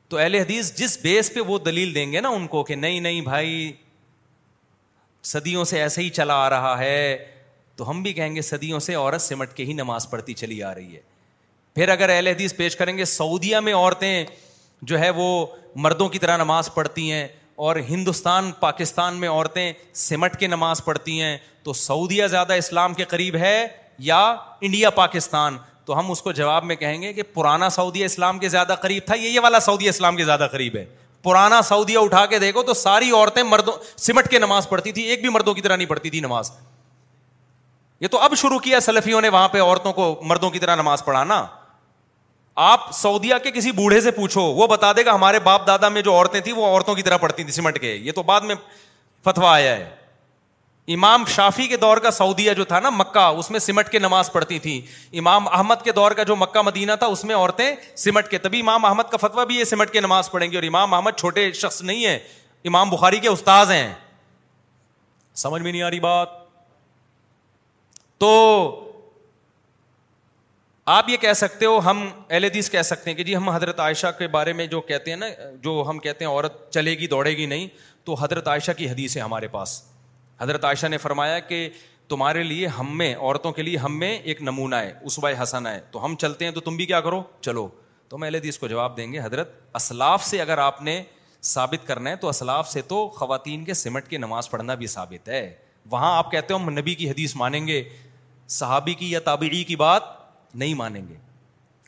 تو 0.09 0.17
اہل 0.17 0.35
حدیث 0.35 0.73
جس 0.77 0.97
بیس 1.01 1.33
پہ 1.33 1.39
وہ 1.47 1.57
دلیل 1.65 1.93
دیں 1.95 2.11
گے 2.11 2.19
نا 2.21 2.29
ان 2.39 2.47
کو 2.47 2.63
کہ 2.63 2.75
نہیں 2.75 2.99
نہیں 2.99 3.21
بھائی 3.31 3.71
صدیوں 5.33 5.63
سے 5.73 5.81
ایسے 5.81 6.01
ہی 6.01 6.09
چلا 6.19 6.33
آ 6.45 6.49
رہا 6.49 6.77
ہے 6.77 6.97
تو 7.75 7.89
ہم 7.89 8.01
بھی 8.03 8.13
کہیں 8.13 8.35
گے 8.35 8.41
صدیوں 8.51 8.79
سے 8.87 8.95
عورت 8.95 9.21
سمٹ 9.21 9.53
کے 9.53 9.63
ہی 9.65 9.73
نماز 9.83 10.09
پڑھتی 10.09 10.33
چلی 10.43 10.61
آ 10.63 10.73
رہی 10.75 10.95
ہے 10.95 11.01
پھر 11.75 11.89
اگر 11.89 12.09
اہل 12.09 12.27
حدیث 12.27 12.53
پیش 12.55 12.75
کریں 12.77 12.97
گے 12.97 13.05
سعودیہ 13.05 13.57
میں 13.63 13.73
عورتیں 13.75 14.23
جو 14.89 14.99
ہے 14.99 15.09
وہ 15.15 15.25
مردوں 15.85 16.07
کی 16.09 16.19
طرح 16.19 16.37
نماز 16.37 16.73
پڑھتی 16.73 17.11
ہیں 17.11 17.27
اور 17.65 17.75
ہندوستان 17.89 18.51
پاکستان 18.59 19.15
میں 19.19 19.29
عورتیں 19.29 19.71
سمٹ 20.03 20.37
کے 20.39 20.47
نماز 20.47 20.83
پڑھتی 20.85 21.19
ہیں 21.21 21.37
تو 21.63 21.73
سعودیہ 21.73 22.27
زیادہ 22.27 22.53
اسلام 22.61 22.93
کے 22.93 23.03
قریب 23.13 23.35
ہے 23.39 23.65
یا 24.09 24.19
انڈیا 24.61 24.89
پاکستان 24.99 25.57
تو 25.85 25.97
ہم 25.99 26.11
اس 26.11 26.21
کو 26.21 26.31
جواب 26.37 26.63
میں 26.65 26.75
کہیں 26.75 27.01
گے 27.01 27.11
کہ 27.13 27.23
پرانا 27.33 27.69
سعودیہ 27.77 28.05
اسلام 28.05 28.39
کے 28.39 28.49
زیادہ 28.49 28.75
قریب 28.81 29.05
تھا 29.05 29.15
یہ 29.15 29.29
یہ 29.29 29.39
والا 29.43 29.59
سعودیہ 29.67 29.89
اسلام 29.89 30.15
کے 30.17 30.25
زیادہ 30.25 30.47
قریب 30.51 30.75
ہے 30.77 30.85
پرانا 31.23 31.61
سعودیہ 31.69 31.97
اٹھا 32.03 32.25
کے 32.29 32.39
دیکھو 32.39 32.63
تو 32.63 32.73
ساری 32.73 33.11
عورتیں 33.11 33.41
مردوں 33.43 33.73
سمٹ 33.97 34.29
کے 34.31 34.39
نماز 34.39 34.69
پڑھتی 34.69 34.91
تھی 34.91 35.03
ایک 35.09 35.21
بھی 35.21 35.29
مردوں 35.29 35.53
کی 35.53 35.61
طرح 35.67 35.75
نہیں 35.75 35.87
پڑھتی 35.89 36.09
تھی 36.09 36.19
نماز 36.21 36.51
یہ 38.01 38.07
تو 38.11 38.19
اب 38.23 38.35
شروع 38.37 38.59
کیا 38.63 38.79
سلفیوں 38.89 39.21
نے 39.21 39.29
وہاں 39.29 39.47
پہ 39.49 39.61
عورتوں 39.61 39.93
کو 39.93 40.13
مردوں 40.27 40.49
کی 40.51 40.59
طرح 40.59 40.75
نماز 40.75 41.05
پڑھانا 41.05 41.45
آپ 42.63 42.91
سعودیہ 42.95 43.35
کے 43.43 43.51
کسی 43.51 43.71
بوڑھے 43.75 43.99
سے 44.01 44.11
پوچھو 44.11 44.41
وہ 44.55 44.67
بتا 44.67 44.91
دے 44.97 45.05
گا 45.05 45.13
ہمارے 45.15 45.39
باپ 45.43 45.65
دادا 45.67 45.87
میں 45.89 46.01
جو 46.01 46.13
عورتیں 46.15 46.39
تھیں 46.41 46.53
وہ 46.55 46.65
عورتوں 46.65 46.93
کی 46.95 47.03
طرح 47.03 47.17
پڑتی 47.17 47.43
تھیں 47.43 47.53
سمٹ 47.53 47.79
کے 47.81 47.93
یہ 47.93 48.11
تو 48.15 48.23
بعد 48.23 48.41
میں 48.51 48.55
فتوا 49.25 49.53
آیا 49.53 49.75
ہے 49.77 49.93
امام 50.93 51.23
شافی 51.33 51.67
کے 51.67 51.77
دور 51.77 51.97
کا 51.97 52.11
سعودیا 52.11 52.53
جو 52.53 52.63
تھا 52.65 52.79
نا 52.79 52.89
مکہ 52.93 53.25
اس 53.39 53.49
میں 53.51 53.59
سمٹ 53.59 53.89
کے 53.91 53.99
نماز 53.99 54.31
پڑھتی 54.31 54.59
تھیں 54.65 54.79
امام 55.19 55.47
احمد 55.47 55.81
کے 55.83 55.91
دور 55.91 56.11
کا 56.19 56.23
جو 56.23 56.35
مکہ 56.35 56.61
مدینہ 56.65 56.91
تھا 56.99 57.07
اس 57.15 57.23
میں 57.25 57.35
عورتیں 57.35 57.69
سمٹ 57.97 58.27
کے 58.31 58.37
تبھی 58.37 58.59
امام 58.59 58.85
احمد 58.85 59.09
کا 59.11 59.17
فتویٰ 59.27 59.45
بھی 59.47 59.55
یہ 59.57 59.63
سمٹ 59.73 59.91
کے 59.93 59.99
نماز 60.01 60.31
پڑھیں 60.31 60.49
گی 60.51 60.55
اور 60.55 60.63
امام 60.67 60.93
احمد 60.93 61.17
چھوٹے 61.19 61.51
شخص 61.61 61.81
نہیں 61.81 62.05
ہے 62.05 62.17
امام 62.67 62.89
بخاری 62.89 63.19
کے 63.19 63.27
استاذ 63.29 63.71
ہیں 63.71 63.91
سمجھ 65.45 65.61
میں 65.61 65.71
نہیں 65.71 65.81
آ 65.83 65.89
رہی 65.89 65.99
بات 65.99 66.27
تو 68.19 68.84
آپ 70.93 71.07
یہ 71.09 71.17
کہہ 71.17 71.33
سکتے 71.35 71.65
ہو 71.65 71.77
ہم 71.85 72.01
اہل 72.29 72.43
حدیث 72.43 72.69
کہہ 72.71 72.81
سکتے 72.85 73.09
ہیں 73.09 73.15
کہ 73.17 73.23
جی 73.23 73.35
ہم 73.35 73.47
حضرت 73.49 73.79
عائشہ 73.79 74.07
کے 74.17 74.27
بارے 74.35 74.51
میں 74.53 74.65
جو 74.73 74.79
کہتے 74.87 75.11
ہیں 75.11 75.17
نا 75.17 75.25
جو 75.61 75.83
ہم 75.87 75.99
کہتے 75.99 76.25
ہیں 76.25 76.31
عورت 76.31 76.69
چلے 76.73 76.91
گی 76.97 77.07
دوڑے 77.13 77.31
گی 77.37 77.45
نہیں 77.53 77.67
تو 78.05 78.13
حضرت 78.21 78.47
عائشہ 78.47 78.71
کی 78.77 78.89
حدیث 78.89 79.15
ہے 79.17 79.21
ہمارے 79.21 79.47
پاس 79.55 79.81
حضرت 80.41 80.65
عائشہ 80.65 80.87
نے 80.87 80.97
فرمایا 81.05 81.39
کہ 81.39 81.67
تمہارے 82.09 82.43
لیے 82.43 82.67
ہم 82.79 82.97
میں 82.97 83.13
عورتوں 83.15 83.51
کے 83.51 83.61
لیے 83.61 83.77
ہم 83.85 83.97
میں 83.99 84.11
ایک 84.23 84.41
نمونہ 84.41 84.75
ہے 84.75 84.93
بائے 85.21 85.35
حسن 85.41 85.67
ہے 85.67 85.79
تو 85.91 86.03
ہم 86.05 86.15
چلتے 86.21 86.45
ہیں 86.45 86.51
تو 86.51 86.59
تم 86.61 86.75
بھی 86.77 86.85
کیا 86.85 86.99
کرو 87.01 87.21
چلو 87.41 87.67
تو 88.09 88.15
ہم 88.17 88.23
اہل 88.23 88.35
حدیث 88.35 88.57
کو 88.59 88.67
جواب 88.67 88.97
دیں 88.97 89.11
گے 89.13 89.19
حضرت 89.23 89.53
اسلاف 89.75 90.25
سے 90.25 90.41
اگر 90.41 90.57
آپ 90.67 90.81
نے 90.89 91.01
ثابت 91.53 91.87
کرنا 91.87 92.09
ہے 92.09 92.15
تو 92.25 92.29
اسلاف 92.29 92.69
سے 92.71 92.81
تو 92.93 93.07
خواتین 93.15 93.63
کے 93.65 93.73
سمٹ 93.73 94.07
کے 94.09 94.17
نماز 94.17 94.49
پڑھنا 94.49 94.75
بھی 94.75 94.87
ثابت 94.87 95.29
ہے 95.29 95.47
وہاں 95.91 96.15
آپ 96.17 96.29
کہتے 96.31 96.53
ہو 96.53 96.59
ہم 96.59 96.69
نبی 96.77 96.95
کی 96.95 97.09
حدیث 97.09 97.35
مانیں 97.35 97.67
گے 97.67 97.81
صحابی 98.59 98.93
کی 98.93 99.11
یا 99.11 99.19
تابعی 99.29 99.63
کی 99.63 99.75
بات 99.75 100.13
نہیں 100.57 100.73
مانیں 100.81 101.01
گے 101.09 101.13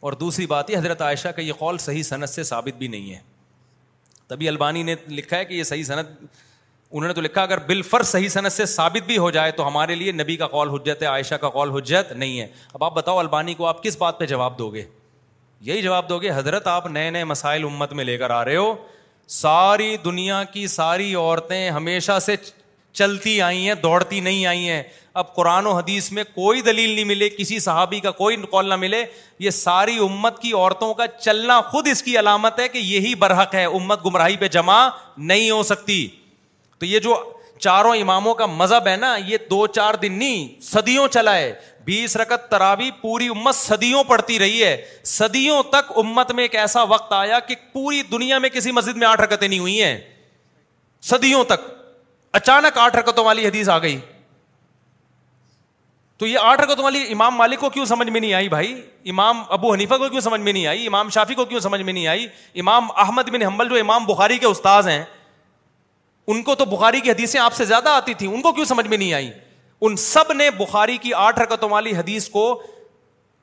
اور 0.05 0.13
دوسری 0.23 0.45
بات 0.45 0.69
یہ 0.69 0.77
حضرت 0.77 1.01
عائشہ 1.01 1.27
کا 1.35 1.41
یہ 1.41 1.53
قول 1.59 1.77
صحیح 1.83 2.03
صنعت 2.03 2.29
سے 2.29 2.43
ثابت 2.49 2.77
بھی 2.77 2.87
نہیں 2.87 3.13
ہے 3.13 3.19
تبھی 4.27 4.47
البانی 4.49 4.83
نے 4.83 4.95
لکھا 5.07 5.37
ہے 5.37 5.45
کہ 5.45 5.53
یہ 5.53 5.63
صحیح 5.63 5.83
صنعت 5.83 6.05
انہوں 6.89 7.07
نے 7.07 7.13
تو 7.13 7.21
لکھا 7.21 7.41
اگر 7.43 7.57
بالفر 7.67 8.03
صحیح 8.09 8.29
صنعت 8.29 8.51
سے 8.51 8.65
ثابت 8.73 9.05
بھی 9.07 9.17
ہو 9.17 9.29
جائے 9.37 9.51
تو 9.59 9.67
ہمارے 9.67 9.95
لیے 9.95 10.11
نبی 10.11 10.35
کا 10.37 10.47
قول 10.47 10.69
حجت 10.69 11.01
ہے 11.01 11.07
عائشہ 11.07 11.35
کا 11.41 11.49
قول 11.55 11.69
حجت 11.77 12.11
نہیں 12.11 12.39
ہے 12.39 12.47
اب 12.73 12.83
آپ 12.83 12.93
بتاؤ 12.95 13.17
البانی 13.19 13.53
کو 13.61 13.65
آپ 13.67 13.81
کس 13.83 13.97
بات 13.99 14.19
پہ 14.19 14.25
جواب 14.33 14.57
دو 14.59 14.69
گے 14.73 14.83
یہی 15.69 15.81
جواب 15.81 16.09
دو 16.09 16.19
گے 16.21 16.31
حضرت 16.35 16.67
آپ 16.67 16.85
نئے 16.97 17.09
نئے 17.11 17.23
مسائل 17.33 17.63
امت 17.65 17.93
میں 17.99 18.05
لے 18.05 18.17
کر 18.17 18.29
آ 18.29 18.43
رہے 18.45 18.55
ہو 18.55 18.73
ساری 19.41 19.95
دنیا 20.05 20.43
کی 20.51 20.65
ساری 20.75 21.13
عورتیں 21.15 21.69
ہمیشہ 21.69 22.19
سے 22.25 22.35
چلتی 22.97 23.41
آئی 23.47 23.67
ہیں 23.67 23.73
دوڑتی 23.81 24.19
نہیں 24.27 24.45
آئی 24.53 24.69
ہیں 24.69 24.81
اب 25.21 25.33
قرآن 25.35 25.65
و 25.67 25.71
حدیث 25.77 26.11
میں 26.17 26.23
کوئی 26.35 26.61
دلیل 26.67 26.89
نہیں 26.89 27.05
ملے 27.11 27.29
کسی 27.29 27.59
صحابی 27.65 27.99
کا 27.99 28.11
کوئی 28.21 28.35
قول 28.51 28.69
نہ 28.69 28.75
ملے 28.85 29.03
یہ 29.45 29.49
ساری 29.59 29.97
امت 30.07 30.39
کی 30.41 30.51
عورتوں 30.59 30.93
کا 30.99 31.07
چلنا 31.17 31.59
خود 31.71 31.87
اس 31.91 32.01
کی 32.03 32.17
علامت 32.19 32.59
ہے 32.59 32.67
کہ 32.73 32.77
یہی 32.93 33.13
برحق 33.23 33.55
ہے 33.55 33.63
امت 33.79 34.05
گمراہی 34.05 34.37
پہ 34.43 34.47
جمع 34.57 34.79
نہیں 35.31 35.49
ہو 35.49 35.61
سکتی 35.71 35.99
تو 36.79 36.85
یہ 36.85 36.99
جو 37.07 37.15
چاروں 37.65 37.95
اماموں 38.01 38.33
کا 38.41 38.45
مذہب 38.61 38.87
ہے 38.87 38.95
نا 39.05 39.15
یہ 39.27 39.37
دو 39.49 39.65
چار 39.77 39.93
دن 40.01 40.17
نہیں 40.23 40.47
صدیوں 40.71 41.07
چلا 41.17 41.35
ہے 41.37 41.53
بیس 41.85 42.17
رکت 42.17 42.49
ترابی 42.51 42.89
پوری 43.01 43.27
امت 43.37 43.55
صدیوں 43.55 44.03
پڑتی 44.07 44.37
رہی 44.39 44.63
ہے 44.63 44.75
صدیوں 45.17 45.61
تک 45.75 45.91
امت 46.03 46.31
میں 46.39 46.43
ایک 46.43 46.55
ایسا 46.65 46.83
وقت 46.93 47.13
آیا 47.23 47.39
کہ 47.47 47.55
پوری 47.73 48.01
دنیا 48.11 48.37
میں 48.45 48.49
کسی 48.59 48.71
مسجد 48.79 48.97
میں 49.03 49.07
آٹھ 49.07 49.21
رکتیں 49.21 49.47
نہیں 49.47 49.59
ہوئی 49.59 49.81
ہیں 49.83 49.97
صدیوں 51.11 51.43
تک 51.53 51.71
اچانک 52.33 52.77
آٹھ 52.77 52.95
رکتوں 52.95 53.23
والی 53.25 53.45
حدیث 53.47 53.69
آ 53.69 53.77
گئی 53.81 53.97
تو 56.19 56.27
یہ 56.27 56.37
آٹھ 56.41 56.61
رکتوں 56.61 56.83
والی 56.83 57.03
امام 57.13 57.35
مالک 57.37 57.59
کو 57.59 57.69
کیوں 57.69 57.85
سمجھ 57.85 58.09
میں 58.09 58.21
نہیں 58.21 58.33
آئی 58.33 58.47
بھائی 58.49 58.73
امام 59.09 59.41
ابو 59.53 59.73
حنیفہ 59.73 59.95
کو 59.97 60.07
کیوں 60.09 60.21
سمجھ 60.21 60.39
میں 60.41 60.53
نہیں 60.53 60.67
آئی 60.67 60.87
امام 60.87 61.09
شافی 61.13 61.35
کو 61.35 61.45
کیوں 61.45 61.59
سمجھ 61.59 61.81
میں 61.81 61.93
نہیں 61.93 62.07
آئی 62.07 62.27
امام 62.59 62.87
احمد 63.03 63.29
بن 63.33 63.41
حمل 63.41 63.69
جو 63.69 63.75
امام 63.79 64.05
بخاری 64.05 64.37
کے 64.37 64.45
استاد 64.45 64.83
ہیں 64.87 65.03
ان 66.33 66.41
کو 66.43 66.55
تو 66.61 66.65
بخاری 66.65 66.99
کی 67.01 67.11
حدیثیں 67.11 67.39
آپ 67.41 67.53
سے 67.55 67.65
زیادہ 67.65 67.89
آتی 67.89 68.13
تھیں 68.21 68.27
ان 68.29 68.41
کو 68.41 68.51
کیوں 68.53 68.65
سمجھ 68.65 68.87
میں 68.87 68.97
نہیں 68.97 69.13
آئی 69.13 69.29
ان 69.87 69.95
سب 70.03 70.31
نے 70.35 70.49
بخاری 70.57 70.97
کی 71.01 71.13
آٹھ 71.25 71.39
رکتوں 71.39 71.69
والی 71.69 71.95
حدیث 71.95 72.27
کو 72.29 72.45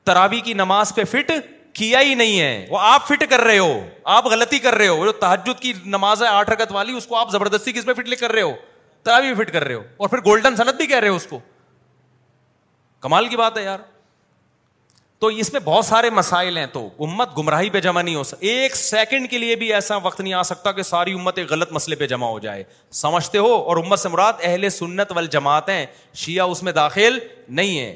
تراوی 0.05 0.39
کی 0.49 0.53
نماز 0.53 0.93
پہ 0.95 1.03
فٹ 1.11 1.31
کیا 1.75 1.99
ہی 2.01 2.13
نہیں 2.15 2.39
ہے 2.39 2.67
وہ 2.71 2.79
آپ 2.81 3.07
فٹ 3.07 3.23
کر 3.29 3.41
رہے 3.41 3.57
ہو 3.57 3.71
آپ 4.17 4.25
غلطی 4.31 4.59
کر 4.59 4.75
رہے 4.75 4.87
ہو 4.87 5.05
جو 5.05 5.11
تحجد 5.21 5.59
کی 5.61 5.73
نماز 5.85 6.21
ہے 6.23 6.27
آٹھ 6.27 6.49
رکت 6.49 6.71
والی 6.71 6.93
اس 6.97 7.07
کو 7.07 7.15
آپ 7.17 7.31
زبردستی 7.31 7.71
کس 7.73 7.85
پہ 7.85 7.93
فٹ 7.93 8.07
لکھ 8.09 8.19
کر 8.19 8.31
رہے 8.31 8.41
ہو 8.41 8.53
فٹ 9.37 9.51
کر 9.51 9.63
رہے 9.63 9.73
ہو 9.73 9.83
اور 9.97 10.07
پھر 10.09 10.17
گولڈن 10.25 10.55
صنعت 10.55 10.73
بھی 10.77 10.85
کہہ 10.87 10.97
رہے 10.99 11.07
ہو 11.07 11.15
اس 11.15 11.25
کو 11.29 11.39
کمال 13.01 13.27
کی 13.27 13.37
بات 13.37 13.57
ہے 13.57 13.63
یار 13.63 13.79
تو 15.19 15.27
اس 15.41 15.51
میں 15.53 15.59
بہت 15.63 15.85
سارے 15.85 16.09
مسائل 16.09 16.57
ہیں 16.57 16.65
تو 16.71 16.87
امت 17.03 17.37
گمراہی 17.37 17.69
پہ 17.69 17.79
جمع 17.81 18.01
نہیں 18.01 18.15
ہو 18.15 18.23
سکتا 18.29 18.47
ایک 18.47 18.75
سیکنڈ 18.75 19.29
کے 19.29 19.37
لیے 19.37 19.55
بھی 19.61 19.71
ایسا 19.73 19.95
وقت 20.03 20.19
نہیں 20.21 20.33
آ 20.33 20.41
سکتا 20.49 20.71
کہ 20.79 20.83
ساری 20.83 21.13
امت 21.19 21.37
ایک 21.39 21.49
غلط 21.51 21.71
مسئلے 21.73 21.95
پہ 21.95 22.07
جمع 22.07 22.27
ہو 22.29 22.39
جائے 22.39 22.63
سمجھتے 23.01 23.37
ہو 23.37 23.53
اور 23.53 23.77
امت 23.83 23.99
سے 23.99 24.09
مراد 24.09 24.33
اہل 24.43 24.69
سنت 24.79 25.11
وال 25.15 25.27
جماعتیں 25.37 25.85
شیعہ 26.23 26.45
اس 26.51 26.63
میں 26.63 26.71
داخل 26.81 27.19
نہیں 27.59 27.79
ہے 27.79 27.95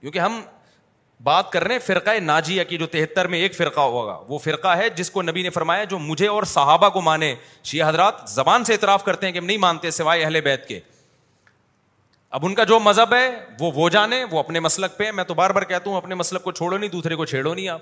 کیونکہ 0.00 0.18
ہم 0.18 0.40
بات 1.24 1.50
کر 1.52 1.64
رہے 1.64 1.74
ہیں 1.74 1.80
فرقہ 1.86 2.10
ناجیہ 2.22 2.64
کی 2.68 2.76
جو 2.78 2.86
تہتر 2.86 3.26
میں 3.28 3.38
ایک 3.42 3.54
فرقہ 3.56 3.80
ہوگا 3.80 4.18
وہ 4.28 4.38
فرقہ 4.38 4.74
ہے 4.78 4.88
جس 4.96 5.10
کو 5.10 5.22
نبی 5.22 5.42
نے 5.42 5.50
فرمایا 5.50 5.84
جو 5.90 5.98
مجھے 5.98 6.26
اور 6.28 6.42
صحابہ 6.46 6.88
کو 6.96 7.00
مانے 7.02 7.34
شیعہ 7.62 7.88
حضرات 7.88 8.28
زبان 8.30 8.64
سے 8.64 8.72
اعتراف 8.72 9.04
کرتے 9.04 9.26
ہیں 9.26 9.32
کہ 9.32 9.38
ہم 9.38 9.44
نہیں 9.46 9.58
مانتے 9.68 9.90
سوائے 9.90 10.22
اہل 10.24 10.40
بیت 10.40 10.66
کے 10.68 10.78
اب 12.36 12.44
ان 12.46 12.54
کا 12.54 12.64
جو 12.64 12.78
مذہب 12.80 13.14
ہے 13.14 13.28
وہ 13.60 13.70
وہ 13.74 13.88
جانے 13.90 14.22
وہ 14.30 14.38
اپنے 14.38 14.60
مسلک 14.60 14.96
پہ 14.96 15.10
میں 15.14 15.24
تو 15.24 15.34
بار 15.34 15.50
بار 15.58 15.62
کہتا 15.68 15.90
ہوں 15.90 15.96
اپنے 15.96 16.14
مسلک 16.14 16.42
کو 16.44 16.52
چھوڑو 16.52 16.76
نہیں 16.76 16.90
دوسرے 16.90 17.16
کو 17.16 17.24
چھیڑو 17.24 17.52
نہیں 17.54 17.68
آپ 17.68 17.80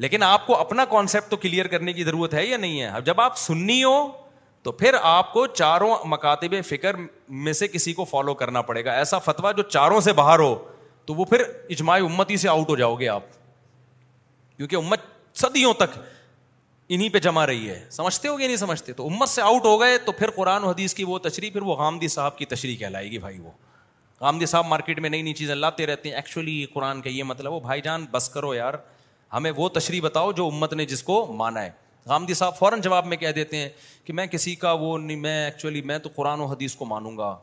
لیکن 0.00 0.22
آپ 0.22 0.46
کو 0.46 0.56
اپنا 0.60 0.84
کانسیپٹ 0.90 1.30
تو 1.30 1.36
کلیئر 1.36 1.66
کرنے 1.74 1.92
کی 1.92 2.04
ضرورت 2.04 2.34
ہے 2.34 2.44
یا 2.46 2.56
نہیں 2.56 2.80
ہے 2.80 2.86
اب 2.86 3.04
جب 3.06 3.20
آپ 3.20 3.38
سننی 3.38 3.82
ہو 3.84 4.06
تو 4.62 4.72
پھر 4.72 4.96
آپ 5.02 5.32
کو 5.32 5.46
چاروں 5.46 5.94
مکاتب 6.08 6.54
فکر 6.68 6.94
میں 7.46 7.52
سے 7.52 7.68
کسی 7.68 7.92
کو 7.92 8.04
فالو 8.10 8.34
کرنا 8.42 8.62
پڑے 8.72 8.84
گا 8.84 8.92
ایسا 8.92 9.18
فتویٰ 9.18 9.52
جو 9.56 9.62
چاروں 9.62 10.00
سے 10.00 10.12
باہر 10.20 10.38
ہو 10.38 10.54
تو 11.06 11.14
وہ 11.14 11.24
پھر 11.24 11.42
اجماع 11.70 11.98
امتی 12.04 12.36
سے 12.44 12.48
آؤٹ 12.48 12.68
ہو 12.70 12.76
جاؤ 12.76 12.94
گے 12.96 13.08
آپ 13.08 13.22
کیونکہ 14.56 14.76
امت 14.76 15.00
صدیوں 15.40 15.72
تک 15.74 15.98
انہیں 16.94 17.08
پہ 17.08 17.18
جمع 17.24 17.44
رہی 17.46 17.68
ہے 17.68 17.82
سمجھتے 17.90 18.28
ہو 18.28 18.38
گیا 18.38 18.46
نہیں 18.46 18.56
سمجھتے 18.56 18.92
تو 18.92 19.06
امت 19.08 19.28
سے 19.28 19.42
آؤٹ 19.42 19.64
ہو 19.64 19.80
گئے 19.80 19.98
تو 20.06 20.12
پھر 20.12 20.30
قرآن 20.36 20.64
و 20.64 20.68
حدیث 20.70 20.94
کی 20.94 21.04
وہ 21.04 21.18
تشریح 21.28 21.50
پھر 21.52 21.62
وہ 21.68 21.76
غامدی 21.76 22.08
صاحب 22.14 22.38
کی 22.38 22.44
تشریح 22.46 22.76
کہلائے 22.78 23.10
گی 23.10 23.18
بھائی 23.18 23.38
وہ 23.40 23.50
غامدی 24.20 24.46
صاحب 24.46 24.66
مارکیٹ 24.66 24.98
میں 25.00 25.10
نئی 25.10 25.22
نئی 25.22 25.34
چیزیں 25.34 25.54
لاتے 25.54 25.86
رہتے 25.86 26.08
ہیں 26.08 26.16
ایکچولی 26.16 26.64
قرآن 26.74 27.00
کا 27.02 27.10
یہ 27.10 27.22
مطلب 27.30 27.52
وہ 27.52 27.60
بھائی 27.60 27.80
جان 27.84 28.04
بس 28.10 28.28
کرو 28.34 28.54
یار 28.54 28.74
ہمیں 29.32 29.50
وہ 29.56 29.68
تشریح 29.78 30.00
بتاؤ 30.02 30.32
جو 30.40 30.46
امت 30.46 30.72
نے 30.74 30.84
جس 30.86 31.02
کو 31.02 31.24
مانا 31.36 31.62
ہے 31.62 31.70
غامدی 32.06 32.34
صاحب 32.34 32.58
فوراً 32.58 32.80
جواب 32.80 33.06
میں 33.06 33.16
کہہ 33.16 33.32
دیتے 33.34 33.56
ہیں 33.56 33.68
کہ 34.04 34.12
میں 34.12 34.26
کسی 34.26 34.54
کا 34.64 34.72
وہ 34.80 34.96
نہیں 34.98 35.16
میں 35.20 35.44
ایکچولی 35.44 35.82
میں 35.90 35.98
تو 35.98 36.08
قرآن 36.14 36.40
و 36.40 36.46
حدیث 36.46 36.74
کو 36.76 36.84
مانوں 36.86 37.16
گا 37.18 37.34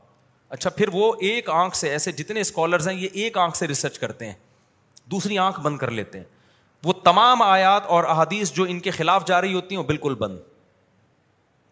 اچھا 0.50 0.70
پھر 0.76 0.90
وہ 0.94 1.12
ایک 1.30 1.50
آنکھ 1.50 1.76
سے 1.78 1.90
ایسے 1.92 2.12
جتنے 2.12 2.42
اسکالرز 2.42 2.88
ہیں 2.88 2.96
یہ 3.00 3.08
ایک 3.24 3.38
آنکھ 3.38 3.58
سے 3.58 3.68
ریسرچ 3.68 3.98
کرتے 4.00 4.26
ہیں 4.26 4.34
دوسری 5.12 5.38
آنکھ 5.38 5.60
بند 5.62 5.78
کر 5.78 5.92
لیتے 5.92 6.18
ہیں 6.18 6.26
وہ 6.84 6.94
تمام 7.04 7.42
آیات 7.42 7.86
اور 7.96 8.04
احادیث 8.10 8.52
جو 8.54 8.64
ان 8.70 8.80
کے 8.80 8.92
خلاف 8.92 9.26
جا 9.28 9.42
رہی 9.42 9.54
ہوتی 9.54 9.76
ہیں 9.76 9.82
وہ 9.82 9.88
بالکل 9.88 10.16
بند 10.20 10.38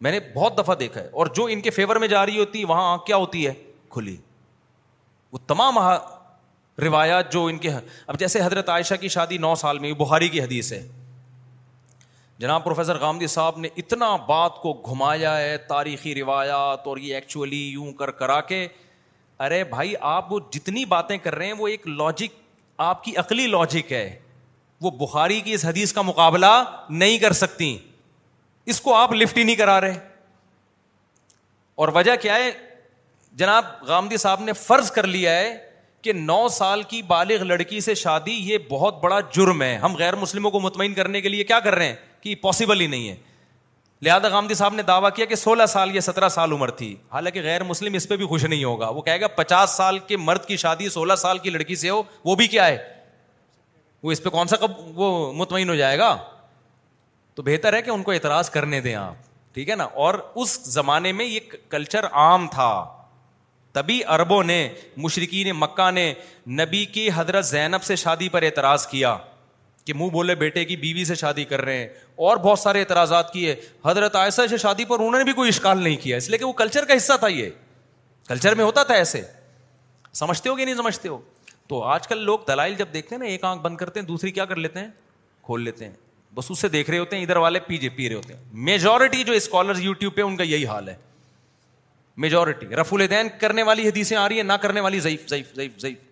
میں 0.06 0.12
نے 0.12 0.20
بہت 0.36 0.58
دفعہ 0.58 0.76
دیکھا 0.80 1.02
ہے 1.02 1.08
اور 1.22 1.26
جو 1.36 1.46
ان 1.52 1.62
کے 1.62 1.70
فیور 1.78 1.96
میں 2.02 2.08
جا 2.08 2.26
رہی 2.26 2.40
ہوتی 2.40 2.60
ہے 2.60 2.66
وہاں 2.70 2.92
آنکھ 2.92 3.06
کیا 3.06 3.16
ہوتی 3.26 3.46
ہے 3.48 3.54
کھلی 3.92 4.16
وہ 5.32 5.38
تمام 5.48 5.78
روایات 6.84 7.32
جو 7.34 7.46
ان 7.52 7.58
کے 7.58 7.70
اب 8.08 8.20
جیسے 8.20 8.42
حضرت 8.44 8.70
عائشہ 8.70 8.96
کی 9.02 9.08
شادی 9.10 9.38
نو 9.46 9.54
سال 9.64 9.80
میں 9.80 9.94
بہاری 10.00 10.28
کی 10.30 10.42
حدیث 10.42 10.72
ہے 10.74 10.86
جناب 12.40 12.64
پروفیسر 12.64 12.98
غامدی 13.02 13.28
صاحب 13.28 13.58
نے 13.60 13.70
اتنا 13.78 14.16
بات 14.26 14.56
کو 14.62 14.74
گھمایا 14.90 15.38
ہے 15.38 15.56
تاریخی 15.68 16.14
روایات 16.16 16.86
اور 16.88 16.98
یہ 16.98 17.16
ایکچولی 17.16 17.62
یوں 17.68 17.92
کر 18.00 18.12
کرا 18.20 18.40
کے 18.50 18.68
ارے 19.46 19.64
بھائی 19.70 19.94
آپ 20.10 20.32
وہ 20.34 20.40
جتنی 20.52 20.84
باتیں 20.92 21.18
کر 21.24 21.36
رہے 21.36 21.46
ہیں 21.46 21.54
وہ 21.58 21.68
ایک 21.68 21.88
لاجک 21.88 22.36
آپ 22.90 23.04
کی 23.04 23.16
عقلی 23.18 23.48
لاجک 23.48 23.92
ہے 23.92 24.08
وہ 24.82 24.92
بخاری 25.00 25.40
کی 25.42 25.54
اس 25.54 25.66
حدیث 25.66 25.94
کا 25.94 26.02
مقابلہ 26.02 26.46
نہیں 26.90 27.18
کر 27.20 27.34
سکتی 27.42 27.76
اس 28.74 28.82
کو 28.82 28.94
آپ 28.96 29.14
لفٹ 29.14 29.38
ہی 29.38 29.44
نہیں 29.44 29.56
کرا 29.56 29.80
رہے 29.82 29.98
اور 31.84 31.88
وجہ 31.96 32.16
کیا 32.22 32.36
ہے 32.36 32.52
جناب 33.38 33.66
غامدی 33.88 34.18
صاحب 34.18 34.44
نے 34.44 34.54
فرض 34.66 34.92
کر 34.92 35.08
لیا 35.08 35.36
ہے 35.40 35.56
کہ 36.02 36.14
نو 36.14 36.48
سال 36.52 36.84
کی 36.90 37.02
بالغ 37.08 37.44
لڑکی 37.44 37.80
سے 37.82 37.94
شادی 38.00 38.32
یہ 38.52 38.58
بہت 38.70 39.00
بڑا 39.04 39.20
جرم 39.36 39.62
ہے 39.62 39.76
ہم 39.84 39.96
غیر 40.00 40.16
مسلموں 40.16 40.52
کو 40.52 40.60
مطمئن 40.60 40.94
کرنے 40.94 41.22
کے 41.22 41.30
لیے 41.30 41.44
کیا 41.44 41.60
کر 41.60 41.76
رہے 41.76 41.88
ہیں 41.88 41.96
کہ 42.36 42.36
پاسبل 42.42 42.82
ہی 42.82 42.88
نہیں 42.94 43.10
ہے 43.10 43.16
لہٰذا 44.06 44.70
دعویٰ 44.88 45.10
کیا 45.16 45.26
کہ 45.26 45.36
سولہ 45.36 45.66
سال 45.76 45.96
یا 45.96 46.02
سترہ 46.08 46.28
سال 46.30 46.52
عمر 46.52 46.72
تھی 46.80 46.96
حالانکہ 47.12 47.42
غیر 47.42 47.64
مسلم 47.70 47.94
اس 48.00 48.08
پہ 48.10 48.16
بھی 48.18 48.26
خوش 48.34 48.44
نہیں 48.46 48.64
ہوگا 48.64 48.88
وہ 48.98 49.02
کہے 49.02 49.22
گا 49.22 49.28
پچاس 49.36 49.76
سال 49.78 50.00
کے 50.08 50.18
مرد 50.26 50.46
کی 50.46 50.58
شادی 50.64 50.90
سولہ 50.98 51.16
سال 51.22 51.38
کی 51.46 51.50
لڑکی 51.50 51.76
سے 51.84 51.90
ہو 51.90 52.02
وہ 52.26 52.36
بھی 52.42 52.48
کیا 52.54 52.68
ہے 52.68 52.76
وہ 52.82 54.08
وہ 54.08 54.12
اس 54.12 54.24
پہ 54.24 54.30
کون 54.36 54.48
سا 54.48 54.56
کب 54.66 54.80
مطمئن 55.38 55.70
ہو 55.70 55.76
جائے 55.76 55.98
گا 56.00 56.16
تو 57.36 57.44
بہتر 57.50 57.74
ہے 57.74 57.82
کہ 57.82 57.90
ان 57.92 58.04
کو 58.04 58.12
اعتراض 58.12 58.50
کرنے 58.50 58.82
دیں 58.82 58.94
آپ 58.96 59.24
ٹھیک 59.54 59.70
ہے 59.70 59.76
نا 59.76 59.84
اور 60.06 60.14
اس 60.44 60.60
زمانے 60.74 61.12
میں 61.20 61.26
یہ 61.26 61.40
کلچر 61.70 62.06
عام 62.24 62.48
تھا 62.54 62.70
تبھی 63.74 64.02
اربوں 64.20 64.44
نے 64.44 64.60
مشرقی 65.06 65.44
نے 65.44 65.52
مکہ 65.64 65.90
نے 65.92 66.12
نبی 66.60 66.86
کی 66.98 67.10
حضرت 67.16 67.46
زینب 67.46 67.84
سے 67.90 67.96
شادی 68.04 68.30
پر 68.36 68.42
اعتراض 68.44 68.88
کیا 68.94 69.16
کہ 69.88 69.94
منہ 69.96 70.10
بولے 70.12 70.34
بیٹے 70.36 70.64
کی 70.66 70.76
بیوی 70.78 71.04
سے 71.06 71.16
شادی 71.16 71.44
کر 71.50 71.62
رہے 71.66 71.76
ہیں 71.78 71.88
اور 72.28 72.38
بہت 72.46 72.60
سارے 72.60 72.80
اعتراضات 72.82 73.32
کیے 73.34 73.54
حضرت 73.86 74.16
سے 74.36 74.58
شادی 74.58 74.86
پر 74.86 75.00
انہوں 75.00 75.18
نے 75.18 75.24
بھی 75.24 75.34
کوئی 75.34 75.50
اشکال 75.50 75.82
نہیں 75.84 75.96
کیا 76.04 76.18
اس 76.18 76.28
لیے 76.30 76.38
کہ 76.38 76.46
وہ 76.46 76.54
کلچر 76.62 76.86
کا 76.86 76.96
حصہ 76.98 77.14
تھا 77.20 77.28
یہ 77.28 77.50
کلچر 78.28 78.56
میں 78.62 78.66
ہوتا 78.66 78.82
تھا 78.90 78.94
ایسے 79.04 79.22
سمجھتے 80.22 80.50
ہو 80.50 80.56
کہ 80.56 80.66
نہیں 80.66 80.76
سمجھتے 80.76 81.10
ہو 81.10 81.20
تو 81.68 81.82
آج 81.94 82.08
کل 82.08 82.24
لوگ 82.26 82.40
دلائل 82.48 82.74
جب 82.78 82.88
دیکھتے 82.94 83.16
ہیں 83.16 83.20
نا 83.22 83.30
ایک 83.30 83.44
آنکھ 83.46 83.62
بند 83.64 83.78
کرتے 83.78 84.00
ہیں 84.00 84.08
دوسری 84.08 84.32
کیا 84.32 84.46
کر 84.52 84.56
لیتے 84.66 84.80
ہیں 84.80 84.88
کھول 85.46 85.64
لیتے 85.64 85.86
ہیں 85.88 85.92
بس 86.36 86.52
اسے 86.52 86.68
دیکھ 86.74 86.90
رہے 86.90 87.00
ہوتے 87.00 87.16
ہیں 87.16 87.24
ادھر 87.24 87.38
والے 87.44 87.60
پی 87.68 87.78
جے 87.84 87.90
پی 87.96 88.08
رہے 88.10 88.16
ہوتے 88.16 88.34
ہیں 88.34 88.40
میجورٹی 88.70 89.24
جو 89.24 89.34
اسکالر 89.34 89.80
یو 89.84 89.94
ٹیوب 90.04 90.16
پہ 90.16 90.22
ان 90.22 90.36
کا 90.38 90.44
یہی 90.52 90.66
حال 90.66 90.90
ہے 90.90 90.96
میجورٹی 92.26 92.68
رف 92.82 92.94
دین 93.10 93.28
کرنے 93.40 93.64
والی 93.70 93.88
حدیثیں 93.88 94.16
آ 94.18 94.28
رہی 94.28 94.36
ہیں 94.38 94.44
نہ 94.44 94.54
کرنے 94.62 94.80
والی 94.88 95.00
ضعیف 95.08 95.28
ضعیف 95.30 95.56
ضعیف 95.56 95.80
ضعیف 95.82 96.07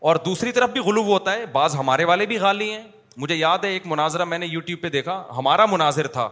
اور 0.00 0.16
دوسری 0.24 0.52
طرف 0.52 0.70
بھی 0.70 0.80
غلوب 0.80 1.06
ہوتا 1.06 1.32
ہے 1.34 1.46
بعض 1.52 1.74
ہمارے 1.76 2.04
والے 2.08 2.26
بھی 2.26 2.36
غالی 2.38 2.70
ہیں 2.72 2.82
مجھے 3.16 3.34
یاد 3.36 3.64
ہے 3.64 3.68
ایک 3.72 3.86
مناظرہ 3.86 4.24
میں 4.24 4.38
نے 4.38 4.46
یو 4.46 4.60
ٹیوب 4.66 4.80
پہ 4.82 4.88
دیکھا 4.90 5.22
ہمارا 5.36 5.66
مناظر 5.66 6.06
تھا 6.16 6.28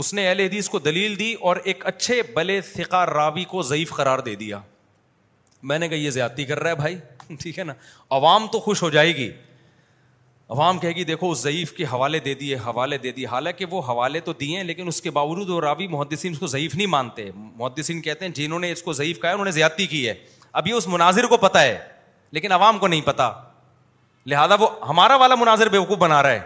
اس 0.00 0.12
نے 0.14 0.26
اہل 0.28 0.40
حدیث 0.40 0.68
کو 0.68 0.78
دلیل 0.78 1.18
دی 1.18 1.32
اور 1.50 1.56
ایک 1.64 1.86
اچھے 1.86 2.20
بلے 2.34 2.60
فقہ 2.74 3.04
راوی 3.14 3.44
کو 3.52 3.62
ضعیف 3.68 3.92
قرار 3.92 4.18
دے 4.26 4.34
دیا 4.42 4.58
میں 5.70 5.78
نے 5.78 5.88
کہا 5.88 5.96
یہ 5.98 6.10
زیادتی 6.10 6.44
کر 6.44 6.58
رہا 6.62 6.70
ہے 6.70 6.74
بھائی 6.74 6.96
ٹھیک 7.40 7.58
ہے 7.58 7.64
نا 7.64 7.72
عوام 8.16 8.46
تو 8.52 8.60
خوش 8.60 8.82
ہو 8.82 8.90
جائے 8.90 9.14
گی 9.16 9.30
عوام 10.50 10.78
کہے 10.78 10.90
گی 10.94 11.04
دیکھو 11.04 11.30
اس 11.30 11.40
ضعیف 11.42 11.72
کے 11.72 11.84
حوالے 11.92 12.18
دے 12.20 12.34
دیے 12.34 12.56
حوالے 12.66 12.98
دے 12.98 13.10
دیے 13.16 13.26
حالانکہ 13.32 13.64
وہ 13.70 13.80
حوالے 13.88 14.20
تو 14.20 14.32
دیے 14.40 14.62
لیکن 14.62 14.88
اس 14.88 15.00
کے 15.02 15.10
باوجود 15.18 15.50
وہ 15.50 15.60
راوی 15.60 15.86
محدثین 15.88 16.32
اس 16.32 16.38
کو 16.38 16.46
ضعیف 16.46 16.74
نہیں 16.74 16.86
مانتے 16.94 17.30
محدثین 17.34 18.00
کہتے 18.02 18.24
ہیں 18.24 18.32
جنہوں 18.34 18.58
نے 18.60 18.70
اس 18.72 18.82
کو 18.82 18.92
ضعیف 18.92 19.20
کہا 19.20 19.30
انہوں 19.32 19.44
نے 19.44 19.50
زیادتی 19.60 19.86
کی 19.86 20.06
ہے 20.08 20.14
اب 20.60 20.66
یہ 20.66 20.74
اس 20.74 20.86
مناظر 20.88 21.26
کو 21.26 21.36
پتہ 21.46 21.58
ہے 21.58 21.78
لیکن 22.32 22.52
عوام 22.52 22.78
کو 22.78 22.86
نہیں 22.86 23.00
پتا 23.04 23.30
لہٰذا 24.30 24.54
وہ 24.60 24.68
ہمارا 24.88 25.16
والا 25.20 25.34
مناظر 25.38 25.68
بے 25.68 25.78
وقوف 25.78 25.98
بنا 25.98 26.22
رہا 26.22 26.30
ہے 26.32 26.40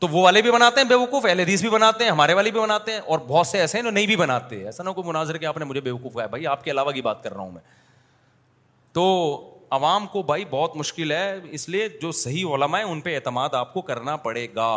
تو 0.00 0.08
وہ 0.10 0.22
والے 0.22 0.42
بھی 0.42 0.50
بناتے 0.50 0.80
ہیں 0.80 0.88
بے 0.88 0.94
وقوف 0.94 1.24
حدیث 1.26 1.60
بھی 1.60 1.70
بناتے 1.70 2.04
ہیں 2.04 2.10
ہمارے 2.10 2.34
والے 2.34 2.50
بھی 2.50 2.60
بناتے 2.60 2.92
ہیں 2.92 3.00
اور 3.14 3.18
بہت 3.28 3.46
سے 3.46 3.60
ایسے 3.60 3.78
ہیں 3.78 3.84
جو 3.84 3.90
نہیں 3.90 4.06
بھی 4.06 4.16
بناتے 4.16 4.64
ایسا 4.66 4.82
نہ 4.82 4.90
کوئی 4.98 5.08
مناظر 5.08 5.36
کہ 5.38 5.46
آپ 5.46 5.56
نے 5.58 5.64
مجھے 5.64 5.80
بے 5.80 5.90
وقوف 5.90 6.18
ہے 6.20 6.46
آپ 6.48 6.64
کے 6.64 6.70
علاوہ 6.70 6.90
کی 6.92 7.02
بات 7.08 7.22
کر 7.22 7.34
رہا 7.34 7.40
ہوں 7.42 7.50
میں 7.52 7.60
تو 8.92 9.04
عوام 9.78 10.06
کو 10.12 10.22
بھائی 10.30 10.44
بہت 10.50 10.76
مشکل 10.76 11.12
ہے 11.12 11.34
اس 11.58 11.68
لیے 11.68 11.88
جو 12.02 12.12
صحیح 12.22 12.54
علما 12.54 12.78
ہے 12.78 12.82
ان 12.82 13.00
پہ 13.00 13.14
اعتماد 13.14 13.54
آپ 13.54 13.72
کو 13.74 13.80
کرنا 13.90 14.16
پڑے 14.24 14.46
گا 14.54 14.70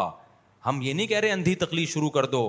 ہم 0.66 0.82
یہ 0.82 0.94
نہیں 0.94 1.08
کہہ 1.08 1.20
رہے 1.20 1.32
اندھی 1.32 1.56
تکلیف 1.64 1.94
شروع 1.94 2.10
کر 2.18 2.26
دو 2.36 2.44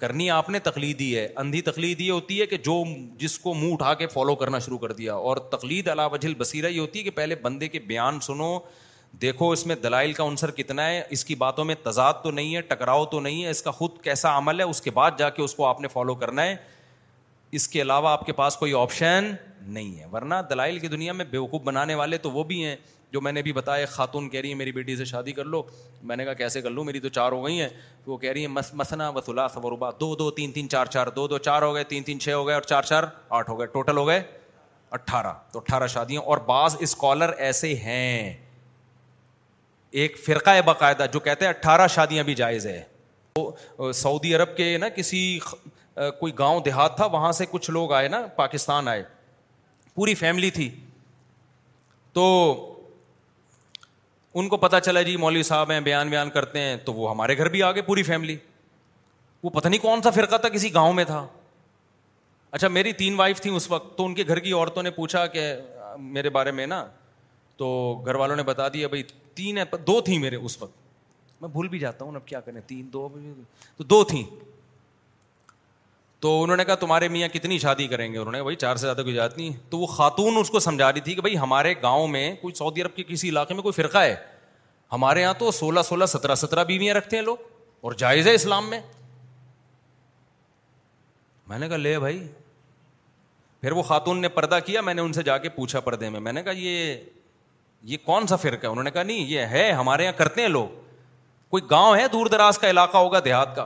کرنی 0.00 0.28
آپ 0.30 0.48
نے 0.50 0.58
تقلیدی 0.70 1.16
ہے 1.18 1.26
اندھی 1.42 1.60
تکلید 1.68 2.00
یہ 2.00 2.10
ہوتی 2.12 2.40
ہے 2.40 2.46
کہ 2.46 2.56
جو 2.64 2.82
جس 3.18 3.38
کو 3.38 3.54
منہ 3.54 3.72
اٹھا 3.72 3.92
کے 4.02 4.06
فالو 4.12 4.34
کرنا 4.42 4.58
شروع 4.66 4.78
کر 4.78 4.92
دیا 5.00 5.14
اور 5.30 5.36
تقلید 5.54 5.88
علا 5.88 6.06
وجل 6.12 6.34
بصیرہ 6.38 6.66
یہ 6.68 6.80
ہوتی 6.80 6.98
ہے 6.98 7.04
کہ 7.04 7.10
پہلے 7.16 7.34
بندے 7.42 7.68
کے 7.68 7.78
بیان 7.88 8.20
سنو 8.26 8.58
دیکھو 9.22 9.50
اس 9.50 9.64
میں 9.66 9.76
دلائل 9.82 10.12
کا 10.12 10.24
عنصر 10.28 10.50
کتنا 10.56 10.86
ہے 10.88 11.02
اس 11.16 11.24
کی 11.24 11.34
باتوں 11.42 11.64
میں 11.64 11.74
تضاد 11.82 12.14
تو 12.22 12.30
نہیں 12.30 12.54
ہے 12.56 12.60
ٹکراؤ 12.72 13.04
تو 13.14 13.20
نہیں 13.26 13.42
ہے 13.44 13.50
اس 13.50 13.62
کا 13.62 13.70
خود 13.78 13.90
کیسا 14.04 14.36
عمل 14.38 14.60
ہے 14.60 14.64
اس 14.72 14.80
کے 14.82 14.90
بعد 14.98 15.18
جا 15.18 15.28
کے 15.38 15.42
اس 15.42 15.54
کو 15.54 15.66
آپ 15.66 15.80
نے 15.80 15.88
فالو 15.92 16.14
کرنا 16.24 16.42
ہے 16.46 16.56
اس 17.58 17.68
کے 17.68 17.80
علاوہ 17.82 18.08
آپ 18.08 18.26
کے 18.26 18.32
پاس 18.40 18.56
کوئی 18.56 18.72
آپشن 18.80 19.30
نہیں 19.76 19.98
ہے 20.00 20.06
ورنہ 20.12 20.34
دلائل 20.50 20.78
کی 20.78 20.88
دنیا 20.88 21.12
میں 21.20 21.24
بیوقوف 21.30 21.62
بنانے 21.64 21.94
والے 22.00 22.18
تو 22.26 22.30
وہ 22.30 22.44
بھی 22.50 22.64
ہیں 22.64 22.76
جو 23.12 23.20
میں 23.20 23.32
نے 23.32 23.42
بھی 23.42 23.52
بتایا 23.52 23.86
خاتون 23.90 24.28
کہہ 24.30 24.40
رہی 24.40 24.48
ہے 24.50 24.54
میری 24.54 24.72
بیٹی 24.72 24.96
سے 24.96 25.04
شادی 25.04 25.32
کر 25.32 25.44
لو 25.44 25.62
میں 26.02 26.16
نے 26.16 26.24
کہا 26.24 26.32
کیسے 26.40 26.60
کر 26.62 26.70
لوں 26.70 26.84
میری 26.84 27.00
تو 27.00 27.08
چار 27.08 27.32
ہو 27.32 27.44
گئی 27.44 27.60
ہیں 27.60 27.68
تو 28.04 28.12
وہ 28.12 28.16
کہہ 28.18 28.30
رہی 28.32 28.40
ہیں 28.46 28.52
مسنا 28.72 29.10
دو 29.16 29.34
دو 29.60 29.90
دو 29.98 30.14
دو 30.14 30.30
تین 30.30 30.52
تین 30.52 30.52
تین 30.54 30.54
تین 30.54 30.68
چار 30.68 30.86
چار 31.08 31.38
چار 31.42 31.62
ہو 31.62 31.68
ہو 31.68 31.74
گئے 31.74 31.84
چھ 32.18 32.44
گئے 32.46 32.54
اور 32.54 32.62
چار 32.62 32.82
چار 32.82 33.04
آٹھ 33.38 33.50
ہو 33.50 33.58
گئے 33.58 33.66
ٹوٹل 33.76 33.96
ہو 33.96 34.06
گئے 34.06 34.22
اٹھارہ 34.98 35.32
اٹھارہ 35.54 35.86
تو 35.86 35.86
شادیاں 35.94 36.22
اور 36.22 36.38
بعض 36.46 36.76
اسکالر 36.80 37.30
ایسے 37.48 37.74
ہیں 37.84 38.32
ایک 40.00 40.18
فرقہ 40.24 40.50
ہے 40.50 40.62
باقاعدہ 40.62 41.06
جو 41.12 41.20
کہتے 41.20 41.44
ہیں 41.44 41.52
اٹھارہ 41.52 41.86
شادیاں 41.94 42.24
بھی 42.24 42.34
جائز 42.34 42.66
ہے 42.66 42.82
سعودی 43.94 44.34
عرب 44.34 44.56
کے 44.56 44.76
نا 44.80 44.88
کسی 44.96 45.20
کوئی 46.18 46.32
گاؤں 46.38 46.60
دیہات 46.64 46.96
تھا 46.96 47.06
وہاں 47.12 47.32
سے 47.32 47.44
کچھ 47.50 47.70
لوگ 47.70 47.92
آئے 47.92 48.08
نا 48.08 48.26
پاکستان 48.36 48.88
آئے 48.88 49.02
پوری 49.94 50.14
فیملی 50.14 50.50
تھی 50.58 50.68
تو 52.12 52.67
ان 54.36 54.48
کو 54.48 54.56
پتا 54.56 54.80
چلا 54.80 55.02
جی 55.02 55.16
مولوی 55.16 55.42
صاحب 55.42 55.70
ہیں 55.70 55.80
بیان 55.80 56.10
بیان 56.10 56.30
کرتے 56.30 56.60
ہیں 56.60 56.76
تو 56.84 56.92
وہ 56.94 57.10
ہمارے 57.10 57.36
گھر 57.38 57.48
بھی 57.48 57.62
آ 57.62 57.70
گئے 57.72 57.82
پوری 57.82 58.02
فیملی 58.02 58.36
وہ 59.42 59.50
پتہ 59.50 59.68
نہیں 59.68 59.80
کون 59.82 60.02
سا 60.02 60.10
فرقہ 60.10 60.36
تھا 60.40 60.48
کسی 60.48 60.72
گاؤں 60.74 60.92
میں 60.92 61.04
تھا 61.04 61.26
اچھا 62.50 62.68
میری 62.68 62.92
تین 63.02 63.14
وائف 63.14 63.40
تھیں 63.40 63.52
اس 63.52 63.70
وقت 63.70 63.96
تو 63.98 64.04
ان 64.06 64.14
کے 64.14 64.24
گھر 64.28 64.38
کی 64.40 64.52
عورتوں 64.52 64.82
نے 64.82 64.90
پوچھا 64.90 65.26
کہ 65.26 65.52
میرے 65.98 66.30
بارے 66.30 66.50
میں 66.60 66.66
نا 66.66 66.84
تو 67.56 67.70
گھر 68.06 68.14
والوں 68.14 68.36
نے 68.36 68.42
بتا 68.42 68.68
دیا 68.74 68.88
بھائی 68.88 69.02
تین 69.34 69.58
ہے 69.58 69.62
دو 69.86 70.00
تھیں 70.04 70.18
میرے 70.18 70.36
اس 70.36 70.60
وقت 70.62 70.86
میں 71.40 71.48
بھول 71.48 71.68
بھی 71.68 71.78
جاتا 71.78 72.04
ہوں 72.04 72.14
اب 72.16 72.26
کیا 72.26 72.40
کریں 72.40 72.60
تین 72.66 72.88
دو 72.92 73.08
تو 73.76 73.84
دو 73.84 74.02
تھیں 74.08 74.22
تو 76.20 76.40
انہوں 76.42 76.56
نے 76.56 76.64
کہا 76.64 76.74
تمہارے 76.74 77.08
میاں 77.08 77.28
کتنی 77.32 77.58
شادی 77.58 77.86
کریں 77.88 78.12
گے 78.12 78.18
انہوں 78.18 78.32
نے 78.32 78.42
بھائی 78.42 78.56
چار 78.56 78.76
سے 78.76 78.80
زیادہ 78.86 79.02
کوئی 79.02 79.14
جات 79.14 79.36
نہیں 79.36 79.52
تو 79.70 79.78
وہ 79.78 79.86
خاتون 79.86 80.36
اس 80.38 80.50
کو 80.50 80.58
سمجھا 80.60 80.92
رہی 80.92 81.00
تھی 81.00 81.14
کہ 81.14 81.20
بھائی 81.20 81.36
ہمارے 81.38 81.74
گاؤں 81.82 82.08
میں 82.14 82.34
کوئی 82.40 82.54
سعودی 82.54 82.82
عرب 82.82 82.96
کے 82.96 83.02
کسی 83.08 83.28
علاقے 83.28 83.54
میں 83.54 83.62
کوئی 83.62 83.72
فرقہ 83.72 83.98
ہے 84.02 84.16
ہمارے 84.92 85.20
یہاں 85.22 85.34
تو 85.38 85.50
سولہ 85.50 85.80
سولہ 85.88 86.04
سترہ 86.08 86.34
سترہ 86.34 86.64
بیویاں 86.64 86.94
رکھتے 86.94 87.16
ہیں 87.16 87.22
لوگ 87.24 87.36
اور 87.84 87.92
جائز 87.98 88.26
ہے 88.28 88.34
اسلام 88.34 88.70
میں 91.48 91.58
نے 91.58 91.68
کہا 91.68 91.76
لے 91.76 91.98
بھائی 91.98 92.26
پھر 93.60 93.72
وہ 93.72 93.82
خاتون 93.82 94.20
نے 94.22 94.28
پردہ 94.28 94.58
کیا 94.64 94.80
میں 94.80 94.94
نے 94.94 95.02
ان 95.02 95.12
سے 95.12 95.22
جا 95.22 95.36
کے 95.38 95.48
پوچھا 95.54 95.80
پردے 95.80 96.08
میں 96.10 96.20
میں 96.20 96.32
نے 96.32 96.42
کہا 96.42 96.52
یہ 96.56 96.94
یہ 97.92 97.96
کون 98.04 98.26
سا 98.26 98.36
فرقہ 98.36 98.66
ہے 98.66 98.70
انہوں 98.70 98.84
نے 98.84 98.90
کہا 98.90 99.02
نہیں 99.02 99.24
یہ 99.30 99.40
ہے 99.52 99.70
ہمارے 99.72 100.04
یہاں 100.04 100.18
کرتے 100.18 100.40
ہیں 100.40 100.48
لوگ 100.48 100.66
کوئی 101.50 101.62
گاؤں 101.70 101.96
ہے 101.96 102.06
دور 102.12 102.26
دراز 102.32 102.58
کا 102.58 102.70
علاقہ 102.70 102.96
ہوگا 102.96 103.18
دیہات 103.24 103.54
کا 103.56 103.64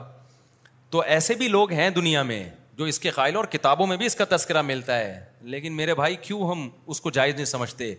تو 0.93 1.01
ایسے 1.15 1.35
بھی 1.35 1.47
لوگ 1.49 1.71
ہیں 1.73 1.89
دنیا 1.91 2.23
میں 2.31 2.43
جو 2.79 2.85
اس 2.85 2.99
کے 3.01 3.11
قائل 3.17 3.37
اور 3.37 3.45
کتابوں 3.53 3.87
میں 3.87 3.97
بھی 3.97 4.07
اس 4.07 4.15
کا 4.17 4.25
تذکرہ 4.31 4.63
ملتا 4.63 4.99
ہے 4.99 5.19
لیکن 5.53 5.73
میرے 5.77 5.95
بھائی 5.95 6.17
کیوں 6.23 6.49
ہم 6.51 6.69
اس 6.93 7.01
کو 7.01 7.11
جائز 7.19 7.35
نہیں 7.35 7.45
سمجھتے 7.53 7.91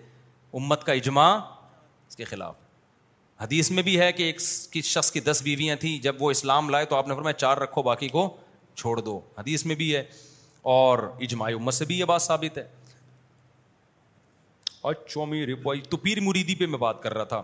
امت 0.59 0.83
کا 0.83 0.93
اجماع 0.93 1.29
اس 1.37 2.15
کے 2.15 2.23
خلاف 2.23 2.55
حدیث 3.41 3.71
میں 3.77 3.83
بھی 3.83 3.99
ہے 3.99 4.11
کہ 4.13 4.23
ایک 4.23 4.41
شخص 4.85 5.11
کی 5.11 5.19
دس 5.29 5.41
بیویاں 5.43 5.75
تھیں 5.81 5.97
جب 6.03 6.21
وہ 6.21 6.29
اسلام 6.31 6.69
لائے 6.69 6.85
تو 6.91 6.95
آپ 6.95 7.07
نے 7.07 7.15
فرمایا 7.15 7.33
چار 7.37 7.57
رکھو 7.61 7.83
باقی 7.83 8.07
کو 8.09 8.27
چھوڑ 8.75 8.99
دو 8.99 9.19
حدیث 9.37 9.65
میں 9.71 9.75
بھی 9.75 9.95
ہے 9.95 10.03
اور 10.75 10.99
اجماع 11.27 11.49
امت 11.55 11.73
سے 11.73 11.85
بھی 11.85 11.97
یہ 11.99 12.05
بات 12.13 12.21
ثابت 12.21 12.57
ہے 12.57 12.63
تو 15.89 15.97
پیر 16.05 16.21
مریدی 16.27 16.55
پہ 16.59 16.65
میں 16.75 16.79
بات 16.85 17.01
کر 17.03 17.13
رہا 17.13 17.23
تھا 17.33 17.41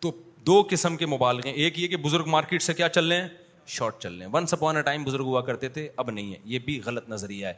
تو 0.00 0.10
دو 0.46 0.62
قسم 0.70 0.96
کے 0.96 1.06
مبالغے 1.06 1.50
ایک 1.50 1.78
یہ 1.78 1.88
کہ 1.88 1.96
بزرگ 2.08 2.26
مارکیٹ 2.30 2.62
سے 2.62 2.74
کیا 2.74 2.88
چل 2.88 3.12
رہے 3.12 3.20
ہیں 3.22 3.28
شارٹ 3.66 3.98
چل 4.02 4.14
رہے 4.18 4.24
ہیں 4.26 4.72
اے 4.76 4.82
ٹائم 4.82 5.04
بزرگ 5.04 5.24
ہوا 5.26 5.40
کرتے 5.42 5.68
تھے 5.76 5.88
اب 5.96 6.10
نہیں 6.10 6.32
ہے 6.32 6.38
یہ 6.52 6.58
بھی 6.64 6.80
غلط 6.84 7.08
نظریہ 7.08 7.46
ہے 7.46 7.52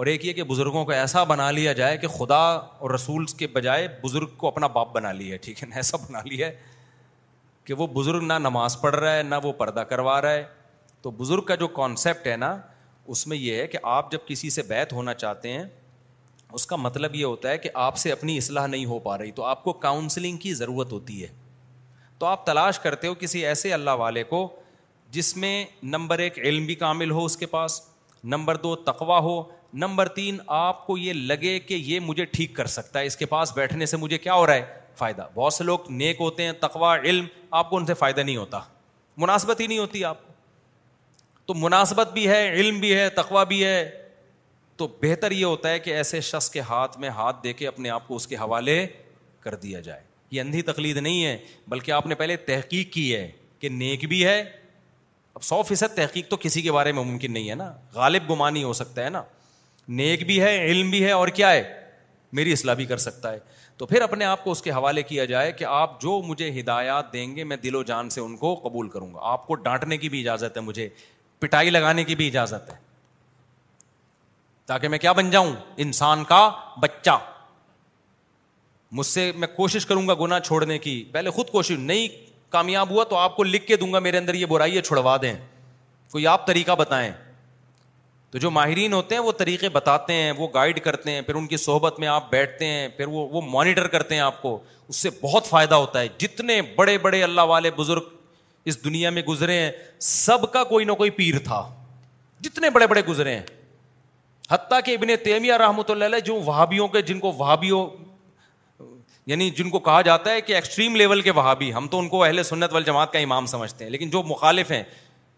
اور 0.00 0.06
ایک 0.06 0.24
یہ 0.24 0.32
کہ 0.32 0.42
بزرگوں 0.50 0.84
کو 0.84 0.92
ایسا 0.92 1.22
بنا 1.24 1.50
لیا 1.50 1.72
جائے 1.80 1.96
کہ 1.98 2.08
خدا 2.08 2.36
اور 2.36 2.90
رسول 2.90 3.24
کے 3.38 3.46
بجائے 3.54 3.88
بزرگ 4.02 4.34
کو 4.38 4.48
اپنا 4.48 4.66
باپ 4.76 4.92
بنا 4.94 5.12
لیا 5.12 5.26
ہے 5.28 5.32
ہے 5.32 5.38
ٹھیک 5.54 5.64
ایسا 5.76 5.96
بنا 6.08 6.20
لیا 6.24 6.46
ہے 6.46 6.54
کہ 7.64 7.74
وہ 7.78 7.86
بزرگ 7.94 8.22
نہ 8.26 8.32
نماز 8.42 8.80
پڑھ 8.80 8.94
رہا 8.94 9.16
ہے 9.16 9.22
نہ 9.22 9.34
وہ 9.42 9.52
پردہ 9.58 9.80
کروا 9.88 10.20
رہا 10.22 10.32
ہے 10.32 10.44
تو 11.02 11.10
بزرگ 11.18 11.42
کا 11.48 11.54
جو 11.64 11.68
کانسیپٹ 11.80 12.26
ہے 12.26 12.36
نا 12.36 12.56
اس 13.14 13.26
میں 13.26 13.36
یہ 13.36 13.60
ہے 13.60 13.66
کہ 13.66 13.78
آپ 13.92 14.10
جب 14.12 14.18
کسی 14.26 14.50
سے 14.50 14.62
بیت 14.68 14.92
ہونا 14.92 15.14
چاہتے 15.14 15.52
ہیں 15.52 15.62
اس 16.54 16.66
کا 16.66 16.76
مطلب 16.76 17.14
یہ 17.14 17.24
ہوتا 17.24 17.50
ہے 17.50 17.58
کہ 17.58 17.70
آپ 17.82 17.96
سے 17.98 18.12
اپنی 18.12 18.36
اصلاح 18.38 18.66
نہیں 18.66 18.84
ہو 18.86 18.98
پا 18.98 19.18
رہی 19.18 19.30
تو 19.32 19.44
آپ 19.44 19.62
کو 19.64 19.72
کاؤنسلنگ 19.84 20.36
کی 20.36 20.54
ضرورت 20.54 20.92
ہوتی 20.92 21.22
ہے 21.22 21.28
تو 22.18 22.26
آپ 22.26 22.46
تلاش 22.46 22.78
کرتے 22.78 23.06
ہو 23.08 23.14
کسی 23.18 23.44
ایسے 23.46 23.72
اللہ 23.72 23.90
والے 23.98 24.22
کو 24.32 24.48
جس 25.12 25.36
میں 25.36 25.64
نمبر 25.82 26.18
ایک 26.18 26.38
علم 26.38 26.66
بھی 26.66 26.74
کامل 26.82 27.10
ہو 27.10 27.24
اس 27.24 27.36
کے 27.36 27.46
پاس 27.54 27.80
نمبر 28.32 28.56
دو 28.62 28.74
تقوا 28.88 29.18
ہو 29.22 29.42
نمبر 29.82 30.08
تین 30.14 30.36
آپ 30.56 30.86
کو 30.86 30.96
یہ 30.98 31.12
لگے 31.12 31.58
کہ 31.66 31.74
یہ 31.74 32.00
مجھے 32.00 32.24
ٹھیک 32.32 32.54
کر 32.56 32.66
سکتا 32.76 33.00
ہے 33.00 33.06
اس 33.06 33.16
کے 33.16 33.26
پاس 33.26 33.52
بیٹھنے 33.56 33.86
سے 33.86 33.96
مجھے 33.96 34.18
کیا 34.18 34.34
ہو 34.34 34.46
رہا 34.46 34.54
ہے 34.54 34.78
فائدہ 34.98 35.26
بہت 35.34 35.52
سے 35.54 35.64
لوگ 35.64 35.90
نیک 35.90 36.16
ہوتے 36.20 36.44
ہیں 36.44 36.52
تقوا 36.60 36.94
علم 36.98 37.26
آپ 37.60 37.70
کو 37.70 37.76
ان 37.76 37.86
سے 37.86 37.94
فائدہ 37.98 38.20
نہیں 38.20 38.36
ہوتا 38.36 38.60
مناسبت 39.24 39.60
ہی 39.60 39.66
نہیں 39.66 39.78
ہوتی 39.78 40.04
آپ 40.04 40.18
تو 41.46 41.54
مناسبت 41.54 42.12
بھی 42.12 42.26
ہے 42.28 42.48
علم 42.52 42.78
بھی 42.80 42.94
ہے 42.94 43.08
تقوا 43.16 43.44
بھی 43.52 43.64
ہے 43.64 43.88
تو 44.76 44.88
بہتر 45.02 45.30
یہ 45.30 45.44
ہوتا 45.44 45.70
ہے 45.70 45.78
کہ 45.78 45.94
ایسے 45.94 46.20
شخص 46.28 46.50
کے 46.50 46.60
ہاتھ 46.68 46.98
میں 46.98 47.08
ہاتھ 47.16 47.42
دے 47.44 47.52
کے 47.52 47.66
اپنے 47.68 47.90
آپ 47.90 48.06
کو 48.08 48.16
اس 48.16 48.26
کے 48.26 48.36
حوالے 48.36 48.84
کر 49.40 49.54
دیا 49.62 49.80
جائے 49.80 50.02
یہ 50.30 50.40
اندھی 50.40 50.62
تقلید 50.62 50.96
نہیں 50.96 51.24
ہے 51.24 51.36
بلکہ 51.68 51.92
آپ 51.92 52.06
نے 52.06 52.14
پہلے 52.14 52.36
تحقیق 52.50 52.92
کی 52.92 53.14
ہے 53.14 53.30
کہ 53.60 53.68
نیک 53.68 54.04
بھی 54.08 54.24
ہے 54.26 54.42
سو 55.48 55.62
فیصد 55.66 55.94
تحقیق 55.96 56.28
تو 56.30 56.36
کسی 56.40 56.62
کے 56.62 56.72
بارے 56.72 56.92
میں 56.92 57.02
ممکن 57.04 57.32
نہیں 57.32 57.48
ہے 57.50 57.54
نا 57.54 57.72
غالب 57.94 58.30
گمانی 58.30 58.62
ہو 58.64 58.72
سکتا 58.72 59.04
ہے 59.04 59.08
نا 59.10 59.22
نیک 60.00 60.24
بھی 60.26 60.40
ہے 60.42 60.56
علم 60.64 60.90
بھی 60.90 61.04
ہے 61.04 61.10
اور 61.12 61.28
کیا 61.38 61.50
ہے 61.50 61.62
میری 62.38 62.52
اصلاح 62.52 62.74
بھی 62.74 62.84
کر 62.86 62.96
سکتا 63.04 63.32
ہے 63.32 63.38
تو 63.76 63.86
پھر 63.86 64.02
اپنے 64.02 64.24
آپ 64.24 64.42
کو 64.44 64.50
اس 64.50 64.62
کے 64.62 64.70
حوالے 64.72 65.02
کیا 65.02 65.24
جائے 65.24 65.52
کہ 65.52 65.64
آپ 65.68 66.00
جو 66.00 66.20
مجھے 66.26 66.50
ہدایات 66.60 67.12
دیں 67.12 67.34
گے 67.36 67.44
میں 67.52 67.56
دل 67.62 67.74
و 67.74 67.82
جان 67.90 68.10
سے 68.16 68.20
ان 68.20 68.36
کو 68.36 68.54
قبول 68.62 68.88
کروں 68.88 69.12
گا 69.14 69.20
آپ 69.32 69.46
کو 69.46 69.54
ڈانٹنے 69.68 69.96
کی 69.98 70.08
بھی 70.08 70.20
اجازت 70.20 70.56
ہے 70.56 70.62
مجھے 70.62 70.88
پٹائی 71.40 71.70
لگانے 71.70 72.04
کی 72.04 72.14
بھی 72.14 72.26
اجازت 72.28 72.70
ہے 72.72 72.76
تاکہ 74.66 74.88
میں 74.88 74.98
کیا 75.04 75.12
بن 75.12 75.30
جاؤں 75.30 75.52
انسان 75.86 76.24
کا 76.24 76.48
بچہ 76.82 77.18
مجھ 78.98 79.06
سے 79.06 79.30
میں 79.36 79.48
کوشش 79.56 79.86
کروں 79.86 80.06
گا 80.08 80.14
گنا 80.20 80.40
چھوڑنے 80.40 80.78
کی 80.78 81.02
پہلے 81.12 81.30
خود 81.30 81.50
کوشش 81.50 81.76
نہیں 81.78 82.28
کامیاب 82.52 82.90
ہوا 82.90 83.04
تو 83.10 83.16
آپ 83.16 83.36
کو 83.36 83.42
لکھ 83.44 83.66
کے 83.66 83.76
دوں 83.76 83.92
گا 83.92 83.98
میرے 84.06 84.18
اندر 84.18 84.34
یہ 84.34 84.46
برائی 84.52 84.76
ہے 84.76 84.80
چھڑوا 84.82 85.16
دیں 85.22 85.32
کوئی 86.12 86.26
آپ 86.26 86.46
طریقہ 86.46 86.72
بتائیں 86.78 87.10
تو 88.30 88.38
جو 88.38 88.50
ماہرین 88.50 88.92
ہوتے 88.92 89.14
ہیں 89.14 89.22
وہ 89.22 89.32
طریقے 89.38 89.68
بتاتے 89.76 90.12
ہیں 90.14 90.32
وہ 90.36 90.48
گائڈ 90.54 90.80
کرتے 90.84 91.10
ہیں 91.12 91.20
پھر 91.26 91.34
ان 91.34 91.46
کی 91.46 91.56
صحبت 91.56 91.98
میں 92.00 92.08
آپ 92.08 92.30
بیٹھتے 92.30 92.66
ہیں 92.66 92.86
پھر 92.96 93.06
وہ 93.14 93.26
وہ 93.30 93.40
مانیٹر 93.50 93.86
کرتے 93.94 94.14
ہیں 94.14 94.20
آپ 94.22 94.40
کو 94.42 94.58
اس 94.88 94.96
سے 94.96 95.10
بہت 95.22 95.46
فائدہ 95.46 95.74
ہوتا 95.74 96.00
ہے 96.00 96.08
جتنے 96.18 96.60
بڑے 96.76 96.96
بڑے 97.06 97.22
اللہ 97.22 97.40
والے 97.52 97.70
بزرگ 97.76 98.14
اس 98.70 98.82
دنیا 98.84 99.10
میں 99.10 99.22
گزرے 99.28 99.58
ہیں 99.60 99.70
سب 100.08 100.50
کا 100.52 100.64
کوئی 100.74 100.84
نہ 100.84 100.92
کوئی 101.02 101.10
پیر 101.18 101.38
تھا 101.44 101.62
جتنے 102.44 102.70
بڑے 102.70 102.86
بڑے 102.86 103.00
گزرے 103.08 103.34
ہیں 103.34 103.42
حتیٰ 104.50 104.80
کہ 104.84 104.94
ابن 104.94 105.14
تیمیہ 105.24 105.54
رحمۃ 105.64 105.90
اللہ 105.90 106.04
علیہ 106.04 106.20
جو 106.24 106.34
وہابیوں 106.44 106.88
کے 106.94 107.02
جن 107.10 107.18
کو 107.20 107.32
وہابیوں 107.36 107.86
یعنی 109.26 109.50
جن 109.56 109.70
کو 109.70 109.78
کہا 109.78 110.00
جاتا 110.02 110.30
ہے 110.32 110.40
کہ 110.40 110.54
ایکسٹریم 110.54 110.94
لیول 110.96 111.20
کے 111.22 111.30
وہابی 111.36 111.72
ہم 111.74 111.86
تو 111.90 111.98
ان 111.98 112.08
کو 112.08 112.22
اہل 112.24 112.42
سنت 112.42 112.72
وال 112.72 112.82
جماعت 112.82 113.12
کا 113.12 113.18
امام 113.18 113.46
سمجھتے 113.46 113.84
ہیں 113.84 113.90
لیکن 113.90 114.10
جو 114.10 114.22
مخالف 114.26 114.70
ہیں 114.72 114.82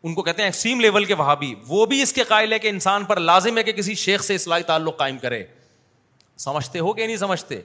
ان 0.03 0.15
کو 0.15 0.23
کہتے 0.23 0.43
ہیں 0.43 0.49
ایکسٹریم 0.49 0.81
لیول 0.81 1.05
کے 1.05 1.15
وہابی 1.15 1.53
وہ 1.69 1.85
بھی 1.87 2.01
اس 2.03 2.13
کے 2.13 2.23
قائل 2.29 2.53
ہے 2.53 2.59
کہ 2.59 2.69
انسان 2.69 3.05
پر 3.05 3.21
لازم 3.21 3.59
ہے 3.59 3.63
کہ 3.63 3.73
کسی 3.73 3.95
شیخ 3.95 4.23
سے 4.25 4.35
اصلاحی 4.35 4.63
تعلق 4.67 4.97
قائم 4.99 5.19
کرے 5.19 5.43
سمجھتے 6.45 6.79
ہو 6.79 6.93
کہ 6.93 7.07
نہیں 7.07 7.17
سمجھتے 7.17 7.61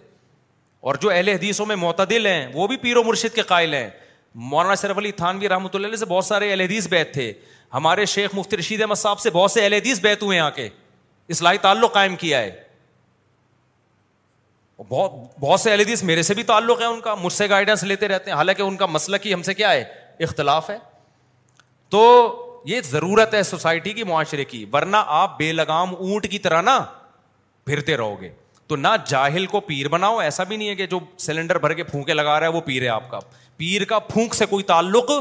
اور 0.87 0.95
جو 1.01 1.09
اہل 1.11 1.27
حدیثوں 1.29 1.65
میں 1.65 1.75
معتدل 1.75 2.25
ہیں 2.27 2.45
وہ 2.53 2.67
بھی 2.67 2.77
پیر 2.77 2.97
و 2.97 3.03
مرشد 3.03 3.35
کے 3.35 3.41
قائل 3.51 3.73
ہیں 3.73 3.89
مولانا 4.49 4.75
شرف 4.81 4.97
علی 4.97 5.11
تھانوی 5.21 5.49
رحمۃ 5.49 5.69
اللہ 5.75 5.87
علیہ 5.87 5.97
سے 5.97 6.05
بہت 6.05 6.25
سارے 6.25 6.49
اہل 6.51 6.61
حدیث 6.61 6.87
بیت 6.87 7.13
تھے 7.13 7.31
ہمارے 7.73 8.05
شیخ 8.05 8.35
مفتی 8.35 8.57
رشید 8.57 8.81
احمد 8.81 8.95
صاحب 8.95 9.19
سے 9.19 9.29
بہت 9.33 9.51
سے 9.51 9.63
اہل 9.63 9.73
حدیث 9.73 9.99
بیت 10.01 10.23
ہوئے 10.23 10.37
ہیں 10.37 10.45
آ 10.45 10.49
کے 10.55 10.67
اصلاحی 11.29 11.57
تعلق 11.61 11.93
قائم 11.93 12.15
کیا 12.15 12.39
ہے 12.41 12.51
بہت 14.89 15.11
بہت 15.39 15.59
سے 15.59 15.75
میرے 16.05 16.21
سے 16.23 16.33
بھی 16.33 16.43
تعلق 16.49 16.81
ہے 16.81 16.85
ان 16.85 16.99
کا 17.01 17.13
مجھ 17.21 17.31
سے 17.33 17.47
گائیڈنس 17.49 17.83
لیتے 17.83 18.07
رہتے 18.07 18.31
ہیں 18.31 18.37
حالانکہ 18.37 18.61
ان 18.61 18.75
کا 18.77 18.85
مسئلہ 18.85 19.17
کی 19.21 19.33
ہم 19.33 19.41
سے 19.43 19.53
کیا 19.53 19.71
ہے 19.71 19.83
اختلاف 20.23 20.69
ہے 20.69 20.77
تو 21.91 22.01
یہ 22.65 22.81
ضرورت 22.89 23.33
ہے 23.33 23.41
سوسائٹی 23.43 23.93
کی 23.93 24.03
معاشرے 24.03 24.45
کی 24.45 24.63
ورنہ 24.73 24.97
آپ 25.21 25.37
بے 25.37 25.51
لگام 25.53 25.93
اونٹ 25.95 26.27
کی 26.31 26.39
طرح 26.39 26.61
نہ 26.61 26.79
پھرتے 27.65 27.97
رہو 27.97 28.21
گے 28.21 28.29
تو 28.67 28.75
نہ 28.75 28.87
جاہل 29.07 29.45
کو 29.47 29.59
پیر 29.67 29.87
بناؤ 29.89 30.17
ایسا 30.19 30.43
بھی 30.43 30.55
نہیں 30.57 30.69
ہے 30.69 30.75
کہ 30.75 30.85
جو 30.93 30.99
سلنڈر 31.25 31.57
بھر 31.59 31.73
کے 31.73 31.83
پھونکے 31.83 32.13
لگا 32.13 32.39
رہا 32.39 32.47
ہے 32.47 32.51
وہ 32.51 32.61
پیر 32.65 32.81
ہے 32.83 32.87
آپ 32.89 33.09
کا 33.11 33.19
پیر 33.57 33.83
کا 33.89 33.99
پھونک 34.09 34.33
سے 34.35 34.45
کوئی 34.49 34.63
تعلق 34.63 35.11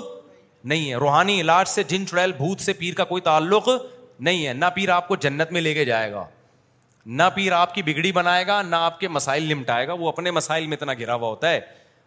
نہیں 0.65 0.89
ہے 0.91 0.95
روحانی 1.01 1.41
علاج 1.41 1.69
سے 1.69 1.83
جن 1.89 2.07
چڑیل 2.07 2.33
بھوت 2.37 2.61
سے 2.61 2.73
پیر 2.79 2.95
کا 2.95 3.05
کوئی 3.15 3.23
تعلق 3.23 3.69
نہیں 4.19 4.47
ہے 4.47 4.53
نہ 4.53 4.65
پیر 4.75 4.89
آپ 4.91 5.09
کو 5.09 5.17
جنت 5.25 5.53
میں 5.53 5.61
لے 5.61 5.75
کے 5.75 5.85
جائے 5.85 6.11
گا 6.13 6.25
نہ 7.07 7.23
پیر 7.35 7.53
آپ 7.53 7.75
کی 7.75 7.83
بگڑی 7.83 8.11
بنائے 8.13 8.47
گا 8.47 8.61
نہ 8.63 8.77
آپ 8.85 8.99
کے 9.01 9.09
مسائل 9.09 9.45
نمٹائے 9.53 9.87
گا 9.89 9.93
وہ 9.99 10.09
اپنے 10.09 10.31
مسائل 10.31 10.67
میں 10.67 10.77
اتنا 10.77 10.93
گرا 11.01 11.15
ہوا 11.15 11.29
ہوتا 11.29 11.51
ہے 11.51 11.61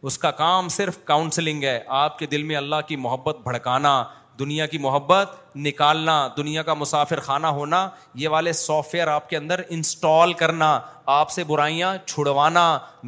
اس 0.10 0.18
کا 0.18 0.32
کام 0.32 0.68
صرف 0.70 0.98
کاؤنسلنگ 1.06 1.64
ہے 1.64 1.80
آپ 2.04 2.18
کے 2.20 2.26
دل 2.32 2.44
میں 2.44 2.56
اللہ 2.56 2.76
کی 2.88 2.96
محبت 3.06 3.38
بھڑکانا 3.44 4.04
دنیا 4.40 4.66
کی 4.68 4.78
محبت 4.78 5.36
نکالنا 5.66 6.14
دنیا 6.38 6.64
کا 6.64 6.74
مسافر 6.74 7.20
خانہ 7.20 7.48
ہونا 7.58 7.88
یہ 8.16 8.28
والے 8.34 8.54
سافٹ 8.54 8.94
ویئر 8.94 9.08
آپ 9.08 9.30
کے 9.30 9.38
اندر 9.38 9.62
انسٹال 9.70 10.34
کرنا 10.42 10.80
آپ 11.18 11.32
سے 11.32 11.44
برائیاں 11.48 11.96
چھڑوانا 12.06 12.68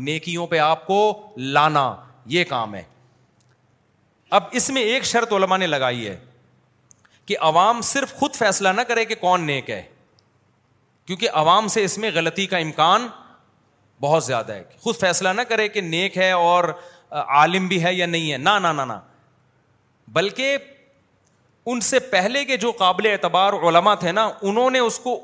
نیکیوں 0.09 0.47
پہ 0.47 0.57
آپ 0.59 0.85
کو 0.87 0.97
لانا 1.37 1.93
یہ 2.37 2.43
کام 2.49 2.75
ہے 2.75 2.83
اب 4.39 4.43
اس 4.59 4.69
میں 4.69 4.81
ایک 4.81 5.05
شرط 5.05 5.33
علما 5.33 5.57
نے 5.57 5.67
لگائی 5.67 6.07
ہے 6.07 6.17
کہ 7.27 7.35
عوام 7.51 7.81
صرف 7.83 8.13
خود 8.19 8.35
فیصلہ 8.35 8.69
نہ 8.75 8.81
کرے 8.87 9.05
کہ 9.05 9.15
کون 9.21 9.45
نیک 9.47 9.69
ہے 9.69 9.81
کیونکہ 11.11 11.29
عوام 11.39 11.67
سے 11.67 11.83
اس 11.83 11.97
میں 11.97 12.09
غلطی 12.13 12.45
کا 12.47 12.57
امکان 12.57 13.05
بہت 14.01 14.23
زیادہ 14.23 14.53
ہے 14.53 14.63
خود 14.81 14.95
فیصلہ 14.99 15.29
نہ 15.35 15.41
کرے 15.49 15.67
کہ 15.69 15.81
نیک 15.81 16.17
ہے 16.17 16.29
اور 16.31 16.63
عالم 17.23 17.67
بھی 17.67 17.81
ہے 17.83 17.93
یا 17.93 18.05
نہیں 18.05 18.31
ہے 18.31 18.37
نہ 18.37 18.93
بلکہ 20.13 20.57
ان 21.71 21.79
سے 21.89 21.99
پہلے 22.13 22.43
کے 22.45 22.57
جو 22.57 22.71
قابل 22.79 23.05
اعتبار 23.05 23.53
علما 23.67 23.93
تھے 24.03 24.11
نا 24.11 24.25
انہوں 24.41 24.69
نے 24.75 24.79
اس 24.79 24.99
کو 24.99 25.19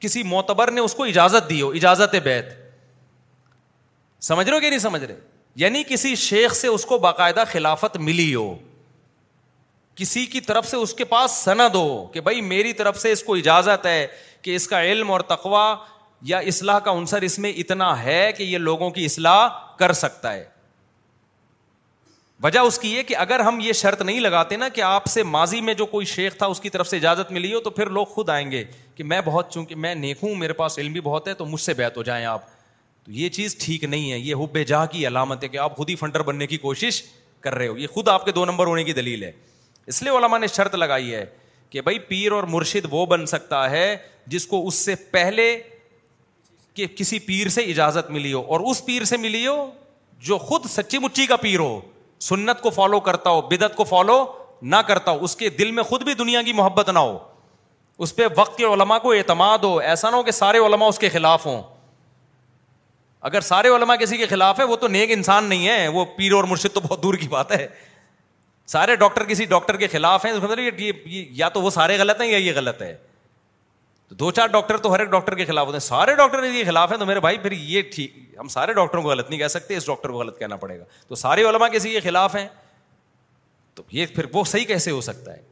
کسی 0.00 0.22
معتبر 0.34 0.70
نے 0.70 0.80
اس 0.80 0.94
کو 0.94 1.04
اجازت 1.04 1.48
دی 1.50 1.60
ہو 1.62 1.70
اجازت 1.80 2.14
بیت 2.24 2.52
سمجھ 4.26 4.46
رہے 4.48 4.54
ہو 4.54 4.60
کہ 4.60 4.68
نہیں 4.70 4.78
سمجھ 4.84 5.02
رہے 5.04 5.16
یعنی 5.64 5.82
کسی 5.88 6.14
شیخ 6.28 6.54
سے 6.56 6.68
اس 6.68 6.84
کو 6.86 6.98
باقاعدہ 7.06 7.44
خلافت 7.52 7.96
ملی 8.10 8.34
ہو 8.34 8.54
کسی 9.96 10.24
کی 10.26 10.40
طرف 10.40 10.68
سے 10.68 10.76
اس 10.76 10.92
کے 10.94 11.04
پاس 11.04 11.30
سند 11.44 11.74
ہو 11.74 12.04
کہ 12.12 12.20
بھائی 12.20 12.40
میری 12.40 12.72
طرف 12.72 13.00
سے 13.00 13.12
اس 13.12 13.22
کو 13.22 13.34
اجازت 13.34 13.86
ہے 13.86 14.06
کہ 14.42 14.54
اس 14.56 14.66
کا 14.68 14.82
علم 14.84 15.10
اور 15.10 15.20
تقوا 15.32 15.74
یا 16.30 16.38
اصلاح 16.50 16.78
کا 16.78 16.90
عنصر 16.98 17.22
اس 17.28 17.38
میں 17.38 17.52
اتنا 17.62 18.02
ہے 18.02 18.30
کہ 18.36 18.42
یہ 18.42 18.58
لوگوں 18.58 18.90
کی 18.90 19.04
اصلاح 19.04 19.48
کر 19.78 19.92
سکتا 20.00 20.32
ہے 20.32 20.44
وجہ 22.42 22.60
اس 22.68 22.78
کی 22.78 22.90
یہ 22.94 23.02
کہ 23.08 23.16
اگر 23.16 23.40
ہم 23.40 23.58
یہ 23.62 23.72
شرط 23.80 24.00
نہیں 24.02 24.20
لگاتے 24.20 24.56
نا 24.56 24.68
کہ 24.76 24.80
آپ 24.82 25.06
سے 25.08 25.22
ماضی 25.22 25.60
میں 25.60 25.74
جو 25.74 25.86
کوئی 25.86 26.06
شیخ 26.12 26.36
تھا 26.38 26.46
اس 26.54 26.60
کی 26.60 26.70
طرف 26.70 26.88
سے 26.88 26.96
اجازت 26.96 27.30
ملی 27.32 27.52
ہو 27.54 27.60
تو 27.66 27.70
پھر 27.70 27.90
لوگ 27.98 28.06
خود 28.14 28.28
آئیں 28.30 28.50
گے 28.50 28.62
کہ 28.94 29.04
میں 29.04 29.20
بہت 29.24 29.50
چونکہ 29.52 29.74
میں 29.84 29.94
نیک 29.94 30.18
ہوں 30.22 30.34
میرے 30.34 30.52
پاس 30.62 30.78
علم 30.78 30.92
بھی 30.92 31.00
بہت 31.00 31.28
ہے 31.28 31.34
تو 31.42 31.46
مجھ 31.46 31.60
سے 31.60 31.74
بیت 31.82 31.96
ہو 31.96 32.02
جائیں 32.08 32.24
آپ 32.26 32.46
تو 33.04 33.10
یہ 33.12 33.28
چیز 33.36 33.56
ٹھیک 33.64 33.84
نہیں 33.84 34.10
ہے 34.12 34.18
یہ 34.18 34.34
حب 34.42 34.58
جا 34.66 34.84
کی 34.86 35.06
علامت 35.06 35.42
ہے 35.44 35.48
کہ 35.48 35.56
آپ 35.58 35.76
خود 35.76 35.90
ہی 35.90 35.94
فنڈر 35.96 36.22
بننے 36.22 36.46
کی 36.46 36.56
کوشش 36.64 37.02
کر 37.40 37.54
رہے 37.54 37.66
ہو 37.68 37.76
یہ 37.78 37.86
خود 37.94 38.08
آپ 38.08 38.24
کے 38.24 38.32
دو 38.32 38.44
نمبر 38.44 38.66
ہونے 38.66 38.84
کی 38.84 38.92
دلیل 38.92 39.22
ہے 39.24 39.30
اس 39.88 40.02
لیے 40.02 40.10
علما 40.18 40.38
نے 40.38 40.46
شرط 40.46 40.74
لگائی 40.74 41.14
ہے 41.14 41.24
کہ 41.70 41.80
بھائی 41.80 41.98
پیر 42.08 42.32
اور 42.32 42.42
مرشد 42.54 42.86
وہ 42.90 43.04
بن 43.06 43.24
سکتا 43.26 43.68
ہے 43.70 43.96
جس 44.32 44.46
کو 44.46 44.66
اس 44.66 44.74
سے 44.84 44.94
پہلے 45.10 45.52
کہ 46.74 46.86
کسی 46.96 47.18
پیر 47.18 47.48
سے 47.56 47.62
اجازت 47.70 48.10
ملی 48.10 48.32
ہو 48.32 48.42
اور 48.52 48.60
اس 48.70 48.84
پیر 48.86 49.04
سے 49.04 49.16
ملی 49.16 49.46
ہو 49.46 49.70
جو 50.28 50.38
خود 50.38 50.66
سچی 50.70 50.98
مچی 50.98 51.26
کا 51.26 51.36
پیر 51.36 51.58
ہو 51.60 51.80
سنت 52.28 52.60
کو 52.62 52.70
فالو 52.70 53.00
کرتا 53.08 53.30
ہو 53.30 53.40
بدت 53.50 53.74
کو 53.76 53.84
فالو 53.84 54.24
نہ 54.62 54.76
کرتا 54.86 55.10
ہو 55.10 55.24
اس 55.24 55.34
کے 55.36 55.48
دل 55.58 55.70
میں 55.78 55.82
خود 55.82 56.02
بھی 56.04 56.14
دنیا 56.14 56.42
کی 56.42 56.52
محبت 56.52 56.88
نہ 56.90 56.98
ہو 56.98 57.18
اس 58.02 58.14
پہ 58.16 58.26
وقت 58.36 58.56
کے 58.58 58.64
علما 58.64 58.98
کو 58.98 59.12
اعتماد 59.12 59.64
ہو 59.64 59.76
ایسا 59.78 60.10
نہ 60.10 60.16
ہو 60.16 60.22
کہ 60.22 60.30
سارے 60.30 60.58
علما 60.66 60.86
اس 60.86 60.98
کے 60.98 61.08
خلاف 61.08 61.46
ہوں 61.46 61.62
اگر 63.30 63.40
سارے 63.48 63.68
علما 63.76 63.96
کسی 63.96 64.16
کے 64.16 64.26
خلاف 64.26 64.58
ہے 64.60 64.64
وہ 64.64 64.76
تو 64.76 64.88
نیک 64.88 65.10
انسان 65.16 65.44
نہیں 65.48 65.68
ہے 65.68 65.88
وہ 65.96 66.04
پیر 66.16 66.32
اور 66.34 66.44
مرشد 66.50 66.74
تو 66.74 66.80
بہت 66.88 67.02
دور 67.02 67.14
کی 67.16 67.28
بات 67.28 67.52
ہے 67.52 67.66
سارے 68.72 68.94
ڈاکٹر 68.96 69.24
کسی 69.28 69.44
ڈاکٹر 69.44 69.76
کے 69.76 69.86
خلاف 69.92 70.24
ہیں 70.26 70.32
مطلب 70.42 70.98
یا 71.40 71.48
تو 71.54 71.60
وہ 71.62 71.70
سارے 71.70 71.96
غلط 71.98 72.20
ہیں 72.20 72.28
یا 72.28 72.36
یہ 72.38 72.52
غلط 72.56 72.80
ہے 72.82 72.94
تو 74.08 74.14
دو 74.22 74.30
چار 74.38 74.46
ڈاکٹر 74.54 74.76
تو 74.84 74.92
ہر 74.94 75.00
ایک 75.00 75.08
ڈاکٹر 75.10 75.34
کے 75.40 75.44
خلاف 75.44 75.66
ہوتے 75.66 75.74
ہیں 75.76 75.86
سارے 75.86 76.14
ڈاکٹر 76.16 76.40
کے 76.52 76.64
خلاف 76.66 76.90
ہیں 76.92 76.98
تو 76.98 77.06
میرے 77.06 77.20
بھائی 77.26 77.38
پھر 77.42 77.52
یہ 77.72 77.82
ٹھیک 77.94 78.14
ہم 78.38 78.48
سارے 78.54 78.72
ڈاکٹروں 78.78 79.02
کو 79.02 79.08
غلط 79.10 79.28
نہیں 79.30 79.38
کہہ 79.40 79.48
سکتے 79.56 79.76
اس 79.76 79.86
ڈاکٹر 79.86 80.08
کو 80.10 80.18
غلط 80.18 80.38
کہنا 80.38 80.56
پڑے 80.64 80.78
گا 80.78 80.84
تو 81.08 81.14
سارے 81.24 81.44
علما 81.48 81.68
کسی 81.76 81.90
کے 81.92 82.00
خلاف 82.08 82.36
ہیں 82.36 82.46
تو 83.74 83.82
یہ 83.98 84.06
پھر 84.14 84.26
وہ 84.32 84.44
صحیح 84.54 84.64
کیسے 84.72 84.90
ہو 84.90 85.00
سکتا 85.10 85.32
ہے 85.36 85.42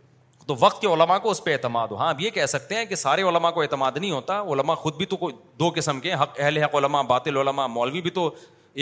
تو 0.47 0.55
وقت 0.61 0.81
کے 0.81 0.87
علما 0.95 1.19
کو 1.25 1.31
اس 1.31 1.43
پہ 1.45 1.53
اعتماد 1.53 1.89
ہو 1.91 1.97
ہاں 1.97 2.09
اب 2.11 2.21
یہ 2.21 2.31
کہہ 2.39 2.47
سکتے 2.55 2.75
ہیں 2.77 2.85
کہ 2.87 2.95
سارے 3.05 3.23
علما 3.33 3.51
کو 3.59 3.63
اعتماد 3.63 3.97
نہیں 4.01 4.11
ہوتا 4.11 4.41
علما 4.53 4.75
خود 4.85 4.97
بھی 4.97 5.07
تو 5.07 5.17
دو 5.61 5.71
قسم 5.77 6.01
کے 6.07 6.15
حق 6.23 6.37
اہل 6.41 6.59
حق 6.63 6.75
علما 6.83 7.03
باطل 7.15 7.37
علما 7.47 7.67
مولوی 7.79 8.01
بھی 8.01 8.11
تو 8.21 8.31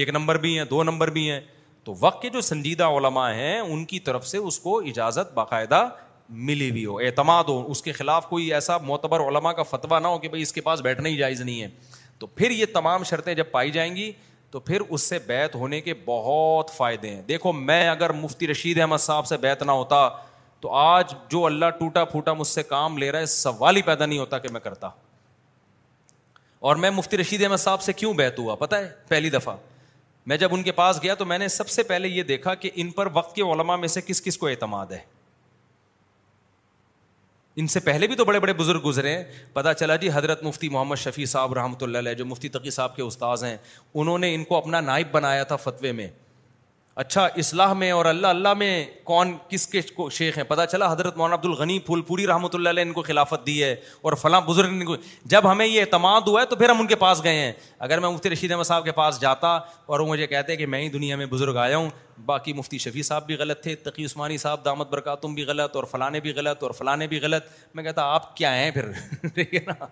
ایک 0.00 0.08
نمبر 0.18 0.38
بھی 0.38 0.56
ہیں 0.58 0.64
دو 0.70 0.82
نمبر 0.84 1.10
بھی 1.10 1.30
ہیں 1.30 1.40
تو 1.88 1.92
وقت 2.00 2.20
کے 2.22 2.28
جو 2.30 2.40
سنجیدہ 2.46 2.84
علماء 2.96 3.30
ہیں 3.34 3.58
ان 3.58 3.84
کی 3.90 3.98
طرف 4.06 4.26
سے 4.28 4.38
اس 4.38 4.58
کو 4.60 4.78
اجازت 4.86 5.32
باقاعدہ 5.34 5.88
ملی 6.48 6.70
بھی 6.70 6.84
ہو 6.86 6.98
اعتماد 7.04 7.44
ہو 7.48 7.70
اس 7.70 7.80
کے 7.82 7.92
خلاف 7.98 8.26
کوئی 8.28 8.52
ایسا 8.54 8.76
معتبر 8.86 9.20
علماء 9.28 9.52
کا 9.52 9.62
فتویٰ 9.70 10.00
نہ 10.02 10.06
ہو 10.08 10.18
کہ 10.24 10.28
بھائی 10.28 10.42
اس 10.42 10.52
کے 10.52 10.60
پاس 10.66 10.80
بیٹھنا 10.88 11.08
ہی 11.08 11.16
جائز 11.16 11.40
نہیں 11.40 11.62
ہے 11.62 11.68
تو 12.18 12.26
پھر 12.26 12.50
یہ 12.50 12.66
تمام 12.72 13.04
شرطیں 13.10 13.32
جب 13.34 13.50
پائی 13.50 13.70
جائیں 13.78 13.94
گی 13.94 14.10
تو 14.50 14.60
پھر 14.68 14.80
اس 14.88 15.02
سے 15.08 15.18
بیت 15.26 15.54
ہونے 15.54 15.80
کے 15.80 15.94
بہت 16.06 16.70
فائدے 16.76 17.10
ہیں 17.14 17.22
دیکھو 17.28 17.52
میں 17.52 17.88
اگر 17.88 18.12
مفتی 18.20 18.46
رشید 18.50 18.80
احمد 18.80 18.98
صاحب 19.06 19.26
سے 19.26 19.36
بیت 19.46 19.62
نہ 19.62 19.72
ہوتا 19.80 20.08
تو 20.60 20.72
آج 20.82 21.14
جو 21.30 21.44
اللہ 21.46 21.70
ٹوٹا 21.78 22.04
پھوٹا 22.12 22.32
مجھ 22.42 22.46
سے 22.48 22.62
کام 22.62 22.98
لے 22.98 23.10
رہا 23.12 23.20
ہے 23.20 23.26
سوال 23.38 23.76
ہی 23.76 23.82
پیدا 23.90 24.06
نہیں 24.06 24.18
ہوتا 24.18 24.38
کہ 24.44 24.48
میں 24.52 24.60
کرتا 24.60 24.88
اور 26.68 26.76
میں 26.84 26.90
مفتی 27.00 27.16
رشید 27.18 27.42
احمد 27.44 27.64
صاحب 27.68 27.82
سے 27.82 27.92
کیوں 28.02 28.14
بیت 28.22 28.38
ہوا 28.38 28.54
پتہ 28.66 28.74
ہے 28.76 28.90
پہلی 29.08 29.30
دفعہ 29.30 29.56
میں 30.28 30.36
جب 30.38 30.48
ان 30.54 30.62
کے 30.62 30.72
پاس 30.78 30.98
گیا 31.02 31.14
تو 31.18 31.24
میں 31.24 31.36
نے 31.38 31.46
سب 31.48 31.68
سے 31.70 31.82
پہلے 31.90 32.08
یہ 32.08 32.22
دیکھا 32.30 32.54
کہ 32.62 32.70
ان 32.82 32.90
پر 32.96 33.08
وقت 33.12 33.34
کے 33.36 33.42
علما 33.52 33.76
میں 33.84 33.88
سے 33.88 34.00
کس 34.06 34.20
کس 34.22 34.36
کو 34.38 34.46
اعتماد 34.48 34.86
ہے 34.92 34.98
ان 37.60 37.66
سے 37.74 37.80
پہلے 37.86 38.06
بھی 38.06 38.16
تو 38.16 38.24
بڑے 38.24 38.40
بڑے 38.40 38.52
بزرگ 38.58 38.80
گزرے 38.86 39.16
ہیں 39.16 39.22
پتا 39.52 39.72
چلا 39.74 39.96
جی 40.02 40.10
حضرت 40.14 40.42
مفتی 40.44 40.68
محمد 40.74 40.96
شفیع 41.04 41.24
صاحب 41.32 41.52
رحمۃ 41.58 41.82
اللہ 41.82 41.98
علیہ 41.98 42.14
جو 42.14 42.24
مفتی 42.32 42.48
تقی 42.58 42.70
صاحب 42.70 42.96
کے 42.96 43.02
استاذ 43.02 43.44
ہیں 43.44 43.56
انہوں 44.02 44.18
نے 44.26 44.34
ان 44.34 44.44
کو 44.50 44.56
اپنا 44.56 44.80
نائب 44.90 45.10
بنایا 45.12 45.44
تھا 45.52 45.56
فتوے 45.64 45.92
میں 46.00 46.08
اچھا 47.00 47.24
اصلاح 47.40 47.72
میں 47.80 47.90
اور 47.92 48.04
اللہ 48.04 48.26
اللہ 48.26 48.54
میں 48.58 48.70
کون 49.08 49.34
کس 49.48 49.66
کے 49.72 49.80
شیخ 50.12 50.36
ہیں 50.38 50.44
پتہ 50.44 50.60
چلا 50.70 50.90
حضرت 50.92 51.16
مولانا 51.16 51.34
عبد 51.34 51.44
الغنی 51.46 51.78
پھول 51.86 52.00
پوری 52.06 52.26
رحمۃ 52.26 52.54
اللہ 52.54 52.68
علیہ 52.68 52.82
ان 52.84 52.92
کو 52.92 53.02
خلافت 53.08 53.46
دی 53.46 53.62
ہے 53.62 53.74
اور 54.08 54.12
فلاں 54.22 54.40
بزرگ 54.46 54.72
نے 54.78 54.84
جب 55.34 55.50
ہمیں 55.50 55.64
یہ 55.66 55.80
اعتماد 55.80 56.20
ہوا 56.28 56.40
ہے 56.40 56.46
تو 56.46 56.56
پھر 56.56 56.68
ہم 56.70 56.80
ان 56.80 56.86
کے 56.86 56.96
پاس 57.04 57.22
گئے 57.24 57.34
ہیں 57.38 57.52
اگر 57.88 58.00
میں 58.00 58.08
مفتی 58.08 58.30
رشید 58.30 58.52
احمد 58.52 58.64
صاحب 58.66 58.84
کے 58.84 58.92
پاس 58.98 59.20
جاتا 59.20 59.54
اور 59.86 60.00
وہ 60.00 60.06
مجھے 60.08 60.26
کہتے 60.26 60.56
کہ 60.56 60.66
میں 60.74 60.80
ہی 60.82 60.88
دنیا 60.96 61.16
میں 61.16 61.26
بزرگ 61.36 61.56
آیا 61.64 61.76
ہوں 61.76 61.88
باقی 62.26 62.52
مفتی 62.52 62.78
شفیع 62.88 63.02
صاحب 63.12 63.26
بھی 63.26 63.34
غلط 63.38 63.62
تھے 63.62 63.74
تقی 63.84 64.04
عثمانی 64.04 64.38
صاحب 64.46 64.64
دامت 64.64 64.88
برکاتم 64.92 65.34
بھی 65.34 65.44
غلط 65.52 65.76
اور 65.76 65.84
فلاں 65.90 66.10
بھی 66.22 66.34
غلط 66.36 66.62
اور 66.62 66.70
فلاں 66.78 66.96
بھی 67.10 67.20
غلط 67.22 67.48
میں 67.74 67.84
کہتا 67.84 68.06
آپ 68.14 68.36
کیا 68.36 68.54
ہیں 68.58 68.70
پھر 68.78 68.90
ٹھیک 69.34 69.54
ہے 69.54 69.60
نا 69.66 69.84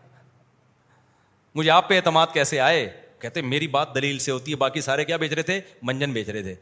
مجھے 1.55 1.71
آپ 1.71 1.89
پہ 1.89 1.97
اعتماد 1.97 2.27
کیسے 2.33 2.61
آئے 2.61 2.87
کہتے 3.21 3.43
میری 3.43 3.67
بات 3.79 3.95
دلیل 3.95 4.19
سے 4.27 4.31
ہوتی 4.33 4.53
ہے 4.53 4.57
باقی 4.67 4.81
سارے 4.91 5.05
کیا 5.05 5.17
بیچ 5.27 5.33
رہے 5.33 5.43
تھے 5.53 5.61
منجن 5.91 6.13
بیچ 6.13 6.29
رہے 6.29 6.43
تھے 6.43 6.55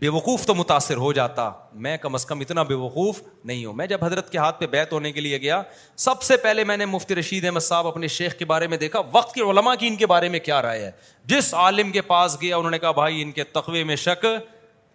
بے 0.00 0.08
وقوف 0.08 0.44
تو 0.46 0.54
متاثر 0.54 0.96
ہو 0.96 1.12
جاتا 1.12 1.48
میں 1.86 1.96
کم 2.00 2.14
از 2.14 2.24
کم 2.26 2.40
اتنا 2.40 2.62
بے 2.62 2.74
وقوف 2.74 3.20
نہیں 3.44 3.64
ہوں 3.64 3.72
میں 3.74 3.86
جب 3.86 4.04
حضرت 4.04 4.30
کے 4.32 4.38
ہاتھ 4.38 4.60
پہ 4.60 4.66
بیت 4.70 4.92
ہونے 4.92 5.12
کے 5.12 5.20
لیے 5.20 5.38
گیا 5.40 5.60
سب 6.04 6.22
سے 6.22 6.36
پہلے 6.42 6.64
میں 6.64 6.76
نے 6.76 6.84
مفتی 6.86 7.14
رشید 7.14 7.44
احمد 7.44 7.60
صاحب 7.60 7.86
اپنے 7.86 8.08
شیخ 8.16 8.34
کے 8.38 8.44
بارے 8.52 8.66
میں 8.66 8.76
دیکھا 8.78 9.00
وقت 9.12 9.34
کی 9.34 9.40
علماء 9.50 9.74
کی 9.80 9.86
ان 9.86 9.96
کے 10.02 10.06
بارے 10.12 10.28
میں 10.34 10.38
کیا 10.40 10.60
رائے 10.62 10.84
ہے 10.84 10.90
جس 11.34 11.52
عالم 11.64 11.90
کے 11.92 12.00
پاس 12.12 12.36
گیا 12.42 12.56
انہوں 12.56 12.70
نے 12.70 12.78
کہا 12.78 12.90
بھائی 13.00 13.22
ان 13.22 13.32
کے 13.32 13.44
تقوے 13.58 13.82
میں 13.90 13.96
شک 14.06 14.24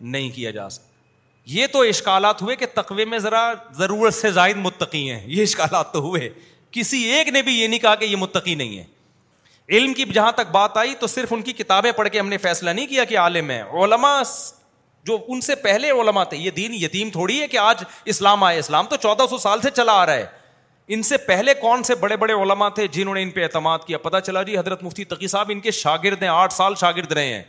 نہیں 0.02 0.30
کیا 0.36 0.52
جا 0.52 0.70
سکتا 0.70 0.88
یہ 1.54 1.68
تو 1.72 1.80
اشکالات 1.90 2.42
ہوئے 2.42 2.56
کہ 2.56 2.66
تقوے 2.74 3.06
میں 3.12 3.20
ذرا 3.20 3.52
ضرورت 3.78 4.14
سے 4.14 4.32
زائد 4.32 4.58
متقی 4.58 5.10
ہیں 5.10 5.22
یہ 5.26 5.42
اشکالات 5.44 5.92
تو 5.94 6.00
ہوئے 6.08 6.30
کسی 6.72 7.02
ایک 7.12 7.28
نے 7.38 7.42
بھی 7.42 7.54
یہ 7.60 7.68
نہیں 7.68 7.80
کہا 7.80 7.94
کہ 8.02 8.06
یہ 8.06 8.16
متقی 8.26 8.56
نہیں 8.56 8.78
ہے 8.78 8.84
علم 9.78 9.94
کی 9.94 10.06
جہاں 10.14 10.32
تک 10.36 10.52
بات 10.52 10.78
آئی 10.78 10.94
تو 11.00 11.08
صرف 11.08 11.34
ان 11.34 11.42
کی 11.48 11.54
کتابیں 11.54 11.92
پڑھ 11.96 12.10
کے 12.12 12.20
ہم 12.20 12.28
نے 12.30 12.38
فیصلہ 12.46 12.70
نہیں 12.70 12.88
کیا 12.88 13.04
کہ 13.10 13.18
عالم 13.20 13.50
ہے 13.50 13.62
علماء 13.84 14.22
جو 15.10 15.18
ان 15.36 15.40
سے 15.50 15.54
پہلے 15.68 15.90
علماء 16.02 16.24
تھے 16.34 16.38
یہ 16.38 16.52
دین 16.62 16.74
یتیم 16.84 17.10
تھوڑی 17.18 17.40
ہے 17.42 17.46
کہ 17.54 17.58
آج 17.68 17.84
اسلام 18.14 18.44
آئے 18.50 18.58
اسلام 18.60 18.86
تو 18.90 18.96
چودہ 19.06 19.26
سو 19.30 19.38
سال 19.48 19.62
سے 19.62 19.70
چلا 19.82 19.92
آ 20.02 20.06
رہا 20.06 20.16
ہے 20.16 20.26
ان 20.96 21.04
سے 21.08 21.18
پہلے 21.30 21.54
کون 21.62 21.84
سے 21.88 21.96
بڑے 22.04 22.18
بڑے 22.26 22.34
علماء 22.44 22.68
تھے 22.78 22.86
جنہوں 22.98 23.14
نے 23.16 23.22
ان 23.24 23.30
پہ 23.38 23.44
اعتماد 23.44 23.80
کیا 23.88 23.98
پتا 24.06 24.20
چلا 24.28 24.44
جی 24.50 24.58
حضرت 24.58 24.84
مفتی 24.84 25.04
تقی 25.14 25.28
صاحب 25.34 25.52
ان 25.56 25.60
کے 25.66 25.72
شاگرد 25.80 26.24
ہیں 26.24 26.30
آٹھ 26.36 26.54
سال 26.54 26.76
شاگرد 26.84 27.12
رہے 27.20 27.34
ہیں 27.34 27.44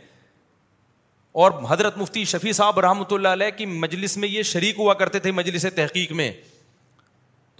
اور 1.41 1.51
حضرت 1.69 1.97
مفتی 1.97 2.23
شفیع 2.33 2.51
صاحب 2.59 2.79
رحمۃ 2.85 3.13
اللہ 3.17 3.35
علیہ 3.37 3.55
کی 3.57 3.65
مجلس 3.83 4.15
میں 4.23 4.29
یہ 4.29 4.43
شریک 4.51 4.79
ہوا 4.79 4.93
کرتے 5.01 5.19
تھے 5.25 5.31
مجلس 5.41 5.65
تحقیق 5.75 6.11
میں 6.21 6.31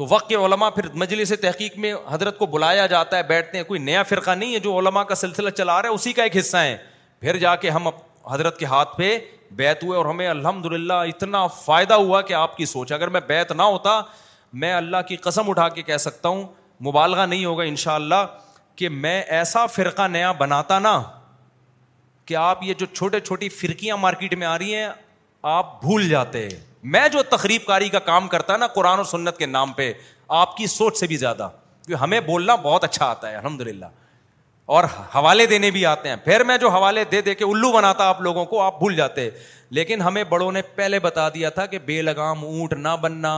تو 0.02 0.06
وقت 0.10 0.30
کے 0.30 0.36
علماء 0.48 0.70
پھر 0.80 0.88
مجلس 1.04 1.34
تحقیق 1.42 1.78
میں 1.86 1.94
حضرت 2.10 2.38
کو 2.40 2.46
بلایا 2.56 2.86
جاتا 2.96 3.18
ہے 3.18 3.24
بیٹھتے 3.34 3.58
ہیں 3.58 3.64
کوئی 3.72 3.80
نیا 3.90 4.04
فرقہ 4.14 4.36
نہیں 4.42 4.54
ہے 4.54 4.60
جو 4.68 4.78
علماء 4.80 5.04
کا 5.14 5.16
سلسلہ 5.24 5.50
چلا 5.62 5.82
رہا 5.82 5.90
ہے 5.90 5.94
اسی 6.02 6.14
کا 6.20 6.24
ایک 6.24 6.38
حصہ 6.38 6.64
ہے 6.70 6.76
پھر 7.22 7.38
جا 7.48 7.56
کے 7.64 7.70
ہم 7.80 7.88
حضرت 8.32 8.58
کے 8.60 8.66
ہاتھ 8.76 8.98
پہ 8.98 9.18
بیت 9.56 9.84
ہوئے 9.84 9.98
اور 9.98 10.06
ہمیں 10.06 10.28
الحمد 10.28 10.66
للہ 10.74 10.94
اتنا 11.08 11.46
فائدہ 11.64 11.94
ہوا 11.94 12.22
کہ 12.22 12.34
آپ 12.34 12.56
کی 12.58 12.66
سوچ 12.66 12.92
اگر 12.94 13.08
میں 13.16 13.22
بیت 13.28 13.52
نہ 13.52 13.62
ہوتا 13.62 14.02
میں 14.62 14.72
اللہ 14.74 15.02
کی 15.08 15.16
قسم 15.26 15.50
اٹھا 15.50 15.68
کے 15.70 15.82
کہہ 15.90 15.98
سکتا 16.08 16.30
ہوں 16.30 16.44
مبالغہ 16.88 17.26
نہیں 17.26 17.46
ہوگا 17.46 17.64
ان 17.64 17.76
شاء 17.86 17.94
اللہ 17.96 18.26
کہ 18.76 18.90
میں 18.90 19.22
ایسا 19.38 19.66
فرقہ 19.66 20.08
نیا 20.12 20.32
بناتا 20.38 20.78
نا 20.80 21.02
کہ 22.26 22.36
آپ 22.36 22.64
یہ 22.64 22.74
جو 22.80 22.86
چھوٹے 22.94 23.20
چھوٹی 23.20 23.50
فرقیاں 23.50 23.98
مارکیٹ 23.98 24.34
میں 24.44 24.48
آ 24.48 24.58
رہی 24.58 24.76
ہیں 24.76 24.90
آپ 25.56 25.80
بھول 25.82 26.08
جاتے 26.10 26.44
ہیں 26.44 26.60
میں 26.96 27.08
جو 27.14 27.22
تقریب 27.30 27.66
کاری 27.68 27.90
کا 27.90 28.00
کام 28.12 28.28
کرتا 28.28 28.58
نا 28.58 28.68
قرآن 28.76 29.00
و 29.00 29.04
سنت 29.12 29.38
کے 29.38 29.46
نام 29.46 29.74
پہ 29.74 29.92
آپ 30.42 30.56
کی 30.58 30.68
سوچ 30.68 30.98
سے 30.98 31.08
بھی 31.08 31.18
زیادہ 31.18 31.50
کیونکہ 31.86 32.02
ہمیں 32.02 32.20
بولنا 32.26 32.56
بہت 32.64 32.84
اچھا 32.84 33.06
آتا 33.06 33.30
ہے 33.32 33.36
الحمد 33.36 33.62
للہ 33.62 33.86
اور 34.66 34.84
حوالے 35.16 35.46
دینے 35.48 35.70
بھی 35.72 35.86
آتے 35.86 36.10
ہیں 36.10 36.16
پھر 36.26 36.44
میں 36.44 36.58
جو 36.58 36.70
حوالے 36.70 37.04
دے 37.12 37.22
دے 37.22 37.36
کے 37.36 37.44
الو 37.46 37.72
بناتا 37.72 38.08
آپ 38.10 38.22
لوگوں 38.22 38.46
کو 38.46 38.62
آپ 38.62 38.78
بھول 38.80 38.96
جاتے 38.96 39.30
لیکن 39.78 40.02
ہمیں 40.02 40.24
بڑوں 40.30 40.52
نے 40.52 40.62
پہلے 40.76 41.00
بتا 41.00 41.28
دیا 41.34 41.50
تھا 41.50 41.66
کہ 41.66 41.80
بے 41.86 42.02
لگام 42.02 42.44
اونٹ 42.46 42.74
نہ 42.78 42.96
بننا 43.02 43.34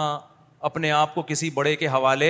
اپنے 0.70 0.92
آپ 0.92 1.16
کو 1.16 1.22
کسی 1.28 1.50
بڑے 1.54 1.76
کے 1.76 1.88
حوالے 1.88 2.30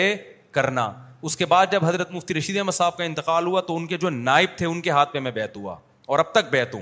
کرنا 0.52 0.92
اس 1.28 1.38
کے 1.38 1.46
بعد 1.46 1.66
جب 1.72 1.86
حضرت 1.86 2.12
مفتی 2.12 2.34
رشید 2.34 2.58
احمد 2.58 2.72
صاحب 2.74 2.98
کا 2.98 3.04
انتقال 3.04 3.46
ہوا 3.48 3.62
تو 3.68 3.76
ان 3.78 3.86
کے 3.88 3.98
جو 3.98 4.10
نائب 4.10 4.58
تھے 4.58 4.66
ان 4.66 4.82
کے 4.82 4.90
ہاتھ 4.90 5.14
پہ 5.14 5.20
میں 5.28 5.32
بیت 5.32 5.56
ہوا 5.58 5.76
اور 6.08 6.20
اب 6.20 6.32
تک 6.32 6.50
بیت 6.52 6.74
ہوں 6.76 6.82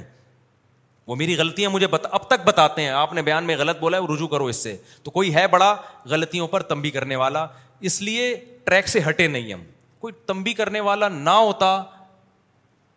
وہ 1.07 1.15
میری 1.15 1.38
غلطیاں 1.38 1.69
مجھے 1.69 1.88
اب 2.09 2.27
تک 2.27 2.45
بتاتے 2.45 2.81
ہیں 2.81 2.89
آپ 2.89 3.13
نے 3.13 3.21
بیان 3.21 3.43
میں 3.43 3.55
غلط 3.57 3.79
بولا 3.79 3.97
ہے 3.99 4.13
رجوع 4.13 4.27
کرو 4.27 4.45
اس 4.45 4.63
سے 4.63 4.75
تو 5.03 5.11
کوئی 5.11 5.33
ہے 5.35 5.45
بڑا 5.51 5.75
غلطیوں 6.09 6.47
پر 6.47 6.63
تمبی 6.69 6.91
کرنے 6.91 7.15
والا 7.15 7.45
اس 7.89 8.01
لیے 8.01 8.33
ٹریک 8.65 8.88
سے 8.88 8.99
ہٹے 9.09 9.27
نہیں 9.27 9.53
ہم 9.53 9.63
کوئی 9.99 10.13
تمبی 10.27 10.53
کرنے 10.53 10.79
والا 10.89 11.07
نہ 11.09 11.29
ہوتا 11.29 11.77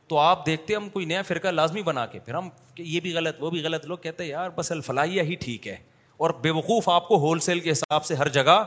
تو 0.09 0.19
آپ 0.19 0.45
دیکھتے 0.47 0.75
ہم 0.75 0.89
کوئی 0.93 1.07
نیا 1.07 1.21
فرقہ 1.27 1.49
لازمی 1.49 1.83
بنا 1.83 2.05
کے 2.07 2.19
پھر 2.25 2.35
ہم 2.35 2.49
کہ 2.75 2.83
یہ 2.87 3.01
بھی 3.01 3.15
غلط 3.15 3.37
وہ 3.43 3.51
بھی 3.51 3.63
غلط 3.65 3.85
لوگ 3.87 3.99
کہتے 3.99 4.25
ہیں 4.25 4.31
یار 4.31 4.51
بس 4.57 4.71
الفلاحیہ 4.73 5.23
ہی 5.23 5.35
ٹھیک 5.41 5.69
ہے 5.69 5.77
اور 6.25 6.31
بیوقوف 6.41 6.89
آپ 6.89 7.07
کو 7.09 7.19
ہول 7.21 7.39
سیل 7.47 7.61
کے 7.61 7.71
حساب 7.71 8.05
سے 8.05 8.15
ہر 8.15 8.29
جگہ 8.39 8.63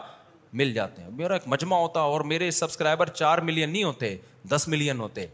مل 0.62 0.74
جاتے 0.74 1.02
ہیں 1.02 1.10
میرا 1.18 1.34
ایک 1.34 1.48
مجمع 1.48 1.78
ہوتا 1.78 2.00
اور 2.12 2.22
میرے 2.32 2.50
سبسکرائبر 2.58 3.10
چار 3.10 3.38
ملین 3.50 3.70
نہیں 3.72 3.84
ہوتے 3.84 4.16
دس 4.56 4.68
ملین 4.68 5.00
ہوتے 5.00 5.26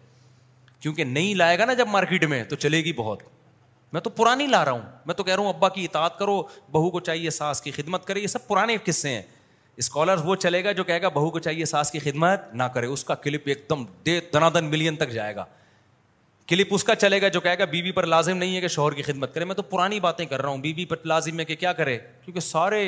کیونکہ 0.79 1.03
نہیں 1.03 1.33
لائے 1.35 1.57
گا 1.59 1.65
نا 1.65 1.73
جب 1.81 1.87
مارکیٹ 1.91 2.25
میں 2.29 2.43
تو 2.49 2.55
چلے 2.55 2.83
گی 2.83 2.93
بہت 2.93 3.21
میں 3.93 4.01
تو 4.01 4.09
پرانی 4.09 4.47
لا 4.47 4.63
رہا 4.65 4.71
ہوں 4.71 4.81
میں 5.05 5.15
تو 5.15 5.23
کہہ 5.23 5.35
رہا 5.35 5.43
ہوں 5.43 5.49
ابا 5.53 5.69
کی 5.69 5.83
اطاعت 5.85 6.17
کرو 6.19 6.41
بہو 6.71 6.89
کو 6.91 6.99
چاہیے 7.09 7.29
ساس 7.29 7.61
کی 7.61 7.71
خدمت 7.71 8.05
کرے 8.05 8.19
یہ 8.19 8.27
سب 8.27 8.47
پرانے 8.47 8.77
قصے 8.85 9.09
ہیں 9.09 9.21
اسکالر 9.83 10.21
وہ 10.25 10.35
چلے 10.35 10.63
گا 10.63 10.71
جو 10.79 10.83
کہے 10.83 11.01
گا 11.01 11.09
بہو 11.13 11.29
کو 11.31 11.39
چاہیے 11.39 11.65
ساس 11.65 11.91
کی 11.91 11.99
خدمت 11.99 12.53
نہ 12.55 12.63
کرے 12.73 12.85
اس 12.87 13.03
کا 13.03 13.15
کلپ 13.25 13.41
ایک 13.49 13.63
دم 13.69 13.83
دے 14.05 14.19
دنا 14.33 14.49
دن 14.53 14.65
ملین 14.69 14.95
تک 14.95 15.09
جائے 15.11 15.35
گا 15.35 15.45
کلپ 16.47 16.73
اس 16.73 16.83
کا 16.83 16.95
چلے 16.95 17.21
گا 17.21 17.27
جو 17.33 17.41
کہے 17.41 17.57
گا 17.59 17.65
بیوی 17.65 17.81
بی 17.83 17.91
پر 17.95 18.05
لازم 18.13 18.37
نہیں 18.37 18.55
ہے 18.55 18.61
کہ 18.61 18.67
شوہر 18.75 18.93
کی 18.93 19.01
خدمت 19.01 19.33
کرے 19.33 19.45
میں 19.45 19.55
تو 19.55 19.61
پرانی 19.63 19.99
باتیں 19.99 20.25
کر 20.25 20.41
رہا 20.41 20.49
ہوں 20.49 20.57
بیوی 20.61 20.73
بی 20.75 20.85
پر 20.85 20.95
لازم 21.05 21.39
ہے 21.39 21.45
کہ 21.45 21.55
کیا 21.55 21.73
کرے 21.73 21.97
کیونکہ 22.23 22.39
سارے 22.39 22.79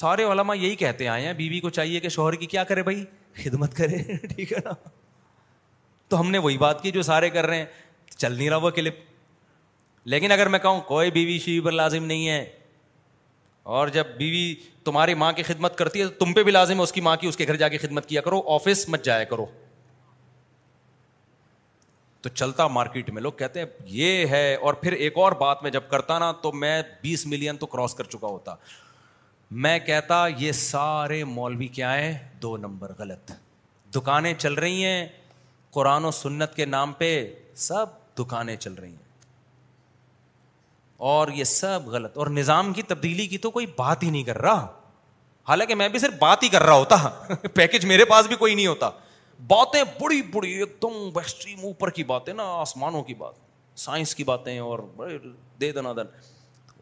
سارے 0.00 0.24
علماء 0.32 0.54
یہی 0.54 0.76
کہتے 0.76 1.08
آئے 1.08 1.24
ہیں 1.26 1.32
بیوی 1.32 1.50
بی 1.54 1.60
کو 1.60 1.70
چاہیے 1.78 2.00
کہ 2.00 2.08
شوہر 2.16 2.34
کی 2.42 2.46
کیا 2.54 2.64
کرے 2.64 2.82
بھائی 2.82 3.04
خدمت 3.42 3.74
کرے 3.76 3.98
ٹھیک 4.26 4.52
ہے 4.52 4.58
نا 4.64 4.72
تو 6.08 6.20
ہم 6.20 6.30
نے 6.30 6.38
وہی 6.46 6.58
بات 6.58 6.82
کی 6.82 6.90
جو 6.92 7.02
سارے 7.02 7.30
کر 7.30 7.46
رہے 7.46 7.56
ہیں 7.58 7.64
چل 8.16 8.32
نہیں 8.36 8.50
رہا 8.50 8.56
وہ 8.66 8.70
کلپ 8.74 8.96
لیکن 10.14 10.32
اگر 10.32 10.48
میں 10.48 10.58
کہوں 10.58 10.80
کوئی 10.86 11.10
بیوی 11.10 11.32
بی 11.32 11.38
شیوی 11.44 11.64
پر 11.64 11.72
لازم 11.72 12.04
نہیں 12.04 12.28
ہے 12.28 12.44
اور 13.78 13.88
جب 13.96 14.06
بیوی 14.18 14.54
تمہاری 14.84 15.14
ماں 15.14 15.32
کی 15.32 15.42
خدمت 15.42 15.76
کرتی 15.78 16.00
ہے 16.00 16.06
تو 16.08 16.24
تم 16.24 16.32
پہ 16.34 16.42
بھی 16.42 16.52
لازم 16.52 16.78
ہے 16.78 16.82
اس 16.82 16.92
کی 16.92 17.00
ماں 17.00 17.16
کی 17.16 17.26
اس 17.26 17.36
کے 17.36 17.46
گھر 17.46 17.56
جا 17.56 17.68
کے 17.68 17.78
خدمت 17.78 18.06
کیا 18.08 18.20
کرو 18.20 18.40
آفس 18.54 18.88
مت 18.88 19.04
جایا 19.04 19.24
کرو 19.34 19.46
تو 22.22 22.28
چلتا 22.28 22.66
مارکیٹ 22.68 23.08
میں 23.10 23.22
لوگ 23.22 23.32
کہتے 23.38 23.60
ہیں 23.60 23.66
یہ 23.90 24.26
ہے 24.30 24.54
اور 24.66 24.74
پھر 24.82 24.92
ایک 25.04 25.16
اور 25.18 25.32
بات 25.38 25.62
میں 25.62 25.70
جب 25.76 25.88
کرتا 25.90 26.18
نا 26.18 26.30
تو 26.42 26.52
میں 26.52 26.80
بیس 27.02 27.24
ملین 27.26 27.56
تو 27.62 27.66
کراس 27.66 27.94
کر 27.94 28.04
چکا 28.12 28.26
ہوتا 28.26 28.54
میں 29.64 29.78
کہتا 29.86 30.26
یہ 30.38 30.52
سارے 30.58 31.22
مولوی 31.32 31.66
کیا 31.78 31.96
ہیں 32.00 32.14
دو 32.42 32.56
نمبر 32.56 32.92
غلط 32.98 33.32
دکانیں 33.94 34.32
چل 34.38 34.54
رہی 34.64 34.84
ہیں 34.84 35.06
قرآن 35.74 36.04
و 36.04 36.10
سنت 36.20 36.54
کے 36.56 36.64
نام 36.66 36.92
پہ 36.98 37.08
سب 37.68 37.86
دکانیں 38.18 38.56
چل 38.56 38.74
رہی 38.74 38.90
ہیں 38.90 39.00
اور 41.14 41.28
یہ 41.34 41.44
سب 41.50 41.88
غلط 41.92 42.18
اور 42.18 42.26
نظام 42.40 42.72
کی 42.72 42.82
تبدیلی 42.88 43.26
کی 43.26 43.38
تو 43.46 43.50
کوئی 43.50 43.66
بات 43.76 44.02
ہی 44.02 44.10
نہیں 44.10 44.24
کر 44.24 44.38
رہا 44.42 44.66
حالانکہ 45.48 45.74
میں 45.74 45.88
بھی 45.88 45.98
صرف 45.98 46.14
بات 46.18 46.42
ہی 46.42 46.48
کر 46.48 46.62
رہا 46.62 46.72
ہوتا 46.72 46.96
پیکج 47.54 47.84
میرے 47.92 48.04
پاس 48.14 48.26
بھی 48.26 48.36
کوئی 48.36 48.54
نہیں 48.54 48.66
ہوتا 48.66 48.90
باتیں 49.48 49.82
بڑی 50.00 50.20
بڑی 50.34 50.52
ایک 50.60 50.76
دم 50.82 51.64
اوپر 51.64 51.90
کی 51.90 52.04
باتیں 52.04 52.32
نا 52.34 52.42
آسمانوں 52.60 53.02
کی 53.02 53.14
بات 53.18 53.34
سائنس 53.80 54.14
کی 54.14 54.24
باتیں 54.24 54.58
اور 54.58 54.78
بڑے 54.96 55.18
دے 55.60 55.70
دن 55.72 55.86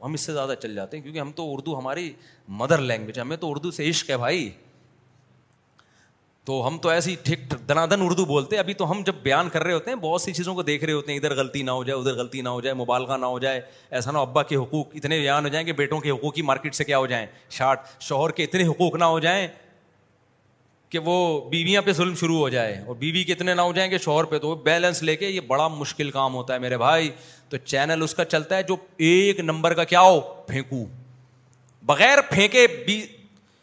ہم 0.05 0.13
اس 0.15 0.21
سے 0.27 0.33
زیادہ 0.33 0.53
چل 0.63 0.75
جاتے 0.75 0.97
ہیں 0.97 1.03
کیونکہ 1.03 1.19
ہم 1.21 1.31
تو 1.37 1.51
اردو 1.53 1.79
ہماری 1.79 2.13
مدر 2.61 2.79
لینگویج 2.81 3.19
ہمیں 3.21 3.37
تو 3.37 3.51
اردو 3.51 3.71
سے 3.79 3.89
عشق 3.89 4.11
ہے 4.11 4.17
بھائی 4.19 4.49
تو 6.45 6.67
ہم 6.67 6.79
تو 6.83 6.89
ایسی 6.89 7.15
ٹھیک 7.25 7.41
دنا 7.69 7.85
دن 7.91 8.03
اردو 8.03 8.25
بولتے 8.27 8.57
ہیں 8.57 8.63
ابھی 8.63 8.75
تو 8.75 8.91
ہم 8.91 9.03
جب 9.07 9.15
بیان 9.23 9.49
کر 9.53 9.63
رہے 9.65 9.73
ہوتے 9.73 9.91
ہیں 9.91 9.99
بہت 10.03 10.23
سی 10.23 10.33
چیزوں 10.35 10.55
کو 10.55 10.63
دیکھ 10.71 10.85
رہے 10.85 10.93
ہوتے 10.93 11.13
ہیں 11.13 11.19
ادھر 11.19 11.35
غلطی 11.37 11.63
نہ 11.63 11.71
ہو 11.71 11.83
جائے 11.85 11.99
ادھر 12.01 12.15
غلطی 12.19 12.41
نہ 12.43 12.49
ہو 12.49 12.61
جائے 12.61 12.75
مبالغہ 12.75 13.09
کا 13.09 13.17
نہ 13.17 13.27
ہو 13.35 13.39
جائے 13.39 13.61
ایسا 14.01 14.11
نہ 14.11 14.19
ابا 14.19 14.43
کے 14.53 14.57
حقوق 14.57 14.95
اتنے 14.95 15.19
بیان 15.19 15.45
ہو 15.45 15.49
جائیں 15.51 15.67
کہ 15.67 15.73
بیٹوں 15.83 16.01
کے 16.01 16.11
حقوق 16.11 16.39
مارکیٹ 16.45 16.75
سے 16.75 16.85
کیا 16.85 16.99
ہو 16.99 17.07
جائیں 17.13 17.27
شارٹ 17.59 18.01
شوہر 18.09 18.31
کے 18.41 18.45
اتنے 18.45 18.67
حقوق 18.69 18.95
نہ 18.95 19.05
ہو 19.15 19.19
جائیں 19.29 19.47
کہ 20.91 20.99
وہ 21.05 21.17
بیویاں 21.51 21.81
پہ 21.85 21.93
ظلم 21.93 22.15
شروع 22.21 22.37
ہو 22.39 22.49
جائے 22.49 22.79
اور 22.87 22.95
بیوی 22.99 23.23
کے 23.25 23.35
کتنے 23.35 23.55
نہ 23.55 23.61
ہو 23.63 23.73
جائیں 23.73 23.91
گے 23.91 23.99
شوہر 24.05 24.25
پہ 24.31 24.39
تو 24.39 24.49
وہ 24.49 24.55
بیلنس 24.65 25.03
لے 25.03 25.15
کے 25.17 25.29
یہ 25.29 25.41
بڑا 25.47 25.67
مشکل 25.69 26.11
کام 26.11 26.35
ہوتا 26.35 26.55
ہے 26.55 26.59
میرے 26.59 26.77
بھائی 26.79 27.11
تو 27.49 27.57
چینل 27.65 28.03
اس 28.03 28.15
کا 28.15 28.25
چلتا 28.33 28.57
ہے 28.57 28.63
جو 28.69 28.77
ایک 29.09 29.41
نمبر 29.41 29.75
کا 29.75 29.85
کیا 29.93 30.01
ہو 30.01 30.19
پھینکو 30.47 30.85
بغیر 31.87 32.21
پھینکے 32.31 32.67
بی 32.87 33.01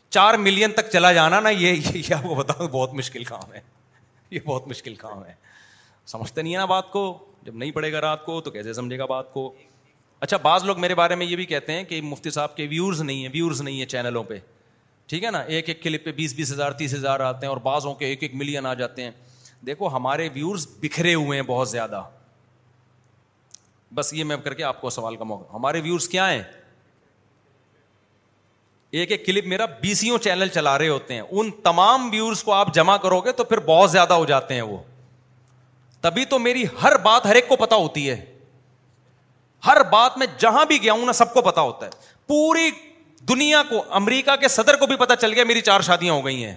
چار 0.09 0.33
ملین 0.47 0.71
تک 0.75 0.89
چلا 0.91 1.11
جانا 1.13 1.39
نا 1.39 1.49
یہ 1.49 1.93
آپ 2.17 2.23
کو 2.23 2.35
بتاؤں 2.35 2.67
بہت 2.71 2.93
مشکل 2.93 3.23
کام 3.23 3.53
ہے 3.53 3.59
یہ 4.31 4.39
بہت 4.45 4.67
مشکل 4.67 4.95
کام 4.95 5.25
ہے 5.25 5.33
سمجھتے 6.11 6.41
نہیں 6.41 6.53
ہے 6.53 6.57
نا 6.59 6.65
بات 6.65 6.91
کو 6.91 7.01
جب 7.45 7.55
نہیں 7.55 7.71
پڑے 7.71 7.91
گا 7.93 8.01
رات 8.01 8.25
کو 8.25 8.39
تو 8.41 8.51
کیسے 8.51 8.73
سمجھے 8.73 8.97
گا 8.99 9.05
بات 9.05 9.33
کو 9.33 9.51
اچھا 10.19 10.37
بعض 10.43 10.63
لوگ 10.65 10.79
میرے 10.79 10.95
بارے 10.95 11.15
میں 11.15 11.25
یہ 11.25 11.35
بھی 11.35 11.45
کہتے 11.45 11.73
ہیں 11.73 11.83
کہ 11.89 12.01
مفتی 12.01 12.29
صاحب 12.37 12.55
کے 12.55 12.67
ویورز 12.69 13.01
نہیں 13.01 13.21
ہیں 13.21 13.29
ویورز 13.33 13.61
نہیں 13.61 13.77
ہیں 13.79 13.85
چینلوں 13.95 14.23
پہ 14.27 14.37
ٹھیک 15.07 15.23
ہے 15.23 15.29
نا 15.31 15.39
ایک 15.57 15.67
ایک 15.69 15.81
کلپ 15.83 16.03
پہ 16.05 16.11
بیس 16.11 16.33
بیس 16.35 16.51
ہزار 16.51 16.71
تیس 16.79 16.93
ہزار 16.93 17.19
آتے 17.19 17.45
ہیں 17.45 17.49
اور 17.49 17.57
بعضوں 17.63 17.93
کے 17.95 18.05
ایک 18.05 18.23
ایک 18.23 18.33
ملین 18.35 18.65
آ 18.65 18.73
جاتے 18.79 19.03
ہیں 19.03 19.11
دیکھو 19.65 19.87
ہمارے 19.95 20.27
ویورز 20.33 20.67
بکھرے 20.81 21.13
ہوئے 21.13 21.37
ہیں 21.39 21.45
بہت 21.47 21.69
زیادہ 21.69 22.01
بس 23.95 24.13
یہ 24.13 24.23
میں 24.31 24.37
کر 24.43 24.53
کے 24.53 24.63
آپ 24.63 24.81
کو 24.81 24.89
سوال 24.89 25.15
کا 25.15 25.23
موقع 25.23 25.53
ہمارے 25.53 25.81
ویورز 25.83 26.07
کیا 26.09 26.29
ہیں 26.31 26.41
ایک 28.99 29.11
ایک 29.11 29.25
کلپ 29.25 29.45
میرا 29.47 29.65
بیسوں 29.81 30.17
چینل 30.23 30.47
چلا 30.53 30.77
رہے 30.77 30.87
ہوتے 30.89 31.13
ہیں 31.13 31.21
ان 31.21 31.49
تمام 31.63 32.09
ویورز 32.11 32.43
کو 32.43 32.53
آپ 32.53 32.73
جمع 32.73 32.97
کرو 33.03 33.19
گے 33.21 33.31
تو 33.39 33.43
پھر 33.43 33.59
بہت 33.65 33.91
زیادہ 33.91 34.13
ہو 34.13 34.25
جاتے 34.25 34.53
ہیں 34.53 34.61
وہ 34.61 34.77
تبھی 36.01 36.25
تو 36.33 36.39
میری 36.39 36.63
ہر 36.81 36.97
بات 37.03 37.25
ہر 37.25 37.35
ایک 37.35 37.47
کو 37.47 37.55
پتا 37.65 37.75
ہوتی 37.75 38.09
ہے 38.09 38.23
ہر 39.67 39.81
بات 39.91 40.17
میں 40.17 40.27
جہاں 40.39 40.65
بھی 40.65 40.81
گیا 40.83 40.93
ہوں 40.93 41.05
نا 41.05 41.13
سب 41.13 41.33
کو 41.33 41.41
پتا 41.41 41.61
ہوتا 41.61 41.85
ہے 41.85 41.91
پوری 42.27 42.69
دنیا 43.29 43.61
کو 43.69 43.83
امریکہ 43.95 44.35
کے 44.41 44.47
صدر 44.47 44.75
کو 44.79 44.87
بھی 44.87 44.95
پتا 44.99 45.15
چل 45.15 45.33
گیا 45.33 45.43
میری 45.47 45.61
چار 45.61 45.81
شادیاں 45.87 46.13
ہو 46.13 46.25
گئی 46.25 46.43
ہیں 46.45 46.55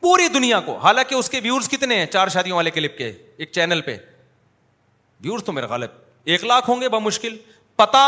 پوری 0.00 0.28
دنیا 0.34 0.60
کو 0.66 0.76
حالانکہ 0.78 1.14
اس 1.14 1.28
کے 1.30 1.40
کتنے 1.70 1.96
ہیں 1.98 2.06
چار 2.12 2.28
شادیوں 2.34 2.56
والے 2.56 2.70
کلپ 2.70 2.96
کے 2.98 3.04
ایک 3.06 3.34
ایک 3.38 3.50
چینل 3.52 3.80
پہ 3.88 3.96
تو 5.46 5.52
غالب 5.68 6.04
لاکھ 6.44 6.68
ہوں 6.70 6.80
گے 6.80 6.88
بمشکل 6.88 7.36
پتا 7.76 8.00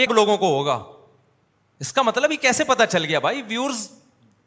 ایک 0.00 0.10
لوگوں 0.18 0.36
کو 0.38 0.48
ہوگا 0.56 0.74
اس 1.84 1.92
کا 1.92 2.02
مطلب 2.02 2.32
کیسے 2.40 2.64
پتا 2.64 2.86
چل 2.86 3.04
گیا 3.04 3.18
بھائی 3.26 3.42
ویورز 3.48 3.88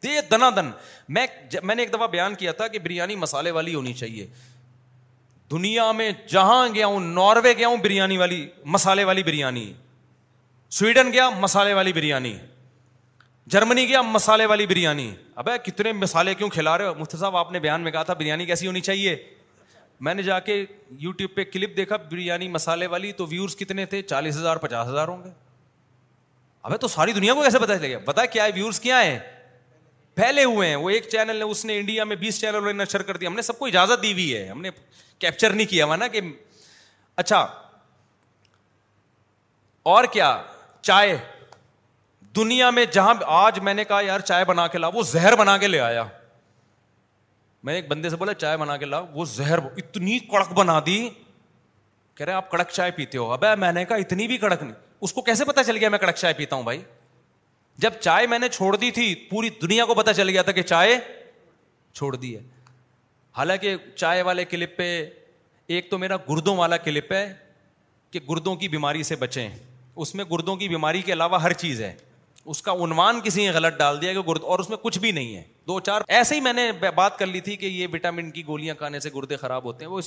دے 0.02 0.20
دنا 0.30 0.48
دن 0.56 0.70
میں 1.16 1.26
میں 1.62 1.74
نے 1.74 1.82
ایک 1.82 1.92
دفعہ 1.92 2.06
بیان 2.14 2.34
کیا 2.40 2.52
تھا 2.60 2.66
کہ 2.74 2.78
بریانی 2.84 3.16
مسالے 3.26 3.50
والی 3.58 3.74
ہونی 3.74 3.92
چاہیے 4.00 4.26
دنیا 5.50 5.90
میں 6.00 6.10
جہاں 6.32 6.66
گیا 6.74 6.86
ہوں 6.86 7.00
ناروے 7.20 7.52
گیا 7.58 7.68
ہوں 7.68 7.76
بریانی 7.84 8.16
والی 8.18 8.46
مسالے 8.76 9.04
والی 9.04 9.22
بریانی 9.22 9.72
سویڈن 10.72 11.12
گیا 11.12 11.28
مسالے 11.40 11.72
والی 11.74 11.92
بریانی 11.92 12.34
جرمنی 13.50 13.86
گیا 13.88 14.00
مسالے 14.02 14.44
والی 14.46 14.66
بریانی 14.66 15.10
ابے 15.42 15.56
کتنے 15.70 15.92
مسالے 15.92 16.34
کیوں 16.34 16.48
کھلا 16.48 16.76
رہے 16.78 16.86
ہو 16.86 16.94
مفت 16.98 17.16
صاحب 17.18 17.36
آپ 17.36 17.50
نے 17.52 17.58
بیان 17.60 17.80
میں 17.82 17.92
کہا 17.92 18.02
تھا 18.02 18.12
بریانی 18.18 18.46
کیسی 18.46 18.66
ہونی 18.66 18.80
چاہیے 18.88 19.14
میں 20.08 20.14
نے 20.14 20.22
جا 20.22 20.38
کے 20.40 20.64
یو 20.98 21.12
ٹیوب 21.12 21.34
پہ 21.36 21.44
کلپ 21.52 21.76
دیکھا 21.76 21.96
بریانی 22.10 22.48
مسالے 22.48 22.86
والی 22.92 23.10
تو 23.22 23.26
ویورس 23.30 23.56
کتنے 23.56 23.86
تھے 23.86 24.02
چالیس 24.02 24.36
ہزار 24.36 24.56
پچاس 24.66 24.88
ہزار 24.88 25.08
ہوں 25.08 25.24
گے 25.24 25.30
ابھی 26.62 26.78
تو 26.80 26.88
ساری 26.88 27.12
دنیا 27.12 27.34
کو 27.34 27.42
کیسے 27.42 27.58
پتا 27.58 27.76
چلے 27.78 27.92
گا 27.92 27.98
پتا 28.04 28.24
کیا 28.36 28.44
ہے 28.44 28.50
ویورس 28.54 28.80
کیا 28.80 29.02
ہیں 29.04 29.18
پھیلے 30.16 30.44
ہوئے 30.44 30.68
ہیں 30.68 30.76
وہ 30.76 30.90
ایک 30.90 31.08
چینل 31.08 31.36
نے 31.36 31.44
اس 31.44 31.64
نے 31.64 31.78
انڈیا 31.78 32.04
میں 32.04 32.16
بیس 32.22 32.40
چینل 32.40 32.64
نے 32.66 32.72
نشر 32.82 33.02
کر 33.10 33.16
دیا 33.16 33.28
ہم 33.28 33.34
نے 33.36 33.42
سب 33.42 33.58
کو 33.58 33.66
اجازت 33.66 34.02
دی 34.02 34.12
ہوئی 34.12 34.34
ہے 34.36 34.46
ہم 34.48 34.60
نے 34.62 34.70
کیپچر 35.18 35.52
نہیں 35.52 35.66
کیا 35.70 35.84
ہوا 35.84 35.96
نا 35.96 36.08
کہ 36.16 36.20
اچھا 37.24 37.46
اور 39.94 40.04
کیا 40.12 40.32
چائے 40.82 41.16
دنیا 42.36 42.68
میں 42.70 42.84
جہاں 42.92 43.14
آج 43.34 43.58
میں 43.68 43.74
نے 43.74 43.84
کہا 43.84 44.00
یار 44.06 44.20
چائے 44.20 44.44
بنا 44.44 44.66
کے 44.72 44.78
لا 44.78 44.88
وہ 44.94 45.02
زہر 45.12 45.36
بنا 45.36 45.56
کے 45.58 45.66
لے 45.66 45.80
آیا 45.80 46.04
میں 47.64 47.72
نے 47.72 47.78
ایک 47.78 47.88
بندے 47.88 48.10
سے 48.10 48.16
بولا 48.16 48.34
چائے 48.34 48.56
بنا 48.56 48.76
کے 48.76 48.84
لا 48.84 48.98
وہ 49.14 49.24
زہر 49.34 49.58
اتنی 49.76 50.18
کڑک 50.30 50.52
بنا 50.58 50.78
دی 50.86 50.98
کہہ 52.16 52.26
رہے 52.26 52.32
آپ 52.32 52.50
کڑک 52.50 52.70
چائے 52.72 52.90
پیتے 52.96 53.18
ہو 53.18 53.32
اب 53.32 53.44
میں 53.58 53.72
نے 53.72 53.84
کہا 53.84 53.96
اتنی 54.04 54.26
بھی 54.26 54.38
کڑک 54.38 54.62
نہیں 54.62 54.72
اس 55.00 55.12
کو 55.12 55.22
کیسے 55.22 55.44
پتا 55.44 55.64
چل 55.64 55.76
گیا 55.76 55.88
میں 55.88 55.98
کڑک 55.98 56.16
چائے 56.16 56.34
پیتا 56.36 56.56
ہوں 56.56 56.62
بھائی 56.62 56.82
جب 57.78 57.92
چائے 58.00 58.26
میں 58.26 58.38
نے 58.38 58.48
چھوڑ 58.48 58.74
دی 58.76 58.90
تھی 58.90 59.14
پوری 59.30 59.50
دنیا 59.62 59.84
کو 59.86 59.94
پتا 59.94 60.12
چل 60.14 60.28
گیا 60.28 60.42
تھا 60.42 60.52
کہ 60.52 60.62
چائے 60.62 60.98
چھوڑ 61.92 62.14
دی 62.16 62.34
ہے 62.36 62.40
حالانکہ 63.36 63.76
چائے 63.96 64.22
والے 64.22 64.44
کلپ 64.44 64.76
پہ 64.76 64.86
ایک 65.74 65.90
تو 65.90 65.98
میرا 65.98 66.16
گردوں 66.28 66.56
والا 66.56 66.76
کلپ 66.76 67.12
ہے 67.12 67.32
کہ 68.10 68.20
گردوں 68.30 68.54
کی 68.56 68.68
بیماری 68.68 69.02
سے 69.12 69.16
بچیں 69.16 69.48
اس 70.02 70.14
میں 70.14 70.24
گردوں 70.30 70.54
کی 70.56 70.68
بیماری 70.68 71.02
کے 71.02 71.12
علاوہ 71.12 71.40
ہر 71.42 71.52
چیز 71.62 71.80
ہے 71.82 71.92
اس 72.52 72.62
کا 72.62 72.72
عنوان 72.84 73.20
کسی 73.24 73.42
نے 73.44 73.50
غلط 73.54 73.78
ڈال 73.78 74.00
دیا 74.00 74.12
کہ 74.12 74.20
گرد 74.28 74.44
اور 74.52 74.58
اس 74.58 74.68
میں 74.70 74.76
کچھ 74.82 74.98
بھی 74.98 75.10
نہیں 75.12 75.34
ہے 75.36 75.42
دو 75.68 75.78
چار 75.86 76.02
ایسے 76.08 76.34
ہی 76.34 76.40
میں 76.40 76.52
نے 76.52 76.70
بات 76.94 77.18
کر 77.18 77.26
لی 77.26 77.40
تھی 77.40 77.56
کہ 77.56 77.66
یہ 77.66 77.86
وٹامن 77.92 78.30
کی 78.30 78.46
گولیاں 78.46 78.74
کھانے 78.74 79.00
سے 79.00 79.10
گردے 79.14 79.36
خراب 79.36 79.64
ہوتے 79.64 79.84
ہیں 79.84 79.90
وہ 79.92 79.96
وہ 79.96 79.98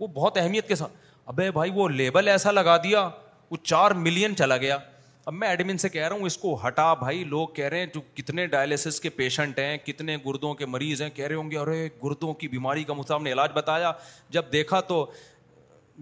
اس 0.00 0.10
بہت 0.14 0.38
اہمیت 0.38 0.68
کے 0.68 0.74
ساتھ 0.74 0.92
ابے 1.26 1.50
بھائی 1.50 1.70
وہ 1.74 1.88
لیبل 1.88 2.28
ایسا 2.28 2.50
لگا 2.50 2.76
دیا 2.84 3.08
وہ 3.50 3.56
چار 3.62 3.90
ملین 4.06 4.36
چلا 4.36 4.56
گیا 4.56 4.78
اب 5.24 5.32
میں 5.34 5.48
ایڈمن 5.48 5.78
سے 5.78 5.88
کہہ 5.88 6.06
رہا 6.08 6.16
ہوں 6.16 6.26
اس 6.26 6.36
کو 6.38 6.56
ہٹا 6.66 6.92
بھائی 7.00 7.24
لوگ 7.28 7.48
کہہ 7.54 7.64
رہے 7.68 7.78
ہیں 7.78 7.86
جو 7.94 8.00
کتنے 8.14 8.46
ڈائلسس 8.46 9.00
کے 9.00 9.08
پیشنٹ 9.16 9.58
ہیں 9.58 9.76
کتنے 9.86 10.16
گردوں 10.26 10.52
کے 10.60 10.66
مریض 10.66 11.02
ہیں 11.02 11.08
کہہ 11.14 11.26
رہے 11.26 11.34
ہوں 11.34 11.50
گے 11.50 11.58
ارے 11.58 11.88
گردوں 12.04 12.32
کی 12.42 12.48
بیماری 12.48 12.84
کا 12.84 12.92
مجھ 12.94 13.10
نے 13.22 13.32
علاج 13.32 13.50
بتایا 13.54 13.92
جب 14.30 14.44
دیکھا 14.52 14.80
تو 14.92 15.04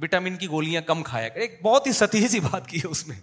وٹامن 0.03 0.37
کی 0.37 0.47
گولیاں 0.51 0.81
کم 0.87 1.03
کھایا 1.03 1.29
کر 1.29 1.41
ایک 1.41 1.59
بہت 1.63 1.87
ہی 1.87 1.93
ستی 1.99 2.27
سی 2.29 2.41
بات 2.51 2.67
کی 2.69 2.79
ہے 2.79 2.89
اس 2.89 3.07
میں 3.09 3.17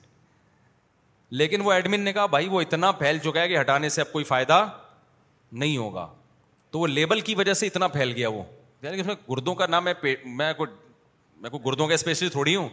لیکن 1.42 1.62
وہ 1.66 1.72
ایڈمن 1.74 2.02
نے 2.02 2.14
کہا 2.14 2.26
بھائی 2.36 2.48
وہ 2.50 2.62
اتنا 2.62 2.92
پھیل 3.02 3.18
چکا 3.24 3.42
ہے 3.42 3.48
کہ 3.50 3.60
ہٹانے 3.60 3.90
سے 3.90 4.02
اب 4.02 4.12
کوئی 4.12 4.26
فائدہ 4.26 4.66
نہیں 5.64 5.78
ہوگا 5.78 6.08
تو 6.72 6.80
وہ 6.80 6.88
لیبل 6.88 7.20
کی 7.30 7.36
وجہ 7.36 7.54
سے 7.54 7.68
اتنا 7.68 7.88
پھیل 7.96 8.12
گیا 8.16 8.30
وہ 8.30 8.44
یعنی 8.82 8.96
کہ 8.96 9.02
اس 9.02 9.08
میں 9.08 9.16
گردوں 9.30 9.56
کا 9.56 9.66
نہ 9.70 9.80
میں 9.80 9.94
میں 10.24 10.52
کوئی 10.58 10.72
میں 11.42 11.50
کوئی 11.50 11.64
گردوں 11.66 11.88
کا 11.88 11.94
اسپیشلی 11.94 12.30
تھوڑی 12.30 12.56
ہوں 12.56 12.70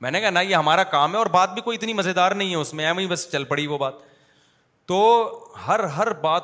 میں 0.00 0.10
نے 0.10 0.20
کہا 0.20 0.30
نہ 0.30 0.38
یہ 0.48 0.54
ہمارا 0.56 0.82
کام 0.94 1.12
ہے 1.12 1.18
اور 1.18 1.26
بات 1.32 1.52
بھی 1.54 1.62
کوئی 1.62 1.76
اتنی 1.76 1.92
مزیدار 1.92 2.32
نہیں 2.42 2.50
ہے 2.50 2.56
اس 2.56 2.72
میں 2.74 2.86
ایم 2.86 2.98
ہی 2.98 3.06
بس 3.06 3.26
چل 3.32 3.44
پڑی 3.44 3.66
وہ 3.66 3.78
بات 3.78 3.94
تو 4.88 4.98
ہر 5.66 5.80
ہر 5.96 6.12
بات 6.20 6.42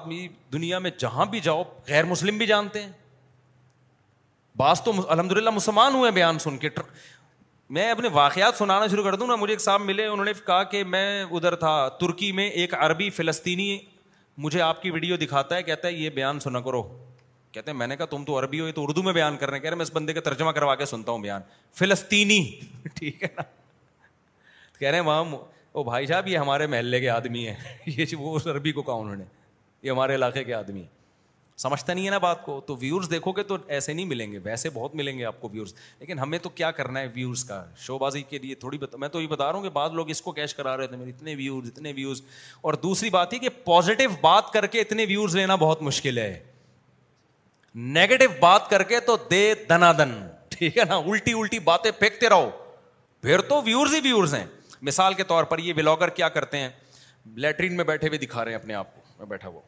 دنیا 0.53 0.79
میں 0.79 0.91
جہاں 0.99 1.25
بھی 1.31 1.41
جاؤ 1.45 1.63
غیر 1.89 2.05
مسلم 2.05 2.39
بھی 2.39 2.47
جانتے 2.47 2.83
ہیں 2.83 2.93
بعض 4.59 4.81
تو 4.83 4.93
الحمد 5.09 5.33
للہ 5.37 5.51
مسلمان 5.55 5.95
ہوئے 5.95 6.11
بیان 6.19 6.39
سن 6.43 6.57
کے 6.59 6.69
میں 7.79 7.91
اپنے 7.91 8.09
واقعات 8.13 8.59
سنانا 8.59 8.87
شروع 8.91 9.03
کر 9.05 9.15
دوں 9.21 9.27
نا 9.27 9.35
مجھے 9.37 9.53
ایک 9.53 9.61
صاحب 9.61 9.81
ملے 9.89 10.07
انہوں 10.07 10.25
نے 10.25 10.33
کہا 10.47 10.63
کہ 10.75 10.83
میں 10.95 11.07
ادھر 11.25 11.55
تھا 11.65 11.73
ترکی 12.01 12.31
میں 12.39 12.49
ایک 12.63 12.75
عربی 12.79 13.09
فلسطینی 13.17 13.77
مجھے 14.45 14.61
آپ 14.61 14.81
کی 14.83 14.91
ویڈیو 14.91 15.17
دکھاتا 15.25 15.57
ہے 15.57 15.63
کہتا 15.63 15.89
ہے 15.89 15.93
یہ 15.93 16.11
بیان 16.19 16.41
سنا 16.41 16.61
کرو 16.69 16.83
کہتے 17.53 17.71
ہیں 17.71 17.79
میں 17.79 17.87
نے 17.87 17.97
کہا 17.97 18.07
تم 18.15 18.25
تو 18.25 18.39
عربی 18.39 18.61
ہو 18.61 18.67
یہ 18.67 18.73
تو 18.79 18.83
اردو 18.89 19.03
میں 19.03 19.13
بیان 19.13 19.37
کر 19.37 19.51
رہے 19.51 19.57
ہیں 19.57 19.63
کہہ 19.63 19.69
رہے 19.71 19.77
میں 19.77 19.83
اس 19.85 19.91
بندے 19.95 20.13
کا 20.13 20.21
ترجمہ 20.31 20.51
کروا 20.59 20.75
کے 20.83 20.87
سنتا 20.87 21.13
ہوں 21.13 21.23
بیان 21.23 21.43
فلسطینی 21.79 22.41
ٹھیک 22.95 23.23
ہے 23.23 23.29
نا 23.37 23.43
کہہ 24.79 24.89
رہے 24.89 24.99
ہیں 24.99 25.05
وہاں 25.07 25.25
او 25.73 25.85
بھائی 25.91 26.07
صاحب 26.07 26.29
یہ 26.29 26.39
ہمارے 26.39 26.67
محلے 26.77 27.01
کے 27.01 27.11
آدمی 27.11 27.47
ہیں 27.47 27.55
یہ 27.99 28.17
وہ 28.19 28.37
اس 28.37 28.47
عربی 28.55 28.73
کو 28.73 28.83
کہا 28.83 28.95
انہوں 29.03 29.17
نے 29.17 29.25
یہ 29.83 29.91
ہمارے 29.91 30.15
علاقے 30.15 30.45
کے 30.45 30.55
آدمی 30.55 30.81
ہیں 30.81 30.95
سمجھتا 31.61 31.93
نہیں 31.93 32.05
ہے 32.07 32.11
نا 32.11 32.17
بات 32.19 32.45
کو 32.45 32.61
تو 32.67 32.75
ویورس 32.81 33.11
دیکھو 33.11 33.33
گے 33.33 33.43
تو 33.51 33.57
ایسے 33.67 33.93
نہیں 33.93 34.07
ملیں 34.07 34.33
گے 34.33 34.39
ویسے 34.45 34.71
بہت 34.73 34.95
ملیں 34.95 35.19
گے 35.19 35.25
آپ 35.25 35.41
کو 35.41 35.49
ویورس 35.53 35.75
لیکن 36.01 36.19
ہمیں 36.19 36.39
تو 36.39 36.49
کیا 36.49 36.71
کرنا 36.79 37.01
ہے 37.01 37.07
ویورس 37.15 37.45
کا 37.45 37.63
شو 37.81 37.97
بازی 37.99 38.23
کے 38.31 38.39
لیے 38.39 38.55
تھوڑی 38.65 38.79
بتا 38.79 38.97
میں 39.01 39.09
تو 39.09 39.21
یہ 39.23 39.27
بتا 39.27 39.45
رہا 39.45 39.55
ہوں 39.57 39.63
کہ 39.63 39.69
بعض 39.73 39.93
لوگ 39.93 40.11
اس 40.11 40.21
کو 40.23 40.33
کیش 40.33 40.55
کرا 40.55 40.77
رہے 40.77 40.87
تھے 40.87 40.97
میرے 40.97 41.11
اتنے 41.11 41.35
ویورز 41.37 41.69
اتنے 41.73 41.93
ویوز 41.97 42.21
اور 42.61 42.75
دوسری 42.83 43.11
بات 43.11 43.33
یہ 43.35 43.39
کہ 43.39 43.49
پازیٹیو 43.65 44.11
بات 44.21 44.53
کر 44.53 44.67
کے 44.75 44.81
اتنے 44.81 45.05
ویورز 45.09 45.37
لینا 45.37 45.55
بہت 45.65 45.83
مشکل 45.83 46.19
ہے 46.19 46.39
نیگیٹو 47.97 48.25
بات 48.41 48.69
کر 48.71 48.83
کے 48.93 49.01
تو 49.07 49.17
دے 49.31 49.53
دنا 49.71 49.91
دن 49.99 50.13
ٹھیک 50.57 50.77
ہے 50.79 50.85
نا 50.89 50.97
الٹی 50.97 51.33
الٹی 51.39 51.59
باتیں 51.71 51.91
پھینکتے 51.99 52.29
رہو 52.31 52.51
پھر 53.23 53.41
تو 53.49 53.63
ویورز 53.65 53.95
ہی 53.95 54.01
ویورز 54.05 54.35
ہیں 54.35 54.45
مثال 54.91 55.15
کے 55.15 55.25
طور 55.33 55.45
پر 55.53 55.59
یہ 55.59 55.73
بلاگر 55.73 56.09
کیا 56.21 56.29
کرتے 56.37 56.59
ہیں 56.59 56.69
لیٹرین 57.37 57.77
میں 57.77 57.85
بیٹھے 57.85 58.09
ہوئے 58.09 58.19
دکھا 58.27 58.45
رہے 58.45 58.51
ہیں 58.53 58.59
اپنے 58.59 58.75
آپ 58.75 58.95
کو 58.95 59.01
میں 59.19 59.27
بیٹھا 59.27 59.49
ہوا 59.49 59.61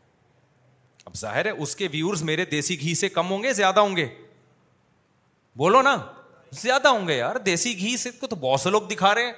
اب 1.09 1.15
ظاہر 1.17 1.45
ہے 1.47 1.51
اس 1.65 1.75
کے 1.77 1.87
ویورز 1.93 2.23
میرے 2.29 2.45
دیسی 2.45 2.79
گھی 2.81 2.95
سے 3.03 3.09
کم 3.09 3.31
ہوں 3.31 3.43
گے 3.43 3.53
زیادہ 3.59 3.81
ہوں 3.81 3.95
گے 3.97 4.07
بولو 5.59 5.81
نا 5.83 5.95
زیادہ 6.63 6.89
ہوں 6.89 7.07
گے 7.09 7.17
یار 7.17 7.37
دیسی 7.47 7.73
گھی 7.79 7.97
سے 8.03 8.11
تو 8.31 8.37
بہت 8.41 8.61
سے 8.61 8.71
لوگ 8.71 8.83
دکھا 8.91 9.15
رہے 9.15 9.25
ہیں 9.25 9.33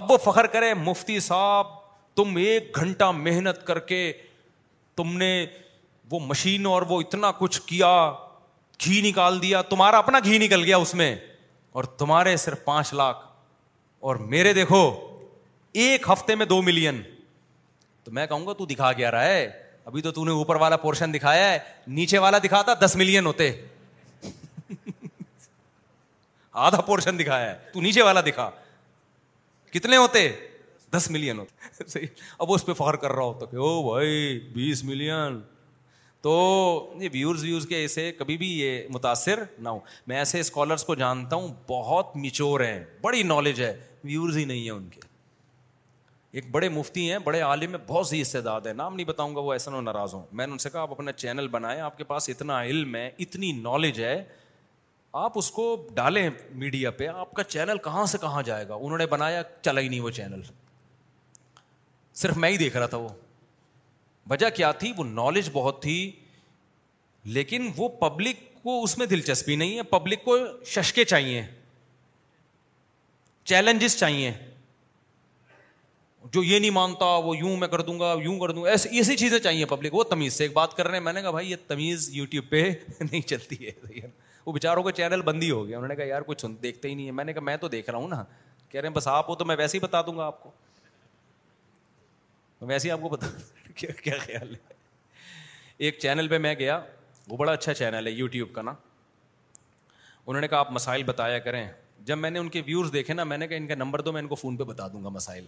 اب 0.00 0.10
وہ 0.10 0.16
فخر 0.24 0.46
کرے 0.54 0.72
مفتی 0.86 1.18
صاحب 1.26 1.66
تم 2.16 2.34
ایک 2.44 2.76
گھنٹہ 2.76 3.10
محنت 3.16 3.66
کر 3.66 3.78
کے 3.90 4.00
تم 4.96 5.16
نے 5.18 5.30
وہ 6.10 6.20
مشین 6.26 6.66
اور 6.66 6.82
وہ 6.88 7.00
اتنا 7.00 7.30
کچھ 7.38 7.60
کیا 7.66 7.92
گھی 8.84 9.00
نکال 9.08 9.40
دیا 9.42 9.62
تمہارا 9.72 9.98
اپنا 9.98 10.18
گھی 10.24 10.38
نکل 10.44 10.64
گیا 10.64 10.76
اس 10.86 10.94
میں 11.02 11.14
اور 11.78 11.84
تمہارے 12.02 12.36
صرف 12.46 12.64
پانچ 12.64 12.92
لاکھ 13.02 13.18
اور 14.08 14.16
میرے 14.32 14.52
دیکھو 14.62 14.80
ایک 15.84 16.10
ہفتے 16.12 16.34
میں 16.40 16.46
دو 16.54 16.60
ملین 16.70 17.02
تو 18.04 18.12
میں 18.16 18.26
کہوں 18.26 18.46
گا 18.46 18.52
تو 18.58 18.66
دکھا 18.66 18.92
گیا 18.98 19.10
رہا 19.10 19.26
ہے 19.26 19.48
ابھی 19.86 20.00
تو 20.02 20.10
تھی 20.10 20.30
اوپر 20.30 20.56
والا 20.60 20.76
پورشن 20.76 21.12
دکھایا 21.14 21.50
ہے 21.52 21.58
نیچے 21.96 22.18
والا 22.18 22.38
دکھاتا 22.44 22.72
دس 22.84 22.94
ملین 22.98 23.26
ہوتے 23.26 23.50
آدھا 26.64 26.80
پورشن 26.86 27.18
دکھایا 27.18 27.50
ہے 27.50 27.54
تو 27.72 27.80
نیچے 27.80 28.02
والا 28.02 28.20
دکھا 28.26 28.48
کتنے 29.72 29.96
ہوتے 29.96 30.28
ہوتے 30.28 30.96
دس 30.96 31.08
ملین 31.10 31.40
اب 32.40 32.52
اس 32.52 32.64
پہ 32.66 32.72
فخر 32.78 32.96
کر 33.04 33.12
رہا 33.12 33.24
ہوتا 33.24 33.46
کہ 33.50 33.56
او 33.66 33.90
بھائی 33.92 34.38
بیس 34.54 34.82
ملین 34.84 35.40
تو 36.22 36.32
یہ 37.00 37.08
ویورز 37.12 37.42
ویوز 37.44 37.66
کے 37.68 37.84
اسے 37.84 38.10
کبھی 38.18 38.36
بھی 38.36 38.50
یہ 38.58 38.82
متاثر 38.94 39.42
نہ 39.58 39.68
ہو 39.68 39.78
میں 40.06 40.16
ایسے 40.18 40.40
اسکالرس 40.40 40.84
کو 40.84 40.94
جانتا 41.04 41.36
ہوں 41.36 41.48
بہت 41.68 42.16
میچور 42.24 42.60
ہیں 42.60 42.82
بڑی 43.02 43.22
نالج 43.34 43.60
ہے 43.62 43.74
ویورز 44.04 44.36
ہی 44.38 44.44
نہیں 44.44 44.64
ہے 44.64 44.70
ان 44.70 44.88
کے 44.90 45.00
ایک 46.36 46.44
بڑے 46.52 46.68
مفتی 46.68 47.10
ہیں 47.10 47.18
بڑے 47.24 47.40
عالم 47.40 47.74
ہیں 47.74 47.78
بہت 47.86 48.06
سی 48.06 48.20
حصے 48.20 48.40
داد 48.46 48.66
ہیں 48.66 48.72
نام 48.74 48.94
نہیں 48.94 49.06
بتاؤں 49.06 49.34
گا 49.34 49.40
وہ 49.40 49.52
ایسا 49.52 49.70
نہ 49.70 49.76
ناراض 49.80 50.14
ہوں 50.14 50.24
میں 50.38 50.46
نے 50.46 50.52
ان 50.52 50.58
سے 50.64 50.70
کہا 50.70 50.80
آپ 50.80 50.90
اپنا 50.92 51.12
چینل 51.12 51.46
بنائیں 51.52 51.80
آپ 51.80 51.96
کے 51.98 52.04
پاس 52.08 52.28
اتنا 52.28 52.60
علم 52.64 52.94
ہے 52.96 53.06
اتنی 53.24 53.52
نالج 53.60 54.00
ہے 54.02 54.22
آپ 55.20 55.38
اس 55.38 55.50
کو 55.50 55.64
ڈالیں 55.94 56.28
میڈیا 56.64 56.90
پہ 56.98 57.06
آپ 57.08 57.32
کا 57.34 57.42
چینل 57.44 57.78
کہاں 57.84 58.04
سے 58.14 58.18
کہاں 58.20 58.42
جائے 58.50 58.66
گا 58.68 58.74
انہوں 58.74 58.98
نے 58.98 59.06
بنایا 59.14 59.42
چلا 59.62 59.80
ہی 59.80 59.88
نہیں 59.88 60.00
وہ 60.00 60.10
چینل 60.18 60.40
صرف 62.22 62.36
میں 62.44 62.50
ہی 62.50 62.56
دیکھ 62.64 62.76
رہا 62.76 62.86
تھا 62.86 62.98
وہ 62.98 63.08
وجہ 64.30 64.50
کیا 64.56 64.72
تھی 64.82 64.92
وہ 64.96 65.04
نالج 65.04 65.48
بہت 65.52 65.80
تھی 65.82 65.96
لیکن 67.38 67.70
وہ 67.76 67.88
پبلک 68.00 68.40
کو 68.62 68.82
اس 68.82 68.98
میں 68.98 69.06
دلچسپی 69.14 69.56
نہیں 69.56 69.76
ہے 69.76 69.82
پبلک 69.96 70.24
کو 70.24 70.36
ششکے 70.74 71.04
چاہیے 71.14 71.44
چیلنجز 73.52 73.96
چاہیے 73.98 74.32
جو 76.32 76.42
یہ 76.42 76.58
نہیں 76.58 76.70
مانتا 76.70 77.04
وہ 77.24 77.36
یوں 77.36 77.56
میں 77.56 77.68
کر 77.68 77.80
دوں 77.88 77.98
گا 78.00 78.14
یوں 78.22 78.38
کر 78.38 78.50
دوں 78.52 78.62
گا 78.62 78.70
ایسی 78.70 78.88
ایسی 78.98 79.16
چیزیں 79.16 79.38
چاہیے 79.38 79.64
پبلک 79.72 79.94
وہ 79.94 80.04
تمیز 80.10 80.34
سے 80.34 80.44
ایک 80.44 80.52
بات 80.52 80.76
کر 80.76 80.88
رہے 80.88 80.96
ہیں 80.98 81.04
میں 81.04 81.12
نے 81.12 81.22
کہا 81.22 81.30
بھائی 81.30 81.50
یہ 81.50 81.56
تمیز 81.66 82.08
یوٹیوب 82.14 82.48
پہ 82.50 82.62
نہیں 83.00 83.20
چلتی 83.28 83.56
ہے 83.66 84.06
وہ 84.46 84.52
بیچاروں 84.52 84.82
کا 84.82 84.92
چینل 84.92 85.22
بند 85.28 85.42
ہی 85.42 85.50
ہو 85.50 85.66
گیا 85.66 85.76
انہوں 85.76 85.88
نے 85.88 85.96
کہا 85.96 86.04
یار 86.04 86.22
کچھ 86.26 86.44
دیکھتے 86.62 86.88
ہی 86.88 86.94
نہیں 86.94 87.06
ہے 87.06 87.12
میں 87.20 87.24
نے 87.24 87.32
کہا 87.32 87.42
میں 87.42 87.56
تو 87.60 87.68
دیکھ 87.68 87.90
رہا 87.90 87.98
ہوں 87.98 88.08
نا 88.08 88.22
کہہ 88.70 88.80
رہے 88.80 88.88
ہیں 88.88 88.94
بس 88.94 89.08
آپ 89.08 89.30
ہو 89.30 89.34
تو 89.34 89.44
میں 89.44 89.56
ویسے 89.58 89.78
ہی 89.78 89.82
بتا 89.86 90.00
دوں 90.06 90.16
گا 90.18 90.24
آپ 90.26 90.42
کو 90.42 90.50
ویسے 92.68 92.88
ہی 92.88 92.92
آپ 92.92 93.00
کو 93.02 93.08
بتا 93.08 93.26
کیا 93.76 94.16
خیال 94.24 94.54
ہے 94.54 94.74
ایک 95.86 95.98
چینل 96.02 96.28
پہ 96.28 96.38
میں 96.38 96.54
گیا 96.58 96.80
وہ 97.28 97.36
بڑا 97.36 97.52
اچھا 97.52 97.74
چینل 97.74 98.06
ہے 98.06 98.12
یوٹیوب 98.12 98.52
کا 98.54 98.62
نا 98.62 98.74
انہوں 100.26 100.40
نے 100.40 100.48
کہا 100.48 100.58
آپ 100.58 100.70
مسائل 100.72 101.02
بتایا 101.06 101.38
کریں 101.38 101.66
جب 102.04 102.18
میں 102.18 102.30
نے 102.30 102.38
ان 102.38 102.48
کے 102.54 102.62
ویورز 102.66 102.92
دیکھے 102.92 103.14
نا 103.14 103.24
میں 103.24 103.36
نے 103.38 103.46
کہا 103.48 103.56
ان 103.56 103.66
کا 103.66 103.74
نمبر 103.74 104.00
دو 104.00 104.12
میں 104.12 104.22
ان 104.22 104.28
کو 104.28 104.34
فون 104.34 104.56
پہ 104.56 104.64
بتا 104.64 104.86
دوں 104.92 105.02
گا 105.04 105.08
مسائل 105.08 105.44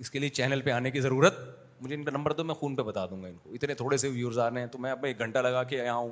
اس 0.00 0.10
کے 0.10 0.18
لیے 0.18 0.28
چینل 0.38 0.60
پہ 0.60 0.70
آنے 0.70 0.90
کی 0.90 1.00
ضرورت 1.00 1.38
مجھے 1.80 1.94
ان 1.94 2.04
کا 2.04 2.10
نمبر 2.10 2.32
دو 2.32 2.44
میں 2.44 2.54
خون 2.54 2.74
پہ 2.76 2.82
بتا 2.82 3.04
دوں 3.06 3.22
گا 3.22 3.26
ان 3.28 3.36
کو 3.42 3.52
اتنے 3.54 3.74
تھوڑے 3.74 3.96
سے 3.96 4.08
ویورز 4.08 4.38
آ 4.38 4.48
رہے 4.50 4.60
ہیں 4.60 4.66
تو 4.72 4.78
میں 4.78 4.90
اب 4.90 5.04
ایک 5.04 5.18
گھنٹہ 5.18 5.38
لگا 5.38 5.62
کے 5.72 5.80
آیا 5.80 5.94
ہوں 5.94 6.10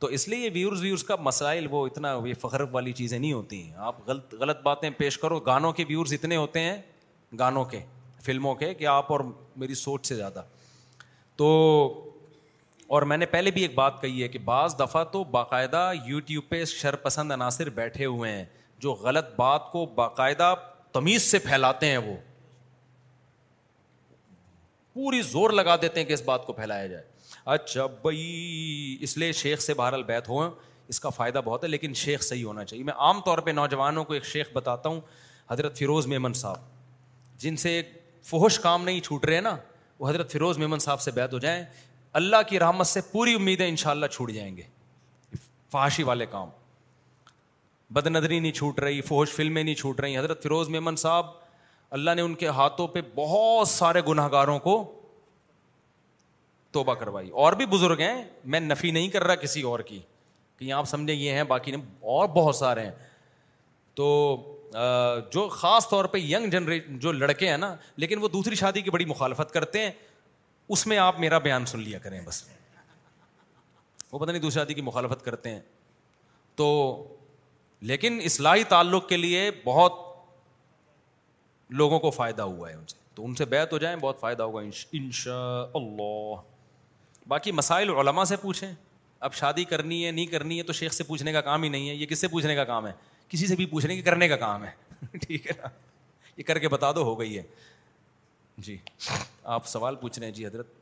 تو 0.00 0.06
اس 0.16 0.26
لیے 0.28 0.38
یہ 0.44 0.50
ویورز 0.52 0.82
ویورز 0.82 1.02
کا 1.04 1.16
مسائل 1.22 1.66
وہ 1.70 1.86
اتنا 1.86 2.12
یہ 2.26 2.34
فخر 2.40 2.60
والی 2.72 2.92
چیزیں 3.00 3.18
نہیں 3.18 3.32
ہوتی 3.32 3.62
ہیں 3.62 3.72
آپ 3.86 3.96
غلط 4.08 4.34
غلط 4.40 4.60
باتیں 4.62 4.88
پیش 4.98 5.18
کرو 5.18 5.38
گانوں 5.48 5.72
کے 5.72 5.84
ویورز 5.88 6.12
اتنے 6.12 6.36
ہوتے 6.36 6.60
ہیں 6.60 6.76
گانوں 7.38 7.64
کے 7.72 7.80
فلموں 8.24 8.54
کے 8.54 8.72
کہ 8.74 8.86
آپ 8.86 9.12
اور 9.12 9.20
میری 9.56 9.74
سوچ 9.74 10.06
سے 10.06 10.14
زیادہ 10.16 10.42
تو 11.36 11.48
اور 12.96 13.02
میں 13.10 13.16
نے 13.16 13.26
پہلے 13.32 13.50
بھی 13.54 13.62
ایک 13.62 13.74
بات 13.74 14.00
کہی 14.02 14.22
ہے 14.22 14.28
کہ 14.28 14.38
بعض 14.44 14.74
دفعہ 14.78 15.04
تو 15.12 15.22
باقاعدہ 15.36 15.90
یوٹیوب 16.04 16.48
پہ 16.48 16.64
شرپسند 16.64 17.32
عناصر 17.32 17.68
بیٹھے 17.74 18.04
ہوئے 18.04 18.30
ہیں 18.32 18.44
جو 18.82 18.92
غلط 19.02 19.34
بات 19.36 19.70
کو 19.72 19.84
باقاعدہ 19.94 20.54
تمیز 20.92 21.22
سے 21.30 21.38
پھیلاتے 21.38 21.86
ہیں 21.90 21.98
وہ 22.06 22.14
پوری 25.00 25.20
زور 25.30 25.50
لگا 25.50 25.74
دیتے 25.82 26.00
ہیں 26.00 26.06
کہ 26.06 26.12
اس 26.12 26.22
بات 26.24 26.44
کو 26.46 26.52
پھیلایا 26.52 26.86
جائے 26.86 27.02
اچھا 27.52 27.84
بھائی 28.00 28.24
اس 29.04 29.16
لیے 29.18 29.32
شیخ 29.42 29.60
سے 29.60 29.74
بہرحال 29.74 30.02
بیت 30.10 30.28
اس 30.92 30.98
کا 31.00 31.08
فائدہ 31.18 31.40
بہت 31.44 31.62
ہے 31.64 31.68
لیکن 31.68 31.92
شیخ 31.94 32.22
صحیح 32.22 32.44
ہونا 32.44 32.64
چاہیے 32.64 32.84
میں 32.84 32.92
عام 33.08 33.20
طور 33.24 33.38
پہ 33.46 33.50
نوجوانوں 33.50 34.04
کو 34.04 34.12
ایک 34.14 34.24
شیخ 34.26 34.46
بتاتا 34.52 34.88
ہوں 34.88 35.00
حضرت 35.50 35.78
فیروز 35.78 36.06
میمن 36.12 36.32
صاحب 36.38 37.38
جن 37.40 37.56
سے 37.64 37.70
ایک 37.74 37.90
فوہش 38.30 38.58
کام 38.60 38.84
نہیں 38.84 39.00
چھوٹ 39.08 39.24
رہے 39.24 39.40
نا 39.40 39.56
وہ 39.98 40.08
حضرت 40.08 40.32
فیروز 40.32 40.58
میمن 40.58 40.78
صاحب 40.86 41.00
سے 41.00 41.10
بیت 41.20 41.32
ہو 41.32 41.38
جائیں 41.46 41.62
اللہ 42.20 42.42
کی 42.48 42.58
رحمت 42.58 42.86
سے 42.86 43.00
پوری 43.12 43.34
امیدیں 43.34 43.66
ان 43.68 43.76
شاء 43.84 43.90
اللہ 43.90 44.06
چھوٹ 44.16 44.30
جائیں 44.34 44.56
گے 44.56 44.62
فحاشی 45.72 46.02
والے 46.10 46.26
کام 46.30 46.48
بد 47.98 48.06
ندری 48.06 48.40
نہیں 48.40 48.52
چھوٹ 48.62 48.80
رہی 48.88 49.00
فوش 49.12 49.32
فلمیں 49.34 49.62
نہیں 49.62 49.74
چھوٹ 49.84 50.00
رہی 50.00 50.18
حضرت 50.18 50.42
فیروز 50.42 50.68
میمن 50.78 50.96
صاحب 51.06 51.26
اللہ 51.98 52.10
نے 52.16 52.22
ان 52.22 52.34
کے 52.40 52.48
ہاتھوں 52.56 52.86
پہ 52.88 53.00
بہت 53.14 53.68
سارے 53.68 54.00
گناہ 54.08 54.28
گاروں 54.32 54.58
کو 54.66 54.76
توبہ 56.72 56.94
کروائی 56.94 57.30
اور 57.44 57.52
بھی 57.60 57.66
بزرگ 57.66 58.00
ہیں 58.00 58.22
میں 58.54 58.60
نفی 58.60 58.90
نہیں 58.90 59.08
کر 59.10 59.24
رہا 59.24 59.34
کسی 59.36 59.62
اور 59.70 59.80
کی 59.88 59.98
کہ 60.58 60.70
آپ 60.72 60.88
سمجھیں 60.88 61.14
یہ 61.14 61.32
ہیں 61.32 61.42
باقی 61.54 61.70
نے 61.72 61.76
اور 62.14 62.28
بہت 62.34 62.56
سارے 62.56 62.82
ہیں 62.84 62.90
تو 63.96 64.08
جو 65.32 65.48
خاص 65.50 65.88
طور 65.88 66.04
پہ 66.12 66.18
ینگ 66.18 66.50
جنریشن 66.50 66.98
جو 66.98 67.12
لڑکے 67.12 67.48
ہیں 67.50 67.56
نا 67.58 67.74
لیکن 67.96 68.22
وہ 68.22 68.28
دوسری 68.32 68.54
شادی 68.56 68.80
کی 68.82 68.90
بڑی 68.90 69.04
مخالفت 69.04 69.52
کرتے 69.52 69.82
ہیں 69.84 69.90
اس 70.74 70.86
میں 70.86 70.98
آپ 70.98 71.18
میرا 71.20 71.38
بیان 71.46 71.66
سن 71.66 71.78
لیا 71.82 71.98
کریں 72.02 72.20
بس 72.26 72.42
وہ 74.12 74.18
پتہ 74.18 74.30
نہیں 74.30 74.42
دوسری 74.42 74.60
شادی 74.60 74.74
کی 74.74 74.80
مخالفت 74.82 75.24
کرتے 75.24 75.50
ہیں 75.54 75.60
تو 76.56 76.68
لیکن 77.90 78.20
اصلاحی 78.24 78.64
تعلق 78.70 79.08
کے 79.08 79.16
لیے 79.16 79.50
بہت 79.64 79.92
لوگوں 81.78 81.98
کو 82.00 82.10
فائدہ 82.10 82.42
ہوا 82.42 82.68
ہے 82.70 82.74
ان 82.74 82.86
سے 82.88 82.96
تو 83.14 83.24
ان 83.24 83.34
سے 83.36 83.44
بیت 83.46 83.72
ہو 83.72 83.78
جائیں 83.78 83.96
بہت 84.00 84.20
فائدہ 84.20 84.42
ہوگا 84.42 84.60
ان 84.98 85.10
شاء 85.20 85.64
اللہ 85.80 86.40
باقی 87.28 87.52
مسائل 87.52 87.90
علماء 87.90 88.24
سے 88.30 88.36
پوچھیں 88.42 88.70
اب 89.28 89.34
شادی 89.34 89.64
کرنی 89.72 90.04
ہے 90.04 90.10
نہیں 90.10 90.26
کرنی 90.26 90.58
ہے 90.58 90.62
تو 90.66 90.72
شیخ 90.72 90.92
سے 90.94 91.04
پوچھنے 91.04 91.32
کا 91.32 91.40
کام 91.48 91.62
ہی 91.62 91.68
نہیں 91.68 91.88
ہے 91.88 91.94
یہ 91.94 92.06
کس 92.06 92.18
سے 92.20 92.28
پوچھنے 92.28 92.54
کا 92.56 92.64
کام 92.64 92.86
ہے 92.86 92.92
کسی 93.28 93.46
سے 93.46 93.56
بھی 93.56 93.66
پوچھنے 93.72 93.96
کے 93.96 94.02
کرنے 94.02 94.28
کا 94.28 94.36
کام 94.36 94.64
ہے 94.64 94.70
ٹھیک 95.26 95.46
ہے 95.46 95.56
نا 95.62 95.68
یہ 96.36 96.42
کر 96.46 96.58
کے 96.58 96.68
بتا 96.68 96.90
دو 96.94 97.02
ہو 97.04 97.18
گئی 97.20 97.36
ہے 97.38 97.42
جی 98.68 98.76
آپ 99.56 99.66
سوال 99.66 99.96
پوچھ 99.96 100.18
رہے 100.18 100.26
ہیں 100.26 100.34
جی 100.34 100.46
حضرت 100.46 100.74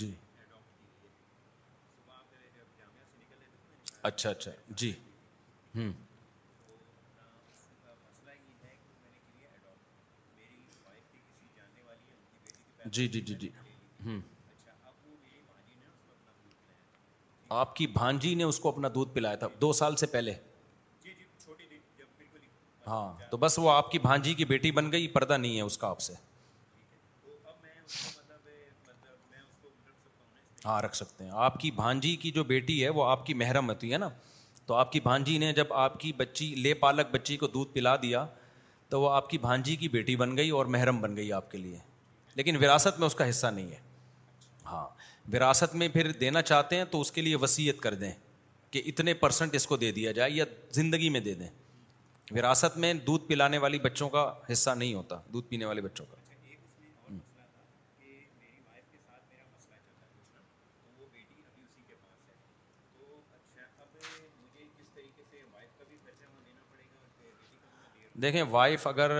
جی 0.00 0.10
اچھا 4.10 4.28
اچھا 4.30 4.50
جی 4.80 4.92
ہوں 5.76 5.92
جی 12.96 13.06
جی 13.08 13.20
جی 13.28 13.34
جی 13.40 13.48
ہوں 14.04 14.20
آپ 17.60 17.74
کی 17.76 17.86
بھانجی 17.92 18.34
نے 18.40 18.44
اس 18.44 18.58
کو 18.60 18.68
اپنا 18.68 18.88
دودھ 18.94 19.14
پلایا 19.14 19.34
تھا 19.42 19.46
دو 19.60 19.72
سال 19.76 19.94
سے 19.96 20.06
پہلے 20.14 20.32
جی، 21.04 21.12
جی، 21.14 22.02
ہاں 22.86 23.30
تو 23.30 23.36
بس 23.44 23.58
وہ 23.58 23.70
آپ 23.70 23.90
کی 23.92 23.98
بھانجی 23.98 24.34
کی 24.40 24.44
بیٹی 24.50 24.70
بن 24.78 24.90
گئی 24.92 25.06
پردہ 25.14 25.36
نہیں 25.36 25.56
ہے 25.56 25.62
اس 25.62 25.78
کا 25.78 25.88
آپ 25.88 26.00
سے 26.08 26.12
مطلب، 27.26 27.64
مطلب 27.86 28.90
مطلب 28.90 30.66
ہاں 30.66 30.80
رکھ 30.82 30.96
سکتے 30.96 31.24
ہیں 31.24 31.30
آپ 31.48 31.58
کی 31.60 31.70
بھانجی 31.80 32.14
کی 32.24 32.30
جو 32.38 32.44
بیٹی 32.52 32.82
ہے 32.84 32.88
وہ 32.98 33.04
آپ 33.10 33.26
کی 33.26 33.34
محرم 33.44 33.68
ہوتی 33.68 33.92
ہے 33.92 33.98
نا 33.98 34.08
تو 34.66 34.74
آپ 34.74 34.92
کی 34.92 35.00
بھانجی 35.00 35.38
نے 35.38 35.52
جب 35.60 35.72
آپ 35.86 35.98
کی 36.00 36.12
بچی 36.16 36.54
لے 36.54 36.74
پالک 36.84 37.10
بچی 37.14 37.36
کو 37.42 37.46
دودھ 37.54 37.72
پلا 37.74 37.96
دیا 38.02 38.26
تو 38.88 39.00
وہ 39.00 39.10
آپ 39.10 39.30
کی 39.30 39.38
بھانجی 39.38 39.76
کی 39.76 39.88
بیٹی 39.88 40.16
بن 40.16 40.36
گئی 40.36 40.50
اور 40.58 40.66
محرم 40.74 41.00
بن 41.00 41.16
گئی 41.16 41.32
آپ 41.32 41.50
کے 41.50 41.58
لیے 41.58 41.78
لیکن 42.38 42.56
وراثت 42.62 42.98
میں 43.00 43.06
اس 43.06 43.14
کا 43.20 43.28
حصہ 43.28 43.46
نہیں 43.54 43.70
ہے 43.70 43.78
ہاں 44.66 44.84
وراثت 45.32 45.74
میں 45.82 45.88
پھر 45.94 46.10
دینا 46.20 46.42
چاہتے 46.50 46.76
ہیں 46.76 46.84
تو 46.90 47.00
اس 47.00 47.10
کے 47.12 47.22
لیے 47.22 47.36
وسیعت 47.44 47.80
کر 47.86 47.94
دیں 48.02 48.10
کہ 48.74 48.82
اتنے 48.90 49.14
پرسنٹ 49.24 49.54
اس 49.54 49.66
کو 49.66 49.76
دے 49.84 49.90
دیا 49.98 50.12
جائے 50.18 50.30
یا 50.30 50.44
زندگی 50.80 51.08
میں 51.14 51.20
دے 51.28 51.34
دیں 51.42 51.48
وراثت 52.38 52.76
میں 52.84 52.92
دودھ 53.10 53.24
پلانے 53.28 53.58
والی 53.66 53.78
بچوں 53.88 54.08
کا 54.16 54.30
حصہ 54.52 54.70
نہیں 54.82 54.94
ہوتا 54.94 55.20
دودھ 55.32 55.48
پینے 55.48 55.64
والے 55.72 55.80
بچوں 55.88 56.06
کا 56.10 56.17
دیکھیں 68.22 68.42
وائف 68.50 68.86
اگر 68.86 69.10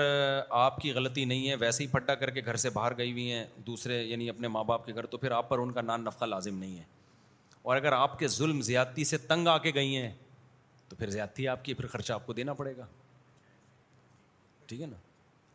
آپ 0.60 0.78
کی 0.82 0.92
غلطی 0.92 1.24
نہیں 1.24 1.48
ہے 1.48 1.54
ویسے 1.60 1.82
ہی 1.82 1.88
پھٹا 1.88 2.14
کر 2.22 2.30
کے 2.36 2.40
گھر 2.44 2.56
سے 2.62 2.70
باہر 2.74 2.96
گئی 2.96 3.10
ہوئی 3.12 3.30
ہیں 3.32 3.44
دوسرے 3.66 4.00
یعنی 4.02 4.28
اپنے 4.30 4.48
ماں 4.54 4.62
باپ 4.70 4.86
کے 4.86 4.94
گھر 4.94 5.06
تو 5.12 5.18
پھر 5.24 5.30
آپ 5.32 5.48
پر 5.48 5.58
ان 5.58 5.72
کا 5.72 5.80
نان 5.80 6.04
نفقہ 6.04 6.24
لازم 6.24 6.58
نہیں 6.58 6.78
ہے 6.78 6.84
اور 7.62 7.76
اگر 7.76 7.92
آپ 7.92 8.18
کے 8.18 8.28
ظلم 8.38 8.60
زیادتی 8.70 9.04
سے 9.04 9.18
تنگ 9.28 9.48
آ 9.48 9.56
کے 9.66 9.70
گئی 9.74 9.96
ہیں 9.96 10.10
تو 10.88 10.96
پھر 10.96 11.10
زیادتی 11.10 11.48
آپ 11.54 11.64
کی 11.64 11.74
پھر 11.74 11.86
خرچہ 11.92 12.12
آپ 12.12 12.26
کو 12.26 12.32
دینا 12.40 12.52
پڑے 12.62 12.76
گا 12.76 12.86
ٹھیک 14.66 14.80
ہے 14.80 14.86
نا 14.86 14.96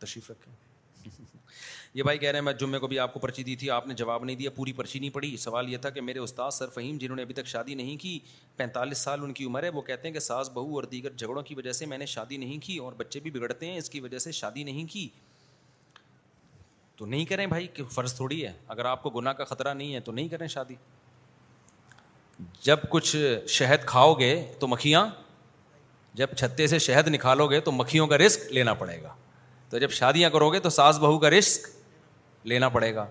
تشریف 0.05 0.31
رکھیں 0.31 0.51
یہ 1.93 2.03
بھائی 2.03 2.17
کہہ 2.17 2.29
رہے 2.29 2.37
ہیں 2.39 2.43
میں 2.45 2.51
جمعے 2.59 2.79
کو 2.79 2.87
بھی 2.87 2.99
آپ 2.99 3.13
کو 3.13 3.19
پرچی 3.19 3.43
دی 3.43 3.55
تھی 3.55 3.69
آپ 3.71 3.87
نے 3.87 3.93
جواب 3.95 4.23
نہیں 4.25 4.35
دیا 4.35 4.49
پوری 4.55 4.71
پرچی 4.73 4.99
نہیں 4.99 5.09
پڑی 5.13 5.35
سوال 5.37 5.69
یہ 5.71 5.77
تھا 5.81 5.89
کہ 5.97 6.01
میرے 6.01 6.19
استاد 6.19 6.51
سر 6.51 6.69
فہیم 6.73 6.97
جنہوں 6.97 7.15
نے 7.15 7.21
ابھی 7.21 7.33
تک 7.33 7.47
شادی 7.47 7.73
نہیں 7.75 7.97
کی 8.01 8.17
پینتالیس 8.57 8.97
سال 8.97 9.23
ان 9.23 9.33
کی 9.33 9.45
عمر 9.45 9.63
ہے 9.63 9.69
وہ 9.73 9.81
کہتے 9.81 10.07
ہیں 10.07 10.13
کہ 10.13 10.19
ساس 10.19 10.49
بہو 10.53 10.75
اور 10.75 10.83
دیگر 10.91 11.11
جھگڑوں 11.17 11.41
کی 11.49 11.55
وجہ 11.55 11.71
سے 11.79 11.85
میں 11.85 11.97
نے 11.97 12.05
شادی 12.13 12.37
نہیں 12.37 12.59
کی 12.65 12.77
اور 12.85 12.93
بچے 12.97 13.19
بھی 13.19 13.31
بگڑتے 13.31 13.69
ہیں 13.69 13.77
اس 13.77 13.89
کی 13.89 13.99
وجہ 13.99 14.17
سے 14.19 14.31
شادی 14.39 14.63
نہیں 14.63 14.85
کی 14.93 15.07
تو 16.97 17.05
نہیں 17.05 17.25
کریں 17.25 17.45
بھائی 17.47 17.67
کہ 17.73 17.83
فرض 17.91 18.13
تھوڑی 18.15 18.45
ہے 18.45 18.51
اگر 18.75 18.85
آپ 18.85 19.03
کو 19.03 19.09
گناہ 19.09 19.33
کا 19.33 19.43
خطرہ 19.51 19.73
نہیں 19.73 19.93
ہے 19.95 19.99
تو 19.99 20.11
نہیں 20.11 20.27
کریں 20.29 20.47
شادی 20.55 20.75
جب 22.63 22.89
کچھ 22.89 23.15
شہد 23.57 23.85
کھاؤ 23.87 24.13
گے 24.19 24.35
تو 24.59 24.67
مکھیاں 24.67 25.07
جب 26.13 26.33
چھتے 26.37 26.65
سے 26.67 26.79
شہد 26.79 27.07
نکالو 27.07 27.47
گے 27.51 27.59
تو 27.61 27.71
مکھیوں 27.71 28.07
کا 28.07 28.17
رسک 28.17 28.51
لینا 28.53 28.73
پڑے 28.83 29.01
گا 29.03 29.15
تو 29.69 29.77
جب 29.79 29.91
شادیاں 29.91 30.29
کرو 30.29 30.49
گے 30.53 30.59
تو 30.59 30.69
ساس 30.69 30.99
بہو 30.99 31.19
کا 31.19 31.29
رسک 31.29 31.67
لینا 32.47 32.69
پڑے 32.69 32.93
گا 32.95 33.05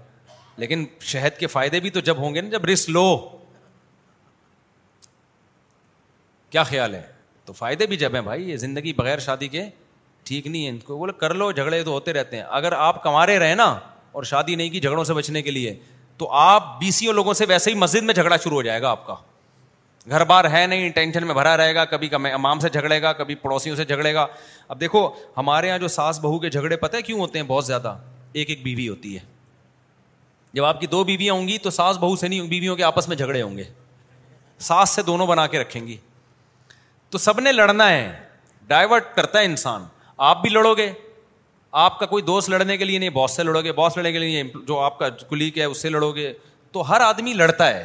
لیکن 0.56 0.84
شہد 1.10 1.38
کے 1.38 1.46
فائدے 1.46 1.80
بھی 1.80 1.90
تو 1.90 2.00
جب 2.08 2.16
ہوں 2.22 2.34
گے 2.34 2.40
نا 2.40 2.48
جب 2.50 2.64
رسک 2.72 2.90
لو 2.90 3.04
کیا 6.50 6.62
خیال 6.62 6.94
ہے 6.94 7.02
تو 7.44 7.52
فائدے 7.52 7.86
بھی 7.86 7.96
جب 7.96 8.14
ہیں 8.14 8.20
بھائی 8.22 8.50
یہ 8.50 8.56
زندگی 8.56 8.92
بغیر 8.96 9.18
شادی 9.18 9.48
کے 9.48 9.62
ٹھیک 10.24 10.46
نہیں 10.46 10.64
ہے 10.64 10.70
ان 10.70 10.78
کو 10.78 10.96
بولے 10.96 11.12
کر 11.20 11.34
لو 11.34 11.50
جھگڑے 11.52 11.82
تو 11.82 11.90
ہوتے 11.90 12.12
رہتے 12.12 12.36
ہیں 12.36 12.44
اگر 12.58 12.72
آپ 12.72 13.02
کمارے 13.02 13.38
رہے 13.38 13.54
نا 13.54 13.68
اور 14.12 14.22
شادی 14.30 14.54
نہیں 14.54 14.70
کی 14.70 14.80
جھگڑوں 14.80 15.04
سے 15.04 15.14
بچنے 15.14 15.42
کے 15.42 15.50
لیے 15.50 15.74
تو 16.18 16.30
آپ 16.38 16.78
بیسیوں 16.80 17.12
لوگوں 17.12 17.34
سے 17.34 17.44
ویسے 17.48 17.70
ہی 17.70 17.74
مسجد 17.76 18.02
میں 18.02 18.14
جھگڑا 18.14 18.36
شروع 18.44 18.56
ہو 18.56 18.62
جائے 18.62 18.82
گا 18.82 18.90
آپ 18.90 19.06
کا 19.06 19.14
گھر 20.10 20.24
بار 20.26 20.44
ہے 20.50 20.66
نہیں 20.66 20.88
ٹینشن 20.94 21.26
میں 21.26 21.34
بھرا 21.34 21.56
رہے 21.56 21.74
گا 21.74 21.84
کبھی 21.84 22.08
کب 22.08 22.26
امام 22.32 22.60
سے 22.60 22.68
جھگڑے 22.68 23.00
گا 23.02 23.12
کبھی 23.18 23.34
پڑوسیوں 23.42 23.76
سے 23.76 23.84
جھگڑے 23.84 24.12
گا 24.14 24.26
اب 24.68 24.80
دیکھو 24.80 25.06
ہمارے 25.36 25.68
یہاں 25.68 25.78
جو 25.78 25.88
ساس 25.88 26.18
بہو 26.20 26.38
کے 26.38 26.50
جھگڑے 26.50 26.76
پتہ 26.76 26.96
ہے 26.96 27.02
کیوں 27.02 27.18
ہوتے 27.18 27.38
ہیں 27.38 27.46
بہت 27.46 27.66
زیادہ 27.66 27.94
ایک 28.32 28.50
ایک 28.50 28.62
بیوی 28.62 28.88
ہوتی 28.88 29.14
ہے 29.14 29.18
جب 30.54 30.64
آپ 30.64 30.80
کی 30.80 30.86
دو 30.86 31.02
بیویاں 31.04 31.34
ہوں 31.34 31.46
گی 31.48 31.58
تو 31.58 31.70
ساس 31.70 31.98
بہو 31.98 32.16
سے 32.16 32.28
نہیں 32.28 32.48
بیویوں 32.48 32.76
کے 32.76 32.82
آپس 32.84 33.08
میں 33.08 33.16
جھگڑے 33.16 33.42
ہوں 33.42 33.56
گے 33.58 33.64
ساس 34.68 34.90
سے 34.96 35.02
دونوں 35.02 35.26
بنا 35.26 35.46
کے 35.54 35.58
رکھیں 35.58 35.86
گی 35.86 35.96
تو 37.10 37.18
سب 37.18 37.40
نے 37.40 37.52
لڑنا 37.52 37.88
ہے 37.90 38.12
ڈائیورٹ 38.68 39.14
کرتا 39.14 39.38
ہے 39.38 39.44
انسان 39.44 39.84
آپ 40.30 40.42
بھی 40.42 40.50
لڑو 40.50 40.74
گے 40.74 40.90
آپ 41.86 41.98
کا 41.98 42.06
کوئی 42.06 42.22
دوست 42.22 42.50
لڑنے 42.50 42.76
کے 42.76 42.84
لیے 42.84 42.98
نہیں 42.98 43.10
باس 43.10 43.36
سے 43.36 43.42
لڑو 43.42 43.60
گے 43.62 43.72
باس 43.72 43.96
لڑنے 43.96 44.12
کے 44.12 44.18
لیے 44.18 44.42
جو 44.66 44.78
آپ 44.80 44.98
کا 44.98 45.08
کلیگ 45.30 45.58
ہے 45.58 45.64
اس 45.64 45.82
سے 45.82 45.88
لڑو 45.88 46.10
گے 46.16 46.32
تو 46.72 46.88
ہر 46.90 47.00
آدمی 47.00 47.32
لڑتا 47.34 47.68
ہے 47.74 47.84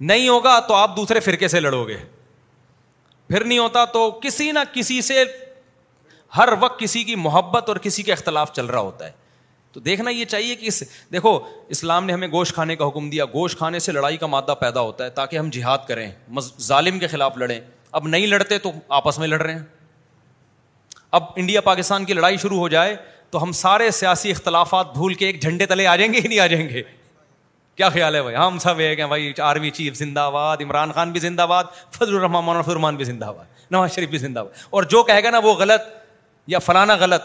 نہیں 0.00 0.28
ہوگا 0.28 0.58
تو 0.68 0.74
آپ 0.74 0.96
دوسرے 0.96 1.20
فرقے 1.20 1.48
سے 1.48 1.60
لڑو 1.60 1.84
گے 1.88 1.96
پھر 3.28 3.44
نہیں 3.44 3.58
ہوتا 3.58 3.84
تو 3.92 4.10
کسی 4.22 4.50
نہ 4.52 4.58
کسی 4.72 5.00
سے 5.02 5.24
ہر 6.36 6.48
وقت 6.60 6.78
کسی 6.80 7.02
کی 7.04 7.14
محبت 7.16 7.68
اور 7.68 7.76
کسی 7.82 8.02
کا 8.02 8.12
اختلاف 8.12 8.52
چل 8.52 8.66
رہا 8.66 8.78
ہوتا 8.80 9.06
ہے 9.06 9.22
تو 9.72 9.80
دیکھنا 9.80 10.10
یہ 10.10 10.24
چاہیے 10.24 10.54
کہ 10.56 10.66
اس 10.66 10.82
دیکھو 11.12 11.38
اسلام 11.76 12.04
نے 12.06 12.12
ہمیں 12.12 12.28
گوشت 12.32 12.54
کھانے 12.54 12.76
کا 12.76 12.88
حکم 12.88 13.08
دیا 13.10 13.24
گوشت 13.32 13.58
کھانے 13.58 13.78
سے 13.78 13.92
لڑائی 13.92 14.16
کا 14.16 14.26
مادہ 14.26 14.54
پیدا 14.60 14.80
ہوتا 14.80 15.04
ہے 15.04 15.10
تاکہ 15.20 15.38
ہم 15.38 15.48
جہاد 15.52 15.78
کریں 15.88 16.10
ظالم 16.66 16.98
کے 16.98 17.06
خلاف 17.08 17.36
لڑیں 17.38 17.58
اب 17.92 18.06
نہیں 18.08 18.26
لڑتے 18.26 18.58
تو 18.58 18.72
آپس 18.98 19.18
میں 19.18 19.28
لڑ 19.28 19.40
رہے 19.42 19.52
ہیں 19.52 19.62
اب 21.18 21.22
انڈیا 21.36 21.60
پاکستان 21.60 22.04
کی 22.04 22.14
لڑائی 22.14 22.36
شروع 22.42 22.58
ہو 22.58 22.68
جائے 22.68 22.94
تو 23.30 23.42
ہم 23.42 23.52
سارے 23.52 23.90
سیاسی 23.90 24.30
اختلافات 24.30 24.92
بھول 24.94 25.14
کے 25.14 25.26
ایک 25.26 25.42
جھنڈے 25.42 25.66
تلے 25.66 25.86
آ 25.86 25.94
جائیں 25.96 26.12
گے 26.12 26.20
ہی 26.24 26.28
نہیں 26.28 26.38
آ 26.40 26.46
جائیں 26.46 26.68
گے 26.68 26.82
کیا 27.76 27.88
خیال 27.92 28.14
ہے 28.14 28.22
بھائی 28.22 28.36
ہم 28.36 28.58
سب 28.62 28.78
ایک 28.78 28.98
ہیں 29.00 29.06
بھائی 29.06 29.32
آرمی 29.42 29.70
چیف 29.76 29.94
زندہ 29.96 30.20
آباد 30.20 30.56
عمران 30.62 30.92
خان 30.94 31.12
بھی 31.12 31.20
زندہ 31.20 31.42
آباد 31.42 31.64
فضل 31.96 32.14
الرحمان 32.16 32.44
مولانا 32.44 32.62
فرمان 32.72 32.96
بھی 32.96 33.04
زندہ 33.04 33.24
آباد 33.26 33.44
نواز 33.70 33.94
شریف 33.94 34.08
بھی 34.10 34.18
زندہ 34.18 34.40
آباد 34.40 34.62
اور 34.70 34.82
جو 34.94 35.02
کہے 35.04 35.22
گا 35.24 35.30
نا 35.30 35.38
وہ 35.44 35.54
غلط 35.58 35.88
یا 36.48 36.58
فلانا 36.58 36.94
غلط 37.00 37.22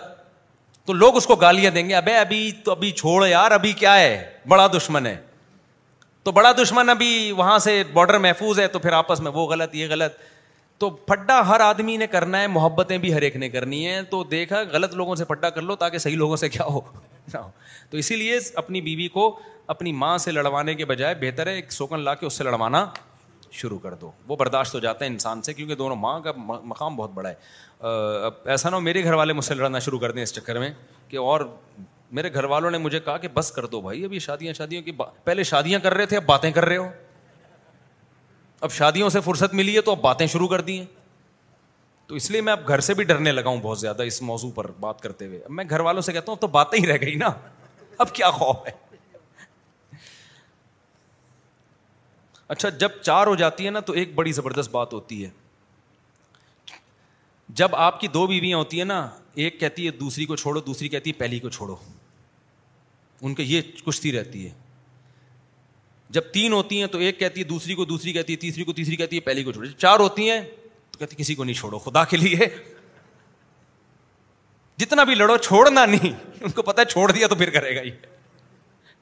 تو 0.86 0.94
لوگ 0.94 1.16
اس 1.18 1.26
کو 1.28 1.36
گالیاں 1.36 1.72
دیں 1.72 1.88
گے 1.90 1.96
ابے 1.96 2.16
ابھی 2.18 2.52
تو 2.66 2.72
ابھی 2.72 2.92
چھوڑ 3.02 3.26
یار 3.28 3.52
ابھی 3.52 3.72
کیا 3.84 3.96
ہے 4.00 4.24
بڑا 4.50 4.68
دشمن 4.76 5.06
ہے 5.08 5.16
تو 6.24 6.32
بڑا 6.38 6.52
دشمن 6.62 6.90
ابھی 6.90 7.32
وہاں 7.38 7.58
سے 7.66 7.82
بارڈر 7.94 8.18
محفوظ 8.20 8.60
ہے 8.60 8.68
تو 8.68 8.80
پھر 8.80 8.94
آپس 8.94 9.20
میں 9.22 9.32
وہ 9.36 9.46
غلط 9.52 9.76
یہ 9.76 9.88
غلط 9.90 10.16
تو 10.80 10.90
پھڈا 11.08 11.40
ہر 11.48 11.60
آدمی 11.60 11.96
نے 11.98 12.06
کرنا 12.08 12.42
ہے 12.42 12.48
محبتیں 12.48 12.98
بھی 13.06 13.14
ہر 13.14 13.22
ایک 13.28 13.36
نے 13.38 13.48
کرنی 13.50 13.86
ہیں 13.88 14.02
تو 14.10 14.24
دیکھا 14.34 14.62
غلط 14.72 14.94
لوگوں 14.96 15.16
سے 15.22 15.26
پھڈا 15.32 15.50
کر 15.56 15.62
لو 15.62 15.76
تاکہ 15.82 15.98
صحیح 15.98 16.16
لوگوں 16.18 16.36
سے 16.44 16.50
کیا 16.50 16.66
ہو 16.66 16.80
ہو 17.34 17.42
تو 17.90 17.98
اسی 17.98 18.16
لیے 18.16 18.38
اپنی 18.62 18.82
بیوی 18.82 19.08
کو 19.16 19.26
اپنی 19.74 19.92
ماں 20.04 20.18
سے 20.26 20.32
لڑوانے 20.32 20.74
کے 20.76 20.86
بجائے 20.92 21.16
بہتر 21.22 21.48
ہے 21.48 21.54
ایک 21.56 21.72
سوکن 21.72 22.00
لا 22.04 22.14
کے 22.22 22.26
اس 22.26 22.38
سے 22.38 22.44
لڑوانا 22.44 22.86
شروع 23.60 23.78
کر 23.80 23.94
دو 24.02 24.12
وہ 24.28 24.36
برداشت 24.36 24.74
ہو 24.76 24.80
جاتا 24.80 25.06
ہے 25.06 25.10
انسان 25.10 25.42
سے 25.42 25.54
کیونکہ 25.54 25.76
دونوں 25.76 25.96
ماں 25.96 26.20
کا 26.26 26.32
مقام 26.38 26.96
بہت 26.96 27.12
بڑا 27.14 27.30
ہے 27.30 28.52
ایسا 28.52 28.70
نہ 28.70 28.76
ہو 28.76 28.80
میرے 28.88 29.04
گھر 29.04 29.14
والے 29.22 29.34
مجھ 29.34 29.46
سے 29.46 29.54
لڑنا 29.56 29.80
شروع 29.90 30.00
کر 30.00 30.12
دیں 30.12 30.24
اس 30.24 30.34
چکر 30.36 30.60
میں 30.60 30.70
کہ 31.08 31.18
اور 31.18 31.42
میرے 32.18 32.34
گھر 32.34 32.44
والوں 32.54 32.72
نے 32.72 32.78
مجھے 32.88 33.00
کہا 33.00 33.18
کہ 33.18 33.28
بس 33.34 33.52
کر 33.52 33.66
دو 33.76 33.82
بھائی 33.82 34.04
ابھی 34.06 34.20
شادیاں 34.20 34.54
شادیوں 34.58 34.82
کی 34.84 34.92
پہلے 35.24 35.44
شادیاں 35.54 35.80
کر 35.80 35.94
رہے 35.94 36.06
تھے 36.14 36.18
اب 36.18 36.24
باتیں 36.28 36.52
کر 36.52 36.66
رہے 36.66 36.78
ہو 36.78 36.88
اب 38.68 38.72
شادیوں 38.74 39.10
سے 39.10 39.20
فرصت 39.22 39.54
ملی 39.54 39.76
ہے 39.76 39.82
تو 39.82 39.92
اب 39.92 40.02
باتیں 40.02 40.26
شروع 40.28 40.48
کر 40.48 40.62
دی 40.70 40.78
ہیں 40.78 40.86
تو 42.08 42.16
اس 42.16 42.30
لیے 42.32 42.42
میں 42.42 42.54
اب 42.54 42.68
گھر 42.68 42.80
سے 42.90 42.94
بھی 43.00 43.04
ڈرنے 43.12 43.32
لگا 43.32 43.50
ہوں 43.50 43.60
بہت 43.62 43.80
زیادہ 43.80 44.04
اس 44.12 44.22
موضوع 44.30 44.50
پر 44.56 44.70
بات 44.80 45.02
کرتے 45.02 45.26
ہوئے 45.28 45.40
اب 45.44 45.52
میں 45.60 45.66
گھر 45.70 45.80
والوں 45.88 46.02
سے 46.02 46.14
کہتا 46.14 46.32
ہوں 46.32 46.36
اب 46.38 46.42
تو 46.42 46.48
باتیں 46.58 46.78
ہی 46.80 46.86
رہ 46.88 46.98
گئی 47.02 47.16
نا 47.24 47.30
اب 48.06 48.14
کیا 48.16 48.30
خوف 48.38 48.68
ہے 48.68 48.72
اچھا 52.54 52.70
جب 52.84 52.92
چار 53.02 53.28
ہو 53.28 53.36
جاتی 53.40 53.66
ہے 53.66 53.72
نا 53.72 53.80
تو 53.90 53.94
ایک 54.02 54.14
بڑی 54.16 54.32
زبردست 54.32 54.72
بات 54.72 54.94
ہوتی 54.94 55.24
ہے 55.24 55.30
جب 57.62 57.76
آپ 57.76 58.00
کی 58.00 58.08
دو 58.14 58.26
بیویاں 58.28 58.58
ہوتی 58.58 58.78
ہیں 58.78 58.86
نا 58.86 59.00
ایک 59.44 59.60
کہتی 59.60 59.86
ہے 59.86 59.92
دوسری 60.00 60.26
کو 60.26 60.36
چھوڑو 60.36 60.60
دوسری 60.62 60.90
کہتی 60.90 61.10
ہے 61.10 61.18
پہلی 61.20 61.40
کو 61.40 61.50
چھوڑو 61.50 61.76
ان 63.22 63.34
کے 63.36 63.44
یہ 63.44 63.62
کشتی 63.86 64.12
رہتی 64.18 64.46
ہے 64.48 64.52
جب 66.16 66.32
تین 66.34 66.54
ہوتی 66.54 66.80
ہیں 66.80 66.88
تو 66.94 66.98
ایک 67.08 67.20
کہتی 67.20 67.40
ہے 67.40 67.46
دوسری 67.50 67.76
دوسری 67.86 68.12
کو 68.12 68.14
کو 68.14 68.14
کہتی 68.14 68.14
کہتی 68.14 68.48
ہے 68.48 68.48
ہے 68.48 68.52
تیسری 68.74 68.96
تیسری 69.00 69.20
پہلی 69.30 69.44
کو 69.44 69.52
چھوڑ 69.52 69.66
چار 69.78 70.00
ہوتی 70.00 70.30
ہیں 70.30 70.40
تو 70.92 71.00
کہتی 71.00 71.16
کسی 71.16 71.36
کو 71.36 71.44
نہیں 71.44 71.56
چھوڑو 71.56 71.80
خدا 71.80 72.04
کے 72.14 72.18
لیے 72.18 72.48
جتنا 74.84 75.04
بھی 75.10 75.16
لڑو 75.16 75.36
چھوڑنا 75.38 75.86
نہیں 75.86 76.14
ان 76.42 76.52
کو 76.52 76.62
پتا 76.72 76.86
چھوڑ 76.86 77.12
دیا 77.12 77.28
تو 77.28 77.36
پھر 77.36 77.50
کرے 77.60 77.76
گا 77.76 77.82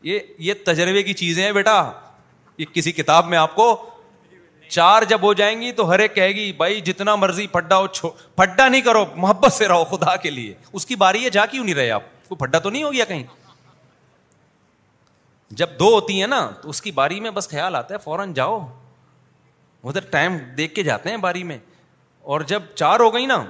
یہ 0.10 0.20
یہ 0.48 0.54
تجربے 0.66 1.04
کی 1.04 1.14
چیزیں 1.22 1.44
ہیں 1.44 1.52
بیٹا 1.60 1.78
یہ 2.58 2.66
کسی 2.74 2.92
کتاب 2.92 3.28
میں 3.30 3.38
آپ 3.38 3.56
کو 3.56 3.70
چار 4.70 5.04
جب 5.10 5.22
ہو 5.24 5.34
جائیں 5.40 5.60
گی 5.62 5.72
تو 5.72 5.88
ہر 5.90 6.00
ایک 6.00 6.14
کہے 6.16 6.30
گی 6.36 6.52
بھائی 6.58 6.82
جتنا 6.88 7.16
مرضی 7.16 7.46
پڈا 7.52 7.78
ہو 7.80 8.10
پڈا 8.36 8.68
نہیں 8.68 8.82
کرو 8.88 9.06
محبت 9.16 9.54
سے 9.54 9.68
رہو 9.68 9.84
خدا 9.98 10.16
کے 10.24 10.30
لیے 10.30 10.54
اس 10.74 10.86
کی 10.86 10.96
باری 11.04 11.24
ہے 11.26 11.30
جا 11.40 11.46
کیوں 11.54 11.64
نہیں 11.66 11.76
رہے 11.76 11.92
آپ 11.92 12.04
کو 12.30 12.36
پڈا 12.36 12.60
تو 12.60 12.70
نہیں 12.70 12.84
ہو 12.84 12.92
گیا 12.94 13.06
کہیں 13.06 13.24
جب 15.56 15.70
دو 15.80 15.88
ہوتی 15.94 16.20
ہیں 16.20 16.28
نا 16.28 16.40
تو 16.62 16.70
اس 16.70 16.82
کی 16.82 16.92
باری 16.92 17.20
میں 17.22 17.32
بس 17.32 17.50
خیال 17.50 17.76
آتا 17.76 17.94
ہے 17.94 18.00
فوراً 18.04 18.34
جاؤ 18.34 18.60
ادھر 19.90 20.06
ٹائم 20.12 20.38
دیکھ 20.58 20.74
کے 20.76 20.84
جاتے 20.84 21.10
ہیں 21.10 21.18
باری 21.18 21.44
میں 21.44 21.58
اور 22.34 22.42
جب 22.48 22.64
چار 22.76 23.00
ہو 23.00 23.14
گئی 23.14 23.26
نا 23.26 23.44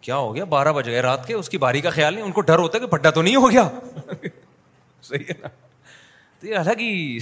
کیا 0.00 0.16
ہو 0.16 0.34
گیا 0.34 0.44
بارہ 0.44 0.72
بج 0.72 0.88
گئے 0.88 1.00
رات 1.02 1.26
کے 1.26 1.34
اس 1.34 1.48
کی 1.48 1.58
باری 1.58 1.80
کا 1.80 1.90
خیال 1.90 2.14
نہیں 2.14 2.24
ان 2.24 2.32
کو 2.32 2.40
ڈر 2.40 2.58
ہوتا 2.58 2.78
ہے 2.78 2.80
کہ 2.80 2.90
بڈا 2.92 3.10
تو 3.10 3.22
نہیں 3.22 3.36
ہو 3.36 3.50
گیا 3.50 3.68
صحیح 5.02 5.24
ہے 5.28 5.34
نا 5.42 5.48
تو 6.40 6.46
یہ 6.46 6.80
ہی 6.80 7.18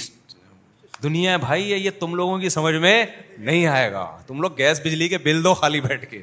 دنیا 1.02 1.36
بھائی 1.36 1.70
یہ 1.70 1.90
تم 2.00 2.14
لوگوں 2.14 2.38
کی 2.38 2.48
سمجھ 2.48 2.74
میں 2.74 3.04
نہیں 3.38 3.66
آئے 3.66 3.90
گا 3.92 4.04
تم 4.26 4.40
لوگ 4.42 4.56
گیس 4.58 4.80
بجلی 4.84 5.08
کے 5.08 5.18
بل 5.24 5.42
دو 5.44 5.54
خالی 5.54 5.80
بیٹھ 5.80 6.06
کے 6.10 6.22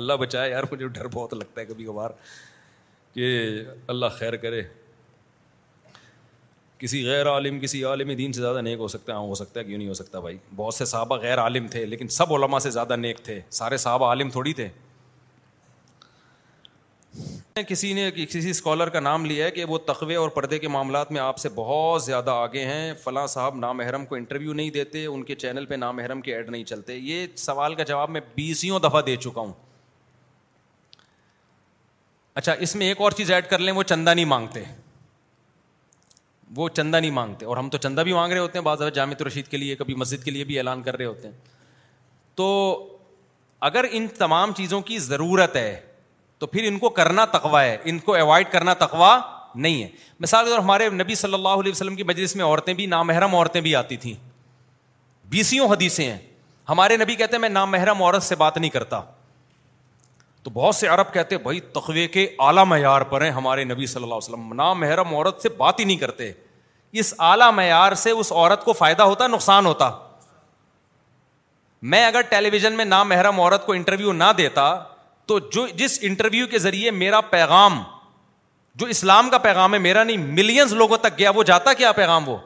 اللہ 0.00 0.12
بچائے 0.20 0.50
یار 0.50 0.64
مجھے 0.72 0.86
ڈر 0.86 1.06
بہت 1.12 1.34
لگتا 1.34 1.60
ہے 1.60 1.66
کبھی 1.66 1.84
کبھار 1.84 2.10
کہ 3.14 3.28
اللہ 3.92 4.06
خیر 4.18 4.36
کرے 4.36 4.62
کسی 6.78 7.02
غیر 7.06 7.28
عالم 7.30 7.58
کسی 7.60 7.82
عالم 7.84 8.12
دین 8.16 8.32
سے 8.32 8.40
زیادہ 8.40 8.60
نیک 8.62 8.78
ہو 8.78 8.88
سکتا 8.88 9.12
ہے 9.12 9.16
ہاں، 9.16 9.26
ہو 9.26 9.34
سکتا 9.34 9.60
ہے 9.60 9.64
کیوں 9.64 9.78
نہیں 9.78 9.88
ہو 9.88 9.94
سکتا 9.94 10.20
بھائی 10.20 10.36
بہت 10.56 10.74
سے 10.74 10.84
صحابہ 10.84 11.16
غیر 11.22 11.40
عالم 11.40 11.68
تھے 11.68 11.84
لیکن 11.86 12.08
سب 12.16 12.32
علماء 12.34 12.58
سے 12.66 12.70
زیادہ 12.70 12.96
نیک 12.96 13.22
تھے 13.24 13.40
سارے 13.60 13.76
صحابہ 13.84 14.06
عالم 14.06 14.30
تھوڑی 14.30 14.52
تھے 14.60 14.68
کسی 17.68 17.92
نے 17.94 18.10
کسی 18.14 18.48
اسکالر 18.50 18.88
کا 18.94 19.00
نام 19.00 19.24
لیا 19.26 19.44
ہے 19.46 19.50
کہ 19.50 19.64
وہ 19.68 19.76
تقوی 19.86 20.14
اور 20.14 20.28
پردے 20.30 20.58
کے 20.58 20.68
معاملات 20.68 21.12
میں 21.12 21.20
آپ 21.20 21.38
سے 21.38 21.48
بہت 21.54 22.02
زیادہ 22.04 22.30
آگے 22.30 22.64
ہیں 22.66 22.92
فلاں 23.04 23.26
صاحب 23.34 23.56
نام 23.58 23.80
احرم 23.80 24.04
کو 24.06 24.14
انٹرویو 24.14 24.52
نہیں 24.52 24.70
دیتے 24.70 25.04
ان 25.06 25.22
کے 25.30 25.34
چینل 25.34 25.66
پہ 25.66 25.74
نام 25.74 26.20
کے 26.24 26.34
ایڈ 26.34 26.50
نہیں 26.50 26.64
چلتے 26.72 26.96
یہ 26.96 27.26
سوال 27.44 27.74
کا 27.74 27.82
جواب 27.92 28.10
میں 28.16 28.20
بیسوں 28.34 28.80
دفعہ 28.88 29.00
دے 29.06 29.16
چکا 29.16 29.40
ہوں 29.40 29.52
اچھا 32.40 32.52
اس 32.60 32.74
میں 32.76 32.86
ایک 32.86 33.00
اور 33.00 33.12
چیز 33.18 33.30
ایڈ 33.32 33.46
کر 33.50 33.58
لیں 33.58 33.72
وہ 33.72 33.82
چندہ 33.82 34.14
نہیں 34.14 34.24
مانگتے 34.36 34.62
وہ 36.56 36.68
چندہ 36.68 36.96
نہیں 36.96 37.10
مانگتے 37.10 37.46
اور 37.46 37.56
ہم 37.56 37.68
تو 37.70 37.78
چندہ 37.78 38.00
بھی 38.04 38.12
مانگ 38.12 38.32
رہے 38.32 38.38
ہوتے 38.40 38.58
ہیں 38.58 38.64
بعض 38.64 38.82
جامع 38.94 39.14
رشید 39.26 39.46
کے 39.48 39.56
لیے 39.56 39.74
کبھی 39.76 39.94
مسجد 39.94 40.24
کے 40.24 40.30
لیے 40.30 40.44
بھی 40.44 40.58
اعلان 40.58 40.82
کر 40.82 40.96
رہے 40.96 41.04
ہوتے 41.04 41.28
ہیں 41.28 41.34
تو 42.36 42.46
اگر 43.68 43.84
ان 43.90 44.06
تمام 44.18 44.52
چیزوں 44.56 44.80
کی 44.90 44.98
ضرورت 44.98 45.56
ہے 45.56 45.80
تو 46.38 46.46
پھر 46.46 46.66
ان 46.68 46.78
کو 46.78 46.88
کرنا 47.00 47.24
تقوا 47.32 47.62
ہے 47.64 47.76
ان 47.90 47.98
کو 47.98 48.14
اوائڈ 48.14 48.46
کرنا 48.52 48.74
تقوا 48.78 49.18
نہیں 49.54 49.82
ہے 49.82 49.88
مثال 50.20 50.44
کے 50.44 50.50
طور 50.50 50.58
ہمارے 50.58 50.88
نبی 50.94 51.14
صلی 51.14 51.34
اللہ 51.34 51.60
علیہ 51.62 51.72
وسلم 51.72 51.94
کی 51.96 52.02
مجلس 52.04 52.36
میں 52.36 52.44
عورتیں 52.44 52.72
بھی 52.74 52.86
نامحرم 52.86 53.34
عورتیں 53.36 53.60
بھی 53.60 53.74
آتی 53.76 53.96
تھیں 53.96 54.14
بیسیوں 55.30 55.68
حدیثیں 55.72 56.04
ہیں 56.06 56.18
ہمارے 56.68 56.96
نبی 56.96 57.14
کہتے 57.16 57.34
ہیں 57.36 57.40
میں 57.40 57.48
نامحرم 57.48 58.02
عورت 58.02 58.22
سے 58.22 58.34
بات 58.36 58.56
نہیں 58.58 58.70
کرتا 58.70 59.00
تو 60.46 60.50
بہت 60.54 60.74
سے 60.74 60.86
عرب 60.86 61.12
کہتے 61.12 61.36
بھائی 61.44 61.60
تخوے 61.74 62.06
کے 62.16 62.24
اعلیٰ 62.48 62.64
معیار 62.72 63.00
پر 63.12 63.22
ہیں 63.24 63.30
ہمارے 63.36 63.62
نبی 63.70 63.86
صلی 63.86 64.02
اللہ 64.02 64.14
علیہ 64.14 64.30
وسلم 64.34 64.52
نام 64.56 64.78
محرم 64.80 65.14
عورت 65.14 65.40
سے 65.42 65.48
بات 65.62 65.80
ہی 65.80 65.84
نہیں 65.84 65.96
کرتے 66.02 66.30
اس 67.02 67.12
اعلیٰ 67.28 67.50
معیار 67.52 67.92
سے 68.02 68.10
اس 68.10 68.30
عورت 68.32 68.64
کو 68.64 68.72
فائدہ 68.80 69.02
ہوتا 69.12 69.26
نقصان 69.26 69.66
ہوتا 69.66 69.90
میں 71.94 72.04
اگر 72.06 72.20
ٹیلی 72.30 72.50
ویژن 72.52 72.76
میں 72.76 72.84
نام 72.84 73.08
محرم 73.08 73.40
عورت 73.40 73.66
کو 73.66 73.72
انٹرویو 73.72 74.12
نہ 74.20 74.30
دیتا 74.38 74.68
تو 75.28 75.38
جو 75.52 75.66
جس 75.76 75.98
انٹرویو 76.10 76.46
کے 76.50 76.58
ذریعے 76.68 76.90
میرا 77.00 77.20
پیغام 77.34 77.82
جو 78.80 78.86
اسلام 78.96 79.30
کا 79.30 79.38
پیغام 79.48 79.74
ہے 79.74 79.78
میرا 79.88 80.04
نہیں 80.04 80.26
ملینز 80.38 80.72
لوگوں 80.74 80.96
تک 81.08 81.18
گیا 81.18 81.30
وہ 81.34 81.42
جاتا 81.52 81.72
کیا 81.82 81.92
پیغام 82.00 82.28
وہ 82.28 82.36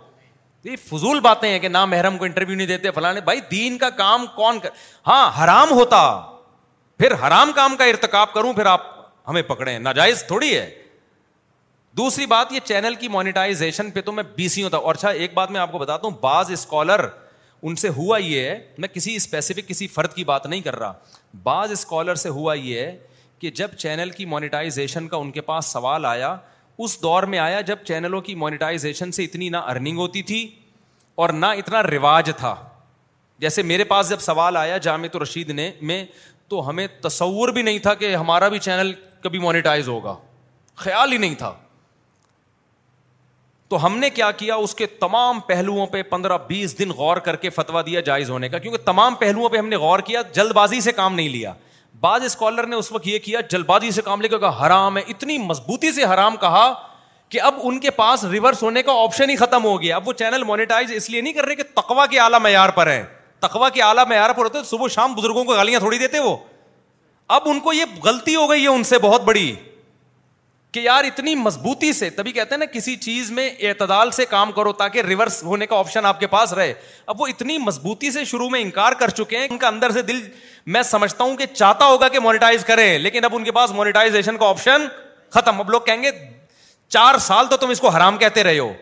یہ 0.65 0.77
فضول 0.89 1.21
باتیں 1.29 1.49
ہیں 1.49 1.59
کہ 1.59 1.69
نام 1.69 1.91
محرم 1.91 2.19
کو 2.19 2.25
انٹرویو 2.25 2.57
نہیں 2.57 2.67
دیتے 2.67 2.91
فلاں 2.95 3.13
بھائی 3.25 3.41
دین 3.51 3.79
کا 3.79 3.91
کام 4.03 4.27
کون 4.37 4.59
کر 4.63 4.69
ہاں 5.07 5.23
حرام 5.43 5.71
ہوتا 5.81 6.03
پھر 7.01 7.13
حرام 7.27 7.51
کام 7.57 7.77
کا 7.77 7.85
ارتکاب 7.91 8.33
کروں 8.33 8.53
پھر 8.55 8.67
آپ 8.67 8.83
ہمیں 9.29 9.41
پکڑیں 9.43 9.79
ناجائز 9.79 10.23
تھوڑی 10.29 10.55
ہے 10.57 10.65
دوسری 11.97 12.27
بات 12.33 12.53
یہ 12.53 12.61
چینل 12.65 12.95
کی 13.01 13.09
مانیٹائزیشن 13.09 13.91
پہ 13.91 14.01
تو 14.09 14.13
میں 14.13 14.23
بیسیوں 14.37 14.71
تھا 14.71 14.79
اور 14.89 14.95
اچھا 14.95 15.09
ایک 15.11 15.35
بات 15.35 15.51
میں 15.51 15.61
آپ 15.61 15.73
کو 15.73 15.79
بتاتا 15.79 16.07
ہوں 16.07 16.15
بعض 16.21 16.51
اسکالر 16.53 17.05
ان 17.63 17.77
سے 17.83 17.89
ہوا 17.97 18.19
یہ 18.23 18.45
ہے 18.49 18.59
میں 18.79 18.89
کسی 18.93 19.15
اسپیسیفک 19.17 19.69
کسی 19.69 19.87
فرد 19.95 20.13
کی 20.15 20.25
بات 20.31 20.47
نہیں 20.47 20.61
کر 20.65 20.77
رہا 20.79 20.93
بعض 21.43 21.73
اسکالر 21.73 22.15
سے 22.25 22.29
ہوا 22.39 22.55
یہ 22.55 22.81
ہے 22.81 22.97
کہ 23.41 23.51
جب 23.63 23.75
چینل 23.79 24.11
کی 24.17 24.25
مانیٹائزیشن 24.35 25.09
کا 25.09 25.17
ان 25.17 25.31
کے 25.33 25.41
پاس 25.51 25.73
سوال 25.73 26.05
آیا 26.07 26.37
اس 26.79 27.01
دور 27.03 27.23
میں 27.35 27.39
آیا 27.39 27.61
جب 27.73 27.79
چینلوں 27.87 28.21
کی 28.29 28.35
مانیٹائزیشن 28.45 29.13
سے 29.13 29.25
اتنی 29.25 29.49
نہ 29.49 29.69
ارننگ 29.73 29.99
ہوتی 29.99 30.23
تھی 30.33 30.47
اور 31.25 31.31
نہ 31.31 31.47
اتنا 31.63 31.83
رواج 31.83 32.31
تھا 32.39 32.55
جیسے 33.41 33.63
میرے 33.63 33.85
پاس 33.91 34.09
جب 34.11 34.21
سوال 34.21 34.57
آیا 34.57 34.77
جامع 34.89 35.07
رشید 35.23 35.51
نے 35.51 35.71
میں 35.91 36.05
تو 36.51 36.69
ہمیں 36.69 36.87
تصور 37.01 37.49
بھی 37.57 37.63
نہیں 37.63 37.79
تھا 37.79 37.93
کہ 37.95 38.15
ہمارا 38.15 38.47
بھی 38.53 38.59
چینل 38.59 38.93
کبھی 39.23 39.39
مانیٹائز 39.39 39.89
ہوگا 39.89 40.15
خیال 40.85 41.13
ہی 41.13 41.17
نہیں 41.17 41.35
تھا 41.39 41.53
تو 43.69 43.85
ہم 43.85 43.99
نے 43.99 44.09
کیا 44.11 44.31
کیا 44.41 44.55
اس 44.67 44.75
کے 44.75 44.87
تمام 45.01 45.39
پہلوؤں 45.47 45.87
پہ 45.93 46.03
پندرہ 46.11 46.39
بیس 46.47 46.79
دن 46.79 46.91
غور 46.97 47.17
کر 47.27 47.37
کے 47.45 47.51
فتوا 47.59 47.83
دیا 47.87 48.01
جائز 48.09 48.31
ہونے 48.31 48.49
کا 48.49 48.59
کیونکہ 48.59 48.85
تمام 48.87 49.15
پہلوؤں 49.21 49.49
پہ 49.49 49.57
ہم 49.59 49.69
نے 49.69 49.77
غور 49.85 49.99
کیا 50.07 50.23
جلد 50.35 50.53
بازی 50.55 50.81
سے 50.87 50.93
کام 50.93 51.15
نہیں 51.15 51.29
لیا 51.29 51.53
بعض 52.01 52.25
اسکالر 52.25 52.67
نے 52.67 52.77
اس 52.77 52.91
وقت 52.93 53.07
یہ 53.09 53.19
کیا 53.25 53.41
جلد 53.51 53.67
بازی 53.67 53.91
سے 53.91 54.03
کام 54.03 54.21
لیا 54.21 54.49
حرام 54.65 54.97
ہے 54.97 55.03
اتنی 55.15 55.39
مضبوطی 55.45 55.93
سے 55.93 56.05
حرام 56.15 56.37
کہا 56.41 56.73
کہ 57.35 57.41
اب 57.49 57.55
ان 57.63 57.79
کے 57.81 57.91
پاس 58.01 58.25
ریورس 58.33 58.63
ہونے 58.63 58.83
کا 58.83 58.93
آپشن 59.03 59.31
ہی 59.31 59.37
ختم 59.45 59.65
ہو 59.65 59.81
گیا 59.83 59.97
اب 59.97 60.09
وہ 60.09 60.13
چینل 60.23 60.45
مانیٹائز 60.45 60.93
اس 60.97 61.11
لیے 61.11 61.21
نہیں 61.21 61.33
کر 61.33 61.47
رہے 61.47 61.55
کہ 61.57 61.63
تقوا 61.75 62.07
کے 62.11 62.21
اعلیٰ 62.21 62.41
معیار 62.41 62.69
پر 62.79 62.87
ہیں 62.91 63.03
کے 63.75 63.83
اعلیٰ 63.83 64.07
معیار 64.09 64.31
پر 64.37 64.45
ہوتے 64.45 64.59
صبح 64.65 64.89
شام 64.95 65.15
بزرگوں 65.15 65.45
کو 65.45 65.53
گالیاں 65.55 65.81
تھوڑی 65.81 65.99
دیتے 65.99 66.19
وہ 66.21 66.37
اب 67.35 67.43
ان 67.49 67.61
کو 67.61 67.73
یہ 67.73 67.85
غلطی 68.05 68.35
ہو 68.37 68.49
گئی 68.51 68.63
ہے 68.63 68.69
ان 68.69 68.85
سے 68.85 68.99
بہت 69.03 69.23
بڑی 69.25 69.55
کہ 70.73 70.81
یار 70.81 71.05
اتنی 71.05 71.35
مضبوطی 71.35 71.93
سے 71.93 72.09
تبھی 72.17 72.33
کہتے 72.33 72.55
ہیں 72.55 72.59
نا 72.59 72.65
کسی 72.73 72.95
چیز 72.97 73.31
میں 73.39 73.49
اعتدال 73.69 74.11
سے 74.17 74.25
کام 74.31 74.53
کرو 74.53 74.73
تاکہ 74.83 75.03
ریورس 75.07 75.43
ہونے 75.43 75.67
کا 75.67 75.77
آپشن 75.79 76.05
آپ 76.07 76.21
کے 76.21 76.27
پاس 76.35 76.53
رہے 76.55 76.73
اب 77.13 77.21
وہ 77.21 77.27
اتنی 77.27 77.57
مضبوطی 77.59 78.11
سے 78.11 78.25
شروع 78.33 78.49
میں 78.51 78.61
انکار 78.63 78.93
کر 78.99 79.11
چکے 79.21 79.39
ہیں 79.39 79.47
ان 79.51 79.59
کا 79.59 79.67
اندر 79.69 79.91
سے 79.93 80.03
دل 80.11 80.21
میں 80.77 80.83
سمجھتا 80.91 81.25
ہوں 81.25 81.37
کہ 81.37 81.47
چاہتا 81.55 81.85
ہوگا 81.87 82.09
کہ 82.17 82.21
مونیٹائز 82.21 82.65
کرے 82.65 82.87
لیکن 82.99 83.25
اب 83.25 83.35
ان 83.37 83.45
کے 83.45 83.53
پاس 83.53 83.71
مونیٹائزیشن 83.75 84.37
کا 84.39 84.49
آپشن 84.49 84.87
ختم 85.35 85.61
اب 85.61 85.71
لوگ 85.71 85.81
کہیں 85.87 86.03
گے 86.03 86.11
چار 86.99 87.19
سال 87.27 87.47
تو 87.51 87.57
تم 87.57 87.71
اس 87.71 87.81
کو 87.81 87.89
حرام 87.89 88.17
کہتے 88.19 88.43
رہے 88.45 88.59
ہو 88.59 88.73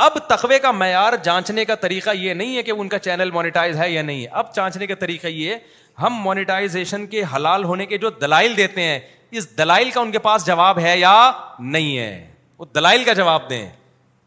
اب 0.00 0.16
تخوے 0.28 0.58
کا 0.58 0.70
معیار 0.72 1.12
جانچنے 1.22 1.64
کا 1.70 1.74
طریقہ 1.80 2.10
یہ 2.16 2.34
نہیں 2.34 2.56
ہے 2.56 2.62
کہ 2.62 2.70
ان 2.70 2.88
کا 2.88 2.98
چینل 3.06 3.30
مونیٹائز 3.30 3.76
ہے 3.80 3.90
یا 3.90 4.02
نہیں 4.02 4.20
ہے 4.22 4.26
اب 4.42 4.54
جانچنے 4.54 4.86
کا 4.86 4.94
طریقہ 5.00 5.26
یہ 5.26 5.56
ہم 6.02 6.12
مونیٹائزیشن 6.22 7.06
کے 7.06 7.22
حلال 7.34 7.64
ہونے 7.70 7.86
کے 7.86 7.98
جو 8.04 8.10
دلائل 8.20 8.56
دیتے 8.56 8.82
ہیں 8.84 8.98
اس 9.38 9.48
دلائل 9.58 9.90
کا 9.94 10.00
ان 10.00 10.12
کے 10.12 10.18
پاس 10.28 10.46
جواب 10.46 10.78
ہے 10.86 10.96
یا 10.98 11.12
نہیں 11.58 11.98
ہے 11.98 12.24
وہ 12.58 12.64
دلائل 12.74 13.04
کا 13.04 13.12
جواب 13.20 13.48
دیں 13.50 13.60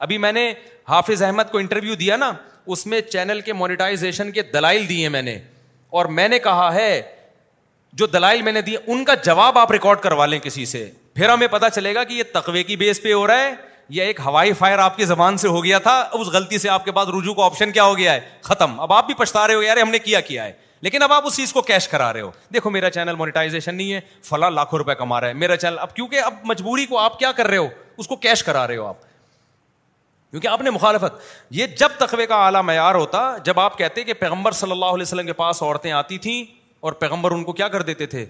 ابھی 0.06 0.18
میں 0.26 0.32
نے 0.40 0.48
حافظ 0.90 1.24
احمد 1.24 1.52
کو 1.52 1.58
انٹرویو 1.64 1.95
دیا 2.03 2.18
نا 2.24 2.32
اس 2.76 2.85
میں 2.88 3.02
چینل 3.10 3.42
کے 3.48 3.53
مونیٹائزیشن 3.64 4.32
کے 4.32 4.42
دلائل 4.53 4.88
دیے 4.90 5.10
میں 5.18 5.22
نے 5.30 5.38
اور 6.00 6.06
میں 6.19 6.27
نے 6.35 6.40
کہا 6.48 6.74
ہے 6.74 6.92
جو 8.02 8.06
دلائل 8.19 8.42
میں 8.42 8.52
نے 8.52 8.61
دی 8.69 8.76
ان 8.85 9.03
کا 9.06 9.14
جواب 9.26 9.58
آپ 9.66 9.72
ریکارڈ 9.80 10.00
کروا 10.08 10.26
لیں 10.26 10.40
کسی 10.48 10.66
سے 10.76 10.90
پھر 11.16 11.30
ہمیں 11.30 11.48
پتا 11.60 11.69
چلے 11.69 11.95
گا 11.95 12.03
کہ 12.03 12.14
یہ 12.14 12.24
تقوی 12.40 12.64
کی 12.69 12.76
بیس 12.84 13.02
پہ 13.02 13.14
ہو 13.14 13.27
رہا 13.27 13.42
ہے 13.45 13.53
یا 13.89 14.03
ایک 14.05 14.19
ہوائی 14.25 14.53
فائر 14.53 14.79
آپ 14.79 14.97
کی 14.97 15.05
زبان 15.05 15.37
سے 15.37 15.47
ہو 15.47 15.63
گیا 15.63 15.79
تھا 15.79 15.99
اس 16.19 16.27
غلطی 16.33 16.57
سے 16.57 16.69
آپ 16.69 16.85
کے 16.85 16.91
پاس 16.91 17.07
رجوع 17.19 17.33
کا 17.35 17.45
آپشن 17.45 17.71
کیا 17.71 17.83
ہو 17.83 17.97
گیا 17.97 18.13
ہے 18.13 18.19
ختم 18.41 18.79
اب 18.81 18.93
آپ 18.93 19.05
بھی 19.05 19.13
پچھتا 19.17 19.47
رہے 19.47 19.53
ہو 19.53 19.61
یار 19.63 19.77
ہم 19.77 19.89
نے 19.91 19.99
کیا 19.99 20.19
کیا 20.21 20.43
ہے 20.45 20.51
لیکن 20.81 21.01
اب 21.03 21.13
آپ 21.13 21.27
اس 21.27 21.35
چیز 21.35 21.51
کو 21.53 21.61
کیش 21.61 21.87
کرا 21.87 22.11
رہے 22.13 22.21
ہو 22.21 22.31
دیکھو 22.53 22.69
میرا 22.69 22.89
چینل 22.91 23.15
مونیٹائزیشن 23.15 23.75
نہیں 23.75 23.93
ہے 23.93 23.99
فلاں 24.29 24.49
لاکھوں 24.51 24.79
روپے 24.79 24.95
کما 24.99 25.19
رہا 25.21 25.27
ہے 25.27 25.33
میرا 25.33 25.55
چینل 25.57 25.79
اب 25.79 25.87
اب 25.89 25.95
کیونکہ 25.95 26.21
مجبوری 26.45 26.85
کو 26.85 26.97
آپ 26.99 27.19
کیا 27.19 27.31
کر 27.31 27.47
رہے 27.47 27.51
رہے 27.57 27.57
ہو 27.57 27.65
ہو 27.65 27.69
اس 27.97 28.07
کو 28.07 28.15
کیش 28.15 28.43
کرا 28.43 28.63
آپ 28.63 28.81
آپ 28.87 29.01
کیونکہ 30.33 30.63
نے 30.63 30.69
مخالفت 30.71 31.13
یہ 31.55 31.67
جب 31.77 31.89
تخوے 31.97 32.25
کا 32.27 32.35
اعلیٰ 32.45 32.61
معیار 32.63 32.95
ہوتا 32.95 33.29
جب 33.45 33.59
آپ 33.59 33.77
کہتے 33.77 34.03
کہ 34.03 34.13
پیغمبر 34.19 34.51
صلی 34.51 34.71
اللہ 34.71 34.85
علیہ 34.99 35.01
وسلم 35.01 35.25
کے 35.25 35.33
پاس 35.33 35.61
عورتیں 35.63 35.91
آتی 35.91 36.17
تھیں 36.17 36.43
اور 36.81 36.93
پیغمبر 37.03 37.31
ان 37.31 37.43
کو 37.43 37.53
کیا 37.53 37.67
کر 37.67 37.81
دیتے 37.81 38.05
تھے 38.05 38.25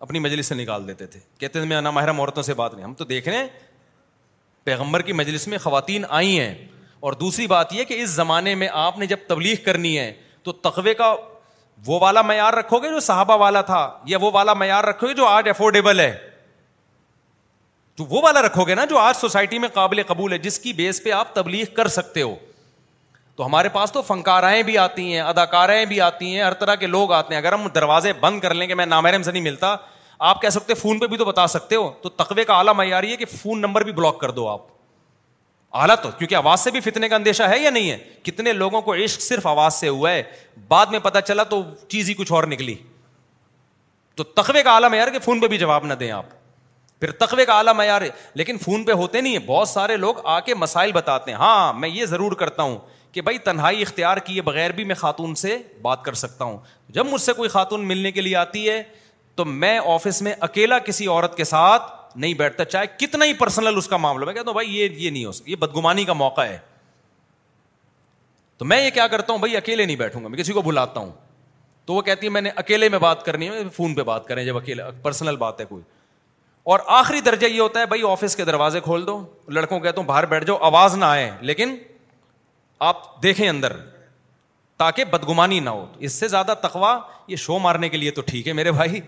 اپنی 0.00 0.18
مجلس 0.18 0.46
سے 0.46 0.54
نکال 0.54 0.86
دیتے 0.88 1.06
تھے 1.06 1.20
کہتے 1.40 1.60
تھے 1.60 1.68
میں 1.90 2.06
عورتوں 2.18 2.42
سے 2.42 2.54
بات 2.54 2.74
نہیں 2.74 2.84
ہم 2.84 2.94
تو 2.94 3.04
دیکھ 3.14 3.28
رہے 3.28 3.36
ہیں 3.38 3.46
پیغمبر 4.64 5.02
کی 5.02 5.12
مجلس 5.12 5.46
میں 5.48 5.58
خواتین 5.58 6.04
آئی 6.18 6.38
ہیں 6.40 6.54
اور 7.06 7.12
دوسری 7.20 7.46
بات 7.46 7.72
یہ 7.74 7.84
کہ 7.84 8.02
اس 8.02 8.10
زمانے 8.10 8.54
میں 8.54 8.68
آپ 8.80 8.98
نے 8.98 9.06
جب 9.06 9.16
تبلیغ 9.26 9.54
کرنی 9.64 9.98
ہے 9.98 10.12
تو 10.42 10.52
تقوے 10.66 10.94
کا 10.94 11.14
وہ 11.86 11.98
والا 12.02 12.22
معیار 12.22 12.52
رکھو 12.54 12.78
گے 12.82 12.88
جو 12.90 13.00
صحابہ 13.00 13.36
والا 13.38 13.60
تھا 13.68 13.80
یا 14.06 14.18
وہ 14.20 14.30
والا 14.34 14.52
معیار 14.54 14.84
رکھو 14.84 15.08
گے 15.08 15.14
جو 15.14 15.26
آج 15.26 15.48
افورڈیبل 15.48 16.00
ہے 16.00 16.12
تو 17.96 18.04
وہ 18.10 18.20
والا 18.22 18.42
رکھو 18.42 18.64
گے 18.66 18.74
نا 18.74 18.84
جو 18.90 18.98
آج 18.98 19.16
سوسائٹی 19.16 19.58
میں 19.58 19.68
قابل 19.72 20.02
قبول 20.06 20.32
ہے 20.32 20.38
جس 20.46 20.58
کی 20.58 20.72
بیس 20.72 21.02
پہ 21.04 21.10
آپ 21.12 21.34
تبلیغ 21.34 21.74
کر 21.76 21.88
سکتے 21.96 22.22
ہو 22.22 22.34
تو 23.36 23.46
ہمارے 23.46 23.68
پاس 23.72 23.92
تو 23.92 24.02
فنکارائیں 24.02 24.62
بھی 24.62 24.76
آتی 24.78 25.12
ہیں 25.12 25.20
اداکارائیں 25.20 25.84
بھی 25.92 26.00
آتی 26.06 26.34
ہیں 26.34 26.42
ہر 26.42 26.54
طرح 26.62 26.74
کے 26.74 26.86
لوگ 26.86 27.12
آتے 27.12 27.34
ہیں 27.34 27.40
اگر 27.40 27.52
ہم 27.52 27.66
دروازے 27.74 28.12
بند 28.20 28.40
کر 28.40 28.54
لیں 28.54 28.66
کہ 28.66 28.74
میں 28.74 28.86
نامحرم 28.86 29.22
سے 29.22 29.32
نہیں 29.32 29.42
ملتا 29.42 29.74
آپ 30.18 30.40
کہہ 30.42 30.48
سکتے 30.50 30.74
فون 30.74 30.98
پہ 30.98 31.06
بھی 31.06 31.16
تو 31.16 31.24
بتا 31.24 31.46
سکتے 31.46 31.76
ہو 31.76 31.90
تو 32.02 32.08
تقوی 32.22 32.44
کا 32.44 32.54
اعلیٰ 32.56 32.74
معیار 32.74 33.02
یہ 33.02 33.16
کہ 33.16 33.24
فون 33.40 33.60
نمبر 33.60 33.84
بھی 33.84 33.92
بلاک 33.92 34.18
کر 34.20 34.30
دو 34.30 34.48
آپ 34.48 34.60
اعلیٰ 35.82 35.96
تو 36.02 36.10
کیونکہ 36.18 36.34
آواز 36.34 36.60
سے 36.60 36.70
بھی 36.70 36.80
فتنے 36.80 37.08
کا 37.08 37.16
اندیشہ 37.16 37.42
ہے 37.50 37.58
یا 37.60 37.70
نہیں 37.70 37.90
ہے 37.90 37.96
کتنے 38.22 38.52
لوگوں 38.52 38.80
کو 38.88 38.94
عشق 39.04 39.20
صرف 39.22 39.46
آواز 39.46 39.74
سے 39.74 39.88
ہوا 39.88 40.10
ہے 40.12 40.22
بعد 40.68 40.86
میں 40.90 40.98
پتا 41.02 41.20
چلا 41.20 41.42
تو 41.50 41.62
چیز 41.88 42.08
ہی 42.08 42.14
کچھ 42.14 42.32
اور 42.32 42.44
نکلی 42.46 42.74
تو 44.16 44.24
تقوی 44.40 44.62
کا 44.62 44.72
اعلیٰ 44.74 44.90
معیار 44.90 45.08
کہ 45.12 45.18
فون 45.24 45.40
پہ 45.40 45.46
بھی 45.48 45.58
جواب 45.58 45.84
نہ 45.86 45.94
دیں 46.00 46.10
آپ 46.12 46.24
پھر 47.00 47.10
تقوی 47.26 47.44
کا 47.44 47.52
اعلیٰ 47.58 47.74
معیار 47.74 48.02
لیکن 48.34 48.58
فون 48.64 48.84
پہ 48.84 48.92
ہوتے 48.98 49.20
نہیں 49.20 49.38
بہت 49.46 49.68
سارے 49.68 49.96
لوگ 49.96 50.16
آ 50.24 50.38
کے 50.40 50.54
مسائل 50.54 50.92
بتاتے 50.92 51.30
ہیں 51.30 51.38
ہاں 51.38 51.72
میں 51.78 51.88
یہ 51.88 52.06
ضرور 52.06 52.32
کرتا 52.42 52.62
ہوں 52.62 52.76
کہ 53.12 53.20
بھائی 53.20 53.38
تنہائی 53.46 53.82
اختیار 53.82 54.16
کیے 54.26 54.42
بغیر 54.42 54.72
بھی 54.72 54.84
میں 54.84 54.94
خاتون 54.94 55.34
سے 55.36 55.56
بات 55.82 56.02
کر 56.04 56.14
سکتا 56.20 56.44
ہوں 56.44 56.56
جب 56.92 57.06
مجھ 57.10 57.20
سے 57.22 57.32
کوئی 57.32 57.48
خاتون 57.48 57.86
ملنے 57.88 58.12
کے 58.12 58.20
لیے 58.20 58.36
آتی 58.36 58.68
ہے 58.68 58.82
تو 59.36 59.44
میں 59.44 59.78
آفس 59.94 60.20
میں 60.22 60.32
اکیلا 60.40 60.78
کسی 60.86 61.06
عورت 61.06 61.36
کے 61.36 61.44
ساتھ 61.44 61.92
نہیں 62.16 62.34
بیٹھتا 62.34 62.64
چاہے 62.64 62.86
کتنا 62.98 63.24
ہی 63.24 63.32
پرسنل 63.34 63.76
اس 63.76 63.86
کا 63.88 63.96
معاملہ 63.96 64.24
میں 64.24 64.32
کہتا 64.34 64.46
ہوں 64.50 64.54
بھائی 64.54 64.78
یہ 64.78 64.88
یہ 64.96 65.10
نہیں 65.10 65.24
ہو 65.24 65.32
سکتا 65.32 65.50
یہ 65.50 65.56
بدگمانی 65.60 66.04
کا 66.04 66.12
موقع 66.12 66.42
ہے 66.44 66.58
تو 68.58 68.64
میں 68.64 68.80
یہ 68.84 68.90
کیا 68.94 69.06
کرتا 69.08 69.32
ہوں 69.32 69.38
بھائی 69.40 69.56
اکیلے 69.56 69.84
نہیں 69.84 69.96
بیٹھوں 69.96 70.22
گا 70.22 70.28
میں 70.28 70.38
کسی 70.38 70.52
کو 70.52 70.62
بلاتا 70.62 71.00
ہوں 71.00 71.10
تو 71.86 71.94
وہ 71.94 72.02
کہتی 72.02 72.26
ہے 72.26 72.30
میں 72.32 72.40
نے 72.40 72.50
اکیلے 72.56 72.88
میں 72.88 72.98
بات 72.98 73.24
کرنی 73.24 73.48
ہے 73.48 73.60
فون 73.76 73.94
پہ 73.94 74.02
بات 74.10 74.26
کریں 74.26 74.44
جب 74.44 74.56
اکیلا 74.56 74.88
پرسنل 75.02 75.36
بات 75.36 75.60
ہے 75.60 75.64
کوئی 75.66 75.82
اور 76.72 76.80
آخری 76.98 77.20
درجہ 77.20 77.46
یہ 77.46 77.60
ہوتا 77.60 77.80
ہے 77.80 77.86
بھائی 77.86 78.02
آفس 78.10 78.36
کے 78.36 78.44
دروازے 78.44 78.80
کھول 78.80 79.06
دو 79.06 79.18
لڑکوں 79.52 79.80
کہتا 79.80 80.00
ہوں 80.00 80.06
باہر 80.08 80.26
بیٹھ 80.34 80.44
جاؤ 80.46 80.56
آواز 80.70 80.96
نہ 80.98 81.04
آئے 81.04 81.30
لیکن 81.40 81.74
آپ 82.90 83.22
دیکھیں 83.22 83.48
اندر 83.48 83.76
تاکہ 84.78 85.04
بدگمانی 85.10 85.58
نہ 85.60 85.70
ہو 85.70 85.86
اس 85.98 86.12
سے 86.20 86.28
زیادہ 86.28 86.54
تخوا 86.62 86.98
یہ 87.28 87.36
شو 87.46 87.58
مارنے 87.66 87.88
کے 87.88 87.96
لیے 87.96 88.10
تو 88.10 88.22
ٹھیک 88.26 88.48
ہے 88.48 88.52
میرے 88.52 88.72
بھائی 88.72 89.00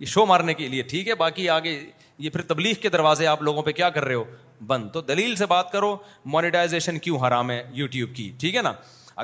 یہ 0.00 0.06
شو 0.06 0.24
مارنے 0.26 0.54
کے 0.54 0.68
لیے 0.68 0.82
ٹھیک 0.90 1.08
ہے 1.08 1.14
باقی 1.14 1.48
آگے 1.48 1.78
یہ 2.18 2.30
پھر 2.30 2.42
تبلیغ 2.48 2.74
کے 2.82 2.88
دروازے 2.90 3.26
آپ 3.26 3.42
لوگوں 3.42 3.62
پہ 3.62 3.72
کیا 3.72 3.90
کر 3.90 4.04
رہے 4.04 4.14
ہو 4.14 4.24
بند 4.66 4.90
تو 4.92 5.00
دلیل 5.00 5.34
سے 5.36 5.46
بات 5.46 5.70
کرو 5.72 5.96
مانیٹائزیشن 6.34 6.98
کیوں 6.98 7.18
حرام 7.26 7.50
ہے 7.50 7.62
یوٹیوب 7.74 8.14
کی 8.16 8.30
ٹھیک 8.40 8.54
ہے 8.56 8.62
نا 8.62 8.72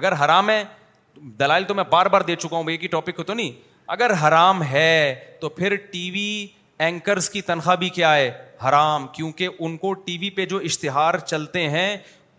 اگر 0.00 0.12
حرام 0.24 0.50
ہے 0.50 0.62
دلائل 1.40 1.64
تو 1.68 1.74
میں 1.74 1.84
بار 1.90 2.06
بار 2.16 2.20
دے 2.30 2.36
چکا 2.36 2.56
ہوں 2.56 2.76
کی 2.80 2.88
ٹاپک 2.88 3.16
کو 3.16 3.22
تو 3.30 3.34
نہیں 3.34 3.50
اگر 3.96 4.10
حرام 4.26 4.62
ہے 4.70 5.14
تو 5.40 5.48
پھر 5.48 5.74
ٹی 5.92 6.10
وی 6.10 6.26
اینکرز 6.86 7.28
کی 7.30 7.40
تنخواہ 7.42 7.76
بھی 7.76 7.88
کیا 7.96 8.14
ہے 8.16 8.30
حرام 8.68 9.06
کیونکہ 9.12 9.48
ان 9.58 9.76
کو 9.76 9.92
ٹی 10.04 10.16
وی 10.18 10.30
پہ 10.36 10.44
جو 10.46 10.58
اشتہار 10.64 11.14
چلتے 11.26 11.68
ہیں 11.70 11.96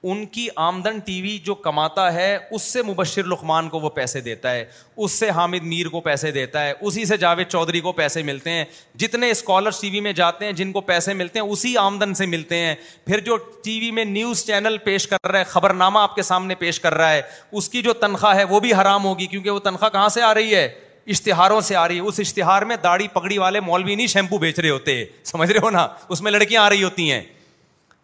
ان 0.10 0.26
کی 0.26 0.48
آمدن 0.66 0.98
ٹی 1.06 1.22
وی 1.22 1.38
جو 1.46 1.54
کماتا 1.64 2.14
ہے 2.14 2.30
اس 2.52 2.62
سے 2.74 2.82
مبشر 2.84 3.26
لقمان 3.32 3.68
کو 3.70 3.80
وہ 3.80 3.90
پیسے 3.96 4.22
دیتا 4.22 4.52
ہے 4.54 4.64
اس 5.04 5.12
سے 5.12 5.30
حامد 5.36 5.64
میر 5.74 5.88
کو 5.90 6.00
پیسے 6.02 6.30
دیتا 6.32 6.64
ہے 6.66 6.72
اسی 6.82 7.04
سے 7.06 7.18
جاوید 7.18 7.48
چودھری 7.48 7.80
کو 7.82 7.92
پیسے 8.00 8.24
ملتے 8.30 8.52
ہیں 8.52 8.64
جتنے 9.04 9.30
اسکالرس 9.32 9.80
ٹی 9.82 9.90
وی 9.90 10.00
میں 10.06 10.14
جاتے 10.22 10.46
ہیں 10.46 10.52
جن 10.62 10.72
کو 10.72 10.82
پیسے 10.88 11.14
ملتے 11.14 11.40
ہیں 11.40 11.46
اسی 11.48 11.76
آمدن 11.78 12.14
سے 12.22 12.26
ملتے 12.26 12.58
ہیں 12.60 12.74
پھر 13.06 13.20
جو 13.26 13.38
ٹی 13.64 13.80
وی 13.80 13.90
میں 14.00 14.06
نیوز 14.06 14.46
چینل 14.46 14.78
پیش 14.84 15.08
کر 15.08 15.32
رہا 15.32 15.40
ہے 15.40 15.44
خبر 15.50 15.74
نامہ 15.74 16.00
آپ 16.00 16.16
کے 16.16 16.22
سامنے 16.32 16.56
پیش 16.60 16.80
کر 16.80 16.94
رہا 16.98 17.12
ہے 17.14 17.22
اس 17.52 17.70
کی 17.70 17.82
جو 17.90 17.94
تنخواہ 18.02 18.36
ہے 18.38 18.44
وہ 18.56 18.60
بھی 18.60 18.74
حرام 18.82 19.06
ہوگی 19.06 19.26
کیونکہ 19.26 19.50
وہ 19.50 19.60
تنخواہ 19.70 19.90
کہاں 19.92 20.08
سے 20.18 20.22
آ 20.22 20.34
رہی 20.34 20.56
ہے 20.56 20.68
اشتہاروں 21.14 21.60
سے 21.70 21.76
آ 21.76 21.88
رہی 21.88 21.96
ہے 21.96 22.08
اس 22.08 22.20
اشتہار 22.20 22.62
میں 22.72 22.76
داڑھی 22.84 23.08
پگڑی 23.14 23.38
والے 23.38 23.60
مولوی 23.60 23.96
نہیں 23.96 24.08
شیمپو 24.08 24.38
بیچ 24.38 24.60
رہے 24.60 24.70
ہوتے 24.70 25.04
سمجھ 25.34 25.50
رہے 25.52 25.60
ہو 25.64 25.70
نا 25.78 25.88
اس 26.10 26.22
میں 26.22 26.32
لڑکیاں 26.32 26.64
آ 26.64 26.70
رہی 26.70 26.84
ہوتی 26.84 27.12
ہیں 27.12 27.22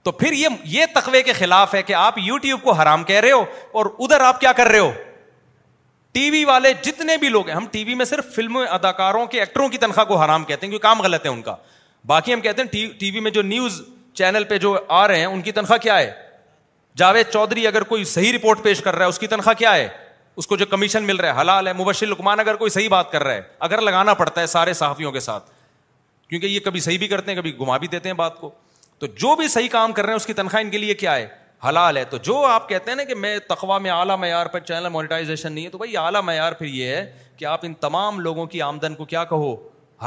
تو 0.08 0.12
پھر 0.20 0.34
یہ 0.34 0.48
یہ 0.64 0.86
تقوی 0.96 1.22
کے 1.24 1.34
خلاف 1.34 1.74
ہے 1.76 1.82
کہ 1.84 1.94
آپ 1.94 2.18
یو 2.24 2.38
ٹیوب 2.42 2.62
کو 2.64 2.72
حرام 2.74 3.04
کہہ 3.04 3.20
رہے 3.22 3.32
ہو 3.32 3.44
اور 3.80 3.86
ادھر 4.00 4.20
آپ 4.26 4.40
کیا 4.42 4.52
کر 4.58 4.68
رہے 4.68 4.80
ہو 4.80 4.92
ٹی 6.14 6.30
وی 6.32 6.44
والے 6.46 6.72
جتنے 6.84 7.16
بھی 7.24 7.30
لوگ 7.30 7.48
ہیں 7.48 7.56
ہم 7.56 7.66
ٹی 7.72 7.84
وی 7.84 7.96
میں 7.96 8.06
صرف 8.06 8.26
فلم 8.36 8.58
اداکاروں 8.68 9.26
کے 9.34 9.40
ایکٹروں 9.40 9.68
کی 9.70 9.78
تنخواہ 9.78 10.06
کو 10.06 10.18
حرام 10.22 10.44
کہتے 10.44 10.66
ہیں 10.66 10.72
کیونکہ 10.72 10.88
کام 10.88 11.02
غلط 11.02 11.26
ہے 11.26 11.30
ان 11.30 11.42
کا 11.44 11.56
باقی 12.08 12.34
ہم 12.34 12.42
کہتے 12.42 12.62
ہیں 12.62 12.86
ٹی 13.00 13.10
وی 13.12 13.20
میں 13.20 13.32
جو 13.32 13.42
نیوز 13.42 13.82
چینل 14.18 14.44
پہ 14.50 14.58
جو 14.58 14.76
آ 14.88 15.08
رہے 15.08 15.20
ہیں 15.20 15.26
ان 15.26 15.42
کی 15.42 15.52
تنخواہ 15.60 15.78
کیا 15.84 15.98
ہے 15.98 16.12
جاوید 16.98 17.30
چودھری 17.34 17.66
اگر 17.68 17.84
کوئی 17.90 18.04
صحیح 18.14 18.34
رپورٹ 18.36 18.62
پیش 18.64 18.82
کر 18.84 18.96
رہا 18.96 19.06
ہے 19.06 19.10
اس 19.10 19.20
کی 19.20 19.28
تنخواہ 19.36 19.56
کیا 19.60 19.74
ہے 19.76 19.88
اس 20.38 20.48
کو 20.48 20.58
جو 20.58 20.66
کمیشن 20.72 21.04
مل 21.08 21.16
رہا 21.18 21.34
ہے 21.36 21.40
حلال 21.42 21.68
ہے 21.68 21.74
مبشر 21.80 22.06
لکمان 22.08 22.40
اگر 22.40 22.56
کوئی 22.62 22.70
صحیح 22.78 22.90
بات 22.96 23.12
کر 23.12 23.24
رہا 23.24 23.34
ہے 23.34 23.42
اگر 23.70 23.82
لگانا 23.90 24.14
پڑتا 24.24 24.42
ہے 24.42 24.48
سارے 24.48 24.74
صحافیوں 24.82 25.12
کے 25.12 25.20
ساتھ 25.30 25.50
کیونکہ 26.30 26.48
یہ 26.48 26.60
کبھی 26.66 26.80
صحیح 26.88 26.98
بھی 27.00 27.08
کرتے 27.08 27.32
ہیں 27.32 27.38
کبھی 27.42 27.54
گما 27.60 27.78
بھی 27.78 27.88
دیتے 27.88 28.10
ہیں 28.10 28.16
بات 28.16 28.40
کو 28.42 28.52
تو 29.00 29.06
جو 29.22 29.36
بھی 29.36 29.48
صحیح 29.48 29.68
کام 29.72 29.92
کر 29.94 30.04
رہے 30.06 30.12
ہیں 30.12 30.16
اس 30.16 30.26
کی 30.26 30.34
تنخواہ 30.34 30.62
ان 30.64 30.70
کے 30.70 30.78
لیے 30.78 30.94
کیا 31.02 31.16
ہے 31.16 31.28
حلال 31.68 31.98
ہے 31.98 32.04
تو 32.10 32.18
جو 32.28 32.38
آپ 32.46 32.68
کہتے 32.70 32.92
ہیں 32.92 32.96
نا 32.96 33.04
کہ 33.04 33.16
میں 33.16 33.38
تخوا 33.48 33.78
میں 33.80 33.92
اعلیٰ 33.92 34.18
معیار 34.20 34.46
پر 34.56 34.60
چینل 34.60 34.90
مونیٹائزیشن 34.92 35.54
نہیں 35.54 35.66
ہے 35.66 35.70
تو 35.70 35.78
بھائی 35.78 35.96
اعلیٰ 35.98 36.22
معیار 36.24 36.52
پھر 36.60 36.66
یہ 36.68 36.88
ہے 36.96 37.12
کہ 37.38 37.46
آپ 37.46 37.66
ان 37.66 37.74
تمام 37.86 38.20
لوگوں 38.20 38.46
کی 38.48 38.62
آمدن 38.62 38.96
کو 38.96 39.06
کیا 39.06 39.24
کہو 39.34 39.54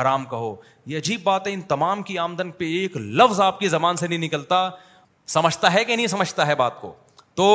حرام 0.01 0.25
کہو 0.31 0.55
یہ 0.87 0.99
عجیب 0.99 1.21
بات 1.25 1.47
ہے 1.47 1.53
ان 1.53 1.61
تمام 1.71 2.03
کی 2.11 2.19
آمدن 2.19 2.51
پہ 2.59 2.65
ایک 2.81 2.97
لفظ 2.97 3.41
آپ 3.41 3.59
کی 3.61 3.69
زبان 3.69 3.97
سے 3.97 4.07
نہیں 4.09 4.19
نکلتا 4.25 4.69
سمجھتا 5.37 5.73
ہے 5.75 5.85
کہ 5.85 5.97
نہیں 5.97 6.07
سمجھتا 6.07 6.47
ہے 6.47 6.55
بات 6.61 6.81
کو 6.81 6.93
تو 7.37 7.49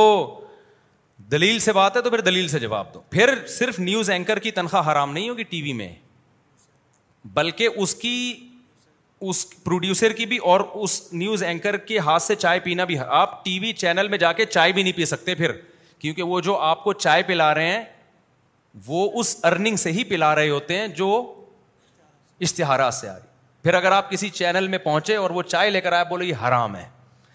دلیل 1.32 1.60
سے 1.60 1.74
بات 1.74 1.96
ہے 1.98 2.02
تو 2.02 2.10
پھر 2.10 2.22
دلیل 2.22 2.48
سے 2.48 2.60
جواب 2.60 2.94
دو 2.94 3.02
پھر 3.12 3.34
صرف 3.58 3.80
نیوز 3.80 4.10
اینکر 4.10 4.40
کی 4.48 4.52
تنخواہ 4.52 4.90
حرام 4.92 5.14
نہیں 5.14 5.30
ہوگی 5.30 5.44
ٹی 5.54 5.62
وی 5.62 5.74
میں 5.74 5.92
بلکہ 7.34 7.70
اس 7.84 7.96
کی 7.96 8.18
اس 9.30 9.46
پروڈیوسر 9.64 10.12
کی 10.14 10.26
بھی 10.26 10.38
اور 10.52 10.60
اس 10.74 11.02
نیوز 11.14 11.44
اینکر 11.44 11.78
کے 11.88 11.98
ہاتھ 12.06 12.24
سے 12.24 12.36
چائے 12.36 12.60
پینا 12.64 12.84
بھی 12.86 12.98
آپ 13.08 13.44
ٹی 13.46 13.58
وی 13.60 13.72
چینل 13.78 14.08
میں 14.08 14.18
جا 14.18 14.32
کے 14.34 14.46
چائے 14.46 14.72
بھی 14.72 14.84
نہیں 14.84 14.96
پی 14.98 15.06
سکتے 15.06 15.36
پھر 15.36 15.52
کیونکہ 16.00 16.24
وہ 16.24 16.40
جو 16.48 16.58
آپ 16.72 16.84
کو 16.84 16.94
چائے 16.94 17.22
پلا 17.28 17.54
رہے 17.56 17.72
ہیں 17.72 17.84
وہ 18.86 19.10
اس 19.20 19.36
ارننگ 19.46 19.76
سے 19.84 19.92
ہی 19.92 20.04
پلا 20.04 20.34
رہے 20.36 20.50
ہوتے 20.50 20.78
ہیں 20.80 20.88
جو 21.02 21.12
اشتہارات 22.48 22.94
سے 22.94 23.08
پھر 23.64 23.74
اگر 23.74 23.92
آپ 23.92 24.10
کسی 24.12 24.30
چینل 24.30 24.68
میں 24.68 24.78
پہنچے 24.78 25.16
اور 25.16 25.30
وہ 25.38 25.42
چائے 25.44 25.70
لے 25.70 25.80
کر 25.82 25.94
آئے 25.94 26.04
بولے 26.10 26.26
یہ 26.26 26.44
حرام 26.48 26.76
ہے 26.76 26.84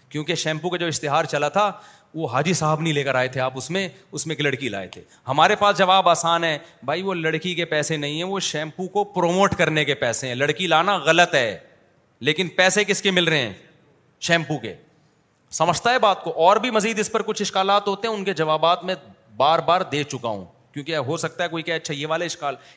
کیونکہ 0.09 0.35
شیمپو 0.35 0.69
کا 0.69 0.77
جو 0.77 0.85
اشتہار 0.87 1.23
چلا 1.31 1.49
تھا 1.55 1.71
وہ 2.15 2.27
حاجی 2.33 2.53
صاحب 2.59 2.81
نہیں 2.81 2.93
لے 2.93 3.03
کر 3.03 3.15
آئے 3.15 3.27
تھے 3.33 3.41
آپ 3.41 3.53
اس 3.57 3.69
میں 3.71 3.87
اس 4.11 4.25
میں 4.27 4.35
ایک 4.35 4.41
لڑکی 4.45 4.69
لائے 4.69 4.87
تھے 4.93 5.01
ہمارے 5.27 5.55
پاس 5.59 5.77
جواب 5.77 6.09
آسان 6.09 6.43
ہے 6.43 6.57
بھائی 6.85 7.01
وہ 7.03 7.13
لڑکی 7.15 7.53
کے 7.55 7.65
پیسے 7.73 7.97
نہیں 7.97 8.15
ہیں 8.17 8.23
وہ 8.31 8.39
شیمپو 8.49 8.87
کو 8.95 9.03
پروموٹ 9.13 9.55
کرنے 9.57 9.85
کے 9.85 9.93
پیسے 10.03 10.27
ہیں 10.27 10.35
لڑکی 10.35 10.67
لانا 10.67 10.95
غلط 11.05 11.35
ہے 11.35 11.57
لیکن 12.25 12.47
پیسے 12.55 12.83
کس 12.83 13.01
کے 13.01 13.11
مل 13.11 13.23
رہے 13.27 13.37
ہیں 13.37 13.53
شیمپو 14.25 14.57
کے 14.61 14.73
سمجھتا 15.57 15.91
ہے 15.91 15.99
بات 15.99 16.23
کو 16.23 16.31
اور 16.45 16.57
بھی 16.65 16.69
مزید 16.71 16.99
اس 16.99 17.11
پر 17.11 17.21
کچھ 17.27 17.41
اشکالات 17.41 17.87
ہوتے 17.87 18.07
ہیں 18.07 18.15
ان 18.15 18.23
کے 18.23 18.33
جوابات 18.33 18.83
میں 18.85 18.95
بار 19.37 19.59
بار 19.65 19.81
دے 19.91 20.03
چکا 20.11 20.27
ہوں 20.29 20.43
کیونکہ 20.73 20.95
ہو 21.07 21.17
سکتا 21.17 21.43
ہے 21.43 21.49
کوئی 21.49 21.63
کہ 21.63 21.71
اچھا 21.73 21.93
یہ 21.93 22.07
والا 22.07 22.25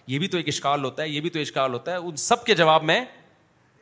یہ 0.07 0.19
بھی 0.19 0.29
تو 0.29 0.37
ایک 0.37 0.49
اشکال 0.49 0.85
ہوتا 0.85 1.03
ہے 1.03 1.09
یہ 1.09 1.21
بھی 1.21 1.31
تو 1.31 1.39
اشکال 1.41 1.73
ہوتا 1.75 1.93
ہے 1.93 1.97
ان 1.97 2.17
سب 2.23 2.45
کے 2.45 2.55
جواب 2.61 2.85
میں 2.85 3.01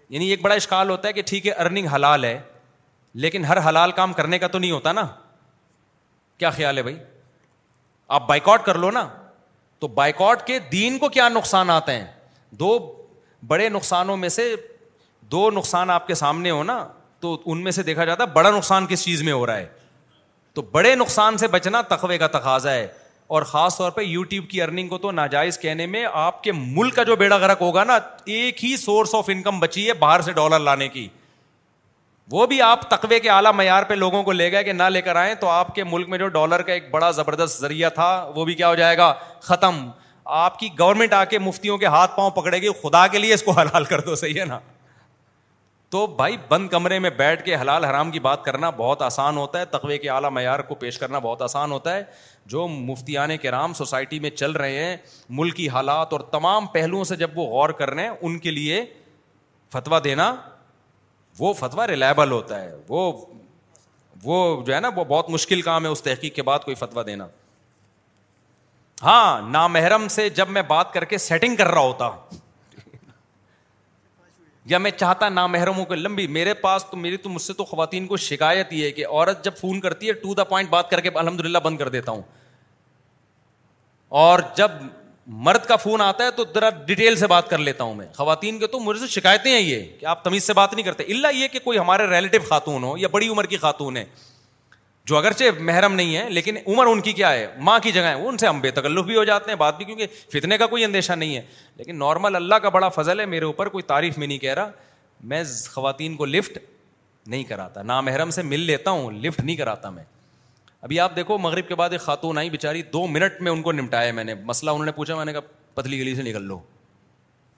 یعنی 0.08 0.28
ایک 0.30 0.40
بڑا 0.42 0.54
اشکال 0.54 0.90
ہوتا 0.90 1.08
ہے 1.08 1.12
کہ 1.12 1.22
ٹھیک 1.26 1.46
ہے 1.46 1.52
ارننگ 1.64 1.86
حلال 1.94 2.24
ہے 2.24 2.38
لیکن 3.24 3.44
ہر 3.44 3.58
حلال 3.68 3.92
کام 4.00 4.12
کرنے 4.18 4.38
کا 4.38 4.46
تو 4.48 4.58
نہیں 4.58 4.70
ہوتا 4.70 4.92
نا 4.92 5.06
کیا 6.38 6.50
خیال 6.50 6.78
ہے 6.78 6.82
بھائی 6.82 6.96
آپ 8.16 8.26
بائک 8.28 8.48
کر 8.64 8.78
لو 8.78 8.90
نا 8.90 9.08
تو 9.80 9.88
بائک 10.00 10.20
کے 10.46 10.58
دین 10.72 10.98
کو 10.98 11.08
کیا 11.16 11.28
نقصان 11.28 11.70
آتے 11.70 11.92
ہیں 11.96 12.04
دو 12.58 12.74
بڑے 13.48 13.68
نقصانوں 13.68 14.16
میں 14.16 14.28
سے 14.28 14.54
دو 15.32 15.50
نقصان 15.50 15.90
آپ 15.90 16.06
کے 16.06 16.14
سامنے 16.14 16.50
ہو 16.50 16.62
نا 16.64 16.82
تو 17.20 17.36
ان 17.50 17.62
میں 17.64 17.72
سے 17.72 17.82
دیکھا 17.82 18.04
جاتا 18.04 18.24
ہے 18.24 18.32
بڑا 18.32 18.50
نقصان 18.56 18.86
کس 18.88 19.04
چیز 19.04 19.22
میں 19.22 19.32
ہو 19.32 19.44
رہا 19.46 19.56
ہے 19.56 19.66
تو 20.54 20.62
بڑے 20.72 20.94
نقصان 20.94 21.38
سے 21.38 21.48
بچنا 21.48 21.80
تقوی 21.92 22.18
کا 22.18 22.26
تقاضا 22.38 22.72
ہے 22.72 22.86
اور 23.36 23.42
خاص 23.50 23.76
طور 23.78 23.90
پہ 23.96 24.02
یو 24.02 24.22
ٹیوب 24.30 24.48
کی 24.50 24.60
ارننگ 24.62 24.88
کو 24.88 24.98
تو 25.02 25.10
ناجائز 25.18 25.58
کہنے 25.58 25.86
میں 25.92 26.04
آپ 26.22 26.42
کے 26.44 26.52
ملک 26.54 26.94
کا 26.96 27.02
جو 27.10 27.16
بیڑا 27.16 27.38
گرک 27.44 27.58
ہوگا 27.60 27.84
نا 27.84 27.98
ایک 28.38 28.64
ہی 28.64 28.76
سورس 28.76 29.14
آف 29.14 29.30
انکم 29.32 29.60
بچی 29.60 29.86
ہے 29.88 29.92
باہر 30.02 30.20
سے 30.26 30.32
ڈالر 30.40 30.58
لانے 30.66 30.88
کی 30.96 31.06
وہ 32.32 32.46
بھی 32.46 32.60
آپ 32.62 32.88
تقوی 32.90 33.20
کے 33.20 33.30
اعلیٰ 33.30 33.52
معیار 33.54 33.82
پہ 33.88 33.94
لوگوں 34.02 34.22
کو 34.24 34.32
لے 34.32 34.50
گئے 34.52 34.64
کہ 34.64 34.72
نہ 34.72 34.82
لے 34.92 35.00
کر 35.02 35.16
آئیں 35.16 35.34
تو 35.40 35.48
آپ 35.50 35.74
کے 35.74 35.84
ملک 35.84 36.08
میں 36.08 36.18
جو 36.18 36.28
ڈالر 36.36 36.62
کا 36.68 36.72
ایک 36.72 36.90
بڑا 36.90 37.10
زبردست 37.20 37.60
ذریعہ 37.60 37.88
تھا 37.94 38.10
وہ 38.34 38.44
بھی 38.44 38.54
کیا 38.54 38.68
ہو 38.68 38.74
جائے 38.74 38.96
گا 38.98 39.12
ختم 39.50 39.80
آپ 40.44 40.58
کی 40.58 40.68
گورنمنٹ 40.78 41.12
آ 41.12 41.24
کے 41.30 41.38
مفتیوں 41.46 41.78
کے 41.78 41.86
ہاتھ 41.98 42.16
پاؤں 42.16 42.30
پکڑے 42.40 42.58
گی 42.62 42.68
خدا 42.82 43.06
کے 43.12 43.18
لیے 43.18 43.34
اس 43.34 43.42
کو 43.42 43.52
حلال 43.60 43.84
کر 43.84 44.00
دو 44.06 44.14
صحیح 44.14 44.40
ہے 44.40 44.44
نا 44.44 44.58
تو 45.92 46.06
بھائی 46.16 46.36
بند 46.48 46.68
کمرے 46.70 46.98
میں 47.04 47.08
بیٹھ 47.16 47.42
کے 47.44 47.54
حلال 47.60 47.84
حرام 47.84 48.10
کی 48.10 48.20
بات 48.26 48.44
کرنا 48.44 48.68
بہت 48.76 49.02
آسان 49.02 49.36
ہوتا 49.36 49.58
ہے 49.60 49.64
تقوی 49.72 49.98
کے 50.04 50.08
اعلیٰ 50.10 50.30
معیار 50.32 50.60
کو 50.68 50.74
پیش 50.84 50.98
کرنا 50.98 51.18
بہت 51.22 51.42
آسان 51.42 51.72
ہوتا 51.72 51.94
ہے 51.96 52.02
جو 52.52 52.66
مفتیانے 52.68 53.36
کرام 53.38 53.72
سوسائٹی 53.80 54.20
میں 54.20 54.30
چل 54.30 54.52
رہے 54.62 54.84
ہیں 54.84 54.96
ملک 55.40 55.54
کی 55.56 55.68
حالات 55.68 56.12
اور 56.12 56.20
تمام 56.30 56.66
پہلوؤں 56.76 57.04
سے 57.10 57.16
جب 57.24 57.38
وہ 57.38 57.46
غور 57.50 57.70
کر 57.80 57.90
رہے 57.94 58.02
ہیں 58.06 58.10
ان 58.20 58.38
کے 58.46 58.50
لیے 58.50 58.84
فتویٰ 59.72 60.02
دینا 60.04 60.34
وہ 61.38 61.52
فتویٰ 61.58 61.86
ریلائبل 61.88 62.32
ہوتا 62.32 62.60
ہے 62.62 62.74
وہ 62.88 63.12
وہ 64.24 64.40
جو 64.66 64.74
ہے 64.74 64.80
نا 64.80 64.90
وہ 64.96 65.04
بہت 65.08 65.30
مشکل 65.30 65.62
کام 65.70 65.84
ہے 65.84 65.90
اس 65.90 66.02
تحقیق 66.02 66.34
کے 66.36 66.42
بعد 66.52 66.64
کوئی 66.64 66.74
فتویٰ 66.84 67.06
دینا 67.06 67.26
ہاں 69.02 69.48
نامحرم 69.50 70.08
سے 70.18 70.28
جب 70.40 70.48
میں 70.58 70.62
بات 70.68 70.92
کر 70.92 71.04
کے 71.14 71.18
سیٹنگ 71.28 71.56
کر 71.56 71.68
رہا 71.70 71.80
ہوتا 71.80 72.08
یا 74.70 74.78
میں 74.78 74.90
چاہتا 74.96 75.28
محروم 75.28 75.50
محرموں 75.52 75.84
کے 75.84 75.94
لمبی 75.96 76.26
میرے 76.34 76.52
پاس 76.54 76.84
تو 76.90 76.96
میری 76.96 77.16
تو 77.22 77.28
مجھ 77.30 77.42
سے 77.42 77.52
تو 77.52 77.64
خواتین 77.64 78.06
کو 78.06 78.16
شکایت 78.24 78.72
یہ 78.72 78.84
ہے 78.84 78.90
کہ 78.92 79.06
عورت 79.06 79.44
جب 79.44 79.54
فون 79.60 79.80
کرتی 79.80 80.08
ہے 80.08 80.12
ٹو 80.22 80.34
دا 80.34 80.44
پوائنٹ 80.44 80.68
بات 80.70 80.90
کر 80.90 81.00
کے 81.00 81.10
الحمد 81.14 81.40
للہ 81.44 81.58
بند 81.64 81.78
کر 81.78 81.88
دیتا 81.88 82.12
ہوں 82.12 82.22
اور 84.26 84.38
جب 84.56 84.70
مرد 85.46 85.64
کا 85.66 85.76
فون 85.76 86.00
آتا 86.00 86.24
ہے 86.24 86.30
تو 86.36 86.44
ذرا 86.54 86.68
ڈیٹیل 86.86 87.16
سے 87.16 87.26
بات 87.26 87.48
کر 87.50 87.58
لیتا 87.58 87.84
ہوں 87.84 87.94
میں 87.94 88.06
خواتین 88.14 88.58
کے 88.58 88.66
تو 88.66 88.78
مجھے 88.80 89.06
شکایتیں 89.08 89.50
ہیں 89.52 89.60
یہ 89.60 89.84
کہ 90.00 90.06
آپ 90.14 90.24
تمیز 90.24 90.44
سے 90.44 90.52
بات 90.54 90.74
نہیں 90.74 90.84
کرتے 90.84 91.04
اللہ 91.14 91.34
یہ 91.36 91.48
کہ 91.52 91.58
کوئی 91.64 91.78
ہمارے 91.78 92.06
ریلیٹو 92.10 92.38
خاتون 92.48 92.84
ہو 92.84 92.96
یا 92.98 93.08
بڑی 93.12 93.28
عمر 93.28 93.46
کی 93.46 93.56
خاتون 93.66 93.96
ہے 93.96 94.04
جو 95.06 95.16
اگرچہ 95.16 95.44
محرم 95.60 95.94
نہیں 95.94 96.16
ہے 96.16 96.28
لیکن 96.30 96.56
عمر 96.66 96.86
ان 96.86 97.00
کی 97.02 97.12
کیا 97.12 97.32
ہے 97.32 97.46
ماں 97.68 97.78
کی 97.82 97.92
جگہ 97.92 98.02
ہے 98.06 98.26
ان 98.28 98.36
سے 98.38 98.46
ہم 98.46 98.60
بے 98.60 98.70
تکلف 98.70 99.04
بھی 99.04 99.16
ہو 99.16 99.22
جاتے 99.24 99.50
ہیں 99.50 99.56
بات 99.58 99.76
بھی 99.76 99.84
کیونکہ 99.84 100.06
فتنے 100.32 100.58
کا 100.58 100.66
کوئی 100.74 100.84
اندیشہ 100.84 101.12
نہیں 101.12 101.34
ہے 101.36 101.40
لیکن 101.76 101.98
نارمل 101.98 102.36
اللہ 102.36 102.54
کا 102.62 102.68
بڑا 102.76 102.88
فضل 102.98 103.20
ہے 103.20 103.26
میرے 103.26 103.44
اوپر 103.44 103.68
کوئی 103.68 103.82
تعریف 103.86 104.18
میں 104.18 104.26
نہیں 104.26 104.38
کہہ 104.38 104.54
رہا 104.54 104.70
میں 105.32 105.42
خواتین 105.70 106.16
کو 106.16 106.24
لفٹ 106.26 106.58
نہیں 107.28 107.44
کراتا 107.48 107.82
نا 107.82 108.00
محرم 108.00 108.30
سے 108.36 108.42
مل 108.42 108.60
لیتا 108.66 108.90
ہوں 108.90 109.10
لفٹ 109.24 109.40
نہیں 109.40 109.56
کراتا 109.56 109.90
میں 109.96 110.04
ابھی 110.82 110.98
آپ 111.00 111.16
دیکھو 111.16 111.38
مغرب 111.38 111.68
کے 111.68 111.74
بعد 111.74 111.90
ایک 111.92 112.00
خاتون 112.00 112.38
آئی 112.38 112.50
بیچاری 112.50 112.82
دو 112.92 113.06
منٹ 113.06 113.40
میں 113.40 113.52
ان 113.52 113.62
کو 113.62 113.72
نمٹایا 113.72 114.12
میں 114.12 114.24
نے 114.24 114.34
مسئلہ 114.44 114.70
انہوں 114.70 114.84
نے 114.86 114.92
پوچھا 114.92 115.16
میں 115.16 115.24
نے 115.24 115.32
کہا 115.32 115.40
پتلی 115.74 116.00
گلی 116.00 116.14
سے 116.16 116.22
نکل 116.22 116.42
لو 116.46 116.58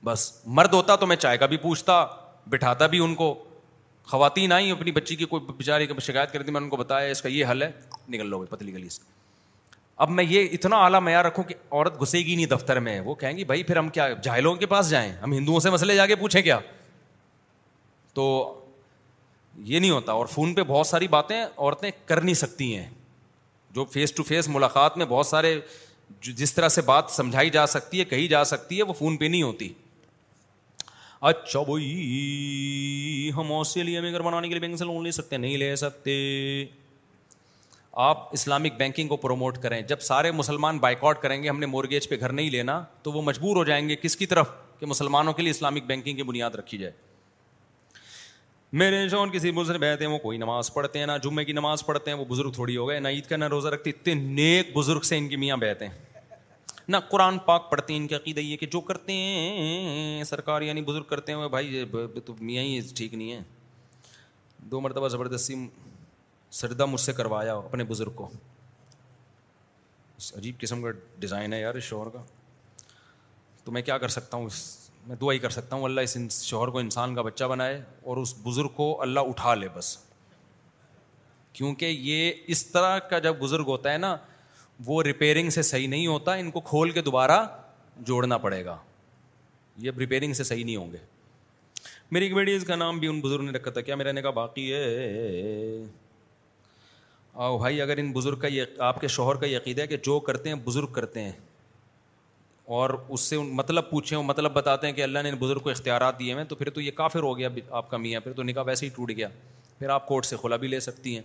بس 0.04 0.30
مرد 0.56 0.72
ہوتا 0.74 0.96
تو 0.96 1.06
میں 1.06 1.16
چائے 1.16 1.38
کا 1.38 1.46
بھی 1.46 1.56
پوچھتا 1.56 2.04
بٹھاتا 2.50 2.86
بھی 2.86 2.98
ان 3.04 3.14
کو 3.14 3.32
خواتین 4.06 4.52
آئیں 4.52 4.70
اپنی 4.70 4.92
بچی 4.92 5.16
کی 5.16 5.24
کوئی 5.26 5.52
بیچاری 5.56 5.86
کی 5.86 5.92
شکایت 6.02 6.32
کرتی 6.32 6.52
میں 6.52 6.60
نے 6.60 6.64
ان 6.64 6.70
کو 6.70 6.76
بتایا 6.76 7.08
اس 7.10 7.22
کا 7.22 7.28
یہ 7.28 7.46
حل 7.50 7.62
ہے 7.62 7.70
نکل 8.10 8.26
لو 8.30 8.38
گے 8.40 8.46
پتلی 8.50 8.72
گلی 8.74 8.88
سے 8.88 9.02
اب 10.04 10.10
میں 10.10 10.24
یہ 10.28 10.48
اتنا 10.52 10.76
اعلیٰ 10.84 11.00
معیار 11.02 11.24
رکھوں 11.24 11.44
کہ 11.44 11.54
عورت 11.70 12.00
گھسے 12.02 12.18
گی 12.18 12.34
نہیں 12.34 12.46
دفتر 12.46 12.78
میں 12.88 12.98
وہ 13.00 13.14
کہیں 13.14 13.36
گی 13.36 13.44
بھائی 13.50 13.62
پھر 13.62 13.76
ہم 13.76 13.88
کیا 13.88 14.08
جاہلوں 14.22 14.54
کے 14.62 14.66
پاس 14.66 14.90
جائیں 14.90 15.10
ہم 15.22 15.32
ہندوؤں 15.32 15.60
سے 15.60 15.70
مسئلے 15.70 15.96
جا 15.96 16.06
کے 16.06 16.14
پوچھیں 16.22 16.40
کیا 16.42 16.58
تو 18.14 18.24
یہ 19.64 19.78
نہیں 19.78 19.90
ہوتا 19.90 20.12
اور 20.12 20.26
فون 20.32 20.54
پہ 20.54 20.62
بہت 20.68 20.86
ساری 20.86 21.08
باتیں 21.08 21.42
عورتیں 21.44 21.90
کر 22.06 22.20
نہیں 22.20 22.34
سکتی 22.34 22.76
ہیں 22.76 22.88
جو 23.74 23.84
فیس 23.92 24.12
ٹو 24.14 24.22
فیس 24.22 24.48
ملاقات 24.48 24.96
میں 24.98 25.06
بہت 25.08 25.26
سارے 25.26 25.58
جس 26.20 26.54
طرح 26.54 26.68
سے 26.68 26.82
بات 26.86 27.04
سمجھائی 27.10 27.50
جا 27.50 27.66
سکتی 27.66 28.00
ہے 28.00 28.04
کہی 28.14 28.26
جا 28.28 28.44
سکتی 28.54 28.78
ہے 28.78 28.82
وہ 28.88 28.92
فون 28.98 29.16
پہ 29.16 29.24
نہیں 29.24 29.42
ہوتی 29.42 29.72
اچھا 31.28 31.60
بھائی 31.66 33.30
ہم 33.36 33.52
آسٹریلیا 33.58 34.00
میں 34.02 34.10
گھر 34.12 34.22
بنانے 34.22 34.48
کے 34.48 34.54
لیے 34.54 34.60
بینک 34.60 34.76
سے 34.78 34.84
لون 34.84 35.04
لے 35.04 35.10
سکتے 35.12 35.36
نہیں 35.36 35.56
لے 35.58 35.74
سکتے 35.82 36.12
آپ 38.06 38.26
اسلامک 38.34 38.72
بینکنگ 38.78 39.08
کو 39.08 39.16
پروموٹ 39.24 39.58
کریں 39.62 39.80
جب 39.92 40.00
سارے 40.08 40.30
مسلمان 40.40 40.78
بائیکاٹ 40.78 41.20
کریں 41.22 41.42
گے 41.42 41.48
ہم 41.48 41.60
نے 41.60 41.66
مورگیج 41.66 42.08
پہ 42.08 42.16
گھر 42.20 42.32
نہیں 42.32 42.50
لینا 42.50 42.80
تو 43.02 43.12
وہ 43.12 43.22
مجبور 43.30 43.56
ہو 43.56 43.64
جائیں 43.64 43.88
گے 43.88 43.96
کس 44.02 44.16
کی 44.16 44.26
طرف 44.34 44.48
کہ 44.80 44.86
مسلمانوں 44.86 45.32
کے 45.32 45.42
لیے 45.42 45.50
اسلامک 45.50 45.84
بینکنگ 45.86 46.16
کی 46.16 46.22
بنیاد 46.32 46.54
رکھی 46.58 46.78
جائے 46.78 46.92
میرے 48.82 49.08
جو 49.08 49.24
کسی 49.32 49.50
بزرگ 49.62 49.80
بہتے 49.80 50.04
ہیں 50.04 50.12
وہ 50.12 50.18
کوئی 50.18 50.38
نماز 50.38 50.72
پڑھتے 50.74 50.98
ہیں 50.98 51.06
نہ 51.06 51.12
جمعے 51.22 51.44
کی 51.44 51.52
نماز 51.52 51.86
پڑھتے 51.86 52.10
ہیں 52.10 52.18
وہ 52.18 52.24
بزرگ 52.34 52.50
تھوڑی 52.52 52.76
ہو 52.76 52.88
گئے 52.88 53.00
نہ 53.00 53.08
عید 53.08 53.26
کا 53.28 53.36
نہ 53.36 53.44
روزہ 53.56 53.68
رکھتے 53.74 53.90
اتنے 53.90 54.14
نیک 54.14 54.76
بزرگ 54.76 55.00
سے 55.12 55.16
ان 55.18 55.28
کی 55.28 55.36
میاں 55.46 55.56
بہتے 55.68 55.86
ہیں 55.86 56.12
نہ 56.88 56.96
قرآن 57.10 57.38
پاک 57.44 57.70
پڑھتے 57.70 57.92
ہیں 57.92 58.00
ان 58.00 58.06
کے 58.06 58.14
عقیدہ 58.14 58.40
یہ 58.40 58.56
کہ 58.56 58.66
جو 58.72 58.80
کرتے 58.88 59.12
ہیں 59.12 60.24
سرکار 60.30 60.62
یعنی 60.62 60.82
بزرگ 60.88 61.02
کرتے 61.10 61.32
ہیں 61.32 61.48
بھائی 61.48 61.84
تو 62.24 62.34
میاں 62.40 62.62
ہی 62.64 62.80
ٹھیک 62.96 63.14
نہیں 63.14 63.32
ہے 63.32 63.38
دو 64.70 64.80
مرتبہ 64.80 65.08
زبردستی 65.08 65.54
سردہ 66.60 66.86
مجھ 66.86 67.00
سے 67.00 67.12
کروایا 67.12 67.54
اپنے 67.54 67.84
بزرگ 67.84 68.10
کو 68.16 68.28
عجیب 70.36 70.58
قسم 70.60 70.82
کا 70.82 70.90
ڈیزائن 71.18 71.52
ہے 71.52 71.60
یار 71.60 71.74
اس 71.74 71.84
شوہر 71.84 72.08
کا 72.12 72.22
تو 73.64 73.72
میں 73.72 73.82
کیا 73.82 73.98
کر 73.98 74.08
سکتا 74.16 74.36
ہوں 74.36 74.46
اس 74.46 74.60
میں 75.06 75.16
ہی 75.30 75.38
کر 75.38 75.50
سکتا 75.50 75.76
ہوں 75.76 75.84
اللہ 75.84 76.00
اس 76.20 76.42
شوہر 76.44 76.68
کو 76.74 76.78
انسان 76.78 77.14
کا 77.14 77.22
بچہ 77.22 77.44
بنائے 77.54 77.80
اور 78.02 78.16
اس 78.16 78.34
بزرگ 78.42 78.68
کو 78.76 79.00
اللہ 79.02 79.28
اٹھا 79.30 79.54
لے 79.54 79.68
بس 79.74 79.96
کیونکہ 81.52 81.86
یہ 81.86 82.32
اس 82.54 82.66
طرح 82.66 82.98
کا 83.10 83.18
جب 83.26 83.38
بزرگ 83.40 83.66
ہوتا 83.68 83.92
ہے 83.92 83.98
نا 83.98 84.16
وہ 84.86 85.02
ریپیئرنگ 85.02 85.50
سے 85.50 85.62
صحیح 85.62 85.88
نہیں 85.88 86.06
ہوتا 86.06 86.32
ان 86.34 86.50
کو 86.50 86.60
کھول 86.60 86.90
کے 86.90 87.02
دوبارہ 87.02 87.44
جوڑنا 88.06 88.38
پڑے 88.38 88.64
گا 88.64 88.76
یہ 89.82 89.90
ریپیئرنگ 89.98 90.32
سے 90.32 90.44
صحیح 90.44 90.64
نہیں 90.64 90.76
ہوں 90.76 90.92
گے 90.92 90.96
میری 92.10 92.24
ایک 92.24 92.34
بیڈیز 92.34 92.64
کا 92.64 92.76
نام 92.76 92.98
بھی 92.98 93.08
ان 93.08 93.20
بزرگ 93.20 93.42
نے 93.42 93.50
رکھا 93.52 93.70
تھا 93.70 93.80
کیا 93.80 93.94
میرا 93.96 94.12
کہا 94.20 94.30
باقی 94.30 94.72
ہے 94.74 95.78
آؤ 97.46 97.56
بھائی 97.58 97.80
اگر 97.82 97.98
ان 97.98 98.10
بزرگ 98.12 98.38
کا 98.38 98.46
یہ 98.48 98.64
آپ 98.88 99.00
کے 99.00 99.08
شوہر 99.08 99.34
کا 99.36 99.46
یقید 99.46 99.78
ہے 99.78 99.86
کہ 99.86 99.96
جو 100.04 100.18
کرتے 100.26 100.48
ہیں 100.48 100.56
بزرگ 100.64 100.86
کرتے 100.92 101.22
ہیں 101.22 101.32
اور 102.74 102.90
اس 103.08 103.20
سے 103.20 103.38
مطلب 103.38 103.88
پوچھیں 103.90 104.18
مطلب 104.22 104.52
بتاتے 104.52 104.86
ہیں 104.86 104.94
کہ 104.94 105.02
اللہ 105.02 105.22
نے 105.22 105.28
ان 105.30 105.36
بزرگ 105.38 105.60
کو 105.62 105.70
اختیارات 105.70 106.18
دیے 106.18 106.34
ہیں 106.34 106.44
تو 106.48 106.56
پھر 106.56 106.70
تو 106.76 106.80
یہ 106.80 106.90
کافر 106.96 107.22
ہو 107.22 107.36
گیا 107.38 107.48
آپ 107.70 107.90
کا 107.90 107.96
میاں 107.96 108.20
پھر 108.24 108.32
تو 108.32 108.42
نکاح 108.42 108.62
ویسے 108.66 108.86
ہی 108.86 108.90
ٹوٹ 108.96 109.10
گیا 109.16 109.28
پھر 109.78 109.88
آپ 109.90 110.06
کورٹ 110.08 110.26
سے 110.26 110.36
کھلا 110.40 110.56
بھی 110.64 110.68
لے 110.68 110.80
سکتی 110.80 111.14
ہیں 111.16 111.22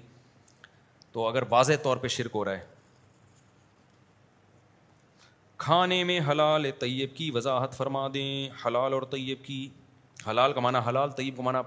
تو 1.11 1.27
اگر 1.27 1.43
واضح 1.49 1.73
طور 1.83 1.97
پہ 1.97 2.07
شرک 2.15 2.31
ہو 2.35 2.43
رہا 2.45 2.53
ہے 2.57 2.77
کھانے 5.65 6.03
میں 6.09 6.19
حلال 6.29 6.65
طیب 6.79 7.15
کی 7.15 7.29
وضاحت 7.33 7.73
فرما 7.77 8.07
دیں 8.13 8.49
حلال 8.65 8.93
اور 8.93 9.01
طیب 9.11 9.43
کی 9.45 9.57
حلال 10.29 10.53
کا 10.53 10.59
معنی 10.61 10.79
حلال 10.87 11.09
طیب 11.17 11.37
کا 11.37 11.43
معنی 11.43 11.59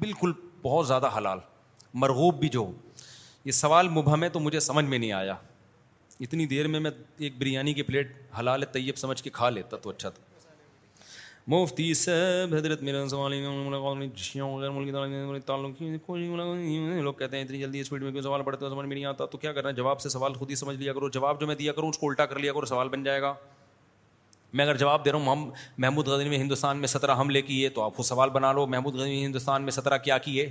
بالکل 0.00 0.32
بہت 0.62 0.86
زیادہ 0.86 1.10
حلال 1.16 1.38
مرغوب 2.04 2.40
بھی 2.40 2.48
جو 2.56 2.66
یہ 3.44 3.52
سوال 3.60 3.88
مبہم 4.00 4.24
ہے 4.24 4.28
تو 4.36 4.40
مجھے 4.40 4.60
سمجھ 4.68 4.84
میں 4.84 4.98
نہیں 4.98 5.12
آیا 5.20 5.34
اتنی 6.26 6.46
دیر 6.46 6.66
میں 6.74 6.80
میں 6.80 6.90
ایک 7.18 7.38
بریانی 7.38 7.74
کی 7.74 7.82
پلیٹ 7.82 8.12
حلال 8.38 8.64
طیب 8.72 8.96
سمجھ 8.98 9.22
کے 9.22 9.30
کھا 9.38 9.50
لیتا 9.50 9.76
تو 9.86 9.90
اچھا 9.90 10.08
تھا 10.08 10.31
مفتی 11.48 11.92
صاحب 11.94 12.54
حضرت 12.54 12.82
میرا 12.82 13.06
سوال 13.08 13.32
لوگ 13.70 14.84
غیر 14.90 15.38
سے 17.30 17.40
اتنی 17.42 17.58
جلدی 17.60 17.78
میں 18.12 18.22
سوال 18.22 18.42
پڑھتے 18.44 18.64
ہو 18.64 18.70
سمجھ 18.70 18.86
میں 18.86 18.94
نہیں 18.94 19.04
آتا 19.04 19.26
تو 19.26 19.38
کیا 19.38 19.52
کرنا 19.52 19.70
جواب 19.76 20.00
سے 20.00 20.08
سوال 20.08 20.34
خود 20.34 20.50
ہی 20.50 20.54
سمجھ 20.56 20.76
لیا 20.76 20.92
کرو 20.92 21.08
جواب 21.18 21.40
جو 21.40 21.46
میں 21.46 21.54
دیا 21.54 21.72
کروں 21.72 21.88
اس 21.88 21.98
کو 21.98 22.08
الٹا 22.08 22.26
کر 22.26 22.38
لیا 22.38 22.52
کرو 22.52 22.66
سوال 22.66 22.88
بن 22.88 23.04
جائے 23.04 23.22
گا 23.22 23.34
میں 24.52 24.64
اگر 24.64 24.76
جواب 24.76 25.04
دے 25.04 25.12
رہا 25.12 25.18
ہوں 25.32 25.50
محمود 25.78 26.08
غزنی 26.08 26.28
میں 26.28 26.38
ہندوستان 26.38 26.76
میں 26.80 26.88
سترہ 26.88 27.18
حملے 27.20 27.42
کیے 27.42 27.68
تو 27.78 27.82
آپ 27.82 27.96
کو 27.96 28.02
سوال 28.02 28.30
بنا 28.30 28.52
لو 28.52 28.66
محمود 28.66 28.94
غزنی 28.94 29.20
نے 29.20 29.24
ہندوستان 29.26 29.62
میں 29.62 29.72
سترہ 29.72 29.98
کیا 30.04 30.18
کیے 30.26 30.48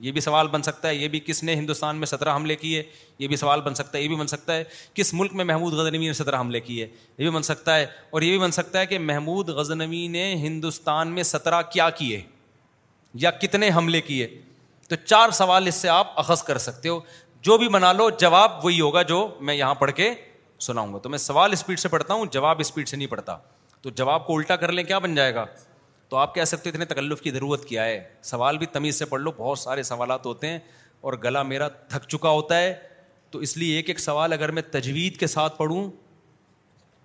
یہ 0.00 0.10
بھی 0.12 0.20
سوال 0.20 0.46
بن 0.48 0.62
سکتا 0.62 0.88
ہے 0.88 0.94
یہ 0.94 1.08
بھی 1.12 1.18
کس 1.24 1.42
نے 1.44 1.54
ہندوستان 1.54 1.96
میں 2.00 2.06
سترہ 2.06 2.34
حملے 2.36 2.54
کیے 2.56 2.82
یہ 3.18 3.28
بھی 3.28 3.36
سوال 3.36 3.60
بن 3.60 3.74
سکتا 3.74 3.98
ہے 3.98 4.02
یہ 4.02 4.08
بھی 4.08 4.16
بن 4.16 4.26
سکتا 4.26 4.56
ہے 4.56 4.62
کس 4.94 5.12
ملک 5.14 5.32
میں 5.40 5.44
محمود 5.44 5.72
غزنوی 5.74 6.06
نے 6.06 6.12
سترہ 6.20 6.40
حملے 6.40 6.60
کیے 6.60 6.82
یہ 6.86 7.24
بھی 7.24 7.30
بن 7.36 7.42
سکتا 7.48 7.74
ہے 7.76 7.84
اور 8.10 8.22
یہ 8.22 8.30
بھی 8.30 8.38
بن 8.44 8.50
سکتا 8.58 8.80
ہے 8.80 8.86
کہ 8.86 8.98
محمود 8.98 9.48
غزنوی 9.58 10.06
نے 10.16 10.24
ہندوستان 10.46 11.12
میں 11.14 11.22
سترہ 11.32 11.60
کیا 11.72 11.88
کیے 11.98 12.20
یا 13.26 13.30
کتنے 13.42 13.70
حملے 13.76 14.00
کیے 14.08 14.26
تو 14.88 14.96
چار 15.04 15.30
سوال 15.40 15.66
اس 15.68 15.74
سے 15.82 15.88
آپ 15.88 16.18
اخذ 16.20 16.42
کر 16.42 16.58
سکتے 16.68 16.88
ہو 16.88 16.98
جو 17.48 17.58
بھی 17.58 17.68
بنا 17.74 17.92
لو 17.92 18.08
جواب 18.20 18.64
وہی 18.64 18.80
ہوگا 18.80 19.02
جو 19.12 19.26
میں 19.48 19.54
یہاں 19.54 19.74
پڑھ 19.82 19.92
کے 19.96 20.12
سناؤں 20.66 20.92
گا 20.94 20.98
تو 21.02 21.08
میں 21.08 21.18
سوال 21.18 21.52
اسپیڈ 21.52 21.78
سے 21.78 21.88
پڑھتا 21.88 22.14
ہوں 22.14 22.26
جواب 22.32 22.60
اسپیڈ 22.60 22.88
سے 22.88 22.96
نہیں 22.96 23.08
پڑھتا 23.10 23.36
تو 23.82 23.90
جواب 23.98 24.26
کو 24.26 24.36
الٹا 24.36 24.56
کر 24.64 24.72
لیں 24.72 24.84
کیا 24.84 24.98
بن 25.06 25.14
جائے 25.14 25.34
گا 25.34 25.44
تو 26.10 26.16
آپ 26.16 26.34
کہہ 26.34 26.44
سکتے 26.50 26.70
اتنے 26.70 26.84
تکلف 26.90 27.20
کی 27.22 27.30
ضرورت 27.30 27.64
کیا 27.64 27.84
ہے 27.84 28.02
سوال 28.30 28.56
بھی 28.58 28.66
تمیز 28.76 28.98
سے 28.98 29.04
پڑھ 29.10 29.20
لو 29.22 29.30
بہت 29.36 29.58
سارے 29.58 29.82
سوالات 29.90 30.24
ہوتے 30.26 30.46
ہیں 30.50 30.58
اور 31.08 31.12
گلا 31.24 31.42
میرا 31.50 31.68
تھک 31.88 32.06
چکا 32.14 32.28
ہوتا 32.38 32.58
ہے 32.60 32.72
تو 33.30 33.38
اس 33.46 33.56
لیے 33.56 33.76
ایک 33.76 33.88
ایک 33.90 33.98
سوال 34.00 34.32
اگر 34.32 34.50
میں 34.56 34.62
تجوید 34.70 35.16
کے 35.18 35.26
ساتھ 35.36 35.56
پڑھوں 35.58 35.84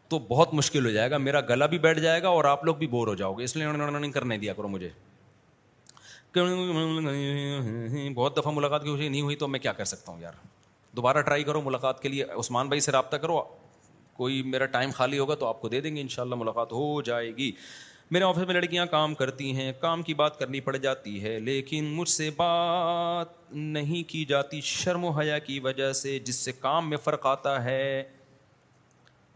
تو 0.10 0.20
بہت 0.30 0.54
مشکل 0.54 0.86
ہو 0.86 0.92
جائے 0.92 1.12
گا 1.12 1.18
میرا 1.18 1.42
گلا 1.50 1.66
بھی 1.66 1.78
بیٹھ 1.86 2.00
جائے 2.00 2.24
گا 2.24 2.30
اور 2.30 2.44
آپ 2.54 2.66
لوگ 2.66 2.76
بھی 2.76 2.88
بور 2.88 3.08
ہو 3.08 3.14
جاؤ 3.22 3.34
گے 3.38 3.44
اس 3.44 3.56
لیے 3.56 3.66
انہوں 3.66 4.26
نے 4.26 4.38
دیا 4.38 4.54
کرو 4.54 4.68
مجھے 4.68 4.90
بہت 8.14 8.38
دفعہ 8.38 8.52
ملاقات 8.56 8.84
کی 8.84 9.08
نہیں 9.10 9.22
ہوئی 9.22 9.36
تو 9.44 9.48
میں 9.48 9.60
کیا 9.60 9.72
کر 9.74 9.86
سکتا 9.92 10.12
ہوں 10.12 10.22
یار 10.22 10.34
دوبارہ 10.96 11.22
ٹرائی 11.28 11.44
کرو 11.44 11.62
ملاقات 11.62 12.02
کے 12.02 12.10
لیے 12.10 12.24
عثمان 12.40 12.68
بھائی 12.68 12.80
سے 12.88 12.92
رابطہ 12.92 13.18
کرو 13.26 13.42
کوئی 14.18 14.42
میرا 14.56 14.66
ٹائم 14.74 14.92
خالی 14.96 15.18
ہوگا 15.20 15.36
تو 15.36 15.46
آپ 15.48 15.62
کو 15.62 15.70
دے 15.70 15.82
دیں 15.82 15.96
گے 15.96 16.02
ان 16.02 16.08
شاء 16.16 16.24
اللہ 16.24 16.36
ملاقات 16.42 16.72
ہو 16.72 17.02
جائے 17.10 17.36
گی 17.38 17.52
میرے 18.12 18.24
آفس 18.24 18.46
میں 18.48 18.54
لڑکیاں 18.54 18.86
کام 18.86 19.14
کرتی 19.16 19.52
ہیں 19.56 19.72
کام 19.80 20.02
کی 20.08 20.14
بات 20.14 20.38
کرنی 20.40 20.60
پڑ 20.62 20.76
جاتی 20.78 21.22
ہے 21.22 21.40
لیکن 21.40 21.86
مجھ 21.96 22.10
سے 22.10 22.30
بات 22.38 23.28
نہیں 23.54 24.04
کی 24.10 24.24
جاتی 24.30 24.60
شرم 24.64 25.04
و 25.06 25.10
حیا 25.20 25.38
کی 25.46 25.60
وجہ 25.64 25.92
سے 26.02 26.18
جس 26.26 26.36
سے 26.46 26.52
کام 26.52 26.90
میں 26.90 26.98
فرق 27.04 27.26
آتا 27.26 27.64
ہے 27.64 28.04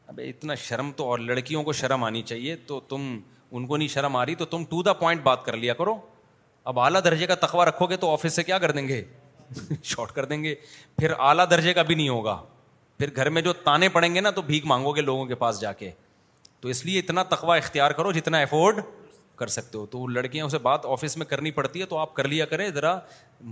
ابھی 0.07 0.29
اتنا 0.29 0.55
شرم 0.67 0.91
تو 0.95 1.07
اور 1.09 1.19
لڑکیوں 1.19 1.63
کو 1.63 1.73
شرم 1.79 2.03
آنی 2.03 2.21
چاہیے 2.31 2.55
تو 2.67 2.79
تم 2.89 3.19
ان 3.51 3.65
کو 3.67 3.77
نہیں 3.77 3.87
شرم 3.93 4.15
آ 4.15 4.25
رہی 4.25 4.35
تو 4.35 4.45
تم 4.53 4.63
ٹو 4.69 4.81
دا 4.83 4.93
پوائنٹ 5.01 5.21
بات 5.23 5.43
کر 5.45 5.57
لیا 5.57 5.73
کرو 5.81 5.95
اب 6.71 6.79
اعلیٰ 6.79 7.03
درجے 7.03 7.27
کا 7.27 7.35
تخوہ 7.45 7.65
رکھو 7.65 7.85
گے 7.89 7.97
تو 7.97 8.11
آفس 8.13 8.35
سے 8.35 8.43
کیا 8.43 8.57
کر 8.59 8.71
دیں 8.77 8.87
گے 8.87 9.03
شارٹ 9.83 10.11
کر 10.15 10.25
دیں 10.25 10.43
گے 10.43 10.53
پھر 10.99 11.13
اعلیٰ 11.29 11.49
درجے 11.51 11.73
کا 11.73 11.81
بھی 11.81 11.95
نہیں 11.95 12.09
ہوگا 12.09 12.39
پھر 12.97 13.15
گھر 13.15 13.29
میں 13.29 13.41
جو 13.41 13.53
تانے 13.63 13.89
پڑیں 13.89 14.13
گے 14.15 14.21
نا 14.21 14.31
تو 14.31 14.41
بھیک 14.51 14.65
مانگو 14.65 14.95
گے 14.95 15.01
لوگوں 15.01 15.25
کے 15.25 15.35
پاس 15.43 15.59
جا 15.61 15.73
کے 15.73 15.89
تو 16.61 16.67
اس 16.69 16.85
لیے 16.85 16.99
اتنا 16.99 17.23
تقوا 17.29 17.55
اختیار 17.57 17.91
کرو 17.99 18.11
جتنا 18.11 18.39
افورڈ 18.41 18.79
کر 19.39 19.47
سکتے 19.47 19.77
ہو 19.77 19.85
تو 19.91 20.05
لڑکیاں 20.07 20.45
اسے 20.45 20.57
بات 20.63 20.85
آفس 20.85 21.15
میں 21.17 21.25
کرنی 21.25 21.51
پڑتی 21.59 21.81
ہے 21.81 21.85
تو 21.91 21.97
آپ 21.97 22.13
کر 22.13 22.27
لیا 22.27 22.45
کریں 22.45 22.67
ذرا 22.75 22.97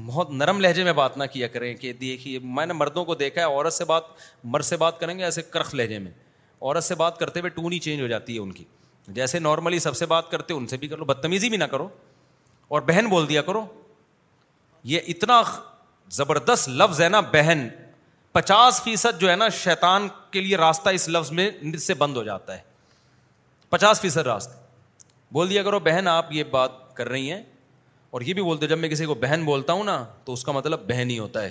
بہت 0.06 0.32
نرم 0.32 0.60
لہجے 0.61 0.84
میں 0.84 0.94
بات 0.94 1.18
نہ 1.18 1.24
کیا 1.34 1.48
کریں 1.48 1.74
کہ 1.84 1.92
دیکھیے 2.02 2.40
میں 2.58 2.66
نے 2.66 2.74
مردوں 2.74 3.06
کو 3.06 3.16
دیکھا 3.22 3.42
ہے 3.42 3.45
عورت 3.45 3.74
سے 3.74 3.86
بات 3.92 4.03
مرد 4.56 4.64
سے 4.72 4.77
بات 4.77 5.00
کریں 5.00 5.18
گے 5.19 5.24
ایسے 5.24 5.42
کرخ 5.52 5.74
لہجے 5.76 6.00
میں 6.00 6.11
عورت 6.61 6.84
سے 6.84 6.95
بات 6.95 7.18
کرتے 7.19 7.40
ہوئے 7.40 7.50
ٹون 7.60 7.72
ہی 7.74 7.80
چینج 7.88 8.02
ہو 8.02 8.08
جاتی 8.08 8.34
ہے 8.36 8.40
ان 8.40 8.52
کی 8.53 8.64
جیسے 9.19 9.40
نارملی 9.40 9.80
سب 9.80 9.95
سے 9.98 10.06
بات 10.14 10.30
کرتے 10.32 10.53
ان 10.53 10.68
سے 10.68 10.77
بھی 10.77 10.88
کر 10.88 10.98
لو 10.98 11.06
بدتمیزی 11.06 11.50
بھی 11.50 11.58
نہ 11.58 11.64
کرو 11.74 11.88
اور 12.76 12.82
بہن 12.88 13.08
بول 13.10 13.30
دیا 13.30 13.42
کرو 13.42 13.66
یہ 14.94 15.02
اتنا 15.14 15.42
زبردست 16.16 16.69
لفظ 16.82 17.02
ہے 17.02 17.08
نا 17.10 17.19
بہن 17.34 17.68
پچاس 18.32 18.82
فیصد 18.84 19.19
جو 19.22 19.30
ہے 19.30 19.36
نا 19.36 19.48
شیطان 19.64 20.08
کے 20.32 20.42
لیے 20.42 20.58
راستہ 20.58 20.90
اس 20.98 21.08
لفظ 21.10 21.32
میں 21.40 21.50
سے 21.86 21.94
بند 22.03 22.18
ہو 22.18 22.24
جاتا 22.24 22.58
ہے 22.58 22.61
پچاس 23.74 24.02
فیصد 24.02 24.28
راست 24.28 24.52
بول 25.34 25.50
دیا 25.50 25.64
کرو 25.64 25.80
بہن 25.84 26.08
آپ 26.08 26.32
یہ 26.32 26.44
بات 26.52 26.72
کر 26.96 27.10
رہی 27.10 27.32
ہیں 27.32 27.42
اور 28.12 28.22
یہ 28.22 28.34
بھی 28.34 28.44
بولتے 28.44 28.68
جب 28.68 28.78
میں 28.78 28.90
کسی 28.90 29.06
کو 29.06 29.14
بہن 29.24 29.44
بولتا 29.46 29.74
ہوں 29.74 29.84
نا 29.84 30.04
تو 30.26 30.34
اس 30.34 30.44
کا 30.44 30.52
مطلب 30.52 30.86
بہن 30.88 31.10
ہی 31.10 31.18
ہوتا 31.20 31.42
ہے 31.44 31.50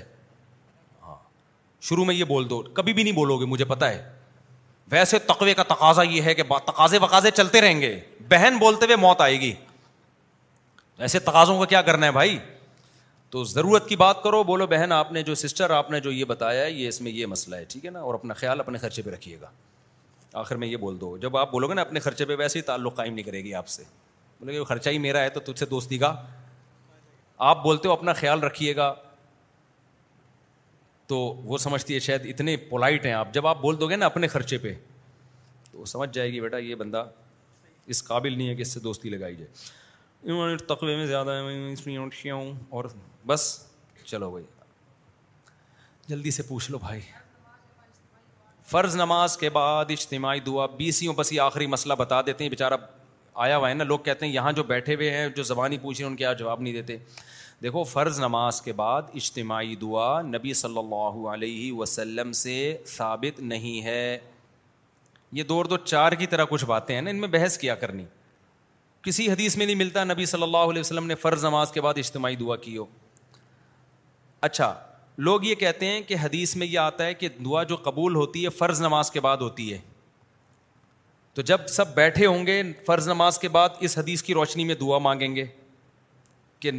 ہاں 1.06 1.14
شروع 1.88 2.04
میں 2.04 2.14
یہ 2.14 2.24
بول 2.32 2.48
دو 2.50 2.60
کبھی 2.74 2.92
بھی 2.92 3.02
نہیں 3.02 3.14
بولو 3.14 3.36
گے 3.40 3.46
مجھے 3.46 3.64
پتا 3.72 3.90
ہے 3.90 4.02
ویسے 4.90 5.18
تقوے 5.28 5.54
کا 5.54 5.62
تقاضا 5.74 6.02
یہ 6.02 6.22
ہے 6.22 6.34
کہ 6.34 6.42
تقاضے 6.66 6.98
وقاضے 7.02 7.30
چلتے 7.34 7.60
رہیں 7.60 7.80
گے 7.80 7.98
بہن 8.28 8.58
بولتے 8.60 8.86
ہوئے 8.86 8.96
موت 9.06 9.20
آئے 9.20 9.40
گی 9.40 9.52
ایسے 11.06 11.18
تقاضوں 11.18 11.58
کا 11.58 11.64
کیا 11.74 11.80
کرنا 11.82 12.06
ہے 12.06 12.12
بھائی 12.12 12.38
تو 13.30 13.42
ضرورت 13.44 13.88
کی 13.88 13.96
بات 13.96 14.22
کرو 14.22 14.42
بولو 14.50 14.66
بہن 14.66 14.92
آپ 14.92 15.10
نے 15.12 15.22
جو 15.22 15.34
سسٹر 15.34 15.70
آپ 15.78 15.90
نے 15.90 16.00
جو 16.00 16.12
یہ 16.12 16.24
بتایا 16.24 16.64
ہے 16.64 16.70
یہ 16.70 16.88
اس 16.88 17.00
میں 17.00 17.12
یہ 17.12 17.26
مسئلہ 17.26 17.56
ہے 17.56 17.64
ٹھیک 17.68 17.84
ہے 17.86 17.90
نا 17.90 18.00
اور 18.00 18.14
اپنا 18.14 18.34
خیال 18.34 18.60
اپنے 18.60 18.78
خرچے 18.78 19.02
پہ 19.02 19.10
رکھیے 19.10 19.36
گا 19.40 19.50
آخر 20.38 20.56
میں 20.62 20.66
یہ 20.68 20.76
بول 20.76 21.00
دو 21.00 21.16
جب 21.18 21.36
آپ 21.36 21.50
بولو 21.50 21.68
گے 21.68 21.74
نا 21.74 21.82
اپنے 21.82 22.00
خرچے 22.00 22.24
پہ 22.30 22.34
ویسے 22.38 22.58
ہی 22.58 22.62
تعلق 22.64 22.94
قائم 22.96 23.12
نہیں 23.14 23.24
کرے 23.24 23.38
گی 23.44 23.54
آپ 23.60 23.68
سے 23.74 23.82
بولے 24.40 24.52
گے 24.52 24.64
خرچہ 24.68 24.90
ہی 24.90 24.98
میرا 25.04 25.20
ہے 25.24 25.28
تو 25.36 25.40
تجھ 25.46 25.58
سے 25.58 25.66
دوستی 25.66 25.98
کا 25.98 26.12
آپ 27.52 27.62
بولتے 27.62 27.88
ہو 27.88 27.92
اپنا 27.92 28.12
خیال 28.18 28.42
رکھیے 28.42 28.74
گا 28.76 28.92
تو 31.12 31.16
وہ 31.44 31.58
سمجھتی 31.58 31.94
ہے 31.94 31.98
شاید 32.08 32.26
اتنے 32.34 32.56
پولائٹ 32.70 33.06
ہیں 33.06 33.12
آپ 33.12 33.32
جب 33.34 33.46
آپ 33.46 33.60
بول 33.62 33.80
دو 33.80 33.88
گے 33.90 33.96
نا 33.96 34.06
اپنے 34.06 34.26
خرچے 34.36 34.58
پہ 34.66 34.74
تو 35.70 35.84
سمجھ 35.94 36.10
جائے 36.18 36.32
گی 36.32 36.40
بیٹا 36.40 36.56
یہ 36.66 36.74
بندہ 36.84 37.04
اس 37.94 38.04
قابل 38.04 38.36
نہیں 38.38 38.48
ہے 38.48 38.54
کہ 38.54 38.62
اس 38.62 38.72
سے 38.74 38.80
دوستی 38.90 39.10
لگائی 39.10 39.36
جائے 39.36 40.56
تقوی 40.74 40.96
میں 40.96 41.06
زیادہ 41.06 41.40
ہے 41.40 42.40
میں 43.24 43.36
چلو 44.04 44.30
بھائی 44.34 44.44
جلدی 46.08 46.30
سے 46.30 46.42
پوچھ 46.48 46.70
لو 46.70 46.78
بھائی 46.78 47.00
فرض 48.70 48.96
نماز 48.96 49.36
کے 49.38 49.48
بعد 49.56 49.90
اجتماعی 49.90 50.40
دعا 50.46 50.64
بیسیوں 50.76 51.14
یہ 51.30 51.40
آخری 51.40 51.66
مسئلہ 51.66 51.94
بتا 51.98 52.20
دیتے 52.26 52.44
ہیں 52.44 52.50
بیچارہ 52.50 52.74
آیا 53.44 53.56
ہوا 53.56 53.68
ہے 53.68 53.74
نا 53.74 53.84
لوگ 53.84 53.98
کہتے 54.04 54.26
ہیں 54.26 54.32
یہاں 54.32 54.52
جو 54.52 54.62
بیٹھے 54.70 54.94
ہوئے 54.94 55.10
ہیں 55.16 55.28
جو 55.36 55.42
زبانی 55.50 55.78
پوچھ 55.78 55.98
رہے 56.00 56.04
ہیں 56.04 56.10
ان 56.10 56.16
کے 56.16 56.24
یہاں 56.24 56.34
جواب 56.34 56.60
نہیں 56.60 56.72
دیتے 56.72 56.96
دیکھو 57.62 57.82
فرض 57.90 58.18
نماز 58.20 58.60
کے 58.62 58.72
بعد 58.80 59.02
اجتماعی 59.14 59.74
دعا 59.80 60.20
نبی 60.22 60.54
صلی 60.62 60.78
اللہ 60.78 61.28
علیہ 61.32 61.72
وسلم 61.72 62.32
سے 62.40 62.56
ثابت 62.96 63.40
نہیں 63.52 63.84
ہے 63.84 64.18
یہ 65.38 65.42
دور 65.42 65.64
دو 65.64 65.76
چار 65.84 66.12
کی 66.22 66.26
طرح 66.34 66.44
کچھ 66.50 66.64
باتیں 66.64 66.94
ہیں 66.94 67.00
نا 67.02 67.10
ان 67.10 67.20
میں 67.20 67.28
بحث 67.28 67.58
کیا 67.58 67.74
کرنی 67.84 68.04
کسی 69.02 69.30
حدیث 69.30 69.56
میں 69.56 69.66
نہیں 69.66 69.76
ملتا 69.76 70.04
نبی 70.04 70.26
صلی 70.26 70.42
اللہ 70.42 70.66
علیہ 70.70 70.80
وسلم 70.80 71.06
نے 71.06 71.14
فرض 71.24 71.44
نماز 71.44 71.72
کے 71.72 71.80
بعد 71.80 71.94
اجتماعی 71.98 72.36
دعا 72.36 72.56
کی 72.66 72.76
ہو 72.78 72.84
اچھا 74.50 74.74
لوگ 75.18 75.44
یہ 75.44 75.54
کہتے 75.54 75.86
ہیں 75.86 76.00
کہ 76.06 76.16
حدیث 76.22 76.54
میں 76.56 76.66
یہ 76.66 76.78
آتا 76.78 77.04
ہے 77.06 77.12
کہ 77.14 77.28
دعا 77.44 77.62
جو 77.72 77.76
قبول 77.82 78.14
ہوتی 78.16 78.44
ہے 78.44 78.48
فرض 78.58 78.80
نماز 78.82 79.10
کے 79.10 79.20
بعد 79.20 79.36
ہوتی 79.40 79.72
ہے 79.72 79.78
تو 81.34 81.42
جب 81.42 81.66
سب 81.68 81.94
بیٹھے 81.94 82.26
ہوں 82.26 82.46
گے 82.46 82.62
فرض 82.86 83.08
نماز 83.08 83.38
کے 83.38 83.48
بعد 83.56 83.68
اس 83.86 83.96
حدیث 83.98 84.22
کی 84.22 84.34
روشنی 84.34 84.64
میں 84.64 84.74
دعا 84.80 84.98
مانگیں 85.06 85.34
گے 85.36 85.44
کہ 86.60 86.70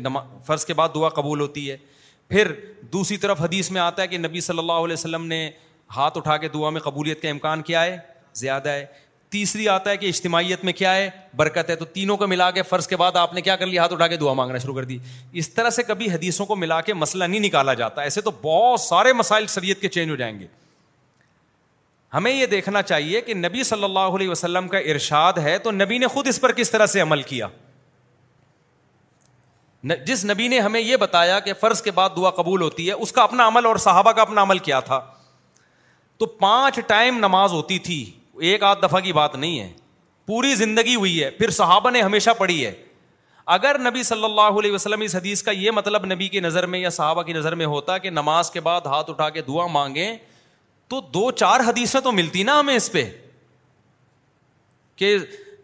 فرض 0.45 0.65
کے 0.65 0.73
بعد 0.73 0.89
دعا 0.95 1.09
قبول 1.19 1.39
ہوتی 1.41 1.69
ہے 1.71 1.77
پھر 2.29 2.51
دوسری 2.93 3.17
طرف 3.17 3.41
حدیث 3.41 3.71
میں 3.71 3.81
آتا 3.81 4.01
ہے 4.01 4.07
کہ 4.07 4.17
نبی 4.17 4.41
صلی 4.41 4.59
اللہ 4.59 4.83
علیہ 4.85 4.93
وسلم 4.93 5.25
نے 5.25 5.49
ہاتھ 5.95 6.17
اٹھا 6.17 6.37
کے 6.37 6.47
دعا 6.53 6.69
میں 6.69 6.81
قبولیت 6.81 7.21
کا 7.21 7.29
امکان 7.29 7.61
کیا 7.69 7.83
ہے 7.85 7.97
زیادہ 8.35 8.69
ہے 8.69 8.85
تیسری 9.29 9.67
آتا 9.69 9.89
ہے 9.89 9.97
کہ 9.97 10.05
اجتماعیت 10.05 10.63
میں 10.65 10.73
کیا 10.73 10.95
ہے 10.95 11.09
برکت 11.37 11.69
ہے 11.69 11.75
تو 11.75 11.85
تینوں 11.93 12.17
کو 12.17 12.27
ملا 12.27 12.49
کے 12.51 12.61
فرض 12.63 12.87
کے 12.87 12.95
بعد 12.97 13.15
آپ 13.21 13.33
نے 13.33 13.41
کیا 13.41 13.55
کر 13.55 13.65
لیا 13.67 13.81
ہاتھ 13.81 13.93
اٹھا 13.93 14.07
کے 14.07 14.17
دعا 14.17 14.33
مانگنا 14.33 14.57
شروع 14.57 14.75
کر 14.75 14.83
دی 14.91 14.97
اس 15.41 15.49
طرح 15.53 15.69
سے 15.77 15.83
کبھی 15.87 16.09
حدیثوں 16.11 16.45
کو 16.45 16.55
ملا 16.55 16.79
کے 16.81 16.93
مسئلہ 16.93 17.23
نہیں 17.23 17.39
نکالا 17.41 17.73
جاتا 17.81 18.01
ایسے 18.01 18.21
تو 18.27 18.31
بہت 18.41 18.79
سارے 18.81 19.13
مسائل 19.13 19.47
شریعت 19.55 19.81
کے 19.81 19.87
چینج 19.97 20.09
ہو 20.11 20.15
جائیں 20.15 20.39
گے 20.39 20.47
ہمیں 22.13 22.31
یہ 22.31 22.45
دیکھنا 22.45 22.81
چاہیے 22.81 23.21
کہ 23.21 23.33
نبی 23.33 23.63
صلی 23.69 23.83
اللہ 23.83 24.15
علیہ 24.17 24.29
وسلم 24.29 24.67
کا 24.67 24.77
ارشاد 24.93 25.37
ہے 25.43 25.57
تو 25.63 25.71
نبی 25.71 25.97
نے 25.97 26.07
خود 26.13 26.27
اس 26.27 26.39
پر 26.41 26.51
کس 26.59 26.71
طرح 26.71 26.85
سے 26.95 27.01
عمل 27.01 27.21
کیا 27.31 27.47
جس 30.05 30.23
نبی 30.25 30.47
نے 30.47 30.59
ہمیں 30.59 30.79
یہ 30.79 30.95
بتایا 30.97 31.39
کہ 31.39 31.53
فرض 31.59 31.81
کے 31.81 31.91
بعد 31.97 32.09
دعا 32.17 32.29
قبول 32.41 32.61
ہوتی 32.61 32.87
ہے 32.87 32.93
اس 32.93 33.11
کا 33.11 33.23
اپنا 33.23 33.47
عمل 33.47 33.65
اور 33.65 33.75
صحابہ 33.87 34.11
کا 34.11 34.21
اپنا 34.21 34.41
عمل 34.41 34.57
کیا 34.69 34.79
تھا 34.87 34.99
تو 36.19 36.25
پانچ 36.43 36.79
ٹائم 36.87 37.17
نماز 37.25 37.51
ہوتی 37.53 37.77
تھی 37.89 37.99
ایک 38.45 38.63
آدھ 38.63 38.79
دفعہ 38.83 38.99
کی 39.01 39.13
بات 39.13 39.35
نہیں 39.35 39.59
ہے 39.59 39.71
پوری 40.27 40.53
زندگی 40.55 40.95
ہوئی 40.95 41.23
ہے 41.23 41.29
پھر 41.31 41.49
صحابہ 41.57 41.89
نے 41.91 42.01
ہمیشہ 42.01 42.29
پڑھی 42.37 42.65
ہے 42.65 42.73
اگر 43.55 43.77
نبی 43.79 44.03
صلی 44.03 44.23
اللہ 44.23 44.57
علیہ 44.59 44.71
وسلم 44.71 45.01
اس 45.01 45.15
حدیث 45.15 45.43
کا 45.43 45.51
یہ 45.51 45.71
مطلب 45.75 46.05
نبی 46.13 46.27
کی 46.29 46.39
نظر 46.39 46.65
میں 46.73 46.79
یا 46.79 46.89
صحابہ 46.89 47.21
کی 47.23 47.33
نظر 47.33 47.55
میں 47.55 47.65
ہوتا 47.73 47.97
کہ 48.05 48.09
نماز 48.09 48.49
کے 48.51 48.59
بعد 48.61 48.85
ہاتھ 48.85 49.09
اٹھا 49.09 49.29
کے 49.37 49.41
دعا 49.47 49.67
مانگیں 49.71 50.15
تو 50.89 50.99
دو 51.13 51.29
چار 51.31 51.59
حدیثیں 51.67 51.99
تو 52.01 52.11
ملتی 52.11 52.43
نا 52.43 52.59
ہمیں 52.59 52.75
اس 52.75 52.91
پہ 52.91 53.09
کہ 54.95 55.17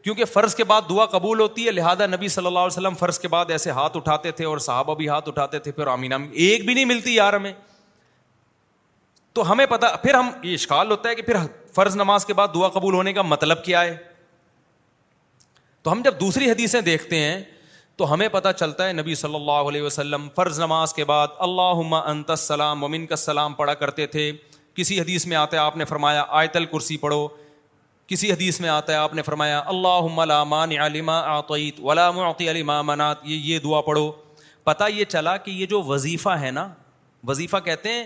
کیونکہ 0.03 0.25
فرض 0.25 0.55
کے 0.55 0.63
بعد 0.69 0.81
دعا 0.89 1.05
قبول 1.11 1.39
ہوتی 1.39 1.65
ہے 1.65 1.71
لہٰذا 1.71 2.05
نبی 2.05 2.27
صلی 2.27 2.47
اللہ 2.47 2.59
علیہ 2.59 2.77
وسلم 2.77 2.93
فرض 2.99 3.19
کے 3.19 3.27
بعد 3.35 3.51
ایسے 3.51 3.71
ہاتھ 3.71 3.97
اٹھاتے 3.97 4.31
تھے 4.39 4.45
اور 4.45 4.57
صحابہ 4.67 4.95
بھی 4.95 5.07
ہاتھ 5.09 5.27
اٹھاتے 5.29 5.59
تھے 5.67 5.71
پھر 5.71 5.87
آمینہ 5.87 6.15
ایک 6.33 6.65
بھی 6.65 6.73
نہیں 6.73 6.85
ملتی 6.85 7.13
یار 7.15 7.33
ہمیں 7.33 7.51
تو 9.33 9.51
ہمیں 9.51 9.65
پتا 9.69 9.95
پھر 10.01 10.13
ہم 10.13 10.29
یہ 10.43 10.53
اشکال 10.53 10.91
ہوتا 10.91 11.09
ہے 11.09 11.15
کہ 11.15 11.21
پھر 11.21 11.35
فرض 11.75 11.95
نماز 11.97 12.25
کے 12.25 12.33
بعد 12.33 12.47
دعا 12.55 12.67
قبول 12.73 12.93
ہونے 12.93 13.13
کا 13.13 13.21
مطلب 13.21 13.63
کیا 13.63 13.81
ہے 13.83 13.95
تو 15.83 15.91
ہم 15.91 16.01
جب 16.03 16.19
دوسری 16.19 16.49
حدیثیں 16.51 16.79
دیکھتے 16.81 17.19
ہیں 17.19 17.41
تو 17.97 18.11
ہمیں 18.13 18.27
پتہ 18.31 18.49
چلتا 18.57 18.87
ہے 18.87 18.93
نبی 18.93 19.15
صلی 19.15 19.35
اللہ 19.35 19.67
علیہ 19.69 19.81
وسلم 19.81 20.27
فرض 20.35 20.59
نماز 20.59 20.93
کے 20.93 21.05
بعد 21.11 21.27
اللہ 21.47 21.95
انت 22.05 22.29
السلام 22.29 22.79
مومن 22.79 23.05
کا 23.07 23.15
سلام 23.23 23.53
پڑھا 23.53 23.73
کرتے 23.81 24.05
تھے 24.15 24.31
کسی 24.75 24.99
حدیث 24.99 25.25
میں 25.31 25.37
آتا 25.37 25.57
ہے 25.57 25.61
آپ 25.61 25.77
نے 25.77 25.85
فرمایا 25.85 26.23
آیت 26.43 26.55
الکرسی 26.57 26.97
پڑھو 26.97 27.27
کسی 28.07 28.31
حدیث 28.31 28.59
میں 28.61 28.69
آتا 28.69 28.93
ہے 28.93 28.97
آپ 28.97 29.13
نے 29.15 29.21
فرمایا 29.21 29.61
اللہ 29.73 30.25
لامان 30.27 30.71
علما 30.85 31.19
ولا 31.79 32.09
معطی 32.17 32.49
علی 32.51 32.63
منات 32.67 33.17
یہ 33.23 33.59
دعا 33.63 33.81
پڑھو 33.89 34.11
پتہ 34.69 34.83
یہ 34.93 35.05
چلا 35.15 35.35
کہ 35.45 35.51
یہ 35.51 35.65
جو 35.75 35.81
وظیفہ 35.83 36.37
ہے 36.41 36.51
نا 36.57 36.67
وظیفہ 37.27 37.57
کہتے 37.65 37.93
ہیں 37.93 38.05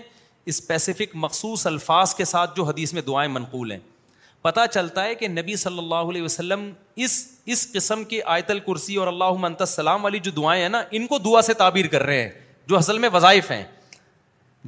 اسپیسیفک 0.50 1.10
مخصوص 1.22 1.66
الفاظ 1.66 2.14
کے 2.14 2.24
ساتھ 2.24 2.54
جو 2.56 2.64
حدیث 2.64 2.92
میں 2.94 3.02
دعائیں 3.06 3.30
منقول 3.32 3.72
ہیں 3.72 3.78
پتہ 4.42 4.60
چلتا 4.72 5.04
ہے 5.04 5.14
کہ 5.20 5.28
نبی 5.28 5.56
صلی 5.62 5.78
اللہ 5.78 6.10
علیہ 6.10 6.22
وسلم 6.22 6.68
اس 7.06 7.16
اس 7.54 7.66
قسم 7.72 8.04
کی 8.12 8.20
آیت 8.34 8.50
الکرسی 8.50 8.96
اور 9.02 9.06
اللہ 9.06 9.32
منت 9.40 9.60
السلام 9.62 10.04
والی 10.04 10.18
جو 10.26 10.30
دعائیں 10.36 10.60
ہیں 10.62 10.68
نا 10.68 10.82
ان 10.98 11.06
کو 11.06 11.18
دعا 11.24 11.42
سے 11.50 11.54
تعبیر 11.62 11.86
کر 11.94 12.02
رہے 12.10 12.22
ہیں 12.22 12.30
جو 12.68 12.76
اصل 12.76 12.98
میں 13.04 13.08
وظائف 13.12 13.50
ہیں 13.50 13.62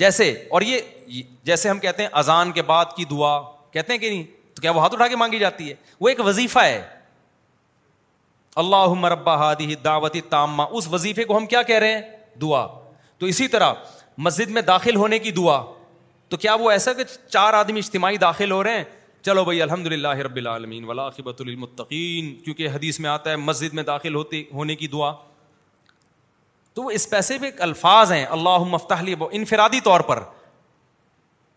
جیسے 0.04 0.30
اور 0.56 0.62
یہ 0.70 1.22
جیسے 1.44 1.68
ہم 1.68 1.78
کہتے 1.84 2.02
ہیں 2.02 2.10
اذان 2.22 2.52
کے 2.58 2.62
بعد 2.72 2.92
کی 2.96 3.04
دعا 3.10 3.32
کہتے 3.76 3.92
ہیں 3.92 4.00
کہ 4.00 4.10
نہیں 4.10 4.22
تو 4.54 4.62
کیا 4.62 4.70
وہ 4.74 4.80
ہاتھ 4.82 4.94
اٹھا 4.94 5.06
کے 5.08 5.16
مانگی 5.22 5.38
جاتی 5.38 5.68
ہے 5.70 5.74
وہ 6.00 6.08
ایک 6.08 6.20
وظیفہ 6.26 6.62
ہے 6.64 6.80
اللہ 8.62 8.94
مربع 9.00 9.36
ہادی 9.36 9.74
دعوت 9.84 10.16
تامہ 10.30 10.62
اس 10.78 10.88
وظیفے 10.92 11.24
کو 11.24 11.36
ہم 11.36 11.46
کیا 11.54 11.62
کہہ 11.70 11.78
رہے 11.86 11.92
ہیں 11.94 12.00
دعا 12.40 12.66
تو 13.18 13.26
اسی 13.26 13.48
طرح 13.48 13.72
مسجد 14.18 14.50
میں 14.50 14.62
داخل 14.62 14.96
ہونے 14.96 15.18
کی 15.18 15.30
دعا 15.32 15.60
تو 16.28 16.36
کیا 16.36 16.54
وہ 16.60 16.70
ایسا 16.70 16.92
کہ 16.92 17.04
چار 17.28 17.54
آدمی 17.54 17.78
اجتماعی 17.84 18.16
داخل 18.18 18.50
ہو 18.52 18.62
رہے 18.64 18.76
ہیں 18.76 18.84
چلو 19.24 19.44
بھائی 19.44 19.62
الحمد 19.62 19.86
للہ 19.92 20.14
رب 20.26 20.36
العالمین 20.36 20.84
ولاقبۃ 20.88 21.40
المطقین 21.40 22.34
کیونکہ 22.44 22.68
حدیث 22.74 23.00
میں 23.00 23.10
آتا 23.10 23.30
ہے 23.30 23.36
مسجد 23.36 23.74
میں 23.74 23.82
داخل 23.82 24.14
ہوتی 24.14 24.42
ہونے 24.52 24.74
کی 24.76 24.86
دعا 24.92 25.12
تو 26.74 26.82
وہ 26.82 26.90
اسپیسیفک 26.94 27.60
الفاظ 27.62 28.12
ہیں 28.12 28.24
اللہ 28.30 28.58
مفت 28.70 28.92
انفرادی 29.30 29.80
طور 29.84 30.00
پر 30.10 30.22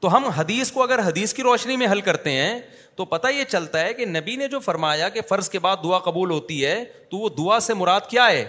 تو 0.02 0.16
ہم 0.16 0.26
حدیث 0.38 0.72
کو 0.72 0.84
اگر 0.84 1.00
حدیث 1.08 1.34
کی 1.34 1.44
روشنی 1.44 1.76
میں 1.78 1.88
حل 1.92 2.02
کرتے 2.02 2.30
ہیں 2.32 2.60
تو 2.96 3.06
پتہ 3.12 3.28
یہ 3.36 3.44
چلتا 3.50 3.80
ہے 3.84 3.94
کہ 3.94 4.06
نبی 4.06 4.36
نے 4.36 4.48
جو 4.48 4.60
فرمایا 4.60 5.08
کہ 5.10 5.22
فرض 5.30 5.50
کے 5.50 5.60
بعد 5.60 5.76
دعا 5.84 6.00
قبول 6.10 6.32
ہوتی 6.32 6.66
ہے 6.66 6.84
تو 7.12 7.18
وہ 7.18 7.30
دعا 7.38 7.60
سے 7.68 7.74
مراد 7.74 8.10
کیا 8.10 8.28
ہے 8.32 8.44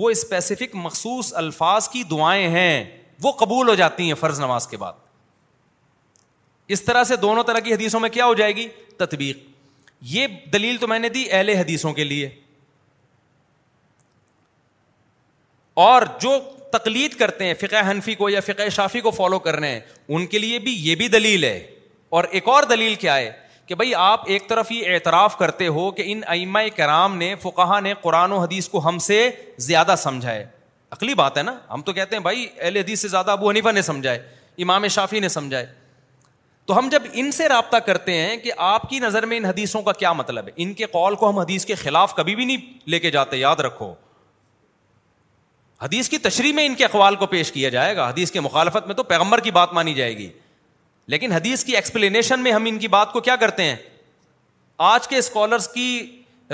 وہ 0.00 0.10
اسپیسیفک 0.10 0.74
مخصوص 0.86 1.32
الفاظ 1.36 1.88
کی 1.88 2.02
دعائیں 2.10 2.48
ہیں 2.48 2.84
وہ 3.22 3.32
قبول 3.40 3.68
ہو 3.68 3.74
جاتی 3.80 4.06
ہیں 4.06 4.14
فرض 4.20 4.40
نماز 4.40 4.66
کے 4.66 4.76
بعد 4.82 4.92
اس 6.74 6.82
طرح 6.84 7.04
سے 7.04 7.16
دونوں 7.22 7.42
طرح 7.44 7.58
کی 7.60 7.72
حدیثوں 7.74 8.00
میں 8.00 8.08
کیا 8.10 8.26
ہو 8.26 8.34
جائے 8.40 8.54
گی 8.56 8.66
تطبیق 8.98 9.38
یہ 10.10 10.26
دلیل 10.52 10.76
تو 10.80 10.86
میں 10.88 10.98
نے 10.98 11.08
دی 11.14 11.24
اہل 11.30 11.48
حدیثوں 11.58 11.92
کے 11.92 12.04
لیے 12.04 12.28
اور 15.86 16.02
جو 16.20 16.38
تقلید 16.72 17.14
کرتے 17.18 17.44
ہیں 17.46 17.54
فقہ 17.60 17.88
حنفی 17.90 18.14
کو 18.14 18.28
یا 18.28 18.40
فقہ 18.46 18.68
شافی 18.72 19.00
کو 19.00 19.10
فالو 19.10 19.38
کر 19.46 19.56
رہے 19.60 19.70
ہیں 19.72 19.80
ان 20.16 20.26
کے 20.34 20.38
لیے 20.38 20.58
بھی 20.66 20.74
یہ 20.88 20.94
بھی 20.96 21.08
دلیل 21.16 21.44
ہے 21.44 21.56
اور 22.18 22.24
ایک 22.38 22.48
اور 22.48 22.62
دلیل 22.70 22.94
کیا 23.04 23.16
ہے 23.16 23.30
کہ 23.66 23.74
بھائی 23.80 23.94
آپ 23.94 24.24
ایک 24.34 24.48
طرف 24.48 24.72
یہ 24.72 24.92
اعتراف 24.94 25.36
کرتے 25.38 25.66
ہو 25.78 25.90
کہ 25.98 26.02
ان 26.12 26.20
ائمہ 26.36 26.58
کرام 26.76 27.16
نے 27.16 27.34
فقہ 27.42 27.80
نے 27.82 27.92
قرآن 28.02 28.32
و 28.32 28.38
حدیث 28.38 28.68
کو 28.68 28.86
ہم 28.88 28.98
سے 29.08 29.28
زیادہ 29.66 29.94
سمجھا 29.98 30.30
ہے 30.32 30.44
عقلی 30.92 31.14
بات 31.14 31.36
ہے 31.38 31.42
نا 31.42 31.54
ہم 31.72 31.82
تو 31.82 31.92
کہتے 31.92 32.16
ہیں 32.16 32.22
بھائی 32.22 32.46
اہل 32.60 32.76
حدیث 32.76 33.00
سے 33.00 33.08
زیادہ 33.08 33.30
ابو 33.30 33.50
حنیفہ 33.50 33.72
نے 33.72 33.82
سمجھائے 33.82 34.18
امام 34.62 34.86
شافی 34.94 35.20
نے 35.20 35.28
سمجھائے 35.28 35.66
تو 36.66 36.78
ہم 36.78 36.88
جب 36.92 37.02
ان 37.20 37.30
سے 37.32 37.48
رابطہ 37.48 37.76
کرتے 37.86 38.14
ہیں 38.20 38.36
کہ 38.36 38.52
آپ 38.70 38.88
کی 38.90 38.98
نظر 39.00 39.26
میں 39.26 39.36
ان 39.36 39.44
حدیثوں 39.44 39.82
کا 39.82 39.92
کیا 39.98 40.12
مطلب 40.12 40.46
ہے 40.48 40.52
ان 40.62 40.72
کے 40.74 40.86
قول 40.92 41.14
کو 41.16 41.30
ہم 41.30 41.38
حدیث 41.38 41.64
کے 41.66 41.74
خلاف 41.74 42.14
کبھی 42.16 42.34
بھی 42.36 42.44
نہیں 42.44 42.90
لے 42.90 42.98
کے 43.00 43.10
جاتے 43.10 43.36
یاد 43.36 43.60
رکھو 43.66 43.92
حدیث 45.82 46.08
کی 46.08 46.18
تشریح 46.28 46.52
میں 46.52 46.66
ان 46.66 46.74
کے 46.74 46.84
اقوال 46.84 47.14
کو 47.16 47.26
پیش 47.26 47.52
کیا 47.52 47.68
جائے 47.74 47.96
گا 47.96 48.08
حدیث 48.08 48.30
کے 48.30 48.40
مخالفت 48.40 48.86
میں 48.86 48.94
تو 48.94 49.02
پیغمبر 49.12 49.40
کی 49.40 49.50
بات 49.50 49.72
مانی 49.74 49.94
جائے 49.94 50.16
گی 50.18 50.28
لیکن 51.12 51.32
حدیث 51.32 51.64
کی 51.64 51.74
ایکسپلینیشن 51.76 52.40
میں 52.40 52.52
ہم 52.52 52.64
ان 52.68 52.78
کی 52.78 52.88
بات 52.88 53.12
کو 53.12 53.20
کیا 53.28 53.36
کرتے 53.44 53.64
ہیں 53.64 53.76
آج 54.88 55.08
کے 55.08 55.16
اسکالرس 55.18 55.68
کی 55.74 55.86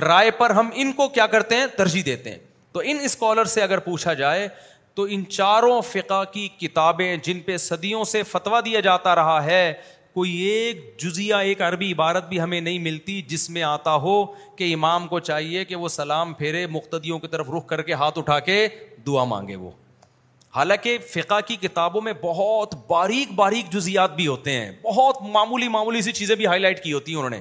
رائے 0.06 0.30
پر 0.38 0.50
ہم 0.58 0.70
ان 0.74 0.92
کو 0.92 1.08
کیا 1.08 1.26
کرتے 1.34 1.56
ہیں 1.56 1.66
ترجیح 1.76 2.02
دیتے 2.06 2.30
ہیں 2.30 2.38
تو 2.76 2.82
ان 2.84 2.98
اسکالر 3.04 3.44
سے 3.50 3.62
اگر 3.62 3.78
پوچھا 3.84 4.12
جائے 4.14 4.48
تو 4.94 5.02
ان 5.10 5.22
چاروں 5.30 5.80
فقہ 5.90 6.22
کی 6.32 6.46
کتابیں 6.60 7.16
جن 7.24 7.40
پہ 7.44 7.56
صدیوں 7.66 8.02
سے 8.10 8.22
فتوا 8.30 8.60
دیا 8.64 8.80
جاتا 8.86 9.14
رہا 9.14 9.42
ہے 9.44 9.62
کوئی 10.14 10.32
ایک 10.48 10.82
جزیا 11.02 11.38
ایک 11.46 11.62
عربی 11.62 11.90
عبارت 11.92 12.28
بھی 12.28 12.40
ہمیں 12.40 12.60
نہیں 12.60 12.78
ملتی 12.88 13.20
جس 13.28 13.48
میں 13.50 13.62
آتا 13.62 13.94
ہو 14.02 14.14
کہ 14.58 14.72
امام 14.74 15.06
کو 15.08 15.20
چاہیے 15.30 15.64
کہ 15.70 15.76
وہ 15.84 15.88
سلام 15.96 16.32
پھیرے 16.42 16.66
مقتدیوں 16.76 17.18
کی 17.18 17.28
طرف 17.32 17.50
رخ 17.56 17.66
کر 17.68 17.82
کے 17.88 17.92
ہاتھ 18.02 18.18
اٹھا 18.18 18.38
کے 18.48 18.56
دعا 19.06 19.24
مانگے 19.32 19.56
وہ 19.64 19.70
حالانکہ 20.56 20.96
فقہ 21.14 21.40
کی 21.46 21.56
کتابوں 21.66 22.00
میں 22.00 22.12
بہت 22.22 22.74
باریک 22.90 23.32
باریک 23.42 23.72
جزیات 23.72 24.14
بھی 24.16 24.26
ہوتے 24.26 24.52
ہیں 24.60 24.70
بہت 24.84 25.22
معمولی 25.32 25.68
معمولی 25.78 26.02
سی 26.02 26.12
چیزیں 26.20 26.34
بھی 26.42 26.46
ہائی 26.46 26.60
لائٹ 26.62 26.82
کی 26.84 26.92
ہوتی 26.92 27.12
ہیں 27.12 27.18
انہوں 27.18 27.38
نے 27.38 27.40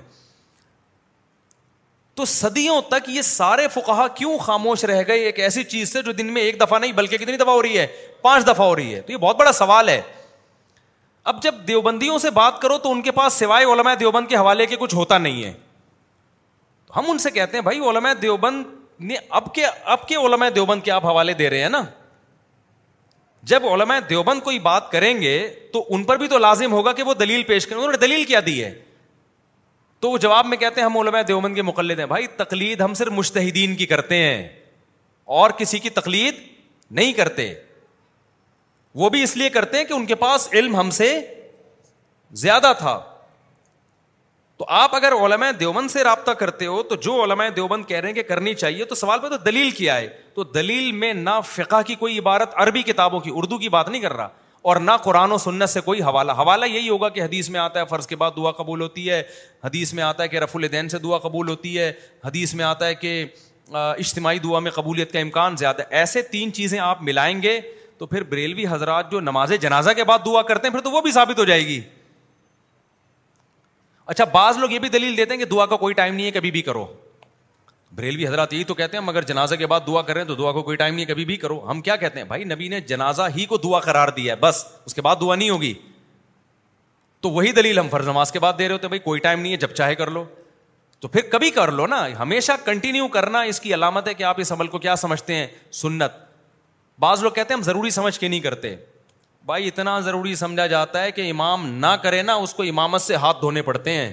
تو 2.16 2.26
صدیوں 2.26 2.82
تک 2.90 3.10
یہ 3.10 3.22
سارے 3.22 3.68
فقہ 3.74 4.06
کیوں 4.16 4.38
خاموش 4.42 4.84
رہ 4.86 5.02
گئے 5.08 5.24
ایک 5.26 5.40
ایسی 5.40 5.64
چیز 5.64 5.92
سے 5.94 6.02
جو 6.02 6.12
دن 6.20 6.34
میں 6.34 6.42
ایک 6.42 6.60
دفعہ 6.62 6.78
نہیں 6.80 6.92
بلکہ 7.00 7.18
کتنی 7.18 7.38
دفعہ 7.38 7.54
ہو 7.54 7.62
رہی 7.62 7.78
ہے 7.78 7.86
پانچ 8.22 8.46
دفعہ 8.48 8.66
ہو 8.68 8.76
رہی 8.76 8.94
ہے 8.96 9.02
تو 9.06 9.12
یہ 9.12 9.18
بہت 9.18 9.38
بڑا 9.40 9.52
سوال 9.54 9.90
ہے 9.90 10.02
اب 11.32 11.42
جب 11.44 11.56
دیوبندیوں 11.68 12.18
سے 12.20 12.30
بات 12.30 12.62
کرو 12.62 12.78
تو 12.78 12.92
ان 12.92 13.02
کے 13.02 13.12
پاس 13.20 13.34
سوائے 13.40 13.66
علماء 13.74 13.94
دیوبند 14.00 14.28
کے 14.28 14.36
حوالے 14.36 14.66
کے 14.66 14.76
کچھ 14.80 14.96
ہوتا 14.96 15.18
نہیں 15.18 15.44
ہے 15.44 15.52
ہم 16.96 17.10
ان 17.12 17.18
سے 17.20 17.32
کہتے 17.32 17.58
ہیں 17.58 17.64
بھائی 17.64 17.80
علماء 17.90 18.14
دیوبند 18.22 18.64
نے 19.12 19.16
اب 19.40 19.54
کے 19.54 19.66
اب 19.94 20.08
کے 20.08 20.16
علماء 20.28 20.50
دیوبند 20.56 20.82
کے 20.84 20.92
آپ 20.92 21.06
حوالے 21.06 21.34
دے 21.44 21.50
رہے 21.50 21.62
ہیں 21.62 21.70
نا 21.70 21.84
جب 23.54 23.66
علماء 23.74 24.00
دیوبند 24.10 24.40
کوئی 24.44 24.60
بات 24.60 24.92
کریں 24.92 25.22
گے 25.22 25.38
تو 25.74 25.86
ان 25.96 26.04
پر 26.04 26.18
بھی 26.18 26.28
تو 26.28 26.38
لازم 26.38 26.72
ہوگا 26.74 26.92
کہ 27.00 27.04
وہ 27.04 27.14
دلیل 27.14 27.44
پیش 27.48 27.68
کریں 27.68 27.78
انہوں 27.80 27.92
نے 27.92 27.98
دلیل 28.08 28.24
کیا 28.26 28.40
دی 28.46 28.64
ہے 28.64 28.74
تو 30.06 30.10
وہ 30.12 30.18
جواب 30.24 30.46
میں 30.46 30.58
کہتے 30.58 30.82
ہیں 30.82 30.86
ہم 30.86 30.98
علماء 30.98 31.22
دیوبند 31.28 31.56
کے 31.56 31.62
مقلد 31.62 32.00
ہیں 32.00 32.06
بھائی 32.06 32.26
تقلید 32.38 32.82
ہم 32.82 32.94
صرف 32.94 33.12
مشتحدین 33.12 33.76
کی 33.76 33.86
کرتے 33.92 34.16
ہیں 34.16 34.48
اور 35.38 35.52
کسی 35.58 35.80
کی 35.86 35.90
تقلید 35.90 36.36
نہیں 36.98 37.14
کرتے 37.20 37.48
وہ 39.02 39.10
بھی 39.16 39.22
اس 39.24 39.36
لیے 39.38 39.50
کرتے 39.56 39.78
ہیں 39.78 39.86
کہ 39.86 39.94
ان 39.94 40.06
کے 40.12 40.16
پاس 40.16 40.48
علم 40.54 40.76
ہم 40.76 40.90
سے 40.98 41.08
زیادہ 42.42 42.72
تھا 42.80 43.00
تو 44.58 44.66
آپ 44.84 44.96
اگر 44.96 45.12
علماء 45.26 45.50
دیوبند 45.60 45.92
سے 45.92 46.04
رابطہ 46.04 46.32
کرتے 46.44 46.66
ہو 46.66 46.82
تو 46.92 46.96
جو 47.08 47.22
علماء 47.24 47.48
دیوبند 47.56 47.86
کہہ 47.88 48.00
رہے 48.00 48.08
ہیں 48.10 48.16
کہ 48.16 48.24
کرنی 48.28 48.54
چاہیے 48.66 48.86
تو 48.86 48.96
سوال 48.96 49.20
پہ 49.24 49.30
تو 49.30 49.38
دلیل 49.52 49.72
کیا 49.82 49.98
ہے 50.00 50.08
تو 50.36 50.44
دلیل 50.60 50.92
میں 51.06 51.14
نہ 51.14 51.40
فقہ 51.56 51.82
کی 51.88 51.96
کوئی 52.06 52.20
عبارت 52.20 52.54
عربی 52.68 52.82
کتابوں 52.92 53.20
کی 53.28 53.32
اردو 53.36 53.58
کی 53.66 53.70
بات 53.80 53.90
نہیں 53.90 54.02
کر 54.02 54.14
رہا 54.18 54.30
اور 54.72 54.76
نہ 54.82 54.92
قرآن 55.04 55.32
و 55.32 55.38
سنت 55.38 55.70
سے 55.70 55.82
کوئی 55.88 56.02
حوالہ 56.02 56.32
حوالہ 56.38 56.66
یہی 56.66 56.88
ہوگا 56.90 57.10
کہ 57.16 57.22
حدیث 57.24 57.50
میں 57.56 57.60
آتا 57.60 57.80
ہے 57.80 57.86
فرض 57.90 58.08
کے 58.08 58.16
بعد 58.22 58.32
دعا 58.38 58.52
قبول 58.62 58.82
ہوتی 58.82 59.10
ہے 59.10 59.22
حدیث 59.64 59.94
میں 59.94 60.04
آتا 60.04 60.24
ہے 60.24 60.28
کہ 60.28 60.40
رف 60.40 60.56
الدین 60.56 60.90
سے 60.90 61.00
دعا 61.00 61.18
قبول 61.26 61.50
ہوتی 61.50 61.78
ہے 61.78 61.92
حدیث 62.26 62.54
میں 62.62 62.66
آتا 62.66 62.86
ہے 62.88 62.96
کہ 63.04 63.12
اجتماعی 63.80 64.40
دعا 64.46 64.60
میں 64.68 64.72
قبولیت 64.76 65.12
کا 65.12 65.20
امکان 65.20 65.58
زیادہ 65.58 65.82
ہے 65.82 65.98
ایسے 66.00 66.22
تین 66.32 66.54
چیزیں 66.54 66.78
آپ 66.80 67.02
ملائیں 67.04 67.42
گے 67.42 67.60
تو 67.98 68.06
پھر 68.06 68.24
بریلوی 68.32 68.66
حضرات 68.70 69.12
جو 69.12 69.20
نماز 69.30 69.54
جنازہ 69.62 69.90
کے 69.96 70.04
بعد 70.04 70.26
دعا 70.26 70.42
کرتے 70.50 70.68
ہیں 70.68 70.74
پھر 70.76 70.82
تو 70.84 70.92
وہ 70.92 71.02
بھی 71.02 71.12
ثابت 71.20 71.40
ہو 71.40 71.46
جائے 71.52 71.66
گی 71.68 71.80
اچھا 74.06 74.26
بعض 74.34 74.58
لوگ 74.58 74.72
یہ 74.72 74.80
بھی 74.80 74.90
دلیل 74.98 75.18
دیتے 75.18 75.34
ہیں 75.34 75.40
کہ 75.44 75.50
دعا 75.52 75.66
کا 75.66 75.76
کوئی 75.86 75.94
ٹائم 76.02 76.16
نہیں 76.16 76.26
ہے 76.26 76.32
کبھی 76.32 76.52
بھی 76.58 76.62
کرو 76.62 76.86
بریلوی 77.96 78.28
حضرات 78.28 78.54
یہی 78.54 78.64
تو 78.70 78.74
کہتے 78.76 78.98
ہیں 78.98 79.04
مگر 79.04 79.22
جنازہ 79.28 79.56
کے 79.56 79.68
بعد 79.68 79.82
دعا 79.88 80.02
کریں 80.08 80.24
تو 80.26 80.36
دعا 80.36 80.52
کو 80.52 80.62
کوئی 80.64 80.78
ٹائم 80.78 80.96
نہیں 80.96 81.06
کبھی 81.06 81.26
بھی 81.26 81.36
کرو 81.38 81.60
ہم 81.70 81.82
کیا 81.82 81.96
کہتے 81.96 82.20
ہیں 82.20 82.26
بھائی 82.28 82.44
نبی 82.44 82.68
نے 82.70 82.80
جنازہ 82.88 83.22
ہی 83.36 83.46
کو 83.52 83.58
دعا 83.64 83.80
قرار 83.80 84.08
دیا 84.16 84.34
ہے 84.34 84.40
بس 84.40 84.64
اس 84.86 84.94
کے 84.94 85.02
بعد 85.02 85.16
دعا 85.22 85.36
نہیں 85.36 85.50
ہوگی 85.50 85.74
تو 87.22 87.30
وہی 87.32 87.52
دلیل 87.58 87.80
ہم 87.80 87.88
فرض 87.92 88.08
نماز 88.08 88.32
کے 88.32 88.40
بعد 88.40 88.54
دے 88.60 88.68
رہے 88.68 88.74
ہوتے 88.74 88.86
ہیں 88.86 88.90
بھائی 88.90 89.00
کوئی 89.04 89.20
ٹائم 89.20 89.40
نہیں 89.42 89.52
ہے 89.52 89.58
جب 89.58 89.74
چاہے 89.74 89.96
کر 90.02 90.12
لو 90.12 90.24
تو 91.00 91.08
پھر 91.08 91.22
کبھی 91.32 91.50
کر 91.52 91.72
لو 91.72 91.88
نا 91.88 92.06
ہمیشہ 92.20 92.52
کنٹینیو 92.66 93.08
کرنا 93.16 93.42
اس 93.54 93.60
کی 93.62 93.74
علامت 93.74 94.08
ہے 94.08 94.14
کہ 94.14 94.24
آپ 94.24 94.40
اس 94.42 94.52
عمل 94.52 94.68
کو 94.76 94.80
کیا 94.80 94.96
سمجھتے 94.96 95.36
ہیں 95.36 95.48
سنت 95.82 96.24
بعض 97.00 97.24
لوگ 97.24 97.32
کہتے 97.32 97.54
ہیں 97.54 97.60
ہم 97.60 97.64
ضروری 97.66 97.90
سمجھ 97.90 98.20
کے 98.20 98.28
نہیں 98.28 98.40
کرتے 98.40 98.76
بھائی 99.46 99.68
اتنا 99.68 100.00
ضروری 100.02 100.36
سمجھا 100.36 100.68
جاتا 100.68 101.02
ہے 101.04 101.12
کہ 101.12 101.30
امام 101.32 101.68
نہ 101.80 101.96
کرے 102.04 102.22
نا 102.30 102.34
اس 102.46 102.54
کو 102.54 102.64
امامت 102.64 103.02
سے 103.02 103.16
ہاتھ 103.26 103.42
دھونے 103.42 103.62
پڑتے 103.62 103.92
ہیں 103.98 104.12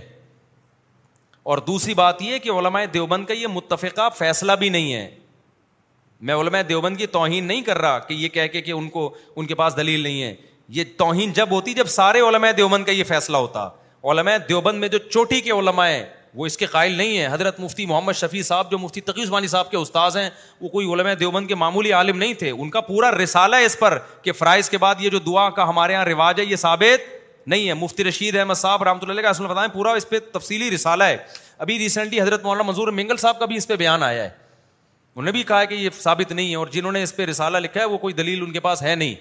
اور 1.44 1.58
دوسری 1.66 1.94
بات 1.94 2.22
یہ 2.22 2.38
کہ 2.42 2.50
علماء 2.58 2.82
دیوبند 2.94 3.26
کا 3.26 3.34
یہ 3.34 3.46
متفقہ 3.52 4.08
فیصلہ 4.18 4.52
بھی 4.58 4.68
نہیں 4.68 4.92
ہے 4.92 5.08
میں 6.28 6.34
علماء 6.40 6.60
دیوبند 6.68 6.96
کی 6.96 7.06
توہین 7.16 7.44
نہیں 7.44 7.62
کر 7.62 7.78
رہا 7.78 7.98
کہ 8.08 8.14
یہ 8.14 8.28
کہہ 8.34 8.46
کے 8.52 8.60
کہ 8.62 8.72
ان 8.72 8.88
کو 8.88 9.12
ان 9.36 9.46
کے 9.46 9.54
پاس 9.54 9.76
دلیل 9.76 10.00
نہیں 10.02 10.22
ہے 10.22 10.34
یہ 10.74 10.84
توہین 10.96 11.32
جب 11.38 11.50
ہوتی 11.52 11.74
جب 11.74 11.86
سارے 11.94 12.20
علماء 12.28 12.50
دیوبند 12.56 12.84
کا 12.84 12.92
یہ 12.92 13.04
فیصلہ 13.04 13.36
ہوتا 13.36 13.68
علماء 14.12 14.36
دیوبند 14.48 14.78
میں 14.80 14.88
جو 14.88 14.98
چوٹی 15.10 15.40
کے 15.40 15.50
علماء 15.52 15.86
ہیں 15.88 16.04
وہ 16.34 16.46
اس 16.46 16.56
کے 16.58 16.66
قائل 16.66 16.92
نہیں 16.98 17.16
ہیں 17.18 17.26
حضرت 17.30 17.58
مفتی 17.60 17.86
محمد 17.86 18.12
شفیع 18.16 18.42
صاحب 18.42 18.70
جو 18.70 18.78
مفتی 18.78 19.00
تقی 19.08 19.22
عثمانی 19.22 19.46
صاحب 19.54 19.70
کے 19.70 19.76
استاذ 19.76 20.16
ہیں 20.16 20.28
وہ 20.60 20.68
کوئی 20.68 20.92
علماء 20.92 21.12
دیوبند 21.20 21.48
کے 21.48 21.54
معمولی 21.62 21.92
عالم 21.92 22.18
نہیں 22.18 22.34
تھے 22.38 22.50
ان 22.50 22.70
کا 22.70 22.80
پورا 22.80 23.10
رسالہ 23.22 23.56
ہے 23.56 23.64
اس 23.64 23.78
پر 23.78 23.98
کہ 24.22 24.32
فرائض 24.32 24.70
کے 24.70 24.78
بعد 24.84 25.00
یہ 25.00 25.10
جو 25.10 25.18
دعا 25.26 25.48
کا 25.58 25.68
ہمارے 25.68 25.92
یہاں 25.92 26.04
رواج 26.04 26.40
ہے 26.40 26.44
یہ 26.44 26.56
ثابت 26.56 27.20
نہیں 27.46 27.68
ہے 27.68 27.74
مفتی 27.74 28.04
رشید 28.04 28.36
احمد 28.38 28.54
صاحب 28.54 28.82
رحمۃ 28.82 29.08
اللہ 29.08 29.70
کا 30.10 30.18
تفصیلی 30.32 30.70
رسالہ 30.74 31.04
ہے 31.04 31.16
ابھی 31.62 31.78
ریسنٹلی 31.78 32.20
حضرت 32.20 32.42
مولانا 32.44 32.62
منظور 32.66 32.88
منگل 32.92 33.16
صاحب 33.16 33.38
کا 33.38 33.46
بھی 33.46 33.56
اس 33.56 33.66
پہ 33.68 33.76
بیان 33.76 34.02
آیا 34.02 34.22
ہے 34.22 34.28
انہوں 34.28 35.24
نے 35.24 35.32
بھی 35.32 35.42
کہا 35.42 35.60
ہے 35.60 35.66
کہ 35.66 35.74
یہ 35.74 35.88
ثابت 36.00 36.32
نہیں 36.32 36.50
ہے 36.50 36.56
اور 36.56 36.66
جنہوں 36.72 36.92
نے 36.92 37.02
اس 37.02 37.14
پہ 37.16 37.24
رسالہ 37.26 37.58
لکھا 37.58 37.80
ہے 37.80 37.84
وہ 37.86 37.98
کوئی 37.98 38.14
دلیل 38.14 38.42
ان 38.42 38.52
کے 38.52 38.60
پاس 38.60 38.82
ہے 38.82 38.94
نہیں 38.94 39.14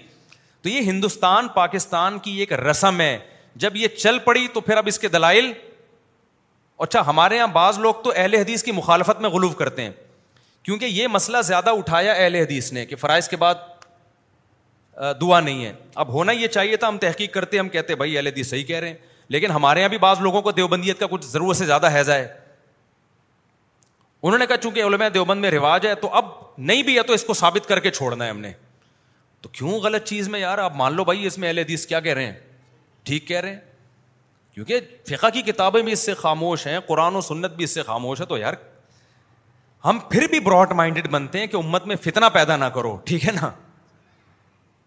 تو 0.62 0.68
یہ 0.68 0.80
ہندوستان 0.90 1.48
پاکستان 1.54 2.18
کی 2.22 2.36
ایک 2.40 2.52
رسم 2.60 3.00
ہے 3.00 3.16
جب 3.64 3.76
یہ 3.76 3.88
چل 3.98 4.18
پڑی 4.24 4.46
تو 4.54 4.60
پھر 4.60 4.76
اب 4.76 4.86
اس 4.88 4.98
کے 4.98 5.08
دلائل 5.08 5.52
اچھا 6.80 7.06
ہمارے 7.06 7.36
یہاں 7.36 7.46
بعض 7.52 7.78
لوگ 7.78 7.94
تو 8.04 8.12
اہل 8.14 8.34
حدیث 8.34 8.62
کی 8.64 8.72
مخالفت 8.72 9.20
میں 9.20 9.30
غلوف 9.30 9.56
کرتے 9.56 9.82
ہیں 9.82 9.90
کیونکہ 10.62 10.84
یہ 10.86 11.08
مسئلہ 11.10 11.36
زیادہ 11.44 11.70
اٹھایا 11.78 12.12
اہل 12.12 12.34
حدیث 12.34 12.72
نے 12.72 12.84
کہ 12.86 12.96
فرائض 12.96 13.28
کے 13.28 13.36
بعد 13.36 13.54
دعا 15.20 15.38
نہیں 15.40 15.64
ہے 15.64 15.72
اب 15.94 16.08
ہونا 16.12 16.32
یہ 16.32 16.46
چاہیے 16.48 16.76
تھا 16.76 16.88
ہم 16.88 16.96
تحقیق 17.00 17.32
کرتے 17.34 17.58
ہم 17.58 17.68
کہتے 17.68 17.94
بھائی 17.96 18.16
اللہ 18.18 18.28
حدیث 18.28 18.48
صحیح 18.50 18.64
کہہ 18.64 18.78
رہے 18.80 18.88
ہیں 18.88 18.96
لیکن 19.28 19.50
ہمارے 19.50 19.80
یہاں 19.80 19.88
بھی 19.88 19.98
بعض 19.98 20.20
لوگوں 20.20 20.42
کو 20.42 20.52
دیوبندیت 20.52 20.98
کا 21.00 21.06
کچھ 21.10 21.24
ضرورت 21.26 21.56
سے 21.56 21.66
زیادہ 21.66 21.90
حیضہ 21.94 22.12
ہے 22.12 22.26
انہوں 24.24 24.38
نے 24.38 24.46
کہا 24.46 24.56
چونکہ 24.62 24.82
علماء 24.84 25.08
دیوبند 25.14 25.40
میں 25.40 25.50
رواج 25.50 25.86
ہے 25.86 25.94
تو 26.00 26.08
اب 26.14 26.24
نہیں 26.58 26.82
بھی 26.82 26.96
ہے 26.96 27.02
تو 27.06 27.12
اس 27.12 27.24
کو 27.24 27.34
ثابت 27.34 27.68
کر 27.68 27.80
کے 27.80 27.90
چھوڑنا 27.90 28.24
ہے 28.24 28.30
ہم 28.30 28.40
نے 28.40 28.52
تو 29.42 29.48
کیوں 29.52 29.78
غلط 29.82 30.04
چیز 30.08 30.28
میں 30.28 30.40
یار 30.40 30.58
آپ 30.58 30.76
مان 30.76 30.94
لو 30.96 31.04
بھائی 31.04 31.26
اس 31.26 31.38
میں 31.38 31.48
اہل 31.48 31.58
حدیث 31.58 31.86
کیا 31.86 32.00
کہہ 32.00 32.12
رہے 32.14 32.26
ہیں 32.26 32.32
ٹھیک 33.04 33.26
کہہ 33.28 33.40
رہے 33.40 33.52
ہیں 33.54 33.60
کیونکہ 34.54 34.80
فقہ 35.08 35.26
کی 35.32 35.42
کتابیں 35.42 35.82
بھی 35.82 35.92
اس 35.92 36.04
سے 36.06 36.14
خاموش 36.14 36.66
ہیں 36.66 36.78
قرآن 36.86 37.14
و 37.16 37.20
سنت 37.20 37.52
بھی 37.56 37.64
اس 37.64 37.74
سے 37.74 37.82
خاموش 37.86 38.20
ہے 38.20 38.26
تو 38.34 38.38
یار 38.38 38.54
ہم 39.84 39.98
پھر 40.10 40.26
بھی 40.30 40.40
براڈ 40.40 40.72
مائنڈیڈ 40.76 41.08
بنتے 41.10 41.40
ہیں 41.40 41.46
کہ 41.46 41.56
امت 41.56 41.86
میں 41.86 41.96
فتنہ 42.02 42.24
پیدا 42.32 42.56
نہ 42.56 42.64
کرو 42.74 42.96
ٹھیک 43.04 43.26
ہے 43.26 43.32
نا 43.40 43.50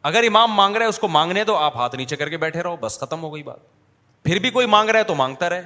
اگر 0.08 0.24
امام 0.28 0.52
مانگ 0.56 0.76
رہا 0.76 0.84
ہے 0.84 0.90
اس 0.90 0.98
کو 1.00 1.08
مانگنے 1.08 1.44
تو 1.44 1.56
آپ 1.58 1.78
ہاتھ 1.78 1.96
نیچے 1.96 2.16
کر 2.16 2.30
کے 2.30 2.38
بیٹھے 2.38 2.64
رہو 2.64 2.76
بس 2.80 2.98
ختم 3.00 3.22
ہو 3.24 3.34
گئی 3.34 3.42
بات 3.44 3.60
پھر 4.24 4.40
بھی 4.40 4.50
کوئی 4.58 4.66
مانگ 4.68 4.90
رہا 4.90 5.00
ہے 5.00 5.04
تو 5.04 5.16
مانگتا 5.16 5.50
رہے 5.50 5.64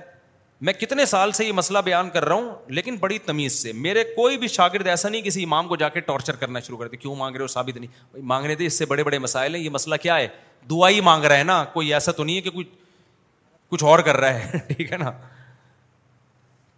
میں 0.68 0.74
کتنے 0.74 1.06
سال 1.06 1.32
سے 1.32 1.46
یہ 1.46 1.52
مسئلہ 1.58 1.80
بیان 1.86 2.10
کر 2.10 2.26
رہا 2.26 2.36
ہوں 2.36 2.50
لیکن 2.78 2.96
بڑی 3.00 3.18
تمیز 3.26 3.62
سے 3.62 3.72
میرے 3.88 4.04
کوئی 4.16 4.38
بھی 4.38 4.48
شاگرد 4.56 4.88
ایسا 4.94 5.10
نہیں 5.10 5.22
کسی 5.22 5.44
امام 5.44 5.68
کو 5.68 5.76
جا 5.84 5.90
کے 5.90 6.00
ٹارچر 6.10 6.36
کرنا 6.44 6.60
شروع 6.68 6.78
کر 6.80 6.88
دے 6.94 6.98
کیوں 6.98 7.16
مانگ 7.16 7.36
رہے 7.36 7.42
ہو 7.44 7.48
ثابت 7.56 7.78
نہیں 7.78 8.22
مانگ 8.32 8.46
رہے 8.46 8.56
تھے 8.62 8.66
اس 8.66 8.78
سے 8.78 8.86
بڑے 8.94 9.04
بڑے 9.10 9.20
مسائل 9.26 9.56
ہیں 9.56 9.62
یہ 9.64 9.70
مسئلہ 9.76 9.96
کیا 10.02 10.18
ہے 10.18 10.28
دعائی 10.70 11.02
مانگ 11.10 11.26
رہا 11.26 11.38
ہے 11.38 11.44
نا 11.52 11.64
کوئی 11.74 11.94
ایسا 11.94 12.12
تو 12.18 12.24
نہیں 12.24 12.36
ہے 12.36 12.42
کہ 12.42 12.50
کچھ 12.56 12.68
کچھ 13.70 13.84
اور 13.84 14.00
کر 14.10 14.18
رہا 14.18 14.40
ہے 14.46 14.58
ٹھیک 14.74 14.92
ہے 14.92 14.98
نا 14.98 15.12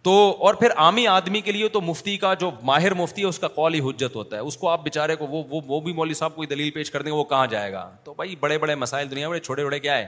تو 0.02 0.12
اور 0.46 0.54
پھر 0.60 0.70
عامی 0.82 1.06
آدمی 1.06 1.40
کے 1.40 1.52
لیے 1.52 1.68
تو 1.74 1.80
مفتی 1.80 2.16
کا 2.18 2.32
جو 2.38 2.50
ماہر 2.64 2.94
مفتی 2.94 3.22
ہے 3.22 3.26
اس 3.26 3.38
کا 3.38 3.48
قول 3.48 3.74
ہی 3.74 3.80
حجت 3.88 4.16
ہوتا 4.16 4.36
ہے 4.36 4.40
اس 4.50 4.56
کو 4.56 4.68
آپ 4.68 4.82
بےچارے 4.84 5.16
کو 5.16 5.26
وہ 5.26 5.42
وہ 5.50 5.60
وہ 5.66 5.80
بھی 5.80 5.92
مولوی 5.94 6.14
صاحب 6.14 6.34
کوئی 6.36 6.48
دلیل 6.48 6.70
پیش 6.78 6.90
کر 6.90 7.02
دیں 7.02 7.12
گے 7.12 7.16
وہ 7.16 7.24
کہاں 7.32 7.46
جائے 7.50 7.72
گا 7.72 7.88
تو 8.04 8.14
بھائی 8.14 8.34
بڑے 8.40 8.58
بڑے 8.58 8.74
مسائل 8.74 9.10
دنیا 9.10 9.28
بڑے 9.28 9.40
چھوڑے 9.40 9.62
وھڑے 9.64 9.78
کیا 9.80 9.98
ہے 9.98 10.06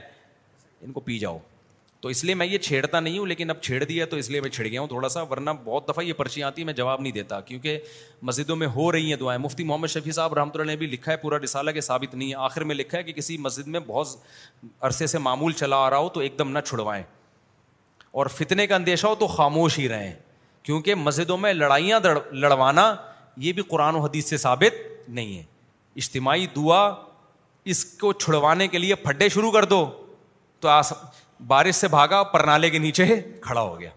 ان 0.85 0.91
کو 0.91 0.99
پی 1.05 1.17
جاؤ 1.19 1.37
تو 2.01 2.09
اس 2.09 2.23
لیے 2.23 2.35
میں 2.35 2.45
یہ 2.45 2.57
چھیڑتا 2.57 2.99
نہیں 2.99 3.17
ہوں 3.17 3.25
لیکن 3.27 3.49
اب 3.49 3.61
چھیڑ 3.61 3.83
دیا 3.83 4.05
تو 4.05 4.17
اس 4.17 4.29
لیے 4.29 4.41
میں 4.41 4.49
چھڑ 4.49 4.65
گیا 4.65 4.81
ہوں 4.81 4.87
تھوڑا 4.87 5.09
سا 5.09 5.21
ورنہ 5.31 5.49
بہت 5.63 5.87
دفعہ 5.89 6.03
یہ 6.03 6.13
پرچی 6.17 6.43
آتی 6.43 6.61
ہیں 6.61 6.65
میں 6.65 6.73
جواب 6.73 7.01
نہیں 7.01 7.13
دیتا 7.13 7.39
کیونکہ 7.45 7.77
مسجدوں 8.29 8.55
میں 8.55 8.67
ہو 8.75 8.91
رہی 8.91 9.09
ہیں 9.09 9.17
دعائیں 9.19 9.41
مفتی 9.43 9.63
محمد 9.63 9.87
شفیع 9.93 10.11
صاحب 10.15 10.33
رحمۃ 10.37 10.49
اللہ 10.59 10.71
نے 10.71 10.75
بھی 10.83 10.87
لکھا 10.87 11.11
ہے 11.11 11.17
پورا 11.21 11.37
رسالہ 11.43 11.71
کہ 11.77 11.81
ثابت 11.89 12.15
نہیں 12.15 12.29
ہے 12.31 12.35
آخر 12.49 12.63
میں 12.71 12.75
لکھا 12.75 12.97
ہے 12.97 13.03
کہ 13.03 13.13
کسی 13.21 13.37
مسجد 13.47 13.67
میں 13.67 13.79
بہت 13.87 14.17
عرصے 14.89 15.07
سے 15.07 15.17
معمول 15.29 15.53
چلا 15.63 15.77
آ 15.85 15.89
رہا 15.89 15.97
ہو 15.97 16.09
تو 16.09 16.19
ایک 16.27 16.37
دم 16.39 16.51
نہ 16.51 16.59
چھڑوائیں 16.65 17.03
اور 18.19 18.25
فتنے 18.35 18.65
کا 18.67 18.75
اندیشہ 18.75 19.07
ہو 19.07 19.15
تو 19.19 19.27
خاموش 19.27 19.77
ہی 19.79 19.87
رہیں 19.89 20.11
کیونکہ 20.63 20.95
مسجدوں 20.95 21.37
میں 21.37 21.51
لڑائیاں 21.53 21.99
لڑوانا 22.43 22.93
یہ 23.45 23.53
بھی 23.53 23.63
قرآن 23.69 23.95
و 23.95 23.99
حدیث 24.01 24.29
سے 24.29 24.37
ثابت 24.43 24.73
نہیں 25.15 25.37
ہے 25.37 25.41
اجتماعی 26.03 26.45
دعا 26.55 26.79
اس 27.73 27.83
کو 28.01 28.11
چھڑوانے 28.13 28.67
کے 28.67 28.77
لیے 28.77 28.95
پھڈے 29.03 29.27
شروع 29.35 29.51
کر 29.51 29.65
دو 29.73 29.85
تو 30.61 30.67
آس 30.69 30.93
بارش 31.47 31.75
سے 31.75 31.87
بھاگا 31.97 32.21
پرنالے 32.35 32.69
کے 32.69 32.77
نیچے 32.85 33.05
کھڑا 33.41 33.61
ہو 33.61 33.79
گیا 33.79 33.89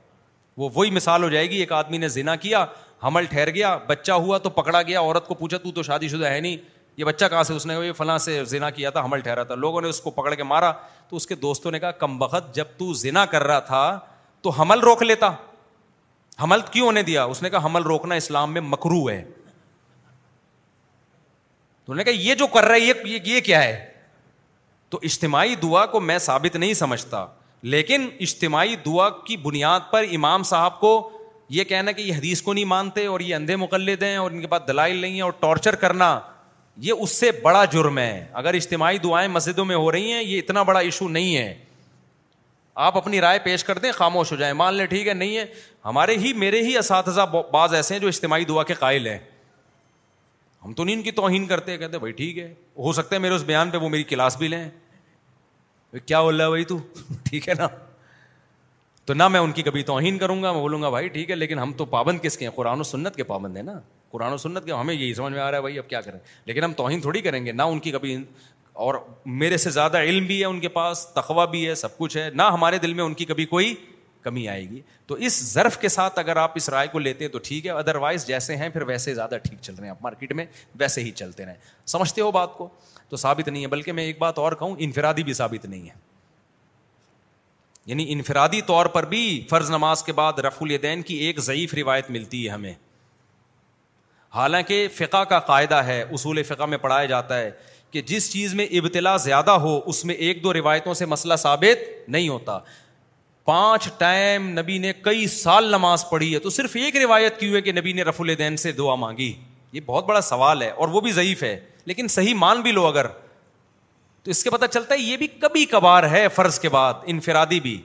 وہ 0.60 0.68
وہی 0.74 0.90
مثال 0.98 1.22
ہو 1.24 1.28
جائے 1.34 1.50
گی 1.50 1.56
ایک 1.56 1.72
آدمی 1.72 1.98
نے 1.98 2.08
زنا 2.18 2.36
کیا 2.46 2.64
حمل 3.04 3.24
ٹھہر 3.30 3.50
گیا 3.54 3.76
بچہ 3.88 4.12
ہوا 4.26 4.38
تو 4.38 4.50
پکڑا 4.60 4.82
گیا 4.82 5.00
عورت 5.00 5.26
کو 5.28 5.34
پوچھا 5.42 5.58
تو 5.64 5.70
تو 5.72 5.82
شادی 5.90 6.08
شدہ 6.08 6.30
ہے 6.30 6.40
نہیں 6.40 6.56
یہ 6.98 7.04
بچہ 7.04 7.24
کہاں 7.30 7.42
سے 7.44 7.54
اس 7.54 7.64
یہ 7.66 7.90
فلاں 7.96 8.16
سے 8.18 8.44
زنا 8.50 8.68
کیا 8.76 8.90
تھا 8.90 9.02
حمل 9.04 9.20
ٹھہرا 9.24 9.42
تھا 9.50 9.54
لوگوں 9.64 9.80
نے 9.82 9.88
اس 9.88 10.00
کو 10.00 10.10
پکڑ 10.10 10.34
کے 10.34 10.42
مارا 10.44 10.70
تو 11.08 11.16
اس 11.16 11.26
کے 11.26 11.34
دوستوں 11.42 11.70
نے 11.70 11.78
کہا 11.80 11.90
کم 12.04 12.16
بخت 12.18 12.54
جب 12.54 12.72
تو 12.78 12.92
زنا 13.02 13.24
کر 13.34 13.42
رہا 13.46 13.58
تھا 13.66 13.82
تو 14.42 14.50
حمل 14.58 14.80
روک 14.84 15.02
لیتا 15.02 15.30
حمل 16.42 16.60
کیوں 16.70 16.86
ہونے 16.86 17.02
دیا 17.02 17.24
اس 17.34 17.42
نے 17.42 17.50
کہا 17.50 17.64
حمل 17.66 17.82
روکنا 17.82 18.14
اسلام 18.22 18.52
میں 18.52 18.60
مکرو 18.70 19.08
ہے 19.08 19.22
تو 21.84 21.94
نے 22.00 22.04
کہا 22.04 22.22
یہ 22.28 22.34
جو 22.42 22.46
کر 22.54 22.64
رہا 22.64 22.74
ہے 22.74 23.12
یہ 23.24 23.40
کیا 23.46 23.62
ہے 23.62 23.76
تو 24.90 24.98
اجتماعی 25.02 25.54
دعا 25.62 25.84
کو 25.94 26.00
میں 26.00 26.16
ثابت 26.26 26.56
نہیں 26.56 26.74
سمجھتا 26.74 27.24
لیکن 27.76 28.08
اجتماعی 28.26 28.74
دعا 28.86 29.08
کی 29.26 29.36
بنیاد 29.44 29.88
پر 29.90 30.04
امام 30.14 30.42
صاحب 30.50 30.80
کو 30.80 30.90
یہ 31.56 31.64
کہنا 31.64 31.92
کہ 31.92 32.00
یہ 32.02 32.14
حدیث 32.14 32.42
کو 32.42 32.52
نہیں 32.52 32.64
مانتے 32.74 33.06
اور 33.06 33.20
یہ 33.20 33.34
اندھے 33.34 33.56
مقلد 33.64 34.02
ہیں 34.02 34.16
اور 34.16 34.30
ان 34.30 34.40
کے 34.40 34.46
پاس 34.46 34.66
دلائل 34.68 34.96
نہیں 34.96 35.16
ہے 35.16 35.22
اور 35.22 35.32
ٹارچر 35.40 35.74
کرنا 35.84 36.18
یہ 36.86 36.92
اس 37.02 37.10
سے 37.20 37.30
بڑا 37.42 37.64
جرم 37.72 37.96
ہے 37.98 38.24
اگر 38.40 38.54
اجتماعی 38.54 38.98
دعائیں 39.04 39.28
مسجدوں 39.28 39.64
میں 39.64 39.76
ہو 39.76 39.90
رہی 39.92 40.12
ہیں 40.12 40.22
یہ 40.22 40.38
اتنا 40.38 40.62
بڑا 40.62 40.78
ایشو 40.80 41.08
نہیں 41.08 41.36
ہے 41.36 41.54
آپ 42.86 42.96
اپنی 42.96 43.20
رائے 43.20 43.38
پیش 43.44 43.64
کر 43.64 43.78
دیں 43.84 43.90
خاموش 43.92 44.30
ہو 44.32 44.36
جائیں 44.36 44.52
مان 44.54 44.74
لیں 44.74 44.86
ٹھیک 44.86 45.08
ہے 45.08 45.14
نہیں 45.14 45.36
ہے 45.36 45.44
ہمارے 45.84 46.16
ہی 46.24 46.32
میرے 46.42 46.62
ہی 46.62 46.76
اساتذہ 46.78 47.24
بعض 47.52 47.74
ایسے 47.74 47.94
ہیں 47.94 48.00
جو 48.00 48.08
اجتماعی 48.08 48.44
دعا 48.44 48.62
کے 48.64 48.74
قائل 48.78 49.06
ہیں 49.06 49.18
ہم 50.64 50.72
تو 50.72 50.84
نہیں 50.84 50.96
ان 50.96 51.02
کی 51.02 51.10
توہین 51.18 51.46
کرتے 51.46 51.76
کہتے 51.78 51.98
بھائی 51.98 52.12
ٹھیک 52.12 52.38
ہے 52.38 52.52
ہو 52.84 52.92
سکتا 52.92 53.14
ہے 53.16 53.20
میرے 53.20 53.34
اس 53.34 53.42
بیان 53.50 53.70
پہ 53.70 53.76
وہ 53.78 53.88
میری 53.88 54.04
کلاس 54.12 54.36
بھی 54.38 54.48
لیں 54.48 54.68
کیا 56.06 56.20
بول 56.22 56.36
رہا 56.40 56.44
ہے 56.44 56.50
بھائی 56.50 56.64
تو 56.64 56.78
ٹھیک 57.30 57.48
ہے 57.48 57.54
نا 57.58 57.66
تو 59.06 59.14
نہ 59.14 59.28
میں 59.28 59.40
ان 59.40 59.52
کی 59.52 59.62
کبھی 59.62 59.82
توہین 59.90 60.18
کروں 60.18 60.42
گا 60.42 60.52
میں 60.52 60.60
بولوں 60.60 60.82
گا 60.82 60.88
بھائی 60.90 61.08
ٹھیک 61.08 61.30
ہے 61.30 61.36
لیکن 61.36 61.58
ہم 61.58 61.72
تو 61.76 61.84
پابند 61.96 62.20
کس 62.22 62.36
کے 62.38 62.44
ہیں 62.44 62.52
قرآن 62.54 62.80
و 62.80 62.82
سنت 62.84 63.16
کے 63.16 63.24
پابند 63.24 63.56
ہیں 63.56 63.62
نا 63.62 63.78
قرآن 64.10 64.32
و 64.32 64.36
سنت 64.38 64.64
کے 64.64 64.72
ہمیں 64.72 64.94
یہی 64.94 65.12
سمجھ 65.14 65.32
میں 65.32 65.40
آ 65.40 65.50
رہا 65.50 65.56
ہے 65.56 65.62
بھائی 65.62 65.78
اب 65.78 65.88
کیا 65.88 66.00
کریں 66.00 66.18
لیکن 66.46 66.64
ہم 66.64 66.72
توہین 66.76 67.00
تھوڑی 67.00 67.20
کریں 67.22 67.44
گے 67.46 67.52
نہ 67.52 67.62
ان 67.72 67.78
کی 67.86 67.90
کبھی 67.92 68.16
اور 68.86 68.94
میرے 69.42 69.56
سے 69.56 69.70
زیادہ 69.70 69.98
علم 70.08 70.26
بھی 70.26 70.40
ہے 70.40 70.44
ان 70.46 70.60
کے 70.60 70.68
پاس 70.78 71.06
تخوہ 71.14 71.46
بھی 71.50 71.66
ہے 71.68 71.74
سب 71.74 71.96
کچھ 71.98 72.16
ہے 72.16 72.28
نہ 72.34 72.42
ہمارے 72.54 72.78
دل 72.82 72.92
میں 72.94 73.04
ان 73.04 73.14
کی 73.20 73.24
کبھی 73.24 73.44
کوئی 73.54 73.74
کمی 74.22 74.46
آئے 74.48 74.68
گی 74.68 74.80
تو 75.06 75.14
اس 75.26 75.38
ضرف 75.52 75.78
کے 75.80 75.88
ساتھ 75.88 76.18
اگر 76.18 76.36
آپ 76.36 76.52
اس 76.56 76.68
رائے 76.68 76.86
کو 76.92 76.98
لیتے 76.98 77.24
ہیں 77.24 77.32
تو 77.32 77.38
ٹھیک 77.42 77.66
ہے 77.66 77.70
ادروائز 77.70 78.26
جیسے 78.26 78.56
ہیں 78.56 78.68
پھر 78.68 78.82
ویسے 78.86 79.14
زیادہ 79.14 79.36
ٹھیک 79.48 79.58
چل 79.60 79.74
رہے 79.74 79.84
ہیں 79.84 79.90
آپ 79.90 80.02
مارکیٹ 80.02 80.32
میں 80.40 80.46
ویسے 80.78 81.02
ہی 81.04 81.10
چلتے 81.20 81.44
رہیں 81.46 81.54
سمجھتے 81.92 82.20
ہو 82.20 82.30
بات 82.32 82.54
کو 82.56 82.68
تو 83.08 83.16
ثابت 83.16 83.48
نہیں 83.48 83.62
ہے 83.62 83.68
بلکہ 83.76 83.92
میں 83.98 84.04
ایک 84.04 84.18
بات 84.18 84.38
اور 84.38 84.52
کہوں 84.62 84.74
انفرادی 84.86 85.22
بھی 85.28 85.32
ثابت 85.42 85.64
نہیں 85.66 85.88
ہے 85.88 85.94
یعنی 87.86 88.12
انفرادی 88.12 88.60
طور 88.66 88.86
پر 88.96 89.04
بھی 89.14 89.22
فرض 89.50 89.70
نماز 89.70 90.02
کے 90.04 90.12
بعد 90.12 90.38
رف 90.46 90.62
الدین 90.62 91.02
کی 91.10 91.14
ایک 91.26 91.38
ضعیف 91.40 91.74
روایت 91.74 92.10
ملتی 92.16 92.44
ہے 92.46 92.52
ہمیں 92.52 92.74
حالانکہ 94.34 94.86
فقہ 94.94 95.22
کا 95.28 95.38
قاعدہ 95.46 95.74
ہے 95.84 96.00
اصول 96.12 96.42
فقہ 96.42 96.64
میں 96.68 96.78
پڑھایا 96.78 97.06
جاتا 97.06 97.38
ہے 97.38 97.50
کہ 97.90 98.00
جس 98.06 98.30
چیز 98.32 98.54
میں 98.54 98.66
ابتلا 98.80 99.16
زیادہ 99.24 99.50
ہو 99.60 99.80
اس 99.90 100.04
میں 100.04 100.14
ایک 100.14 100.42
دو 100.42 100.52
روایتوں 100.52 100.94
سے 100.94 101.06
مسئلہ 101.06 101.34
ثابت 101.42 102.08
نہیں 102.08 102.28
ہوتا 102.28 102.58
پانچ 103.44 103.88
ٹائم 103.98 104.48
نبی 104.58 104.76
نے 104.78 104.92
کئی 105.02 105.26
سال 105.34 105.70
نماز 105.72 106.04
پڑھی 106.10 106.32
ہے 106.34 106.38
تو 106.46 106.50
صرف 106.50 106.76
ایک 106.80 106.96
روایت 107.04 107.38
کیوں 107.40 107.54
ہے 107.54 107.60
کہ 107.68 107.72
نبی 107.72 107.92
نے 107.92 108.02
رف 108.04 108.20
الدین 108.20 108.56
سے 108.64 108.72
دعا 108.80 108.94
مانگی 109.04 109.32
یہ 109.72 109.80
بہت 109.86 110.04
بڑا 110.06 110.20
سوال 110.20 110.62
ہے 110.62 110.68
اور 110.70 110.88
وہ 110.88 111.00
بھی 111.00 111.12
ضعیف 111.12 111.42
ہے 111.42 111.58
لیکن 111.84 112.08
صحیح 112.08 112.34
مان 112.38 112.60
بھی 112.62 112.72
لو 112.72 112.86
اگر 112.86 113.06
تو 114.22 114.30
اس 114.30 114.44
کے 114.44 114.50
پتہ 114.50 114.66
چلتا 114.70 114.94
ہے 114.94 115.00
یہ 115.00 115.16
بھی 115.16 115.26
کبھی 115.40 115.64
کبھار 115.70 116.04
ہے 116.10 116.26
فرض 116.34 116.58
کے 116.60 116.68
بعد 116.68 116.94
انفرادی 117.14 117.60
بھی 117.60 117.80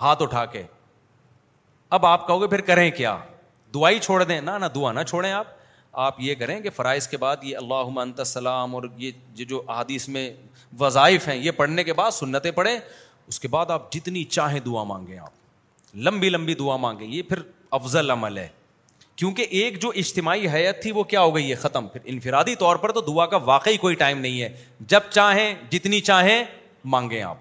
ہاتھ 0.00 0.22
اٹھا 0.22 0.44
کے 0.46 0.62
اب 1.98 2.06
آپ 2.06 2.26
کہو 2.26 2.40
گے 2.42 2.46
پھر 2.46 2.60
کریں 2.70 2.90
کیا 2.96 3.16
دعائی 3.74 3.98
چھوڑ 3.98 4.22
دیں 4.24 4.40
نہ 4.40 4.50
نہ 4.60 4.66
دعا 4.74 4.92
نہ 4.92 5.00
چھوڑیں 5.08 5.30
آپ 5.32 5.54
آپ 6.04 6.20
یہ 6.20 6.34
کریں 6.38 6.60
کہ 6.60 6.70
فرائض 6.76 7.06
کے 7.08 7.16
بعد 7.16 7.44
یہ 7.44 7.56
اللہ 7.56 7.98
السلام 8.18 8.74
اور 8.74 8.82
یہ 8.96 9.10
جو 9.52 9.62
احادیث 9.68 10.08
میں 10.16 10.30
وظائف 10.80 11.28
ہیں 11.28 11.36
یہ 11.36 11.50
پڑھنے 11.56 11.84
کے 11.84 11.92
بعد 12.00 12.10
سنتیں 12.10 12.50
پڑھیں 12.54 12.76
اس 13.28 13.40
کے 13.40 13.48
بعد 13.48 13.70
آپ 13.70 13.90
جتنی 13.92 14.24
چاہیں 14.24 14.60
دعا 14.66 14.82
مانگیں 14.84 15.18
آپ 15.18 15.94
لمبی 16.08 16.28
لمبی 16.28 16.54
دعا 16.54 16.76
مانگیں 16.76 17.06
یہ 17.06 17.22
پھر 17.28 17.38
افضل 17.78 18.10
عمل 18.10 18.38
ہے 18.38 18.48
کیونکہ 19.16 19.46
ایک 19.58 19.80
جو 19.82 19.90
اجتماعی 19.96 20.48
حیت 20.52 20.82
تھی 20.82 20.92
وہ 20.92 21.02
کیا 21.12 21.20
ہو 21.20 21.34
گئی 21.34 21.50
ہے 21.50 21.54
ختم 21.60 21.86
پھر 21.88 22.00
انفرادی 22.04 22.54
طور 22.62 22.76
پر 22.82 22.92
تو 22.92 23.00
دعا 23.06 23.26
کا 23.26 23.36
واقعی 23.44 23.76
کوئی 23.84 23.94
ٹائم 24.02 24.18
نہیں 24.20 24.40
ہے 24.42 24.48
جب 24.94 25.00
چاہیں 25.10 25.52
جتنی 25.70 26.00
چاہیں 26.10 26.42
مانگیں 26.94 27.22
آپ 27.22 27.36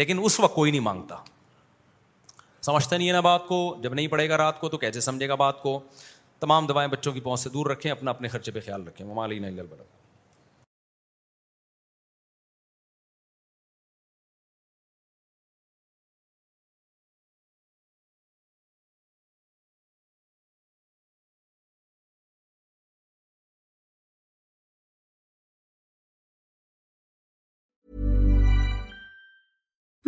لیکن 0.00 0.20
اس 0.24 0.38
وقت 0.40 0.54
کوئی 0.54 0.70
نہیں 0.70 0.80
مانگتا 0.80 1.16
سمجھتا 2.66 2.96
نہیں 2.96 3.08
ہے 3.08 3.12
نا 3.12 3.20
بات 3.20 3.46
کو 3.46 3.56
جب 3.82 3.94
نہیں 3.94 4.06
پڑے 4.08 4.28
گا 4.28 4.36
رات 4.38 4.60
کو 4.60 4.68
تو 4.74 4.78
کیسے 4.78 5.00
سمجھے 5.00 5.28
گا 5.28 5.34
بات 5.44 5.60
کو 5.62 5.78
تمام 6.40 6.66
دوائیں 6.66 6.88
بچوں 6.90 7.12
کی 7.12 7.20
پہنچ 7.20 7.40
سے 7.40 7.50
دور 7.56 7.66
رکھیں 7.70 7.90
اپنا 7.92 8.10
اپنے 8.10 8.28
خرچے 8.34 8.50
پہ 8.56 8.60
خیال 8.66 8.86
رکھیں 8.86 9.06
وہ 9.06 9.14
مالی 9.14 9.38
نگل 9.48 9.66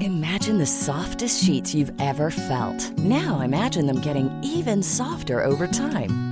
Imagine 0.00 0.58
the 0.58 0.66
softest 0.66 1.42
sheets 1.42 1.74
you've 1.74 1.92
ever 2.00 2.30
felt. 2.30 2.98
Now 2.98 3.40
imagine 3.40 3.86
them 3.86 4.00
getting 4.00 4.28
even 4.42 4.82
softer 4.82 5.42
over 5.42 5.66
time. 5.66 6.18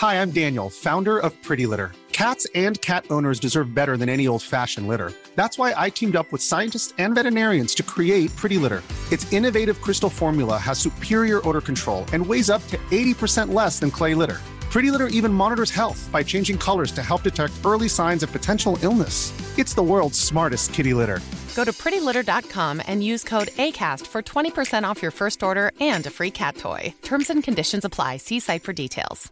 Hi, 0.00 0.22
I'm 0.22 0.30
Daniel, 0.30 0.70
founder 0.70 1.18
of 1.18 1.30
Pretty 1.42 1.66
Litter. 1.66 1.90
Cats 2.12 2.46
and 2.54 2.80
cat 2.80 3.06
owners 3.10 3.40
deserve 3.40 3.74
better 3.74 3.96
than 3.96 4.08
any 4.08 4.28
old-fashioned 4.28 4.86
litter. 4.86 5.10
That's 5.34 5.58
why 5.58 5.74
I 5.84 5.90
teamed 5.90 6.14
up 6.14 6.30
with 6.30 6.48
scientists 6.50 6.94
and 6.98 7.16
veterinarians 7.16 7.74
to 7.78 7.82
create 7.82 8.36
Pretty 8.36 8.58
Litter. 8.58 8.84
Its 9.10 9.26
innovative 9.32 9.80
crystal 9.80 10.12
formula 10.20 10.56
has 10.56 10.78
superior 10.78 11.40
odor 11.48 11.64
control 11.70 12.04
and 12.12 12.24
weighs 12.24 12.48
up 12.48 12.62
to 12.68 12.76
80% 12.92 13.52
less 13.52 13.80
than 13.80 13.90
clay 13.90 14.14
litter. 14.14 14.38
Pretty 14.74 14.90
Litter 14.92 15.08
even 15.08 15.32
monitors 15.32 15.74
health 15.80 16.00
by 16.16 16.22
changing 16.22 16.58
colors 16.58 16.92
to 16.92 17.02
help 17.02 17.24
detect 17.24 17.60
early 17.70 17.88
signs 17.88 18.22
of 18.22 18.30
potential 18.30 18.78
illness. 18.82 19.16
It's 19.58 19.74
the 19.74 19.88
world's 19.92 20.20
smartest 20.28 20.72
kitty 20.72 20.94
litter. 21.00 21.18
Go 21.56 21.64
to 21.64 21.72
prettylitter.com 21.72 22.82
and 22.86 23.02
use 23.12 23.24
code 23.24 23.50
ACAST 23.66 24.06
for 24.06 24.22
20% 24.22 24.84
off 24.84 25.02
your 25.02 25.14
first 25.20 25.42
order 25.42 25.72
and 25.80 26.06
a 26.06 26.14
free 26.18 26.30
cat 26.30 26.54
toy. 26.66 26.94
Terms 27.02 27.30
and 27.30 27.42
conditions 27.42 27.84
apply. 27.84 28.18
See 28.18 28.44
site 28.48 28.66
for 28.68 28.76
details. 28.84 29.26